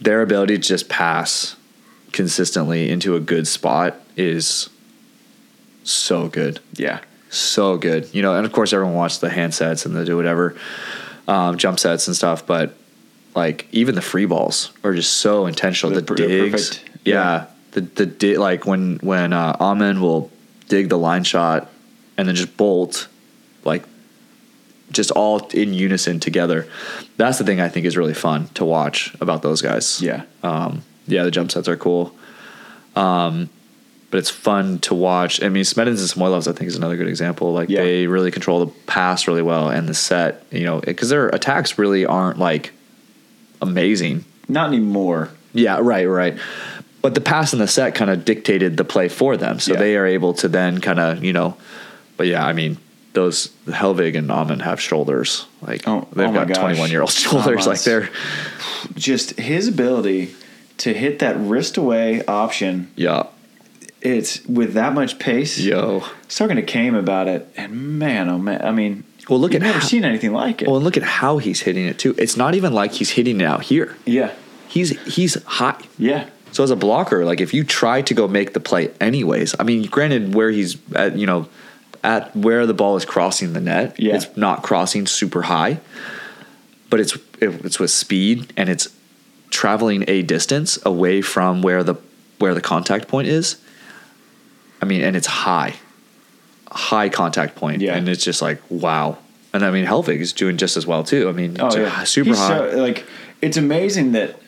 their 0.00 0.20
ability 0.20 0.56
to 0.56 0.62
just 0.62 0.88
pass 0.88 1.56
consistently 2.12 2.90
into 2.90 3.16
a 3.16 3.20
good 3.20 3.46
spot 3.46 3.96
is 4.16 4.68
so 5.82 6.28
good 6.28 6.60
Yeah, 6.74 7.00
so 7.30 7.76
good. 7.76 8.12
You 8.14 8.22
know, 8.22 8.36
and 8.36 8.46
of 8.46 8.52
course 8.52 8.72
everyone 8.72 8.94
wants 8.94 9.18
the 9.18 9.30
hand 9.30 9.54
sets 9.54 9.86
and 9.86 9.94
the 9.94 10.04
do 10.04 10.16
whatever 10.16 10.56
um, 11.28 11.56
jump 11.56 11.78
sets 11.78 12.06
and 12.06 12.16
stuff, 12.16 12.46
but 12.46 12.74
like 13.34 13.66
even 13.72 13.94
the 13.94 14.02
free 14.02 14.26
balls 14.26 14.72
are 14.82 14.94
just 14.94 15.14
so 15.14 15.46
intentional. 15.46 15.94
The 15.94 16.02
per- 16.02 16.14
digs, 16.14 16.78
perfect. 16.78 16.93
Yeah. 17.04 17.46
The 17.72 17.80
the 17.82 18.06
di- 18.06 18.36
like 18.38 18.66
when 18.66 18.98
when 19.02 19.32
uh, 19.32 19.56
Åhman 19.58 20.00
will 20.00 20.30
dig 20.68 20.88
the 20.88 20.98
line 20.98 21.24
shot 21.24 21.70
and 22.16 22.28
then 22.28 22.34
just 22.36 22.56
bolt, 22.56 23.08
like 23.64 23.82
just 24.92 25.10
all 25.10 25.46
in 25.48 25.74
unison 25.74 26.20
together. 26.20 26.66
That's 27.16 27.38
the 27.38 27.44
thing 27.44 27.60
I 27.60 27.68
think 27.68 27.84
is 27.86 27.96
really 27.96 28.14
fun 28.14 28.46
to 28.54 28.64
watch 28.64 29.14
about 29.20 29.42
those 29.42 29.60
guys. 29.60 30.00
yeah, 30.00 30.22
Um, 30.44 30.82
yeah, 31.08 31.24
the 31.24 31.30
jump 31.32 31.50
sets 31.50 31.66
are 31.68 31.76
cool. 31.76 32.14
Um, 32.94 33.48
but 34.10 34.18
it's 34.18 34.30
fun 34.30 34.78
to 34.80 34.94
watch. 34.94 35.42
I 35.42 35.48
mean, 35.48 35.64
Smedins 35.64 35.98
and 35.98 36.08
Samoilovs, 36.08 36.46
I 36.46 36.52
think, 36.52 36.68
is 36.68 36.76
another 36.76 36.96
good 36.96 37.08
example. 37.08 37.52
Like 37.52 37.68
Yeah. 37.68 37.82
they 37.82 38.06
really 38.06 38.30
control 38.30 38.64
the 38.64 38.72
pass 38.86 39.26
really 39.26 39.42
well 39.42 39.68
and 39.68 39.88
the 39.88 39.94
set. 39.94 40.44
You 40.52 40.62
know, 40.64 40.80
because 40.80 41.08
their 41.08 41.26
attacks 41.30 41.76
really 41.78 42.06
aren't 42.06 42.38
like 42.38 42.72
amazing. 43.60 44.24
not 44.48 44.68
anymore. 44.68 45.30
Yeah, 45.52 45.78
right, 45.80 46.04
right. 46.06 46.36
But 47.04 47.14
the 47.14 47.20
pass 47.20 47.52
and 47.52 47.60
the 47.60 47.68
set 47.68 47.94
kind 47.94 48.10
of 48.10 48.24
dictated 48.24 48.78
the 48.78 48.84
play 48.84 49.08
for 49.08 49.36
them, 49.36 49.60
so 49.60 49.74
Yeah. 49.74 49.78
they 49.78 49.94
are 49.96 50.06
able 50.06 50.32
to 50.34 50.48
then 50.48 50.80
kind 50.80 50.98
of 50.98 51.22
you 51.22 51.34
know. 51.34 51.54
But 52.16 52.28
yeah, 52.28 52.46
I 52.46 52.54
mean, 52.54 52.78
those 53.12 53.50
Hellvig 53.68 54.16
and 54.16 54.30
Åhman 54.30 54.62
have 54.62 54.80
shoulders 54.80 55.44
like 55.60 55.86
Oh- 55.86 56.08
they've 56.16 56.28
oh 56.30 56.32
got 56.32 56.48
twenty 56.54 56.78
one 56.78 56.90
year 56.90 57.02
old 57.02 57.10
shoulders, 57.12 57.66
like 57.66 57.82
they're 57.82 58.08
Just 58.94 59.38
his 59.38 59.68
ability 59.68 60.30
to 60.78 60.94
hit 60.94 61.18
that 61.18 61.36
wrist 61.38 61.76
away 61.76 62.22
option. 62.26 62.88
yeah, 62.96 63.24
It's 64.00 64.44
with 64.46 64.72
that 64.74 64.94
much 64.94 65.18
pace. 65.18 65.58
yo. 65.60 66.00
I 66.04 66.26
was 66.26 66.36
talking 66.36 66.56
to 66.56 66.62
Kame 66.62 66.94
about 66.94 67.28
it, 67.28 67.46
and 67.56 67.98
man, 67.98 68.28
oh 68.30 68.38
man, 68.38 68.62
I 68.64 68.72
mean, 68.72 69.04
Well, 69.28 69.38
look 69.40 69.54
at 69.54 69.60
never 69.62 69.78
how- 69.80 69.86
seen 69.86 70.04
anything 70.06 70.32
like 70.32 70.62
it. 70.62 70.68
Well, 70.68 70.76
and 70.76 70.84
look 70.84 70.96
at 70.96 71.02
how 71.02 71.36
he's 71.38 71.60
hitting 71.60 71.86
it 71.86 71.98
too. 71.98 72.14
It's 72.18 72.36
not 72.38 72.54
even 72.54 72.72
like 72.72 72.92
he's 72.92 73.10
hitting 73.10 73.40
it 73.42 73.44
out 73.44 73.64
here. 73.64 73.94
yeah, 74.06 74.30
He's 74.68 74.90
he's 75.06 75.34
high. 75.44 75.76
yeah, 75.98 76.24
So 76.54 76.62
as 76.62 76.70
a 76.70 76.76
blocker, 76.76 77.24
like 77.24 77.40
if 77.40 77.52
you 77.52 77.64
try 77.64 78.00
to 78.02 78.14
go 78.14 78.28
make 78.28 78.52
the 78.54 78.60
play 78.60 78.90
anyways, 79.00 79.56
I 79.58 79.64
mean, 79.64 79.82
granted, 79.86 80.34
where 80.34 80.50
he's 80.50 80.76
at, 80.94 81.16
you 81.18 81.26
know, 81.26 81.48
at 82.04 82.34
where 82.36 82.64
the 82.64 82.74
ball 82.74 82.96
is 82.96 83.04
crossing 83.04 83.54
the 83.54 83.60
net, 83.60 83.96
Yeah. 83.98 84.14
it's 84.14 84.36
not 84.36 84.62
crossing 84.62 85.06
super 85.06 85.42
high, 85.42 85.80
but 86.90 87.00
it's 87.00 87.16
it, 87.40 87.64
it's 87.64 87.80
with 87.80 87.90
speed 87.90 88.52
and 88.56 88.68
it's 88.68 88.88
traveling 89.50 90.04
a 90.06 90.22
distance 90.22 90.78
away 90.86 91.22
from 91.22 91.60
where 91.60 91.82
the 91.82 91.96
where 92.38 92.54
the 92.54 92.60
contact 92.60 93.08
point 93.08 93.26
is. 93.26 93.56
I 94.80 94.84
mean, 94.86 95.02
and 95.02 95.16
it's 95.16 95.26
high, 95.26 95.74
high 96.70 97.08
contact 97.08 97.56
point, 97.56 97.80
Yeah. 97.82 97.96
and 97.96 98.08
it's 98.08 98.22
just 98.22 98.40
like 98.42 98.60
wow. 98.68 99.18
And 99.52 99.64
I 99.64 99.72
mean, 99.72 99.86
Hellvig 99.86 100.20
is 100.20 100.32
doing 100.32 100.56
just 100.56 100.76
as 100.76 100.86
well 100.86 101.02
too. 101.02 101.28
I 101.28 101.32
mean, 101.32 101.56
oh 101.58 101.74
yeah, 101.76 102.04
super 102.04 102.28
He's 102.30 102.38
high. 102.38 102.70
so- 102.70 102.76
like 102.76 103.04
it's 103.42 103.56
amazing 103.56 104.12
that 104.12 104.38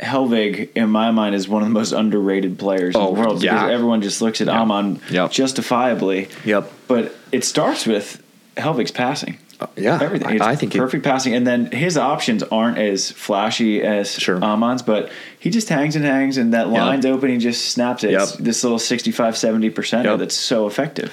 Hellvig, 0.00 0.70
in 0.74 0.90
my 0.90 1.10
mind, 1.10 1.34
is 1.34 1.48
one 1.48 1.62
of 1.62 1.68
the 1.68 1.74
most 1.74 1.92
underrated 1.92 2.58
players 2.58 2.94
Oh, 2.96 3.08
in 3.08 3.14
the 3.14 3.20
world 3.20 3.42
yeah. 3.42 3.54
because 3.54 3.70
everyone 3.72 4.02
just 4.02 4.20
looks 4.20 4.40
at 4.40 4.46
Yeah. 4.48 4.58
Åhman 4.64 4.98
Yep. 5.10 5.30
justifiably. 5.32 6.28
Yep. 6.44 6.70
But 6.88 7.14
it 7.32 7.44
starts 7.44 7.86
with 7.86 8.22
Hellvig's 8.56 8.90
passing. 8.90 9.38
Uh, 9.58 9.66
yeah, 9.74 9.98
Everything. 10.02 10.28
I, 10.28 10.32
It's 10.34 10.42
I 10.42 10.54
think 10.54 10.74
it- 10.74 10.78
perfect 10.78 11.02
passing, 11.02 11.34
and 11.34 11.46
then 11.46 11.70
his 11.70 11.96
options 11.96 12.42
aren't 12.42 12.76
as 12.76 13.10
flashy 13.10 13.82
as 13.82 14.10
Sure. 14.12 14.38
Åhman's, 14.38 14.82
but 14.82 15.10
he 15.38 15.48
just 15.48 15.70
hangs 15.70 15.96
and 15.96 16.04
hangs, 16.04 16.36
and 16.36 16.52
that 16.52 16.66
Yep. 16.66 16.76
line's 16.76 17.06
open. 17.06 17.30
He 17.30 17.38
just 17.38 17.70
snaps 17.70 18.04
it. 18.04 18.10
Yep. 18.10 18.28
this 18.40 18.62
little 18.62 18.78
65, 18.78 19.34
70 19.34 19.70
percent 19.70 20.04
Yep. 20.04 20.18
that's 20.18 20.34
so 20.34 20.66
effective. 20.66 21.10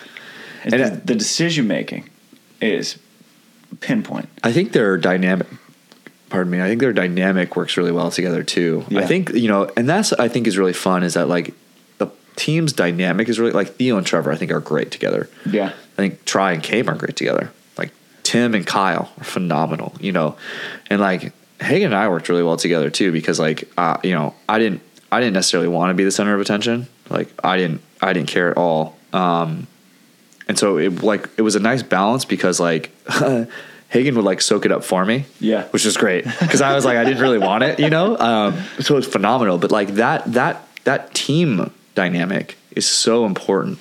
And, 0.66 0.74
And 0.74 0.84
the, 0.84 0.88
it- 0.88 1.08
the 1.08 1.16
decision 1.16 1.68
making 1.68 2.10
is 2.62 2.98
pinpoint. 3.80 4.28
I 4.44 4.52
think 4.52 4.74
their 4.74 4.98
dynamic. 4.98 5.48
Pardon 6.34 6.50
me. 6.50 6.60
I 6.60 6.68
think 6.68 6.82
their 6.82 6.94
dynamic 6.94 7.56
works 7.56 7.78
really 7.78 7.92
well 7.92 8.10
together 8.10 8.42
too. 8.42 8.84
I 8.90 9.06
think 9.06 9.30
you 9.34 9.48
know, 9.48 9.70
and 9.78 9.88
that's 9.88 10.14
I 10.14 10.30
think 10.30 10.48
is 10.48 10.58
really 10.58 10.74
fun. 10.74 11.04
Is 11.04 11.14
that 11.14 11.28
like 11.28 11.54
the 12.00 12.08
team's 12.36 12.74
dynamic 12.74 13.30
is 13.30 13.40
really 13.40 13.52
like 13.52 13.76
Theo 13.76 13.98
and 13.98 14.08
Trevor. 14.08 14.32
I 14.32 14.36
think 14.36 14.52
are 14.52 14.60
great 14.60 14.90
together. 14.90 15.30
Yeah. 15.46 15.68
I 15.68 15.96
think 15.96 16.26
Tri 16.26 16.54
and 16.54 16.66
Chaim 16.66 16.90
are 16.90 16.96
great 16.96 17.16
together. 17.16 17.52
Like 17.78 17.92
Tim 18.24 18.56
and 18.56 18.66
Kyle 18.66 19.12
are 19.20 19.24
phenomenal. 19.24 19.94
You 20.00 20.12
know, 20.12 20.36
and 20.90 21.00
like 21.00 21.34
Hagen 21.62 21.92
and 21.92 21.96
I 21.96 22.10
worked 22.10 22.30
really 22.30 22.42
well 22.42 22.58
together 22.58 22.90
too 22.90 23.12
because 23.12 23.40
like 23.40 23.70
uh, 23.78 23.98
you 24.04 24.16
know 24.16 24.34
I 24.50 24.58
didn't 24.58 24.82
I 25.12 25.20
didn't 25.20 25.34
necessarily 25.34 25.70
want 25.70 25.92
to 25.92 25.94
be 25.94 26.04
the 26.04 26.10
center 26.10 26.34
of 26.34 26.42
attention. 26.42 26.88
Like 27.12 27.28
I 27.44 27.58
didn't 27.58 27.82
I 28.02 28.12
didn't 28.12 28.30
care 28.30 28.50
at 28.50 28.58
all. 28.58 28.98
Um, 29.14 29.68
and 30.48 30.58
so 30.58 30.78
it 30.80 31.04
like 31.04 31.30
it 31.38 31.44
was 31.44 31.56
a 31.56 31.60
nice 31.60 31.84
balance 31.84 32.26
because 32.26 32.60
like 32.60 32.90
Hagen 33.94 34.16
would 34.16 34.26
like 34.26 34.42
soak 34.42 34.66
it 34.66 34.72
up 34.72 34.84
for 34.84 35.06
me. 35.06 35.26
Yeah. 35.40 35.64
which 35.70 35.86
is 35.86 35.96
great 35.98 36.26
because 36.26 36.62
I 36.62 36.74
was 36.76 36.84
like 36.84 36.98
I 36.98 37.04
didn't 37.04 37.22
really 37.22 37.38
want 37.38 37.64
it, 37.64 37.80
you 37.80 37.90
know. 37.90 38.18
Um, 38.18 38.62
so 38.80 38.98
it's 38.98 39.08
phenomenal. 39.08 39.58
But 39.60 39.72
like 39.72 39.90
that 39.96 40.34
that 40.34 40.68
that 40.84 41.14
team 41.14 41.72
dynamic 41.96 42.58
is 42.72 42.88
so 42.90 43.26
important, 43.26 43.78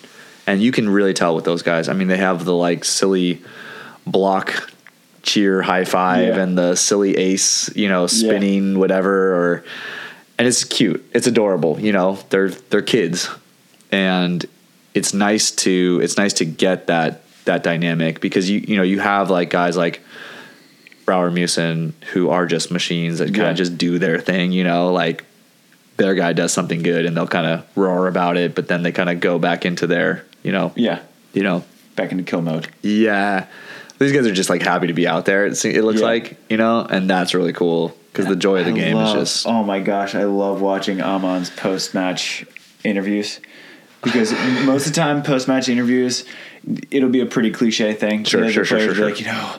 and 0.47 0.63
you 0.63 0.71
can 0.71 0.89
really 0.91 1.15
tell 1.15 1.35
with 1.35 1.45
those 1.47 1.63
guys. 1.63 1.89
I 1.89 1.95
mean, 1.95 2.09
they 2.09 2.19
have 2.19 2.45
the 2.45 2.55
like 2.55 2.85
silly 2.85 3.41
block 4.07 4.71
cheer 5.23 5.63
high 5.63 5.85
five 5.85 6.37
Yeah. 6.37 6.43
and 6.43 6.59
the 6.59 6.75
silly 6.77 7.17
ace, 7.17 7.75
you 7.75 7.89
know, 7.89 8.07
spinning 8.07 8.79
whatever 8.79 9.35
or 9.35 9.65
and 10.39 10.47
it's 10.49 10.65
cute. 10.65 11.03
It's 11.15 11.27
adorable, 11.27 11.79
you 11.81 11.93
know. 11.93 12.19
They're 12.31 12.51
they're 12.51 12.83
kids. 12.83 13.31
And 13.91 14.45
it's 14.95 15.15
nice 15.15 15.51
to 15.65 16.01
it's 16.03 16.17
nice 16.19 16.35
to 16.35 16.45
get 16.45 16.87
that 16.89 17.23
that 17.44 17.62
dynamic 17.62 18.20
because 18.20 18.48
you 18.48 18.60
you 18.60 18.77
know, 18.77 18.82
you 18.82 19.01
have 19.01 19.31
like 19.31 19.51
guys 19.51 19.77
like 19.77 20.01
Brouwer 21.05 21.31
Meeuwsen 21.31 21.93
who 22.12 22.31
are 22.31 22.47
just 22.47 22.70
machines 22.70 23.19
that 23.19 23.27
kind 23.27 23.36
Yeah. 23.39 23.51
of 23.51 23.56
just 23.56 23.77
do 23.78 23.98
their 23.98 24.19
thing, 24.19 24.52
you 24.52 24.64
know, 24.64 24.93
like 24.93 25.24
their 25.97 26.14
guy 26.14 26.32
does 26.32 26.52
something 26.52 26.82
good 26.82 27.05
and 27.05 27.16
they'll 27.16 27.27
kind 27.27 27.47
of 27.47 27.64
roar 27.77 28.06
about 28.09 28.36
it, 28.36 28.55
but 28.55 28.69
then 28.69 28.82
they 28.82 28.93
kind 28.93 29.10
of 29.10 29.20
go 29.20 29.39
back 29.39 29.64
into 29.66 29.86
their, 29.86 30.24
you 30.43 30.52
know, 30.52 30.73
Yeah. 30.77 31.01
you 31.32 31.43
know, 31.43 31.64
Back 31.97 32.12
into 32.12 32.24
kill 32.24 32.40
mode. 32.43 32.69
yeah. 32.82 33.47
These 33.98 34.12
guys 34.12 34.27
are 34.27 34.32
just 34.32 34.48
like 34.51 34.62
happy 34.62 34.86
to 34.89 34.93
be 34.94 35.06
out 35.06 35.27
there. 35.27 35.47
It, 35.47 35.64
it 35.64 35.85
looks 35.85 36.01
Yeah. 36.01 36.06
like, 36.06 36.36
you 36.48 36.56
know, 36.56 36.81
and 36.89 37.09
that's 37.10 37.35
really 37.35 37.52
cool 37.52 37.97
because 38.12 38.27
the 38.27 38.35
joy 38.36 38.60
of 38.60 38.66
the 38.66 38.73
I 38.73 38.74
game 38.74 38.97
love- 38.97 39.16
is 39.16 39.23
just 39.32 39.47
Oh 39.47 39.62
my 39.62 39.81
gosh, 39.81 40.14
I 40.14 40.24
love 40.24 40.60
watching 40.60 40.98
Åhman's 40.98 41.51
post 41.51 41.94
match 41.94 42.44
interviews 42.85 43.39
because 44.02 44.32
most 44.64 44.86
of 44.86 44.93
the 44.94 45.01
time, 45.01 45.23
post 45.23 45.47
match 45.47 45.69
interviews, 45.69 46.24
it'll 46.91 47.09
be 47.09 47.21
a 47.21 47.27
pretty 47.27 47.51
cliche 47.51 47.95
thing. 47.95 48.25
Sure, 48.25 48.41
You 48.41 48.47
know, 48.47 48.49
the 48.49 48.65
sure, 48.65 48.81
sure, 48.81 48.95
sure, 48.95 49.05
Like 49.07 49.21
you 49.21 49.27
know, 49.27 49.57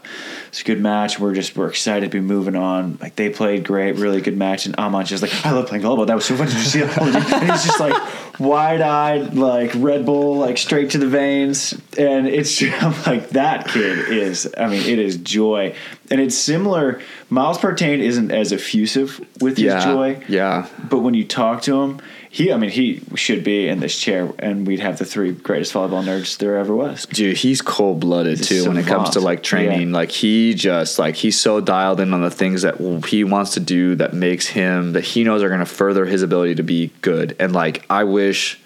it's 0.48 0.62
a 0.62 0.64
good 0.64 0.82
match. 0.82 1.20
We're 1.20 1.34
just 1.34 1.56
we're 1.56 1.68
excited 1.68 2.12
to 2.12 2.18
be 2.18 2.22
moving 2.22 2.56
on. 2.56 2.98
Like 3.02 3.16
they 3.16 3.30
played 3.30 3.64
great, 3.64 3.98
really 3.98 4.22
good 4.22 4.38
match, 4.38 4.66
and 4.66 4.76
Åhman's 4.78 5.10
just 5.10 5.24
like, 5.24 5.46
I 5.46 5.52
love 5.52 5.68
playing 5.68 5.84
volleyball. 5.84 6.08
That 6.08 6.16
was 6.16 6.26
so 6.26 6.36
fun. 6.36 6.48
Did 6.48 6.56
you 6.56 6.62
see 6.62 6.80
that? 6.82 7.02
and 7.42 7.52
he's 7.52 7.66
just 7.66 7.80
like 7.80 8.40
wide 8.40 8.82
eyed, 8.82 9.34
like 9.34 9.72
Red 9.76 10.06
Bull, 10.06 10.38
like 10.38 10.58
straight 10.58 10.92
to 10.92 10.98
the 10.98 11.08
veins, 11.08 11.74
and 11.98 12.28
it's 12.28 12.62
I'm 12.82 12.94
like 13.04 13.30
that 13.32 13.68
kid 13.68 14.10
is. 14.10 14.54
I 14.58 14.68
mean, 14.68 14.88
it 14.88 15.00
is 15.00 15.18
joy, 15.18 15.76
and 16.10 16.22
it's 16.22 16.38
similar. 16.38 17.02
Miles 17.30 17.58
Partain 17.58 18.00
isn't 18.00 18.32
as 18.32 18.54
effusive 18.54 19.20
with 19.42 19.58
his 19.58 19.66
yeah, 19.66 19.84
joy, 19.84 20.24
yeah. 20.28 20.68
but 20.88 21.00
when 21.00 21.16
you 21.16 21.26
talk 21.26 21.64
to 21.64 21.82
him, 21.82 22.00
he, 22.34 22.52
I 22.52 22.58
mean, 22.58 22.72
he 22.72 23.00
should 23.14 23.44
be 23.44 23.68
in 23.68 23.80
this 23.80 23.96
chair, 23.96 24.34
and 24.40 24.66
we'd 24.66 24.80
have 24.80 24.98
the 24.98 25.06
three 25.06 25.34
greatest 25.34 25.72
volleyball 25.72 26.04
nerds 26.04 26.36
there 26.40 26.58
ever 26.58 26.76
was. 26.76 27.06
Dude, 27.06 27.38
he's 27.38 27.62
cold 27.62 28.00
blooded 28.00 28.42
too 28.42 28.68
when 28.68 28.78
it 28.78 28.88
comes 28.88 29.12
to 29.12 29.20
like 29.20 29.44
training. 29.44 29.90
Yeah. 29.90 29.94
Like 29.94 30.10
he 30.10 30.56
just 30.56 30.98
like 30.98 31.14
he's 31.14 31.40
so 31.40 31.62
dialed 31.62 32.00
in 32.00 32.12
on 32.12 32.24
the 32.24 32.32
things 32.32 32.64
that 32.64 32.78
he 33.08 33.24
wants 33.24 33.54
to 33.54 33.60
do 33.60 33.94
that 33.98 34.16
makes 34.16 34.48
him 34.48 34.94
that 34.94 35.04
he 35.04 35.24
knows 35.24 35.44
are 35.44 35.48
going 35.48 35.60
to 35.60 35.66
further 35.68 36.08
his 36.08 36.24
ability 36.24 36.56
to 36.56 36.64
be 36.64 36.92
good. 37.02 37.36
And 37.40 37.54
like 37.54 37.86
I 37.88 38.04
wish, 38.04 38.60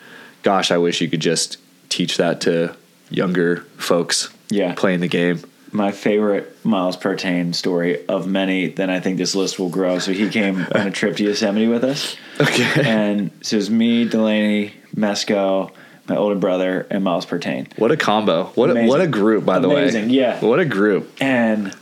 gosh, 0.43 0.71
I 0.71 0.77
wish 0.77 1.01
you 1.01 1.09
could 1.09 1.19
just 1.19 1.57
teach 1.89 2.15
that 2.15 2.39
to 2.41 2.73
younger 3.09 3.65
folks. 3.75 4.29
Yeah. 4.49 4.75
playing 4.75 5.01
the 5.01 5.09
game. 5.09 5.41
My 5.71 5.91
favorite 5.91 6.63
Miles 6.65 6.95
Partain 6.95 7.53
story 7.53 8.05
of 8.07 8.27
many, 8.27 8.67
then 8.67 8.89
I 8.89 8.99
think 8.99 9.17
this 9.17 9.35
list 9.35 9.59
will 9.59 9.69
grow. 9.69 9.99
So 9.99 10.13
he 10.13 10.29
came 10.29 10.65
on 10.73 10.87
a 10.87 10.91
trip 10.91 11.17
to 11.17 11.23
Yosemite 11.23 11.67
with 11.67 11.83
us. 11.83 12.15
Okay. 12.39 12.83
And 12.85 13.31
so 13.41 13.55
it 13.55 13.59
was 13.59 13.69
me, 13.69 14.07
Delaney, 14.07 14.73
Mesco, 14.95 15.71
my 16.07 16.15
older 16.15 16.35
brother, 16.35 16.87
and 16.89 17.03
Miles 17.03 17.25
Partain. 17.25 17.67
What 17.77 17.91
a 17.91 17.97
combo! 17.97 18.45
What 18.55 18.75
a, 18.75 18.85
what 18.87 19.01
a 19.01 19.07
group, 19.07 19.45
by 19.45 19.59
the 19.59 19.67
way. 19.67 19.89
Yeah. 20.05 20.39
What 20.39 20.59
a 20.59 20.65
group. 20.65 21.11
And 21.19 21.75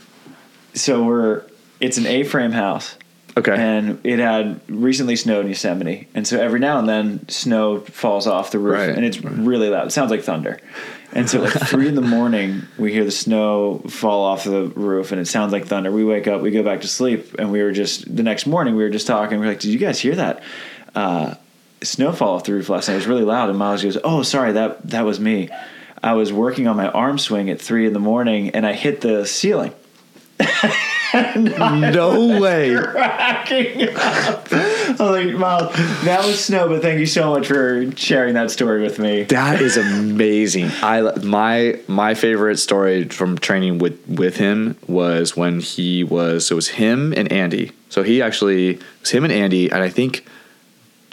so 0.74 1.04
we're, 1.04 1.42
it's 1.80 1.96
an 1.96 2.06
A 2.06 2.24
frame 2.24 2.52
house. 2.52 2.96
Okay. 3.38 3.54
And 3.54 4.00
it 4.02 4.18
had 4.18 4.60
recently 4.68 5.14
snowed 5.14 5.44
in 5.44 5.48
Yosemite. 5.48 6.08
And 6.14 6.26
so 6.26 6.40
every 6.40 6.58
now 6.58 6.78
and 6.78 6.88
then 6.88 7.28
snow 7.28 7.80
falls 7.80 8.26
off 8.26 8.50
the 8.50 8.58
roof 8.58 8.78
Right, 8.78 8.88
and 8.88 9.04
it's 9.04 9.22
really 9.22 9.68
loud. 9.68 9.88
It 9.88 9.90
sounds 9.90 10.10
like 10.10 10.22
thunder. 10.22 10.58
And 11.16 11.30
so 11.30 11.40
like 11.40 11.52
three 11.52 11.88
in 11.88 11.94
the 11.94 12.00
morning 12.18 12.66
we 12.76 12.92
hear 12.92 13.04
the 13.04 13.10
snow 13.10 13.78
fall 13.88 14.22
off 14.22 14.44
the 14.44 14.64
roof 14.68 15.12
and 15.12 15.20
it 15.20 15.26
sounds 15.26 15.50
like 15.50 15.64
thunder. 15.64 15.90
We 15.90 16.04
wake 16.04 16.28
up, 16.28 16.42
we 16.42 16.50
go 16.50 16.62
back 16.62 16.82
to 16.82 16.88
sleep, 16.88 17.36
and 17.38 17.50
we 17.50 17.62
were 17.62 17.72
just 17.72 18.14
the 18.14 18.22
next 18.22 18.46
morning 18.46 18.76
we 18.76 18.82
were 18.82 18.90
just 18.90 19.06
talking, 19.06 19.40
we 19.40 19.46
are 19.46 19.48
like, 19.48 19.60
Did 19.60 19.70
you 19.70 19.78
guys 19.78 19.98
hear 19.98 20.14
that? 20.16 20.42
Uh 20.94 21.34
snow 21.82 22.12
fall 22.12 22.34
off 22.36 22.44
the 22.44 22.52
roof 22.52 22.68
last 22.68 22.88
night. 22.88 22.94
It 22.94 22.98
was 22.98 23.06
really 23.06 23.24
loud. 23.24 23.48
And 23.48 23.58
Miles 23.58 23.82
goes, 23.82 23.96
Oh, 24.04 24.22
sorry, 24.22 24.52
that 24.52 24.90
that 24.90 25.06
was 25.06 25.18
me. 25.18 25.48
I 26.02 26.12
was 26.12 26.34
working 26.34 26.68
on 26.68 26.76
my 26.76 26.88
arm 26.88 27.18
swing 27.18 27.48
at 27.48 27.62
three 27.62 27.86
in 27.86 27.94
the 27.94 27.98
morning 27.98 28.50
and 28.50 28.66
I 28.66 28.74
hit 28.74 29.00
the 29.00 29.24
ceiling. 29.26 29.72
no 31.36 32.40
way. 32.40 32.76
cracking 32.76 33.88
up. 33.96 34.48
I'm 34.52 34.96
like, 34.98 35.34
Miles, 35.34 35.74
that 36.04 36.24
was 36.24 36.44
snow, 36.44 36.68
but 36.68 36.82
thank 36.82 36.98
you 36.98 37.06
so 37.06 37.30
much 37.30 37.46
for 37.46 37.90
sharing 37.96 38.34
that 38.34 38.50
story 38.50 38.82
with 38.82 38.98
me. 38.98 39.24
That 39.24 39.60
is 39.60 39.76
amazing. 39.76 40.70
I 40.82 41.00
my 41.22 41.80
my 41.88 42.14
favorite 42.14 42.58
story 42.58 43.04
from 43.04 43.38
training 43.38 43.78
with 43.78 44.00
with 44.08 44.36
him 44.36 44.76
was 44.86 45.36
when 45.36 45.60
he 45.60 46.04
was 46.04 46.46
so 46.46 46.54
it 46.54 46.56
was 46.56 46.68
him 46.68 47.12
and 47.16 47.30
Andy. 47.30 47.72
So 47.88 48.02
he 48.02 48.22
actually 48.22 48.70
it 48.70 48.82
was 49.00 49.10
him 49.10 49.24
and 49.24 49.32
Andy, 49.32 49.70
and 49.70 49.82
I 49.82 49.88
think 49.88 50.26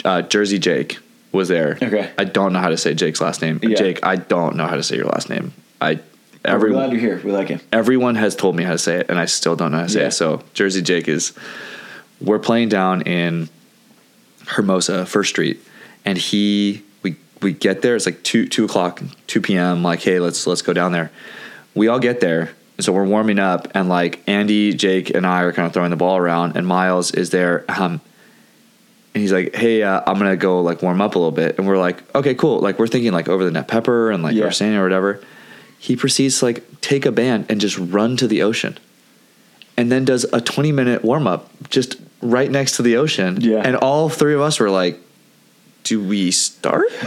uh, 0.06 0.22
Jersey 0.22 0.60
Jake 0.60 0.98
was 1.32 1.48
there. 1.48 1.78
Okay. 1.82 2.12
I 2.18 2.24
don't 2.24 2.54
know 2.54 2.60
how 2.60 2.70
to 2.70 2.78
say 2.78 2.94
Jake's 2.94 3.22
last 3.22 3.42
name. 3.42 3.60
Yeah. 3.62 3.76
Jake, 3.76 4.00
I 4.04 4.16
don't 4.16 4.56
know 4.56 4.68
how 4.68 4.76
to 4.76 4.84
say 4.84 4.96
your 4.96 5.06
last 5.06 5.30
name. 5.30 5.54
I 5.82 6.00
We're 6.46 6.52
everyone 6.52 6.90
glad 6.90 6.92
you're 6.92 7.02
here. 7.02 7.22
We 7.24 7.32
like 7.32 7.50
you. 7.50 7.60
everyone 7.72 8.16
has 8.16 8.36
told 8.36 8.56
me 8.56 8.64
how 8.64 8.72
to 8.74 8.78
say 8.78 8.98
it, 8.98 9.10
and 9.10 9.18
I 9.18 9.26
still 9.26 9.56
don't 9.56 9.72
know 9.72 9.78
how 9.78 9.84
to 9.84 9.90
say 9.90 10.02
Yeah. 10.02 10.08
it. 10.08 10.12
So 10.12 10.42
Jersey 10.54 10.82
Jake 10.82 11.08
is 11.08 11.34
we're 12.22 12.40
playing 12.40 12.70
down 12.70 13.02
in 13.04 13.50
Hermosa 14.48 15.06
First 15.06 15.30
Street, 15.30 15.62
and 16.06 16.18
he 16.18 16.84
we 17.02 17.16
we 17.42 17.54
get 17.54 17.82
there. 17.82 17.96
It's 17.96 18.06
like 18.06 18.24
two 18.24 18.48
two 18.48 18.66
o'clock, 18.66 19.02
two 19.28 19.42
p.m. 19.42 19.84
Like, 19.84 20.02
hey, 20.02 20.20
let's 20.20 20.46
let's 20.46 20.62
go 20.62 20.74
down 20.74 20.92
there. 20.92 21.12
We 21.76 21.88
all 21.88 22.00
get 22.00 22.20
there, 22.20 22.52
and 22.78 22.84
so 22.86 22.92
we're 22.92 23.06
warming 23.06 23.40
up, 23.40 23.70
and 23.74 23.88
like 23.88 24.22
Andy, 24.28 24.74
Jake, 24.74 25.10
and 25.12 25.26
I 25.26 25.42
are 25.44 25.54
kind 25.54 25.66
of 25.66 25.74
throwing 25.74 25.92
the 25.92 25.96
ball 25.96 26.18
around, 26.18 26.58
and 26.58 26.68
Miles 26.68 27.12
is 27.12 27.30
there. 27.30 27.64
Um, 27.70 28.02
and 29.16 29.22
he's 29.22 29.32
like, 29.32 29.56
"Hey, 29.56 29.82
uh, 29.82 30.02
I'm 30.06 30.18
gonna 30.18 30.36
go 30.36 30.62
like 30.62 30.82
warm 30.82 31.00
up 31.00 31.16
a 31.16 31.20
little 31.20 31.32
bit," 31.32 31.58
and 31.58 31.66
we're 31.68 31.78
like, 31.78 32.04
"Okay, 32.16 32.36
cool." 32.36 32.60
Like 32.60 32.80
we're 32.80 32.88
thinking 32.88 33.14
like 33.14 33.30
over 33.30 33.46
the 33.46 33.52
net 33.52 33.68
pepper 33.70 34.12
and 34.12 34.22
like 34.24 34.36
Yeah. 34.36 34.46
or 34.46 34.52
sand 34.52 34.76
or 34.76 34.84
whatever. 34.84 35.22
He 35.84 35.98
proceeds 35.98 36.40
to 36.40 36.46
like 36.46 36.64
take 36.80 37.06
a 37.06 37.12
band 37.12 37.48
and 37.50 37.60
just 37.60 37.78
run 37.78 38.16
to 38.16 38.26
the 38.26 38.42
ocean, 38.42 38.78
and 39.76 39.92
then 39.92 40.06
does 40.06 40.24
a 40.32 40.40
20 40.40 40.72
minute 40.72 41.04
warm 41.04 41.28
up 41.28 41.50
just 41.70 41.98
right 42.22 42.50
next 42.50 42.78
to 42.78 42.82
the 42.84 42.96
ocean. 42.96 43.42
Yeah. 43.42 43.58
and 43.68 43.76
all 43.76 44.08
three 44.08 44.34
of 44.34 44.40
us 44.40 44.62
were 44.62 44.70
like, 44.70 44.98
"Do 45.84 46.02
we 46.02 46.32
start?" 46.32 46.86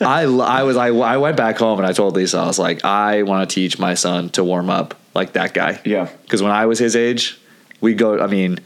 I 0.00 0.22
I 0.22 0.62
was 0.62 0.78
I, 0.78 0.88
I 0.88 1.18
went 1.18 1.36
back 1.36 1.58
home 1.58 1.78
and 1.78 1.86
I 1.86 1.92
told 1.92 2.16
Lisa 2.16 2.38
I 2.38 2.46
was 2.46 2.58
like, 2.58 2.82
I 2.82 3.24
want 3.24 3.46
to 3.46 3.54
teach 3.54 3.78
my 3.78 3.92
son 3.92 4.30
to 4.30 4.42
warm 4.42 4.70
up 4.70 4.94
like 5.14 5.34
that 5.34 5.52
guy. 5.52 5.80
Yeah. 5.84 6.08
because 6.22 6.42
when 6.42 6.52
I 6.52 6.64
was 6.64 6.78
his 6.78 6.96
age, 6.96 7.38
we 7.82 7.92
go. 7.92 8.18
I 8.20 8.26
mean, 8.26 8.58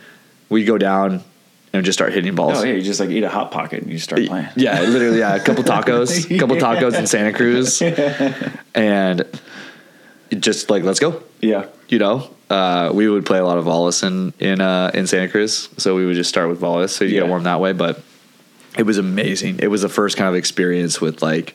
we 0.49 0.65
go 0.65 0.79
down 0.79 1.25
and 1.75 1.85
just 1.85 1.99
start 1.99 2.13
hitting 2.15 2.35
balls. 2.35 2.59
Oh 2.59 2.65
yeah, 2.65 2.73
you 2.75 2.83
just 2.83 3.01
like 3.01 3.11
eat 3.11 3.23
a 3.25 3.29
hot 3.29 3.51
pocket 3.51 3.83
and 3.83 3.93
you 3.93 3.99
start 3.99 4.25
playing. 4.27 4.49
Yeah, 4.57 4.81
literally, 4.83 5.19
yeah. 5.19 5.35
A 5.35 5.41
couple 5.45 5.63
tacos, 5.73 6.31
a 6.35 6.39
couple 6.39 6.57
tacos 6.57 6.95
in 6.99 7.07
Santa 7.07 7.33
Cruz, 7.33 7.83
and 8.75 9.25
just 10.39 10.71
like 10.71 10.83
let's 10.85 11.01
go. 11.01 11.23
Yeah. 11.41 11.67
You 11.89 11.99
know, 11.99 12.31
uh, 12.49 12.91
we 12.95 13.09
would 13.09 13.27
play 13.27 13.39
a 13.39 13.45
lot 13.45 13.59
of 13.59 13.65
volleys 13.65 14.03
in 14.03 14.33
in 14.39 14.61
uh, 14.61 14.91
in 14.95 15.07
Santa 15.07 15.29
Cruz, 15.29 15.69
so 15.77 15.95
we 15.95 16.07
would 16.07 16.15
just 16.17 16.31
start 16.31 16.49
with 16.49 16.59
volleys, 16.59 16.93
so 16.93 17.05
you 17.05 17.15
Yeah. 17.17 17.21
get 17.21 17.29
warm 17.29 17.43
that 17.43 17.61
way. 17.61 17.73
But 17.73 18.01
it 18.79 18.85
was 18.85 18.97
amazing. 18.99 19.59
It 19.61 19.69
was 19.69 19.83
the 19.83 19.89
first 19.89 20.17
kind 20.17 20.29
of 20.29 20.35
experience 20.37 21.01
with 21.01 21.23
like. 21.23 21.55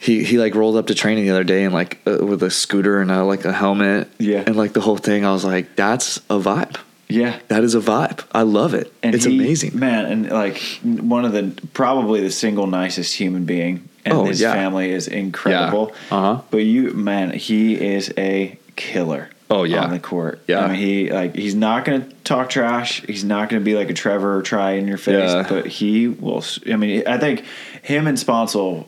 He, 0.00 0.22
he 0.22 0.36
like 0.38 0.54
rolled 0.54 0.76
up 0.76 0.88
to 0.88 0.94
training 0.94 1.24
the 1.24 1.30
other 1.30 1.44
day 1.44 1.64
and 1.64 1.72
like 1.72 1.98
uh, 2.06 2.18
with 2.22 2.42
a 2.42 2.50
scooter 2.50 3.00
and 3.00 3.10
a, 3.10 3.24
like 3.24 3.46
a 3.46 3.52
helmet 3.54 4.10
Yeah. 4.18 4.44
and 4.46 4.54
like 4.54 4.74
the 4.74 4.82
whole 4.82 4.98
thing 4.98 5.24
I 5.24 5.32
was 5.32 5.46
like 5.46 5.76
that's 5.76 6.18
a 6.28 6.38
vibe 6.38 6.76
Yeah. 7.08 7.38
that 7.48 7.62
is 7.64 7.74
a 7.74 7.80
vibe 7.80 8.24
I 8.32 8.42
love 8.42 8.74
it 8.74 8.92
And 9.02 9.14
it's 9.14 9.24
he- 9.24 9.36
amazing 9.38 9.78
man. 9.78 10.06
And 10.06 10.30
like 10.30 10.60
one 10.82 11.24
of 11.24 11.32
the 11.32 11.52
probably 11.74 12.20
the 12.22 12.30
single 12.30 12.66
nicest 12.66 13.14
human 13.14 13.44
being, 13.44 13.88
and 14.04 14.14
Oh, 14.14 14.24
his 14.24 14.40
yeah. 14.40 14.52
family 14.52 14.90
is 14.90 15.06
incredible. 15.08 15.92
Yeah. 16.10 16.16
Uh-huh. 16.16 16.42
But 16.50 16.58
you, 16.58 16.92
man, 16.92 17.30
he 17.32 17.74
is 17.74 18.12
a 18.18 18.58
killer. 18.76 19.30
Oh, 19.50 19.62
yeah. 19.64 19.84
on 19.84 19.90
the 19.90 19.98
court. 20.00 20.40
Yeah. 20.48 20.64
I 20.64 20.68
mean, 20.68 20.76
he 20.76 21.10
like 21.10 21.36
he's 21.36 21.54
not 21.54 21.84
going 21.84 22.02
to 22.08 22.14
talk 22.24 22.48
trash. 22.50 23.02
He's 23.06 23.22
not 23.24 23.50
going 23.50 23.60
to 23.60 23.64
be 23.64 23.76
like 23.76 23.90
a 23.90 23.94
Trevor 23.94 24.38
or 24.38 24.42
Tri 24.42 24.72
in 24.72 24.88
your 24.88 24.96
face. 24.96 25.30
Yeah. 25.30 25.46
But 25.48 25.66
he 25.66 26.08
will. 26.08 26.42
I 26.66 26.76
mean, 26.76 27.06
I 27.06 27.18
think 27.18 27.44
him 27.82 28.06
and 28.06 28.16
Sponcil 28.18 28.86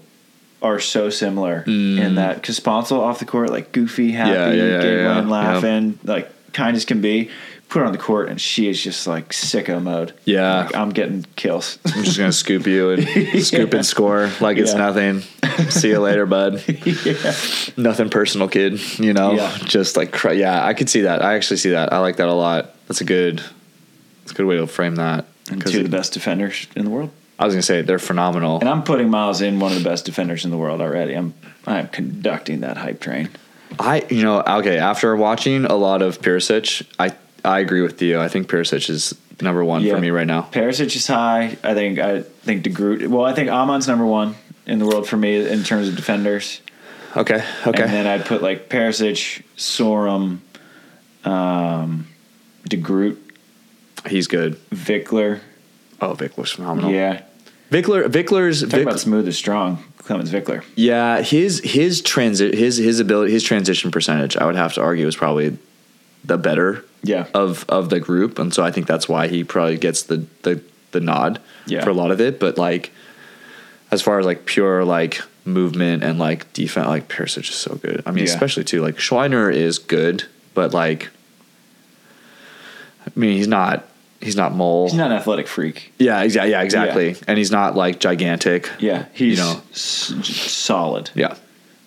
are 0.62 0.80
so 0.80 1.10
similar 1.10 1.62
in 1.66 2.14
that 2.16 2.36
because 2.36 2.58
Sponcil 2.58 2.98
off 2.98 3.18
the 3.18 3.26
court 3.26 3.50
like 3.50 3.70
goofy, 3.72 4.12
happy, 4.12 4.32
Mm. 4.56 4.56
Yeah, 4.56 4.82
giggling, 4.82 5.28
laughing, 5.28 5.98
like 6.04 6.52
kind 6.52 6.74
as 6.76 6.84
can 6.86 7.00
be. 7.02 7.30
Put 7.68 7.80
her 7.80 7.84
on 7.84 7.92
the 7.92 7.98
court 7.98 8.28
and 8.28 8.40
she 8.40 8.68
is 8.68 8.80
just 8.82 9.06
like 9.08 9.30
sicko 9.30 9.82
mode. 9.82 10.12
Yeah. 10.24 10.64
Like, 10.66 10.76
I'm 10.76 10.90
getting 10.90 11.24
kills. 11.34 11.78
I'm 11.86 12.04
just 12.04 12.16
gonna 12.16 12.30
scoop 12.32 12.66
you 12.66 12.90
and 12.90 13.06
scoop 13.44 13.74
and 13.74 13.84
score 13.84 14.30
like 14.40 14.56
it's 14.56 14.72
Yeah. 14.72 14.78
nothing. 14.78 15.20
See 15.70 15.88
you 15.88 15.98
later, 16.00 16.26
bud. 16.26 16.62
yeah. 16.68 17.34
Nothing 17.76 18.08
personal, 18.08 18.48
kid. 18.48 18.80
You 19.00 19.12
know, 19.12 19.32
Yeah. 19.32 19.56
just 19.64 19.96
like 19.96 20.14
yeah, 20.34 20.64
I 20.64 20.74
could 20.74 20.88
see 20.88 21.02
that. 21.02 21.22
I 21.22 21.34
actually 21.34 21.56
see 21.56 21.70
that. 21.70 21.92
I 21.92 21.98
like 21.98 22.16
that 22.16 22.28
a 22.28 22.32
lot. 22.34 22.74
That's 22.86 23.00
a 23.00 23.04
good. 23.04 23.38
That's 24.20 24.32
a 24.32 24.34
good 24.34 24.46
way 24.46 24.56
to 24.56 24.66
frame 24.66 24.96
that. 24.96 25.24
And 25.50 25.64
two 25.64 25.78
of 25.78 25.84
the 25.84 25.90
best 25.96 26.12
defenders 26.12 26.66
in 26.76 26.84
the 26.84 26.90
world. 26.90 27.10
I 27.38 27.44
was 27.46 27.54
gonna 27.54 27.62
say 27.62 27.82
they're 27.82 27.98
phenomenal. 27.98 28.60
And 28.60 28.68
I'm 28.68 28.82
putting 28.84 29.10
Miles 29.10 29.40
in 29.42 29.58
one 29.60 29.72
of 29.72 29.78
the 29.78 29.84
best 29.88 30.04
defenders 30.04 30.44
in 30.44 30.50
the 30.52 30.56
world 30.56 30.80
already. 30.80 31.14
I'm 31.14 31.34
I'm 31.66 31.88
conducting 31.88 32.60
that 32.60 32.76
hype 32.76 33.00
train. 33.00 33.28
I, 33.80 34.06
you 34.08 34.22
know, 34.22 34.40
okay. 34.40 34.78
After 34.78 35.14
watching 35.16 35.64
a 35.64 35.74
lot 35.74 36.00
of 36.00 36.20
Perisic, 36.22 36.86
I 36.98 37.12
I 37.46 37.60
agree 37.60 37.82
with 37.82 38.00
you. 38.02 38.20
I 38.20 38.28
think 38.28 38.48
Perisic 38.48 38.90
is 38.90 39.14
number 39.40 39.64
one 39.64 39.82
Yeah. 39.82 39.94
for 39.94 40.00
me 40.00 40.10
right 40.10 40.26
now. 40.26 40.48
Perisic 40.52 40.94
is 40.96 41.06
high. 41.06 41.56
I 41.62 41.74
think 41.74 41.98
I 41.98 42.22
think 42.22 42.62
De 42.62 42.70
Groot. 42.70 43.08
Well, 43.08 43.24
I 43.24 43.32
think 43.32 43.48
Åhman's 43.48 43.86
number 43.86 44.04
one 44.04 44.34
in 44.66 44.78
the 44.78 44.86
world 44.86 45.08
for 45.08 45.16
me 45.16 45.46
in 45.48 45.62
terms 45.62 45.88
of 45.88 45.96
defenders. 45.96 46.60
Okay, 47.16 47.42
okay. 47.66 47.82
And 47.82 47.92
then 47.92 48.06
I'd 48.06 48.26
put 48.26 48.42
like 48.42 48.68
Perisic, 48.68 49.42
Sorum, 49.56 50.38
um, 51.24 52.06
De 52.68 52.76
Groot, 52.76 53.22
He's 54.08 54.26
good. 54.28 54.58
Wickler. 54.70 55.40
Oh, 56.00 56.14
Wickler's 56.14 56.52
phenomenal. 56.52 56.90
Yeah. 56.92 57.22
Wickler, 57.70 58.06
Wickler's 58.06 58.60
Talk 58.62 58.80
about 58.80 59.00
smooth 59.00 59.26
as 59.26 59.36
strong. 59.36 59.82
Clemens 59.98 60.30
Wickler. 60.30 60.62
Yeah, 60.76 61.20
his 61.22 61.60
his 61.64 62.00
transit 62.00 62.54
his 62.54 62.76
his 62.76 63.00
ability 63.00 63.32
his 63.32 63.42
transition 63.42 63.90
percentage 63.90 64.36
I 64.36 64.46
would 64.46 64.54
have 64.54 64.72
to 64.74 64.82
argue 64.82 65.06
is 65.08 65.16
probably 65.16 65.58
the 66.26 66.36
better 66.36 66.84
Yeah. 67.02 67.26
of 67.34 67.64
of 67.68 67.88
the 67.90 68.00
group, 68.00 68.38
and 68.38 68.52
so 68.52 68.62
I 68.64 68.70
think 68.70 68.86
that's 68.86 69.08
why 69.08 69.28
he 69.28 69.44
probably 69.44 69.76
gets 69.78 70.02
the 70.02 70.24
the 70.42 70.60
the 70.92 71.00
nod 71.00 71.40
Yeah. 71.66 71.82
for 71.84 71.90
a 71.90 71.94
lot 71.94 72.10
of 72.10 72.20
it. 72.20 72.38
But 72.40 72.58
like, 72.58 72.90
as 73.90 74.02
far 74.02 74.18
as 74.18 74.26
like 74.26 74.44
pure 74.46 74.84
like 74.84 75.22
movement 75.44 76.02
and 76.02 76.18
like 76.18 76.52
defense, 76.52 76.88
like 76.88 77.08
Perisic 77.08 77.38
is 77.42 77.46
just 77.48 77.60
so 77.60 77.76
good. 77.76 78.02
I 78.06 78.10
mean, 78.10 78.24
Yeah. 78.26 78.32
especially 78.32 78.64
too 78.64 78.82
like 78.82 78.96
Schweiner 78.98 79.52
is 79.52 79.78
good, 79.78 80.24
but 80.54 80.72
like, 80.74 81.08
I 83.06 83.10
mean, 83.14 83.36
he's 83.36 83.48
not 83.48 83.84
he's 84.20 84.36
not 84.36 84.54
Mol. 84.54 84.86
He's 84.88 84.94
not 84.96 85.10
an 85.12 85.16
athletic 85.16 85.46
freak. 85.46 85.92
yeah, 85.98 86.22
exactly. 86.22 86.50
Yeah, 86.50 86.62
exactly. 86.62 87.16
And 87.28 87.38
he's 87.38 87.50
not 87.52 87.76
like 87.76 88.00
gigantic. 88.00 88.68
Yeah. 88.78 89.04
He's 89.12 89.38
You 89.38 89.44
know. 89.44 89.62
s- 89.72 90.12
solid. 90.24 91.10
Yeah. 91.14 91.34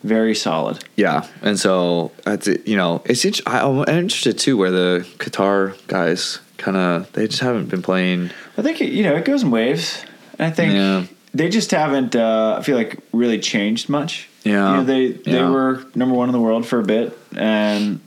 Very 0.04 0.34
solid. 0.34 0.84
Yeah, 0.96 1.26
and 1.42 1.60
so 1.60 2.12
that's 2.24 2.48
it, 2.48 2.68
you 2.68 2.78
know 2.78 3.02
it's 3.06 3.26
I'm 3.46 3.80
interested 3.90 4.38
too 4.40 4.56
where 4.58 4.72
the 4.72 5.06
Qatar 5.18 5.76
guys 5.88 6.40
kind 6.58 6.78
of 6.78 7.12
they 7.14 7.28
just 7.28 7.42
haven't 7.42 7.68
been 7.70 7.82
playing. 7.82 8.30
I 8.58 8.62
think 8.62 8.80
it, 8.82 8.92
you 8.94 9.04
know 9.04 9.16
it 9.16 9.26
goes 9.26 9.44
in 9.44 9.52
waves. 9.52 10.06
And 10.38 10.48
I 10.48 10.52
think 10.52 10.74
Yeah. 10.74 11.04
they 11.34 11.50
just 11.50 11.72
haven't. 11.72 12.16
Uh, 12.16 12.56
I 12.60 12.64
feel 12.64 12.78
like 12.78 12.98
really 13.12 13.40
changed 13.40 13.90
much. 13.90 14.30
Yeah. 14.46 14.72
you 14.72 14.78
know, 14.78 14.84
they 14.86 15.12
they 15.12 15.32
Yeah. 15.34 15.50
were 15.50 15.84
number 15.96 16.16
one 16.16 16.30
in 16.30 16.34
the 16.34 16.40
world 16.40 16.66
for 16.66 16.80
a 16.80 16.84
bit, 16.84 17.18
and 17.36 18.00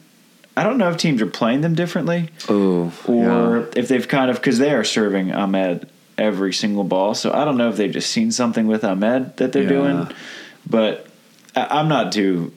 I 0.56 0.62
don't 0.64 0.78
know 0.78 0.88
if 0.88 0.96
teams 0.96 1.20
are 1.20 1.26
playing 1.26 1.60
them 1.60 1.74
differently 1.74 2.30
Oh, 2.48 2.90
or 3.06 3.68
if 3.76 3.88
they've 3.88 4.08
kind 4.08 4.30
of 4.30 4.36
because 4.36 4.58
they 4.58 4.72
are 4.72 4.84
serving 4.84 5.32
Ahmed 5.32 5.88
every 6.16 6.54
single 6.54 6.84
ball. 6.84 7.14
So 7.14 7.32
I 7.32 7.44
don't 7.44 7.58
know 7.58 7.68
if 7.68 7.76
they've 7.76 7.92
just 7.92 8.10
seen 8.10 8.30
something 8.32 8.66
with 8.66 8.82
Ahmed 8.82 9.36
that 9.36 9.52
they're 9.52 9.62
Yeah. 9.64 9.68
doing, 9.68 10.08
but 10.68 11.06
I'm 11.54 11.88
not 11.88 12.12
too 12.12 12.52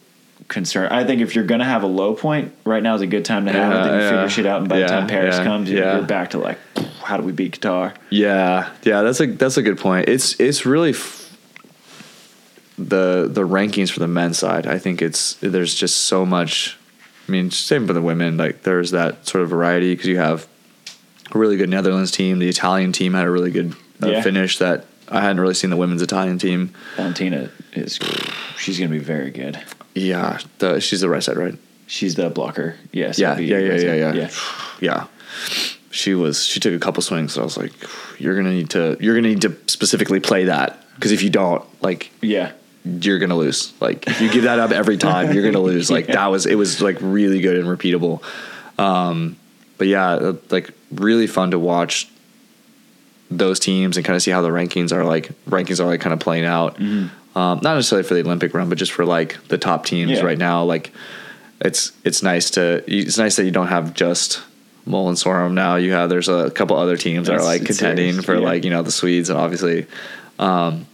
concerned. 0.47 0.93
I 0.93 1.03
think 1.05 1.22
if 1.22 1.34
you're 1.35 1.45
gonna 1.45 1.65
have 1.65 1.84
a 1.84 1.88
low 1.88 2.13
point, 2.15 2.53
right 2.65 2.81
now 2.84 2.95
is 2.95 3.01
a 3.01 3.07
good 3.07 3.26
time 3.26 3.45
to 3.45 3.51
have 3.51 3.72
it. 3.72 3.76
Yeah, 3.76 3.84
Then 3.84 3.93
you 3.95 3.99
yeah. 4.01 4.09
figure 4.11 4.30
shit 4.30 4.45
out, 4.45 4.59
and 4.61 4.69
by 4.69 4.80
Yeah, 4.80 4.88
the 4.88 4.93
time 4.93 5.07
Paris 5.07 5.38
comes, 5.39 5.69
you're, 5.69 5.84
yeah. 5.84 5.97
you're 5.97 6.05
back 6.05 6.31
to 6.31 6.38
like, 6.39 6.59
how 7.03 7.17
do 7.17 7.23
we 7.23 7.31
beat 7.31 7.59
Qatar? 7.59 7.93
yeah, 8.09 8.69
yeah. 8.84 9.01
That's 9.01 9.19
a 9.22 9.27
that's 9.27 9.57
a 9.57 9.61
good 9.61 9.77
point. 9.77 10.07
It's 10.09 10.39
it's 10.39 10.65
really 10.65 10.91
f- 10.91 11.23
the 12.77 13.30
the 13.31 13.41
rankings 13.47 13.91
for 13.91 13.99
the 13.99 14.07
men's 14.07 14.38
side. 14.38 14.67
I 14.67 14.77
think 14.77 15.01
it's 15.01 15.35
there's 15.35 15.73
just 15.76 15.97
so 16.05 16.26
much. 16.26 16.77
I 17.27 17.31
mean, 17.31 17.49
same 17.51 17.88
for 17.88 17.93
the 17.93 18.01
women. 18.01 18.38
Like 18.38 18.63
there's 18.63 18.91
that 18.91 19.27
sort 19.27 19.43
of 19.43 19.49
variety 19.49 19.93
because 19.93 20.07
you 20.07 20.17
have 20.17 20.47
a 21.34 21.38
really 21.39 21.57
good 21.57 21.69
Netherlands 21.69 22.11
team. 22.11 22.39
The 22.39 22.49
Italian 22.49 22.91
team 22.91 23.13
had 23.13 23.26
a 23.26 23.31
really 23.31 23.49
good 23.51 23.76
uh, 24.01 24.22
finish 24.22 24.57
that 24.59 24.85
I 25.10 25.22
hadn't 25.22 25.40
really 25.40 25.53
seen 25.53 25.69
the 25.69 25.77
women's 25.77 26.02
Italian 26.02 26.40
team. 26.40 26.73
Valentina 26.98 27.49
is 27.73 27.99
she's 28.57 28.77
gonna 28.80 28.90
be 28.91 28.99
very 28.99 29.32
good. 29.32 29.61
Yeah, 29.94 30.40
the, 30.60 30.80
she's 30.82 31.02
the 31.02 31.10
right 31.10 31.23
side, 31.23 31.38
right? 31.38 31.56
She's 31.88 32.15
the 32.15 32.30
blocker. 32.30 32.76
Yes. 32.91 33.19
Yeah, 33.19 33.38
yeah, 33.38 33.60
yeah, 33.60 33.76
yeah, 33.76 33.94
yeah, 33.94 34.14
yeah. 34.14 34.30
yeah. 34.82 35.07
She 35.91 36.14
was. 36.14 36.44
She 36.44 36.60
took 36.60 36.73
a 36.73 36.80
couple 36.80 37.02
swings. 37.03 37.34
So 37.34 37.41
I 37.41 37.44
was 37.44 37.57
like, 37.57 37.72
"You're 38.19 38.36
gonna 38.36 38.52
need 38.52 38.72
to. 38.72 38.98
You're 38.99 39.15
gonna 39.15 39.30
need 39.30 39.41
to 39.44 39.56
specifically 39.68 40.19
play 40.19 40.45
that 40.45 40.84
because 40.95 41.11
if 41.11 41.22
you 41.23 41.30
don't, 41.30 41.64
like, 41.82 42.11
Yeah. 42.22 42.52
you're 42.84 43.19
gonna 43.19 43.36
lose. 43.38 43.73
Like, 43.80 44.07
if 44.07 44.19
you 44.22 44.30
give 44.32 44.44
that 44.44 44.60
up 44.60 44.72
every 44.72 44.98
time, 44.98 45.34
you're 45.34 45.44
gonna 45.44 45.64
lose. 45.64 45.90
Like 45.95 46.07
that 46.07 46.27
was. 46.27 46.45
It 46.45 46.56
was 46.56 46.82
like 46.82 46.98
really 46.99 47.40
good 47.40 47.57
and 47.57 47.68
repeatable. 47.68 48.22
Um, 48.80 49.38
but 49.77 49.88
yeah, 49.88 50.10
uh, 50.14 50.34
like 50.49 50.72
really 50.91 51.27
fun 51.27 51.52
to 51.52 51.60
watch 51.60 52.10
those 53.31 53.60
teams 53.60 53.97
and 53.97 54.06
kind 54.06 54.15
of 54.15 54.22
see 54.22 54.31
how 54.31 54.41
the 54.41 54.49
rankings 54.49 54.91
are 54.91 55.03
like 55.03 55.31
rankings 55.49 55.80
are 55.80 55.85
like 55.85 56.02
kind 56.02 56.14
of 56.14 56.19
playing 56.19 56.45
out. 56.45 56.80
Um, 56.80 57.11
not 57.35 57.76
necessarily 57.76 58.07
for 58.07 58.14
the 58.14 58.22
Olympic 58.22 58.53
run, 58.53 58.69
but 58.69 58.77
just 58.77 58.91
for 58.93 59.03
like 59.06 59.38
the 59.49 59.57
top 59.57 59.85
teams 59.85 60.11
Yeah. 60.11 60.22
right 60.22 60.38
now. 60.38 60.64
Like 60.64 60.91
it's 61.61 61.91
it's 62.03 62.22
nice 62.23 62.52
to 62.52 62.84
it's 62.88 63.18
nice 63.18 63.35
that 63.38 63.45
you 63.45 63.52
don't 63.52 63.68
have 63.68 63.93
just 63.93 64.41
and 64.85 64.93
Sorum 65.18 65.53
now. 65.53 65.76
You 65.77 65.91
have 65.93 66.10
there's 66.10 66.30
a 66.30 66.52
couple 66.52 66.77
other 66.77 66.95
teams 66.95 67.27
that 67.27 67.38
are 67.38 67.43
like 67.43 67.65
contending 67.65 68.11
serious, 68.11 68.26
for 68.26 68.35
yeah. 68.35 68.41
like 68.45 68.64
you 68.64 68.69
know 68.69 68.84
the 68.84 68.91
Swedes 68.91 69.30
and 69.30 69.39
obviously. 69.39 69.88
Um, 70.39 70.85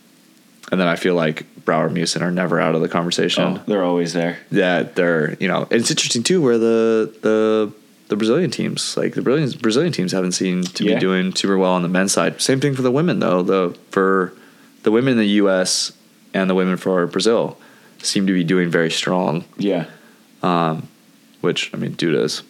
and 0.71 0.79
then 0.79 0.87
I 0.87 0.95
feel 0.95 1.15
like 1.15 1.45
Brouwer 1.65 1.87
and 1.87 1.97
Meeuwsen 1.97 2.21
are 2.21 2.31
never 2.31 2.59
out 2.61 2.73
of 2.75 2.81
the 2.81 2.87
conversation 2.87 3.43
Oh, 3.43 3.61
they're 3.67 3.83
always 3.83 4.13
there. 4.13 4.37
that 4.51 4.95
they're 4.95 5.35
you 5.39 5.47
know 5.47 5.67
it's 5.69 5.91
interesting 5.91 6.23
too 6.23 6.41
where 6.41 6.57
the 6.57 7.13
the 7.21 7.73
the 8.11 8.17
Brazilian 8.17 8.51
teams. 8.51 8.95
Like 8.95 9.15
the 9.15 9.21
Brazilian 9.23 9.57
Brazilian 9.59 9.93
teams 9.93 10.11
haven't 10.11 10.33
seemed 10.33 10.75
to 10.75 10.83
Yeah. 10.83 10.95
be 10.95 10.99
doing 10.99 11.33
super 11.33 11.57
well 11.57 11.71
on 11.71 11.81
the 11.81 11.88
men's 11.88 12.11
side. 12.11 12.39
Same 12.41 12.59
thing 12.59 12.75
for 12.75 12.83
the 12.83 12.91
women 12.91 13.19
though. 13.19 13.41
The 13.41 13.75
for 13.89 14.33
the 14.83 14.91
women 14.91 15.13
in 15.13 15.17
the 15.19 15.27
U.S. 15.41 15.93
and 16.33 16.49
the 16.49 16.55
women 16.55 16.75
for 16.77 17.07
Brazil 17.07 17.57
seem 18.03 18.27
to 18.27 18.33
be 18.33 18.43
doing 18.43 18.69
very 18.69 18.91
strong. 18.91 19.45
Yeah. 19.57 19.85
Um, 20.43 20.88
which 21.41 21.71
I 21.73 21.77
mean, 21.77 21.95
Duda 21.95 22.21
is 22.23 22.43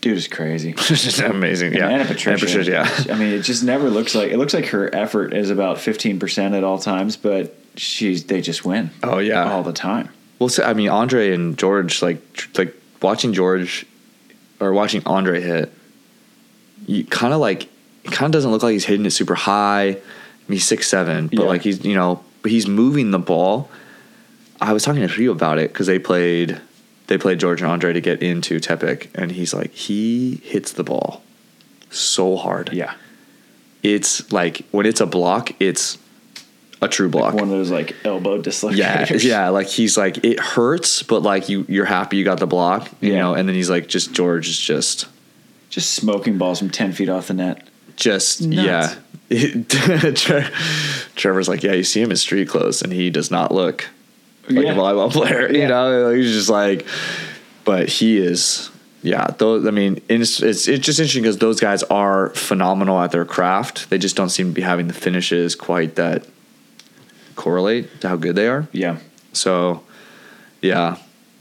Dude 0.00 0.16
is 0.16 0.28
crazy. 0.28 0.72
just 0.76 1.18
amazing. 1.20 1.74
Yeah, 1.74 1.88
Ana 1.88 2.04
Patricia. 2.04 2.62
yeah. 2.64 2.88
I 3.12 3.18
mean, 3.18 3.32
it 3.32 3.42
just 3.42 3.62
never 3.64 3.90
looks 3.90 4.14
like 4.14 4.30
it 4.32 4.38
looks 4.38 4.54
like 4.54 4.66
her 4.66 4.92
effort 4.94 5.32
is 5.34 5.50
about 5.50 5.78
fifteen 5.78 6.18
percent 6.18 6.54
at 6.54 6.64
all 6.64 6.78
times, 6.78 7.16
but 7.16 7.54
she's 7.76 8.24
they 8.24 8.40
just 8.40 8.64
win. 8.64 8.90
Oh, 9.02 9.18
yeah. 9.18 9.50
all 9.52 9.62
the 9.62 9.72
time. 9.72 10.08
Well, 10.38 10.48
so, 10.48 10.62
I 10.64 10.72
mean, 10.74 10.88
Andre 10.88 11.32
and 11.32 11.56
George, 11.58 12.02
like, 12.02 12.20
like 12.58 12.74
watching 13.02 13.32
George 13.32 13.84
or 14.60 14.72
watching 14.72 15.02
Andre 15.06 15.40
hit, 15.40 15.72
you 16.86 17.04
kind 17.04 17.32
of 17.34 17.40
like, 17.40 17.64
it 18.04 18.12
kind 18.12 18.26
of 18.26 18.32
doesn't 18.32 18.50
look 18.50 18.62
like 18.62 18.72
he's 18.72 18.84
hitting 18.84 19.06
it 19.06 19.10
super 19.10 19.34
high. 19.34 19.88
I 19.88 19.94
mean, 20.48 20.56
he's 20.58 20.64
six 20.64 20.86
seven, 20.88 21.28
but 21.28 21.40
Yeah. 21.40 21.44
like 21.46 21.62
he's 21.62 21.84
you 21.84 21.94
know, 21.94 22.22
but 22.42 22.50
he's 22.50 22.66
moving 22.68 23.10
the 23.10 23.18
ball. 23.18 23.68
I 24.60 24.72
was 24.72 24.84
talking 24.84 25.06
to 25.06 25.14
Rio 25.18 25.32
about 25.32 25.58
it 25.58 25.72
because 25.72 25.86
they 25.86 25.98
played, 25.98 26.60
they 27.08 27.18
played 27.18 27.38
George 27.40 27.60
and 27.60 27.70
Andre 27.70 27.92
to 27.92 28.00
get 28.00 28.22
into 28.22 28.58
Tepic, 28.60 29.08
and 29.14 29.32
he's 29.32 29.52
like, 29.52 29.72
he 29.72 30.40
hits 30.44 30.72
the 30.72 30.84
ball 30.84 31.22
so 31.90 32.36
hard. 32.36 32.72
Yeah, 32.72 32.94
It's 33.82 34.32
like 34.32 34.64
when 34.70 34.86
it's 34.86 35.00
a 35.00 35.06
block, 35.06 35.50
it's 35.60 35.98
a 36.82 36.88
true 36.88 37.08
block. 37.08 37.34
one 37.34 37.44
of 37.44 37.48
those 37.50 37.70
like 37.70 37.94
elbow 38.04 38.40
dislocators. 38.40 39.24
Yeah, 39.24 39.44
yeah. 39.44 39.48
Like 39.48 39.66
he's 39.68 39.96
like 39.96 40.24
it 40.24 40.38
hurts, 40.40 41.02
but 41.02 41.22
like 41.22 41.48
you 41.48 41.64
you're 41.68 41.84
happy 41.86 42.16
you 42.18 42.24
got 42.24 42.38
the 42.38 42.46
block, 42.46 42.90
you 43.00 43.12
Yeah. 43.12 43.18
know. 43.20 43.34
And 43.34 43.48
then 43.48 43.54
he's 43.54 43.70
like, 43.70 43.86
just 43.88 44.12
George 44.12 44.48
is 44.48 44.58
just 44.60 45.06
just 45.70 45.90
smoking 45.94 46.38
balls 46.38 46.58
from 46.58 46.70
ten 46.70 46.92
feet 46.92 47.08
off 47.08 47.28
the 47.28 47.34
net. 47.34 47.66
just 47.96 48.42
Nuts. 48.42 48.56
yeah. 48.66 48.94
Trevor's 51.16 51.48
like, 51.48 51.62
yeah, 51.62 51.72
you 51.72 51.82
see 51.82 52.00
him 52.00 52.10
in 52.10 52.16
street 52.16 52.48
clothes, 52.48 52.82
and 52.82 52.92
he 52.92 53.10
does 53.10 53.30
not 53.30 53.52
look 53.52 53.88
like 54.48 54.64
Yeah. 54.64 54.72
a 54.72 54.76
volleyball 54.76 55.10
player. 55.10 55.50
You 55.50 55.66
know, 55.66 56.10
he's 56.10 56.32
just 56.32 56.48
like, 56.48 56.86
but 57.64 57.88
he 57.88 58.18
is. 58.18 58.70
Yeah, 59.02 59.26
those. 59.38 59.66
I 59.66 59.70
mean, 59.70 60.00
it's 60.08 60.42
it's, 60.42 60.66
it's 60.68 60.84
just 60.84 60.98
interesting 60.98 61.22
because 61.22 61.38
those 61.38 61.60
guys 61.60 61.82
are 61.84 62.30
phenomenal 62.30 63.00
at 63.00 63.12
their 63.12 63.24
craft. 63.24 63.88
They 63.90 63.98
just 63.98 64.16
don't 64.16 64.30
seem 64.30 64.48
to 64.48 64.52
be 64.52 64.62
having 64.62 64.88
the 64.88 64.94
finishes 64.94 65.54
quite 65.54 65.94
that 65.96 66.26
correlate 67.36 68.00
to 68.00 68.08
how 68.08 68.16
good 68.16 68.34
they 68.34 68.48
are. 68.48 68.66
Yeah, 68.72 68.98
So, 69.32 69.82
yeah, 70.62 70.96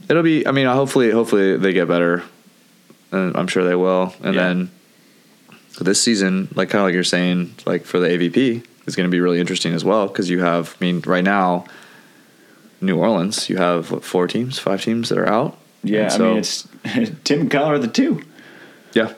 it'll 0.09 0.23
be. 0.23 0.45
I 0.45 0.51
mean, 0.51 0.67
hopefully, 0.67 1.09
hopefully 1.11 1.57
they 1.57 1.73
get 1.73 1.87
better, 1.87 2.23
and 3.11 3.35
I'm 3.35 3.47
sure 3.47 3.63
they 3.63 3.75
will. 3.75 4.13
And 4.23 4.35
Yeah. 4.35 4.43
then 4.47 4.71
this 5.81 6.01
season, 6.01 6.49
like 6.55 6.69
kind 6.69 6.81
of 6.81 6.85
like 6.87 6.93
you're 6.93 7.03
saying, 7.03 7.55
like 7.65 7.85
for 7.85 7.99
the 7.99 8.07
AVP, 8.07 8.63
is 8.85 8.95
going 8.95 9.07
to 9.07 9.11
be 9.11 9.19
really 9.19 9.39
interesting 9.39 9.73
as 9.73 9.83
well 9.83 10.07
because 10.07 10.29
you 10.29 10.41
have. 10.41 10.75
I 10.79 10.83
mean, 10.85 11.01
right 11.05 11.23
now, 11.23 11.65
New 12.81 12.97
Orleans, 12.97 13.49
you 13.49 13.57
have 13.57 13.91
what 13.91 14.03
four 14.03 14.27
teams, 14.27 14.59
five 14.59 14.83
teams 14.83 15.09
that 15.09 15.17
are 15.17 15.27
out. 15.27 15.57
yeah. 15.83 16.03
And 16.03 16.11
I 16.13 16.17
so- 16.17 16.27
mean, 16.29 16.37
it's 16.37 16.67
Tim 17.23 17.41
and 17.41 17.51
Kyle 17.51 17.65
are 17.65 17.79
the 17.79 17.87
two, 17.87 18.21
yeah, 18.93 19.13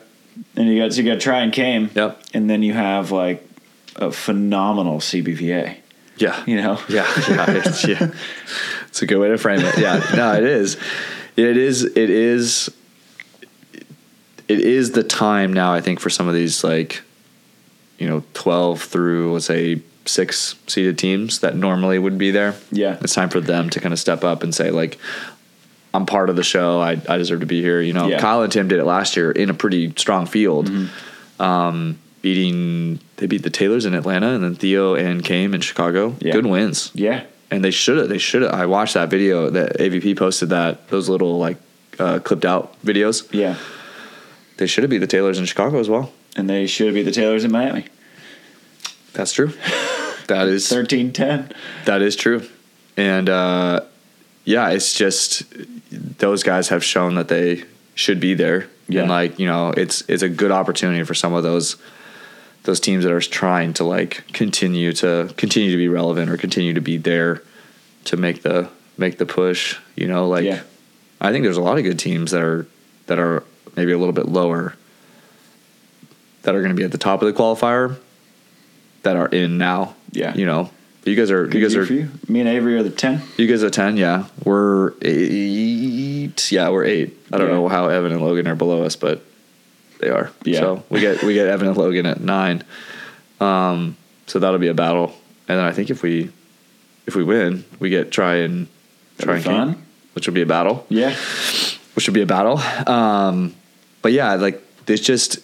and 0.56 0.70
you 0.70 0.80
got 0.82 0.94
so 0.94 1.02
you 1.02 1.12
got 1.12 1.20
Tri 1.20 1.40
and 1.42 1.54
Chaim. 1.56 1.90
Yep. 1.96 2.22
and 2.34 2.50
then 2.50 2.64
you 2.64 2.74
have 2.74 3.12
like 3.12 3.44
a 3.96 4.12
phenomenal 4.12 5.00
CBVA. 5.00 5.78
Yeah, 6.18 6.44
You 6.46 6.62
know. 6.62 6.80
Yeah, 6.90 7.06
yeah, 7.30 7.46
it's, 7.50 7.88
yeah. 7.88 8.12
It's 8.88 9.02
a 9.02 9.06
good 9.06 9.18
way 9.20 9.30
to 9.30 9.38
frame 9.38 9.60
it. 9.62 9.78
Yeah, 9.78 10.04
no, 10.16 10.34
it 10.34 10.44
is. 10.44 10.76
It 11.36 11.58
is. 11.58 11.84
It 11.84 12.10
is. 12.10 12.70
It 14.48 14.60
is 14.62 14.92
the 14.92 15.04
time 15.04 15.52
now. 15.54 15.74
I 15.74 15.82
think 15.82 16.00
for 16.00 16.10
some 16.10 16.28
of 16.28 16.34
these 16.34 16.64
like, 16.64 17.02
you 18.00 18.08
know, 18.08 18.24
twelve 18.34 18.82
through 18.82 19.34
let's 19.34 19.46
say 19.46 19.82
six 20.06 20.56
seeded 20.68 20.98
teams 20.98 21.40
that 21.40 21.56
normally 21.56 22.00
would 22.00 22.18
be 22.18 22.32
there. 22.32 22.56
Yeah. 22.72 22.98
it's 23.02 23.14
time 23.14 23.30
for 23.30 23.42
them 23.42 23.70
to 23.72 23.80
kind 23.82 23.92
of 23.94 24.00
step 24.00 24.24
up 24.24 24.42
and 24.44 24.56
say 24.56 24.72
like, 24.72 24.98
I'm 25.94 26.06
part 26.06 26.30
of 26.30 26.36
the 26.38 26.44
show. 26.44 26.80
I 26.80 26.92
I 27.10 27.18
deserve 27.18 27.42
to 27.42 27.46
be 27.46 27.62
here. 27.62 27.82
You 27.82 27.94
know, 27.94 28.08
Yeah. 28.08 28.20
Kyle 28.20 28.42
and 28.42 28.52
Tim 28.52 28.68
did 28.70 28.80
it 28.80 28.86
last 28.86 29.18
year 29.18 29.32
in 29.32 29.50
a 29.50 29.54
pretty 29.54 29.94
strong 29.98 30.26
field. 30.26 30.72
Um, 31.40 32.00
beating 32.28 33.00
they 33.18 33.28
beat 33.28 33.44
the 33.44 33.50
Taylors 33.50 33.86
in 33.86 33.94
Atlanta 33.94 34.30
and 34.36 34.44
then 34.44 34.56
Theo 34.56 34.96
and 34.96 35.26
Chaim 35.26 35.54
in 35.54 35.62
Chicago. 35.62 36.16
Yeah. 36.20 36.34
Good 36.34 36.46
wins 36.46 36.92
Yeah. 36.94 37.24
and 37.52 37.64
they 37.64 37.72
should 37.72 37.98
have. 37.98 38.10
They 38.10 38.18
should 38.18 38.42
have. 38.44 38.54
I 38.54 38.66
watched 38.66 38.94
that 38.96 39.10
video 39.10 39.50
that 39.50 39.78
AVP 39.80 40.18
posted. 40.18 40.50
That 40.50 40.90
those 40.90 41.08
little 41.10 41.38
like 41.40 41.58
uh, 42.00 42.20
clipped 42.20 42.46
out 42.46 42.64
videos. 42.84 43.28
Yeah. 43.34 43.56
They 44.58 44.68
should 44.68 44.84
have 44.84 44.90
beat 44.92 45.00
the 45.00 45.08
Taylors 45.18 45.40
in 45.40 45.46
Chicago 45.46 45.80
as 45.80 45.88
well. 45.90 46.12
And 46.36 46.50
they 46.50 46.68
should 46.68 46.94
be 46.94 47.04
the 47.04 47.12
Taylors 47.12 47.44
in 47.46 47.52
Miami. 47.52 47.86
That's 49.14 49.34
true. 49.34 49.54
That 50.28 50.50
is 50.50 50.68
13 50.68 51.14
10. 51.14 51.54
that 51.86 52.02
is 52.02 52.18
true. 52.18 52.42
And 52.98 53.30
uh, 53.30 53.80
yeah, 54.44 54.72
it's 54.72 54.94
just 54.94 55.44
those 56.20 56.44
guys 56.44 56.68
have 56.68 56.84
shown 56.84 57.16
that 57.16 57.30
they 57.30 57.64
should 57.96 58.20
be 58.20 58.34
there. 58.34 58.68
Yeah. 58.90 59.02
And 59.04 59.10
like 59.10 59.40
you 59.40 59.48
know, 59.48 59.70
it's 59.72 60.04
it's 60.10 60.24
a 60.24 60.28
good 60.28 60.52
opportunity 60.52 61.04
for 61.06 61.14
some 61.14 61.34
of 61.34 61.44
those 61.44 61.78
those 62.68 62.80
teams 62.82 63.04
that 63.06 63.14
are 63.14 63.22
trying 63.22 63.72
to 63.74 63.84
like 63.86 64.24
continue 64.34 64.92
to 64.94 65.34
continue 65.38 65.72
to 65.72 65.78
be 65.78 65.88
relevant 65.88 66.30
or 66.30 66.38
continue 66.38 66.74
to 66.74 66.82
be 66.82 66.98
there 66.98 67.42
to 68.04 68.18
make 68.18 68.44
the 68.44 68.70
make 68.98 69.18
the 69.18 69.26
push. 69.26 69.78
You 69.96 70.08
know, 70.08 70.28
like 70.28 70.44
Yeah. 70.44 70.62
I 71.20 71.32
think 71.32 71.44
there's 71.44 71.58
a 71.58 71.62
lot 71.62 71.78
of 71.78 71.84
good 71.84 71.98
teams 71.98 72.32
that 72.32 72.44
are 72.44 72.68
that 73.08 73.18
are 73.20 73.44
maybe 73.76 73.92
a 73.94 73.98
little 73.98 74.14
bit 74.14 74.28
lower 74.28 74.76
that 76.44 76.54
are 76.56 76.60
going 76.62 76.72
to 76.76 76.78
be 76.78 76.84
at 76.84 76.92
the 76.92 76.98
top 76.98 77.22
of 77.22 77.28
the 77.34 77.34
qualifier 77.42 77.98
that 79.04 79.16
are 79.16 79.28
in 79.28 79.58
now. 79.58 79.96
Yeah. 80.12 80.36
You 80.36 80.46
know, 80.46 80.70
you 81.06 81.16
guys 81.16 81.32
are 81.32 81.46
you 81.46 81.62
guys 81.62 81.76
are 81.76 81.86
you. 81.86 82.10
Me 82.28 82.42
and 82.42 82.50
Avery 82.50 82.76
are 82.78 82.84
the 82.84 82.90
10. 82.90 83.22
you 83.38 83.48
guys 83.48 83.64
are 83.64 83.70
10, 83.70 83.96
yeah. 83.98 84.26
We're 84.44 84.92
8. 85.02 86.52
Yeah, 86.52 86.70
we're 86.70 86.84
8. 86.84 87.18
I 87.32 87.38
don't 87.38 87.48
Yeah. 87.48 87.54
know 87.54 87.68
how 87.70 87.88
Evan 87.88 88.12
and 88.12 88.22
Logan 88.22 88.48
are 88.48 88.56
below 88.56 88.84
us, 88.84 88.96
but 88.98 89.24
they 90.00 90.10
are. 90.10 90.32
Yeah. 90.44 90.60
So, 90.60 90.84
we 90.90 91.00
get 91.02 91.24
we 91.24 91.34
get 91.34 91.48
Evan 91.48 91.68
and 91.68 91.78
Logan 91.78 92.06
at 92.06 92.20
9. 92.22 92.64
Um 93.40 93.96
so 94.26 94.40
that'll 94.40 94.60
be 94.60 94.68
a 94.68 94.74
battle. 94.74 95.14
And 95.48 95.58
then 95.60 95.66
I 95.66 95.72
think 95.72 95.90
if 95.90 96.04
we 96.04 96.32
if 97.06 97.16
we 97.16 97.24
win, 97.24 97.64
we 97.80 97.90
get 97.90 98.12
Tri 98.12 98.36
and 98.38 98.68
Tri 99.20 99.36
and 99.38 99.46
Chaim, 99.46 99.86
which 100.14 100.28
would 100.28 100.34
be 100.34 100.42
a 100.42 100.46
battle 100.46 100.86
Yeah. 100.90 101.16
which 101.96 102.08
would 102.08 102.14
be 102.14 102.22
a 102.22 102.26
battle. 102.28 102.60
Um, 102.92 103.56
but 104.02 104.12
yeah, 104.12 104.36
like 104.36 104.62
it's 104.88 105.02
just 105.02 105.40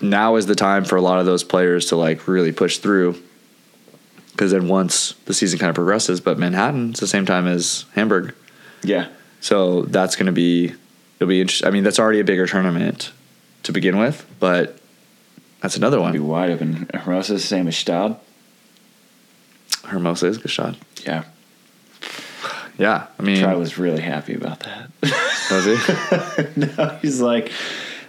now 0.00 0.36
is 0.36 0.46
the 0.46 0.54
time 0.54 0.84
for 0.84 0.96
a 0.96 1.00
lot 1.00 1.18
of 1.20 1.26
those 1.26 1.42
players 1.44 1.86
to 1.86 1.96
like 1.96 2.28
really 2.28 2.52
push 2.52 2.78
through. 2.78 3.16
Because 4.32 4.50
then 4.52 4.66
once 4.68 5.12
the 5.26 5.34
season 5.34 5.58
kind 5.58 5.68
of 5.68 5.74
progresses, 5.74 6.20
but 6.20 6.38
Manhattan's 6.38 7.00
the 7.00 7.06
same 7.06 7.26
time 7.26 7.46
as 7.46 7.84
Hamburg, 7.94 8.34
Yeah. 8.82 9.08
so 9.40 9.82
that's 9.82 10.16
going 10.16 10.26
to 10.26 10.32
be 10.32 10.72
it'll 11.18 11.28
be 11.28 11.40
interesting. 11.40 11.68
I 11.68 11.70
mean, 11.70 11.84
that's 11.84 11.98
already 11.98 12.20
a 12.20 12.24
bigger 12.24 12.46
tournament 12.46 13.12
to 13.62 13.72
begin 13.72 13.98
with, 13.98 14.26
but 14.40 14.78
that's 15.60 15.76
another 15.76 16.00
one. 16.00 16.12
Be 16.12 16.18
wide 16.18 16.50
open. 16.50 16.88
Rosa, 17.06 17.38
same 17.38 17.68
as 17.68 17.74
Gstaad. 17.74 18.18
Hermosa 19.84 20.26
is 20.26 20.50
shot. 20.50 20.76
Yeah. 21.04 21.24
Yeah, 22.78 23.06
I 23.18 23.22
mean, 23.22 23.42
Tri 23.42 23.54
was 23.54 23.78
really 23.78 24.00
happy 24.00 24.34
about 24.34 24.60
that. 24.60 24.90
was 25.50 25.64
he? 25.66 26.60
no, 26.76 26.98
he's 27.02 27.20
like, 27.20 27.52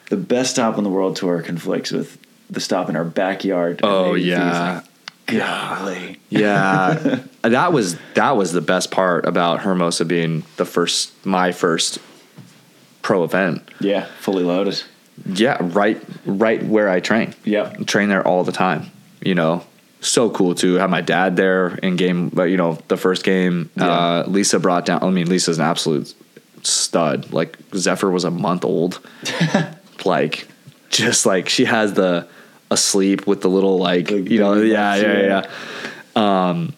the 0.10 0.16
best 0.18 0.52
stop 0.52 0.78
on 0.78 0.84
the 0.84 0.90
world 0.90 1.18
tour 1.18 1.42
conflicts 1.42 1.92
with 1.92 2.18
the 2.50 2.62
stop 2.62 2.90
in 2.90 2.96
our 2.96 3.04
backyard. 3.04 3.82
Oh, 3.84 4.14
yeah. 4.14 4.82
like, 5.28 5.38
Golly. 5.38 6.20
Yeah, 6.30 7.24
that 7.42 7.74
was 7.74 7.98
that 8.16 8.32
was 8.36 8.52
the 8.52 8.62
best 8.62 8.92
part 8.92 9.26
about 9.26 9.62
Hermosa 9.62 10.06
being 10.06 10.44
the 10.58 10.66
first, 10.66 11.14
my 11.26 11.52
first 11.52 12.00
pro 13.02 13.24
event. 13.24 13.70
Yeah. 13.80 14.06
Fully 14.20 14.44
loaded. 14.44 14.84
Yeah, 15.26 15.58
right, 15.60 16.02
right 16.26 16.64
where 16.64 16.90
I 16.90 17.00
train. 17.00 17.34
Yep. 17.46 17.86
train 17.86 18.10
there 18.10 18.26
all 18.28 18.44
the 18.44 18.52
time. 18.52 18.92
You 19.22 19.36
know, 19.36 19.66
so 20.02 20.30
cool 20.30 20.54
to 20.56 20.76
have 20.76 20.90
my 20.90 21.02
dad 21.02 21.36
there 21.36 21.76
in 21.76 21.96
game. 21.96 22.30
But 22.30 22.44
you 22.44 22.58
know, 22.58 22.80
the 22.88 22.98
first 22.98 23.24
game, 23.24 23.70
uh, 23.80 24.24
Lisa 24.28 24.60
brought 24.60 24.86
down. 24.86 25.04
I 25.04 25.10
mean, 25.10 25.30
Lisa's 25.30 25.60
an 25.60 25.66
absolute 25.66 26.14
stud. 26.64 27.32
Like 27.32 27.58
Zephyr 27.76 28.10
was 28.10 28.24
a 28.24 28.32
month 28.32 28.66
old. 28.66 29.00
like, 30.06 30.48
just 30.90 31.26
like 31.26 31.50
she 31.50 31.66
has 31.66 31.94
the 31.94 32.28
asleep 32.70 33.28
with 33.28 33.42
the 33.42 33.50
little 33.50 33.78
like 33.78 34.12
you 34.12 34.40
know, 34.40 34.56
yeah, 34.62 34.96
yeah, 34.96 35.20
yeah. 35.20 35.46
yeah. 36.16 36.50
Um, 36.50 36.74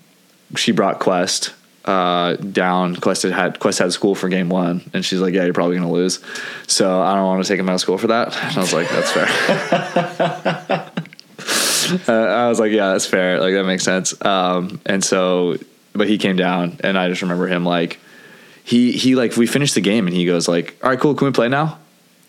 she 0.56 0.72
brought 0.72 1.00
Quest 1.00 1.54
uh, 1.86 2.36
down. 2.36 2.96
Quest 2.96 3.24
had, 3.24 3.60
Quest 3.60 3.80
had 3.80 3.94
school 3.94 4.16
for 4.16 4.28
game 4.30 4.50
one, 4.50 4.82
and 4.94 5.06
she's 5.06 5.20
like, 5.20 5.34
"Yeah, 5.34 5.46
you're 5.46 5.54
probably 5.54 5.78
gonna 5.78 5.92
lose." 5.92 6.20
So 6.68 7.02
I 7.02 7.14
don't 7.16 7.26
want 7.26 7.44
to 7.44 7.48
take 7.48 7.60
him 7.60 7.70
out 7.70 7.76
of 7.76 7.82
school 7.82 7.98
for 7.98 8.08
that. 8.08 8.36
And 8.44 8.58
I 8.58 8.60
was 8.62 8.74
like, 8.74 8.90
"That's 8.90 9.12
fair." 9.12 9.28
uh, 12.08 12.12
I 12.12 12.50
was 12.50 12.60
like, 12.60 12.72
"Yeah, 12.72 12.92
that's 12.94 13.06
fair. 13.06 13.40
Like 13.40 13.54
that 13.54 13.66
makes 13.66 13.84
sense." 13.84 14.14
Um, 14.26 14.82
and 14.86 15.04
so, 15.04 15.58
but 15.94 16.08
he 16.08 16.18
came 16.18 16.36
down, 16.36 16.78
and 16.84 16.98
I 16.98 17.10
just 17.10 17.22
remember 17.22 17.48
him 17.48 17.66
like 17.66 18.00
he 18.64 18.92
he 18.92 19.16
like 19.16 19.36
we 19.38 19.48
finished 19.48 19.76
the 19.76 19.82
game, 19.82 20.08
and 20.08 20.16
he 20.16 20.26
goes 20.26 20.48
like, 20.48 20.76
"All 20.84 20.90
right, 20.90 21.00
cool, 21.00 21.16
can 21.16 21.26
we 21.28 21.32
play 21.32 21.50
now?" 21.50 21.80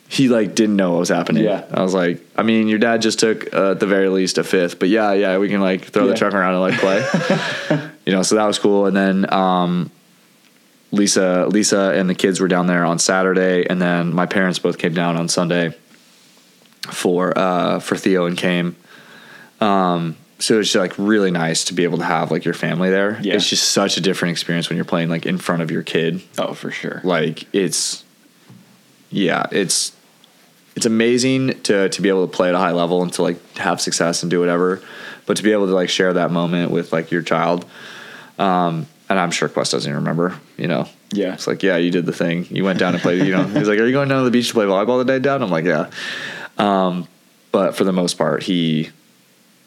he 0.08 0.28
like 0.28 0.54
didn't 0.54 0.76
know 0.76 0.92
what 0.92 1.00
was 1.00 1.08
happening. 1.08 1.42
Yeah. 1.42 1.64
I 1.68 1.82
was 1.82 1.92
like, 1.92 2.24
I 2.36 2.44
mean, 2.44 2.68
your 2.68 2.78
dad 2.78 3.02
just 3.02 3.18
took 3.18 3.52
uh, 3.52 3.72
at 3.72 3.80
the 3.80 3.88
very 3.88 4.08
least 4.08 4.38
a 4.38 4.44
fifth, 4.44 4.78
but 4.78 4.88
yeah, 4.88 5.12
yeah, 5.14 5.38
we 5.38 5.48
can 5.48 5.60
like 5.60 5.84
throw 5.86 6.04
Yeah. 6.04 6.12
the 6.12 6.16
truck 6.16 6.32
around 6.32 6.52
and 6.54 6.60
like 6.60 6.78
play. 6.78 7.90
you 8.06 8.12
know, 8.12 8.22
so 8.22 8.36
that 8.36 8.46
was 8.46 8.58
cool. 8.58 8.86
And 8.86 8.96
then 8.96 9.32
um, 9.34 9.90
Lisa, 10.92 11.46
Lisa, 11.48 11.92
and 11.96 12.08
the 12.08 12.14
kids 12.14 12.40
were 12.40 12.48
down 12.48 12.66
there 12.66 12.84
on 12.84 12.98
Saturday, 12.98 13.66
and 13.68 13.82
then 13.82 14.14
my 14.14 14.24
parents 14.26 14.58
both 14.58 14.80
Chaim 14.80 14.94
down 14.94 15.16
on 15.16 15.28
Sunday 15.28 15.74
for 16.90 17.36
uh, 17.36 17.80
for 17.80 17.96
Theo 17.96 18.26
and 18.26 18.36
came. 18.38 18.76
Um, 19.60 20.16
so 20.38 20.60
it's 20.60 20.74
like 20.74 20.92
really 20.98 21.30
nice 21.30 21.64
to 21.64 21.74
be 21.74 21.84
able 21.84 21.98
to 21.98 22.04
have 22.04 22.30
like 22.30 22.44
your 22.44 22.54
family 22.54 22.90
there. 22.90 23.18
Yeah. 23.22 23.34
It's 23.34 23.48
just 23.48 23.70
such 23.70 23.96
a 23.96 24.00
different 24.00 24.32
experience 24.32 24.68
when 24.68 24.76
you're 24.76 24.84
playing 24.84 25.08
like 25.08 25.24
in 25.26 25.38
front 25.38 25.62
of 25.62 25.70
your 25.70 25.82
kid 25.82 26.22
Oh, 26.38 26.52
for 26.52 26.70
sure. 26.70 27.00
like 27.04 27.46
it's 27.54 28.04
yeah 29.10 29.46
it's 29.52 29.92
it's 30.74 30.84
amazing 30.84 31.60
to 31.62 31.88
to 31.88 32.02
be 32.02 32.10
able 32.10 32.26
to 32.28 32.32
play 32.36 32.48
at 32.50 32.54
a 32.54 32.58
high 32.58 32.72
level 32.72 33.02
and 33.02 33.10
to 33.14 33.22
like 33.22 33.56
have 33.56 33.80
success 33.80 34.22
and 34.22 34.30
do 34.30 34.38
whatever 34.40 34.82
but 35.24 35.38
to 35.38 35.42
be 35.42 35.52
able 35.52 35.66
to 35.66 35.72
like 35.72 35.88
share 35.88 36.12
that 36.12 36.30
moment 36.30 36.70
with 36.70 36.92
like 36.92 37.10
your 37.10 37.22
child 37.22 37.64
um 38.38 38.86
and 39.08 39.18
i'm 39.18 39.30
sure 39.30 39.48
quest 39.48 39.72
doesn't 39.72 39.88
even 39.90 40.00
remember 40.02 40.36
you 40.56 40.66
know 40.68 40.88
Yeah. 41.12 41.34
it's 41.34 41.46
like 41.46 41.62
yeah 41.62 41.76
you 41.76 41.90
did 41.90 42.06
the 42.06 42.12
thing 42.12 42.46
you 42.50 42.64
went 42.64 42.78
down 42.78 42.94
and 42.94 43.02
played 43.02 43.26
you 43.26 43.32
know 43.32 43.44
he's 43.58 43.68
like 43.68 43.78
are 43.78 43.86
you 43.86 43.92
going 43.92 44.08
down 44.08 44.18
to 44.18 44.24
the 44.24 44.30
beach 44.30 44.48
to 44.48 44.54
play 44.54 44.64
volleyball 44.66 45.00
today 45.00 45.18
dad 45.18 45.42
i'm 45.42 45.50
like 45.50 45.64
yeah 45.64 45.90
um 46.58 47.06
but 47.52 47.76
for 47.76 47.84
the 47.84 47.92
most 47.92 48.18
part 48.18 48.42
he 48.42 48.90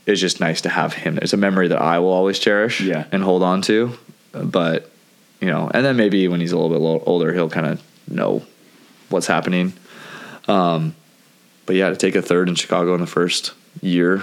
is 0.05 0.19
just 0.21 0.39
nice 0.39 0.61
to 0.61 0.69
have 0.69 0.93
him 0.93 1.17
it's 1.21 1.33
a 1.33 1.37
memory 1.37 1.67
that 1.67 1.81
i 1.81 1.99
will 1.99 2.09
always 2.13 2.39
cherish 2.39 2.81
Yeah. 2.81 3.05
and 3.11 3.23
hold 3.23 3.43
on 3.43 3.61
to 3.63 3.97
but 4.33 4.89
you 5.41 5.47
know, 5.47 5.71
and 5.73 5.85
then 5.85 5.95
maybe 5.95 6.27
when 6.27 6.41
he's 6.41 6.51
a 6.51 6.57
little 6.57 6.69
bit 6.77 7.07
older, 7.07 7.31
he'll 7.33 7.49
kind 7.49 7.65
of 7.65 7.81
know 8.09 8.43
what's 9.07 9.25
happening. 9.25 9.71
Um, 10.49 10.93
but 11.65 11.77
yeah, 11.77 11.89
to 11.91 11.95
take 11.95 12.15
a 12.15 12.21
third 12.21 12.49
in 12.49 12.55
Chicago 12.55 12.93
in 12.93 12.99
the 12.99 13.07
first 13.07 13.53
year 13.81 14.21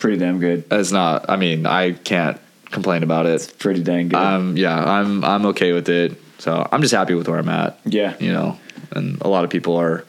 Pretty 0.00 0.18
damn 0.18 0.40
good. 0.40 0.64
It's 0.72 0.90
not. 0.90 1.30
I 1.30 1.36
mean, 1.36 1.66
I 1.66 1.92
can't 1.92 2.40
complain 2.70 3.02
about 3.02 3.26
it. 3.26 3.32
It's 3.34 3.50
Pretty 3.50 3.82
dang 3.82 4.08
good. 4.08 4.16
Um, 4.18 4.56
yeah, 4.56 4.76
I'm 4.78 5.24
I'm 5.24 5.46
okay 5.46 5.72
with 5.72 5.88
it. 5.88 6.20
So 6.38 6.66
I'm 6.70 6.82
just 6.82 6.94
happy 6.94 7.14
with 7.14 7.28
where 7.28 7.38
I'm 7.38 7.48
at. 7.48 7.78
Yeah. 7.84 8.14
you 8.20 8.32
know, 8.32 8.58
and 8.92 9.20
a 9.22 9.28
lot 9.28 9.44
of 9.44 9.50
people 9.50 9.76
are. 9.76 10.04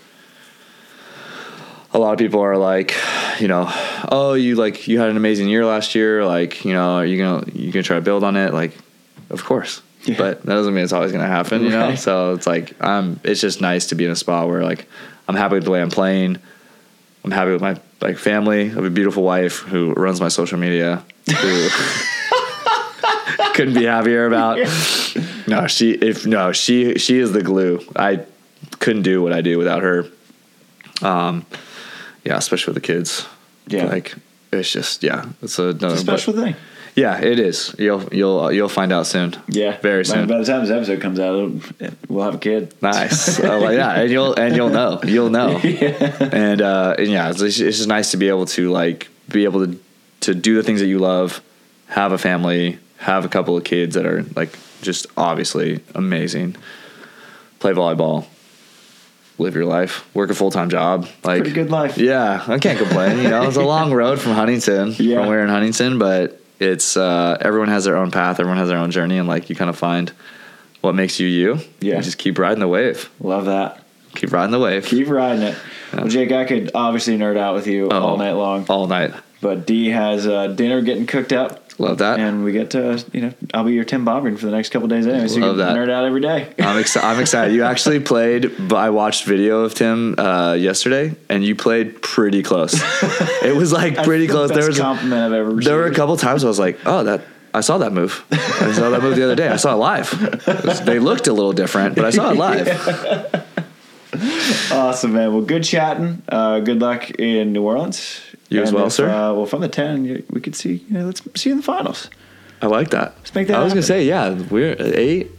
A 1.91 1.97
lot 1.97 2.13
of 2.13 2.19
people 2.19 2.41
are 2.41 2.55
like, 2.55 2.93
you 3.39 3.47
know, 3.47 3.65
oh, 4.11 4.33
you 4.35 4.55
like 4.55 4.87
you 4.87 4.99
had 4.99 5.09
an 5.09 5.17
amazing 5.17 5.49
year 5.49 5.65
last 5.65 5.95
year. 5.95 6.23
Like, 6.23 6.63
you 6.63 6.71
know, 6.73 6.97
are 6.97 7.05
you 7.05 7.17
gonna 7.17 7.45
you 7.51 7.71
gonna 7.71 7.81
try 7.81 7.95
to 7.95 8.01
build 8.01 8.23
on 8.23 8.35
it? 8.35 8.53
Like, 8.53 8.77
of 9.31 9.43
course, 9.43 9.81
Yeah. 10.03 10.13
but 10.15 10.43
that 10.43 10.53
doesn't 10.53 10.71
mean 10.75 10.83
it's 10.83 10.93
always 10.93 11.11
gonna 11.11 11.25
happen. 11.25 11.63
You 11.63 11.69
know, 11.71 11.95
so 11.95 12.33
it's 12.35 12.45
like 12.45 12.79
um, 12.83 13.19
it's 13.23 13.41
just 13.41 13.59
nice 13.59 13.87
to 13.87 13.95
be 13.95 14.05
in 14.05 14.11
a 14.11 14.15
spot 14.15 14.47
where 14.47 14.61
like 14.63 14.85
I'm 15.27 15.33
happy 15.35 15.55
with 15.55 15.63
the 15.63 15.71
way 15.71 15.81
I'm 15.81 15.89
playing. 15.89 16.37
I'm 17.23 17.31
happy 17.31 17.51
with 17.51 17.61
my 17.61 17.75
like 18.01 18.19
family. 18.19 18.65
I 18.69 18.73
have 18.75 18.85
a 18.85 18.91
beautiful 18.91 19.23
wife 19.23 19.57
who 19.61 19.93
runs 19.93 20.21
my 20.21 20.27
social 20.27 20.59
media. 20.59 21.03
Who 21.41 21.67
couldn't 23.53 23.73
be 23.73 23.85
happier 23.85 24.25
about. 24.25 24.59
No, 25.47 25.65
she 25.65 25.93
if 25.93 26.27
no, 26.27 26.51
she 26.51 26.99
she 26.99 27.17
is 27.17 27.31
the 27.31 27.41
glue. 27.41 27.79
I 27.95 28.23
couldn't 28.77 29.01
do 29.01 29.23
what 29.23 29.33
I 29.33 29.41
do 29.41 29.57
without 29.57 29.81
her. 29.81 30.05
Um, 31.01 31.43
yeah, 32.23 32.37
especially 32.37 32.73
with 32.73 32.83
the 32.83 32.87
kids. 32.87 33.25
Yeah. 33.67 33.85
like 33.85 34.13
it's 34.51 34.71
just 34.71 35.01
yeah, 35.01 35.25
it's 35.41 35.57
a, 35.57 35.69
it's 35.69 35.83
a 35.83 35.97
special 35.97 36.33
thing. 36.33 36.55
yeah, 36.95 37.19
it 37.19 37.39
is. 37.39 37.73
You'll 37.79 38.03
you'll 38.13 38.51
you'll 38.51 38.69
find 38.69 38.91
out 38.93 39.07
soon. 39.07 39.35
Yeah. 39.47 39.79
very 39.79 40.05
soon. 40.05 40.27
By 40.27 40.37
the 40.37 40.45
time 40.45 40.61
this 40.61 40.69
episode 40.69 41.01
comes 41.01 41.19
out, 41.19 41.51
we'll 42.07 42.23
have 42.23 42.35
a 42.35 42.39
kid. 42.39 42.75
Nice. 42.81 43.39
I 43.39 43.55
like 43.55 43.77
that, 43.77 43.97
and 43.99 44.11
you'll 44.11 44.35
and 44.35 44.55
you'll 44.55 44.69
know, 44.69 44.99
you'll 45.03 45.31
know, 45.31 45.57
and 45.63 46.61
uh, 46.61 46.95
and 46.99 47.07
yeah, 47.07 47.31
it's, 47.31 47.41
it's 47.41 47.57
just 47.57 47.87
nice 47.87 48.11
to 48.11 48.17
be 48.17 48.29
able 48.29 48.45
to 48.47 48.69
like 48.69 49.07
be 49.29 49.45
able 49.45 49.65
to 49.65 49.79
to 50.21 50.35
do 50.35 50.55
the 50.55 50.63
things 50.63 50.79
that 50.79 50.87
you 50.87 50.99
love, 50.99 51.41
have 51.87 52.11
a 52.11 52.17
family, 52.19 52.77
have 52.99 53.25
a 53.25 53.29
couple 53.29 53.57
of 53.57 53.63
kids 53.63 53.95
that 53.95 54.05
are 54.05 54.23
like 54.35 54.57
just 54.81 55.07
obviously 55.17 55.81
amazing, 55.95 56.55
play 57.59 57.71
volleyball, 57.73 58.25
live 59.37 59.55
your 59.55 59.65
life, 59.65 60.13
work 60.15 60.29
a 60.29 60.33
full 60.35 60.51
time 60.51 60.69
job, 60.69 61.07
like 61.23 61.39
Pretty 61.41 61.51
good 61.53 61.69
life. 61.71 61.97
Yeah, 61.97 62.43
I 62.47 62.59
can't 62.59 62.77
complain. 62.77 63.17
You 63.19 63.29
know, 63.29 63.43
it's 63.47 63.57
a 63.57 63.61
long 63.63 63.93
road 63.93 64.19
from 64.19 64.33
Huntington, 64.33 64.95
Yeah. 64.97 65.19
from 65.19 65.27
where 65.27 65.43
in 65.43 65.49
Huntington, 65.49 65.97
but 65.99 66.41
it's 66.59 66.97
uh, 66.97 67.37
everyone 67.39 67.69
has 67.69 67.85
their 67.85 67.95
own 67.97 68.11
path, 68.11 68.39
everyone 68.39 68.57
has 68.57 68.67
their 68.69 68.77
own 68.77 68.91
journey, 68.91 69.17
and 69.17 69.27
like 69.27 69.49
you 69.49 69.55
kind 69.55 69.69
of 69.69 69.77
find 69.77 70.11
what 70.81 70.93
makes 70.95 71.19
you 71.19 71.27
you. 71.27 71.59
Yeah. 71.79 72.01
Just 72.01 72.17
keep 72.17 72.37
riding 72.37 72.59
the 72.59 72.67
wave. 72.67 73.09
Love 73.21 73.45
that. 73.45 73.83
Keep 74.15 74.31
riding 74.33 74.51
the 74.51 74.59
wave. 74.59 74.85
Keep 74.85 75.07
riding 75.09 75.43
it. 75.43 75.57
Well, 75.93 76.07
Jake, 76.07 76.31
I 76.31 76.45
could 76.45 76.71
obviously 76.73 77.17
nerd 77.17 77.37
out 77.37 77.53
with 77.55 77.67
you 77.67 77.89
Oh, 77.89 78.01
all 78.01 78.17
night 78.17 78.31
long, 78.33 78.65
All 78.67 78.87
night. 78.87 79.13
but 79.41 79.65
D 79.67 79.89
has 79.89 80.25
uh, 80.27 80.47
dinner 80.47 80.81
getting 80.81 81.05
cooked 81.05 81.31
up. 81.31 81.63
Love 81.79 81.99
that. 81.99 82.19
And 82.19 82.43
we 82.43 82.51
get 82.51 82.71
to, 82.71 83.03
you 83.13 83.21
know, 83.21 83.33
I'll 83.53 83.63
be 83.63 83.71
your 83.71 83.85
Tim 83.85 84.05
Bomgren 84.05 84.37
for 84.37 84.45
the 84.47 84.51
next 84.51 84.69
couple 84.69 84.87
days 84.89 85.07
anyway, 85.07 85.27
so 85.29 85.35
you 85.37 85.41
Love 85.45 85.57
can 85.57 85.65
that. 85.65 85.75
nerd 85.77 85.89
out 85.89 86.03
every 86.03 86.19
day. 86.19 86.53
I'm, 86.59 86.83
exci- 86.83 87.01
I'm 87.01 87.19
excited. 87.21 87.53
You 87.55 87.63
actually 87.63 87.99
played, 88.13 88.51
but 88.67 88.75
I 88.75 88.89
watched 88.89 89.23
video 89.23 89.61
of 89.61 89.73
Tim 89.75 90.15
uh, 90.19 90.53
yesterday, 90.53 91.15
and 91.29 91.43
you 91.43 91.55
played 91.55 92.01
pretty 92.01 92.43
close. 92.43 92.73
it 93.41 93.55
was 93.55 93.71
like 93.71 93.95
pretty 94.03 94.27
the 94.27 94.33
close. 94.33 94.51
There 94.51 94.67
was 94.67 94.77
compliment 94.77 95.21
I've 95.21 95.31
ever 95.33 95.49
received. 95.51 95.67
there 95.67 95.77
were 95.77 95.85
a 95.87 95.95
couple 95.95 96.17
times 96.17 96.43
I 96.43 96.47
was 96.47 96.59
like, 96.59 96.77
oh, 96.85 97.03
that 97.05 97.21
I 97.53 97.61
saw 97.61 97.77
that 97.79 97.93
move. 97.93 98.25
I 98.31 98.71
saw 98.73 98.89
that 98.89 99.01
move 99.01 99.15
the 99.15 99.23
other 99.23 99.35
day. 99.35 99.47
I 99.47 99.55
saw 99.55 99.73
it 99.73 99.77
live. 99.77 100.11
It 100.47 100.65
was- 100.65 100.81
they 100.81 100.99
looked 100.99 101.27
a 101.27 101.33
little 101.33 101.53
different, 101.53 101.95
but 101.95 102.03
I 102.05 102.09
saw 102.09 102.31
it 102.31 102.35
live. 102.37 103.45
Awesome, 104.71 105.13
man. 105.13 105.31
Well, 105.33 105.43
good 105.43 105.63
chatting. 105.63 106.21
Uh, 106.27 106.59
good 106.59 106.81
luck 106.81 107.09
in 107.11 107.53
New 107.53 107.63
Orleans. 107.63 108.21
You 108.49 108.61
as 108.63 108.69
And 108.69 108.75
well, 108.77 108.87
if, 108.87 108.93
sir. 108.93 109.09
Uh, 109.09 109.33
well, 109.33 109.45
from 109.45 109.61
the 109.61 109.67
ten, 109.69 110.23
we 110.31 110.41
could 110.41 110.55
see. 110.55 110.83
You 110.89 110.97
know, 110.99 111.05
let's 111.05 111.21
see 111.35 111.49
you 111.49 111.53
in 111.53 111.57
the 111.59 111.63
finals. 111.63 112.09
I 112.61 112.65
like 112.67 112.89
that. 112.89 113.13
Let's 113.19 113.33
make 113.35 113.47
that 113.47 113.57
I 113.59 113.63
was 113.63 113.73
gonna 113.73 113.83
say, 113.83 114.05
yeah, 114.05 114.31
we're 114.49 114.71
at 114.71 114.81
eight. 114.95 115.31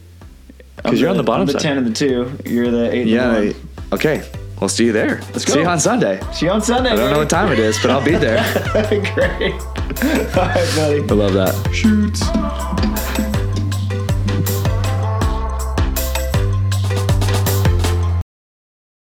Because 0.77 1.01
you're 1.01 1.11
on 1.11 1.19
the 1.19 1.23
bottom 1.23 1.43
I'm 1.43 1.47
the 1.47 1.53
side. 1.55 1.61
ten 1.63 1.77
and 1.79 1.87
the 1.87 1.93
two. 1.93 2.33
You're 2.47 2.71
the 2.71 2.91
eight. 2.95 3.07
Yeah. 3.07 3.37
And 3.37 3.51
the 3.51 3.57
okay. 3.95 4.31
We'll 4.61 4.69
see 4.69 4.85
you 4.87 4.93
there. 4.93 5.21
Let's 5.33 5.45
go. 5.45 5.55
See 5.55 5.61
you 5.61 5.67
on 5.67 5.81
Sunday. 5.81 6.21
See 6.33 6.47
you 6.47 6.53
on 6.53 6.61
Sunday. 6.63 6.91
I 6.91 6.97
don't 6.97 7.11
know 7.11 7.19
what 7.19 7.31
time 7.31 7.51
it 7.51 7.59
is, 7.59 7.79
but 7.81 7.91
I'll 7.91 8.05
be 8.05 8.15
there. 8.17 8.43
Great. 9.15 9.55
All 9.55 10.45
right, 10.47 10.73
buddy. 10.77 11.01
I 11.01 11.15
love 11.15 11.33
that. 11.33 11.75
Shoots. 11.75 13.30